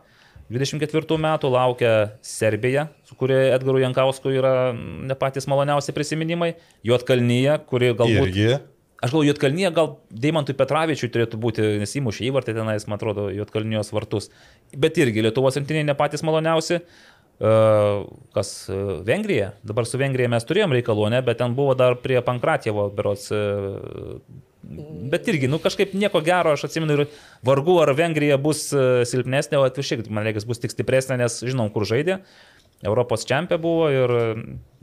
24 0.54 1.18
metų 1.24 1.50
laukia 1.54 1.94
Serbija, 2.26 2.90
su 3.08 3.16
kuria 3.18 3.56
Edgarų 3.56 3.86
Jankauskų 3.86 4.34
yra 4.36 4.54
ne 4.76 5.16
patys 5.18 5.48
maloniausi 5.50 5.96
prisiminimai, 5.96 6.54
Juotkalnyje, 6.86 7.58
kuri 7.70 7.94
galbūt... 7.96 8.30
Irgi. 8.30 8.52
Aš 9.04 9.12
galvoju, 9.12 9.34
Juotkalnyje 9.34 9.70
gal 9.76 9.90
Deimantui 10.16 10.54
Petravičiui 10.56 11.10
turėtų 11.12 11.40
būti, 11.44 11.64
nes 11.82 11.92
įmušė 12.00 12.24
įvartį 12.30 12.54
tenais, 12.56 12.86
man 12.88 12.96
atrodo, 12.96 13.26
Juotkalnyjos 13.36 13.92
vartus. 13.92 14.30
Bet 14.80 14.96
irgi 15.02 15.26
Lietuvos 15.26 15.58
rinktiniai 15.60 15.84
ne 15.90 15.96
patys 16.00 16.24
maloniausi 16.24 16.80
kas 17.40 18.70
Vengrija, 19.04 19.54
dabar 19.64 19.88
su 19.90 20.00
Vengrija 20.00 20.30
mes 20.32 20.46
turėjom 20.48 20.76
reikalų, 20.78 21.10
ne, 21.12 21.22
bet 21.26 21.42
ten 21.42 21.56
buvo 21.58 21.74
dar 21.76 21.98
prie 22.00 22.22
Pankratievo, 22.24 22.88
berots. 22.94 23.32
Bet 25.14 25.28
irgi, 25.28 25.50
nu 25.52 25.60
kažkaip 25.60 25.92
nieko 25.98 26.22
gero, 26.24 26.54
aš 26.56 26.70
atsimenu 26.70 26.96
ir 26.96 27.02
vargu 27.44 27.76
ar 27.84 27.92
Vengrija 27.98 28.38
bus 28.40 28.70
silpnesnė, 29.10 29.60
o 29.60 29.66
atvirkščiai, 29.68 30.06
man 30.14 30.24
reikia, 30.24 30.46
bus 30.48 30.62
tik 30.64 30.72
stipresnė, 30.72 31.18
nes 31.20 31.42
žinom, 31.44 31.74
kur 31.74 31.88
žaidė. 31.90 32.22
Europos 32.84 33.24
čempė 33.28 33.58
buvo 33.62 33.88
ir 33.92 34.14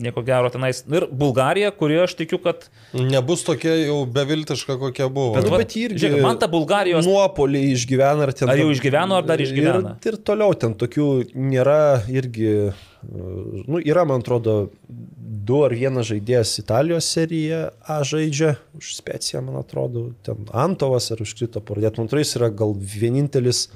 nieko 0.00 0.22
gero 0.24 0.48
tenais. 0.52 0.82
Ir 0.88 1.06
Bulgarija, 1.12 1.70
kuri 1.76 1.98
aš 2.04 2.16
tikiu, 2.18 2.40
kad... 2.42 2.66
Nebus 2.96 3.44
tokia 3.44 3.74
jau 3.82 3.98
beviltiška, 4.08 4.78
kokia 4.80 5.10
buvo. 5.12 5.34
Bet, 5.36 5.50
bet 5.52 5.76
irgi... 5.76 6.00
Žiūrėk, 6.04 6.24
man 6.24 6.40
ta 6.40 6.48
Bulgarijos... 6.50 7.04
Nuopolį 7.08 7.62
išgyvena 7.74 8.24
ar 8.28 8.32
ten... 8.36 8.48
Ar 8.50 8.60
jau 8.60 8.70
išgyveno, 8.72 9.20
ar 9.20 9.28
dar 9.28 9.42
išgyvena? 9.44 9.96
Ir, 10.00 10.14
ir 10.14 10.18
toliau 10.24 10.56
ten 10.56 10.76
tokių 10.80 11.10
nėra 11.36 11.80
irgi... 12.08 12.54
Nu, 13.00 13.80
yra, 13.80 14.06
man 14.08 14.20
atrodo, 14.24 14.56
du 14.88 15.60
ar 15.64 15.72
vienas 15.72 16.10
žaidėjas 16.10 16.58
Italijos 16.60 17.06
seriją 17.08 17.60
A 17.80 18.02
žaidžia, 18.04 18.58
už 18.76 18.90
speciją, 18.98 19.40
man 19.46 19.56
atrodo, 19.62 20.10
ten 20.26 20.44
Antovas 20.52 21.08
ar 21.12 21.22
užkrito 21.24 21.62
pradėti. 21.64 22.00
Man 22.00 22.10
atrodo, 22.10 22.24
jis 22.24 22.36
yra 22.40 22.50
gal 22.52 22.76
vienintelis 22.76 23.68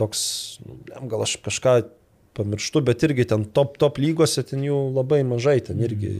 toks, 0.00 0.22
nu, 0.64 0.80
gal 1.08 1.24
aš 1.24 1.36
kažką 1.44 1.78
pamirštu, 2.36 2.82
bet 2.86 3.04
irgi 3.06 3.26
ten 3.32 3.46
top, 3.56 3.78
top 3.80 4.00
lygose 4.02 4.44
ten 4.46 4.64
jų 4.66 4.78
labai 4.96 5.22
mažai, 5.26 5.58
ten 5.64 5.80
irgi 5.84 6.18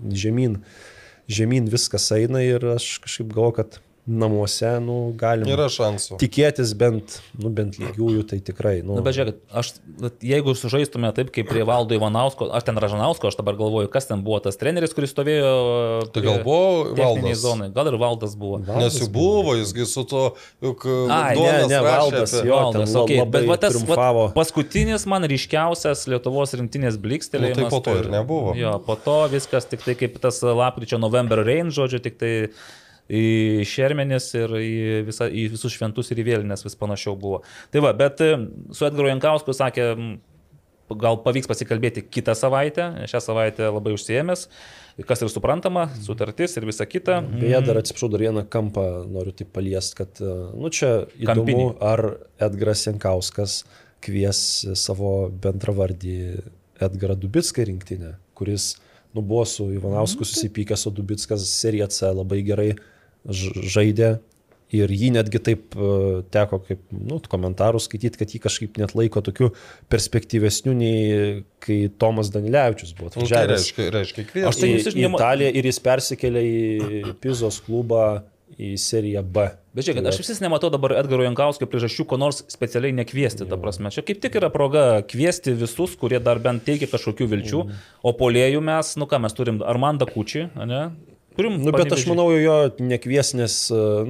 žemyn, 0.00 0.58
žemyn 1.30 1.68
viskas 1.72 2.08
eina 2.16 2.42
ir 2.44 2.64
aš 2.74 2.96
kažkaip 3.04 3.32
galvoju, 3.34 3.56
kad 3.60 3.80
namuose, 4.06 4.70
nu, 4.82 5.12
galima. 5.18 5.50
Yra 5.52 5.66
šansų. 5.70 6.16
Tikėtis 6.20 6.72
bent, 6.78 7.18
nu, 7.38 7.50
bent 7.54 7.76
lygiųjų, 7.80 8.24
tai 8.30 8.38
tikrai. 8.44 8.80
Nu, 8.86 8.96
Na, 8.96 9.04
bet 9.04 9.14
žiūrėk, 9.16 9.38
aš, 9.60 9.72
jeigu 10.24 10.54
sužaistume 10.58 11.10
taip 11.16 11.30
kaip 11.34 11.48
prie 11.50 11.62
Valdo 11.68 11.94
Ivanausko, 11.96 12.48
aš 12.56 12.66
ten 12.66 12.80
Ražanausko, 12.80 13.30
aš 13.30 13.38
dabar 13.38 13.58
galvoju, 13.60 13.90
kas 13.92 14.08
ten 14.08 14.24
buvo 14.26 14.40
tas 14.42 14.58
treneris, 14.60 14.94
kuris 14.96 15.12
stovėjo. 15.14 15.52
Tai 16.14 16.24
gal 16.24 16.40
buvo 16.46 16.96
Valdas. 16.96 17.42
Zonai. 17.44 17.70
Gal 17.74 17.92
ir 17.92 17.98
Valdas 18.00 18.34
buvo. 18.40 18.62
Valdas 18.66 18.96
Nes 18.96 18.98
jau 19.04 19.10
buvo, 19.14 19.54
jisgi 19.60 19.86
su 19.88 20.04
to, 20.08 20.24
juk 20.64 20.88
Ai, 21.12 21.36
ne, 21.38 21.54
ne, 21.70 21.80
Valdas, 21.84 22.34
apie... 22.34 22.48
jo, 22.48 22.58
Valdas, 22.58 22.96
okay. 23.04 23.22
bet 23.36 23.48
va, 23.50 23.60
tas 23.62 23.78
va, 23.84 24.26
paskutinis 24.36 25.06
man 25.10 25.28
ryškiausias 25.30 26.06
Lietuvos 26.10 26.56
rinktinės 26.58 26.98
blikstelėjimas. 27.00 27.60
Nu, 27.60 27.68
tai 27.68 27.72
po 27.72 27.82
to 27.84 27.96
ir 28.00 28.10
nebuvo. 28.12 28.56
Jo, 28.58 28.78
po 28.84 28.98
to 28.98 29.20
viskas 29.32 29.68
tik 29.70 29.84
tai 29.86 29.96
kaip 30.00 30.18
tas 30.22 30.42
lapkričio 30.42 30.98
November 31.00 31.44
Rain, 31.46 31.70
žodžiu, 31.74 32.02
tik 32.02 32.18
tai 32.20 32.32
į 33.10 33.66
šermenis 33.66 34.28
ir 34.38 34.52
į, 34.60 34.74
visa, 35.08 35.26
į 35.26 35.48
visus 35.54 35.74
šventus 35.74 36.12
ir 36.12 36.22
į 36.22 36.26
vėlinės 36.28 36.62
vis 36.66 36.78
panašiau 36.78 37.16
buvo. 37.18 37.42
Tai 37.74 37.82
va, 37.84 37.94
bet 37.96 38.22
e, 38.22 38.34
su 38.76 38.86
Edgaru 38.86 39.10
Jankausku 39.10 39.54
sakė, 39.56 39.88
gal 40.98 41.20
pavyks 41.22 41.48
pasikalbėti 41.50 42.02
kitą 42.10 42.34
savaitę, 42.38 42.86
šią 43.10 43.20
savaitę 43.22 43.68
labai 43.70 43.94
užsiemęs, 43.94 44.46
kas 45.06 45.22
ir 45.22 45.30
suprantama, 45.32 45.86
sutartis 46.02 46.56
ir 46.58 46.66
visa 46.68 46.86
kita. 46.88 47.20
Beje, 47.22 47.60
dar 47.66 47.80
atsiprašau, 47.80 48.10
dar 48.12 48.24
vieną 48.26 48.44
kampą 48.50 48.86
noriu 49.10 49.34
taip 49.36 49.52
paliesti, 49.54 50.00
kad, 50.02 50.22
nu 50.22 50.72
čia 50.74 51.06
įdomu, 51.14 51.44
Kampinį. 51.44 51.68
ar 51.92 52.04
Edgaras 52.42 52.86
Jankauskas 52.88 53.60
kvies 54.04 54.42
savo 54.80 55.28
bendravardį 55.42 56.18
Edgarą 56.80 57.16
Dubitską 57.20 57.66
rinktinę, 57.68 58.14
kuris, 58.38 58.72
nu, 59.14 59.22
buvo 59.22 59.44
su 59.48 59.68
Ivanausku 59.74 60.24
susipykęs, 60.24 60.86
o 60.88 60.94
Dubitskas 60.94 61.44
seriją 61.52 61.90
C 61.92 62.08
labai 62.14 62.40
gerai 62.46 62.70
žaidė. 63.28 64.18
Ir 64.70 64.86
jį 64.94 65.08
netgi 65.16 65.40
taip 65.42 65.74
e, 65.74 65.86
teko 66.30 66.60
kaip 66.62 66.78
nu, 66.94 67.16
komentarų 67.26 67.80
skaityti, 67.82 68.20
kad 68.20 68.30
jį 68.30 68.38
kažkaip 68.44 68.76
net 68.78 68.92
laiko 68.94 69.18
tokiu 69.26 69.48
perspektyvesniu 69.90 70.76
nei 70.78 71.40
kai 71.58 71.88
Tomas 71.98 72.30
Danilevičius 72.30 72.92
buvo 72.94 73.10
Nu, 73.10 73.14
tai 73.16 73.24
atvažiavęs 73.24 73.64
reiškia, 73.66 73.88
reiškia 73.96 74.22
Aš 74.22 74.30
kvies. 74.30 74.60
tai 74.62 74.68
į, 74.70 74.76
jūs 74.76 74.86
iš- 74.92 74.98
Italiją 75.10 75.50
ir 75.58 75.68
jis 75.72 75.80
persikėlė 75.82 76.44
į 76.46 77.16
Pizos 77.18 77.58
klubą 77.66 78.04
į 78.60 78.70
seriją 78.78 79.24
B. 79.26 79.48
Bet 79.74 79.86
žiūrėkit, 79.86 80.06
aš 80.10 80.22
vis 80.22 80.40
nematau 80.42 80.70
dabar 80.70 80.94
Edgaro 81.02 81.22
Jankauskio 81.26 81.66
priežasčių, 81.70 82.06
ko 82.10 82.16
nors 82.18 82.40
specialiai 82.50 82.94
nekviesti, 82.94 83.46
ta 83.50 83.58
prasme. 83.58 83.90
Čia 83.94 84.02
kaip 84.06 84.22
tik 84.22 84.38
yra 84.38 84.50
proga 84.54 85.02
kviesti 85.06 85.50
visus, 85.54 85.94
kurie 85.98 86.18
dar 86.22 86.38
bent 86.42 86.62
teikia 86.66 86.86
kažkokių 86.90 87.26
vilčių, 87.30 87.60
o 88.06 88.12
polėjų 88.14 88.62
mes, 88.62 88.94
nu 88.98 89.06
ką 89.10 89.18
mes 89.22 89.34
turim, 89.38 89.62
Armandą 89.62 90.06
Kučį, 90.10 90.48
ne? 90.66 90.82
Turim 91.36 91.60
Nu, 91.62 91.70
bet 91.72 91.92
aš 91.94 92.02
manau, 92.10 92.26
jo 92.34 92.56
nekvies, 92.82 93.34
nes, 93.38 93.54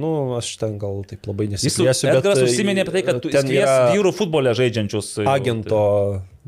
nu, 0.01 0.09
aš 0.39 0.55
ten 0.57 0.77
gal 0.81 1.03
taip 1.07 1.27
labai 1.29 1.45
Jis 1.51 1.63
nesiplėsiu. 1.67 2.09
bet, 2.09 2.17
Edgaras 2.23 2.41
e, 2.41 2.47
užsiminė 2.49 2.81
apie 2.85 2.95
tai, 2.97 3.03
kad 3.07 3.21
tu 3.23 3.29
ten 3.29 3.45
kvies 3.47 3.69
vyrų 3.93 4.11
futbole 4.17 4.51
žaidžiančius. 4.57 5.11
jau, 5.21 5.27
Agento, 5.29 5.81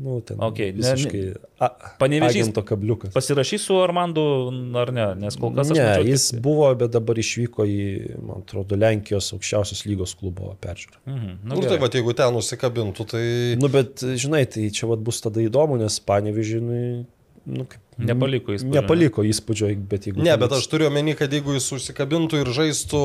nu, 0.02 0.18
ten 0.26 0.36
Okay, 0.42 0.72
visiškai. 0.74 1.22
A, 1.62 1.68
Panevėžys- 2.02 2.42
agento 2.42 2.64
kabliukas. 2.66 3.12
Tai 3.14 3.20
Pasirašys 3.20 3.62
su 3.70 3.78
Armandu 3.80 4.24
ar 4.76 4.90
ne, 4.92 5.06
nes 5.22 5.36
kol 5.38 5.54
kas 5.54 5.70
aš 5.70 5.78
Ne, 5.78 5.84
mačiau 5.86 6.08
jis 6.10 6.26
tik- 6.32 6.42
buvo, 6.42 6.66
bet 6.82 6.90
dabar 6.90 7.14
išvyko 7.22 7.64
į, 7.70 7.78
man 8.26 8.42
atrodo, 8.42 8.74
Lenkijos 8.76 9.30
aukščiausios 9.38 9.86
lygos 9.86 10.16
klubo 10.18 10.56
peržiūrą. 10.60 10.98
Mhm, 11.06 11.30
nu, 11.44 11.54
Nu, 11.54 11.62
tai 11.62 11.78
va, 11.78 11.88
jeigu 11.88 12.12
ten 12.18 12.34
nusikabintų, 12.34 13.06
tai... 13.14 13.24
Nu, 13.62 13.68
bet, 13.70 14.02
žinai, 14.02 14.42
tai 14.50 14.66
čia 14.74 14.90
vat 14.90 14.98
bus 14.98 15.22
tada 15.22 15.38
įdomu, 15.40 15.78
nes 15.78 16.00
panevižinui, 16.02 17.06
nu, 17.46 17.66
kaip, 17.68 17.80
Nepaliko 17.98 18.50
įspūdžio, 18.56 18.74
ne? 18.74 18.80
Nepaliko 18.80 19.22
įspūdžio, 19.30 19.72
bet 19.90 20.08
jeigu... 20.08 20.22
Ne, 20.26 20.34
bet 20.40 20.52
aš 20.56 20.66
turiu 20.72 20.88
omeny, 20.90 21.14
kad 21.18 21.30
jeigu 21.32 21.54
jis 21.54 21.68
užsikabintų 21.76 22.40
ir 22.42 22.48
žaistų, 22.56 23.02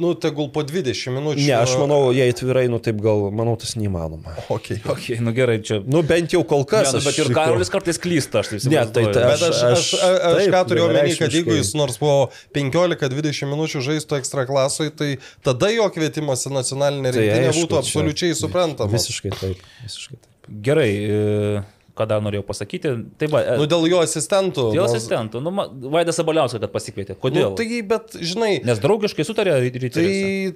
nu, 0.00 0.10
tegul 0.16 0.50
po 0.52 0.60
20 0.64 1.12
minučių. 1.12 1.44
Ne, 1.46 1.54
aš 1.56 1.72
manau, 1.80 1.98
jei 2.12 2.28
atvirai, 2.32 2.66
nu 2.72 2.78
taip 2.84 3.00
gal, 3.04 3.26
manau, 3.36 3.54
tas 3.60 3.74
neįmanoma. 3.80 4.34
Okay. 4.52 4.78
Okay, 4.84 5.16
nu 5.24 5.32
gerai, 5.36 5.58
čia. 5.64 5.80
Nu 5.84 6.02
bent 6.06 6.32
jau 6.36 6.42
kol 6.48 6.66
kas. 6.68 6.90
Ne, 6.92 7.00
nu, 7.00 7.04
bet 7.08 7.18
ir 7.20 7.32
Karolis 7.36 7.72
kartais 7.72 8.00
klysta, 8.00 8.40
aš 8.44 8.52
taip 8.54 8.68
Ne, 8.68 8.84
tai 8.92 9.06
įsivaizduoju. 9.06 9.14
ta- 9.16 9.26
Bet 9.28 9.44
aš, 9.48 9.56
aš, 9.56 9.64
aš, 9.72 9.90
aš 10.04 10.38
taip, 10.42 10.54
ką 10.54 10.62
turiu 10.70 10.84
omeny, 10.88 11.16
kad 11.20 11.36
jeigu 11.40 11.56
jis 11.56 11.72
nors 11.80 11.96
po 12.00 12.12
15-20 12.56 13.50
minučių 13.54 13.84
žaistų 13.88 14.20
ekstra 14.20 14.46
klasui, 14.48 14.88
tai 14.92 15.10
tada 15.46 15.72
jo 15.72 15.88
kvietimas 15.96 16.44
į 16.48 16.54
nacionalinę 16.60 17.12
Tai 17.12 17.20
rinktinę 17.24 17.50
aišku, 17.52 17.66
būtų 17.66 17.76
čia 17.76 17.84
absoliučiai 17.84 18.38
suprantamas. 18.40 18.96
Visiškai 19.00 19.32
taip. 19.36 19.68
Visiškai 19.84 20.16
taip. 20.20 20.28
Gerai, 20.64 20.90
e, 21.08 21.62
ką 22.00 22.06
dar 22.08 22.22
norėjau 22.24 22.44
pasakyti. 22.48 22.94
Tai 23.20 23.28
va, 23.32 23.42
e, 23.44 23.56
Nu, 23.60 23.66
dėl 23.70 23.84
jo 23.90 24.00
asistentų. 24.04 24.66
dėl 24.74 24.86
nors- 24.86 24.96
asistentų, 24.96 25.42
nu, 25.44 25.52
Vaidas 25.92 26.16
Sabaliauskas, 26.20 26.60
kad 26.64 26.72
pasikvietė. 26.72 27.16
Kodėl? 27.20 27.50
Nu, 27.52 27.56
tai, 27.60 27.82
bet, 27.86 28.16
žinai, 28.16 28.52
Nes 28.64 28.80
draugiškai 28.82 29.24
sutarė 29.28 29.58
ryte. 29.60 29.90
Tai 29.92 30.08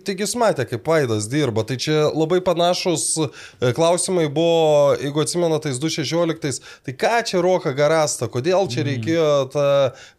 taigi 0.07 0.25
jis 0.25 0.35
matė, 0.41 0.67
kaip 0.69 0.87
Vaidas 0.89 1.29
dirba. 1.29 1.65
Tai 1.69 1.77
čia 1.77 2.09
labai 2.15 2.41
panašus 2.45 3.05
e, 3.19 3.73
klausimai 3.77 4.27
buvo, 4.33 4.97
jeigu 5.01 5.21
atsimena, 5.25 5.61
tais 5.61 5.79
2016. 5.83 6.61
Tai 6.87 6.93
ką 7.05 7.15
čia 7.29 7.43
Roka 7.45 7.73
Garasta, 7.77 8.29
kodėl 8.33 8.69
čia 8.73 8.85
reikėjo 8.89 9.29
tą 9.53 9.67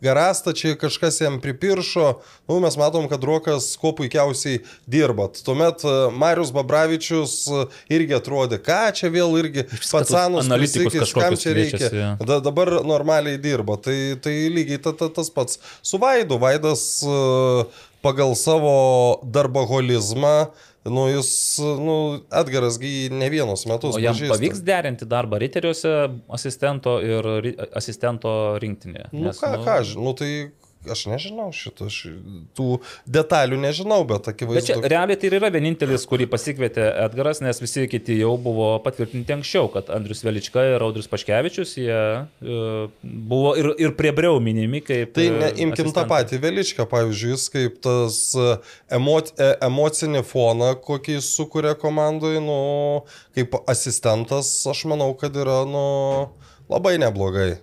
Garastą, 0.04 0.54
čia 0.54 0.76
kažkas 0.80 1.20
jam 1.22 1.40
pripiršo. 1.42 2.20
Nu, 2.50 2.60
mes 2.64 2.78
matom, 2.78 3.08
kad 3.10 3.24
Rokas 3.26 3.72
kuo 3.82 3.94
puikiausiai 3.98 4.62
dirba. 4.88 5.30
Tuomet 5.46 5.82
e, 5.86 5.96
Marius 6.14 6.52
Babravičius 6.56 7.36
irgi 7.90 8.14
atrodė, 8.18 8.60
ką 8.62 8.82
čia 8.96 9.10
vėl 9.14 9.34
irgi 9.40 9.66
patsanus 9.92 10.46
analitikus 10.46 10.94
prisikis, 11.16 11.24
kam 11.24 11.32
kažkokius 11.32 11.44
čia 11.44 11.54
reikia. 11.56 11.78
kviečiasi, 11.80 11.98
jo. 12.04 12.28
Da, 12.30 12.40
dabar 12.44 12.72
normaliai 12.84 13.38
dirba. 13.42 13.78
Tai, 13.82 13.98
tai 14.22 14.36
lygiai 14.54 14.82
ta, 14.84 14.92
ta, 14.94 15.10
tas 15.10 15.32
pats 15.32 15.58
su 15.82 15.98
Vaidu. 15.98 16.38
Vaidas 16.42 16.86
e, 17.08 17.66
pagal 18.06 18.36
savo 18.36 18.76
darboholizmą, 19.24 20.36
nu 20.86 21.08
jis, 21.10 21.30
nu, 21.82 21.96
Edgaras 22.30 22.76
gi 22.78 23.10
ne 23.10 23.30
vienus 23.34 23.64
metus. 23.66 23.96
O 23.96 24.02
jam 24.02 24.14
pažįsta. 24.14 24.36
pavyks 24.36 24.60
derinti 24.68 25.08
darbą 25.10 25.40
riteriuose 25.42 25.94
asistento 26.30 27.00
ir 27.02 27.26
asistento 27.74 28.36
rinktinėje. 28.62 29.08
Nu 29.16 29.34
ką, 29.34 29.56
ką, 29.66 29.80
aš- 29.82 29.96
nu 29.98 30.14
tai 30.14 30.30
aš 30.92 31.06
nežinau 31.12 31.50
šito, 31.56 31.88
aš 31.90 32.00
tų 32.58 32.80
detalių 33.08 33.60
nežinau, 33.64 34.02
bet 34.08 34.26
Bet 34.26 34.32
čia 34.32 34.36
akivaizdu. 34.36 34.90
realiai 34.92 35.20
tai 35.20 35.30
yra 35.34 35.50
vienintelis, 35.54 36.06
kurį 36.10 36.28
pasikvietė 36.32 36.88
Edgaras, 37.06 37.42
nes 37.44 37.60
visi 37.62 37.86
kiti 37.92 38.18
jau 38.20 38.36
buvo 38.42 38.72
patvirtinti 38.86 39.36
anksčiau, 39.36 39.70
kad 39.74 39.90
Andrius 39.94 40.24
Velička 40.26 40.64
ir 40.76 40.86
Audrius 40.86 41.10
Paškevičius, 41.12 41.76
jie 41.78 42.00
e, 42.22 42.60
buvo 43.04 43.54
ir, 43.60 43.72
ir 43.82 43.96
prie 44.00 44.14
Breu 44.16 44.40
minimi 44.44 44.82
kaip... 44.86 45.14
Tai 45.18 45.28
e, 45.28 45.36
ne, 45.36 45.52
imkim 45.66 45.92
tą 45.92 46.06
asistentai. 46.06 46.08
patį 46.14 46.42
Veličką, 46.46 46.88
pavyzdžiui, 46.92 47.36
jis 47.36 47.48
kaip 47.54 47.78
tas 47.86 48.20
e, 48.40 48.50
emo, 48.98 49.20
e, 49.22 49.52
emocinį 49.70 50.26
foną, 50.28 50.74
kokį 50.86 51.20
jis 51.20 51.30
sukuria 51.38 51.76
komandai, 51.80 52.38
nu, 52.44 52.60
kaip 53.38 53.58
asistentas, 53.72 54.52
aš 54.72 54.86
manau, 54.92 55.12
kad 55.20 55.36
yra, 55.38 55.62
nu, 55.70 55.86
labai 56.72 56.98
neblogai. 57.02 57.56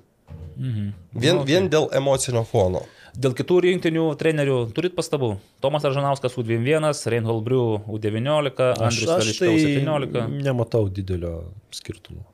Mhm. 0.56 0.90
Vien, 1.22 1.44
vien 1.48 1.70
dėl 1.72 1.88
emocinio 1.96 2.44
fono. 2.48 2.84
Dėl 3.12 3.34
kitų 3.36 3.58
rinktinių 3.66 4.06
trenerių 4.16 4.72
turit 4.72 4.94
pastabų? 4.96 5.34
Tomas 5.60 5.84
Aržanauskas 5.84 6.32
U21, 6.40 6.86
Reinhold 7.12 7.44
Briu 7.44 7.64
U19, 7.92 8.54
Aš, 8.72 8.80
Andrius 8.80 9.10
aš 9.12 9.26
Velička 9.26 9.44
tai 9.44 9.56
U17. 9.58 10.38
nematau 10.46 10.86
didelio 10.88 11.42
skirtumo. 11.76 12.24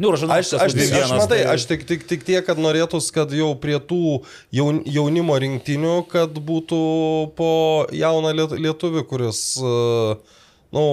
Nu, 0.00 0.08
Aš, 0.14 0.22
Aržanauskas 0.24 0.62
aš, 0.64 0.72
tik, 0.72 0.80
aš 0.96 1.10
U21. 1.10 1.18
matai, 1.20 1.42
tai- 1.44 1.54
aš 1.54 1.66
tik, 1.68 1.84
tik, 1.86 2.06
tik 2.08 2.24
tiek, 2.24 2.46
kad 2.46 2.56
norėtųs, 2.56 3.10
kad 3.12 3.28
jau 3.36 3.50
prie 3.60 3.76
tų 3.78 4.22
jaun, 4.56 4.80
jaunimo 4.88 5.36
rinktinių, 5.36 6.08
kad 6.08 6.32
būtų 6.32 6.80
po 7.36 7.50
jauną 7.92 8.32
liet- 8.32 8.56
lietuvį, 8.56 9.04
kuris, 9.04 9.58
e, 9.60 10.16
nu, 10.72 10.86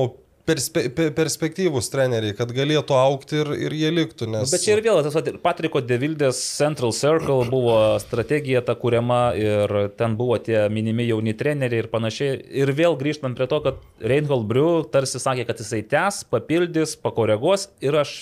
perspe, 0.45 0.90
pe- 0.91 1.10
perspektyvus 1.15 1.88
treneriai, 1.94 2.36
kad 2.36 2.52
galėtų 2.56 2.95
aukti 2.98 3.40
ir, 3.40 3.52
ir 3.68 3.76
jie 3.78 3.91
liktų. 3.94 4.28
Nes... 4.34 4.52
Bet 4.52 4.65
čia 4.65 4.76
ir 4.76 4.84
vėl 4.86 4.99
tas 5.06 5.15
Patriko 5.44 5.82
Devildės 5.84 6.40
Central 6.57 6.94
Circle 6.95 7.48
buvo 7.53 7.78
strategija 8.03 8.64
ta 8.65 8.76
kuriama 8.80 9.22
ir 9.40 9.74
ten 9.99 10.18
buvo 10.20 10.38
tie 10.44 10.65
minimi 10.74 11.07
jauni 11.07 11.36
treneriai 11.40 11.86
ir 11.86 11.90
panašiai. 11.94 12.41
Ir 12.64 12.74
vėl 12.76 12.98
grįžtant 12.99 13.40
prie 13.40 13.48
to, 13.52 13.61
kad 13.64 13.80
Reinhold 14.03 14.48
Briu 14.49 14.70
tarsi 14.91 15.22
sakė, 15.24 15.48
kad 15.49 15.64
jisai 15.64 15.84
tęs, 15.88 16.24
papildys, 16.32 16.98
pakoreguos 16.99 17.70
ir 17.84 17.99
aš 18.03 18.15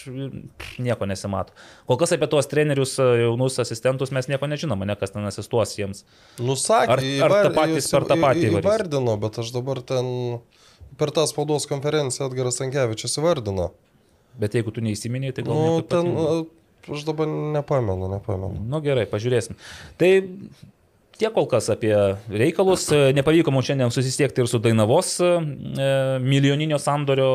nieko 0.82 1.10
nesimato. 1.10 1.56
Kol 1.90 2.00
kas 2.02 2.14
apie 2.16 2.30
tuos 2.32 2.50
trenerius, 2.52 2.96
jaunus 3.00 3.60
asistentus 3.64 4.14
mes 4.16 4.30
nieko 4.32 4.50
nežinome, 4.50 4.88
ne 4.90 4.98
kas 5.00 5.16
ten 5.16 5.26
asistuos 5.28 5.74
jiems. 5.80 6.06
Nusakė, 6.42 6.94
Ar- 7.26 7.28
ar 7.28 7.38
tą 7.50 7.56
patys 7.58 7.90
per 7.92 8.06
tą 8.10 8.18
patį 8.22 8.52
įvardino, 8.54 9.18
bet 9.22 9.42
aš 9.42 9.54
dabar 9.56 9.82
ten 9.86 10.12
per 11.02 11.14
tą 11.16 11.26
spaudos 11.30 11.66
konferenciją 11.70 12.30
Edgaras 12.30 12.60
Tankievičius 12.62 13.18
įvardino. 13.18 13.72
Bet 14.42 14.54
jeigu 14.56 14.74
tu 14.76 14.84
neįsiminėjai, 14.86 15.38
tai 15.40 15.46
gal... 15.48 15.58
Nu, 15.58 15.80
ten, 15.82 16.12
ypatingo. 16.12 16.36
e, 16.46 16.94
aš 16.96 17.08
dabar 17.10 17.32
nepamenu, 17.58 18.12
nepamenu. 18.14 18.62
Nu 18.70 18.80
gerai, 18.86 19.08
pažiūrėsim. 19.10 19.58
Tai 20.00 20.12
tiek 21.22 21.34
kol 21.36 21.46
kas 21.50 21.70
apie 21.74 21.94
reikalus. 22.28 22.88
E, 22.94 23.12
Nepavyko 23.18 23.54
mums 23.54 23.70
šiandien 23.70 23.94
susisiekti 23.94 24.42
ir 24.44 24.50
su 24.50 24.60
Dainavos 24.62 25.14
e, 25.22 25.32
milijoninio 26.26 26.80
sandorio 26.82 27.30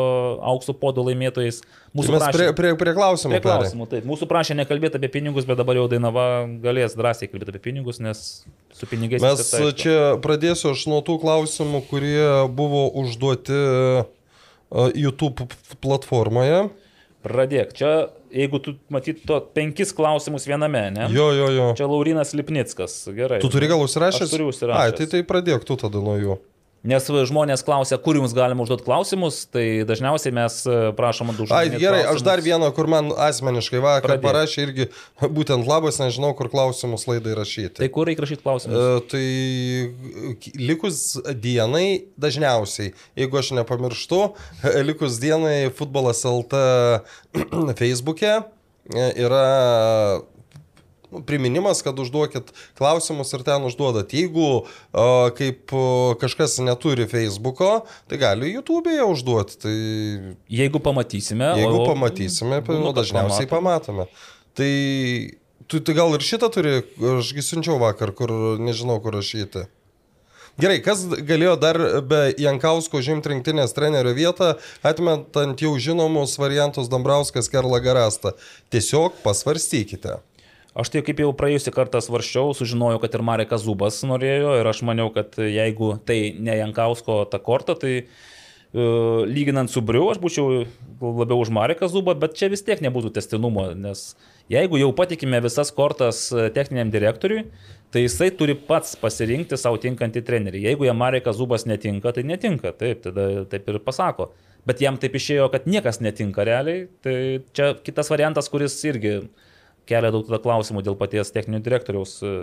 aukso 0.53 0.75
podo 0.77 1.05
laimėtojais. 1.07 1.63
Tai 1.63 1.97
Mūsų 1.97 2.13
mes 2.13 2.25
prie, 2.27 2.31
prašė, 2.51 2.55
prie, 2.59 2.71
prie 2.77 2.93
klausimų. 2.97 3.33
prie 3.33 3.43
klausimų. 3.47 3.87
Taip, 3.93 4.09
mūsų 4.11 4.29
prašė 4.29 4.57
nekalbėti 4.59 4.99
apie 5.01 5.09
pinigus, 5.15 5.47
bet 5.49 5.57
dabar 5.63 5.79
jau 5.79 5.87
Dainava 5.89 6.27
galės 6.61 6.97
drąsiai 6.99 7.31
kalbėti 7.33 7.55
apie 7.55 7.63
pinigus, 7.71 8.03
nes 8.05 8.25
su 8.77 8.89
pinigais 8.91 9.23
Mes 9.25 9.41
aišku. 9.47 9.73
čia 9.81 9.99
pradėsiu 10.25 10.75
aš 10.75 10.83
nuo 10.93 11.01
tų 11.07 11.17
klausimų, 11.23 11.81
kurie 11.89 12.27
buvo 12.53 12.85
užduoti 13.01 13.57
e, 13.57 14.05
YouTube 15.07 15.49
platformoje. 15.81 16.67
Pradėk. 17.27 17.73
Čia, 17.75 17.95
jeigu 18.33 18.61
tu 18.63 18.75
matyt 18.93 19.23
to 19.29 19.39
penkis 19.57 19.93
klausimus 19.97 20.47
viename, 20.49 20.91
ne? 20.95 21.09
Jo, 21.15 21.31
jo, 21.37 21.49
jo. 21.55 21.71
Čia 21.79 21.89
Laurinas 21.91 22.35
Lipnickas. 22.37 22.99
Gerai. 23.17 23.41
Tu 23.45 23.51
turi 23.53 23.71
gal 23.71 23.83
užsirašęs? 23.85 24.29
Aš 24.29 24.35
turiu 24.35 24.51
užsirašęs. 24.53 24.83
Ai, 24.83 24.97
tai 24.97 25.09
tai 25.13 25.23
pradėk 25.27 25.67
tu 25.69 25.79
tada 25.81 26.03
nuo 26.03 26.17
jų. 26.21 26.39
Nes 26.87 27.07
žmonės 27.29 27.65
klausia, 27.67 27.99
kur 27.99 28.15
jums 28.19 28.35
galima 28.37 28.63
užduoti 28.63 28.85
klausimus, 28.87 29.41
tai 29.51 29.83
dažniausiai 29.89 30.35
mes 30.37 30.59
e, 30.71 30.77
prašom 30.97 31.33
Ai, 31.33 31.35
užduoti. 31.35 31.81
gerai, 31.83 32.03
aš 32.13 32.23
dar 32.27 32.43
vieną, 32.45 32.69
kur 32.77 32.87
man 32.93 33.11
asmeniškai 33.11 33.81
vakar 33.83 34.21
parašė 34.23 34.67
irgi, 34.69 34.87
būtent 35.39 35.67
labas, 35.67 35.99
nežinau, 36.03 36.31
kur 36.39 36.51
klausimus 36.53 37.09
laidai 37.11 37.35
rašyti. 37.41 37.81
Tai 37.83 37.89
kur 37.95 38.07
reikia 38.07 38.23
rašyti 38.27 38.45
klausimus? 38.47 38.77
E, 38.79 39.03
Tai 39.11 40.37
k- 40.43 40.55
likus 40.63 41.01
dienai, 41.43 42.07
dažniausiai, 42.21 42.93
jeigu 43.19 43.41
aš 43.43 43.53
nepamirštu, 43.59 44.21
likus 44.89 45.19
dienai 45.23 45.73
futbolas 45.75 46.23
LT 46.29 46.63
Facebook'e 47.83 48.33
e, 48.39 49.11
yra 49.27 49.45
nu, 51.13 51.23
priminimas, 51.27 51.83
kad 51.87 51.99
užduokit 52.03 52.53
klausimus 52.79 53.33
ir 53.37 53.45
ten 53.47 53.65
užduodat. 53.69 54.13
Jeigu 54.17 54.65
a, 54.93 55.31
kaip 55.37 55.73
a, 55.77 55.85
kažkas 56.21 56.59
neturi 56.65 57.07
Facebook'o, 57.11 57.85
tai 58.11 58.19
gali 58.23 58.53
YouTube'e 58.57 59.03
užduoti. 59.07 59.59
Tai 59.63 59.75
Jeigu 60.49 60.81
pamatysime. 60.83 61.53
jeigu 61.61 61.83
o- 61.83 61.89
pamatysime, 61.93 62.61
būna, 62.67 62.81
nu, 62.83 62.93
kad 62.93 63.03
dažniausiai 63.05 63.49
pamatom. 63.51 64.03
pamatome. 64.05 64.35
Tai 64.57 64.71
tu, 65.67 65.81
tu 65.81 65.95
gal 65.97 66.15
ir 66.17 66.23
šitą 66.25 66.49
turi, 66.53 66.79
ašgi 67.19 67.43
siunčiau 67.43 67.79
vakar, 67.83 68.13
kur 68.17 68.31
nežinau, 68.63 69.01
kur 69.03 69.17
rašyti. 69.19 69.67
Gerai, 70.57 70.79
kas 70.81 71.03
galėjo 71.05 71.59
dar 71.61 71.77
be 72.09 72.31
Jankausko 72.41 73.03
žimti 73.05 73.29
rinktinės 73.29 73.75
trenerio 73.77 74.15
vietą, 74.17 74.55
atmetant 74.81 75.61
jau 75.61 75.75
žinomus 75.77 76.39
variantus 76.41 76.89
Dambrauskas, 76.89 77.51
Kerla 77.53 77.77
Garasta. 77.85 78.33
Tiesiog 78.73 79.19
pasvarstykite. 79.21 80.15
Aš 80.77 80.91
tai 80.93 81.01
kaip 81.01 81.23
jau 81.23 81.31
praėjusią 81.33 81.73
kartą 81.73 82.03
svarščiau, 82.05 82.53
sužinojau, 82.57 83.01
kad 83.01 83.15
ir 83.17 83.23
Marekas 83.25 83.63
Zubas 83.65 84.03
norėjo 84.05 84.59
ir 84.61 84.69
aš 84.69 84.83
maniau, 84.85 85.09
kad 85.15 85.39
jeigu 85.41 85.95
tai 86.05 86.35
ne 86.37 86.59
Jankausko 86.59 87.23
ta 87.33 87.41
korta, 87.41 87.73
tai 87.81 87.95
uh, 88.03 89.25
lyginant 89.25 89.73
su 89.73 89.81
Briu, 89.81 90.05
aš 90.13 90.21
būčiau 90.21 90.67
labiau 91.01 91.41
už 91.41 91.53
Mareką 91.55 91.89
Zubą, 91.89 92.13
bet 92.19 92.37
čia 92.37 92.51
vis 92.53 92.65
tiek 92.67 92.83
nebūtų 92.85 93.15
testinumo, 93.17 93.71
nes 93.73 94.11
jeigu 94.53 94.77
jau 94.81 94.91
patikime 94.97 95.41
visas 95.45 95.73
kortas 95.75 96.27
e, 96.33 96.49
techniniam 96.55 96.93
direktoriui, 96.93 97.47
tai 97.95 98.05
jisai 98.05 98.29
turi 98.37 98.57
pats 98.69 98.93
pasirinkti 99.01 99.57
savo 99.57 99.81
tinkantį 99.81 100.23
trenerį. 100.27 100.63
Jeigu 100.69 100.87
jam 100.89 101.01
Marekas 101.01 101.39
Zubas 101.41 101.65
netinka, 101.67 102.13
tai 102.13 102.27
netinka, 102.29 102.75
taip, 102.77 103.01
tada 103.07 103.47
taip 103.51 103.69
ir 103.73 103.81
pasako. 103.87 104.31
Bet 104.67 104.83
jam 104.83 105.01
taip 105.01 105.17
išėjo, 105.17 105.49
kad 105.55 105.69
niekas 105.71 106.03
netinka 106.05 106.45
realiai, 106.47 106.87
tai 107.01 107.17
čia 107.57 107.73
kitas 107.87 108.11
variantas, 108.13 108.51
kuris 108.53 108.77
irgi 108.85 109.21
kelia 109.89 110.13
daug 110.15 110.27
tada 110.27 110.43
klausimų 110.43 110.83
dėl 110.87 110.99
paties 110.99 111.33
techninio 111.35 111.63
direktoriaus 111.65 112.19
e, 112.27 112.35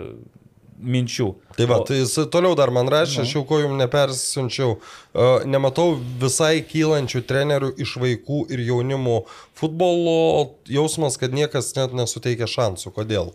minčių. 0.84 1.28
Tai 1.56 1.68
va, 1.70 1.78
O- 1.80 1.86
tai 1.86 2.00
jis 2.00 2.16
toliau 2.32 2.56
dar 2.58 2.72
man 2.74 2.90
rašė, 2.90 3.22
aš 3.22 3.36
jau 3.36 3.44
ko 3.48 3.60
jums 3.62 3.78
nepersiunčiau. 3.78 4.74
Uh, 5.14 5.44
nematau 5.46 5.94
visai 6.20 6.64
kylančių 6.66 7.22
trenerių 7.28 7.70
iš 7.84 7.94
vaikų 8.02 8.44
ir 8.52 8.64
jaunimo 8.66 9.22
futbolo 9.56 10.50
jausmas, 10.66 11.18
kad 11.20 11.36
niekas 11.36 11.72
net 11.78 11.94
nesuteikia 11.96 12.50
šansų. 12.50 12.92
Kodėl? 12.96 13.32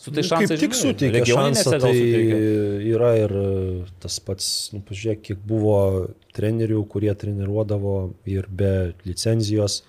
Su 0.00 0.08
tai 0.10 0.22
Nu, 0.22 0.28
šansai, 0.30 0.46
Kaip 0.56 0.60
tik 0.62 0.74
suteikia 0.78 1.20
regioninėse 1.20 1.66
šansą, 1.66 1.80
tai 1.84 1.96
yra 2.88 3.10
ir 3.20 3.34
e, 3.36 3.48
tas 4.00 4.14
pats, 4.24 4.46
nu, 4.72 4.80
pažiūrėk, 4.88 5.20
kiek 5.26 5.42
buvo 5.44 5.76
trenerių, 6.36 6.80
kurie 6.88 7.12
treniruodavo 7.20 7.96
ir 8.24 8.48
be 8.48 8.94
licenzijos, 9.04 9.82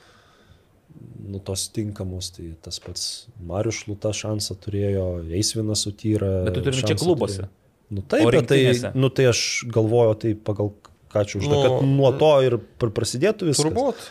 nu, 1.31 1.39
tos 1.39 1.67
tinkamos, 1.73 2.31
tai 2.35 2.51
tas 2.61 2.79
pats 2.83 3.05
Marius 3.47 3.83
Šluta 3.83 4.11
šansą 4.15 4.57
turėjo, 4.63 5.05
Eisvinas 5.31 5.85
Sutyra. 5.87 6.31
Bet 6.47 6.57
tu 6.57 6.63
turi 6.67 6.79
čia 6.81 6.87
šansą 6.93 7.03
klubuose. 7.05 7.41
turėjo. 7.43 7.57
Nu, 7.91 8.01
taip, 8.07 8.29
bet 8.31 8.47
tai, 8.47 8.59
nu, 8.95 9.09
tai 9.11 9.25
aš 9.33 9.39
galvoju, 9.71 10.15
tai 10.21 10.29
pagal 10.47 10.69
ką 11.11 11.25
čia 11.27 11.41
užduoda, 11.41 11.67
Nu, 11.67 11.79
kad 11.81 11.89
nuo 11.91 12.11
to 12.15 12.29
ir 12.47 12.53
pr- 12.79 12.93
prasidėtų 12.95 13.49
viskas. 13.49 13.67
Turbūt. 13.67 14.05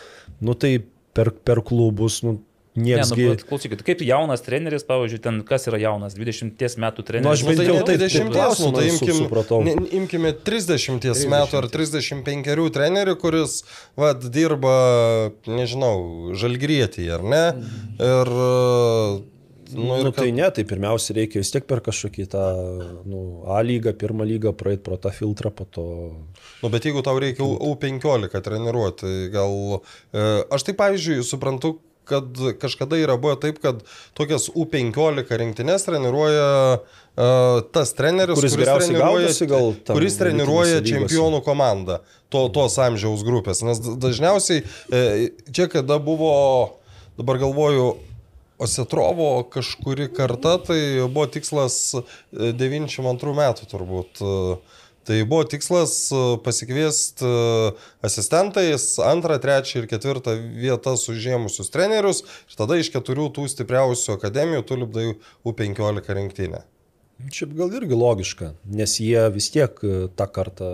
Nu 0.45 0.53
tai 0.53 0.75
per, 1.17 1.31
per 1.33 1.63
klubus, 1.65 2.19
nu, 2.25 2.35
Ne, 2.71 2.83
nieks 2.95 3.09
nu, 3.11 3.33
klausykit, 3.49 3.81
kaip 3.83 3.99
jaunas 4.07 4.39
treneris, 4.45 4.85
pavyzdžiui, 4.87 5.19
ten 5.19 5.41
kas 5.43 5.65
yra 5.67 5.75
jaunas, 5.81 6.13
20 6.15 6.77
metų 6.79 7.03
treneris. 7.03 7.25
Nu, 7.27 7.33
aš 7.35 7.41
Nu, 7.43 7.49
bent 7.49 7.59
tai 7.59 7.65
jau 7.67 7.73
ne 7.75 7.81
taip- 7.83 7.99
20, 7.99 8.31
taip 8.31 8.59
nu, 8.63 8.71
tai 8.77 8.85
imkim, 8.87 9.17
supratau. 9.17 9.59
ne, 9.65 9.73
imkime 9.99 10.31
30 10.31 11.27
metų 11.27 11.57
ar 11.59 11.67
35 11.67 12.69
trenerių, 12.71 13.17
kuris 13.19 13.57
vat, 13.99 14.23
dirba, 14.31 15.31
nežinau, 15.51 16.31
žalgrietyje, 16.31 17.11
ar 17.19 17.23
ne? 17.27 17.43
Ir, 17.99 18.31
nu, 19.75 19.85
Nu, 19.87 19.97
ir 19.99 20.03
nu, 20.03 20.11
tai 20.11 20.31
ne, 20.35 20.49
tai 20.51 20.63
pirmiausia 20.67 21.13
reikia 21.15 21.39
vis 21.39 21.51
tiek 21.53 21.63
per 21.67 21.79
kažkokį 21.83 22.25
tą 22.33 22.41
nu, 23.07 23.21
A 23.47 23.61
lygą, 23.63 23.93
pirmą 23.95 24.25
lygą 24.27 24.51
praeiti 24.55 24.83
pro 24.83 24.97
tą 24.99 25.11
filtrą, 25.15 25.51
po 25.55 25.63
to... 25.63 25.85
Nu, 26.63 26.69
bet 26.69 26.83
jeigu 26.83 26.99
tau 27.03 27.15
reikia 27.19 27.43
U- 27.45 27.55
U15 27.75 28.35
treniruoti, 28.43 29.29
gal... 29.31 29.79
E, 30.11 30.25
aš 30.51 30.63
tai, 30.67 30.75
pavyzdžiui, 30.75 31.23
suprantu, 31.23 31.77
kad 32.11 32.41
kažkada 32.61 32.99
yra 32.99 33.15
buvo 33.21 33.37
taip, 33.39 33.61
kad 33.63 33.79
tokias 34.17 34.49
U15 34.51 35.31
rinktinės 35.41 35.87
treniruoja 35.87 36.49
e, 36.75 37.29
tas 37.75 37.95
treneris, 37.97 38.37
Kuris 38.39 38.57
geriausiai 38.59 38.99
gaudosi 38.99 39.47
gal 39.51 39.71
kuris 39.91 40.19
treniruoja 40.19 40.83
čempionų 40.87 41.41
komandą, 41.47 42.01
to, 42.31 42.45
tos 42.55 42.77
amžiaus 42.83 43.23
grupės. 43.27 43.63
Nes 43.67 43.81
da- 43.83 43.97
dažniausiai 44.09 44.61
e, 44.63 45.03
čia, 45.49 45.69
kada 45.71 45.99
buvo, 46.03 46.35
dabar 47.19 47.41
galvoju, 47.47 47.91
Osetrovo 48.61 49.41
kažkuri 49.49 50.05
karta, 50.13 50.59
tai 50.61 50.77
buvo 51.09 51.23
tikslas 51.33 51.95
e, 51.97 52.51
92 52.53 53.33
metų 53.39 53.65
turbūt. 53.71 54.21
e, 54.21 54.80
Tai 55.07 55.17
buvo 55.25 55.43
tikslas 55.49 55.93
e, 56.13 56.17
pasikviesti 56.45 57.25
e, 57.25 57.71
asistentais 58.05 58.85
antrą, 59.01 59.39
trečią 59.41 59.81
ir 59.81 59.87
ketvirtą 59.89 60.35
vietas 60.61 61.07
užėmusius 61.09 61.73
trenerius 61.73 62.21
ir 62.21 62.57
tada 62.59 62.77
iš 62.77 62.91
keturių 62.93 63.31
tų 63.33 63.47
stipriausių 63.49 64.13
akademijų 64.19 64.65
tu 64.69 64.77
lipdai 64.77 65.07
U15 65.47 66.13
rinktinę. 66.19 66.61
Šiaip 67.33 67.55
gal 67.57 67.73
irgi 67.77 67.97
logiška, 67.97 68.51
nes 68.77 68.97
jie 69.01 69.25
vis 69.33 69.49
tiek 69.53 69.81
e, 69.81 70.05
tą 70.13 70.29
kartą 70.37 70.69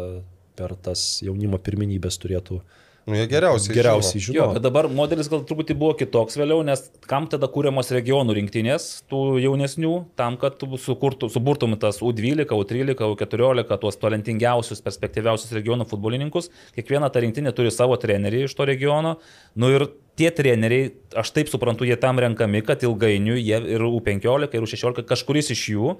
per 0.57 0.75
tas 0.75 1.21
jaunimo 1.23 1.59
pirmenybės 1.63 2.19
turėtų 2.19 2.59
Nu, 3.07 3.15
jie 3.15 3.27
geriausiai. 3.31 3.71
geriausiai 3.71 4.19
žino. 4.19 4.33
Jo, 4.35 4.41
žinoti. 4.41 4.57
bet 4.57 4.63
dabar 4.65 4.87
modelis 4.91 5.29
gal 5.31 5.39
truputį 5.47 5.77
buvo 5.79 5.93
kitoks 5.95 6.35
vėliau, 6.35 6.59
nes 6.67 6.81
kam 7.07 7.29
tada 7.31 7.47
kūriamos 7.47 7.87
regionų 7.95 8.35
rinktinės, 8.35 8.87
tų 9.07 9.21
jaunesnių, 9.45 9.93
tam, 10.19 10.35
kad 10.41 10.59
sukurtų, 10.83 11.29
suburtum 11.31 11.77
tas 11.79 12.01
U12, 12.03 12.51
U13, 12.51 12.99
U14, 13.15 13.77
tuos 13.79 13.99
talentingiausius, 14.01 14.83
perspektyviausius 14.83 15.55
regionų 15.55 15.87
futbolininkus. 15.87 16.51
Kiekviena 16.75 17.07
ta 17.07 17.23
rinktinė 17.23 17.55
turi 17.55 17.71
savo 17.71 17.95
trenerį 17.95 18.43
iš 18.49 18.57
to 18.59 18.67
regiono. 18.67 19.15
Nu 19.55 19.71
ir 19.71 19.87
tie 20.17 20.31
treneriai, 20.33 20.91
aš 21.17 21.31
taip 21.35 21.49
suprantu, 21.51 21.85
jie 21.87 21.97
tam 22.01 22.19
renkami, 22.21 22.63
kad 22.65 22.81
ilgainiui 22.85 23.41
jie 23.41 23.59
ir 23.75 23.85
U15, 23.85 24.55
ir 24.57 24.65
U16, 24.65 25.05
kažkuris 25.07 25.51
iš 25.53 25.63
jų 25.75 25.93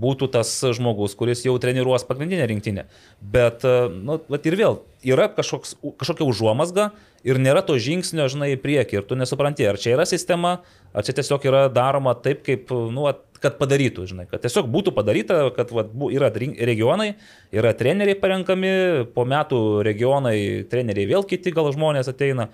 būtų 0.00 0.28
tas 0.34 0.50
žmogus, 0.74 1.14
kuris 1.18 1.44
jau 1.46 1.54
treniruos 1.62 2.06
pagrindinę 2.06 2.46
rinktinę. 2.50 2.86
Bet, 3.20 3.66
e, 3.66 3.88
nu, 3.94 4.18
vat 4.30 4.46
ir 4.46 4.56
vėl, 4.58 4.80
yra 5.06 5.28
kažkoks, 5.30 5.76
kažkokia 6.00 6.26
užuomasga 6.26 6.88
ir 7.26 7.38
nėra 7.42 7.62
to 7.66 7.78
žingsnio, 7.78 8.26
žinai, 8.30 8.54
į 8.54 8.62
priekį 8.62 9.00
ir 9.00 9.06
tu 9.06 9.18
nesupranti, 9.18 9.66
ar 9.70 9.78
čia 9.80 9.94
yra 9.94 10.06
sistema, 10.08 10.56
ar 10.94 11.06
čia 11.06 11.14
tiesiog 11.20 11.46
yra 11.46 11.68
daroma 11.72 12.16
taip, 12.18 12.42
kaip, 12.46 12.74
nu, 12.94 13.06
kad 13.44 13.58
padarytų, 13.60 14.06
žinai, 14.08 14.26
kad 14.30 14.42
tiesiog 14.44 14.68
būtų 14.72 14.94
padaryta, 14.96 15.38
kad 15.56 15.70
bu- 15.70 16.10
yra 16.14 16.30
regionai, 16.32 17.14
yra 17.54 17.74
treneriai 17.76 18.16
parenkami, 18.18 18.70
po 19.14 19.26
metų 19.28 19.58
regionai, 19.84 20.64
treneriai 20.70 21.10
vėl 21.12 21.26
kiti 21.28 21.52
gal 21.54 21.68
žmonės 21.74 22.08
ateina. 22.10 22.48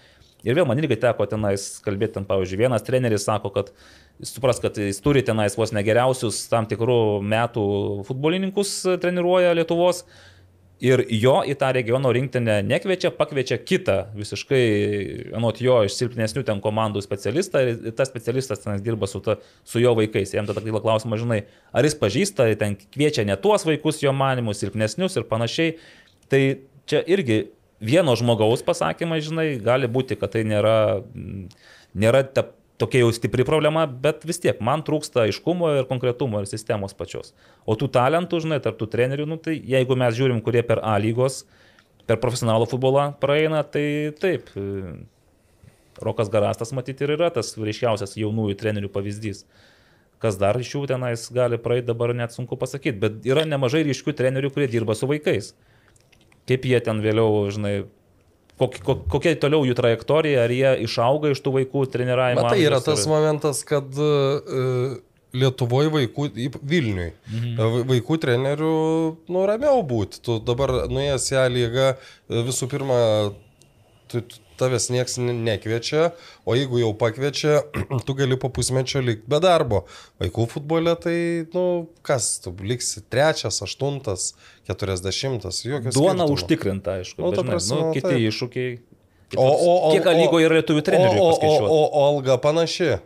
Ir 0.46 0.56
vėl 0.56 0.66
man 0.68 0.80
irgi 0.80 0.96
teko 1.02 1.26
tenais 1.28 1.66
kalbėti, 1.84 2.14
ten, 2.16 2.26
pavyzdžiui, 2.28 2.62
vienas 2.62 2.84
treneris 2.86 3.26
sako, 3.28 3.52
kad 3.52 3.70
supras, 4.24 4.60
kad 4.62 4.76
jis 4.80 5.00
turi 5.04 5.22
tenais 5.26 5.56
vos 5.58 5.74
negeriausius 5.76 6.42
tam 6.52 6.68
tikrų 6.70 7.20
metų 7.24 7.64
futbolininkus 8.08 8.74
treniruoja 9.02 9.54
Lietuvos. 9.58 10.04
Ir 10.80 11.02
jo 11.12 11.34
į 11.44 11.58
tą 11.60 11.74
regiono 11.76 12.08
rinktinę 12.16 12.62
nekviečia, 12.64 13.10
pakviečia 13.12 13.58
kitą 13.60 13.98
visiškai, 14.16 14.60
anot 15.36 15.58
jo, 15.60 15.74
iš 15.84 15.98
silpnesnių 15.98 16.40
ten 16.48 16.62
komandų 16.64 17.02
specialistą 17.04 17.60
ir 17.68 17.92
tas 17.98 18.08
specialistas 18.08 18.64
ten 18.64 18.80
dirba 18.80 19.04
su, 19.10 19.20
ta, 19.20 19.36
su 19.60 19.82
jo 19.82 19.92
vaikais. 19.98 20.32
Jam 20.32 20.48
tada 20.48 20.64
kyla 20.64 20.80
klausimas, 20.80 21.20
žinai, 21.20 21.42
ar 21.76 21.84
jis 21.84 21.98
pažįsta, 22.00 22.48
ten 22.56 22.78
kviečia 22.80 23.26
ne 23.28 23.36
tuos 23.36 23.68
vaikus 23.68 24.00
jo 24.00 24.16
manimus, 24.16 24.62
silpnesnius 24.64 25.20
ir 25.20 25.28
panašiai. 25.28 25.76
Tai 26.32 26.42
čia 26.88 27.04
irgi 27.12 27.42
vieno 27.80 28.14
žmogaus 28.16 28.62
pasakymai, 28.66 29.20
žinai, 29.24 29.48
gali 29.62 29.88
būti, 29.90 30.18
kad 30.20 30.34
tai 30.36 30.44
nėra, 30.48 31.02
nėra 31.96 32.22
ta, 32.28 32.46
tokia 32.80 33.02
jau 33.02 33.12
stipri 33.12 33.44
problema, 33.48 33.84
bet 33.88 34.24
vis 34.28 34.40
tiek 34.40 34.60
man 34.64 34.84
trūksta 34.86 35.26
aiškumo 35.26 35.72
ir 35.80 35.88
konkretumo 35.88 36.40
ir 36.40 36.48
sistemos 36.48 36.96
pačios. 36.96 37.34
O 37.68 37.76
tų 37.76 37.90
talentų, 37.92 38.42
žinai, 38.44 38.60
tarp 38.64 38.78
tų 38.80 38.88
trenerių, 38.94 39.28
nu, 39.32 39.40
tai 39.40 39.58
jeigu 39.58 39.96
mes 40.00 40.16
žiūrim, 40.16 40.40
kurie 40.44 40.62
per 40.66 40.80
A 40.84 40.96
lygos, 41.00 41.42
per 42.08 42.20
profesionalų 42.22 42.68
futbolą 42.70 43.10
praeina, 43.20 43.64
tai 43.64 44.14
taip. 44.20 44.52
Rokas 46.00 46.30
Garastas 46.32 46.70
matyti 46.72 47.04
ir 47.04 47.12
yra 47.18 47.28
tas 47.34 47.52
ryškiausias 47.60 48.16
jaunųjų 48.16 48.56
trenerių 48.56 48.88
pavyzdys. 48.94 49.44
Kas 50.20 50.38
dar 50.40 50.56
iš 50.60 50.70
jų 50.74 50.86
tenais 50.88 51.26
gali 51.32 51.58
praeiti, 51.60 51.88
dabar 51.90 52.14
net 52.16 52.32
sunku 52.32 52.56
pasakyti, 52.60 52.96
bet 53.00 53.28
yra 53.28 53.44
nemažai 53.48 53.82
ryškių 53.84 54.14
trenerių, 54.16 54.52
kurie 54.54 54.68
dirba 54.72 54.96
su 54.96 55.08
vaikais. 55.10 55.52
Kaip 56.48 56.64
jie 56.66 56.80
ten 56.84 57.02
vėliau, 57.04 57.44
žinai, 57.52 57.74
kok, 58.60 58.80
kok, 58.84 59.04
kokia 59.12 59.36
toliau 59.40 59.66
jų 59.68 59.76
trajektorija, 59.78 60.46
ar 60.46 60.54
jie 60.54 60.72
išauga 60.86 61.34
iš 61.34 61.42
tų 61.44 61.54
vaikų 61.60 61.84
treniravimo. 61.92 62.42
Bet 62.42 62.56
tai 62.56 62.64
yra 62.64 62.80
tas 62.84 63.04
ar- 63.04 63.12
momentas, 63.12 63.62
kad 63.68 64.00
uh, 64.00 64.98
Lietuvoje 65.30 65.92
vaikų, 65.94 66.24
Vilniui, 66.66 67.12
mhm. 67.30 67.82
vaikų 67.86 68.16
trenerių, 68.24 68.70
nu, 69.30 69.42
ramiau 69.46 69.84
būti. 69.86 70.18
Tu 70.26 70.40
dabar 70.42 70.72
nuėjęs 70.90 71.28
į 71.30 71.36
ją 71.36 71.44
lygą, 71.54 71.84
e, 71.94 72.40
visų 72.48 72.66
pirma, 72.72 72.96
tu, 74.10 74.24
tu- 74.26 74.40
tavęs 74.60 74.90
nieks 74.92 75.16
ne- 75.22 75.34
nekviečia, 75.34 76.10
o 76.44 76.56
jeigu 76.58 76.82
jau 76.82 76.92
pakviečia, 77.00 77.62
tu 78.06 78.16
gali 78.18 78.38
po 78.40 78.52
pusmečio 78.52 79.02
likti 79.04 79.28
be 79.30 79.40
darbo. 79.42 79.82
Vaikų 80.22 80.46
futbole 80.52 80.94
tai, 81.00 81.16
nu, 81.56 81.64
kas, 82.06 82.36
tu 82.44 82.52
liksi 82.60 83.02
trečias, 83.08 83.62
aštuntas, 83.64 84.34
keturiasdešimtas, 84.68 85.64
jokios. 85.66 85.96
Duona 85.96 86.24
skirtumo. 86.24 86.38
užtikrinta, 86.38 87.00
aišku. 87.00 87.24
Nu, 87.24 87.44
prasme, 87.44 87.80
nu, 87.80 87.92
kiti 87.96 88.08
taip. 88.08 88.24
iššūkiai. 88.30 88.78
O, 89.38 89.46
o, 89.46 89.74
o, 89.88 89.90
Kiek 89.94 90.08
lygo 90.10 90.40
yra 90.42 90.58
lietuvių 90.58 90.82
trenerių? 90.82 91.20
O, 91.22 91.30
o, 91.30 91.52
o, 91.62 91.84
o, 91.86 92.02
alga 92.10 92.34
panaši. 92.42 92.96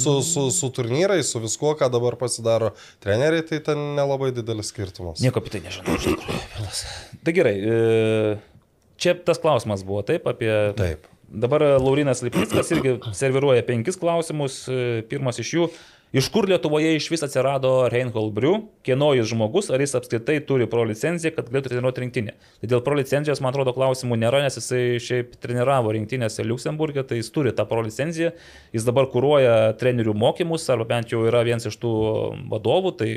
Su, 0.00 0.22
su, 0.22 0.48
su 0.50 0.70
turnyrais, 0.74 1.28
su 1.30 1.38
viskuo, 1.42 1.74
ką 1.78 1.86
dabar 1.92 2.16
pasidaro 2.18 2.72
treneriai, 3.04 3.44
tai 3.46 3.60
ten 3.62 3.82
nelabai 3.94 4.30
didelis 4.34 4.72
skirtumas. 4.72 5.20
Nieko 5.22 5.42
apie 5.42 5.52
tai 5.54 5.60
nežinau. 5.62 5.98
Tai 7.22 7.34
gerai, 7.36 7.52
e, 7.60 8.38
čia 8.98 9.14
tas 9.14 9.40
klausimas 9.42 9.86
buvo 9.86 10.02
taip 10.06 10.26
apie... 10.30 10.52
Taip. 10.78 11.06
Dabar 11.28 11.60
Laurinas 11.76 12.22
Lipnickas 12.24 12.70
irgi 12.72 12.94
serviruoja 13.12 13.60
penkis 13.68 13.98
klausimus. 14.00 14.62
E, 14.64 15.02
Pirmas 15.10 15.36
iš 15.42 15.50
jų. 15.58 15.66
Iš 16.16 16.30
kur 16.32 16.46
Lietuvoje 16.48 16.94
iš 16.96 17.10
vis 17.12 17.20
atsirado 17.20 17.70
Reinhold 17.92 18.32
Briu, 18.32 18.54
kieno 18.80 19.10
jis 19.12 19.28
žmogus, 19.28 19.66
ar 19.68 19.82
jis 19.84 19.92
apskritai 19.98 20.38
turi 20.48 20.64
pro 20.72 20.86
licenciją, 20.88 21.34
kad 21.36 21.50
galėtų 21.52 21.74
treniruoti 21.74 22.00
rinktinę. 22.00 22.32
Tai 22.62 22.70
dėl 22.72 22.80
pro 22.86 22.96
licencijos, 22.96 23.42
man 23.44 23.52
atrodo, 23.52 23.74
klausimų 23.76 24.16
nėra, 24.22 24.40
nes 24.46 24.56
jisai 24.56 24.80
šiaip 25.04 25.36
treniravo 25.44 25.92
rinktinėse 25.92 26.48
Luxemburgė, 26.48 27.04
tai 27.04 27.20
jis 27.20 27.28
turi 27.34 27.52
tą 27.52 27.68
pro 27.68 27.84
licenciją, 27.84 28.32
jis 28.72 28.88
dabar 28.88 29.10
kūruoja 29.12 29.74
trenerių 29.76 30.16
mokymus, 30.16 30.64
arba 30.72 30.88
bent 30.94 31.12
jau 31.12 31.26
yra 31.28 31.44
vienas 31.44 31.68
iš 31.68 31.76
tų 31.82 31.92
vadovų, 32.56 32.96
tai 33.02 33.10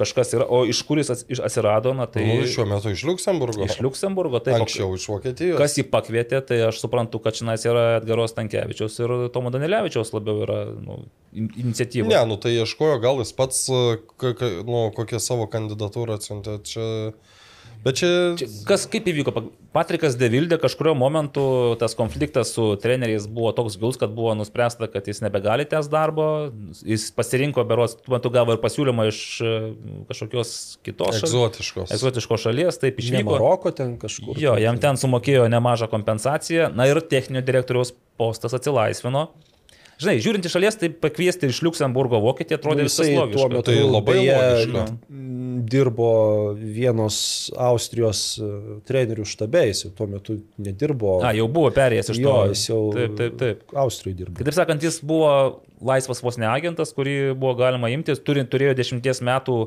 kažkas 0.00 0.34
yra, 0.36 0.46
o 0.48 0.62
iš 0.68 0.80
kur 0.88 1.00
jis 1.00 1.12
atsirado, 1.12 1.92
na 1.96 2.08
tai... 2.10 2.24
Nu, 2.26 2.48
šiuo 2.48 2.66
metu 2.68 2.92
iš 2.94 3.04
Luxemburgo. 3.08 3.64
Iš 3.66 3.78
Luxemburgo, 3.84 4.40
tai 4.44 4.56
Anksčiau 4.58 4.96
iš 4.96 5.06
Vokietijos. 5.12 5.58
Kas 5.60 5.76
jį 5.78 5.86
pakvietė, 5.92 6.40
tai 6.46 6.62
aš 6.66 6.80
suprantu, 6.82 7.20
kad 7.22 7.38
šiandien 7.38 7.70
yra 7.72 7.84
Edgaros 8.00 8.34
Tankievičiaus 8.36 8.98
ir 9.04 9.16
Tomo 9.34 9.52
Danilevičiaus 9.54 10.14
labiau 10.16 10.44
yra 10.46 10.60
nu, 10.74 11.02
in- 11.36 11.52
iniciatyva. 11.66 12.08
Ne, 12.10 12.22
nu 12.30 12.40
tai 12.40 12.56
ieškojo, 12.56 12.98
gal 13.04 13.20
jis 13.22 13.34
pats, 13.36 13.66
nu, 13.70 14.86
kokią 14.96 15.20
savo 15.22 15.46
kandidatūrą 15.52 16.18
atsiuntė. 16.20 16.60
Čia... 16.66 16.88
Bet 17.84 17.96
čia... 17.96 18.08
Čia 18.36 18.46
Kas 18.68 18.84
kaip 18.90 19.06
įvyko? 19.08 19.32
Pa- 19.32 19.46
Patrikas 19.72 20.16
Devildė 20.18 20.58
kažkurio 20.60 20.92
momentu 20.98 21.42
tas 21.80 21.94
konfliktas 21.96 22.50
su 22.56 22.64
treneriais 22.82 23.24
buvo 23.30 23.52
toks 23.56 23.78
gilus, 23.80 23.96
kad 24.00 24.12
buvo 24.12 24.34
nuspręsta, 24.36 24.88
kad 24.92 25.06
jis 25.08 25.22
nebegali 25.24 25.64
tęs 25.70 25.88
darbo. 25.92 26.26
Jis 26.84 27.06
pasirinko, 27.16 27.64
beros, 27.68 27.94
tuo 28.02 28.16
metu 28.16 28.32
gavo 28.34 28.56
ir 28.56 28.60
pasiūlymą 28.60 29.06
iš 29.12 29.20
e, 29.40 29.52
kažkokios 30.10 30.54
kitos 30.86 31.20
šalies. 31.20 31.28
Egzotiškos. 31.30 31.94
Egzotiškos 31.96 32.46
šalies, 32.48 32.80
taip 32.82 33.00
Ne 33.00 33.06
išvyko. 33.06 33.30
Maroko 33.32 33.72
ten 33.76 33.94
kažkur. 34.02 34.36
Jo, 34.42 34.58
jam 34.60 34.80
ten 34.82 35.00
sumokėjo 35.00 35.46
nemažą 35.52 35.88
kompensaciją, 35.92 36.72
na 36.76 36.90
ir 36.90 37.00
techninio 37.00 37.44
direktoriaus 37.46 37.94
postas 38.20 38.56
atsilaisvino. 38.58 39.30
Žinai, 40.00 40.16
žiūrint 40.24 40.46
iš 40.48 40.54
šalies, 40.56 40.78
tai 40.80 40.88
pakviesti 40.90 41.50
iš 41.52 41.60
Luxemburgo 41.66 42.20
vokietį 42.24 42.56
atrodė 42.56 42.86
Nu, 42.86 42.88
visai 42.90 43.10
jisai 43.10 43.16
tuo 43.18 43.26
logiška. 43.26 43.50
metu 43.56 43.66
Tai 43.70 43.76
labai 43.94 44.16
logiška. 44.20 44.84
m, 45.10 45.60
dirbo 45.70 46.08
vienos 46.56 47.18
Austrijos 47.60 48.22
e, 48.40 48.48
trenerių 48.88 49.26
jau 49.86 49.92
tuo 49.98 50.08
metu 50.10 50.38
nedirbo. 50.58 51.18
A, 51.22 51.34
jau 51.36 51.46
buvo 51.52 51.70
perėjęs 51.76 52.10
iš 52.14 52.18
to. 52.18 52.24
jo, 52.24 52.36
jis 52.54 52.64
jau 52.70 52.80
Taip, 52.96 53.14
taip, 53.20 53.36
taip. 53.44 53.62
Austrijoje 53.84 54.22
dirbo. 54.24 54.38
Kitaip 54.40 54.56
sakant, 54.56 54.82
jis 54.88 54.98
buvo 55.04 55.30
laisvas 55.80 56.20
vos 56.24 56.36
ne 56.40 56.48
agentas, 56.50 56.90
kurį 56.96 57.18
buvo 57.36 57.54
galima 57.60 57.88
imtis, 57.92 58.18
turint, 58.24 58.50
turėjo 58.52 58.74
dešimties 58.80 59.22
metų 59.24 59.60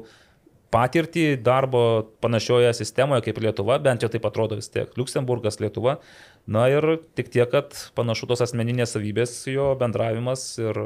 patirtį 0.73 1.23
darbo 1.45 1.81
panašioje 2.23 2.71
sistemoje 2.79 3.21
kaip 3.27 3.37
Lietuva, 3.43 3.75
bent 3.83 4.01
jau 4.01 4.09
taip 4.09 4.23
atrodo 4.25 4.57
vis 4.57 4.71
tiek. 4.73 4.89
Luksemburgas, 4.97 5.59
Lietuva. 5.61 5.99
Na 6.43 6.65
ir 6.67 6.97
tik 7.15 7.29
tiek, 7.31 7.47
kad 7.51 7.75
panašu 7.95 8.27
tos 8.27 8.43
asmeninės 8.43 8.97
savybės, 8.97 9.35
jo 9.47 9.71
bendravimas 9.79 10.43
ir 10.59 10.79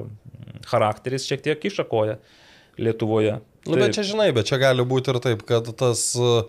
charakteris 0.69 1.25
šiek 1.25 1.41
tiek 1.45 1.69
išakoja 1.71 2.19
Lietuvoje. 2.77 3.39
Nu, 3.65 3.73
bet 3.81 3.95
čia 3.97 4.03
žinai, 4.05 4.29
bet 4.37 4.45
čia 4.47 4.59
gali 4.61 4.85
būti 4.85 5.09
ir 5.09 5.17
taip, 5.23 5.41
kad 5.49 5.65
tas 5.79 6.03
uh, 6.21 6.45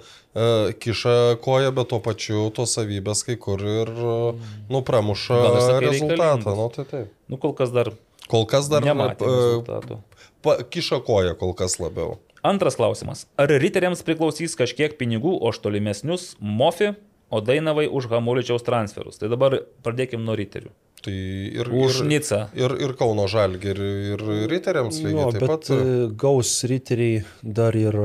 kiša 0.77 1.39
koja, 1.43 1.73
bet 1.75 1.89
tuo 1.89 2.03
pačiu 2.05 2.45
tos 2.55 2.77
savybės 2.77 3.25
kai 3.27 3.39
kur 3.41 3.65
ir 3.65 3.89
uh, 3.97 4.51
nu, 4.69 4.83
pramuša 4.85 5.41
rezultatą. 5.81 6.53
Nu, 6.53 6.69
tai 6.77 6.85
taip. 6.91 7.17
Nu, 7.33 7.41
kol 7.41 7.57
kas 7.57 7.73
dar 7.75 7.95
Kol 8.29 8.45
kas 8.45 8.69
dar 8.69 8.85
nematė 8.85 9.25
uh, 9.25 9.37
rezultatų. 9.41 10.01
pa, 10.45 10.59
kiša 10.69 11.01
koja 11.07 11.33
kol 11.41 11.55
kas 11.57 11.79
labiau. 11.81 12.19
Antras 12.47 12.77
klausimas. 12.79 13.25
Ar 13.41 13.51
riteriams 13.51 14.05
priklausys 14.07 14.55
kažkiek 14.59 14.95
pinigų 15.01 15.33
už 15.49 15.59
tolimesnius 15.65 16.35
MOFI, 16.39 16.93
o 17.31 17.41
Dainavai 17.45 17.87
už 17.89 18.09
Hamuličiaus 18.13 18.65
transferus? 18.67 19.19
Tai 19.21 19.31
dabar 19.33 19.59
pradėkime 19.85 20.25
nuo 20.25 20.37
riterių. 20.39 20.71
Tai 21.05 21.15
ir, 21.15 21.69
Už 21.71 22.01
ir, 22.03 22.09
Nicą. 22.11 22.41
ir, 22.59 22.73
ir 22.83 22.95
Kauno 22.99 23.29
Žalgį, 23.31 23.71
ir, 23.71 23.83
ir 24.17 24.25
Riteriams 24.51 24.99
lygiai 24.99 25.21
Jo, 25.21 25.29
taip 25.31 25.45
bet 25.45 25.53
pat. 25.53 25.71
e, 25.71 26.09
gaus 26.19 26.57
riteriai 26.67 27.21
dar 27.43 27.77
ir 27.79 27.99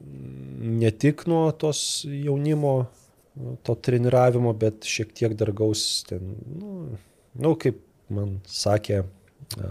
ne 0.00 0.90
tik 0.90 1.26
nuo 1.28 1.50
tos 1.52 2.06
jaunimo, 2.08 2.88
to 3.64 3.76
treniravimo, 3.76 4.54
bet 4.56 4.88
šiek 4.88 5.12
tiek 5.16 5.36
dar 5.36 5.52
gaus 5.56 5.84
ten, 6.08 6.32
nu, 6.56 6.98
nu 7.36 7.54
kaip 7.60 7.82
man 8.08 8.38
sakė, 8.48 9.02
a, 9.60 9.70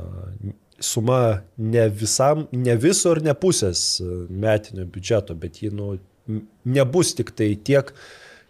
suma 0.80 1.42
ne 1.58 1.90
visam, 1.90 2.46
ne 2.54 2.78
viso 2.80 3.12
ir 3.18 3.24
ne 3.26 3.34
pusės 3.34 3.82
e, 4.00 4.08
metinio 4.30 4.86
biudžeto, 4.86 5.36
bet 5.42 5.64
ji 5.64 5.74
nu, 5.74 5.96
nebus 6.70 7.16
tik 7.18 7.34
tai 7.36 7.56
tiek, 7.58 7.90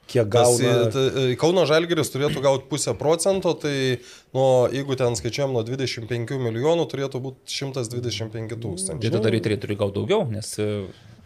kiek 0.09 0.29
Tas, 0.33 0.57
gauna. 0.59 0.87
tai, 0.93 1.25
Kauno 1.39 1.65
Žalgeris 1.69 2.11
turėtų 2.13 2.41
gauti 2.43 2.67
pusę 2.71 2.95
procento, 2.97 3.53
tai 3.57 3.75
nuo, 4.35 4.67
jeigu 4.73 4.97
ten 4.99 5.17
skaičiuojam 5.19 5.53
nuo 5.55 5.63
25 5.67 6.39
milijonų, 6.41 6.87
turėtų 6.91 7.21
būti 7.23 7.59
125 7.59 8.57
tūkstančių. 8.57 9.03
Tai 9.05 9.13
tada 9.19 9.33
riteriai 9.35 9.61
turi 9.61 9.77
gauti 9.79 9.99
daugiau, 10.01 10.25
nes 10.33 10.51
e, 10.61 10.69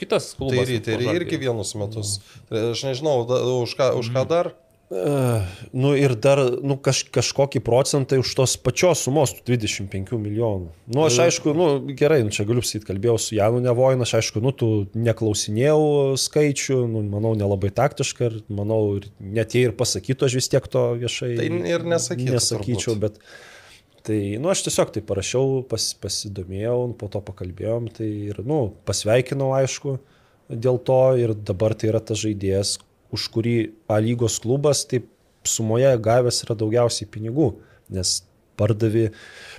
kitas 0.01 0.33
klubas. 0.39 0.59
Tai 0.59 0.67
riteriai 0.71 1.15
irgi 1.21 1.39
vienus 1.41 1.73
metus. 1.79 2.17
Aš 2.51 2.83
nežinau, 2.89 3.23
da, 3.29 3.41
už, 3.63 3.77
ką, 3.79 3.93
už 4.01 4.11
ką 4.15 4.27
dar. 4.29 4.53
Nu 4.91 5.93
ir 5.97 6.13
dar 6.19 6.39
nu, 6.61 6.75
kaž, 6.83 7.03
kažkokį 7.13 7.61
procentą 7.65 8.19
už 8.21 8.33
tos 8.37 8.55
pačios 8.61 9.01
sumos, 9.05 9.31
tų 9.33 9.55
25 9.55 10.11
milijonų. 10.19 10.69
Nu 10.93 11.05
aš 11.07 11.21
aišku, 11.23 11.53
nu 11.57 11.67
gerai, 11.97 12.19
nu, 12.25 12.33
čia 12.35 12.45
galiu 12.45 12.61
sakyti, 12.65 12.89
kalbėjau 12.91 13.15
su 13.21 13.37
Janu 13.37 13.61
Nevojinu, 13.63 14.05
aš 14.05 14.17
aišku, 14.19 14.43
nu 14.43 14.51
tų 14.53 14.69
neklausinėjau 14.93 16.19
skaičių, 16.21 16.77
nu, 16.91 17.01
manau, 17.09 17.33
nelabai 17.39 17.71
taktiška 17.73 18.29
ir 18.29 18.37
manau, 18.53 18.81
ir 18.99 19.09
net 19.23 19.55
jei 19.57 19.69
ir 19.69 19.75
pasakytų, 19.79 20.29
aš 20.29 20.37
vis 20.41 20.51
tiek 20.53 20.69
to 20.75 20.85
viešai 21.01 21.33
Tai 21.39 21.49
ir 21.73 21.89
nesakytų 21.95 22.37
nesakyčiau, 22.37 22.93
turbūt. 22.93 23.17
bet 23.17 24.05
tai, 24.05 24.21
nu 24.43 24.53
aš 24.53 24.67
tiesiog 24.67 24.93
tai 24.93 25.05
parašiau, 25.09 25.61
pas, 25.73 25.89
pasidomėjau, 26.03 26.79
po 26.99 27.09
to 27.09 27.23
pakalbėjom, 27.23 27.89
tai 27.97 28.13
ir, 28.29 28.43
nu, 28.45 28.65
pasveikinau, 28.85 29.55
aišku, 29.57 29.97
dėl 30.53 30.81
to 30.85 31.03
ir 31.23 31.33
dabar 31.33 31.73
tai 31.73 31.95
yra 31.95 32.03
tas 32.03 32.19
žaidėjas, 32.21 32.77
už 33.13 33.29
kurį 33.33 33.55
A 33.87 33.99
lygos 34.03 34.39
klubas 34.43 34.85
taip 34.89 35.07
sumoje 35.45 35.91
gavęs 36.01 36.43
yra 36.45 36.55
daugiausiai 36.55 37.07
pinigų, 37.11 37.53
nes 37.93 38.21
pardavė, 38.57 39.07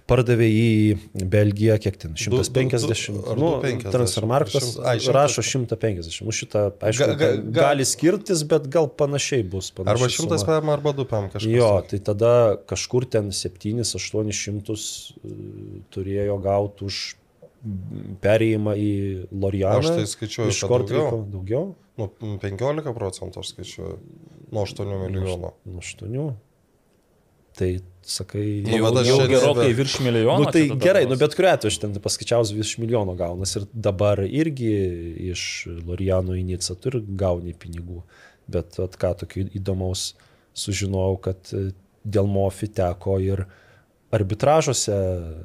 pardavė 0.06 0.46
į 0.54 1.26
Belgiją, 1.28 1.74
kiek 1.82 1.96
ten, 1.98 2.12
Du- 2.14 2.30
du- 2.38 2.44
150, 2.46 3.16
du- 3.18 3.30
ar 3.32 3.36
nu, 3.36 3.48
250, 3.60 3.90
transfermarktas 3.90 4.68
rašo 5.16 5.42
150, 5.42 6.22
nu 6.22 6.30
šitą, 6.30 6.62
aišku, 6.78 7.02
Ga- 7.02 7.16
ga- 7.18 7.32
ga- 7.42 7.52
gali 7.58 7.84
skirtis, 7.84 8.44
bet 8.46 8.68
gal 8.70 8.86
panašiai 8.88 9.42
bus. 9.50 9.72
Arba 9.76 9.96
panaši 9.98 10.22
100 10.22 10.38
suma. 10.38 10.60
PM, 10.60 10.68
arba 10.76 10.92
2 10.94 11.04
PM 11.10 11.26
kažkas. 11.28 11.50
Jo, 11.50 11.72
tai 11.90 11.98
tada 11.98 12.56
kažkur 12.70 13.04
ten 13.10 13.32
7-800 13.34 15.12
turėjo 15.92 16.38
gauti 16.42 16.84
už 16.88 17.00
perėjimą 18.24 18.74
į 18.76 18.90
Lorianą. 19.32 19.80
Aš 19.80 19.86
tai 19.96 20.06
skaičiuoju, 20.10 20.52
Iš 20.52 20.60
Kortriko 20.68 21.10
daugiau. 21.10 21.30
daugiau? 21.32 21.74
Nu, 22.00 22.08
15 22.42 22.90
procentų 22.96 23.38
aš 23.44 23.52
skaičiuoju. 23.54 23.98
Nuo 24.54 24.64
8 24.66 24.88
milijonų. 25.06 25.52
Nuo 25.70 25.82
8. 25.84 26.34
Tai 27.54 27.68
sakai, 28.02 28.62
Nu, 28.66 28.72
Jau, 28.80 28.88
bet 28.96 29.06
jau 29.06 29.18
gerokai 29.30 29.68
nebe- 29.68 29.76
virš 29.78 30.00
milijono. 30.02 30.42
Nu, 30.42 30.50
tai 30.50 30.64
gerai, 30.82 31.04
nu 31.06 31.14
bet 31.20 31.36
kuriuo 31.38 31.52
atveju 31.54 31.70
aš 31.70 31.78
ten 31.84 31.92
paskaičiausiu 32.02 32.56
virš 32.58 32.72
milijono 32.82 33.14
gaunas 33.14 33.54
ir 33.56 33.68
dabar 33.72 34.18
irgi 34.26 34.72
iš 35.30 35.44
Lorijano 35.86 36.34
į 36.34 36.42
Nicą 36.50 36.74
turi 36.82 36.98
gauni 37.06 37.54
pinigų. 37.54 38.02
Bet 38.50 38.74
at, 38.82 38.98
ką 38.98 39.12
tokio 39.22 39.46
įdomaus 39.54 40.14
sužinojau, 40.52 41.20
kad 41.22 41.38
e, 41.54 41.70
dėl 42.04 42.26
Mofi 42.28 42.66
teko 42.74 43.20
ir 43.22 43.46
arbitražuose 44.14 44.98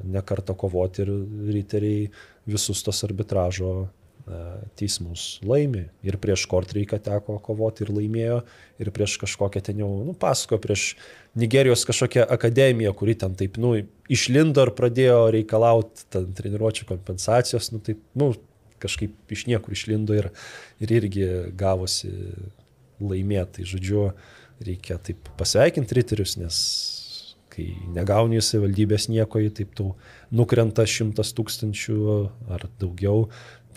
nekartą 0.04 0.54
kovoti 0.58 1.02
ir 1.06 1.14
riteriai 1.54 2.10
visus 2.50 2.82
tos 2.86 3.04
arbitražo 3.06 3.88
teismus 4.78 5.38
laimi. 5.46 5.86
Ir 6.06 6.18
prieš 6.22 6.46
Kortreiką 6.50 6.98
teko 7.02 7.38
kovoti 7.44 7.84
ir 7.84 7.92
laimėjo, 7.94 8.40
ir 8.82 8.92
prieš 8.94 9.16
kažkokią 9.22 9.62
ten 9.70 9.82
jau, 9.82 9.90
nu, 10.06 10.14
pasako, 10.18 10.60
prieš 10.62 10.94
Nigerijos 11.38 11.84
kažkokią 11.86 12.24
akademiją, 12.34 12.92
kuri 12.98 13.14
ten 13.18 13.36
taip, 13.38 13.58
nu, 13.62 13.76
išlindo 14.10 14.64
ir 14.66 14.72
pradėjo 14.74 15.18
reikalauti 15.36 16.08
ten 16.10 16.30
treniruočio 16.34 16.88
kompensacijos, 16.88 17.70
nu, 17.74 17.82
taip, 17.86 18.00
nu, 18.18 18.32
kažkaip 18.80 19.34
iš 19.34 19.46
niekur 19.50 19.76
išlindo 19.76 20.16
ir, 20.16 20.30
ir 20.80 20.94
irgi 21.00 21.28
gavosi 21.58 22.10
laimėti. 23.00 23.60
Tai 23.60 23.68
žodžiu, 23.74 24.06
reikia 24.64 24.98
taip 25.04 25.30
pasveikinti 25.38 25.96
riterius, 26.00 26.36
nes 26.40 26.62
kai 27.50 27.66
negauni 27.94 28.40
savivaldybės 28.44 29.08
nieko, 29.10 29.42
taip 29.54 29.74
tau 29.78 29.94
nukrenta 30.34 30.86
šimtas 30.86 31.34
tūkstančių 31.36 31.98
ar 32.54 32.68
daugiau. 32.80 33.28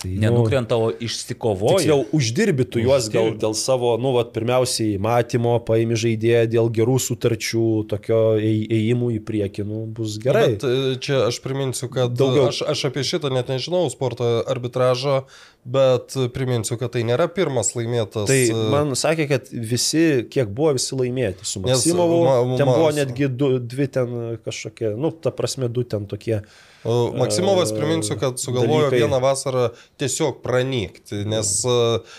Tai, 0.02 0.10
nu, 0.12 0.20
Nenukrenta, 0.24 0.76
o 0.76 0.90
išsikovoja. 0.92 1.78
Tiksliau, 1.78 2.02
uždirbi 2.18 2.66
tu 2.66 2.82
juos 2.82 3.06
gal 3.14 3.30
dėl 3.40 3.54
savo, 3.56 3.94
nu, 4.02 4.12
vat, 4.18 4.32
pirmiausiai 4.36 4.98
matymo, 5.00 5.54
paimi 5.64 5.96
žaidėją 5.96 6.42
dėl 6.52 6.72
gerų 6.76 6.98
sutarčių, 7.06 7.66
tokio 7.92 8.18
ėj- 8.42 8.66
ėjimų 8.74 9.12
į 9.16 9.22
priekį, 9.30 9.66
nu, 9.70 9.84
bus 9.96 10.18
gerai. 10.24 10.56
Bet 10.56 10.66
e, 10.68 10.74
čia 11.04 11.22
aš 11.30 11.38
priminsiu, 11.46 11.88
kad 11.94 12.18
Daugiau. 12.20 12.50
aš, 12.50 12.64
aš 12.74 12.86
apie 12.90 13.06
šitą 13.08 13.32
net 13.32 13.54
nežinau 13.54 13.86
sporto 13.94 14.42
arbitražo, 14.50 15.22
bet 15.66 16.16
priminsiu, 16.36 16.76
kad 16.82 16.92
tai 16.96 17.06
nėra 17.08 17.30
pirmas 17.32 17.72
laimėtas. 17.78 18.28
Tai 18.28 18.40
e, 18.52 18.66
man 18.74 18.92
sakė, 19.00 19.30
kad 19.32 19.48
visi, 19.54 20.26
kiek 20.32 20.52
buvo 20.52 20.74
visi 20.76 20.98
laimėti, 21.00 21.48
su 21.48 21.62
Maksimovu, 21.64 22.20
ma- 22.28 22.58
ten 22.60 22.68
ma- 22.68 22.76
buvo 22.78 22.92
netgi 22.96 23.30
du, 23.32 23.56
dvi 23.60 23.88
ten 23.88 24.14
kažkokie, 24.44 24.94
nu, 25.00 25.12
ta 25.16 25.32
prasme, 25.32 25.72
du 25.72 25.86
ten 25.88 26.06
tokie. 26.12 26.42
Maksimovas 26.84 27.70
priminsiu, 27.72 28.18
kad 28.20 28.36
sugalvojo 28.44 28.90
dalykai. 28.90 28.98
vieną 29.06 29.20
vasarą 29.24 29.70
tiesiog 30.02 30.42
pranykti, 30.44 31.22
nes 31.32 31.54
e, 31.64 31.76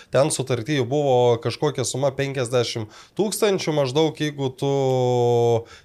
ten 0.09 0.31
sutartyje 0.33 0.81
buvo 0.89 1.37
kažkokia 1.43 1.85
suma 1.85 2.09
50 2.09 2.89
tūkstančių 3.13 3.75
maždaug, 3.77 4.17
jeigu 4.17 4.49
tu 4.57 4.71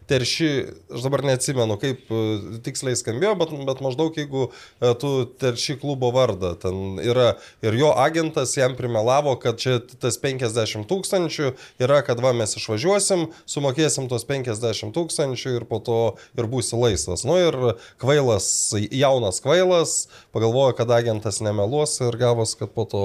terši, 0.09 0.49
aš 0.97 1.05
dabar 1.05 1.27
neatsimenu, 1.29 1.77
kaip 1.81 2.09
e, 2.09 2.23
tiksliai 2.65 2.97
skambėjo, 2.97 3.35
bet, 3.43 3.53
bet 3.69 3.83
maždaug 3.85 4.17
jeigu 4.17 4.49
e, 4.49 4.95
tu 5.01 5.13
terši 5.45 5.77
klubo 5.83 6.09
vardą, 6.17 6.55
ten 6.65 6.97
yra 7.05 7.35
ir 7.63 7.77
jo 7.79 7.93
agentas 7.97 8.57
jam 8.57 8.77
primelavo, 8.77 9.35
kad 9.41 9.59
čia 9.61 9.79
tas 10.01 10.19
50 10.21 10.87
tūkstančių 10.91 11.53
yra, 11.83 12.01
kad 12.07 12.23
va 12.23 12.33
mes 12.37 12.57
išvažiuosim, 12.59 13.29
sumokėsim 13.49 14.09
tos 14.11 14.27
50 14.29 14.95
tūkstančių 14.97 15.57
ir 15.59 15.67
po 15.71 15.81
to 15.85 16.01
ir 16.39 16.49
būsi 16.51 16.79
laisvas. 16.79 17.25
Nu 17.29 17.39
ir 17.41 17.59
kvailas, 18.01 18.49
jaunas 18.91 19.43
kvailas, 19.45 19.97
pagalvojo, 20.35 20.77
kad 20.79 20.93
agentas 20.95 21.41
nemeluos 21.45 21.99
ir 22.05 22.19
gavos, 22.21 22.57
kad 22.59 22.73
po 22.75 22.87
to 22.89 23.05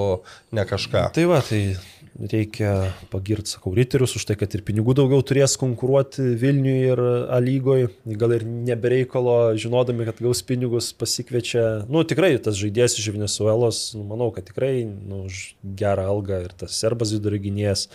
ne 0.54 0.66
kažką. 0.68 1.08
Tai 1.16 1.28
va, 1.30 1.42
tai 1.44 1.76
reikia 2.16 2.72
pagirti, 3.12 3.52
sakau, 3.56 3.74
riterius 3.76 4.16
už 4.16 4.26
tai, 4.28 4.36
kad 4.40 4.52
ir 4.56 4.64
pinigų 4.66 4.96
daugiau 4.96 5.24
turės 5.26 5.56
konkuruoti 5.60 6.24
Vilniui 6.40 6.76
ir 6.92 7.02
A 7.32 7.40
lygoje. 7.42 7.90
Gal 8.18 8.36
ir 8.38 8.46
nebereikalo, 8.46 9.54
žinodami, 9.60 10.06
kad 10.08 10.20
gaus 10.24 10.42
pinigus, 10.46 10.92
pasikviečia. 10.96 11.86
Nu, 11.92 12.04
tikrai 12.08 12.34
tas 12.42 12.58
žaidėjas 12.60 12.98
iš 13.00 13.10
Venezuelos, 13.16 13.82
nu, 13.96 14.04
manau, 14.08 14.30
kad 14.34 14.48
tikrai 14.48 14.84
nu, 14.86 15.26
už 15.30 15.56
gerą 15.78 16.08
algą 16.12 16.44
ir 16.46 16.54
tas 16.64 16.78
serbas 16.80 17.12
vidurio 17.16 17.42
gynėjas 17.42 17.88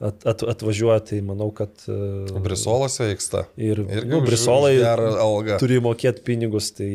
at, 0.00 0.24
at, 0.26 0.42
atvažiuoja, 0.54 0.98
tai 1.08 1.20
manau, 1.24 1.48
kad... 1.54 1.72
e, 1.88 2.42
Brisolas 2.44 2.98
veiksta. 3.00 3.44
Ir 3.56 3.84
Irgi 3.84 4.10
nu, 4.10 4.20
Brisolai 4.26 4.74
turi 5.62 5.78
mokėti 5.84 6.24
pinigus, 6.26 6.72
tai 6.76 6.90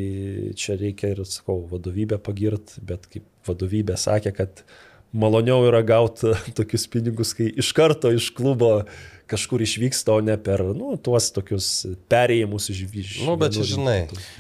čia 0.59 0.77
reikia 0.79 1.13
ir, 1.15 1.23
sakau, 1.29 1.61
vadovybę 1.71 2.19
pagirt, 2.23 2.75
bet 2.85 3.07
kaip 3.09 3.25
vadovybė 3.47 3.97
sakė, 3.99 4.35
kad 4.35 4.63
maloniau 5.13 5.63
yra 5.69 5.81
gauti 5.85 6.33
tokius 6.57 6.87
pinigus, 6.91 7.33
kai 7.37 7.49
iš 7.59 7.71
karto 7.77 8.11
iš 8.13 8.29
klubo 8.35 8.83
kažkur 9.29 9.61
išvyksta, 9.61 10.09
o 10.17 10.21
ne 10.25 10.33
per, 10.41 10.63
nu, 10.73 10.95
tuos 10.97 11.27
tokius 11.29 11.65
perėjimus 12.09 12.65
iš 12.73 12.79
vyžių. 12.89 13.27
Nu, 13.27 13.35
bet 13.37 13.53
čia 13.53 13.65
žinai. 13.75 13.97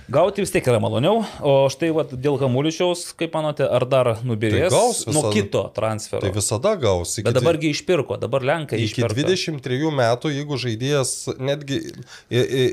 Gauti 0.09 0.41
vis 0.41 0.49
tiek 0.49 0.65
yra 0.65 0.79
maloniau, 0.81 1.19
o 1.45 1.53
štai 1.69 1.91
vat, 1.93 2.15
dėl 2.17 2.39
Hamuličiaus, 2.41 3.11
kaip 3.19 3.37
manote, 3.37 3.67
ar 3.69 3.85
dar 3.85 4.09
nubirės 4.25 4.73
Tai 4.73 4.79
gaus 4.79 5.03
nuo 5.05 5.27
visada. 5.27 5.35
kito 5.37 5.61
transfero? 5.77 6.23
Tai 6.25 6.33
visada 6.33 6.73
gaus. 6.81 7.13
iki 7.21 7.27
Bet 7.29 7.37
dabargi 7.37 7.69
išpirko, 7.75 8.17
dabar 8.17 8.41
Lenkai 8.49 8.81
Iki 8.81 9.03
išpirko. 9.05 9.19
23 9.61 9.93
metų, 10.01 10.33
jeigu 10.39 10.57
žaidėjas 10.65 11.13
netgi 11.37 11.83
i, 11.85 12.41
i, 12.41 12.65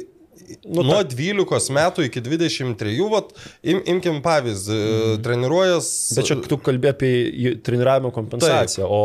Nu, 0.66 0.82
nuo 0.86 0.98
12 1.02 1.72
metų 1.74 2.06
iki 2.06 2.22
23, 2.22 2.96
vat, 3.10 3.32
im, 3.66 3.80
imkim 3.94 4.18
pavyzdį, 4.24 4.78
mm. 4.78 5.22
treniruojas. 5.24 5.90
Bet 6.18 6.28
čia 6.30 6.38
tu 6.44 6.58
kalbė 6.62 6.92
apie 6.92 7.12
treniravimo 7.66 8.12
kompensaciją, 8.14 8.86
o, 8.86 9.02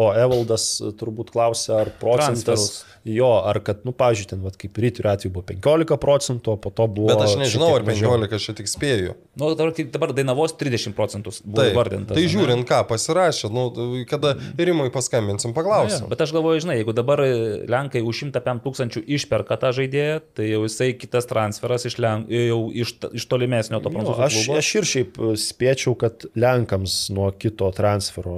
o 0.00 0.10
Evaldas 0.18 0.72
turbūt 1.00 1.32
klausė, 1.34 1.74
ar 1.82 1.92
procentas 2.00 2.44
Transferus. 2.44 2.89
Jo, 3.04 3.30
ar 3.48 3.60
kad, 3.64 3.84
nu, 3.88 3.92
pažiūrėjau, 3.96 4.30
ten, 4.34 4.42
vat, 4.44 4.56
kaip 4.60 4.76
rytų 4.80 5.06
atveju 5.08 5.32
buvo 5.32 5.44
15 5.48 5.96
procentų, 6.02 6.54
o 6.54 6.60
po 6.60 6.72
to 6.74 6.86
buvo... 6.90 7.08
Bet 7.12 7.22
aš 7.24 7.36
nežinau, 7.40 7.70
ar 7.74 7.80
šiek 7.80 7.86
tiek 7.86 7.94
mažiau. 7.94 8.12
15, 8.20 8.36
aš 8.36 8.58
tik 8.60 8.68
spėju. 8.70 9.14
Nu, 9.40 9.48
dabar, 9.56 9.72
dabar 9.94 10.12
Dainavos 10.16 10.52
30 10.60 10.96
procentų 10.98 11.32
buvo 11.44 11.62
Taip, 11.62 11.72
įvardinta. 11.72 12.16
tai 12.18 12.26
žiūrint, 12.28 12.66
ką 12.68 12.82
pasirašė, 12.90 13.50
nu, 13.54 13.64
kada 14.10 14.34
Rimui 14.58 14.90
paskambinsim, 14.92 15.54
paklausim. 15.56 16.08
Bet 16.10 16.20
aš 16.26 16.34
galvoju, 16.36 16.60
žinai, 16.66 16.76
jeigu 16.80 16.92
dabar 16.96 17.22
Lenkai 17.70 18.02
už 18.04 18.24
105 18.28 18.60
tūkstančių 18.66 19.02
išperka 19.16 19.56
tą 19.62 19.70
žaidėją, 19.76 20.20
tai 20.36 20.50
jau 20.50 20.60
jisai 20.66 20.90
kitas 20.98 21.28
transferas 21.30 21.86
iš, 21.88 21.96
Lenk, 22.02 22.28
jau 22.28 22.60
iš, 22.74 22.94
iš 23.16 23.26
tolimesnio 23.30 23.80
to 23.80 23.92
prancūzų 23.94 24.26
aš, 24.26 24.38
klubo. 24.44 24.58
aš 24.60 24.72
ir 24.80 24.88
šiaip 24.92 25.18
e, 25.20 25.32
spėčiau, 25.40 25.94
kad 26.00 26.26
Lenkams 26.36 26.98
nuo 27.14 27.30
kito 27.32 27.70
transfero, 27.76 28.36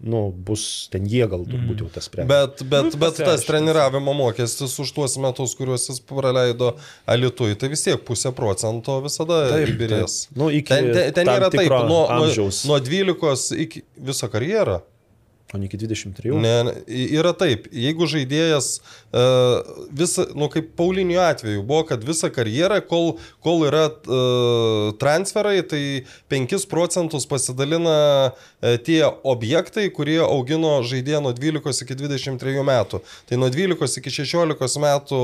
nu, 0.00 0.22
bus 0.32 0.88
ten 0.92 1.04
jie 1.10 1.26
gal 1.30 1.44
turbūt 1.48 1.84
jau 1.84 1.90
tas 1.92 2.08
sprendžiama. 2.08 2.30
Bet, 2.48 2.64
bet, 2.64 2.88
Nu, 2.90 2.98
bet 2.98 3.18
tas 3.18 3.26
pasiaiškins. 3.26 3.46
Treniravimo 3.90 4.12
mokestis 4.14 4.78
už 4.78 4.92
tuos 4.92 5.16
metus, 5.18 5.54
kuriuos 5.54 5.88
jis 5.88 6.00
praleido 6.00 6.76
Alitui, 7.06 7.54
tai 7.58 7.68
vis 7.68 7.82
tiek 7.82 8.00
pusę 8.04 8.32
procento 8.32 9.00
visada 9.02 9.50
birės. 9.78 10.28
Nu, 10.36 10.50
iki 10.50 10.68
Ten, 10.70 10.92
ten, 10.94 11.12
ten 11.12 11.26
yra 11.28 11.50
taip, 11.50 11.70
nuo, 11.88 12.06
amžiaus. 12.08 12.64
nuo 12.68 12.78
12 12.78 13.58
iki 13.58 13.82
visą 13.96 14.28
karjerą. 14.30 14.80
O 15.54 15.58
ne 15.58 15.66
iki 15.66 15.76
23. 15.76 16.30
Ne, 16.38 16.52
yra 17.18 17.32
taip, 17.34 17.64
jeigu 17.74 18.06
žaidėjas 18.06 18.68
uh, 18.78 19.58
visą, 19.98 20.28
nu 20.38 20.46
kaip 20.52 20.68
Paulinio 20.78 21.18
atveju 21.24 21.64
buvo, 21.66 21.82
kad 21.88 22.04
visą 22.06 22.30
karjerą, 22.30 22.76
kol, 22.86 23.16
kol 23.42 23.64
yra 23.66 23.88
uh, 23.90 24.92
transferai, 25.02 25.56
tai 25.66 25.82
5 26.30 26.68
procentus 26.70 27.26
pasidalina 27.26 27.96
uh, 28.30 28.76
tie 28.86 29.00
objektai, 29.26 29.88
kurie 29.90 30.20
augino 30.22 30.76
žaidėją 30.86 31.22
nuo 31.26 31.34
12 31.34 31.82
iki 31.82 31.98
23 31.98 32.62
metų. 32.70 33.02
Tai 33.26 33.40
nuo 33.42 33.50
12 33.50 33.98
iki 34.04 34.14
16 34.20 34.78
metų 34.86 35.20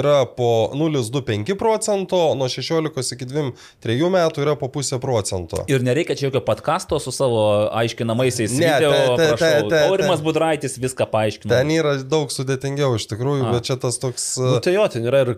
yra 0.00 0.16
po 0.32 0.48
0,25 0.72 1.54
procento, 1.60 2.22
nuo 2.40 2.48
16 2.48 3.12
iki 3.18 3.28
23 3.28 4.10
metų 4.16 4.44
yra 4.46 4.56
po 4.56 4.70
pusę 4.72 4.96
procento. 5.02 5.60
Ir 5.68 5.84
nereikia 5.84 6.16
čia 6.16 6.30
jokio 6.30 6.40
podkasto 6.46 6.96
su 7.02 7.12
savo 7.12 7.44
aiškinamaisiais 7.76 8.56
Ne, 8.56 8.72
video, 8.78 8.92
te- 8.92 9.16
te- 9.16 9.25
prašau. 9.34 9.68
te- 9.68 9.74
te- 9.74 9.82
Aurimas 9.90 10.22
Budraitis 10.24 10.78
viską 10.82 11.08
paaiškino. 11.12 11.50
Ten 11.52 11.72
yra 11.74 11.96
daug 12.04 12.30
sudėtingiau 12.34 12.94
iš 12.98 13.08
tikrųjų, 13.10 13.48
A. 13.48 13.54
bet 13.56 13.66
čia 13.68 13.76
tas 13.82 13.98
toks... 14.02 14.34
Nu, 14.42 14.58
tai 14.64 14.76
jo, 14.76 14.86
ten 14.92 15.06
yra 15.08 15.24
ir 15.26 15.34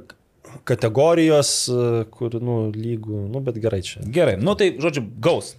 kategorijos, 0.68 1.52
kur, 2.14 2.36
nu, 2.42 2.58
lygų, 2.74 3.24
nu, 3.32 3.42
bet 3.44 3.58
gerai 3.62 3.80
čia. 3.86 4.02
Gerai, 4.04 4.36
nu 4.40 4.54
tai, 4.58 4.72
žodžiu, 4.80 5.04
gaus. 5.22 5.54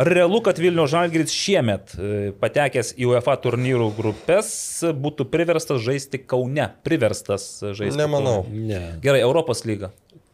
Ar 0.00 0.08
realu, 0.08 0.38
kad 0.40 0.56
Vilnių 0.62 0.86
Žalgiris 0.88 1.32
šiemet 1.34 1.92
e, 1.98 2.30
patekęs 2.40 2.94
į 2.96 3.08
UEFA 3.10 3.34
turnyrų 3.42 3.90
grupės 3.98 4.48
būtų 4.96 5.26
priverstas 5.28 5.82
žaisti 5.84 6.22
Kaune? 6.22 6.70
Priverstas 6.86 7.58
žaisti. 7.60 7.98
Nemanau. 7.98 8.44
Kaune. 8.46 8.62
Ne. 8.70 8.80
Gerai, 9.04 9.20
Europos 9.26 9.64
lyga. 9.68 9.90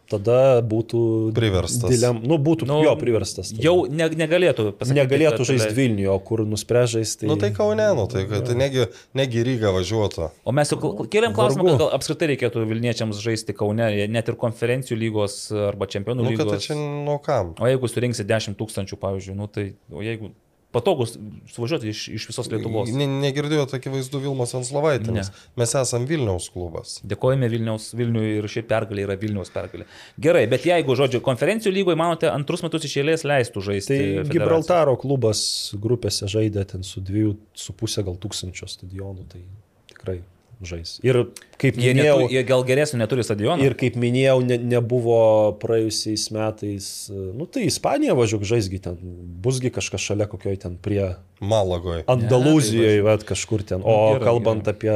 Tada 0.06 0.60
būtų... 0.62 1.00
Priverstas. 1.34 1.90
Dilem, 1.90 2.20
nu, 2.22 2.36
būtų 2.38 2.66
Nu, 2.68 2.76
nu, 2.78 2.84
jo 2.86 2.92
priverstas. 3.00 3.50
tada. 3.50 3.62
Jau 3.64 3.86
ne, 3.90 4.06
negalėtų 4.06 4.68
pasakyti. 4.78 4.98
negalėtų 5.00 5.40
kad- 5.42 5.48
žaisti 5.50 5.74
Vilniuje, 5.74 6.10
o 6.14 6.18
kur 6.22 6.44
nuspręs 6.46 6.92
žaisti. 6.94 7.26
Nu 7.26 7.34
tai 7.36 7.50
Kaune, 7.56 7.82
nu 7.98 8.06
tai, 8.06 8.22
tai 8.30 8.54
negi, 8.54 8.86
negi 9.18 9.42
Ryga 9.48 9.72
važiuotų. 9.74 10.30
O 10.46 10.54
mes 10.54 10.70
jau 10.70 10.78
kėlėm 11.10 11.34
klausimą, 11.34 11.66
kad 11.72 11.82
gal 11.82 11.90
apskritai 11.98 12.30
reikėtų 12.36 12.62
Vilniečiams 12.70 13.18
žaisti 13.18 13.52
Kaune, 13.58 13.90
net 14.06 14.28
ir 14.30 14.38
konferencijų 14.38 14.98
lygos 15.02 15.50
arba 15.50 15.90
čempionų 15.90 16.22
Nu 16.22 16.36
kad 16.36 16.46
tai 16.46 16.54
lygos. 16.54 16.66
čia 16.70 16.78
nu 16.78 17.18
kam. 17.18 17.54
O 17.58 17.66
jeigu 17.66 17.90
surinksi 17.90 18.22
10 18.24 18.54
tūkstančių, 18.62 18.94
pavyzdžiui, 19.02 19.34
nu 19.42 19.50
tai, 19.50 19.72
o 19.90 20.06
jeigu 20.06 20.30
patogus 20.76 21.16
suvažiuoti 21.52 21.90
iš, 21.90 22.02
iš 22.18 22.28
visos 22.30 22.50
Lietuvos. 22.52 22.92
Ne, 22.94 23.08
negirdėjote 23.24 23.78
akivaizdų 23.80 24.20
Vilmos 24.26 24.54
Anslovaitėmis. 24.58 25.32
Mes 25.58 25.74
esam 25.80 26.06
Vilniaus 26.08 26.50
klubas. 26.52 26.98
Dėkojame 27.08 27.48
Vilniaus, 27.52 27.90
Vilniui 27.96 28.36
ir 28.42 28.48
šiaip 28.52 28.68
pergalė 28.70 29.06
yra 29.08 29.18
Vilniaus 29.20 29.52
pergalė. 29.54 29.88
Gerai, 30.22 30.44
bet 30.52 30.68
jeigu, 30.68 30.96
žodžiu, 30.98 31.22
konferencijų 31.24 31.74
lygoje, 31.80 31.98
manote, 32.00 32.30
antrus 32.30 32.64
metus 32.66 32.86
iš 32.88 32.98
eilės 33.02 33.26
leistų 33.26 33.64
žaisti. 33.70 33.98
Tai? 34.20 34.30
Gibraltaro 34.30 34.96
klubas 35.00 35.42
grupėse 35.80 36.28
žaidė 36.30 36.66
ten 36.72 36.86
su 36.86 37.02
dviejų 37.04 37.36
su 37.56 37.76
pusė 37.76 38.06
gal 38.06 38.18
tūkstančio 38.20 38.68
stadionų, 38.70 39.28
tai 39.32 39.44
tikrai 39.92 40.20
žais. 40.64 40.96
Ir 41.04 41.18
kaip 41.60 41.76
Jie, 41.76 41.92
minėjau, 41.92 42.16
netu, 42.22 42.32
jie 42.32 42.42
gal 42.48 42.64
geresnių 42.68 43.00
neturi 43.02 43.24
stadionų. 43.26 43.66
ir 43.66 43.76
kaip 43.78 43.98
minėjau, 44.00 44.38
ne, 44.46 44.56
nebuvo 44.76 45.20
praėjusiais 45.60 46.26
metais, 46.32 46.88
nu 47.12 47.48
tai 47.50 47.66
Ispanija 47.68 48.16
važiuok 48.16 48.46
žaisgi 48.48 48.80
ten, 48.88 48.98
busgi 49.44 49.72
kažkas 49.74 50.04
šalia 50.08 50.28
kokioj 50.30 50.58
ten 50.64 50.76
prie 50.80 51.16
Malagoj. 51.44 52.06
Andalūzijoje, 52.08 53.02
bet 53.04 53.26
kažkur 53.28 53.64
ten. 53.68 53.84
O 53.84 54.16
gerai, 54.16 54.24
kalbant 54.24 54.68
apie 54.72 54.94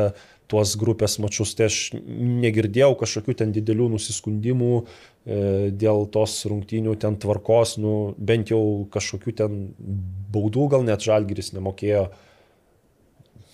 tuos 0.51 0.73
grupės 0.81 1.19
mačius, 1.23 1.53
tai 1.55 1.69
aš 1.69 1.79
negirdėjau 1.95 2.95
kažkokių 3.03 3.37
ten 3.43 3.53
didelių 3.55 3.91
nusiskundimų 3.93 4.73
e, 4.81 5.69
dėl 5.71 6.09
tos 6.11 6.41
rungtynių 6.51 6.97
ten 7.03 7.21
tvarkos, 7.23 7.77
nu, 7.83 7.95
bent 8.19 8.51
jau 8.51 8.89
kažkokių 8.91 9.37
ten 9.43 9.61
baudų 10.35 10.67
gal 10.75 10.87
net 10.89 11.07
žalgiris 11.07 11.53
nemokėjo. 11.55 12.09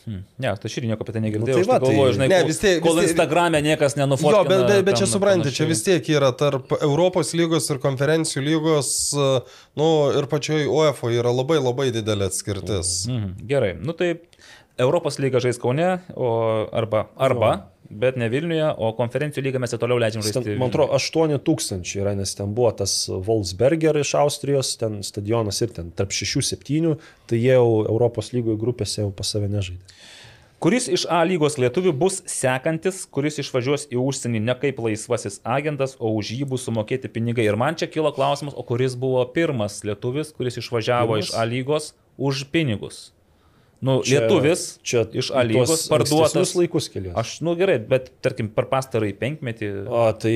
Ne, 0.06 0.22
tai 0.38 0.68
aš 0.70 0.76
ir 0.78 0.84
nieko 0.86 1.02
apie 1.02 1.12
tai 1.16 1.20
negirdėjau. 1.24 1.58
Nu, 1.58 1.64
tai 1.64 1.66
va, 1.66 1.78
tai, 1.82 1.88
galvoju, 1.90 2.12
žinai, 2.14 2.28
Ne, 2.30 2.36
vis 2.46 2.60
tiek- 2.62 2.78
kol 2.84 2.94
vis 2.94 3.08
tiek- 3.10 3.16
Instagram'e 3.16 3.58
niekas 3.66 3.96
nenufotkino. 3.98 4.36
Jo, 4.36 4.44
bet, 4.46 4.60
bet, 4.70 4.84
bet 4.86 5.00
čia 5.00 5.06
suprantate, 5.10 5.50
čia 5.56 5.66
vis 5.66 5.82
tiek 5.82 6.06
yra 6.14 6.30
tarp 6.32 6.70
Europos 6.80 7.32
lygos 7.34 7.66
ir 7.74 7.80
konferencijų 7.82 8.44
lygos, 8.46 8.90
uh, 9.18 9.40
nu 9.76 9.88
ir 10.14 10.28
pačioj 10.30 10.68
UEFA 10.70 11.10
yra 11.18 11.32
labai 11.34 11.58
labai 11.58 11.88
didelė 11.90 12.30
atskirtis. 12.30 13.08
Mhm, 13.10 13.34
gerai, 13.50 13.72
nu 13.82 13.92
tai 13.98 14.12
Europos 14.78 15.16
lyga 15.22 15.40
žais 15.40 15.58
Kaune, 15.60 15.98
o, 16.14 16.28
arba, 16.72 17.06
arba 17.16 17.54
bet 17.90 18.16
ne 18.18 18.28
Vilniuje, 18.30 18.66
o 18.82 18.90
konferencijų 18.98 19.44
lygą 19.46 19.60
mes 19.62 19.72
ir 19.72 19.80
toliau 19.80 20.00
leidžiam 20.02 20.24
žaisti. 20.24 20.42
Ten, 20.42 20.58
man 20.60 20.72
atrodo, 20.72 20.96
8 20.96 21.38
tūkstančiai 21.46 22.02
yra, 22.02 22.14
nes 22.18 22.34
ten 22.36 22.52
buvo 22.56 22.72
tas 22.76 22.94
Wolfsberger 23.08 23.98
iš 24.00 24.14
Austrijos, 24.20 24.74
ten 24.80 25.00
stadionas 25.06 25.62
ir 25.64 25.72
ten 25.76 25.92
tarp 25.96 26.14
6-7, 26.14 26.96
tai 27.30 27.40
jie 27.40 27.54
jau 27.54 27.86
Europos 27.86 28.32
lygoje 28.34 28.58
grupėse 28.60 29.04
jau 29.04 29.12
pas 29.14 29.30
save 29.32 29.50
nežaidė. 29.52 29.98
Kuris 30.56 30.86
iš 30.88 31.02
A 31.12 31.18
lygos 31.28 31.58
lietuvių 31.60 31.92
bus 32.00 32.22
sekantis, 32.32 33.02
kuris 33.12 33.36
išvažiuos 33.42 33.90
į 33.92 33.98
užsienį 34.00 34.40
ne 34.40 34.54
kaip 34.56 34.78
laisvasis 34.80 35.36
agentas, 35.44 35.98
o 36.00 36.14
už 36.16 36.30
jį 36.32 36.46
bus 36.48 36.64
sumokėti 36.64 37.10
pinigai. 37.12 37.44
Ir 37.44 37.58
man 37.60 37.76
čia 37.76 37.90
kilo 37.92 38.08
klausimas, 38.16 38.56
o 38.56 38.64
kuris 38.64 38.96
buvo 38.96 39.20
pirmas 39.36 39.82
lietuvis, 39.84 40.32
kuris 40.32 40.56
išvažiavo 40.62 41.18
Pirmas? 41.18 41.28
iš 41.28 41.36
A 41.36 41.44
lygos 41.44 41.90
už 42.16 42.46
pinigus. 42.48 43.10
Nu, 43.84 44.00
Čia- 44.00 44.22
lietuvis 44.24 44.78
čia 44.80 45.02
iš 45.12 45.28
A 45.36 45.42
tuos 45.44 45.82
parduotas. 45.92 46.54
laikus 46.56 46.88
kelias. 46.88 47.12
Aš, 47.20 47.40
nu 47.44 47.52
gerai, 47.58 47.76
bet 47.78 48.08
tarkim 48.24 48.48
per 48.48 48.64
pastarąjį 48.70 49.14
penkmetį. 49.20 49.68
O 49.92 50.06
tai 50.16 50.32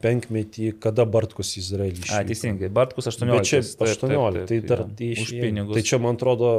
penkmetį, 0.00 0.70
kada 0.80 1.04
Bartkus 1.04 1.52
Izraelį 1.60 2.00
A, 2.00 2.22
išvyko? 2.24 2.28
teisingai, 2.30 2.70
Bartkus 2.72 3.10
18. 3.10 3.36
Bet 3.36 3.50
čia 3.50 3.60
taip, 3.60 3.76
taip, 3.78 3.92
18, 4.00 4.46
tai 4.48 4.58
taip, 4.60 4.66
dar 4.70 4.84
tai 4.88 5.10
už 5.12 5.20
išėjo. 5.26 5.42
pinigus. 5.44 5.74
Tai 5.76 5.82
čia, 5.90 5.98
man 6.00 6.16
atrodo, 6.16 6.50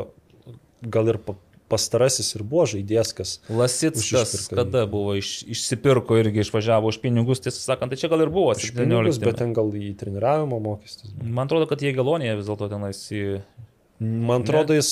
gal 0.86 1.10
ir 1.10 1.18
pa- 1.26 1.38
pastarasis 1.74 2.30
ir 2.38 2.44
buvo 2.46 2.68
žaidėjas, 2.70 3.12
kas... 3.18 3.30
Lasitskas, 3.50 4.36
kada 4.54 4.86
buvo 4.86 5.16
iš, 5.18 5.42
išsipirko 5.50 6.20
irgi 6.22 6.44
išvažiavo 6.46 6.92
už 6.94 7.00
pinigus, 7.02 7.42
tiesą 7.42 7.58
sakant, 7.66 7.90
tai 7.90 7.98
čia 7.98 8.12
gal 8.14 8.22
ir 8.22 8.30
buvo 8.30 8.54
Už 8.54 8.70
pinigus, 8.78 9.18
17. 9.18 9.26
bet 9.26 9.42
ten 9.42 9.54
gal 9.58 9.74
į 9.74 9.96
treniravimo 9.98 10.62
mokestis. 10.62 11.16
Man 11.26 11.50
atrodo, 11.50 11.66
kad 11.66 11.82
jie 11.82 11.96
galonėje 11.98 12.38
vis 12.38 12.46
dėlto 12.46 12.70
tenais 12.70 13.02
į... 13.10 13.24
Man 14.00 14.44
atrodo, 14.44 14.76
jis, 14.76 14.90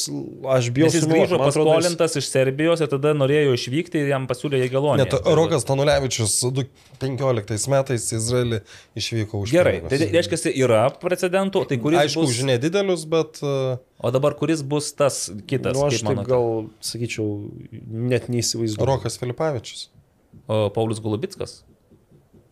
aš 0.48 0.70
bijau 0.72 0.88
Nes 0.88 0.94
jis 0.96 1.04
grįžo 1.10 1.36
atrodo, 1.36 1.74
jis- 1.74 1.84
paskolintas 1.84 2.14
iš 2.22 2.28
Serbijos 2.32 2.80
ir 2.86 2.88
tada 2.88 3.12
norėjo 3.18 3.52
išvykti 3.58 4.00
ir 4.00 4.12
jam 4.14 4.28
pasiūlė 4.30 4.62
Jėgelonį. 4.62 5.04
Net 5.04 5.16
Rokas 5.28 5.66
Tanulevičius 5.68 6.38
2015 6.46 7.68
metais 7.74 8.06
į 8.08 8.16
Izraelį 8.16 8.60
išvyko 9.02 9.42
už 9.44 9.52
Gerai, 9.52 9.74
pinigus. 9.82 9.92
tai 10.06 10.08
reiškia, 10.16 10.54
yra 10.64 10.86
precedentų, 11.02 11.66
tai 11.68 11.78
kuris 11.84 12.00
Aišku, 12.06 12.24
bus... 12.24 12.32
už 12.32 12.48
nedidelius, 12.48 13.04
bet 13.12 13.42
uh, 13.44 13.76
O 14.00 14.12
dabar 14.16 14.38
kuris 14.40 14.64
bus 14.64 14.94
tas 14.96 15.26
kitas? 15.52 15.76
Nu, 15.76 15.84
aš 15.90 16.00
kaip 16.00 16.10
taip 16.14 16.24
gal 16.28 16.48
sakyčiau, 16.84 17.28
net 17.92 18.30
neįsivaizduoju. 18.32 18.88
Rokas 18.88 19.20
Filipavičius. 19.20 19.90
O 20.48 20.68
Paulius 20.76 21.04
Golubitskas? 21.04 21.62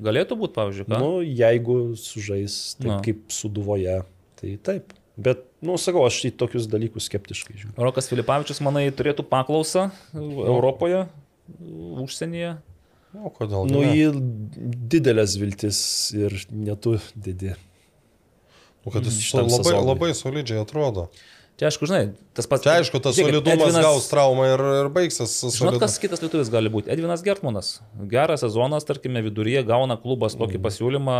Galėtų 0.01 0.35
būti, 0.39 0.55
pavyzdžiui, 0.57 0.87
ką? 0.89 0.99
Nu, 0.99 1.09
jeigu 1.23 1.77
sužais 1.99 2.75
taip 2.79 2.91
Na. 2.91 2.99
kaip 3.05 3.23
suduvoje, 3.31 3.99
tai 4.39 4.55
taip. 4.65 4.95
Bet, 5.15 5.43
nu, 5.61 5.77
sakau, 5.81 6.03
aš 6.09 6.19
į 6.29 6.33
tokius 6.41 6.67
dalykus 6.71 7.07
skeptiškai 7.09 7.55
žiūriu. 7.57 7.75
Rokas 7.79 8.09
Filipavičius, 8.11 8.61
manai, 8.65 8.87
turėtų 8.95 9.25
paklausą 9.29 9.89
Europoje, 10.17 11.05
užsienyje. 12.01 12.55
O 13.11 13.29
kodėl? 13.35 13.67
Nu, 13.67 13.81
ne? 13.83 13.91
jį 13.91 14.07
didelės 14.91 15.35
viltis 15.39 15.81
ir 16.15 16.37
netu 16.55 16.95
didi. 17.15 17.57
Nu, 18.85 18.93
kad 18.93 19.05
jis 19.05 19.19
šitam 19.19 19.49
labai, 19.49 19.59
sezonui. 19.67 19.87
labai 19.89 20.11
solidžiai 20.17 20.61
atrodo. 20.63 21.09
Čia, 21.59 21.67
aišku, 21.69 21.85
žinai, 21.85 22.05
tas 22.33 22.47
pats. 22.49 22.63
Čia 22.65 22.79
aišku, 22.79 22.97
tas 23.03 23.13
Žiūrėkit, 23.13 23.43
solidumas 23.43 23.67
Edvinas- 23.67 23.83
gaus 23.85 24.07
traumą 24.09 24.47
ir, 24.49 24.63
ir 24.79 24.87
baigsis. 24.95 25.35
Žinot, 25.53 25.77
kas 25.83 25.99
kitas 26.01 26.23
lietuvis 26.23 26.49
gali 26.49 26.71
būti? 26.73 26.89
Edvinas 26.89 27.21
Gertmanas. 27.21 27.81
Geras 28.09 28.41
sezonas, 28.41 28.87
tarkime, 28.87 29.21
viduryje 29.21 29.61
gauna 29.67 29.99
klubas 30.01 30.33
tokį 30.39 30.63
pasiūlymą, 30.63 31.17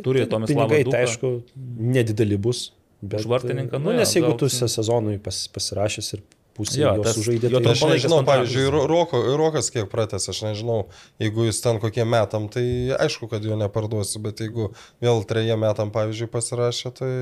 turi 0.00 0.24
Tomislavą. 0.26 0.66
Pinigai, 0.72 0.90
tai 0.90 1.04
aišku, 1.06 1.30
nedideli 1.94 2.40
bus. 2.40 2.72
Bet, 3.02 3.20
Už 3.20 3.26
vartininką, 3.28 3.78
nu 3.78 3.92
nu, 3.92 3.98
nes 4.00 4.14
jeigu 4.16 4.32
tu 4.40 4.48
se- 4.48 4.68
sezonui 4.72 5.18
pas, 5.20 5.36
pasirašęs 5.52 6.14
ir 6.16 6.22
pusė 6.56 6.80
Jo, 6.80 6.94
jo, 6.96 7.12
sužaidė, 7.12 7.50
tai 7.52 7.74
Aš 7.74 7.82
nežinau, 7.84 8.22
pavyzdžiui, 8.24 8.70
Ro- 8.72 8.86
Roko, 8.88 9.20
Rokas 9.36 9.68
kiek 9.70 9.90
pratęs, 9.92 10.28
aš 10.32 10.40
nežinau, 10.46 10.86
jeigu 11.20 11.44
jis 11.44 11.60
ten 11.60 11.76
kokiem 11.82 12.08
metam, 12.08 12.48
tai 12.48 12.64
aišku, 12.96 13.28
kad 13.28 13.44
jo 13.44 13.58
neparduosi, 13.60 14.22
bet 14.24 14.40
jeigu 14.40 14.70
vėl 15.04 15.20
trejiem 15.28 15.60
metam, 15.60 15.92
pavyzdžiui, 15.92 16.30
pasirašė, 16.32 16.94
tai... 16.96 17.12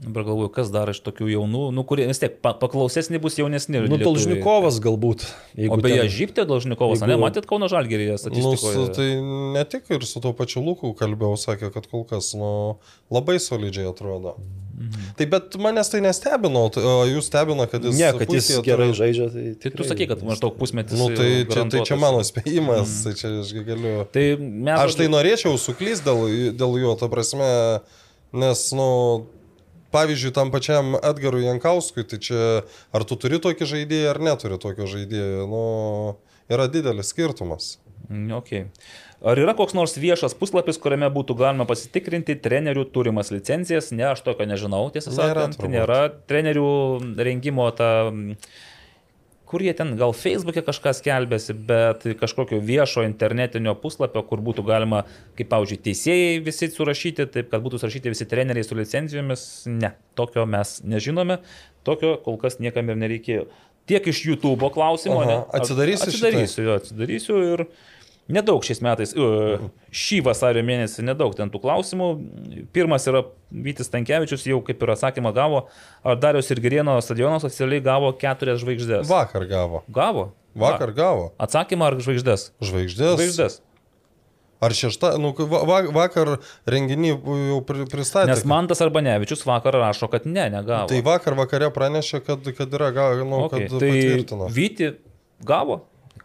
Dabar 0.00 0.24
galvoju, 0.24 0.48
kas 0.48 0.70
dar 0.72 0.88
iš 0.88 1.02
tokių 1.04 1.26
jaunų, 1.28 1.66
nu, 1.76 1.82
kurie 1.84 2.06
vis 2.08 2.16
tiek 2.22 2.38
pa- 2.40 2.54
paklausesni 2.56 3.18
bus 3.20 3.34
jaunesni. 3.36 3.82
Nu. 3.84 3.98
Dolžnikovas 4.00 4.78
galbūt. 4.80 5.26
O 5.68 5.76
beje, 5.76 5.98
ten- 6.06 6.08
Žyptė 6.14 6.46
Dolžnikovas, 6.48 7.02
jeigu- 7.02 7.10
ne, 7.12 7.18
matėt 7.20 7.44
Kauno 7.44 7.68
Žalgeryje 7.68 8.14
Nu, 8.16 8.22
statistikoje? 8.22 8.74
su, 8.74 8.86
tai 8.96 9.08
ne 9.20 9.64
tik 9.68 9.90
ir 9.92 10.00
su 10.08 10.20
tuo 10.24 10.32
pačiu 10.32 10.64
Luku 10.64 10.94
kalbėjau, 10.96 11.36
sakė, 11.36 11.68
kad 11.74 11.84
kol 11.90 12.04
kas 12.08 12.32
nu, 12.32 12.78
labai 13.12 13.36
solidžiai 13.36 13.90
atrodo. 13.92 14.36
Mhm. 14.80 15.12
Tai 15.18 15.26
bet 15.26 15.52
manęs 15.60 15.90
tai 15.92 16.00
nestebino, 16.00 16.62
tai, 16.72 16.80
o 16.80 17.04
jūs 17.04 17.28
stebina, 17.28 17.68
kad 17.68 17.84
jis... 17.84 17.98
Ne, 18.00 18.12
kad 18.16 18.32
jis 18.32 18.46
puikiai 18.48 18.64
gerai 18.64 18.88
atrodo. 18.88 19.00
žaidžia. 19.04 19.26
Tai, 19.28 19.42
Tai 19.60 19.70
tu 19.70 19.76
tikrai- 19.76 19.88
sakai, 19.92 20.06
kad 20.08 20.22
maždaug 20.24 20.56
pusmetis. 20.56 20.96
Nu, 20.96 21.10
tai, 21.12 21.44
čia, 21.44 21.66
tai 21.68 21.84
čia 21.84 21.96
mano 22.00 22.24
spėjimas, 22.24 22.88
mm. 22.88 23.02
tai 23.04 23.12
čia 23.20 23.28
aš 23.44 23.52
galiu... 23.68 23.92
Tai 24.16 24.24
mes. 24.40 24.78
Aš 24.80 24.96
tai 24.96 25.08
norėčiau 25.12 25.60
suklysti 25.60 26.08
dėl, 26.08 26.56
dėl 26.56 26.80
jo, 26.80 26.96
ta 26.96 27.12
prasme, 27.12 27.82
nes, 28.32 28.64
nu, 28.72 28.88
pavyzdžiui, 29.94 30.32
tam 30.36 30.50
pačiam 30.54 30.96
Edgarui 30.98 31.44
Jankauskui, 31.46 32.04
tai 32.08 32.18
čia 32.22 32.40
ar 32.94 33.04
tu 33.08 33.18
turi 33.20 33.40
tokį 33.42 33.68
žaidėją, 33.74 34.10
ar 34.14 34.20
neturi 34.30 34.58
tokio 34.62 34.88
žaidėjo, 34.90 35.46
nu, 35.50 35.62
yra 36.50 36.68
didelis 36.72 37.12
skirtumas. 37.14 37.76
Mm, 38.08 38.32
Okay. 38.40 38.66
Ar 39.20 39.36
yra 39.36 39.52
koks 39.52 39.74
nors 39.76 39.92
viešas 40.00 40.32
puslapis, 40.40 40.78
kuriame 40.80 41.10
būtų 41.12 41.34
galima 41.36 41.66
pasitikrinti 41.68 42.38
trenerių 42.40 42.86
turimas 42.88 43.28
licencijas? 43.28 43.90
Ne, 43.92 44.06
aš 44.14 44.22
tokio 44.24 44.46
nežinau, 44.48 44.86
tiesą 44.94 45.12
Nėra 45.12 45.44
sakant. 45.44 45.58
turbūt. 45.58 45.74
Nėra 45.74 45.98
trenerių 46.30 46.70
rengimo 47.20 47.66
ta... 47.76 47.90
Kur 49.50 49.64
jie 49.64 49.72
ten 49.74 49.96
gal 49.98 50.12
Facebook'e 50.14 50.62
kažką 50.62 50.92
skelbėsi, 50.94 51.56
bet 51.66 52.04
kažkokio 52.20 52.60
viešo 52.62 53.02
internetinio 53.02 53.74
puslapio, 53.82 54.22
kur 54.26 54.38
būtų 54.46 54.62
galima, 54.68 55.00
kaip, 55.38 55.48
pavyzdžiui, 55.50 55.80
teisėjai 55.88 56.36
visi 56.46 56.68
surašyti, 56.70 57.26
taip 57.34 57.50
kad 57.50 57.64
būtų 57.64 57.80
surašyti 57.82 58.12
visi 58.14 58.28
treneriai 58.30 58.66
su 58.66 58.78
licencijomis, 58.78 59.46
ne, 59.72 59.90
tokio 60.18 60.46
mes 60.46 60.76
nežinome, 60.86 61.40
tokio 61.88 62.14
kol 62.22 62.38
kas 62.38 62.60
niekam 62.62 62.92
ir 62.92 63.00
nereikėjo. 63.02 63.48
Tiek 63.90 64.06
iš 64.06 64.22
YouTube 64.28 64.70
klausimo, 64.70 65.18
Aha, 65.24 65.30
ne? 65.30 65.38
atsidarysi 65.58 66.12
Atsidarysiu, 66.12 66.66
jo, 66.68 66.78
atsidarysiu 66.78 67.40
ir 67.48 67.64
nedaug 68.32 68.64
šiais 68.66 68.82
metais, 68.84 69.14
uh, 69.18 69.68
šį 69.94 70.20
vasario 70.26 70.64
mėnesį 70.66 71.04
nedaug 71.06 71.36
ten 71.38 71.52
tų 71.52 71.62
klausimų. 71.62 72.10
Pirmas 72.74 73.06
yra 73.10 73.24
Vytis 73.50 73.90
Tankievičius, 73.92 74.46
jau 74.46 74.60
kaip 74.66 74.82
ir 74.82 74.94
atsakymą 74.94 75.32
gavo, 75.36 75.64
ar 76.06 76.20
Darius 76.20 76.50
ir 76.54 76.60
Gerieno 76.62 76.98
stadionas 77.02 77.46
oficialiai 77.48 77.82
gavo 77.84 78.12
keturias 78.18 78.62
žvaigždės. 78.62 79.08
Vakar 79.10 79.48
gavo. 79.50 79.82
Gavo. 79.90 80.30
Vakar 80.54 80.94
gavo. 80.94 81.32
Atsakymą 81.42 81.90
ar 81.90 81.98
žvaigždės? 82.02 82.50
Žvaigždės. 82.62 83.18
Žvaigždės. 83.18 83.60
Ar 84.60 84.74
šešta, 84.76 85.14
nu, 85.16 85.32
va, 85.48 85.62
va- 85.64 85.92
vakar 85.94 86.34
renginį 86.68 87.14
jau 87.14 87.60
pri- 87.64 87.86
pristatė. 87.88 88.28
Nes 88.28 88.42
Mantas 88.44 88.82
Arbanevičius 88.84 89.46
vakar 89.48 89.78
rašo, 89.80 90.10
kad 90.12 90.26
ne, 90.28 90.50
negavo. 90.52 90.90
Tai 90.90 90.98
vakar 91.06 91.36
vakare 91.38 91.70
pranešė, 91.72 92.20
kad, 92.26 92.44
kad 92.58 92.76
yra, 92.76 92.90
ga- 92.92 93.06
nu, 93.24 93.46
okay. 93.46 93.64
kad 93.70 93.80
tai 93.80 93.88
patvirtino. 93.94 94.50
Vyti 94.52 94.90
gavo. 95.40 95.80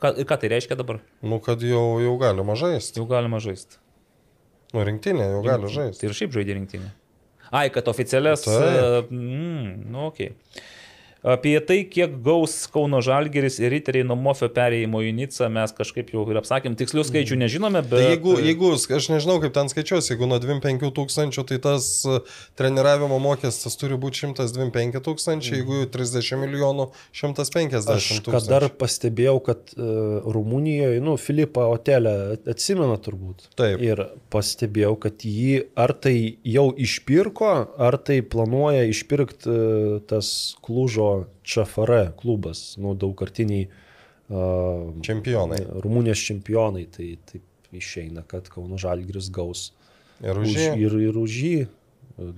Ką, 0.06 0.26
ką 0.30 0.38
tai 0.38 0.50
reiškia 0.54 0.78
dabar? 0.78 1.00
Nu, 1.26 1.40
kad 1.42 1.64
jau, 1.66 1.98
jau 2.04 2.14
galima 2.22 2.54
žaisti. 2.60 3.00
Jau 3.02 3.08
galima 3.10 3.40
žaisti. 3.42 3.80
Nu, 4.76 4.84
rinktinė 4.86 5.32
jau 5.32 5.42
gali 5.46 5.72
žaisti. 5.72 6.04
Tai 6.04 6.10
ir 6.12 6.18
šiaip 6.20 6.36
žaidė 6.36 6.58
rinktinė. 6.60 6.92
Ai, 7.56 7.70
kad 7.74 7.88
oficialias. 7.90 8.44
Taip. 8.46 9.10
Mm, 9.10 9.88
nu, 9.94 10.06
okay. 10.10 10.36
Apie 11.26 11.56
tai, 11.66 11.80
kiek 11.90 12.20
gaus 12.22 12.54
Kauno 12.70 13.00
Žalgeris 13.02 13.56
ir 13.58 13.72
Riteriai 13.74 14.06
nuo 14.06 14.14
Mofio 14.20 14.46
perėjimo 14.54 15.00
į 15.02 15.14
Nicą, 15.18 15.48
mes 15.50 15.72
kažkaip 15.74 16.12
jau 16.14 16.22
ir 16.30 16.38
apsakėm. 16.38 16.76
Tikslių 16.78 17.02
skaičių 17.08 17.40
nežinome, 17.42 17.82
bet... 17.82 17.98
Tai 17.98 18.12
jeigu, 18.12 18.36
jeigu, 18.46 18.70
aš 18.78 19.08
nežinau, 19.10 19.40
kaip 19.42 19.56
ten 19.56 19.72
skaičiuosi, 19.72 20.12
jeigu 20.14 20.30
nuo 20.30 20.38
25 20.44 20.92
tūkstančių, 21.00 21.46
tai 21.50 21.58
tas 21.64 21.88
e, 22.06 22.20
treniravimo 22.62 23.18
mokestis 23.24 23.74
turi 23.82 23.98
būti 23.98 24.22
125 24.28 25.02
tūkstančių, 25.08 25.56
jeigu 25.58 25.80
30 25.96 26.44
milijonų 26.44 26.86
150 27.10 27.90
Aš 27.96 28.12
tūkstančių. 28.12 28.36
kad 28.36 28.52
dar 28.52 28.68
pastebėjau, 28.84 29.36
kad 29.50 29.74
uh, 29.80 30.30
Rumunijoje, 30.30 31.02
nu, 31.02 31.18
Filipą 31.18 31.66
Otelę 31.74 32.38
atsimena 32.46 33.00
turbūt. 33.02 33.50
Taip. 33.58 33.82
Ir 33.82 34.04
pastebėjau, 34.34 34.94
kad 35.08 35.26
jį 35.26 35.58
ar 35.74 35.98
tai 35.98 36.16
jau 36.46 36.70
išpirko, 36.70 37.52
ar 37.82 37.98
tai 38.06 38.22
planuoja 38.22 38.86
išpirkti 38.94 39.50
uh, 39.50 40.00
tas 40.06 40.36
Klužo 40.66 41.15
ČFR 41.44 41.94
klubas, 42.20 42.76
nu, 42.82 42.94
daugkartiniai 43.00 43.68
uh, 44.30 44.94
Čempionai. 45.06 45.62
Rumunijos 45.86 46.22
čempionai. 46.28 46.86
Tai 46.92 47.10
taip 47.32 47.76
išeina, 47.76 48.24
kad 48.28 48.48
Kauno 48.52 48.78
Žalgris 48.80 49.32
gaus 49.36 49.72
Ir 50.24 50.38
už 50.40 50.48
už, 50.48 50.56
jį. 50.56 50.70
ir, 50.86 50.94
ir 51.10 51.18
už 51.20 51.40
jį 51.44 51.58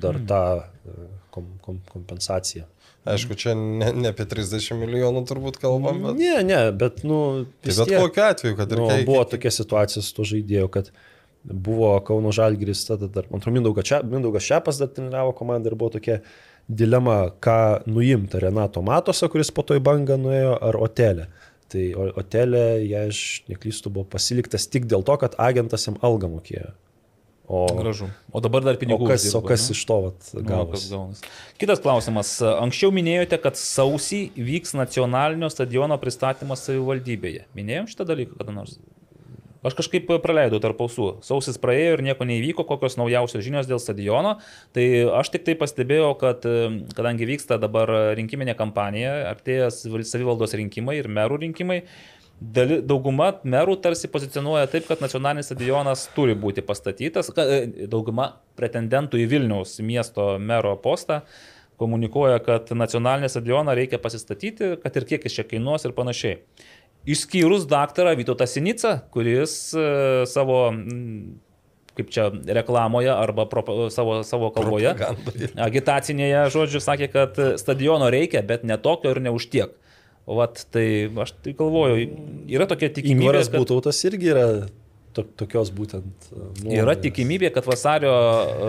dar 0.01 0.17
tą 0.29 0.41
uh, 0.57 1.03
kom, 1.33 1.51
kom, 1.61 1.77
kompensaciją. 1.93 2.65
Aišku, 3.07 3.37
čia 3.39 3.53
ne, 3.55 3.91
ne 3.95 4.09
apie 4.11 4.25
30 4.27 4.73
milijonų 4.81 5.21
turbūt 5.29 5.59
kalbam, 5.61 6.01
bet... 6.03 6.17
Ne, 6.19 6.41
ne, 6.43 6.57
bet, 6.75 7.05
nu, 7.07 7.45
Tai 7.63 7.71
bet 7.77 7.87
tiek- 7.87 8.01
kokiu 8.01 8.23
atveju, 8.25 8.57
kad 8.57 8.73
ir 8.73 8.81
Nu, 8.81 8.87
kai... 8.91 9.05
buvo 9.07 9.21
tokia 9.31 9.51
situacija 9.53 10.01
su 10.03 10.15
to 10.17 10.25
žaidėju, 10.27 10.67
kad 10.73 10.89
buvo 11.47 11.93
Kauno 12.03 12.33
Žalgiris, 12.35 12.81
tada 12.89 13.07
dar, 13.07 13.29
man 13.31 13.39
atrodo, 13.39 13.71
Mindaugas 14.09 14.43
Šepas 14.49 14.81
dar 14.81 14.89
treniravo 14.91 15.31
komandą 15.37 15.71
ir 15.71 15.77
buvo 15.79 15.93
tokia 15.93 16.17
dilema, 16.69 17.29
ką 17.43 17.83
nuimti 17.87 18.39
Renato 18.43 18.81
Matosą, 18.83 19.29
kuris 19.31 19.51
po 19.51 19.63
to 19.63 19.77
į 19.77 19.83
bangą 19.83 20.17
nuėjo, 20.19 20.57
ar 20.61 20.75
Otelę. 20.83 21.27
Tai 21.71 21.83
O- 21.99 22.11
Otelė, 22.21 22.65
jei 22.87 23.07
aš 23.09 23.21
neklystu, 23.51 23.89
buvo 23.91 24.05
pasiliktas 24.07 24.67
tik 24.71 24.85
dėl 24.87 25.03
to, 25.03 25.17
kad 25.19 25.35
agentas 25.39 25.87
jam 25.87 25.97
algą 26.01 26.29
mokėjo. 26.31 26.73
O, 27.47 27.61
Gražu. 27.79 28.09
O 28.35 28.41
dabar 28.43 28.59
dar 28.63 28.75
o 28.75 28.79
pinigų. 28.79 29.07
kas, 29.07 29.23
o 29.31 29.39
uždirba, 29.39 29.47
kas 29.47 29.69
ne? 29.69 29.75
iš 29.75 29.85
to 29.87 29.97
Nu, 30.03 30.11
kas 30.11 30.33
gavosi? 30.43 30.89
gaunas. 30.91 31.21
Kitas 31.57 31.79
klausimas. 31.79 32.31
Anksčiau 32.43 32.91
minėjote, 32.91 33.39
kad 33.39 33.55
sausį 33.55 34.31
vyks 34.35 34.73
nacionalinio 34.75 35.47
stadiono 35.49 35.95
pristatymas 35.97 36.65
savivaldybėje. 36.67 37.45
Minėjom 37.55 37.87
šitą 37.87 38.03
dalyką 38.09 38.35
kada 38.41 38.51
nors? 38.51 38.75
Aš 39.67 39.77
kažkaip 39.77 40.09
praleidau 40.23 40.61
tarp 40.63 40.79
ausų. 40.83 41.17
Sausis 41.25 41.59
praėjo 41.61 41.97
ir 41.97 42.05
nieko 42.07 42.27
neįvyko, 42.27 42.65
kokios 42.69 42.97
naujausios 42.99 43.45
žinios 43.45 43.69
dėl 43.69 43.81
stadiono. 43.83 44.37
Tai 44.75 44.85
aš 45.19 45.33
tik 45.33 45.47
tai 45.47 45.57
pastebėjau, 45.59 46.11
kad 46.21 46.45
kadangi 46.97 47.27
vyksta 47.29 47.59
dabar 47.61 47.91
rinkiminė 48.17 48.57
kampanija, 48.57 49.17
artėja 49.33 49.71
savivaldos 49.73 50.55
rinkimai 50.57 51.01
ir 51.01 51.11
merų 51.11 51.43
rinkimai, 51.45 51.83
Dali, 52.37 52.83
dauguma 52.85 53.31
merų 53.49 53.79
tarsi 53.81 54.05
pozicionuoja 54.13 54.67
taip, 54.69 54.85
kad 54.85 54.99
nacionalinis 55.01 55.47
stadionas 55.49 56.03
turi 56.13 56.35
būti 56.37 56.61
pastatytas. 56.61 57.31
E, 57.33 57.87
Dauguma 57.89 58.27
pretendentų 58.59 59.23
į 59.23 59.25
Vilniaus 59.31 59.79
miesto 59.81 60.35
mero 60.37 60.75
postą 60.83 61.23
komunikuoja, 61.81 62.37
kad 62.45 62.69
nacionalinį 62.77 63.31
stadioną 63.33 63.73
reikia 63.77 63.97
pasistatyti, 64.01 64.75
kad 64.83 64.97
ir 64.97 65.07
kiek 65.09 65.25
jis 65.25 65.39
čia 65.39 65.47
kainuos 65.49 65.85
ir 65.85 65.97
panašiai. 65.97 66.37
Išskyrus 67.07 67.67
daktarą 67.71 68.15
Vytautą 68.19 68.47
Sinicą, 68.49 68.97
kuris 69.13 69.53
e, 69.77 69.89
savo 70.27 70.61
kaip 71.97 72.11
čia 72.13 72.29
reklamoje 72.29 73.09
arba 73.09 73.47
pro, 73.49 73.63
savo, 73.89 74.19
savo 74.27 74.51
kalboje, 74.53 74.93
agitacinėje, 75.67 76.43
žodžiu, 76.53 76.81
sakė, 76.83 77.07
kad 77.09 77.39
stadiono 77.57 78.11
reikia, 78.13 78.43
bet 78.45 78.67
ne 78.67 78.77
tokio 78.77 79.15
ir 79.15 79.21
ne 79.25 79.33
už 79.33 79.49
tiek. 79.53 79.73
Vat, 80.27 80.59
tai 80.75 81.07
aš 81.23 81.31
tai 81.39 81.55
galvoju, 81.55 82.09
yra 82.51 82.67
tokia 82.67 82.91
tikimybė, 82.91 83.23
Ingvaras 83.23 83.47
kad, 83.47 83.63
Būtautas 83.63 84.01
irgi 84.09 84.33
yra 84.33 84.47
to, 85.15 85.23
tokios 85.39 85.71
būtent. 85.73 86.11
e, 86.27 86.41
yra 86.75 86.91
nuomonės. 86.91 87.01
tikimybė, 87.05 87.51
kad 87.55 87.67
vasario 87.69 88.11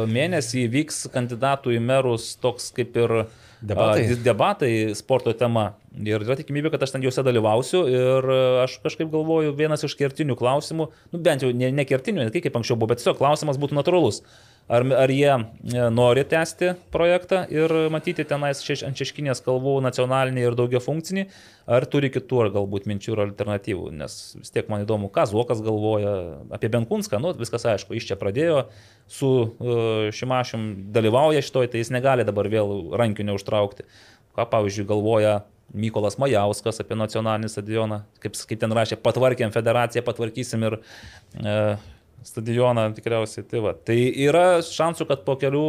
mėnesį 0.09 0.65
vyks 0.73 1.09
kandidatų 1.13 1.75
į 1.75 1.83
merus 1.83 2.31
toks 2.41 2.71
kaip 2.77 2.97
ir 3.03 3.17
Debatai. 3.59 4.07
a, 4.07 4.21
debatai 4.23 4.73
sporto 4.95 5.35
tema. 5.35 5.73
Ir 5.99 6.23
yra 6.23 6.37
tikimybė, 6.39 6.71
kad 6.71 6.85
aš 6.85 6.93
ten 6.95 7.03
juose 7.03 7.25
dalyvausiu 7.27 7.81
ir 7.91 8.29
a, 8.31 8.43
aš 8.67 8.77
kažkaip 8.85 9.11
galvoju, 9.11 9.55
vienas 9.59 9.83
iš 9.87 9.97
kertinių 9.99 10.37
klausimų, 10.39 10.87
nu 11.15 11.23
bent 11.25 11.43
jau 11.43 11.51
ne, 11.55 11.73
ne 11.75 11.87
kertinių, 11.89 12.27
ne 12.27 12.35
tai 12.35 12.43
kaip 12.45 12.59
anksčiau 12.59 12.79
buvo, 12.79 12.93
bet 12.93 13.03
tiesiog 13.03 13.19
klausimas 13.19 13.59
būtų 13.59 13.79
natūralus. 13.81 14.23
Ar, 14.69 14.85
ar 15.01 15.09
jie 15.09 15.31
e, 15.33 15.41
nori 15.89 16.23
tęsti 16.29 16.75
projektą 16.93 17.41
ir 17.49 17.73
matyti 17.89 18.27
tenais 18.29 18.61
šeš, 18.61 18.83
ant 18.85 19.01
šeškinės 19.01 19.41
kalvų 19.47 19.79
nacionalinį 19.87 20.45
ir 20.45 20.57
daugia 20.59 20.83
funkcinį, 20.85 21.25
ar 21.73 21.87
turi 21.89 22.13
kitų 22.13 22.43
ar 22.45 22.53
galbūt 22.59 22.85
minčių 22.91 23.15
ir 23.15 23.25
alternatyvų, 23.25 23.89
nes 23.97 24.19
vis 24.37 24.53
tiek 24.53 24.69
man 24.69 24.85
įdomu, 24.85 25.09
ką 25.15 25.25
Zuokas 25.33 25.65
galvoja 25.65 26.13
apie 26.53 26.69
Benkunską, 26.75 27.17
nu 27.25 27.33
viskas 27.41 27.65
aišku, 27.73 27.97
iš 27.97 28.11
čia 28.11 28.21
pradėjo, 28.21 28.67
su 29.09 29.33
uh, 29.49 30.13
Šimašim 30.13 30.93
dalyvauja 30.93 31.41
šitoj, 31.45 31.73
tai 31.73 31.81
jis 31.81 31.95
negali 31.95 32.29
dabar 32.29 32.53
vėl 32.53 32.93
rankių 33.01 33.25
neužtraukti. 33.31 33.89
Ką 34.37 34.45
pavyzdžiui 34.53 34.85
galvoja 34.93 35.39
Mykolas 35.77 36.17
Majauskas 36.21 36.81
apie 36.81 36.97
nacionalinį 36.97 37.51
stadioną, 37.53 38.03
kaip, 38.23 38.37
kaip 38.49 38.61
ten 38.63 38.73
rašė, 38.73 38.97
patvarkėm 39.05 39.53
federaciją, 39.53 40.05
patvarkysim 40.07 40.65
ir 40.65 40.79
uh, 40.81 41.89
stadioną 42.25 42.89
tikriausiai. 42.97 43.45
Tai, 43.49 43.63
va. 43.67 43.75
tai 43.77 43.99
yra 44.25 44.61
šansų, 44.65 45.07
kad 45.11 45.25
po 45.27 45.37
kelių 45.41 45.65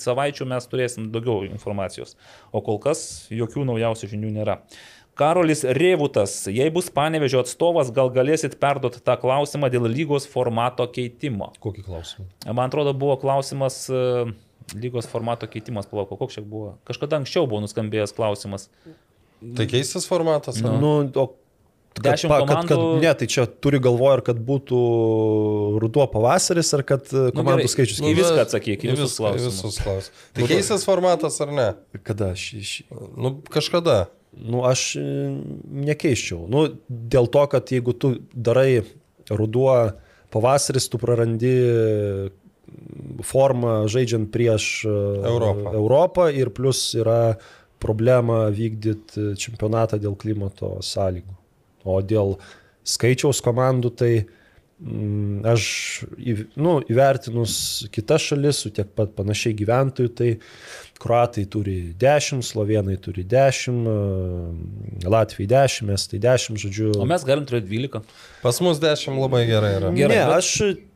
savaičių 0.00 0.48
mes 0.52 0.68
turėsim 0.70 1.10
daugiau 1.14 1.44
informacijos. 1.48 2.16
O 2.52 2.62
kol 2.64 2.80
kas 2.82 3.02
jokių 3.32 3.66
naujausių 3.72 4.12
žinių 4.14 4.34
nėra. 4.38 4.60
Karolis 5.20 5.66
Rėvutas, 5.76 6.32
jei 6.48 6.70
bus 6.72 6.86
panevežio 6.94 7.42
atstovas, 7.42 7.90
gal 7.92 8.08
galėsit 8.14 8.54
perduoti 8.60 9.02
tą 9.04 9.18
klausimą 9.20 9.68
dėl 9.72 9.88
lygos 9.90 10.24
formato 10.30 10.86
keitimo. 10.88 11.50
Kokį 11.60 11.84
klausimą? 11.84 12.28
Man 12.46 12.70
atrodo, 12.70 12.94
buvo 12.96 13.18
klausimas 13.20 13.82
e, 13.92 14.00
lygos 14.80 15.10
formato 15.10 15.50
keitimas, 15.50 15.90
palauk, 15.90 16.14
koks 16.16 16.38
čia 16.38 16.44
buvo. 16.46 16.78
Kažkada 16.88 17.20
anksčiau 17.20 17.44
buvo 17.50 17.60
nuskambėjęs 17.66 18.16
klausimas. 18.16 18.70
Tai 19.56 19.66
keistas 19.70 20.04
formatas? 20.08 20.58
ar? 20.64 20.74
Nu, 20.82 20.90
o 21.16 21.24
kad, 22.00 22.12
Dešimt 22.14 22.30
pa- 22.30 22.38
kad, 22.46 22.48
kad, 22.48 22.68
komandų- 22.70 23.00
ne, 23.02 23.10
tai 23.18 23.26
čia 23.26 23.44
turi 23.46 23.80
galvoje, 23.82 24.12
ar 24.18 24.22
kad 24.24 24.38
būtų 24.46 24.78
ruduo 25.82 26.06
pavasaris, 26.12 26.70
ar 26.76 26.82
kad 26.86 27.02
e, 27.12 27.26
Nu, 27.30 27.32
komandų 27.40 27.64
gerai, 27.64 27.72
skaičius 27.72 27.98
į 27.98 28.04
keisis. 28.04 28.20
viską 28.20 28.44
atsakyk, 28.44 28.84
į 28.86 28.90
visus 28.94 29.16
klausimus. 29.18 29.58
visus 29.62 29.80
klausimus. 29.82 30.24
Tai 30.36 30.46
keistas 30.52 30.84
formatas 30.86 31.40
ar 31.44 31.52
ne? 31.56 31.68
Kada 32.06 32.30
aš 32.36 32.44
iš... 32.60 32.70
Nu, 33.16 33.34
kažkada. 33.50 34.06
Nu, 34.36 34.62
aš 34.68 34.84
e, 35.00 35.04
nekeiščiau. 35.90 36.44
Nu, 36.48 36.68
dėl 36.88 37.26
to, 37.34 37.42
kad 37.50 37.66
jeigu 37.74 37.92
tu 37.98 38.14
darai 38.32 38.84
ruduo 39.30 39.74
pavasaris, 40.30 40.86
tu 40.88 40.98
prarandi 41.02 41.50
formą 43.26 43.86
žaidžiant 43.90 44.30
prieš 44.32 44.84
e, 44.86 44.92
Europą. 45.26 45.72
Europą 45.74 46.28
ir 46.30 46.52
plus 46.54 46.94
yra 46.98 47.36
problema 47.82 48.44
vykdyti 48.54 49.32
čempionatą 49.40 49.98
dėl 50.02 50.16
klimato 50.20 50.76
sąlygų. 50.84 51.36
O 51.88 52.00
dėl 52.04 52.36
skaičiaus 52.84 53.40
komandų, 53.44 53.90
tai 53.96 54.12
mm, 54.80 55.40
aš 55.48 55.64
nu, 56.60 56.78
įvertinus 56.92 57.54
kitas 57.94 58.28
šalis 58.30 58.60
su 58.64 58.72
tiek 58.76 58.88
pat 58.96 59.14
panašiai 59.16 59.56
gyventojų, 59.56 60.12
tai 60.16 60.34
Kroatai 61.00 61.46
turi 61.48 61.94
10, 61.96 62.42
Slovenai 62.44 62.98
turi 63.00 63.22
10, 63.24 63.86
e, 63.88 65.08
Latvijai 65.08 65.48
10, 65.48 65.88
Estai 65.94 66.18
10, 66.20 66.58
žodžiu. 66.60 66.90
O 67.00 67.06
mes 67.08 67.24
galim 67.24 67.46
turėti 67.48 67.70
12. 67.70 68.02
Pas 68.42 68.60
mus 68.60 68.80
10 68.82 69.16
labai 69.16 69.46
gerai 69.48 69.70
yra. 69.78 69.92
Gerai, 69.96 70.18
ne, 70.18 70.26
bet- 70.28 70.36
aš 70.36 70.50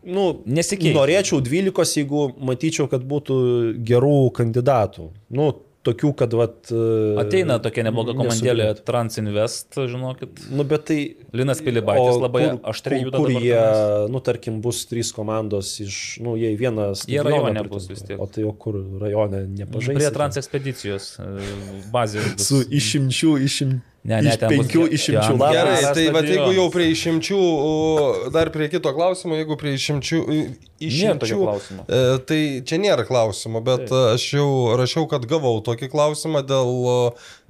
nu, 0.04 0.26
Nesikeisi. 0.44 0.92
norėčiau 0.92 1.40
12, 1.40 1.96
jeigu 2.02 2.26
matyčiau, 2.36 2.84
kad 2.92 3.00
būtų 3.00 3.38
gerų 3.80 4.18
kandidatų. 4.36 5.08
Nu, 5.32 5.54
tokių, 5.84 6.10
kad 6.18 6.34
vat, 6.36 6.56
e, 6.72 7.14
Ateina 7.20 7.58
tokia 7.62 7.84
nebloga 7.86 8.14
komandėlė. 8.16 8.70
Transinvest, 8.86 9.76
žinokit. 9.90 10.44
Nu, 10.54 10.66
bet 10.68 10.86
tai... 10.90 10.98
Linas 11.34 11.60
Pilibaitis 11.64 12.20
labai 12.22 12.44
aštriai 12.72 13.04
juda 13.06 13.20
kur 13.20 13.32
jie, 13.34 13.54
tenais. 13.54 14.10
nu, 14.14 14.22
tarkim, 14.24 14.60
bus 14.64 14.84
trys 14.90 15.10
komandos 15.16 15.74
iš, 15.84 15.98
nu, 16.24 16.36
jie 16.40 16.52
į 16.54 16.60
vieną 16.60 16.90
Jie 17.10 17.24
rajone 17.26 17.64
bus 17.70 17.88
vis 17.90 18.04
tiek. 18.06 18.20
O 18.20 18.28
tai 18.30 18.46
o 18.48 18.52
kur 18.56 18.78
rajone 19.02 19.44
nepažaisi. 19.50 19.98
Prie 20.00 20.12
Transekspedicijos 20.14 21.10
e, 21.22 21.32
bazės. 21.94 22.36
Su 22.48 22.62
išimčių, 22.64 23.34
išim... 23.48 23.80
Ne, 24.04 24.18
ne, 24.20 24.34
iš 24.34 24.36
bus- 24.36 24.50
penkių 24.52 24.82
ten 24.84 24.94
išimčių 24.98 25.32
bus 25.32 25.40
lapų. 25.40 25.54
Gerai, 25.56 25.76
tai 25.96 26.02
va, 26.12 26.20
jeigu 26.28 26.50
jau 26.58 26.64
prie 26.74 26.86
išimčių, 26.92 27.38
dar 28.34 28.50
prie 28.52 28.66
kito 28.68 28.90
klausimo, 28.92 29.38
jeigu 29.38 29.56
prie 29.56 29.72
išimčių, 29.78 30.18
išimčių 30.84 31.38
e, 31.88 32.00
tai 32.28 32.40
čia 32.68 32.76
nėra 32.82 33.06
klausimo, 33.08 33.62
bet 33.64 33.86
Taip. 33.86 33.94
e, 33.96 34.02
aš 34.18 34.26
jau 34.36 34.48
rašiau, 34.76 35.06
kad 35.08 35.24
gavau 35.30 35.56
tokį 35.64 35.88
klausimą 35.94 36.42
dėl, 36.44 36.72
e, 36.84 36.98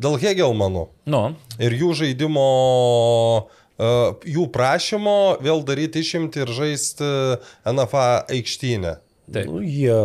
dėl 0.07 0.15
Hegelmanų 0.23 0.85
Nu, 1.11 1.23
ir 1.59 1.75
jų 1.75 1.91
žaidimo, 2.05 2.47
e, 3.75 3.91
jų 4.37 4.47
prašymo 4.55 5.17
vėl 5.43 5.65
daryti 5.67 6.05
išimti 6.07 6.45
ir 6.45 6.53
žaisti 6.55 7.09
NFA 7.67 8.27
aikštynę. 8.31 9.01
taip. 9.35 9.51
Nu, 9.51 9.59
jie 9.59 9.99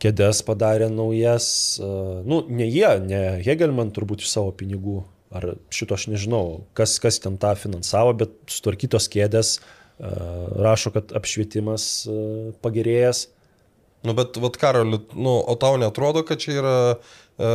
kėdės 0.00 0.42
padarė 0.44 0.90
naujas, 0.92 1.78
e, 1.80 1.88
nu, 2.28 2.42
ne 2.48 2.68
jie, 2.68 2.92
ne 3.00 3.22
Hegelman 3.44 3.92
turbūt 3.96 4.24
iš 4.24 4.28
savo 4.36 4.52
pinigų, 4.52 5.00
ar 5.30 5.44
šito 5.70 5.94
aš 5.94 6.08
nežinau, 6.10 6.64
kas, 6.74 6.96
kas 7.02 7.20
ten 7.22 7.36
tą 7.40 7.52
finansavo, 7.58 8.14
bet 8.18 8.32
sutvarkytos 8.50 9.06
kėdės 9.12 9.52
e, 9.58 9.60
rašo, 10.58 10.90
kad 10.96 11.12
apšvietimas 11.14 11.84
e, 12.10 12.16
pagerėjęs. 12.64 13.28
Nu, 14.08 14.14
bet, 14.16 14.38
vat, 14.40 14.56
Karoli, 14.56 14.98
nu, 15.14 15.36
o 15.44 15.54
tau 15.60 15.76
netrodo, 15.80 16.22
kad 16.26 16.40
čia 16.42 16.56
yra, 16.62 16.74
e, 17.36 17.50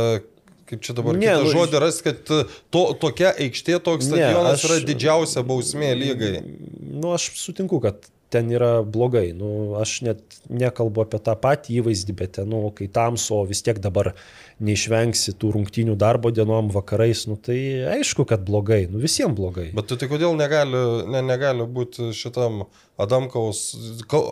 kaip 0.70 0.82
čia 0.86 0.94
dabar 0.98 1.18
Ne, 1.18 1.26
ne, 1.26 1.36
nu, 1.44 1.50
žodį 1.52 1.80
rasti, 1.82 2.04
kad 2.06 2.20
to, 2.72 2.82
tokia 3.02 3.32
aikštė, 3.34 3.80
toks 3.82 4.06
Ne, 4.06 4.12
stadionas 4.14 4.60
aš- 4.62 4.68
yra 4.70 4.78
didžiausia 4.88 5.42
bausmė 5.46 5.90
lygai. 5.98 6.32
Nu, 6.96 7.12
aš 7.18 7.32
sutinku, 7.38 7.82
kad 7.84 8.08
ten 8.30 8.48
yra 8.50 8.80
blogai. 8.82 9.30
Nu, 9.36 9.76
aš 9.80 10.00
net 10.06 10.38
nekalbu 10.50 11.04
apie 11.04 11.20
tą 11.22 11.34
patį 11.38 11.80
įvaizdį, 11.80 12.14
bet 12.18 12.32
ten, 12.38 12.48
nu, 12.50 12.64
kai 12.74 12.88
tamso 12.92 13.42
vis 13.46 13.62
tiek 13.66 13.78
dabar 13.82 14.12
neišvengsi 14.64 15.34
tų 15.36 15.52
rungtynių 15.56 15.94
darbo 16.00 16.32
dienom 16.34 16.70
vakarais, 16.74 17.26
nu, 17.30 17.36
tai 17.36 17.58
aišku, 17.96 18.24
kad 18.28 18.42
blogai. 18.46 18.86
Nu, 18.90 18.98
visiems 19.02 19.36
blogai. 19.36 19.68
Bet 19.76 19.88
tu 19.90 19.98
tai 20.00 20.08
kodėl 20.10 20.34
negali, 20.38 20.82
ne, 21.12 21.22
negali 21.26 21.66
būti 21.68 22.10
šitam 22.16 22.64
Adamkaus... 23.00 23.60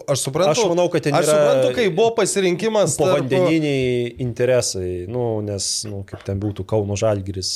Aš 0.09 0.23
suprantu, 0.25 0.55
Aš 0.55 0.71
manau, 0.73 0.89
kad 0.93 1.05
ten 1.05 1.15
aš 1.15 1.29
yra 1.29 1.37
suprantu, 1.37 1.73
kai 1.77 1.89
buvo 1.93 2.15
pasirinkimas 2.17 2.97
tarp- 2.97 3.29
Povandeniniai 3.29 4.15
interesai, 4.25 5.05
nu, 5.13 5.27
nes, 5.45 5.69
nu, 5.91 6.01
kaip 6.09 6.25
ten 6.25 6.41
būtų 6.41 6.65
Kauno 6.73 6.97
Žalgiris, 6.99 7.53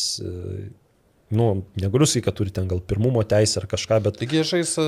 nu, 1.31 1.63
negaliu 1.77 2.07
sakyti, 2.09 2.25
kad 2.25 2.37
turi 2.39 2.53
ten 2.55 2.69
gal 2.71 2.81
pirmumo 2.81 3.23
teisę 3.29 3.61
ar 3.61 3.67
kažką, 3.69 3.99
bet, 4.05 4.17
Tik 4.23 4.33
jie 4.33 4.45
žais 4.49 4.71
e, 4.81 4.85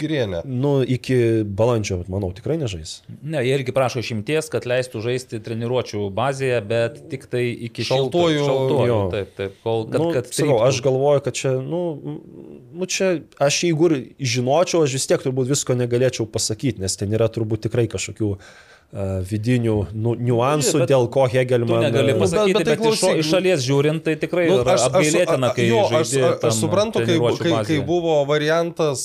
girienę. 0.00 0.40
nu, 0.44 0.72
iki 0.82 1.18
balandžio, 1.46 2.00
manau, 2.10 2.32
tikrai 2.34 2.56
nežais. 2.58 2.96
Ne, 3.22 3.42
jie 3.46 3.54
irgi 3.58 3.74
prašo 3.76 4.02
išimties, 4.02 4.50
kad 4.50 4.66
leistų 4.66 5.02
žaisti 5.04 5.38
treniruočio 5.44 6.08
bazėje, 6.14 6.58
bet 6.66 6.98
tik 7.12 7.28
tai 7.30 7.44
iki 7.68 7.86
Šaltuoju- 7.86 8.46
šaltuoju. 8.48 8.98
Taip, 9.14 9.36
taip, 9.38 9.54
kol 9.62 9.86
kad, 9.86 10.00
nu, 10.00 10.10
kad 10.16 10.32
sakau, 10.34 10.58
aš 10.66 10.82
galvoju, 10.82 11.22
kad 11.28 11.38
čia, 11.38 11.54
nu, 11.62 11.82
nu, 12.74 12.90
čia, 12.90 13.20
aš 13.38 13.62
jeigu 13.68 13.90
ir 13.92 13.96
žinočiau, 14.18 14.82
aš 14.86 14.98
vis 14.98 15.06
tiek 15.06 15.22
turbūt 15.22 15.50
visko 15.54 15.78
negalėčiau 15.78 16.26
pasakyti, 16.26 16.82
nes 16.82 16.98
ten 16.98 17.14
yra 17.14 17.30
turbūt 17.30 17.68
tikrai 17.68 17.86
kažkokių 17.90 18.34
uh, 18.34 18.50
vidinių 18.90 19.74
nu, 19.94 20.16
niuansų, 20.18 20.80
Bet 20.82 20.90
dėl 20.90 21.04
ko 21.14 21.28
Tu 21.28 21.36
Hegelman... 21.36 21.84
negali 21.84 22.10
bet- 22.10 22.22
pasakyti, 22.24 22.54
bet 22.56 22.64
tai 22.66 22.74
bet, 22.74 22.80
bet 22.80 22.88
iš, 22.90 22.98
šo- 22.98 23.06
klausyk, 23.06 23.20
iš 23.22 23.28
šalies 23.30 23.60
žiūrint, 23.62 24.02
tai 24.02 24.14
tikrai 24.18 24.46
Nu, 24.50 24.56
yra 24.64 24.74
apgailėtina, 24.88 25.50
kai 25.54 25.66
jo, 25.68 25.84
aš, 25.84 25.92
žaidi 25.92 26.24
aš, 26.26 26.38
tam 26.42 26.50
aš 26.50 26.58
suprantu, 26.58 27.02
kai, 27.06 27.18
kai, 27.38 27.52
kai 27.68 27.76
buvo 27.86 28.16
variantas, 28.26 29.04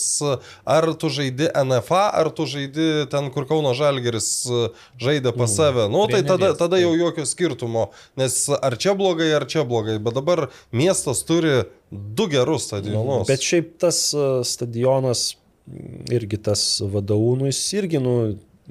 ar 0.66 0.88
tu 0.98 1.12
žaidi 1.14 1.52
NFA, 1.62 2.02
ar 2.18 2.32
tu 2.34 2.48
žaidi 2.50 2.88
ten, 3.14 3.30
kur 3.36 3.46
Kauno 3.46 3.76
Žalgeris 3.78 4.30
e, 4.50 4.64
žaidė 5.06 5.36
pas 5.38 5.54
save. 5.54 5.86
Nu, 5.94 6.08
tai 6.10 6.24
tada, 6.26 6.56
tada 6.58 6.82
jau 6.82 6.96
jokio 6.98 7.28
skirtumo, 7.30 7.92
nes 8.18 8.40
ar 8.58 8.80
čia 8.82 8.98
blogai, 8.98 9.30
ar 9.38 9.46
čia 9.46 9.68
blogai, 9.70 10.00
bet 10.02 10.18
dabar 10.18 10.48
miestas 10.74 11.22
turi 11.30 11.68
du 11.94 12.26
gerus 12.34 12.66
stadionus. 12.72 13.30
Bet 13.30 13.46
šiaip 13.46 13.76
tas 13.86 14.02
e, 14.18 14.42
stadionas, 14.50 15.36
irgi 16.10 16.42
tas 16.42 16.66
vadovų, 16.82 17.32
nu, 17.44 17.54
jis 17.54 17.62
irgi, 17.78 18.02
nu, 18.02 18.18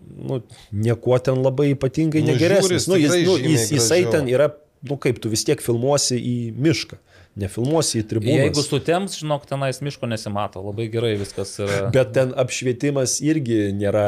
nu, 0.01 0.43
niekuo 0.73 1.19
ten 1.23 1.43
labai 1.45 1.71
ypatingai 1.75 2.23
Nu, 2.25 2.33
negeresnis. 2.33 2.87
Nu, 2.91 2.97
jis, 3.01 3.15
nu, 3.27 3.37
jis, 3.39 3.71
jisai 3.77 4.05
ten 4.11 4.29
yra 4.33 4.51
nu 4.85 4.99
kaip, 5.01 5.17
tu 5.23 5.31
vis 5.33 5.41
tiek 5.49 5.63
filmuosi 5.65 6.19
į 6.21 6.35
mišką, 6.61 6.99
nefilmuosi 7.41 8.03
į 8.03 8.07
tribūną. 8.11 8.35
Jeigu 8.43 8.63
sutems, 8.67 9.15
žinok, 9.17 9.47
tenais 9.49 9.81
miško 9.81 10.05
nesimato, 10.11 10.61
labai 10.61 10.91
gerai 10.93 11.15
viskas 11.17 11.55
yra. 11.65 11.87
Bet 11.95 12.13
ten 12.13 12.35
apšvietimas 12.37 13.15
irgi 13.25 13.71
nėra 13.79 14.05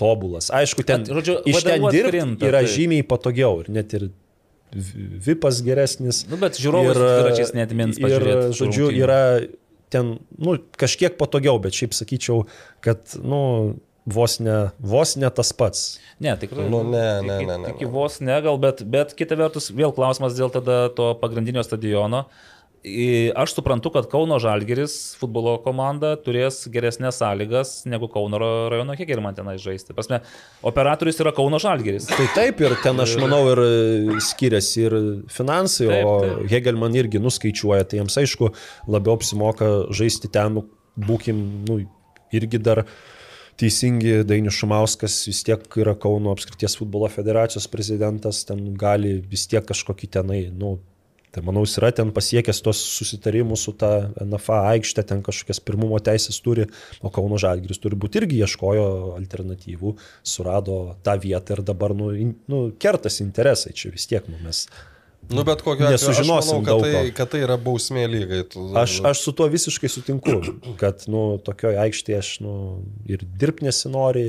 tobulas. 0.00 0.50
Aišku, 0.50 0.82
ten, 0.88 1.06
At- 1.06 1.12
žodžiu, 1.14 1.38
iš 1.46 1.62
ten 1.62 1.86
dirbti 1.86 2.48
yra 2.50 2.64
taip. 2.64 2.72
žymiai 2.74 3.06
patogiau 3.06 3.62
ir 3.62 3.70
net 3.78 3.94
ir 3.94 4.08
vi- 4.74 5.06
vipas 5.30 5.62
geresnis. 5.62 6.24
Nu, 6.26 6.36
bet 6.42 6.58
žiūrovas 6.58 6.98
dviračiais 6.98 7.54
neatmins 7.54 8.02
Ir, 8.02 8.18
žodžiu, 8.58 8.90
rungtynių. 8.90 9.06
yra 9.06 9.20
ten, 9.94 10.16
nu, 10.42 10.56
kažkiek 10.82 11.14
patogiau, 11.22 11.60
bet 11.62 11.78
šiaip 11.78 11.94
sakyčiau, 11.94 12.42
kad, 12.82 13.06
nu, 13.22 13.76
vos 14.06 14.38
ne, 14.40 14.56
vos 14.78 15.16
ne 15.18 15.30
tas 15.34 15.52
pats. 15.56 15.86
Ne, 16.22 16.32
tikrai. 16.40 16.68
Nu, 16.72 16.82
ne, 16.86 17.06
ne, 17.26 17.40
ne, 17.44 17.56
ne, 17.66 17.72
Iki 17.74 17.88
vos 17.92 18.20
ne, 18.24 18.36
gal, 18.44 18.56
bet, 18.62 18.84
bet 18.88 19.12
kita 19.18 19.36
vertus, 19.36 19.68
vėl 19.74 19.92
klausimas 19.96 20.36
dėl 20.38 20.52
tada 20.54 20.86
to 20.96 21.10
pagrindinio 21.20 21.64
stadiono. 21.66 22.26
Aš 23.34 23.56
suprantu, 23.56 23.90
kad 23.90 24.06
Kauno 24.06 24.36
Žalgeris 24.38 25.16
futbolo 25.18 25.56
komanda 25.64 26.12
turės 26.22 26.60
geresnės 26.70 27.16
sąlygas 27.18 27.80
negu 27.90 28.06
Kauno 28.12 28.38
ra- 28.38 28.68
rajono 28.70 28.94
Hegelman 28.94 29.34
tenai 29.34 29.56
žaisti. 29.58 29.90
Prasme, 29.96 30.20
operatorius 30.62 31.18
yra 31.24 31.32
Kauno 31.34 31.58
Žalgeris. 31.58 32.06
Tai 32.12 32.28
taip 32.36 32.62
ir 32.62 32.76
ten 32.84 33.02
aš 33.02 33.16
manau 33.18 33.40
ir 33.50 33.62
e, 33.64 34.20
skiriasi 34.22 34.84
ir 34.86 34.96
finansai, 35.34 35.88
Taip, 35.90 36.06
o 36.06 36.14
taip. 36.22 36.46
Hegelman 36.52 36.94
irgi 37.00 37.18
nuskaičiuoja, 37.24 37.88
tai 37.90 37.98
jiems 38.04 38.20
aišku 38.22 38.52
labiau 38.86 39.18
apsimoka 39.18 39.72
žaisti 39.90 40.30
ten, 40.30 40.60
nu, 40.60 40.64
būkim, 41.10 41.42
nu, 41.66 41.80
irgi 42.38 42.62
dar 42.62 42.84
teisingi, 43.60 44.20
Dainius 44.28 44.58
Šumauskas 44.60 45.20
vis 45.28 45.42
tiek 45.46 45.64
yra 45.80 45.96
Kauno 45.98 46.34
apskrities 46.34 46.76
futbolo 46.78 47.08
federacijos 47.12 47.68
prezidentas, 47.72 48.44
ten 48.48 48.74
gali 48.78 49.16
vis 49.30 49.46
tiek 49.50 49.64
kažkokį 49.66 50.12
tenai, 50.18 50.42
nu, 50.52 50.76
Tai 51.36 51.42
manau, 51.44 51.66
jis 51.66 51.74
yra 51.76 51.90
ten 51.92 52.08
pasiekęs 52.16 52.62
tos 52.64 52.78
susitarimus 52.96 53.66
su 53.66 53.74
ta 53.76 53.90
NFA 54.24 54.62
aikštė, 54.70 55.02
ten 55.10 55.18
kažkokias 55.26 55.58
pirmumo 55.60 55.98
teisės 56.00 56.38
turi, 56.40 56.64
o 57.04 57.10
Kauno 57.12 57.36
Žalgiris 57.36 57.82
turi 57.82 57.98
būti 58.00 58.22
irgi 58.22 58.38
ieškojo 58.40 58.86
alternatyvų, 59.18 59.92
surado 60.24 60.78
tą 61.04 61.18
vietą 61.20 61.58
ir 61.58 61.62
dabar, 61.68 61.92
nu, 61.98 62.08
in, 62.16 62.32
nu 62.48 62.62
kertas 62.80 63.20
interesai 63.20 63.74
čia 63.76 63.92
vis 63.92 64.08
tiek, 64.08 64.24
nu, 64.32 64.40
mes 64.46 64.62
Nu, 65.30 65.42
bet 65.46 65.62
kokiu 65.64 65.88
atveju, 65.88 65.96
Nesužinosim 65.96 66.60
manau, 66.60 66.82
kad 66.82 66.84
tai, 66.86 67.06
kad 67.16 67.30
tai 67.32 67.40
yra 67.42 67.56
bausmė 67.58 68.04
lygai. 68.10 68.44
Aš, 68.78 69.00
aš 69.10 69.24
su 69.26 69.34
tuo 69.34 69.48
visiškai 69.50 69.90
sutinku, 69.90 70.36
kad, 70.80 71.02
nu, 71.10 71.24
tokioje 71.42 71.80
aikštėje 71.82 72.20
aš, 72.20 72.30
nu, 72.44 72.54
ir 73.10 73.24
dirbti 73.40 73.66
nesinori, 73.66 74.28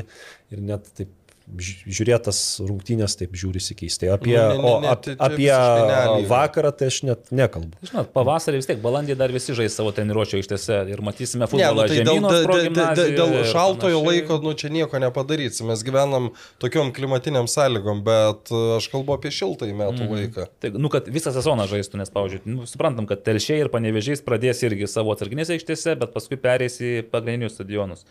ir 0.54 0.64
net 0.66 0.90
taip 0.98 1.14
žiūrėtas 1.56 2.40
rungtynės 2.68 3.16
taip 3.20 3.36
žiūrisi 3.40 3.76
keistai. 3.80 4.10
Apie, 4.12 4.36
Nu, 4.36 4.42
ne, 4.44 4.58
ne, 4.60 4.68
o 4.68 4.80
ne, 4.84 4.90
ap, 4.92 5.04
tai 5.06 5.16
apie 5.16 6.28
vakarą 6.28 6.74
tai 6.76 6.90
aš 6.92 7.00
net 7.08 7.32
nekalbu. 7.32 7.80
Žinot, 7.88 8.10
pavasarį 8.16 8.60
vis 8.60 8.68
tiek, 8.70 8.80
balandį 8.84 9.16
dar 9.20 9.32
visi 9.34 9.56
žais 9.56 9.76
savo 9.78 9.94
treniruočio 9.96 10.42
ištese 10.42 10.82
ir 10.92 11.04
matysime 11.06 11.46
Ne, 11.46 11.50
futbolą 11.52 11.86
nu, 11.86 11.92
tai 11.92 12.00
dėl, 12.02 12.10
žemynos 12.12 12.36
dėl, 12.36 12.70
dėl, 12.76 13.14
dėl, 13.16 13.36
šaltojo 13.52 14.02
laiko, 14.04 14.40
nu 14.44 14.54
čia 14.60 14.72
nieko 14.74 15.00
nepadarysi. 15.02 15.64
Mes 15.68 15.84
gyvenam 15.88 16.32
tokiom 16.64 16.92
klimatiniam 16.96 17.48
sąlygom, 17.52 18.04
bet 18.08 18.52
uh, 18.52 18.78
aš 18.78 18.90
kalbu 18.92 19.16
apie 19.16 19.32
šiltąjį 19.34 19.78
metų 19.78 20.04
mm. 20.04 20.16
laiką. 20.18 20.48
Tai, 20.64 20.74
nu, 20.76 20.92
kad 20.94 21.08
visą 21.12 21.32
sezoną 21.36 21.70
žaistų, 21.72 22.02
nes, 22.02 22.12
pavyzdžiui, 22.14 22.44
nu, 22.52 22.68
suprantam, 22.70 23.08
kad 23.10 23.24
telšiai 23.28 23.64
ir 23.64 23.72
panevežiais 23.74 24.26
pradės 24.26 24.66
irgi 24.68 24.90
savo 24.92 25.16
atsarginėse 25.16 25.56
aikštėse, 25.56 25.96
bet 26.02 26.12
paskui 26.16 26.40
perės 26.42 26.82
į 26.84 26.98
pagrindinius 27.14 27.56
stadionus. 27.58 28.04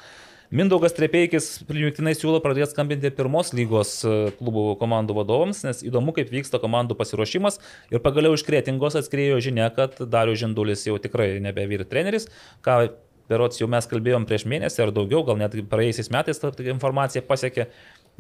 Mindaugas 0.55 0.95
Trepeikis 0.95 1.49
primiktinai 1.67 2.13
siūlo 2.15 2.39
pradėti 2.45 2.71
skambinti 2.71 3.11
pirmos 3.15 3.51
lygos 3.57 3.97
e, 4.07 4.13
klubų 4.39 4.77
komandų 4.79 5.17
vadovams, 5.19 5.65
nes 5.67 5.83
įdomu, 5.87 6.15
kaip 6.15 6.31
vyksta 6.31 6.61
komandų 6.63 6.95
pasiruošimas. 6.99 7.59
Ir 7.91 8.03
pagaliau 8.05 8.37
iš 8.37 8.47
Kretingos 8.47 8.95
atskriejo 9.01 9.41
žinia, 9.43 9.73
kad 9.75 9.99
Darius 9.99 10.39
Žindulis 10.45 10.87
jau 10.87 11.01
tikrai 11.03 11.35
nebevyri 11.43 11.89
treneris, 11.89 12.31
ką 12.63 12.85
Berots 13.27 13.59
jau 13.59 13.67
mes 13.67 13.87
kalbėjom 13.91 14.23
prieš 14.29 14.45
mėnesį 14.47 14.85
ar 14.85 14.93
daugiau, 14.95 15.25
gal 15.27 15.39
net 15.41 15.57
praėjusiais 15.71 16.13
metais 16.15 16.39
ta 16.39 16.53
informacija 16.63 17.25
pasiekė. 17.27 17.67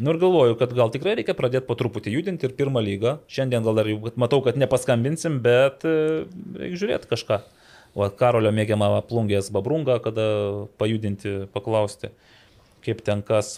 Nu 0.03 0.13
ir 0.13 0.19
galvoju, 0.21 0.57
kad 0.61 0.75
gal 0.77 0.91
tikrai 0.93 1.15
reikia 1.17 1.37
pradėti 1.39 1.69
po 1.69 1.77
truputį 1.79 2.17
judinti 2.17 2.49
ir 2.49 2.57
pirmą 2.59 2.83
lygą. 2.85 3.21
Šiandien 3.31 3.65
gal 3.65 3.79
dar 3.79 3.87
jau 3.89 4.11
matau, 4.19 4.43
kad 4.45 4.59
nepaskambinsim, 4.59 5.39
bet 5.45 5.87
e, 5.87 6.27
reikia 6.59 6.81
žiūrėti 6.83 7.13
kažką. 7.15 7.39
O 7.97 8.07
Karolio 8.13 8.53
mėgiamą 8.53 8.91
plungės 9.09 9.49
babrungą, 9.55 9.97
kada 10.05 10.27
pajudinti, 10.77 11.47
paklausti, 11.55 12.11
kaip 12.85 13.01
ten 13.07 13.23
kas 13.25 13.57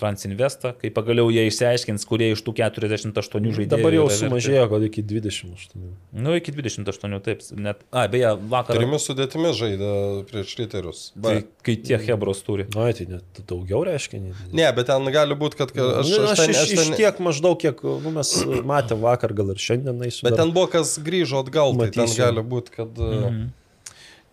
Transinvestą, 0.00 0.70
kai 0.80 0.88
pagaliau 0.94 1.28
jie 1.34 1.42
išsiaiškins, 1.50 2.06
kurie 2.08 2.30
iš 2.32 2.40
tų 2.46 2.54
48 2.56 3.50
žaidėjų. 3.52 3.68
Dabar 3.68 3.96
jau 3.96 4.06
sumažėjo 4.14 4.62
gal 4.70 4.86
iki 4.86 5.02
28. 5.04 5.90
Nu, 6.24 6.32
iki 6.38 6.54
28, 6.56 7.18
taip. 7.26 7.42
Net, 7.60 7.82
a, 7.92 8.06
beje, 8.08 8.30
vakar. 8.52 8.78
Trimis 8.78 9.04
sudėtimis 9.10 9.58
žaidė 9.58 9.90
prieš 10.30 10.54
riterius. 10.62 11.02
Tai, 11.20 11.34
kai 11.66 11.76
tie 11.84 11.98
hebros 12.06 12.40
turi. 12.46 12.68
Na, 12.72 12.88
tai 12.96 13.10
net 13.10 13.42
daugiau 13.50 13.82
reiškia. 13.90 14.22
Ne, 14.24 14.34
Ne, 14.62 14.70
bet 14.78 14.88
ten 14.88 15.12
gali 15.12 15.36
būti, 15.36 15.60
kad 15.60 15.74
ka- 15.76 15.90
aš, 16.00 16.14
aš, 16.16 16.16
aš, 16.16 16.32
aš, 16.32 16.40
ten, 16.46 16.54
iš, 16.56 16.64
aš 16.64 16.74
ten, 16.86 16.98
tiek 17.02 17.22
maždaug, 17.28 17.60
kiek 17.60 17.84
nu, 17.84 18.14
mes 18.16 18.34
matėm 18.72 19.04
vakar, 19.04 19.36
gal 19.36 19.52
ir 19.52 19.60
šiandien 19.60 20.00
eisiu. 20.08 20.24
Bet 20.30 20.40
ten 20.40 20.54
buvo 20.56 20.70
kas 20.78 20.96
grįžo 21.02 21.44
atgal, 21.44 21.76
tai 21.76 21.90
ten 21.92 22.06
Matysim. 22.06 22.24
gali 22.24 22.46
būti, 22.56 22.78
kad... 22.78 22.94
Mhm. 22.96 23.48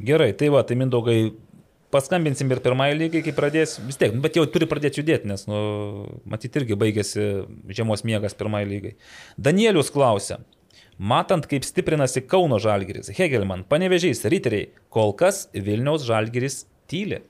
Gerai, 0.04 0.32
tai 0.38 0.50
va, 0.54 0.62
tai 0.68 0.78
mindaugai 0.78 1.32
paskambinsim 1.94 2.52
ir 2.52 2.60
pirmąjį 2.64 2.98
lygiai, 3.00 3.24
kai 3.26 3.34
pradės, 3.36 3.78
vis 3.88 3.98
tiek, 4.00 4.12
nu, 4.14 4.22
bet 4.22 4.36
jau 4.38 4.44
turi 4.52 4.68
pradėti 4.70 5.02
judėti, 5.02 5.30
nes, 5.30 5.46
nu, 5.50 5.62
matyt, 6.30 6.58
irgi 6.60 6.78
baigėsi 6.80 7.24
žiemos 7.72 8.04
miegas 8.08 8.36
pirmąjį 8.38 8.70
lygiai. 8.74 8.98
Danielius 9.40 9.90
klausia. 9.94 10.42
Matant, 10.98 11.46
kaip 11.46 11.66
stiprinasi 11.66 12.24
Kauno 12.26 12.58
Žalgiris, 12.62 13.12
Hegelman, 13.14 13.62
panevežiais, 13.70 14.24
riteriai, 14.34 14.72
kol 14.94 15.14
kas 15.18 15.46
Vilniaus 15.54 16.06
Žalgiris 16.08 16.64
tyli. 16.90 17.22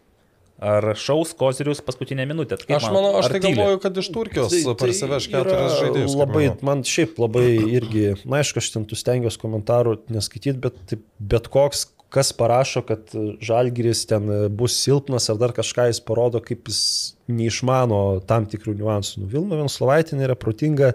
Ar 0.57 0.95
šaus 0.97 1.35
kozirius 1.37 1.83
paskutinę 1.85 2.23
minutę? 2.25 2.57
Kaip 2.57 2.79
Aš 2.79 2.87
manau, 2.89 3.11
aš 3.19 3.27
tai 3.29 3.41
galvoju, 3.43 3.77
kad 3.83 3.97
iš 4.01 4.07
Turkijos 4.09 4.55
parsiveš 4.79 5.27
yra 5.29 5.43
keturis 5.43 5.75
žaidėjus. 5.83 6.15
Labai, 6.17 6.45
man 6.65 6.81
šiaip 6.87 7.19
labai 7.21 7.43
irgi, 7.77 8.07
na 8.25 8.39
aišku, 8.39 8.63
aš 8.63 8.71
ten 8.73 8.87
tų 8.89 8.97
stengiuosi 8.97 9.37
komentarų 9.43 9.93
neskaityti, 10.15 10.55
bet, 10.63 10.79
taip- 10.89 11.03
bet 11.21 11.51
koks, 11.53 11.83
kas 12.13 12.31
parašo, 12.33 12.81
kad 12.87 13.11
Žalgiris 13.43 14.05
ten 14.07 14.29
bus 14.55 14.77
silpnas 14.79 15.27
ar 15.29 15.39
dar 15.41 15.53
kažką 15.55 15.89
jis 15.89 15.99
parodo, 16.03 16.39
kaip 16.43 16.69
jis 16.71 16.81
neišmano 17.27 18.21
tam 18.27 18.47
tikrų 18.47 18.77
niuansų. 18.79 19.23
Nu, 19.23 19.31
Vilma 19.31 19.59
Venslovaitinė 19.59 20.27
yra 20.29 20.37
protinga 20.39 20.93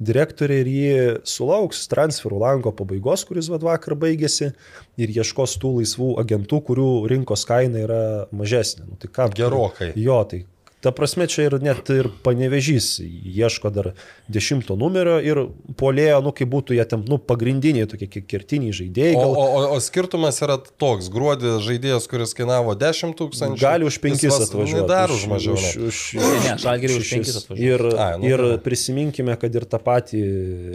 direktorė 0.00 0.62
ir 0.62 0.70
ji 0.72 0.94
sulauks 1.28 1.84
transferų 1.92 2.40
lango 2.40 2.72
pabaigos, 2.76 3.26
kuris 3.28 3.50
vad 3.52 3.66
vakar 3.66 3.96
baigėsi 4.00 4.54
ir 4.96 5.12
ieškos 5.12 5.58
tų 5.60 5.76
laisvų 5.82 6.14
agentų, 6.24 6.62
kurių 6.70 6.88
rinkos 7.12 7.44
kaina 7.48 7.84
yra 7.84 8.02
mažesnė. 8.32 8.88
Nu, 8.88 8.98
tai 9.00 9.12
kam? 9.12 9.36
Gerokai. 9.36 9.92
Jo, 10.00 10.22
tai 10.30 10.46
ta 10.84 10.92
prasme 10.92 11.24
čia 11.32 11.46
ir 11.48 11.54
net 11.64 11.88
ir 11.94 12.10
panevežys 12.26 12.98
ieško 13.00 13.70
dar 13.72 13.86
dešimto 14.28 14.76
numerio 14.76 15.16
ir 15.24 15.40
polėjo, 15.80 16.18
nu 16.26 16.32
kaip 16.36 16.50
būtų 16.52 16.76
jie 16.76 16.84
ten, 16.90 17.02
nu 17.08 17.16
pagrindiniai 17.18 17.88
tokie 17.88 18.06
ki- 18.12 18.22
kertiniai 18.28 18.74
žaidėjai. 18.76 19.14
O, 19.16 19.22
Gal, 19.24 19.32
o, 19.32 19.46
o, 19.46 19.62
o 19.74 19.80
skirtumas 19.80 20.42
yra 20.44 20.58
toks, 20.60 21.08
gruodį 21.14 21.54
žaidėjas, 21.64 22.04
kuris 22.12 22.36
kainavo 22.36 22.76
10 22.76 23.16
tūkstančių. 23.18 23.60
gali 23.64 23.88
už 23.88 23.96
penkis 24.04 24.26
jis 24.28 24.36
vas- 24.36 24.46
atvažiuoti. 24.50 24.88
Dar 24.92 25.08
už 25.16 25.24
mažiau. 25.32 25.56
Už, 25.56 25.72
už, 25.88 25.96
Ne, 26.20 26.30
ne, 26.44 26.54
Žalgiriui 26.60 27.00
už 27.00 27.08
šešis. 27.08 27.16
penkis 27.16 27.40
atvažiuoja. 27.40 27.74
Ir, 27.74 27.98
Ai, 27.98 28.12
nu 28.20 28.28
ir 28.28 28.36
gerai. 28.44 28.60
prisiminkime, 28.68 29.34
kad 29.40 29.54
ir 29.56 29.64
tą 29.64 29.80
patį 29.80 30.22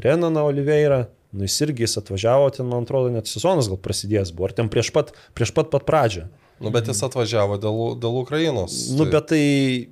Renaną 0.04 0.48
Oliveirą, 0.50 1.04
nu 1.38 1.46
jis 1.46 1.60
irgi 1.62 1.86
jis 1.86 1.98
atvažiavo, 2.02 2.50
ten 2.56 2.66
man 2.66 2.88
atrodo 2.88 3.12
net 3.14 3.30
sezonas 3.30 3.68
gal 3.70 3.78
prasidėjęs 3.78 4.34
buvo, 4.34 4.50
ar 4.50 4.54
ten 4.58 4.70
prieš 4.74 4.90
pat, 4.96 5.14
prieš 5.38 5.54
pat 5.54 5.70
pat 5.70 5.86
pradžią. 5.86 6.26
Nu, 6.60 6.72
bet 6.76 6.90
jis 6.92 7.04
atvažiavo 7.08 7.60
dėl, 7.62 7.78
dėl 8.00 8.22
Ukrainos. 8.22 8.90
Nu, 8.96 9.08
bet 9.10 9.30
tai 9.32 9.44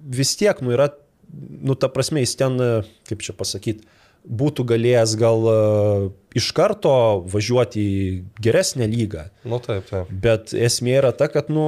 vis 0.03 0.33
tiek, 0.39 0.59
nu, 0.63 0.73
yra, 0.75 0.89
nu, 1.31 1.77
ta 1.79 1.89
prasme, 1.91 2.23
jis 2.25 2.35
ten, 2.39 2.59
kaip 3.07 3.23
čia 3.23 3.35
pasakyti, 3.37 3.87
būtų 4.27 4.65
galėjęs 4.67 5.13
gal 5.19 5.45
e, 5.47 5.57
iš 6.37 6.49
karto 6.55 6.93
važiuoti 7.31 7.79
į 7.79 7.99
geresnę 8.43 8.87
lygą. 8.91 9.27
Nu, 9.47 9.59
taip, 9.63 9.87
taip. 9.89 10.11
Bet 10.11 10.51
esmė 10.51 10.97
yra 10.99 11.13
ta, 11.15 11.29
kad, 11.31 11.51
nu, 11.53 11.67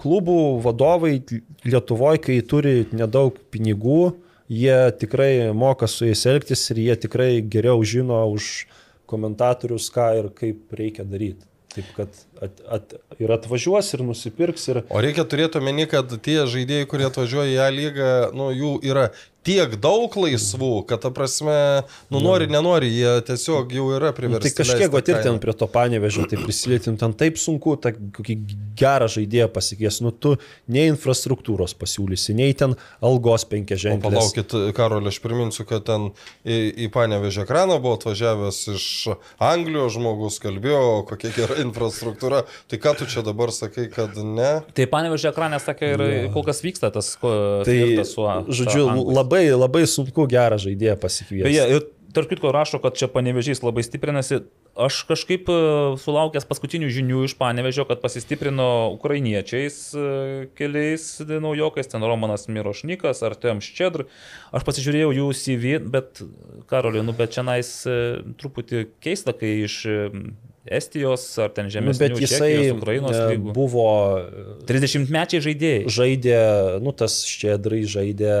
klubų 0.00 0.58
vadovai 0.64 1.18
Lietuvoje, 1.64 2.22
kai 2.28 2.40
turi 2.46 2.82
nedaug 2.92 3.38
pinigų, 3.52 4.18
jie 4.52 4.78
tikrai 5.00 5.50
moka 5.56 5.88
su 5.88 6.08
jais 6.08 6.24
elgtis 6.28 6.68
ir 6.72 6.82
jie 6.84 6.98
tikrai 7.06 7.30
geriau 7.44 7.82
žino 7.84 8.20
už 8.32 8.66
komentatorius, 9.08 9.88
ką 9.92 10.08
ir 10.20 10.32
kaip 10.36 10.76
reikia 10.76 11.08
daryti. 11.08 11.44
Taip 11.72 11.88
kad 11.96 12.20
at, 12.42 12.60
at, 12.70 12.94
ir 13.18 13.32
atvažiuos, 13.34 13.92
ir 13.94 14.04
nusipirks. 14.06 14.68
Ir... 14.72 14.82
O 14.92 15.02
reikia 15.02 15.26
turėti 15.28 15.60
omeny, 15.60 15.88
kad 15.90 16.12
tie 16.24 16.40
žaidėjai, 16.50 16.88
kurie 16.90 17.08
atvažiuoja 17.08 17.50
į 17.56 17.58
A 17.64 17.68
lygą, 17.74 18.12
nu, 18.36 18.52
jų 18.54 18.76
yra 18.86 19.08
tiek 19.48 19.74
daug 19.80 20.12
laisvų, 20.18 20.72
kad, 20.88 21.00
ta 21.02 21.10
prasme, 21.14 21.56
nu, 22.12 22.20
nori, 22.22 22.48
nenori, 22.50 22.90
jie 22.92 23.12
tiesiog 23.28 23.72
jau 23.72 23.86
yra 23.96 24.10
priversti. 24.16 24.50
Tai 24.52 24.64
kažkiek 24.64 24.92
va 24.92 25.02
ir 25.02 25.20
ten 25.24 25.38
prie 25.42 25.54
to 25.56 25.68
panevežio, 25.72 26.26
tai 26.28 26.40
prisilietim 26.42 26.98
ten 27.00 27.14
taip 27.18 27.38
sunku, 27.40 27.76
tą 27.80 27.94
kokį 28.16 28.36
gerą 28.78 29.08
žaidėją 29.12 29.48
pasikės, 29.54 30.00
nu 30.04 30.12
tu 30.12 30.34
nei 30.70 30.90
infrastruktūros 30.90 31.76
pasiūlysi, 31.78 32.36
nei 32.38 32.56
ten 32.58 32.76
algos 33.04 33.46
penkia 33.48 33.78
O 33.78 33.82
ženklės. 33.86 34.18
palaukit, 34.18 34.56
Karol, 34.76 35.08
aš 35.08 35.20
priminsiu, 35.24 35.64
kad 35.68 35.86
ten 35.88 36.10
į, 36.44 36.58
į 36.84 36.90
Panevežę 36.92 37.46
ekraną 37.46 37.78
buvo 37.80 37.96
atvažiavęs 37.98 38.60
iš 38.74 38.88
Anglijos 39.42 39.96
žmogus, 39.96 40.40
kalbėjo, 40.44 41.06
kokia 41.08 41.32
gera 41.36 41.60
infrastruktūra. 41.66 42.27
Tai 42.70 42.80
ką 42.82 42.94
tu 43.00 43.08
čia 43.10 43.24
dabar 43.26 43.52
sakai, 43.54 43.88
kad 43.92 44.16
ne? 44.22 44.50
Tai 44.76 44.88
panevežė 44.92 45.30
ekranė 45.32 45.60
sakė 45.62 45.92
ir 45.94 46.06
kol 46.34 46.46
kas 46.46 46.62
vyksta 46.64 46.92
tas 46.94 47.12
ko, 47.20 47.34
Tai, 47.66 47.78
su, 48.08 48.26
žodžiu, 48.60 48.88
labai, 49.12 49.46
labai 49.54 49.86
sunku 49.90 50.28
gerą 50.30 50.60
žaidėją 50.62 50.98
pasikviesti. 51.00 51.48
Beje, 51.48 51.64
ir 51.76 51.88
tarp 52.14 52.30
kitko 52.30 52.52
rašo, 52.54 52.80
kad 52.82 52.96
čia 52.98 53.08
panevežys 53.12 53.62
labai 53.64 53.84
stiprinasi. 53.86 54.42
Aš 54.78 55.00
kažkaip 55.08 55.48
e, 55.50 55.54
sulaukęs 55.98 56.46
paskutinių 56.46 56.88
žinių 56.94 57.24
iš 57.26 57.34
panevežio, 57.40 57.82
kad 57.88 57.98
pasistiprino 57.98 58.92
ukrainiečiais 58.94 59.78
e, 59.90 60.04
keliais 60.58 61.06
naujokais, 61.26 61.90
ten 61.90 62.04
Romanas 62.06 62.46
Mirošnikas, 62.46 63.24
Artem 63.26 63.62
Ščedr. 63.64 64.06
Aš 64.54 64.66
pasižiūrėjau 64.68 65.10
jų 65.16 65.32
CV, 65.34 65.74
bet, 65.82 66.22
Karoliu, 66.70 67.02
nu, 67.06 67.16
bet 67.18 67.34
čia 67.34 67.42
nais 67.46 67.72
truputį 68.38 68.86
keista, 69.02 69.34
kai 69.34 69.56
iš 69.64 69.80
e, 69.90 69.98
Estijos 70.70 71.24
ar 71.42 71.50
ten 71.56 71.66
Nu, 71.68 71.72
žemės 71.74 71.98
bet 72.00 72.16
jisai 72.20 72.70
Ukrainos 72.74 73.16
e, 73.16 73.24
lygų. 73.34 73.52
buvo 73.56 73.86
30 74.68 75.10
mečiai 75.12 75.40
žaidėjai. 75.44 75.84
žaidė, 75.88 76.38
nu 76.84 76.92
tas 76.92 77.20
ščedrai 77.28 77.82
žaidė 77.88 78.34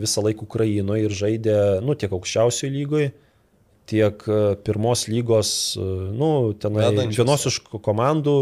visą 0.00 0.22
laiką 0.24 0.46
Ukrainoje 0.46 1.04
ir 1.08 1.10
žaidė, 1.10 1.56
nu 1.84 1.94
tiek 1.98 2.12
aukščiausioje 2.16 2.72
lygoje, 2.72 3.12
tiek 3.90 4.22
e, 4.30 4.40
pirmos 4.64 5.06
lygos, 5.10 5.76
e, 5.76 5.84
nu 6.16 6.52
tenai 6.54 6.88
Vedančios. 6.90 7.18
vienos 7.24 7.46
iš 7.50 7.58
ko- 7.66 7.80
komandų, 7.82 8.36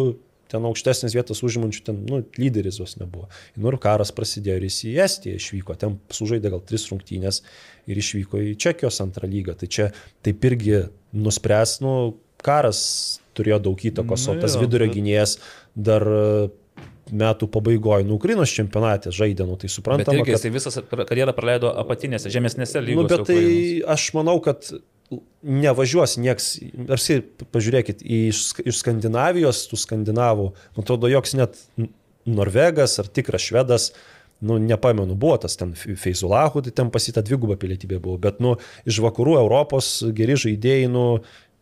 ten 0.48 0.65
aukštesnės 0.65 1.12
vietas 1.12 1.42
užimančių, 1.44 1.82
ten, 1.84 1.97
nu, 2.08 2.23
lyderis 2.40 2.78
jos 2.81 2.94
nebuvo. 3.00 3.26
Nu 3.57 3.68
ir 3.68 3.76
karas 3.82 4.12
prasidėjo 4.16 4.57
ir 4.57 4.65
jis 4.68 4.78
į 4.89 4.92
Estiją 5.05 5.36
išvyko, 5.36 5.74
ten 5.76 5.98
sužaidė 6.08 6.48
gal 6.55 6.62
tris 6.65 6.86
rungtynės 6.89 7.42
ir 7.89 8.00
išvyko 8.00 8.40
į 8.47 8.55
Čekijos 8.57 9.00
antrą 9.05 9.28
lygą. 9.28 9.57
Tai 9.60 9.68
čia 9.68 9.90
taip 10.24 10.40
irgi 10.48 10.86
nuspręs, 11.12 11.81
nu, 11.84 12.15
karas 12.44 12.81
turėjo 13.39 13.60
daug 13.68 13.84
įtakos, 13.91 14.26
Nu 14.26 14.34
o 14.34 14.42
tas 14.42 14.57
jo, 14.57 14.65
vidurio 14.65 14.89
gynėjas 14.91 15.36
dar 15.75 16.05
e, 16.07 16.23
metų 17.15 17.49
pabaigoje, 17.55 18.07
nu, 18.08 18.18
Ukrainos 18.18 18.52
čempionate 18.52 19.12
žaidė, 19.15 19.47
nu, 19.49 19.57
tai 19.60 19.70
suprantama, 19.73 20.18
irgi 20.18 20.34
kad... 20.34 20.39
jisai 20.39 20.55
visą 20.55 21.05
karjerą 21.08 21.34
praleido 21.36 21.73
apatinėse, 21.83 22.33
žemesnėse 22.33 22.83
lygose. 22.84 22.99
Nu, 22.99 23.08
bet 23.08 23.26
tai 23.31 23.39
Ukrainos. 23.39 23.89
aš 23.94 24.08
manau, 24.18 24.36
kad 24.44 24.70
nevažiuos 25.42 26.18
nieks, 26.20 26.50
apsi 26.92 27.23
pažiūrėkit, 27.55 28.02
iš, 28.05 28.42
iš 28.60 28.83
Skandinavijos, 28.83 29.65
tų 29.70 29.81
skandinavų, 29.81 30.50
man 30.76 30.84
atrodo, 30.84 31.08
joks 31.08 31.34
net 31.39 31.57
Norvegas 32.28 32.99
ar 33.00 33.08
tikras 33.08 33.47
švedas, 33.49 33.91
nu, 34.44 34.58
nepamenu, 34.62 35.17
buvo 35.18 35.39
tas 35.42 35.57
ten 35.58 35.73
Feizulahų, 35.75 36.67
tai 36.67 36.75
ten 36.83 36.92
pasita 36.94 37.25
dviguba 37.25 37.57
pilietybė 37.58 37.99
buvo, 38.02 38.18
bet, 38.23 38.42
nu, 38.44 38.58
iš 38.89 39.00
vakarų 39.02 39.39
Europos 39.41 39.97
geri 40.15 40.36
žaidėjai, 40.39 40.91
nu, 40.92 41.07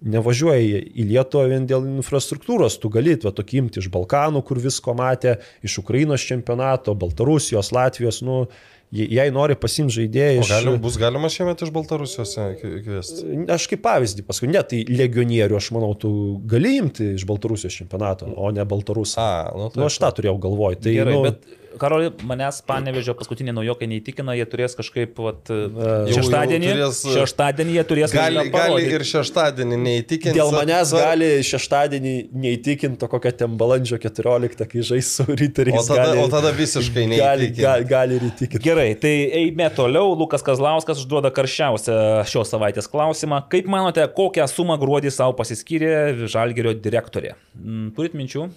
nevažiuoja 0.07 0.61
į- 0.63 1.07
Lietuvą 1.11 1.49
vien 1.51 1.67
dėl 1.69 1.85
infrastruktūros, 1.99 2.79
tu 2.83 2.89
gali 2.95 3.17
va, 3.25 3.33
tokį 3.35 3.61
imti 3.65 3.83
iš 3.83 3.91
Balkanų, 3.95 4.45
kur 4.47 4.61
visko 4.63 4.95
matė, 4.99 5.37
iš 5.67 5.79
Ukrainos 5.83 6.23
čempionato, 6.27 6.95
Baltarusijos, 6.95 7.73
Latvijos, 7.75 8.23
nu, 8.27 8.47
je- 8.95 9.09
jei 9.11 9.31
nori 9.35 9.57
pasimti 9.59 9.97
žaidėjai 9.99 10.39
O 10.39 10.45
iš... 10.45 10.53
galim, 10.55 10.79
bus 10.81 10.97
galima 11.01 11.29
šiemet 11.33 11.63
iš 11.67 11.73
Baltarusijos 11.75 12.37
kvi- 12.61 12.79
kviesti? 12.87 13.27
Aš 13.51 13.67
kaip 13.73 13.83
pavyzdį 13.83 14.25
paskui, 14.29 14.49
ne, 14.53 14.63
tai 14.63 14.85
legionierių, 14.89 15.59
aš 15.59 15.71
manau, 15.75 15.93
tu 15.99 16.11
gali 16.47 16.77
imti 16.79 17.13
iš 17.19 17.27
Baltarusijos 17.27 17.75
čempionato, 17.83 18.31
o 18.37 18.51
ne 18.55 18.65
Baltarusą. 18.65 19.19
A, 19.19 19.53
nu 19.59 19.71
tai. 19.75 19.83
Nu, 19.83 19.89
aš 19.91 19.99
tą 20.05 20.13
turėjau 20.21 20.39
galvoj. 20.47 20.79
Tai, 20.87 20.95
Gerai, 21.01 21.15
nu, 21.19 21.23
bet 21.27 21.43
Karoli, 21.81 22.11
manęs 22.27 22.63
panevežė 22.67 23.15
paskutiniai 23.19 23.55
naujokai 23.57 23.89
neįtikina, 23.91 24.35
jie 24.39 24.47
turės 24.51 24.77
kažkaip 24.79 25.19
vat, 25.23 25.51
Jau- 25.51 26.17
šeštadienį, 26.19 26.69
jau 26.71 26.77
turės, 26.77 27.01
e, 27.05 27.15
šeštadienį 27.21 27.75
jie 27.77 27.85
turės 27.91 28.15
Gali, 28.17 28.45
gali 28.55 28.87
ir 28.97 29.05
šeštadienį 29.11 29.79
neįtikinti. 29.85 30.35
Dėl 30.39 30.53
manęs 30.55 30.93
gali 30.97 31.31
šeštadienį 31.47 32.15
neįtikinti 32.47 33.11
kokią 33.13 33.33
ten 33.43 33.59
balandžio 33.61 33.99
14, 34.03 34.65
kai 34.71 34.85
žais 34.91 35.11
su 35.19 35.27
ryteriais. 35.29 35.81
O 35.81 35.85
tada, 35.87 36.07
gali, 36.11 36.23
o 36.25 36.29
tada 36.33 36.53
visiškai 36.57 37.07
neįtikinti. 37.13 37.61
gali, 37.63 37.89
gali 37.91 38.19
ir 38.21 38.29
įtikinti. 38.31 38.63
Gerai, 38.65 38.89
tai 39.01 39.15
eime 39.43 39.69
toliau. 39.77 40.15
Lukas 40.17 40.43
Kazlauskas 40.47 41.03
užduoda 41.05 41.31
karščiausią 41.35 41.99
šios 42.31 42.51
savaitės 42.55 42.89
klausimą. 42.91 43.43
Kaip 43.53 43.69
manote, 43.71 44.07
kokią 44.17 44.47
sumą 44.51 44.79
gruodį 44.81 45.13
savo 45.15 45.37
pasiskyrė 45.39 46.27
Žalgerio 46.27 46.73
direktorė? 46.75 47.35
Mm, 47.59 47.93
Turit 47.97 48.15
minčių? 48.17 48.49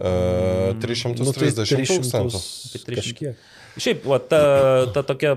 Uh, 0.00 0.72
330 0.82 1.18
tūkstančių. 1.20 2.44
Tai 2.72 2.84
300. 2.88 3.02
Kažkiek. 3.02 3.50
Šiaip, 3.80 4.02
va, 4.04 4.18
ta, 4.20 4.38
ta 4.92 5.00
tokia 5.06 5.30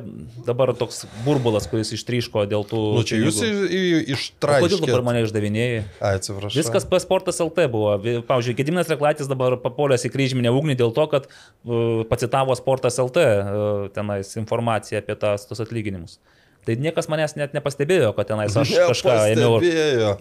dabar 0.44 0.74
toks 0.76 1.06
burbulas, 1.24 1.70
kuris 1.72 1.94
ištryško 1.96 2.44
dėl 2.52 2.66
tų... 2.68 2.82
Nu, 2.98 3.04
čia 3.08 3.20
jūs 3.22 3.38
pinigų. 3.40 4.02
iš 4.12 4.26
O 4.36 4.40
Kodėl 4.42 4.60
dabar 4.60 4.68
ištraukėte. 4.68 5.06
mane 5.08 5.22
išdavinėjai? 5.24 5.78
Ai, 6.02 6.12
atsiprašau. 6.20 6.60
Viskas 6.60 6.88
pas 6.92 7.06
sportas 7.08 7.40
LT 7.46 7.70
buvo. 7.72 7.94
Pavyzdžiui, 8.28 8.58
Gediminas 8.60 8.92
Reklaitis 8.92 9.32
dabar 9.32 9.56
papolės 9.64 10.04
į 10.04 10.12
kryžminę 10.12 10.52
ugnį 10.52 10.76
dėl 10.84 10.92
to, 10.98 11.08
kad 11.14 11.30
uh, 11.32 12.04
pacitavo 12.12 12.58
sportas 12.60 13.00
LT 13.00 13.24
uh, 13.24 13.88
tenais 13.96 14.36
informaciją 14.42 15.00
apie 15.00 15.16
tas, 15.22 15.48
tos 15.48 15.64
atlyginimus. 15.64 16.20
Tai 16.66 16.76
niekas 16.82 17.06
manęs 17.12 17.36
net 17.38 17.54
nepastebėjo, 17.54 18.10
kad 18.18 18.30
tenais 18.32 18.56
aš 18.58 18.72
kažką 18.92 19.16
ėmiau 19.36 19.60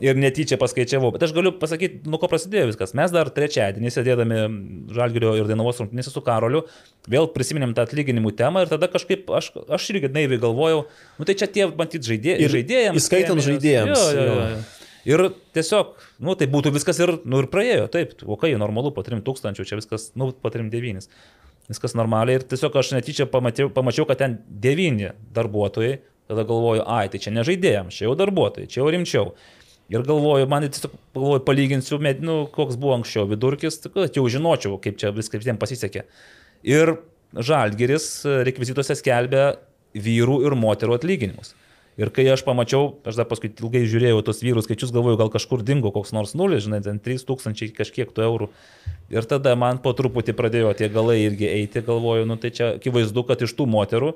ir 0.05 0.19
netyčia 0.21 0.59
paskaičiavau. 0.61 1.09
Bet 1.15 1.25
aš 1.25 1.33
galiu 1.37 1.55
pasakyti, 1.57 2.03
nuo 2.05 2.21
ko 2.21 2.29
prasidėjo 2.29 2.69
viskas. 2.69 2.93
Mes 2.99 3.15
dar 3.15 3.31
trečiadienį 3.33 3.93
sėdėdami 3.95 4.41
Žalgirio 4.95 5.33
ir 5.41 5.49
Dainavos 5.49 5.81
rungtynėse 5.81 6.13
su 6.13 6.23
Karoliu, 6.25 6.65
vėl 7.09 7.31
prisiminėm 7.33 7.73
tą 7.77 7.87
atlyginimų 7.89 8.35
temą 8.37 8.67
ir 8.67 8.73
tada 8.73 8.91
kažkaip 8.93 9.33
aš, 9.41 9.55
aš 9.73 9.89
irgi 9.95 10.13
naiviai 10.13 10.43
galvojau, 10.43 10.85
nu 11.17 11.29
tai 11.29 11.37
čia 11.41 11.49
tie, 11.49 11.65
matyt, 11.73 12.05
žaidėjai. 12.05 12.41
Ir 12.45 12.53
žaidėjams. 12.59 13.01
įskaitant 13.01 13.45
žaidėjams, 13.49 13.95
Jo, 13.97 14.09
jo, 14.13 14.27
jo. 14.29 14.49
jo. 14.55 14.65
Ir 15.05 15.21
tiesiog, 15.53 15.99
nu 16.25 16.33
tai 16.41 16.49
būtų 16.49 16.73
viskas 16.73 16.99
ir, 17.05 17.19
nu 17.29 17.43
ir 17.43 17.49
praėjo, 17.53 17.89
taip, 17.93 18.15
o 18.25 18.39
kai 18.41 18.55
normalu, 18.57 18.93
po 18.97 19.05
3000, 19.05 19.67
čia 19.69 19.77
viskas, 19.77 20.11
nu 20.17 20.31
po 20.33 20.53
39. 20.53 21.11
Viskas 21.69 21.95
normaliai 21.97 22.39
ir 22.41 22.47
tiesiog 22.49 22.75
aš 22.81 22.95
netyčia 22.97 23.27
pamačiau, 23.29 23.71
pamačiau 23.73 24.09
kad 24.09 24.21
ten 24.21 24.39
9 24.65 25.13
darbuotojai, 25.37 25.99
tada 26.31 26.47
galvoju, 26.49 26.85
ai, 26.87 27.09
tai 27.13 27.21
čia 27.23 27.33
ne 27.35 27.45
žaidėjams, 27.47 27.99
čia 27.99 28.09
jau 28.09 28.17
darbuotojai, 28.19 28.71
čia 28.71 28.81
jau 28.83 28.93
rimčiau. 28.93 29.33
Ir 29.93 30.05
galvoju, 30.07 30.49
man 30.49 30.65
tiesiog 30.65 30.95
galvoju, 31.17 31.43
palyginsiu, 31.45 31.99
nu, 32.25 32.39
koks 32.53 32.79
buvo 32.81 32.95
anksčiau 32.97 33.29
vidurkis, 33.29 33.83
kad 33.85 34.17
jau 34.17 34.25
žinočiau, 34.33 34.79
kaip 34.81 34.97
čia 35.01 35.13
viskas 35.13 35.43
visiems 35.43 35.61
pasisekė. 35.61 36.07
Ir 36.65 36.97
Žalgeris 37.35 38.07
rekvizituose 38.47 38.97
skelbia 38.97 39.57
vyrų 39.95 40.41
ir 40.47 40.57
moterų 40.59 40.97
atlyginimus. 40.97 41.53
Ir 41.95 42.11
kai 42.11 42.25
aš 42.27 42.43
pamačiau, 42.43 42.97
aš 43.07 43.21
dar 43.21 43.27
paskui 43.31 43.53
ilgai 43.53 43.85
žiūrėjau 43.87 44.23
tos 44.27 44.41
vyrų 44.43 44.65
skaičius, 44.67 44.91
galvoju, 44.95 45.19
gal 45.21 45.31
kažkur 45.31 45.63
dingo 45.63 45.93
koks 45.95 46.11
nors 46.15 46.33
nulis, 46.35 46.65
žinai, 46.65 46.81
ten 46.83 46.99
3000 46.99 47.71
kažkiek 47.77 48.11
tų 48.11 48.25
eurų. 48.25 48.49
Ir 49.15 49.29
tada 49.31 49.53
man 49.59 49.79
po 49.83 49.93
truputį 49.95 50.35
pradėjo 50.35 50.73
tie 50.81 50.89
galai 50.91 51.21
irgi 51.23 51.47
eiti, 51.47 51.85
galvoju, 51.87 52.27
nu 52.27 52.39
tai 52.43 52.51
čia 52.57 52.73
akivaizdu, 52.81 53.23
kad 53.29 53.45
iš 53.47 53.55
tų 53.55 53.69
moterų 53.71 54.11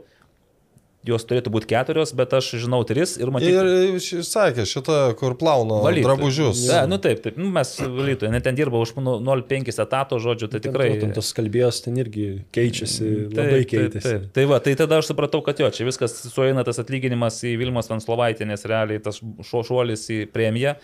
jos 1.07 1.23
turėtų 1.25 1.51
būti 1.55 1.69
keturios, 1.71 2.11
bet 2.13 2.33
aš 2.35 2.51
žinau 2.59 2.81
tris 2.85 3.15
ir 3.23 3.31
matyti. 3.31 3.53
Ir 3.55 4.01
ši- 4.03 4.25
sakė, 4.27 4.65
šita, 4.67 4.97
kur 5.17 5.37
plauna 5.39 5.79
Valytojai. 5.85 6.05
drabužius. 6.05 6.63
Ne, 6.69 6.81
nu 6.91 6.99
taip, 6.99 7.23
taip, 7.23 7.37
nu, 7.39 7.47
mes 7.55 7.71
valytojai, 7.81 8.33
net 8.35 8.45
ten 8.45 8.59
dirba 8.59 8.81
už 8.83 8.93
nu, 8.99 9.15
0,5 9.23 9.79
etato, 9.85 10.19
žodžiu, 10.19 10.51
tai 10.51 10.61
tikrai. 10.65 10.89
Ten 11.01 11.15
tos 11.17 11.31
kalbėjos 11.33 11.79
ten 11.87 11.97
irgi 12.03 12.27
keičiasi, 12.53 13.07
Taip, 13.31 13.39
labai 13.39 13.63
keitėsi. 13.71 14.03
Taip, 14.03 14.27
taip. 14.27 14.33
Tai 14.35 14.45
va, 14.51 14.59
tai 14.61 14.75
tada 14.75 14.99
aš 14.99 15.13
supratau, 15.13 15.41
kad 15.47 15.63
jo, 15.63 15.71
čia 15.71 15.87
viskas 15.89 16.19
sueina 16.35 16.65
tas 16.67 16.83
atlyginimas 16.83 17.39
į 17.47 17.55
Vilmos 17.63 17.89
Vanslovaitinės, 17.89 18.67
realiai 18.69 18.99
tas 19.01 19.23
šuo 19.23 19.63
šuolis 19.65 20.09
į 20.11 20.27
premiją. 20.35 20.75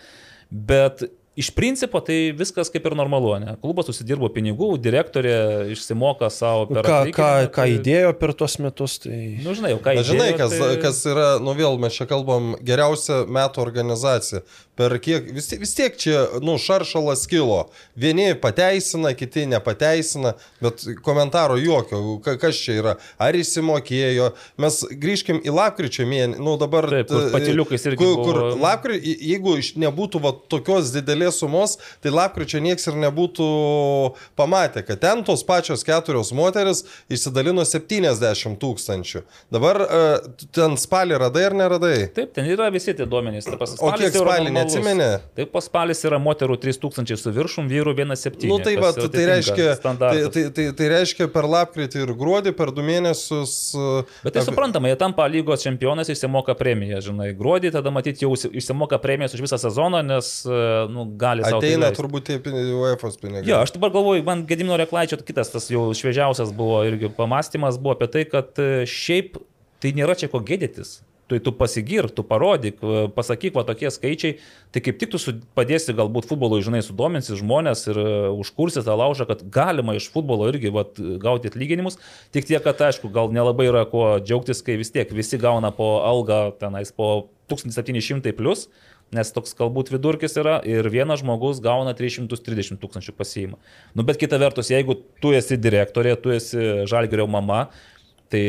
Bet 0.49 1.03
iš 1.35 1.49
principo 1.55 1.99
tai 1.99 2.31
viskas 2.37 2.69
kaip 2.71 2.85
ir 2.87 2.95
normalu, 2.95 3.33
ne? 3.43 3.55
Klubas 3.61 3.89
užsidirbo 3.91 4.29
pinigų, 4.35 4.73
direktorė 4.79 5.35
išsimoka 5.75 6.29
savo 6.31 6.65
per... 6.71 6.87
Ką, 6.87 6.99
ką, 7.15 7.29
ką 7.51 7.63
tai- 7.65 7.73
įdėjo 7.77 8.13
per 8.21 8.33
tuos 8.39 8.55
metus, 8.63 8.99
tai... 9.03 9.17
Nu, 9.43 9.55
žinai, 9.57 9.73
jau 9.75 9.81
ką 9.83 9.95
Bet 9.99 10.07
žinai, 10.07 10.29
įdėjo, 10.31 10.37
kas, 10.43 10.55
tai... 10.61 10.69
kas 10.85 11.01
yra, 11.11 11.27
nu 11.43 11.55
vėl 11.57 11.75
mes 11.83 11.97
čia 11.97 12.07
kalbam, 12.09 12.53
geriausia 12.65 13.23
metų 13.27 13.63
organizacija. 13.65 14.43
Per 14.75 14.91
kiek, 14.99 15.29
vis, 15.31 15.45
tiek- 15.47 15.61
vis 15.63 15.71
tiek 15.75 15.93
čia, 15.99 16.25
nu, 16.43 16.57
šaršalas 16.59 17.21
kilo. 17.31 17.61
Vieni 17.95 18.33
pateisina, 18.35 19.13
kiti 19.15 19.45
nepateisina, 19.47 20.33
bet 20.63 20.83
komentaro 21.05 21.55
jokio, 21.59 22.17
ka- 22.25 22.35
kas 22.41 22.59
čia 22.59 22.75
yra, 22.81 22.95
ar 23.23 23.37
įsimokėjo. 23.39 24.31
Mes 24.59 24.81
grįžkim 24.99 25.39
į 25.47 25.53
lapkričio 25.55 26.03
mėnesį, 26.09 26.43
nu 26.43 26.57
dabar... 26.59 26.89
Taip, 26.91 27.07
kur 27.11 27.29
patyliukais 27.35 27.87
irgi 27.87 28.01
Kur, 28.03 28.17
kur 28.19 28.41
buvo. 28.41 28.57
lapkričio, 28.65 29.15
jeigu 29.31 29.55
nebūtų 29.85 30.21
va, 30.27 30.33
tokios 30.51 30.91
didelės 30.95 31.23
didelės 31.25 31.39
sumos, 31.41 31.77
tai 32.03 32.11
lapkričio 32.13 32.59
nieks 32.61 32.87
ir 32.87 32.93
nebūtų 33.01 33.45
pamatę, 34.37 34.83
kad 34.85 34.99
ten 35.01 35.23
tos 35.25 35.43
pačios 35.43 35.83
keturios 35.85 36.31
moteris 36.35 36.83
išsidalino 37.09 37.63
70 37.65 38.57
tūkstančių. 38.61 39.21
Dabar 39.53 39.79
e, 39.81 40.01
ten 40.55 40.75
spalį 40.79 41.17
radai 41.25 41.45
ar 41.49 41.55
neradai? 41.57 41.95
Taip, 42.15 42.33
ten 42.35 42.45
yra 42.51 42.69
visi 42.73 42.93
tie 42.95 43.05
duomenys. 43.09 43.45
Ta 43.45 43.55
O 43.55 43.91
kiek 43.95 44.13
spalį 44.13 44.51
normalus. 44.51 44.75
neatsimeni? 44.75 45.09
Taip, 45.37 45.51
po 45.53 45.61
spalis 45.63 46.03
yra 46.07 46.19
moterų 46.21 46.57
3000 46.61 47.17
su 47.19 47.33
viršum, 47.35 47.69
vyrų 47.71 47.95
1,7. 47.97 48.47
Nu, 48.49 48.59
tai, 48.63 48.75
va, 48.81 48.91
tai, 48.95 49.25
reiškia, 49.31 49.75
tai, 49.81 50.21
tai, 50.33 50.45
tai, 50.55 50.67
tai 50.77 50.89
reiškia 50.93 51.27
per 51.33 51.47
lapkritį 51.49 52.03
ir 52.05 52.13
gruodį, 52.17 52.53
per 52.57 52.71
du 52.75 52.83
mėnesius. 52.85 53.55
e, 53.75 54.03
Bet 54.23 54.33
tai 54.35 54.41
apie- 54.43 54.49
suprantama, 54.51 54.89
jie 54.91 54.97
tampa 55.01 55.25
lygos 55.31 55.63
čempionais, 55.65 56.09
išsimoka 56.11 56.55
premiją, 56.59 57.01
žinai, 57.09 57.31
gruodį, 57.37 57.71
tada 57.75 57.91
matyti 57.93 58.25
jau 58.25 58.33
išsi- 58.35 58.51
išsimoka 58.61 58.99
premijas 59.01 59.33
už 59.37 59.41
visą 59.47 59.59
sezoną, 59.61 60.03
nes, 60.05 60.29
e, 60.45 60.59
nu, 60.91 61.05
gali 61.17 61.45
sau 61.45 61.59
tai 61.59 61.71
Ateina 61.71 61.89
leist. 61.89 61.99
turbūt 61.99 62.27
tie 62.29 62.37
UEFA 62.75 63.11
pinigai. 63.21 63.47
Jo, 63.47 63.61
aš 63.65 63.75
dabar 63.75 63.93
galvoju, 63.95 64.25
man 64.27 64.45
Gedimino 64.49 64.77
Reklaičio 64.79 65.19
kitas 65.23 65.51
tas 65.53 65.69
jau 65.71 65.87
šviežiausias 65.95 66.53
buvo 66.55 66.83
irgi 66.87 67.11
pamastymas 67.15 67.79
buvo 67.81 67.97
apie 67.97 68.11
tai, 68.11 68.23
kad 68.29 68.61
e, 68.61 68.85
šiaip 68.89 69.39
tai 69.83 69.95
nėra 69.97 70.17
čia 70.19 70.31
ko 70.31 70.43
gėdytis. 70.43 70.99
Tu, 71.25 71.39
tu 71.41 71.49
pasigir, 71.57 72.05
tu 72.13 72.21
parodyk, 72.21 72.77
e, 72.85 73.05
pasakyk, 73.15 73.55
va 73.57 73.63
tokie 73.65 73.89
skaičiai, 73.89 74.35
tai 74.69 74.81
kaip 74.85 74.99
tik 75.01 75.09
tu 75.15 75.17
su, 75.17 75.33
padėsi 75.57 75.95
galbūt 75.97 76.27
futbolui, 76.29 76.61
žinai, 76.61 76.83
sudominsi 76.85 77.33
žmonės 77.39 77.87
ir 77.89 77.97
e, 77.97 78.09
užkursi 78.43 78.83
tą 78.85 78.93
laužą, 78.93 79.25
kad 79.31 79.41
galima 79.49 79.95
iš 79.97 80.11
futbolo 80.13 80.45
irgi 80.51 80.69
va, 80.75 80.83
gauti 81.21 81.49
atlyginimus, 81.49 81.97
tik 82.35 82.45
tiek, 82.45 82.61
kad 82.61 82.83
aišku, 82.91 83.09
gal 83.15 83.33
nelabai 83.33 83.71
yra 83.71 83.87
kuo 83.89 84.19
džiaugtis, 84.21 84.61
kai 84.65 84.77
vis 84.77 84.93
tiek 84.93 85.09
visi 85.17 85.41
gauna 85.41 85.73
po 85.73 85.95
algą 86.05 86.43
tenais 86.61 86.93
po 86.93 87.31
1700 87.49 88.35
plus, 88.37 88.67
nes 89.13 89.33
toks 89.35 89.53
galbūt 89.57 89.91
vidurkis 89.93 90.37
yra 90.41 90.59
ir 90.67 90.87
vienas 90.91 91.21
žmogus 91.21 91.61
gauna 91.63 91.93
330 91.97 92.81
tūkstančių 92.81 93.13
pasiimą. 93.15 93.59
Nu, 93.93 94.05
bet 94.07 94.19
kita 94.21 94.39
vertus, 94.41 94.71
jeigu 94.73 94.97
tu 95.21 95.35
esi 95.35 95.59
direktorė, 95.61 96.15
tu 96.19 96.33
esi 96.33 96.87
žalgerio 96.89 97.27
mama, 97.29 97.67
tai 98.33 98.41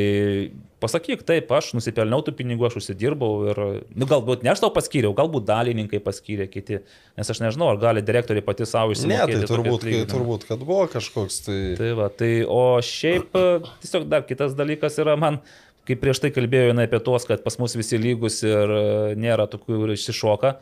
pasakyk, 0.81 1.23
taip, 1.27 1.51
aš 1.53 1.71
nusipelniau 1.77 2.23
tų 2.25 2.33
pinigų, 2.39 2.67
aš 2.69 2.79
užsidirbau 2.81 3.31
ir, 3.51 3.61
nu, 3.97 4.09
galbūt 4.09 4.45
ne 4.45 4.53
aš 4.53 4.63
tau 4.65 4.71
paskyriau, 4.75 5.13
galbūt 5.17 5.47
dalininkai 5.49 6.01
paskyrė 6.05 6.49
kiti, 6.53 6.81
nes 7.19 7.33
aš 7.33 7.43
nežinau, 7.45 7.69
ar 7.73 7.81
gali 7.83 8.05
direktorė 8.05 8.43
pati 8.45 8.69
savo 8.69 8.93
Ne, 8.93 8.97
išsimokėti. 8.97 9.37
tai 9.37 9.43
tokį 9.43 9.53
turbūt, 9.53 9.87
kai, 9.87 10.03
turbūt, 10.13 10.49
kad 10.49 10.65
buvo 10.65 10.89
kažkoks 10.93 11.39
tai... 11.47 11.61
Tai 11.81 11.93
va, 12.01 12.09
tai 12.13 12.33
o 12.49 12.63
šiaip 12.85 13.37
tiesiog 13.85 14.09
dar 14.13 14.27
kitas 14.29 14.57
dalykas 14.59 15.01
yra 15.03 15.17
man, 15.21 15.41
kaip 15.87 16.03
prieš 16.03 16.23
tai 16.25 16.33
kalbėjau 16.35 16.73
jinai 16.73 16.87
apie 16.89 17.01
tuos, 17.05 17.27
kad 17.29 17.45
pas 17.45 17.59
mus 17.61 17.77
visi 17.79 17.99
lygus 18.01 18.43
ir 18.47 18.73
e, 18.77 18.85
nėra 19.19 19.47
tokių 19.51 19.85
ir 19.85 19.95
išsišoka, 19.95 20.57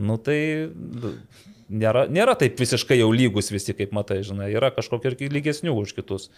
nu 0.00 0.16
tai 0.22 0.40
nėra, 1.70 2.06
nėra 2.10 2.36
taip 2.38 2.58
visiškai 2.60 2.98
jau 3.00 3.10
lygus 3.14 3.52
visi, 3.52 3.74
kaip 3.76 3.94
matai, 3.96 4.20
žinai, 4.26 4.50
yra 4.54 4.72
kažkokių 4.74 5.14
ir 5.14 5.36
lygesnių 5.38 5.76
už 5.82 5.94
kitus. 5.98 6.30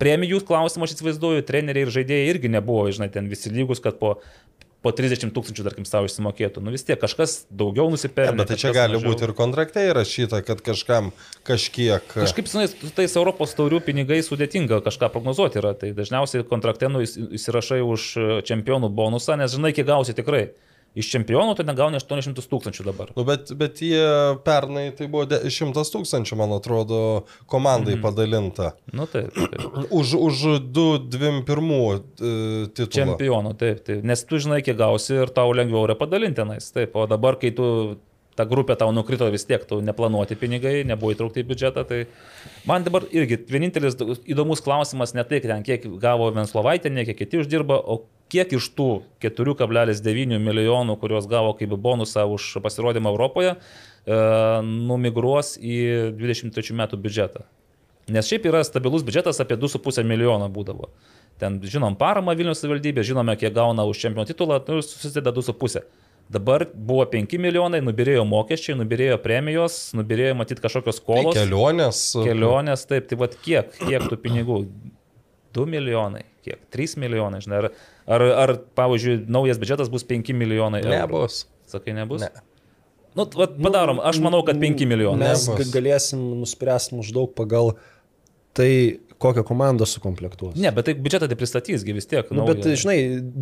Premijų 0.00 0.40
klausimą 0.48 0.86
aš 0.86 0.94
įsivaizduoju, 0.96 1.44
treneriai 1.44 1.84
ir 1.84 1.92
žaidėjai 1.92 2.30
irgi 2.32 2.52
nebuvo, 2.52 2.86
žinai, 2.88 3.10
ten 3.12 3.28
visi 3.28 3.52
lygus, 3.52 3.82
kad 3.84 3.98
po, 4.00 4.14
po 4.80 4.92
30 4.96 5.34
tūkstančių, 5.36 5.64
tarkim, 5.66 5.84
savo 5.88 6.08
išsimokėtų. 6.08 6.62
Nu 6.64 6.72
vis 6.72 6.86
tiek 6.88 6.96
kažkas 7.00 7.42
daugiau 7.52 7.90
nusipelnė. 7.92 8.32
Ne, 8.32 8.40
bet 8.40 8.52
tai 8.52 8.58
čia 8.62 8.72
gali 8.72 8.96
mažiau. 8.96 9.12
būti 9.12 9.26
ir 9.26 9.34
kontrakte 9.36 9.84
įrašyta, 9.90 10.40
kad 10.46 10.62
kažkam 10.64 11.10
kažkiek... 11.44 12.06
Kažkaip 12.14 12.48
žinai, 12.48 12.66
su 12.72 12.92
tais 12.96 13.16
Europos 13.20 13.52
taurių 13.58 13.82
pinigais 13.84 14.30
sudėtinga 14.30 14.80
kažką 14.86 15.10
prognozuoti 15.12 15.60
yra. 15.60 15.74
Tai 15.76 15.92
dažniausiai 15.96 16.46
kontrakte 16.48 16.88
nu, 16.88 17.04
įs- 17.04 17.18
įsirašai 17.40 17.82
už 17.84 18.08
e, 18.16 18.28
čempionų 18.48 18.88
bonusą, 18.96 19.36
nes 19.40 19.52
žinai, 19.52 19.74
kiek 19.76 19.88
gausi 19.90 20.16
tikrai. 20.16 20.48
Iš 20.98 21.06
čempionų 21.12 21.54
tai 21.54 21.64
negauni 21.68 22.00
800 22.00 22.42
tūkstančių 22.50 22.84
dabar. 22.88 23.12
Nu, 23.14 23.22
bet, 23.26 23.52
bet 23.58 23.78
jie 23.84 24.02
pernai 24.42 24.88
tai 24.98 25.06
buvo 25.10 25.22
de- 25.30 25.38
100 25.46 25.84
tūkstančių, 25.94 26.38
man 26.40 26.56
atrodo, 26.56 27.00
komandai 27.50 27.94
mm. 27.94 28.02
padalinta. 28.02 28.72
Nu 28.90 29.06
tai. 29.10 29.28
tai. 29.30 29.68
Už, 30.00 30.16
už 30.18 30.42
2-21 30.74 31.46
uh, 31.46 32.02
titulą. 32.74 32.90
Čempionų, 32.96 33.54
taip, 33.60 33.84
taip. 33.86 34.02
Nes 34.06 34.26
tu 34.26 34.40
žinai, 34.42 34.60
kiek 34.66 34.78
gausi 34.78 35.14
ir 35.20 35.30
tau 35.34 35.54
lengviau 35.54 35.86
yra 35.86 35.94
padalinti 35.98 36.40
tenais. 36.42 36.70
Taip, 36.74 36.98
o 36.98 37.06
dabar, 37.10 37.38
kai 37.38 37.52
tu 37.54 37.66
ta 38.38 38.46
grupė 38.48 38.76
tau 38.78 38.92
nukrito 38.94 39.26
vis 39.32 39.44
tiek, 39.48 39.64
tu 39.68 39.80
neplanuoti 39.84 40.38
pinigai, 40.38 40.80
nebuvo 40.88 41.12
įtraukti 41.14 41.42
į 41.42 41.48
biudžetą, 41.50 41.84
tai 41.88 42.00
man 42.68 42.86
dabar 42.86 43.04
irgi 43.10 43.40
vienintelis 43.50 43.98
įdomus 44.30 44.62
klausimas 44.64 45.14
ne 45.16 45.24
tai, 45.26 45.42
kiek 45.66 45.86
gavo 46.00 46.30
Venslovaitė, 46.34 46.92
ne 46.94 47.04
kiek 47.08 47.18
kiti 47.20 47.42
uždirba, 47.42 47.80
o 47.80 48.04
kiek 48.30 48.52
iš 48.56 48.70
tų 48.78 48.88
4,9 49.22 50.38
milijonų, 50.38 50.96
kuriuos 51.00 51.28
gavo 51.30 51.54
kaip 51.58 51.74
bonusą 51.74 52.26
už 52.30 52.56
pasirodymą 52.62 53.12
Europoje, 53.14 53.56
e, 53.56 54.20
numigruos 54.64 55.56
į 55.58 56.12
23 56.18 56.76
metų 56.82 57.00
biudžetą. 57.02 57.46
Nes 58.10 58.26
šiaip 58.26 58.46
yra 58.50 58.62
stabilus 58.66 59.04
biudžetas 59.06 59.38
apie 59.42 59.58
2,5 59.58 60.06
milijono 60.06 60.48
būdavo. 60.50 60.90
Ten 61.40 61.60
žinom 61.62 61.96
paramą 61.96 62.34
Vilnius 62.36 62.60
savivaldybė, 62.62 63.04
žinome, 63.06 63.36
kiek 63.40 63.54
gauna 63.56 63.86
už 63.88 64.00
čempionų 64.02 64.28
titulą, 64.28 64.58
nu, 64.66 64.82
susideda 64.84 65.32
2,5. 65.32 65.84
Dabar 66.30 66.62
buvo 66.74 67.02
5 67.10 67.38
milijonai, 67.42 67.80
nubirėjo 67.82 68.22
mokesčiai, 68.28 68.76
nubirėjo 68.78 69.16
premijos, 69.24 69.78
nubirėjo 69.98 70.36
matyti 70.38 70.62
kažkokios 70.62 71.00
Tai 71.00 71.02
skolos. 71.02 71.34
kelionės. 71.34 72.02
Kelionės, 72.22 72.84
taip, 72.86 73.08
tai 73.10 73.18
vad 73.18 73.34
kiek, 73.42 73.72
kiek 73.80 74.06
tų 74.12 74.18
pinigų? 74.22 74.60
2 75.58 75.64
milijonai, 75.66 76.22
kiek? 76.46 76.60
3 76.70 76.94
milijonai, 77.02 77.40
žinai, 77.42 77.58
ar, 77.64 77.68
ar, 78.06 78.22
ar 78.44 78.52
pavyzdžiui, 78.78 79.24
naujas 79.26 79.58
biudžetas 79.58 79.90
bus 79.90 80.06
5 80.06 80.30
milijonai 80.38 80.84
eurų? 80.84 80.94
Nebus. 80.94 81.40
Sakai, 81.66 81.96
nebus? 81.98 82.22
Ne. 82.22 82.30
Nu, 83.18 83.24
vat, 83.34 83.56
padarom, 83.58 83.98
aš 84.06 84.20
manau, 84.22 84.44
kad 84.46 84.54
5 84.62 84.86
milijonai. 84.86 85.32
Mes 85.32 85.48
Nebus. 85.48 85.58
ga- 85.66 85.80
galėsim 85.80 86.22
nuspręsti 86.38 86.94
maždaug 87.00 87.34
pagal 87.34 87.72
tai, 88.54 89.00
kokią 89.20 89.44
komandą 89.46 89.86
sukomplektuos. 89.88 90.56
Ne, 90.60 90.72
bet 90.72 90.88
tai 90.88 90.94
biudžetą 90.96 91.28
tai 91.28 91.36
pristatysgi 91.40 91.92
vis 91.96 92.08
tiek. 92.08 92.30
Nu, 92.32 92.46
bet, 92.48 92.64
naują. 92.64 92.78
žinai, 92.84 92.98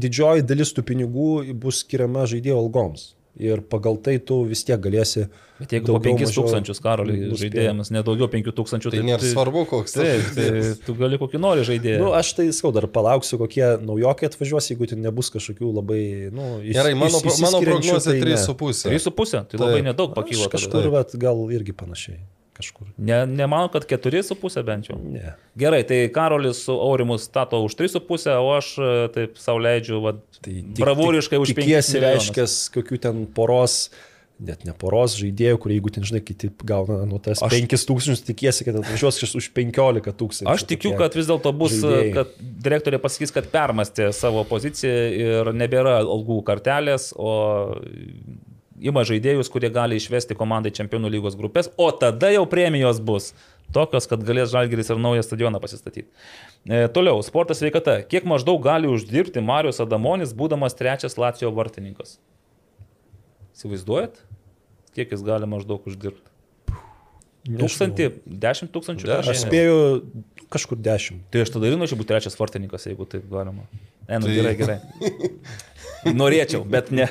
didžioji 0.07 0.47
dalis 0.49 0.75
tų 0.75 0.83
pinigų 0.91 1.29
bus 1.63 1.85
skiriama 1.85 2.27
žaidėjo 2.31 2.59
algoms. 2.65 3.13
Ir 3.39 3.61
pagal 3.71 3.95
tai 4.03 4.17
tu 4.19 4.41
vis 4.51 4.65
tiek 4.67 4.81
galėsi. 4.83 5.29
Bet 5.61 5.71
jeigu 5.71 5.87
po 5.87 5.93
daugiau, 6.01 6.17
5 6.17 6.25
mažiau 6.25 6.43
tūkstančius 6.43 6.81
karoliui 6.83 7.19
nuspėt. 7.29 7.53
žaidėjams, 7.53 7.91
nedaugiau 7.95 8.27
5 8.33 8.49
tūkstančių, 8.57 8.91
Tai 8.91 9.03
nėra 9.07 9.29
svarbu, 9.31 9.63
koks 9.71 9.95
tai 9.95 10.07
žaidėjas. 10.25 10.81
tu 10.83 10.95
gali 10.99 11.21
kokį 11.23 11.39
nori 11.45 11.63
žaidėją. 11.69 12.01
Nu, 12.03 12.09
aš 12.19 12.33
tai 12.35 12.49
skau, 12.57 12.73
dar 12.75 12.89
palauksiu, 12.91 13.39
kokie 13.39 13.69
naujokai 13.79 14.27
atvažiuos, 14.33 14.71
jeigu 14.73 14.89
ten 14.91 15.07
nebus 15.07 15.31
kažkokių 15.31 15.71
labai, 15.77 16.01
nu, 16.35 16.49
iš, 16.67 16.75
Gerai, 16.81 16.97
mano, 16.99 17.23
mano 17.45 17.61
prognozija 17.63 18.17
tai 18.17 18.19
ne. 18.19 18.35
3,5. 18.35 18.91
3,5, 18.91 19.47
tai 19.55 19.63
labai 19.63 19.79
Taip. 19.79 19.87
nedaug 19.93 20.19
tada. 20.19 20.51
kažkur, 20.57 20.91
bet 20.99 21.15
gal 21.23 21.47
irgi 21.55 21.77
panašiai. 21.79 22.19
Kažkur. 22.59 22.89
Ne, 22.99 23.20
nemanau, 23.31 23.69
kad 23.70 23.85
4,5 23.87 24.65
bent 24.67 24.89
jau. 24.91 24.97
Ne. 24.99 25.37
Gerai, 25.59 25.85
tai 25.87 26.01
Karolis 26.11 26.65
su 26.67 26.75
Aurimu 26.75 27.15
stato 27.23 27.61
už 27.62 27.77
3,5, 27.78 28.28
o 28.35 28.51
aš 28.57 28.73
e, 28.83 28.93
taip 29.15 29.39
savo 29.39 29.61
leidžiu, 29.62 30.01
va, 30.03 30.17
Tai 30.43 30.51
tik- 30.53 30.83
bravūriškai 30.83 31.39
už 31.39 31.55
5. 31.55 31.62
Tikiesi, 31.62 32.01
reiškia, 32.03 32.47
kokių 32.75 32.99
ten 33.07 33.20
poros, 33.37 33.77
net 34.43 34.62
ne 34.67 34.75
poros 34.78 35.15
žaidėjų, 35.19 35.59
kurie 35.62 35.78
jeigu 35.78 35.91
ten, 35.95 36.05
žinai, 36.07 36.20
kiti 36.27 36.51
gauna 36.67 37.01
nu, 37.11 37.19
tas 37.23 37.41
Aš- 37.47 37.55
5000, 37.55 38.27
tikiesi, 38.27 38.67
kad 38.67 38.77
atvažiuos 38.83 39.19
kažkas 39.23 39.39
už 39.39 39.49
15 39.55 40.12
tūkstančių. 40.19 40.51
Aš 40.53 40.67
tikiu, 40.70 40.93
kad 40.99 41.15
vis 41.19 41.31
dėlto 41.31 41.55
bus, 41.59 41.78
žaidėjai. 41.78 42.12
kad 42.19 42.35
direktorė 42.67 42.99
pasakys, 43.03 43.35
kad 43.35 43.47
permastė 43.55 44.11
savo 44.15 44.43
poziciją 44.51 44.99
ir 45.23 45.53
nebėra 45.55 46.01
algų 46.03 46.43
kartelės, 46.47 47.12
o 47.19 47.33
ima 48.81 49.05
žaidėjus, 49.07 49.51
kurie 49.53 49.71
gali 49.73 49.99
išvesti 49.99 50.37
komandai 50.39 50.73
čempionų 50.75 51.11
lygos 51.17 51.37
grupės, 51.39 51.71
o 51.77 51.91
tada 51.93 52.31
jau 52.35 52.45
premijos 52.51 53.01
bus 53.05 53.33
tokios, 53.75 54.07
kad 54.09 54.23
galės 54.25 54.53
Žalgiris 54.53 54.89
ir 54.93 55.01
naują 55.03 55.25
stadioną 55.27 55.61
pasistatyti. 55.61 56.09
E, 56.65 56.87
toliau, 56.95 57.21
sportas 57.27 57.61
sveikata. 57.61 57.99
Kiek 58.09 58.25
maždaug 58.29 58.63
gali 58.65 58.89
uždirbti 58.91 59.43
Marijos 59.45 59.83
Adamonis, 59.85 60.33
būdamas 60.37 60.77
trečias 60.79 61.19
Lacijo 61.21 61.53
vartininkas? 61.57 62.17
Įsivaizduojat, 63.59 64.23
kiek 64.97 65.13
jis 65.13 65.25
gali 65.27 65.49
maždaug 65.51 65.85
uždirbti? 65.91 66.25
Tūkstantį, 67.49 68.11
dešimt 68.27 68.73
tūkstančių? 68.75 69.07
per 69.09 69.31
Aš 69.33 69.45
spėju 69.47 69.77
kažkur 70.53 70.81
10. 70.85 71.23
Tai 71.33 71.45
aš 71.45 71.53
tada 71.55 71.69
ir 71.69 71.79
norėčiau 71.79 72.01
būti 72.01 72.11
trečias 72.11 72.37
vartininkas, 72.37 72.85
jeigu 72.89 73.07
taip 73.09 73.25
galima. 73.31 73.65
Ne, 74.09 74.19
nu 74.21 74.29
Tai- 74.29 74.35
gerai, 74.37 74.55
gerai. 74.59 74.79
Norėčiau, 76.21 76.63
bet 76.69 76.93
ne, 76.95 77.09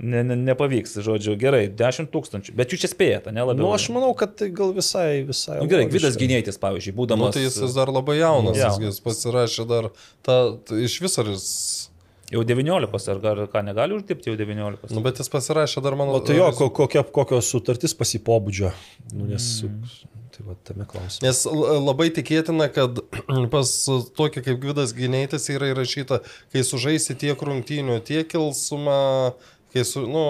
ne, 0.00 0.22
ne, 0.26 0.36
nepavyks, 0.48 0.96
žodžiu, 1.04 1.34
gerai, 1.40 1.64
10 1.74 2.08
tūkstančių. 2.14 2.54
Bet 2.58 2.72
jūs 2.74 2.84
čia 2.84 2.90
spėjate, 2.92 3.32
ne 3.34 3.42
labiau. 3.44 3.64
Na, 3.64 3.68
nu, 3.68 3.74
aš 3.76 3.88
manau, 3.94 4.12
kad 4.18 4.36
tai 4.38 4.48
gal 4.54 4.72
visai, 4.76 5.22
visai. 5.28 5.58
Nu, 5.62 5.68
gerai. 5.70 5.88
Gvidas 5.90 6.18
Gynėtis, 6.20 6.58
pavyzdžiui, 6.62 6.94
Nu, 6.94 7.00
būdamas... 7.02 7.34
tai 7.36 7.44
jis 7.46 7.58
vis 7.64 7.76
dar 7.76 7.90
labai 7.94 8.18
jaunas, 8.20 8.58
Jaunas. 8.58 8.78
jis, 8.82 8.98
jis 8.98 9.04
pasirašė 9.06 9.66
dar 9.70 9.90
tą, 10.26 10.38
t- 10.68 10.82
iš 10.86 10.98
viso 11.04 11.24
ar 11.24 11.32
jis... 11.34 11.48
Jau 12.28 12.42
19, 12.44 12.92
ar 13.08 13.20
gal, 13.24 13.38
ką 13.48 13.62
negali 13.64 13.96
uždirbti 13.96 14.28
jau 14.28 14.36
19? 14.36 14.90
Nu, 14.92 15.00
bet 15.00 15.16
jis 15.22 15.30
pasirašė 15.32 15.80
dar 15.80 15.94
mano... 15.96 16.18
O 16.18 16.20
tai 16.20 16.36
jo, 16.36 16.50
ko, 16.58 16.66
kokia, 16.76 17.00
kokios 17.08 17.48
sutartys 17.48 17.94
pasipobūdžio. 17.96 18.68
Nu, 19.16 19.24
nes, 19.30 19.46
tai 20.36 20.44
va, 20.44 20.58
tame 20.68 20.84
klausime. 20.90 21.24
Nes 21.24 21.40
labai 21.48 22.10
tikėtina, 22.12 22.66
kad 22.68 23.00
pas 23.54 23.72
tokį 24.20 24.44
kaip 24.44 24.60
Gvidas 24.60 24.92
Gynėtis 24.98 25.48
yra 25.56 25.70
įrašyta, 25.72 26.20
kai 26.52 26.66
sužaisi 26.68 27.16
tiek 27.16 27.40
rungtynių, 27.48 27.96
tiek 28.04 28.28
kilsumą, 28.28 29.00
kai 29.72 29.84
su, 29.84 30.06
nu, 30.08 30.24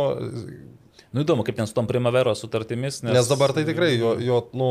Nu 1.08 1.22
įdomu, 1.24 1.40
kaip 1.40 1.56
ten 1.56 1.64
su 1.64 1.72
tom 1.72 1.86
primaveros 1.88 2.42
sutartimis. 2.44 2.98
Nes, 3.02 3.14
Nes 3.16 3.28
dabar 3.30 3.54
tai 3.56 3.62
tikrai 3.64 3.94
jo, 3.96 4.10
jo 4.20 4.42
nu, 4.52 4.66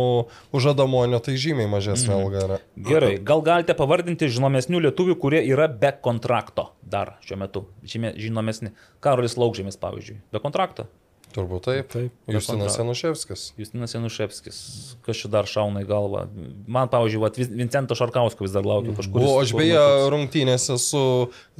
užadamonio 0.53 1.17
tai 1.25 1.33
žymiai 1.33 1.65
mažesnė 1.71 2.13
Mhm. 2.13 2.19
alga 2.21 2.43
yra. 2.45 2.57
Gerai, 2.77 3.15
gal 3.25 3.41
galite 3.41 3.73
pavardinti 3.73 4.29
žinomesnių 4.29 4.83
lietuvių, 4.85 5.15
kurie 5.17 5.41
yra 5.49 5.65
be 5.67 5.89
kontrakto 5.97 6.67
dar 6.85 7.15
šiuo 7.25 7.39
metu. 7.41 7.63
Žymė, 7.83 8.11
žinomesni. 8.21 8.69
Karolis 9.01 9.33
Laukžėmis, 9.35 9.79
pavyzdžiui, 9.81 10.19
be 10.31 10.39
kontrakto. 10.39 10.85
Turbūt 11.33 11.63
taip. 11.65 11.89
Taip. 11.91 12.11
Justinas 12.29 12.77
Januševskis. 12.77 13.53
Justinas 13.57 13.93
Januševskis, 13.97 14.95
kas 15.01 15.15
čia 15.17 15.29
dar 15.33 15.43
šauna 15.49 15.81
į 15.81 15.87
galvą. 15.89 16.27
Man, 16.67 16.87
pavyzdžiui, 16.87 17.19
vat, 17.19 17.35
Vincento 17.35 17.95
Šarkausko 17.97 18.45
vis 18.45 18.53
dar 18.53 18.63
laukiu 18.63 18.93
kažkur. 18.95 19.25
O 19.25 19.41
aš 19.41 19.51
beje 19.57 19.81
rungtynėse 20.13 20.77
su 20.77 21.01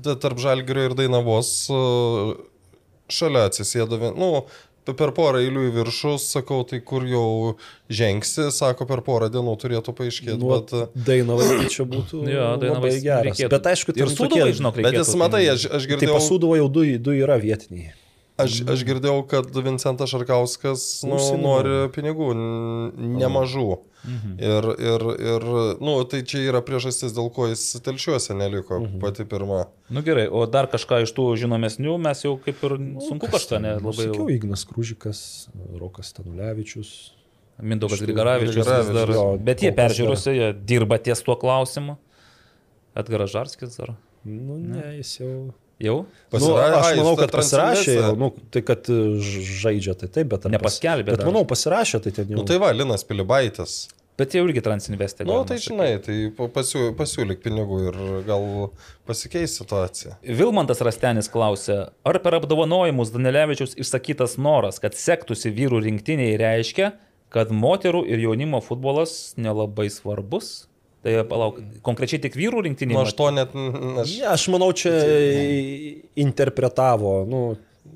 ta- 0.03 0.15
tarp 0.15 0.37
Žalgirio 0.37 0.85
ir 0.91 0.93
Dainavos 0.95 1.67
e, 1.69 2.37
šalia 3.09 3.45
atsisėdo, 3.49 3.99
nu, 4.17 4.29
pe- 4.87 4.93
per 4.95 5.11
porą 5.15 5.41
eilių 5.43 5.65
į 5.67 5.73
viršų, 5.81 6.13
sakau, 6.23 6.61
tai 6.67 6.79
kur 6.79 7.03
jau 7.07 7.55
žengsi, 7.91 8.47
sako, 8.55 8.87
per 8.87 9.01
porą 9.03 9.27
dienų 9.33 9.53
turėtų 9.59 9.93
paaiškėti. 9.97 10.37
Nu, 10.39 10.49
Bet, 10.55 10.73
Dainavai 11.09 11.47
tai 11.63 11.69
čia 11.73 11.83
būtų 11.87 12.23
Jo, 12.31 12.47
labai 12.61 12.93
geras. 13.03 13.25
reikėtų. 13.31 13.51
Bet 13.55 13.69
aišku, 13.73 13.95
ir 13.95 14.07
ten 14.07 14.15
suduvai, 14.15 14.51
žinok, 14.55 14.75
bet 14.79 14.89
reikėtų. 14.91 15.03
jis, 15.05 15.15
matai, 15.19 15.43
aš, 15.53 15.65
aš 15.67 15.87
Tai 15.87 15.91
girdėjau, 15.95 16.17
pasūduvo 16.19 16.59
jau 16.61 16.67
du, 16.71 16.85
du 17.09 17.15
yra 17.19 17.39
vietiniai. 17.41 17.93
aš, 18.37 18.59
aš 18.69 18.83
girdėjau, 18.85 19.23
kad 19.27 19.47
Vincentas 19.65 20.11
Šarkauskas 20.13 20.81
nu, 21.09 21.15
Užsienio. 21.17 21.41
nori 21.41 21.77
pinigų 21.95 22.27
n- 22.37 23.17
nemažų. 24.07 24.33
Ir, 24.39 24.67
ir, 24.87 25.05
ir, 25.33 25.45
nu, 25.83 25.95
tai 26.09 26.21
čia 26.27 26.39
yra 26.47 26.61
priežastis, 26.65 27.13
dėl 27.15 27.27
ko 27.35 27.49
jis 27.51 27.65
telšiuose 27.83 28.35
neliko 28.37 28.79
pati 29.01 29.25
pirma. 29.27 29.65
Nu 29.93 30.01
gerai, 30.05 30.27
o 30.31 30.45
dar 30.47 30.69
kažką 30.71 31.01
iš 31.05 31.13
tų 31.17 31.27
žinomesnių 31.43 31.97
mes 32.07 32.23
jau 32.25 32.33
kaip 32.39 32.63
ir 32.67 32.77
sunku 33.07 33.29
kažką, 33.33 33.59
ne, 33.63 33.75
Nu, 33.81 33.91
labai 33.91 34.07
Sakiau, 34.07 34.25
jau. 34.25 34.31
Ignas 34.37 34.65
Krūžikas, 34.69 35.21
Rokas 35.81 36.13
Tanulevičius. 36.17 36.95
Mindaugas 37.57 38.01
Grigaravičius 38.05 38.67
dar. 38.93 39.09
jo, 39.09 39.23
Bet 39.41 39.63
jie 39.65 39.71
peržiūrose, 39.73 40.33
jie 40.35 40.51
dirba 40.53 40.99
ties 41.01 41.23
tuo 41.25 41.35
klausimu. 41.39 41.97
Edgaras 42.97 43.31
Žarskis 43.33 43.77
dar. 43.79 43.95
Nu, 44.25 44.57
ne, 44.61 44.97
jis 44.99 45.15
jau. 45.19 45.31
Jau? 45.77 45.97
Nu, 46.07 46.31
Pasira- 46.33 46.63
aš 46.79 46.85
ai, 46.87 46.95
manau, 46.97 47.13
kad 47.19 47.29
pasirašė, 47.35 47.93
jau, 47.99 48.13
nu, 48.17 48.31
tai 48.53 48.63
kad 48.65 48.87
e, 48.89 48.95
žaidžia, 49.61 49.93
tai 49.99 50.07
taip, 50.09 50.31
bet... 50.31 50.47
ar 50.49 50.53
Nepaskelbė 50.55 51.11
Bet 51.13 51.21
dar. 51.21 51.29
manau, 51.29 51.43
pasirašė, 51.45 51.99
tai 52.01 52.13
ten 52.17 52.31
jau. 52.33 52.39
Nu, 52.39 52.45
tai 52.49 52.57
va, 52.63 52.71
Linas 52.73 53.05
Pilibaitis. 53.05 53.75
Bet 54.17 54.33
jau 54.33 54.41
irgi 54.47 54.63
transinvestė. 54.65 55.27
Na, 55.29 55.35
nu, 55.37 55.43
tai 55.45 55.59
žinai, 55.61 55.91
tai 56.01 56.15
pa- 56.33 56.47
pasiū, 56.55 56.87
pasiūlyk 56.97 57.43
pinigų 57.43 57.77
ir 57.91 57.99
gal 58.25 58.47
pasikeis 59.05 59.53
situacija. 59.59 60.15
Vilmantas 60.25 60.81
Rastenis 60.81 61.29
klausė, 61.29 61.75
ar 62.01 62.17
per 62.25 62.39
apdovanojimus 62.39 63.13
Danilevičius 63.13 63.77
išsakytas 63.77 64.39
noras, 64.41 64.81
kad 64.81 64.97
sektųsi 64.97 65.53
vyrų 65.53 65.83
rinktiniai 65.85 66.33
reiškia, 66.41 66.95
kad 67.29 67.53
moterų 67.53 68.01
ir 68.09 68.25
jaunimo 68.25 68.63
futbolas 68.65 69.35
nelabai 69.37 69.91
svarbus? 69.93 70.65
Tai 71.07 71.13
palauk, 71.29 71.61
konkrečiai 71.87 72.19
tik 72.25 72.33
vyrų 72.35 72.65
rinktiniai. 72.67 72.97
Nu, 72.99 73.05
aš 73.07 73.13
to 73.15 73.29
net... 73.31 73.53
Aš, 73.55 74.17
Ne, 74.19 74.25
aš 74.33 74.47
manau, 74.51 74.67
čia 74.75 74.91
interpretavo, 76.19 77.21
nu, 77.29 77.45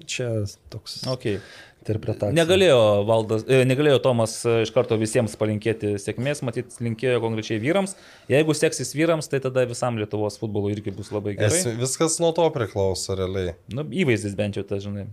čia 0.08 0.30
toks 0.72 1.02
Okay. 1.12 1.40
interpretacija. 1.82 2.34
Negalėjo, 2.38 2.78
Valdas, 3.10 3.44
e, 3.50 3.64
negalėjo 3.66 4.00
Tomas 4.06 4.36
e, 4.46 4.54
iš 4.66 4.72
karto 4.76 4.96
visiems 5.02 5.34
palinkėti 5.40 5.96
sėkmės, 6.02 6.44
matyt, 6.46 6.76
linkėjo 6.84 7.20
konkrečiai 7.24 7.60
vyrams. 7.64 7.96
Jeigu 8.32 8.54
seksis 8.58 8.94
vyrams, 8.96 9.28
tai 9.32 9.40
tada 9.44 9.64
visam 9.70 9.98
Lietuvos 10.00 10.38
futbolui 10.42 10.76
irgi 10.76 10.94
bus 10.96 11.10
labai 11.14 11.34
gerai. 11.40 11.50
es, 11.58 11.66
viskas 11.82 12.20
nuo 12.22 12.32
to 12.38 12.46
priklauso 12.54 13.18
realiai. 13.18 13.56
Nu, 13.74 13.84
įvaizdis 13.84 14.38
bent 14.38 14.60
jau, 14.60 14.64
tai 14.68 14.80
žinai. 14.84 15.08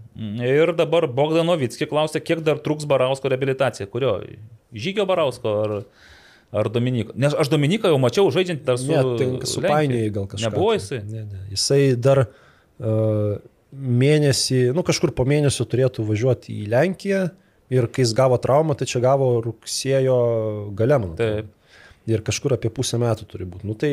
Ir 0.44 0.75
dabar 0.78 1.09
Bogdanovitski 1.09 1.89
klausė, 1.89 2.20
kiek 2.23 2.44
dar 2.47 2.60
truks 2.60 2.86
Barausko 2.89 3.33
rehabilitacija. 3.33 3.89
Kurio? 3.91 4.18
Žygio 4.77 5.09
Barausko 5.09 5.55
ar, 5.65 5.75
ar 6.52 6.70
Dominiko? 6.73 7.15
Nes 7.18 7.35
aš 7.36 7.51
Dominiką 7.52 7.93
jau 7.93 8.01
mačiau 8.01 8.31
žaidžiant 8.35 8.65
dar 8.67 8.78
su... 8.81 8.89
Ne, 8.91 9.02
tai 9.20 9.51
su 9.51 9.62
painiai 9.65 10.12
gal 10.15 10.28
kažkas. 10.31 10.47
Nebuvo 10.49 10.73
jisai? 10.77 11.02
Ne, 11.09 11.25
ne. 11.28 11.43
Jisai 11.52 11.83
dar 11.97 12.25
uh, 12.25 13.36
mėnesį, 13.73 14.62
nu 14.77 14.85
kažkur 14.86 15.12
po 15.17 15.27
mėnesio 15.28 15.67
turėtų 15.68 16.07
važiuoti 16.09 16.57
į 16.62 16.70
Lenkiją 16.73 17.27
ir 17.75 17.89
kai 17.93 18.05
jis 18.07 18.15
gavo 18.17 18.39
traumą, 18.41 18.77
tai 18.78 18.89
čia 18.89 19.02
gavo 19.05 19.35
rugsėjo 19.44 20.18
gale, 20.77 21.01
man. 21.02 21.17
Taip. 21.20 21.52
Ir 22.09 22.25
kažkur 22.25 22.55
apie 22.57 22.70
pusę 22.73 22.97
metų 23.01 23.28
turi 23.28 23.44
būti. 23.49 23.68
Nu 23.68 23.77
tai 23.77 23.93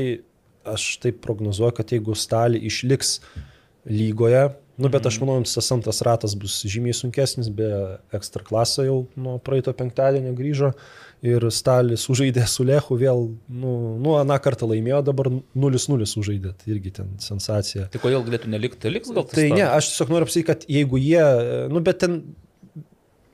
aš 0.65 0.95
taip 1.03 1.19
prognozuoju, 1.25 1.75
kad 1.75 1.91
jeigu 1.91 2.15
Stali 2.17 2.61
išliks 2.63 3.19
lygoje, 3.85 4.47
nu 4.81 4.89
bet 4.91 5.05
aš 5.05 5.19
manau, 5.21 5.37
tas 5.45 5.67
antras 5.75 5.99
ratas 6.07 6.33
bus 6.39 6.61
žymiai 6.63 6.95
sunkesnis, 6.95 7.51
be 7.53 7.67
ekstra 8.15 8.43
klasą 8.47 8.87
jau 8.87 8.97
nuo 9.19 9.35
praeito 9.43 9.75
penktadienio 9.75 10.33
grįžo 10.37 10.71
ir 11.25 11.45
Stalis 11.53 12.05
sužaidė 12.05 12.45
su 12.49 12.65
Lechu 12.67 12.97
vėl, 12.99 13.27
nu, 13.49 13.73
nu 14.01 14.15
aną 14.19 14.37
kartą 14.43 14.69
laimėjo, 14.69 15.01
dabar 15.09 15.31
0-0 15.33 16.07
sužaidė, 16.09 16.53
tai 16.59 16.73
irgi 16.75 16.93
ten 16.99 17.13
sensacija. 17.23 17.89
Tai 17.93 18.01
kodėl 18.03 18.25
galėtų 18.27 18.51
nelikti? 18.53 18.91
Liks 18.93 19.13
gal 19.15 19.27
Tai 19.31 19.47
ne, 19.53 19.65
aš 19.67 19.91
tiesiog 19.91 20.13
noriu 20.13 20.29
pasakyti, 20.29 20.49
kad 20.51 20.65
jeigu 20.77 21.01
jie, 21.01 21.23
nu 21.73 21.81
bet 21.85 22.01
ten 22.03 22.19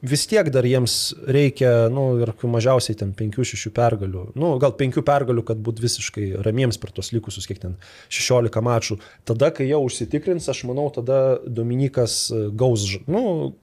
vis 0.02 0.26
tiek 0.30 0.50
dar 0.54 0.66
jiems 0.66 0.96
reikia, 1.30 1.88
nu, 1.94 2.06
ir 2.22 2.32
mažiausiai 2.42 2.98
ten 2.98 3.14
5-6 3.18 3.70
pergalių, 3.76 4.24
nu, 4.40 4.54
gal 4.62 4.74
5 4.78 5.02
pergalių, 5.06 5.44
kad 5.46 5.62
būtų 5.62 5.86
visiškai 5.86 6.26
ramiems 6.46 6.80
per 6.82 6.94
tos 6.96 7.12
likusius, 7.14 7.48
kiek 7.50 7.62
ten 7.62 7.78
16 8.10 8.64
mačų. 8.66 8.98
Tada, 9.28 9.52
kai 9.54 9.68
jau 9.70 9.84
užsitikrins, 9.86 10.50
aš 10.52 10.64
manau, 10.70 10.88
tada 10.94 11.22
Dominikas 11.46 12.18
e, 12.34 12.42
gaus, 12.58 12.88
nu, 13.12 13.54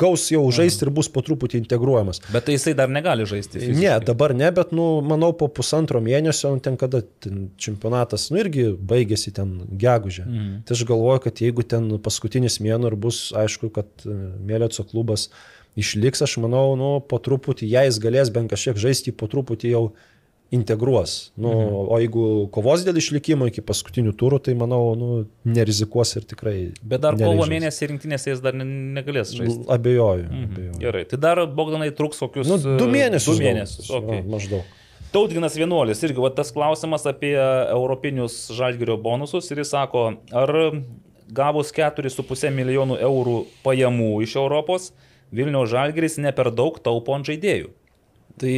gaus 0.00 0.26
jau 0.32 0.42
žaisti 0.54 0.86
ir 0.86 0.92
bus 0.94 1.10
po 1.12 1.24
truputį 1.24 1.60
integruojamas. 1.62 2.22
Bet 2.32 2.48
tai 2.48 2.56
jisai 2.56 2.76
dar 2.78 2.92
negali 2.92 3.28
žaisti. 3.28 3.60
fiziškai. 3.60 3.80
Ne, 3.82 3.94
dabar 4.06 4.34
ne, 4.36 4.48
bet, 4.54 4.72
nu, 4.76 4.88
manau, 5.04 5.32
po 5.36 5.50
pusantro 5.52 6.00
mėnesio, 6.04 6.54
nu, 6.56 6.64
ten 6.64 6.80
kada 6.80 7.02
ten 7.22 7.50
čempionatas, 7.60 8.30
nu, 8.32 8.40
irgi 8.40 8.70
baigėsi 8.72 9.34
ten 9.36 9.58
gegužė. 9.68 10.26
Mhm. 10.26 10.52
Tai 10.66 10.76
aš 10.76 10.86
galvoju, 10.88 11.26
kad 11.28 11.44
jeigu 11.44 11.66
ten 11.68 11.90
paskutinis 12.02 12.62
mėnuo 12.64 12.92
ir 12.92 12.98
bus, 13.08 13.24
aišku, 13.36 13.72
kad 13.74 14.06
e, 14.06 14.16
Mėlėco 14.42 14.84
klubas 14.88 15.28
išliks, 15.78 16.22
aš 16.24 16.38
manau, 16.42 16.72
nu, 16.78 16.94
po 17.00 17.20
truputį, 17.22 17.68
jei 17.70 17.88
jis 17.88 18.00
galės 18.02 18.32
bent 18.34 18.52
kažkiek 18.52 18.80
žaisti, 18.80 19.14
po 19.14 19.28
truputį 19.30 19.72
jau 19.72 19.84
integruos. 20.52 21.32
Nu, 21.36 21.48
mhm. 21.48 21.76
O 21.88 21.98
jeigu 22.02 22.24
kovos 22.52 22.84
dėl 22.84 22.98
išlikimo 23.00 23.48
iki 23.48 23.64
paskutinių 23.64 24.12
turų, 24.20 24.42
tai 24.44 24.52
manau, 24.58 24.82
nu, 25.00 25.22
nerizikuos 25.48 26.12
ir 26.20 26.26
tikrai. 26.28 26.56
Bet 26.84 27.00
dar 27.04 27.16
kovo 27.16 27.46
mėnesį 27.48 27.88
rinktinėse 27.94 28.34
jis 28.34 28.42
dar 28.44 28.56
ne- 28.58 28.68
negalės 28.98 29.32
žaisti. 29.32 29.64
Abejoju. 29.72 30.28
Mhm. 30.28 30.50
abejoju. 30.50 30.78
Gerai, 30.84 31.06
tai 31.08 31.20
dar 31.24 31.40
Bogdanai 31.48 31.88
truks 31.96 32.20
kokius... 32.20 32.50
Nu, 32.52 32.60
e, 32.60 32.76
du 32.80 32.90
mėnesius. 32.92 33.40
Du 33.40 33.46
mėnesius. 33.48 33.88
Okay. 33.96 34.20
Maždaug. 34.28 34.78
Tautginas 35.12 35.56
Vienuolis, 35.60 36.00
irgi 36.04 36.20
va, 36.24 36.30
tas 36.32 36.52
klausimas 36.52 37.04
apie 37.08 37.34
europinius 37.36 38.46
žalgerio 38.56 38.96
bonusus 39.00 39.50
ir 39.52 39.60
jis 39.60 39.72
sako, 39.74 40.04
ar 40.32 40.52
gavus 41.32 41.72
4,5 41.76 42.52
milijonų 42.52 42.96
eurų 43.08 43.38
pajamų 43.64 44.12
iš 44.24 44.36
Europos, 44.40 44.90
Vilniaus 45.32 45.70
žalgeris 45.72 46.18
ne 46.20 46.32
per 46.36 46.50
daug 46.52 46.76
taupo 46.84 47.16
ant 47.16 47.28
žaidėjų. 47.28 47.70
Tai 48.40 48.52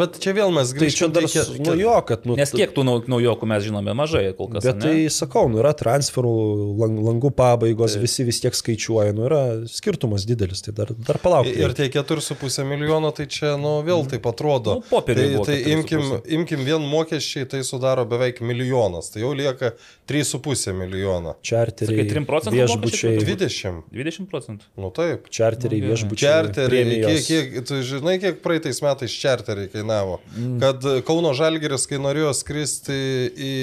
Bet 0.00 0.16
čia 0.22 0.32
vėl 0.34 0.50
mes 0.54 0.70
Tai 0.72 0.88
čia 0.88 1.06
grįžtame. 1.08 1.12
dar, 1.12 1.28
su- 1.28 1.58
nu 1.62 1.74
jo, 1.78 1.94
kad, 2.08 2.24
nu, 2.26 2.34
Nes 2.38 2.50
kiek 2.50 2.72
tų 2.74 2.84
nau- 2.88 3.02
naujokų 3.06 3.46
mes 3.46 3.62
žinome 3.66 3.92
mažai 3.94 4.32
kol 4.36 4.48
kas. 4.48 4.64
Bet 4.64 4.74
ane? 4.74 4.82
tai 4.82 5.04
sakau, 5.12 5.48
nu, 5.52 5.58
yra 5.60 5.74
transferų, 5.76 6.32
lang, 6.80 6.98
langų 6.98 7.30
pabaigos, 7.36 7.96
visi 8.00 8.24
vis 8.24 8.40
tiek 8.40 8.54
skaičiuoja, 8.56 9.12
nu, 9.14 9.26
yra 9.28 9.42
skirtumas 9.68 10.24
didelis, 10.26 10.62
tai 10.64 10.72
dar, 10.72 10.88
dar 10.96 11.18
palauk. 11.22 11.46
Ir 11.46 11.74
tie 11.76 11.88
4,5 11.92 12.64
milijono, 12.64 13.12
tai 13.14 13.26
čia, 13.26 13.54
nu, 13.60 13.82
vėl 13.86 14.06
taip 14.08 14.24
atrodo. 14.26 14.80
Nu, 14.80 14.84
popieriuj 14.88 15.44
tai 15.44 15.44
tai 15.44 15.58
4,5. 15.62 15.76
imkim, 15.76 16.22
imkim 16.40 16.64
vien 16.64 16.80
mokesčiai, 16.82 17.46
tai 17.46 17.60
sudaro 17.62 18.04
beveik 18.08 18.40
milijonas. 18.40 19.12
Tai 19.12 19.20
jau 19.22 19.34
lieka 19.36 19.74
3,5 20.08 20.72
milijono. 20.72 21.36
Čarteriai, 21.44 22.02
Sakai, 22.08 22.10
3 22.10 22.26
procentų 22.26 22.56
viešbučiai, 22.56 23.18
mokesčiai 23.20 23.36
20. 23.36 23.82
20 23.92 24.26
procentų. 24.32 24.64
Nu 24.80 24.90
taip. 24.90 25.28
čarteriai, 25.30 25.80
Nu, 25.84 25.92
viešbučiai, 25.92 26.24
Čarteriai, 26.24 27.04
kiek, 27.04 27.52
kiek, 27.52 27.66
tu 27.68 27.74
žinai, 27.84 28.18
kiek 28.20 28.40
praeitais 28.42 28.80
metais 28.80 28.93
čarteriai 29.02 29.70
kainavo. 29.72 30.20
Mm. 30.36 30.58
Kad 30.62 30.86
Kauno 31.08 31.32
Žalgeris, 31.36 31.88
kai 31.90 31.98
norėjo 32.02 32.30
skristi 32.36 33.00
į 33.34 33.54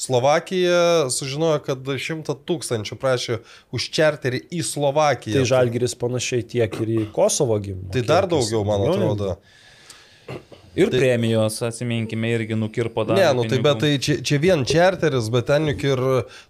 Slovakiją, 0.00 1.10
sužinojo, 1.12 1.58
kad 1.64 1.84
100 1.84 2.34
tūkstančių 2.48 2.96
prašė 3.00 3.40
už 3.76 3.88
čarterį 3.92 4.40
į 4.48 4.62
Slovakiją. 4.64 5.36
Tai 5.36 5.48
Žalgiris 5.50 5.94
panašiai 6.00 6.46
tiek 6.54 6.76
ir 6.80 6.92
į 6.94 7.02
Kosovo 7.12 7.58
gimimą. 7.60 7.90
Tai 7.92 8.04
dar 8.08 8.28
daugiau, 8.30 8.64
man 8.64 8.86
atrodo. 8.88 9.34
Ir 10.78 10.88
tai... 10.88 11.00
premijos, 11.02 11.58
atsiminkime, 11.66 12.30
irgi 12.32 12.56
nukirpo 12.56 13.04
dar. 13.04 13.18
Ne, 13.18 13.28
nu 13.36 13.44
tai 13.50 13.58
bet 13.60 13.80
tai 13.82 13.90
čia, 14.00 14.20
čia 14.24 14.38
vien 14.40 14.62
čarteris, 14.64 15.28
bet 15.34 15.50
ten 15.50 15.68
juk 15.72 15.84
ir 15.88 16.02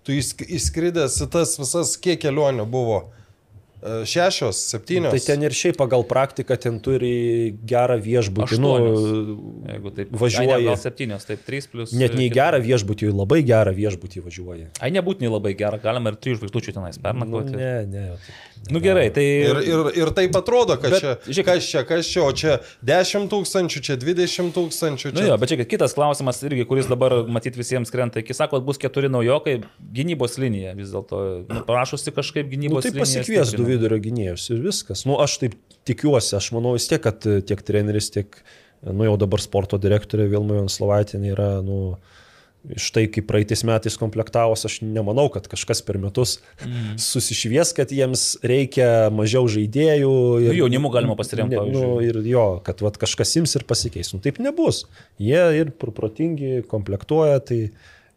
tu 0.07 0.15
įsk- 0.15 0.45
įskridęs 0.47 1.17
į 1.25 1.31
tas 1.33 1.57
visas, 1.59 1.97
kiek 1.99 2.21
kelionių 2.23 2.69
buvo. 2.71 3.01
E, 3.81 4.05
Šešios, 4.05 4.59
septynios. 4.75 5.15
Tai 5.15 5.21
ten 5.25 5.43
ir 5.47 5.55
šiaip 5.57 5.79
pagal 5.81 6.03
praktiką 6.05 6.57
ten 6.61 6.77
turi 6.85 7.55
gerą 7.65 7.97
viešbutį. 8.05 8.59
Nu, 8.61 8.73
Jeigu 9.71 9.93
taip 9.97 10.11
važiuoji. 10.21 10.51
Ai, 10.53 10.61
ne, 10.61 10.69
gal 10.69 10.77
septynios, 10.81 11.25
taip 11.29 11.41
3 11.47 11.69
plus. 11.73 11.95
net 11.97 12.13
nei 12.19 12.29
e, 12.29 12.35
gerą 12.35 12.61
viešbutį, 12.65 13.09
labai 13.17 13.41
gerą 13.49 13.73
viešbutį 13.77 14.23
važiuoji. 14.27 14.67
Ai, 14.85 14.91
nebūtinai 14.93 15.31
labai 15.33 15.55
gerą, 15.57 15.81
galima 15.83 16.13
ir 16.13 16.19
3 16.21 16.37
žvaigždučių 16.41 16.75
tenais 16.77 16.99
Nu, 17.01 17.05
pernakvoti. 17.07 17.57
ne, 17.57 17.73
ne. 17.89 18.05
Nu 18.71 18.83
gerai, 18.85 19.07
tai... 19.17 19.25
Ir, 19.49 19.63
ir, 19.65 19.87
ir 20.03 20.11
taip 20.13 20.37
atrodo, 20.37 20.77
kad 20.77 20.93
Bet, 20.93 21.01
čia, 21.01 21.15
žiūrėk- 21.25 21.47
kas 21.49 21.69
čia, 21.73 21.83
kas 21.89 22.11
čia, 22.13 22.25
o 22.27 22.33
čia 22.37 22.59
10 22.85 23.31
tūkstančių, 23.33 23.81
čia 23.87 23.97
20 23.97 24.53
tūkstančių. 24.59 25.15
Nu 25.15 25.23
Čia... 25.23 25.31
jo, 25.33 25.39
bet 25.41 25.49
čia 25.55 25.65
kitas 25.65 25.97
klausimas 25.97 26.43
irgi, 26.45 26.67
kuris 26.69 26.85
dabar 26.91 27.15
matyt 27.25 27.57
visiems 27.57 27.89
krenta. 27.95 28.21
Iki 28.21 28.37
sakot, 28.37 28.61
bus 28.69 28.77
keturi 28.83 29.09
naujokai, 29.09 29.63
gynybos 29.97 30.37
linija 30.43 30.75
vis 30.77 30.93
dėlto. 30.93 31.23
Nu, 31.49 31.63
parašosi 31.65 32.13
kažkaip 32.13 32.51
Nu, 32.51 32.53
gynybos 32.53 32.85
tai 32.85 32.93
linija. 32.93 33.07
pasikvies 33.07 33.55
du 33.57 33.65
vidurio 33.71 34.01
gynėjus 34.03 34.51
ir 34.53 34.63
viskas. 34.65 35.07
Nu, 35.09 35.19
aš 35.23 35.39
taip 35.43 35.59
tikiuosi, 35.89 36.35
aš 36.39 36.51
manau 36.57 36.77
vis 36.77 36.89
tiek, 36.91 37.03
kad 37.05 37.27
e, 37.29 37.41
tiek 37.47 37.63
treneris, 37.67 38.11
tiek, 38.15 38.41
nu, 38.87 39.05
jau 39.09 39.17
dabar 39.21 39.43
sporto 39.43 39.81
direktorė 39.81 40.29
Vilma 40.31 40.61
Jonslovaitinė 40.61 41.33
yra, 41.35 41.51
nu, 41.65 41.97
iš 42.77 42.91
tai, 42.93 43.07
kaip 43.09 43.25
praeitais 43.31 43.63
metais 43.65 43.97
komplektavos, 43.97 44.67
aš 44.69 44.81
nemanau, 44.85 45.29
kad 45.33 45.47
kažkas 45.49 45.81
per 45.87 45.97
metus 46.03 46.37
mm. 46.61 46.99
susišvies, 47.11 47.73
kad 47.77 47.93
jiems 47.95 48.25
reikia 48.45 49.09
mažiau 49.15 49.49
žaidėjų. 49.51 50.11
Nu, 50.45 50.57
jaunimu 50.59 50.93
galima 50.93 51.17
pasiremti, 51.19 51.57
Nu, 51.71 51.95
ir 52.05 52.21
jo, 52.29 52.49
kad 52.67 52.83
vat, 52.85 53.01
kažkas 53.01 53.33
ims 53.41 53.57
ir 53.57 53.65
pasikeis. 53.69 54.13
Nu, 54.15 54.21
taip 54.25 54.43
nebus. 54.43 54.85
Jie 55.21 55.41
ir 55.63 55.73
pr- 55.73 55.95
protingi, 55.97 56.61
komplektuoja, 56.69 57.41
tai... 57.53 57.65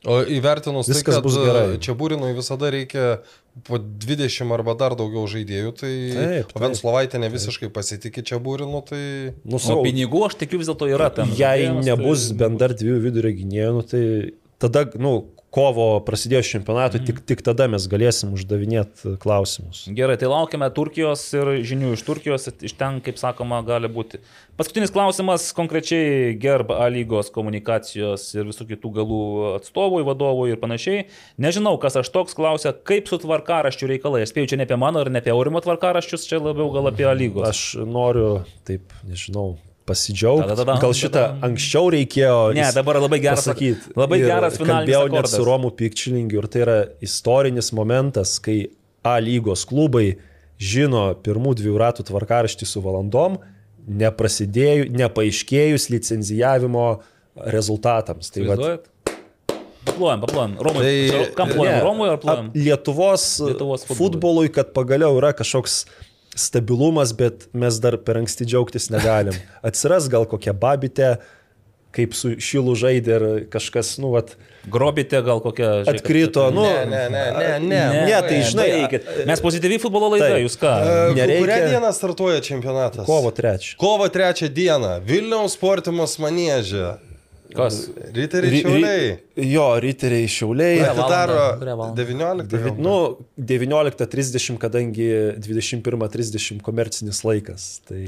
O 0.03 0.17
įvertinus 0.27 0.89
tai, 0.89 0.97
Viskas 0.97 1.15
kad 1.15 1.23
bus 1.23 1.37
gerai. 1.39 1.77
čia 1.79 1.93
būrinui 1.95 2.33
visada 2.35 2.67
reikia 2.73 3.21
po 3.63 3.77
20 3.79 4.51
arba 4.51 4.73
dar 4.75 4.97
daugiau 4.99 5.23
žaidėjų, 5.31 5.71
tai 5.79 5.91
Taip, 6.11 6.51
o 6.51 6.59
taip. 6.59 6.75
Slovaitė 6.75 7.21
ne 7.23 7.29
visiškai 7.31 7.69
pasitikė 7.71 8.23
čia 8.27 8.39
būrinu, 8.43 8.81
tai... 8.83 9.31
Nu, 9.47 9.61
O 9.63 9.79
pinigų 9.85 10.25
aš 10.27 10.35
tikiu 10.41 10.59
vis 10.59 10.67
dėlto 10.67 10.89
yra 10.91 11.07
tam. 11.13 11.31
Jei 11.31 11.39
žaidėjams, 11.69 11.85
nebus 11.87 12.27
tai- 12.33 12.37
bent 12.43 12.59
dar 12.59 12.75
dviejų 12.75 12.99
vidurio 13.05 13.31
gynėjų, 13.39 13.71
nu, 13.77 13.85
tai 13.87 14.03
tada, 14.59 14.83
nu, 14.99 15.13
kovo 15.53 15.99
prasidėjus 16.01 16.49
čempionatui, 16.49 16.99
Mhm. 16.99 17.05
tik, 17.05 17.19
tik 17.29 17.41
tada 17.45 17.67
mes 17.69 17.85
galėsim 17.87 18.31
uždavinėti 18.33 19.17
klausimus. 19.21 19.83
Gerai, 19.93 20.15
tai 20.17 20.27
laukiame 20.31 20.65
Turkijos 20.73 21.21
ir 21.37 21.51
žinių 21.61 21.91
iš 21.93 22.01
Turkijos, 22.07 22.47
iš 22.61 22.73
ten, 22.79 22.97
kaip 23.05 23.19
sakoma, 23.21 23.61
gali 23.65 23.87
būti. 23.87 24.17
Paskutinis 24.57 24.91
klausimas 24.93 25.51
konkrečiai 25.53 26.33
gerb 26.41 26.71
A 26.73 26.87
lygos 26.89 27.29
komunikacijos 27.33 28.25
ir 28.35 28.45
visų 28.49 28.65
kitų 28.69 28.91
galų 28.97 29.21
atstovui, 29.59 30.03
vadovui 30.05 30.51
ir 30.53 30.57
panašiai. 30.61 31.05
Nežinau, 31.41 31.79
kas 31.81 31.95
aš 32.01 32.09
toks 32.13 32.33
klausia, 32.37 32.73
kaip 32.73 33.07
su 33.07 33.17
tvarkaraščių 33.21 33.89
reikalai. 33.93 34.23
Aš 34.25 34.33
spėjau 34.33 34.49
čia 34.53 34.57
ne 34.57 34.65
apie 34.65 34.77
mano 34.77 35.01
ir 35.01 35.09
ne 35.13 35.21
apie 35.21 35.33
Aurimo 35.33 35.61
tvarkaraščius, 35.61 36.27
čia 36.29 36.41
labiau 36.41 36.71
gal 36.73 36.89
apie 36.89 37.05
A 37.05 37.13
lygos. 37.13 37.47
Aš 37.49 37.63
noriu, 37.85 38.43
taip, 38.65 38.89
nežinau, 39.05 39.57
pasidžiaugti. 39.85 40.65
Gal 40.81 40.93
šitą 40.95 41.23
anksčiau 41.43 41.89
reikėjo. 41.91 42.53
Ne, 42.55 42.69
dabar 42.75 42.95
labai 43.03 43.19
geras- 43.19 43.43
pasakyt. 43.47 43.89
labai 43.95 44.19
Ir 44.21 44.27
geras 44.31 44.57
finalinis 44.57 44.95
Kalbėjau 44.95 45.09
net 45.11 45.19
akordas. 45.19 45.35
su 45.35 45.43
Romu 45.45 45.71
Pikčilingiu 45.71 46.37
ir 46.43 46.47
tai 46.47 46.61
yra 46.65 46.77
istorinis 47.01 47.71
momentas, 47.73 48.39
kai 48.39 48.69
A 49.03 49.17
lygos 49.19 49.65
klubai 49.67 50.15
žino 50.57 51.13
pirmų 51.19 51.55
dviejų 51.59 51.75
ratų 51.81 52.05
tvarkaraštį 52.07 52.65
su 52.65 52.79
valandom, 52.79 53.37
nepaaiškėjus 54.89 55.89
licenzijavimo 55.91 56.85
rezultatams. 57.35 58.29
Tai 58.31 58.45
vat, 58.47 58.59
Įsivaizduojat? 58.59 58.89
Paplojam, 59.83 60.21
paplojam. 60.23 60.53
Romui, 60.63 60.83
Tai- 61.11 61.25
kam 61.35 61.49
plojam? 61.51 61.81
Romui 61.83 62.07
ar 62.09 62.17
plojam? 62.17 62.51
Lietuvos, 62.55 63.25
Lietuvos 63.43 63.83
futbolui. 63.83 63.99
futbolui, 63.99 64.49
kad 64.53 64.71
pagaliau 64.73 65.17
yra 65.19 65.33
kažkoks 65.35 65.85
stabilumas, 66.35 67.13
bet 67.17 67.47
mes 67.53 67.79
dar 67.83 67.97
per 67.97 68.17
anksti 68.21 68.45
džiaugtis 68.49 68.89
negalim. 68.93 69.33
Atsiras 69.67 70.09
gal 70.11 70.25
kokia 70.29 70.53
babitė, 70.53 71.15
kaip 71.93 72.15
su 72.17 72.33
šilu 72.41 72.73
žaidė 72.79 73.13
ir 73.19 73.25
kažkas, 73.53 73.95
nu, 74.01 74.09
vat, 74.15 74.35
Grobite 74.71 75.19
gal 75.21 75.41
kokią... 75.43 75.83
atkrito, 75.91 76.45
nu, 76.55 76.63
Ne, 76.63 76.85
ne, 76.87 77.01
ne, 77.11 77.23
ne, 77.35 77.47
ne. 77.67 77.81
ne, 78.07 78.19
tai 78.23 78.37
žinai, 78.47 78.67
baikit. 78.79 79.09
Mes 79.27 79.41
pozityviai 79.43 79.81
futbolo 79.83 80.07
laida, 80.13 80.29
Taip. 80.37 80.45
jūs 80.45 80.55
ką? 80.61 80.71
Nereikia- 81.17 81.41
Kurią 81.43 81.57
dieną 81.73 81.89
startuoja 81.93 82.39
čempionatas? 82.41 83.03
kovo 83.05 83.29
trečią. 83.35 83.75
Kovo 83.77 84.07
trečią 84.09 84.47
dieną. 84.55 84.93
Vilniaus 85.03 85.57
sportimos 85.59 86.15
manėžė. 86.23 86.93
Kas? 87.53 87.77
Riteriai 88.13 88.61
šiauliai. 88.61 89.09
Jo, 89.49 89.65
riteriai 89.81 90.27
šiauliai. 90.29 90.77
Kurią 90.79 90.89
Atidaro 90.91 91.35
valandą? 91.37 91.59
Kurią 91.59 91.75
valandą? 91.77 91.97
19. 92.01 92.47
Devi, 92.49 92.71
gal? 92.71 92.79
nu, 92.81 92.95
19.30, 93.51 94.57
kadangi 94.61 95.07
21.30 95.43 96.61
komercinis 96.65 97.21
laikas. 97.25 97.67
Tai, 97.89 98.01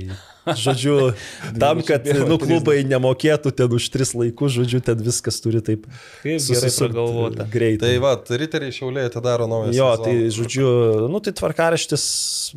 žodžiu, 0.65 0.97
tam, 1.63 1.81
kad 1.85 2.07
nu, 2.25 2.39
klubai 2.41 2.79
nemokėtų 2.89 3.53
ten 3.57 3.77
už 3.77 3.89
tris 3.93 4.15
laikus, 4.17 4.55
žodžiu, 4.57 4.81
ten 4.85 5.01
viskas 5.05 5.41
turi 5.43 5.61
taip 5.65 5.85
pragalvota. 6.23 7.49
Greitai. 7.51 7.85
Tai 7.87 7.95
va, 8.03 8.15
riteriai 8.45 8.73
šiauliai 8.75 9.09
atidaro 9.11 9.49
naują 9.51 9.73
jo, 9.73 9.91
sezoną. 9.93 10.05
tai 10.05 10.37
žodžiu, 10.39 10.69
nu, 11.11 11.21
tai 11.21 11.35
tvarkaraštis, 11.37 12.05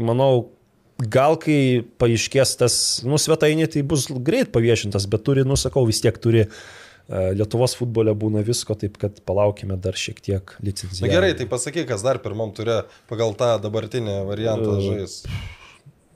manau, 0.01 0.49
gal 0.99 1.39
kai 1.39 1.85
paaiškės 2.01 2.57
tas, 2.59 2.75
nu, 3.07 3.21
svetainė, 3.21 3.69
tai 3.71 3.85
bus 3.87 4.09
greit 4.11 4.51
paviešintas, 4.55 5.07
bet 5.11 5.25
turi, 5.27 5.47
nu, 5.47 5.59
sakau, 5.61 5.87
vis 5.87 6.03
tiek 6.03 6.17
turi. 6.19 6.49
e, 6.49 6.78
Lietuvos 7.09 7.73
futbole 7.79 8.13
būna 8.13 8.43
visko, 8.45 8.75
taip 8.77 8.99
kad 9.01 9.21
palaukime 9.25 9.79
dar 9.81 9.97
šiek 9.97 10.19
tiek 10.21 10.51
licenciją. 10.61 11.07
Na 11.07 11.13
gerai, 11.15 11.31
tai 11.39 11.47
pasakyk, 11.49 11.87
kas 11.89 12.03
dar 12.05 12.19
pirmam 12.21 12.51
turė 12.53 12.83
pagal 13.09 13.33
tą 13.39 13.55
dabartinį 13.65 14.19
variantą 14.29 14.75
E, 14.77 14.83
žais. 14.85 15.15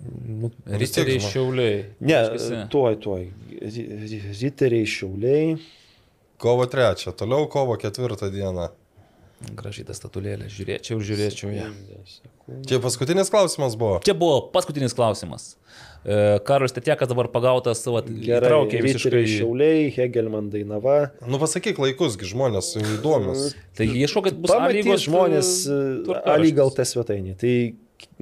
tiek 0.03 0.81
Riteriai 0.83 1.21
šiauliai. 1.23 1.79
Ne, 2.01 2.19
Reiškiasi. 2.29 2.61
tuoj, 2.75 2.97
tuoj. 3.05 3.25
Ri- 3.63 3.89
ri- 4.03 4.23
Riteriai, 4.43 4.87
šiauliai. 4.87 5.57
Kovo 6.43 6.67
trečią, 6.67 7.13
toliau 7.15 7.47
kovo 7.49 7.77
ketvirtą 7.79 8.29
dieną. 8.35 8.69
Gražytas 9.59 9.99
statulėlė, 9.99 10.47
žiūrėčiau 10.51 11.01
ir 11.01 11.07
žiūrėčiau 11.09 11.51
ją. 11.55 11.71
Čia 12.67 12.79
paskutinis 12.83 13.31
klausimas 13.31 13.75
buvo. 13.79 13.97
Čia 14.07 14.15
buvo 14.15 14.37
paskutinis 14.55 14.95
klausimas. 14.95 15.55
E, 15.55 15.92
Karolis 16.03 16.75
Tetiekas 16.75 17.11
dabar 17.11 17.29
pagautas 17.31 17.83
savo 17.85 18.01
Gerai, 18.03 18.41
įtraukė 18.41 18.81
visiškai. 18.83 19.23
Šiauliai, 19.37 19.85
Hegelman 19.95 20.49
Dainava. 20.51 21.13
Nu 21.31 21.39
pasakyk 21.43 21.79
laikusgi 21.79 22.27
žmonės 22.33 22.73
įdomus. 22.81 23.53
Tai 23.79 23.87
ieškokit 23.87 24.41
bus 24.43 24.55
A-lygos, 24.57 25.07
žmonės 25.07 25.53
e. 25.71 25.79
Alygal 26.35 26.75
tą 26.75 26.87
svetainį. 26.89 27.37
Tai 27.39 27.55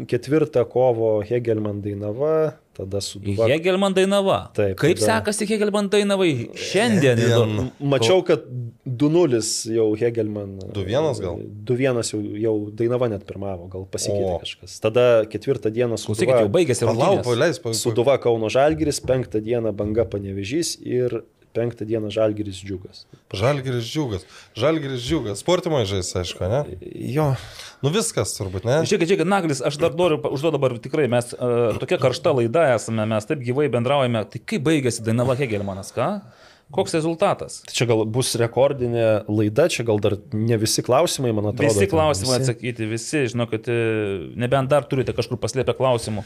ketvirtą 0.06 0.64
kovo 0.68 1.22
Hegelman 1.22 1.80
Dainava, 1.82 2.52
tada 2.76 3.00
su 3.00 3.18
Duva. 3.20 3.46
Hegelman 3.48 3.94
Dainava. 3.94 4.50
Taip, 4.54 4.76
Kaip 4.80 4.96
tada- 4.98 5.20
sekasi 5.20 5.46
Hegelman 5.50 5.88
Dainavai 5.92 6.50
šiandien? 6.54 7.18
įdomu. 7.18 7.70
Mačiau, 7.80 8.22
kad 8.24 8.44
2-0 8.86 9.40
jau 9.74 9.88
Hegelman. 10.00 10.58
2:1 10.72 11.20
gal? 11.20 11.38
2-1 11.64 12.12
jau, 12.12 12.20
jau 12.46 12.54
Dainava 12.70 13.08
net 13.10 13.26
pirmavo, 13.26 13.68
gal 13.70 13.86
pasikeitė 13.90 14.34
O. 14.36 14.38
kažkas. 14.44 14.78
Tada 14.80 15.24
ketvirtą 15.26 15.70
dieną 15.70 15.98
su 15.98 16.06
Klausykit, 16.12 16.40
jau 16.40 16.48
baigėsi 16.48 16.86
paleis, 17.24 17.58
pa- 17.62 17.72
Suduva 17.74 18.18
Kauno 18.18 18.48
Žalgiris, 18.48 19.00
penktą 19.00 19.40
dieną 19.42 19.72
Banga 19.76 20.04
Panevežys 20.04 20.76
ir 20.82 21.22
penktą 21.56 21.88
dieną 21.88 22.12
Žalgiris 22.14 22.60
Džiugas. 22.62 23.04
Žalgiris 23.34 23.88
džiugas. 23.88 24.26
Žalgiris 24.58 25.02
džiugas. 25.02 25.42
Sportimai 25.42 25.84
žais, 25.88 26.12
aišku, 26.22 26.46
ne? 26.50 26.62
Jo, 27.10 27.32
Nu 27.80 27.88
viskas 27.88 28.34
turbūt, 28.36 28.66
ne? 28.68 28.82
Žiūrėkit, 28.84 29.08
žiūrėkit, 29.08 29.28
Naglis, 29.30 29.62
aš 29.64 29.78
dar 29.80 29.94
noriu 29.96 30.18
užduoti 30.20 30.58
dabar 30.58 30.74
tikrai, 30.84 31.06
mes 31.08 31.30
uh, 31.32 31.78
tokia 31.80 31.96
karšta 32.02 32.34
laida 32.36 32.66
esame, 32.74 33.06
mes 33.08 33.28
taip 33.28 33.40
gyvai 33.40 33.70
bendraujame. 33.72 34.20
Tai 34.28 34.40
kaip 34.52 34.66
baigėsi 34.66 35.04
Dainava 35.06 35.36
Hegelmanas, 35.38 35.88
ką? 35.96 36.10
Koks 36.70 36.94
rezultatas? 36.94 37.60
tai 37.66 37.74
čia 37.74 37.86
gal 37.90 38.04
bus 38.06 38.28
rekordinė 38.38 39.24
laida, 39.26 39.64
čia 39.72 39.82
gal 39.88 39.98
dar 40.02 40.14
ne 40.30 40.54
visi 40.60 40.84
klausimai, 40.86 41.32
man 41.34 41.48
atrodo. 41.50 41.66
Visi 41.66 41.88
klausimai 41.90 42.36
visi. 42.38 42.44
atsakyti, 42.46 42.86
visi, 42.86 43.22
žinokit, 43.32 43.66
e, 43.66 43.78
nebent 44.38 44.70
dar 44.70 44.86
turite 44.86 45.10
kažkur 45.16 45.40
paslėpę 45.42 45.74
klausimų. 45.78 46.22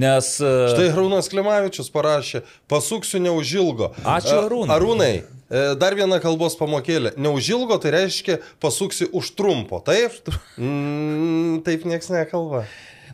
Nes... 0.00 0.30
e, 0.40 0.52
Štai 0.72 0.88
Arūnas 0.94 1.28
Klimavičius 1.32 1.92
parašė, 1.92 2.40
pasuksiu 2.72 3.20
neužilgo. 3.26 3.90
Ačiū, 4.00 4.38
A- 4.38 4.46
Arūnai. 4.46 4.72
Arūnai, 4.78 5.10
e, 5.52 5.64
dar 5.76 5.92
viena 5.98 6.16
kalbos 6.24 6.56
pamokėlė. 6.56 7.12
Neužilgo 7.20 7.76
tai 7.84 7.92
reiškia 7.98 8.38
pasuksi 8.64 9.10
už 9.12 9.34
trumpo, 9.36 9.82
taip? 9.84 10.16
Mm, 10.56 11.60
taip 11.68 11.84
nieks 11.84 12.08
nekalba. 12.12 12.64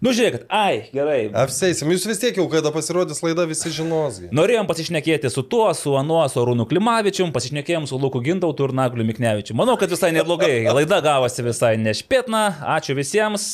Nu 0.05 0.13
žiūrėkit, 0.15 0.45
ai, 0.55 0.89
gerai. 0.95 1.19
Apseisim, 1.35 1.91
jūs 1.91 2.05
vis 2.07 2.21
tiek 2.23 2.37
jau, 2.39 2.45
kada 2.51 2.71
pasirodys 2.75 3.19
laida, 3.25 3.47
visi 3.51 3.73
žinos. 3.75 4.21
Norėjom 4.35 4.69
pasišnekėti 4.69 5.31
su 5.33 5.43
tuo, 5.43 5.67
su 5.75 5.95
Anuo, 5.99 6.21
su 6.31 6.39
Arūnu 6.43 6.67
Klimavičium, 6.71 7.33
pasišnekėjom 7.35 7.89
su 7.91 7.99
Luku 7.99 8.21
Gintautu 8.23 8.69
ir 8.69 8.75
Nagliu 8.79 9.07
Miknevičiu. 9.09 9.57
Manau, 9.59 9.75
kad 9.81 9.91
visai 9.91 10.13
neblogai. 10.15 10.63
Laida 10.79 11.01
gavosi 11.05 11.43
visai 11.47 11.73
nešpėtna. 11.83 12.43
Ačiū 12.77 12.95
visiems. 12.99 13.49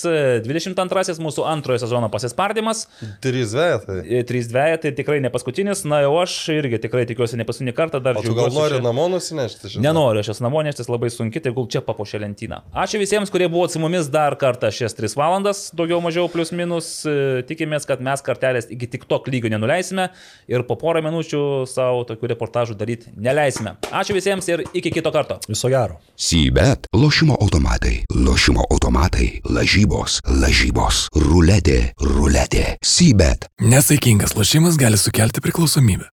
22 0.45 1.17
mūsų 1.25 1.47
antrojo 1.49 1.81
sezono 1.83 2.11
pasispardymas. 2.13 2.85
Trys 3.25 3.55
vetai. 3.57 4.01
3-2, 4.29 4.67
tai 4.85 4.93
tikrai 4.97 5.21
ne 5.25 5.31
paskutinis. 5.33 5.85
Na, 5.89 6.03
jau 6.05 6.15
aš 6.23 6.37
irgi 6.55 6.81
tikrai 6.85 7.07
tikiuosi 7.09 7.39
ne 7.41 7.47
paskutinį 7.49 7.75
kartą 7.77 8.01
dar. 8.05 8.19
O 8.21 8.25
tu 8.25 8.35
gal 8.37 8.53
nori 8.55 8.79
čia- 8.79 8.85
namo 8.85 9.09
nusinešti? 9.13 9.73
šitą? 9.75 9.83
Nenoriu, 9.85 10.21
aš 10.25 10.35
esu 10.35 10.45
namo 10.45 10.63
neštis 10.67 10.91
labai 10.93 11.11
sunki, 11.13 11.41
tai 11.45 11.53
gul 11.57 11.69
čia 11.73 11.81
papuošė 11.85 12.21
lentyną. 12.25 12.61
Ačiū 12.85 13.01
visiems, 13.03 13.33
kurie 13.33 13.49
buvo 13.49 13.69
su 13.73 13.81
mumis 13.83 14.09
dar 14.13 14.37
kartą 14.41 14.71
šias 14.75 14.97
3 14.99 15.17
valandas, 15.19 15.71
daugiau 15.75 16.01
mažiau 16.05 16.29
plus 16.35 16.53
minus. 16.57 16.91
E, 17.07 17.45
Tikimės, 17.49 17.87
kad 17.89 18.03
mes 18.05 18.23
kartelės 18.25 18.69
iki 18.73 18.89
tik 18.91 19.07
tok 19.11 19.29
lygio 19.33 19.51
nenuleisime 19.53 20.09
ir 20.51 20.65
po 20.69 20.77
porą 20.81 21.03
minučių 21.05 21.43
savo 21.71 22.05
tokių 22.09 22.33
reportažų 22.35 22.77
daryti 22.81 23.13
neleisime. 23.17 23.77
Ačiū 23.95 24.17
visiems 24.17 24.49
ir 24.51 24.65
iki 24.73 24.93
kito 24.95 25.13
karto. 25.15 25.39
Viso 25.49 25.71
gero. 25.73 26.01
Sybet, 26.15 26.91
lošimo 26.95 27.39
automatai, 27.41 28.03
lošimo 28.15 28.67
automatai, 28.71 29.31
lažybos, 29.49 30.21
lažybos, 30.29 31.07
ruletė, 31.25 31.81
ruletė, 32.03 32.67
Sybet. 32.85 33.49
Nesaikingas 33.63 34.37
lošimas 34.39 34.81
gali 34.81 35.01
sukelti 35.01 35.45
priklausomybę. 35.45 36.11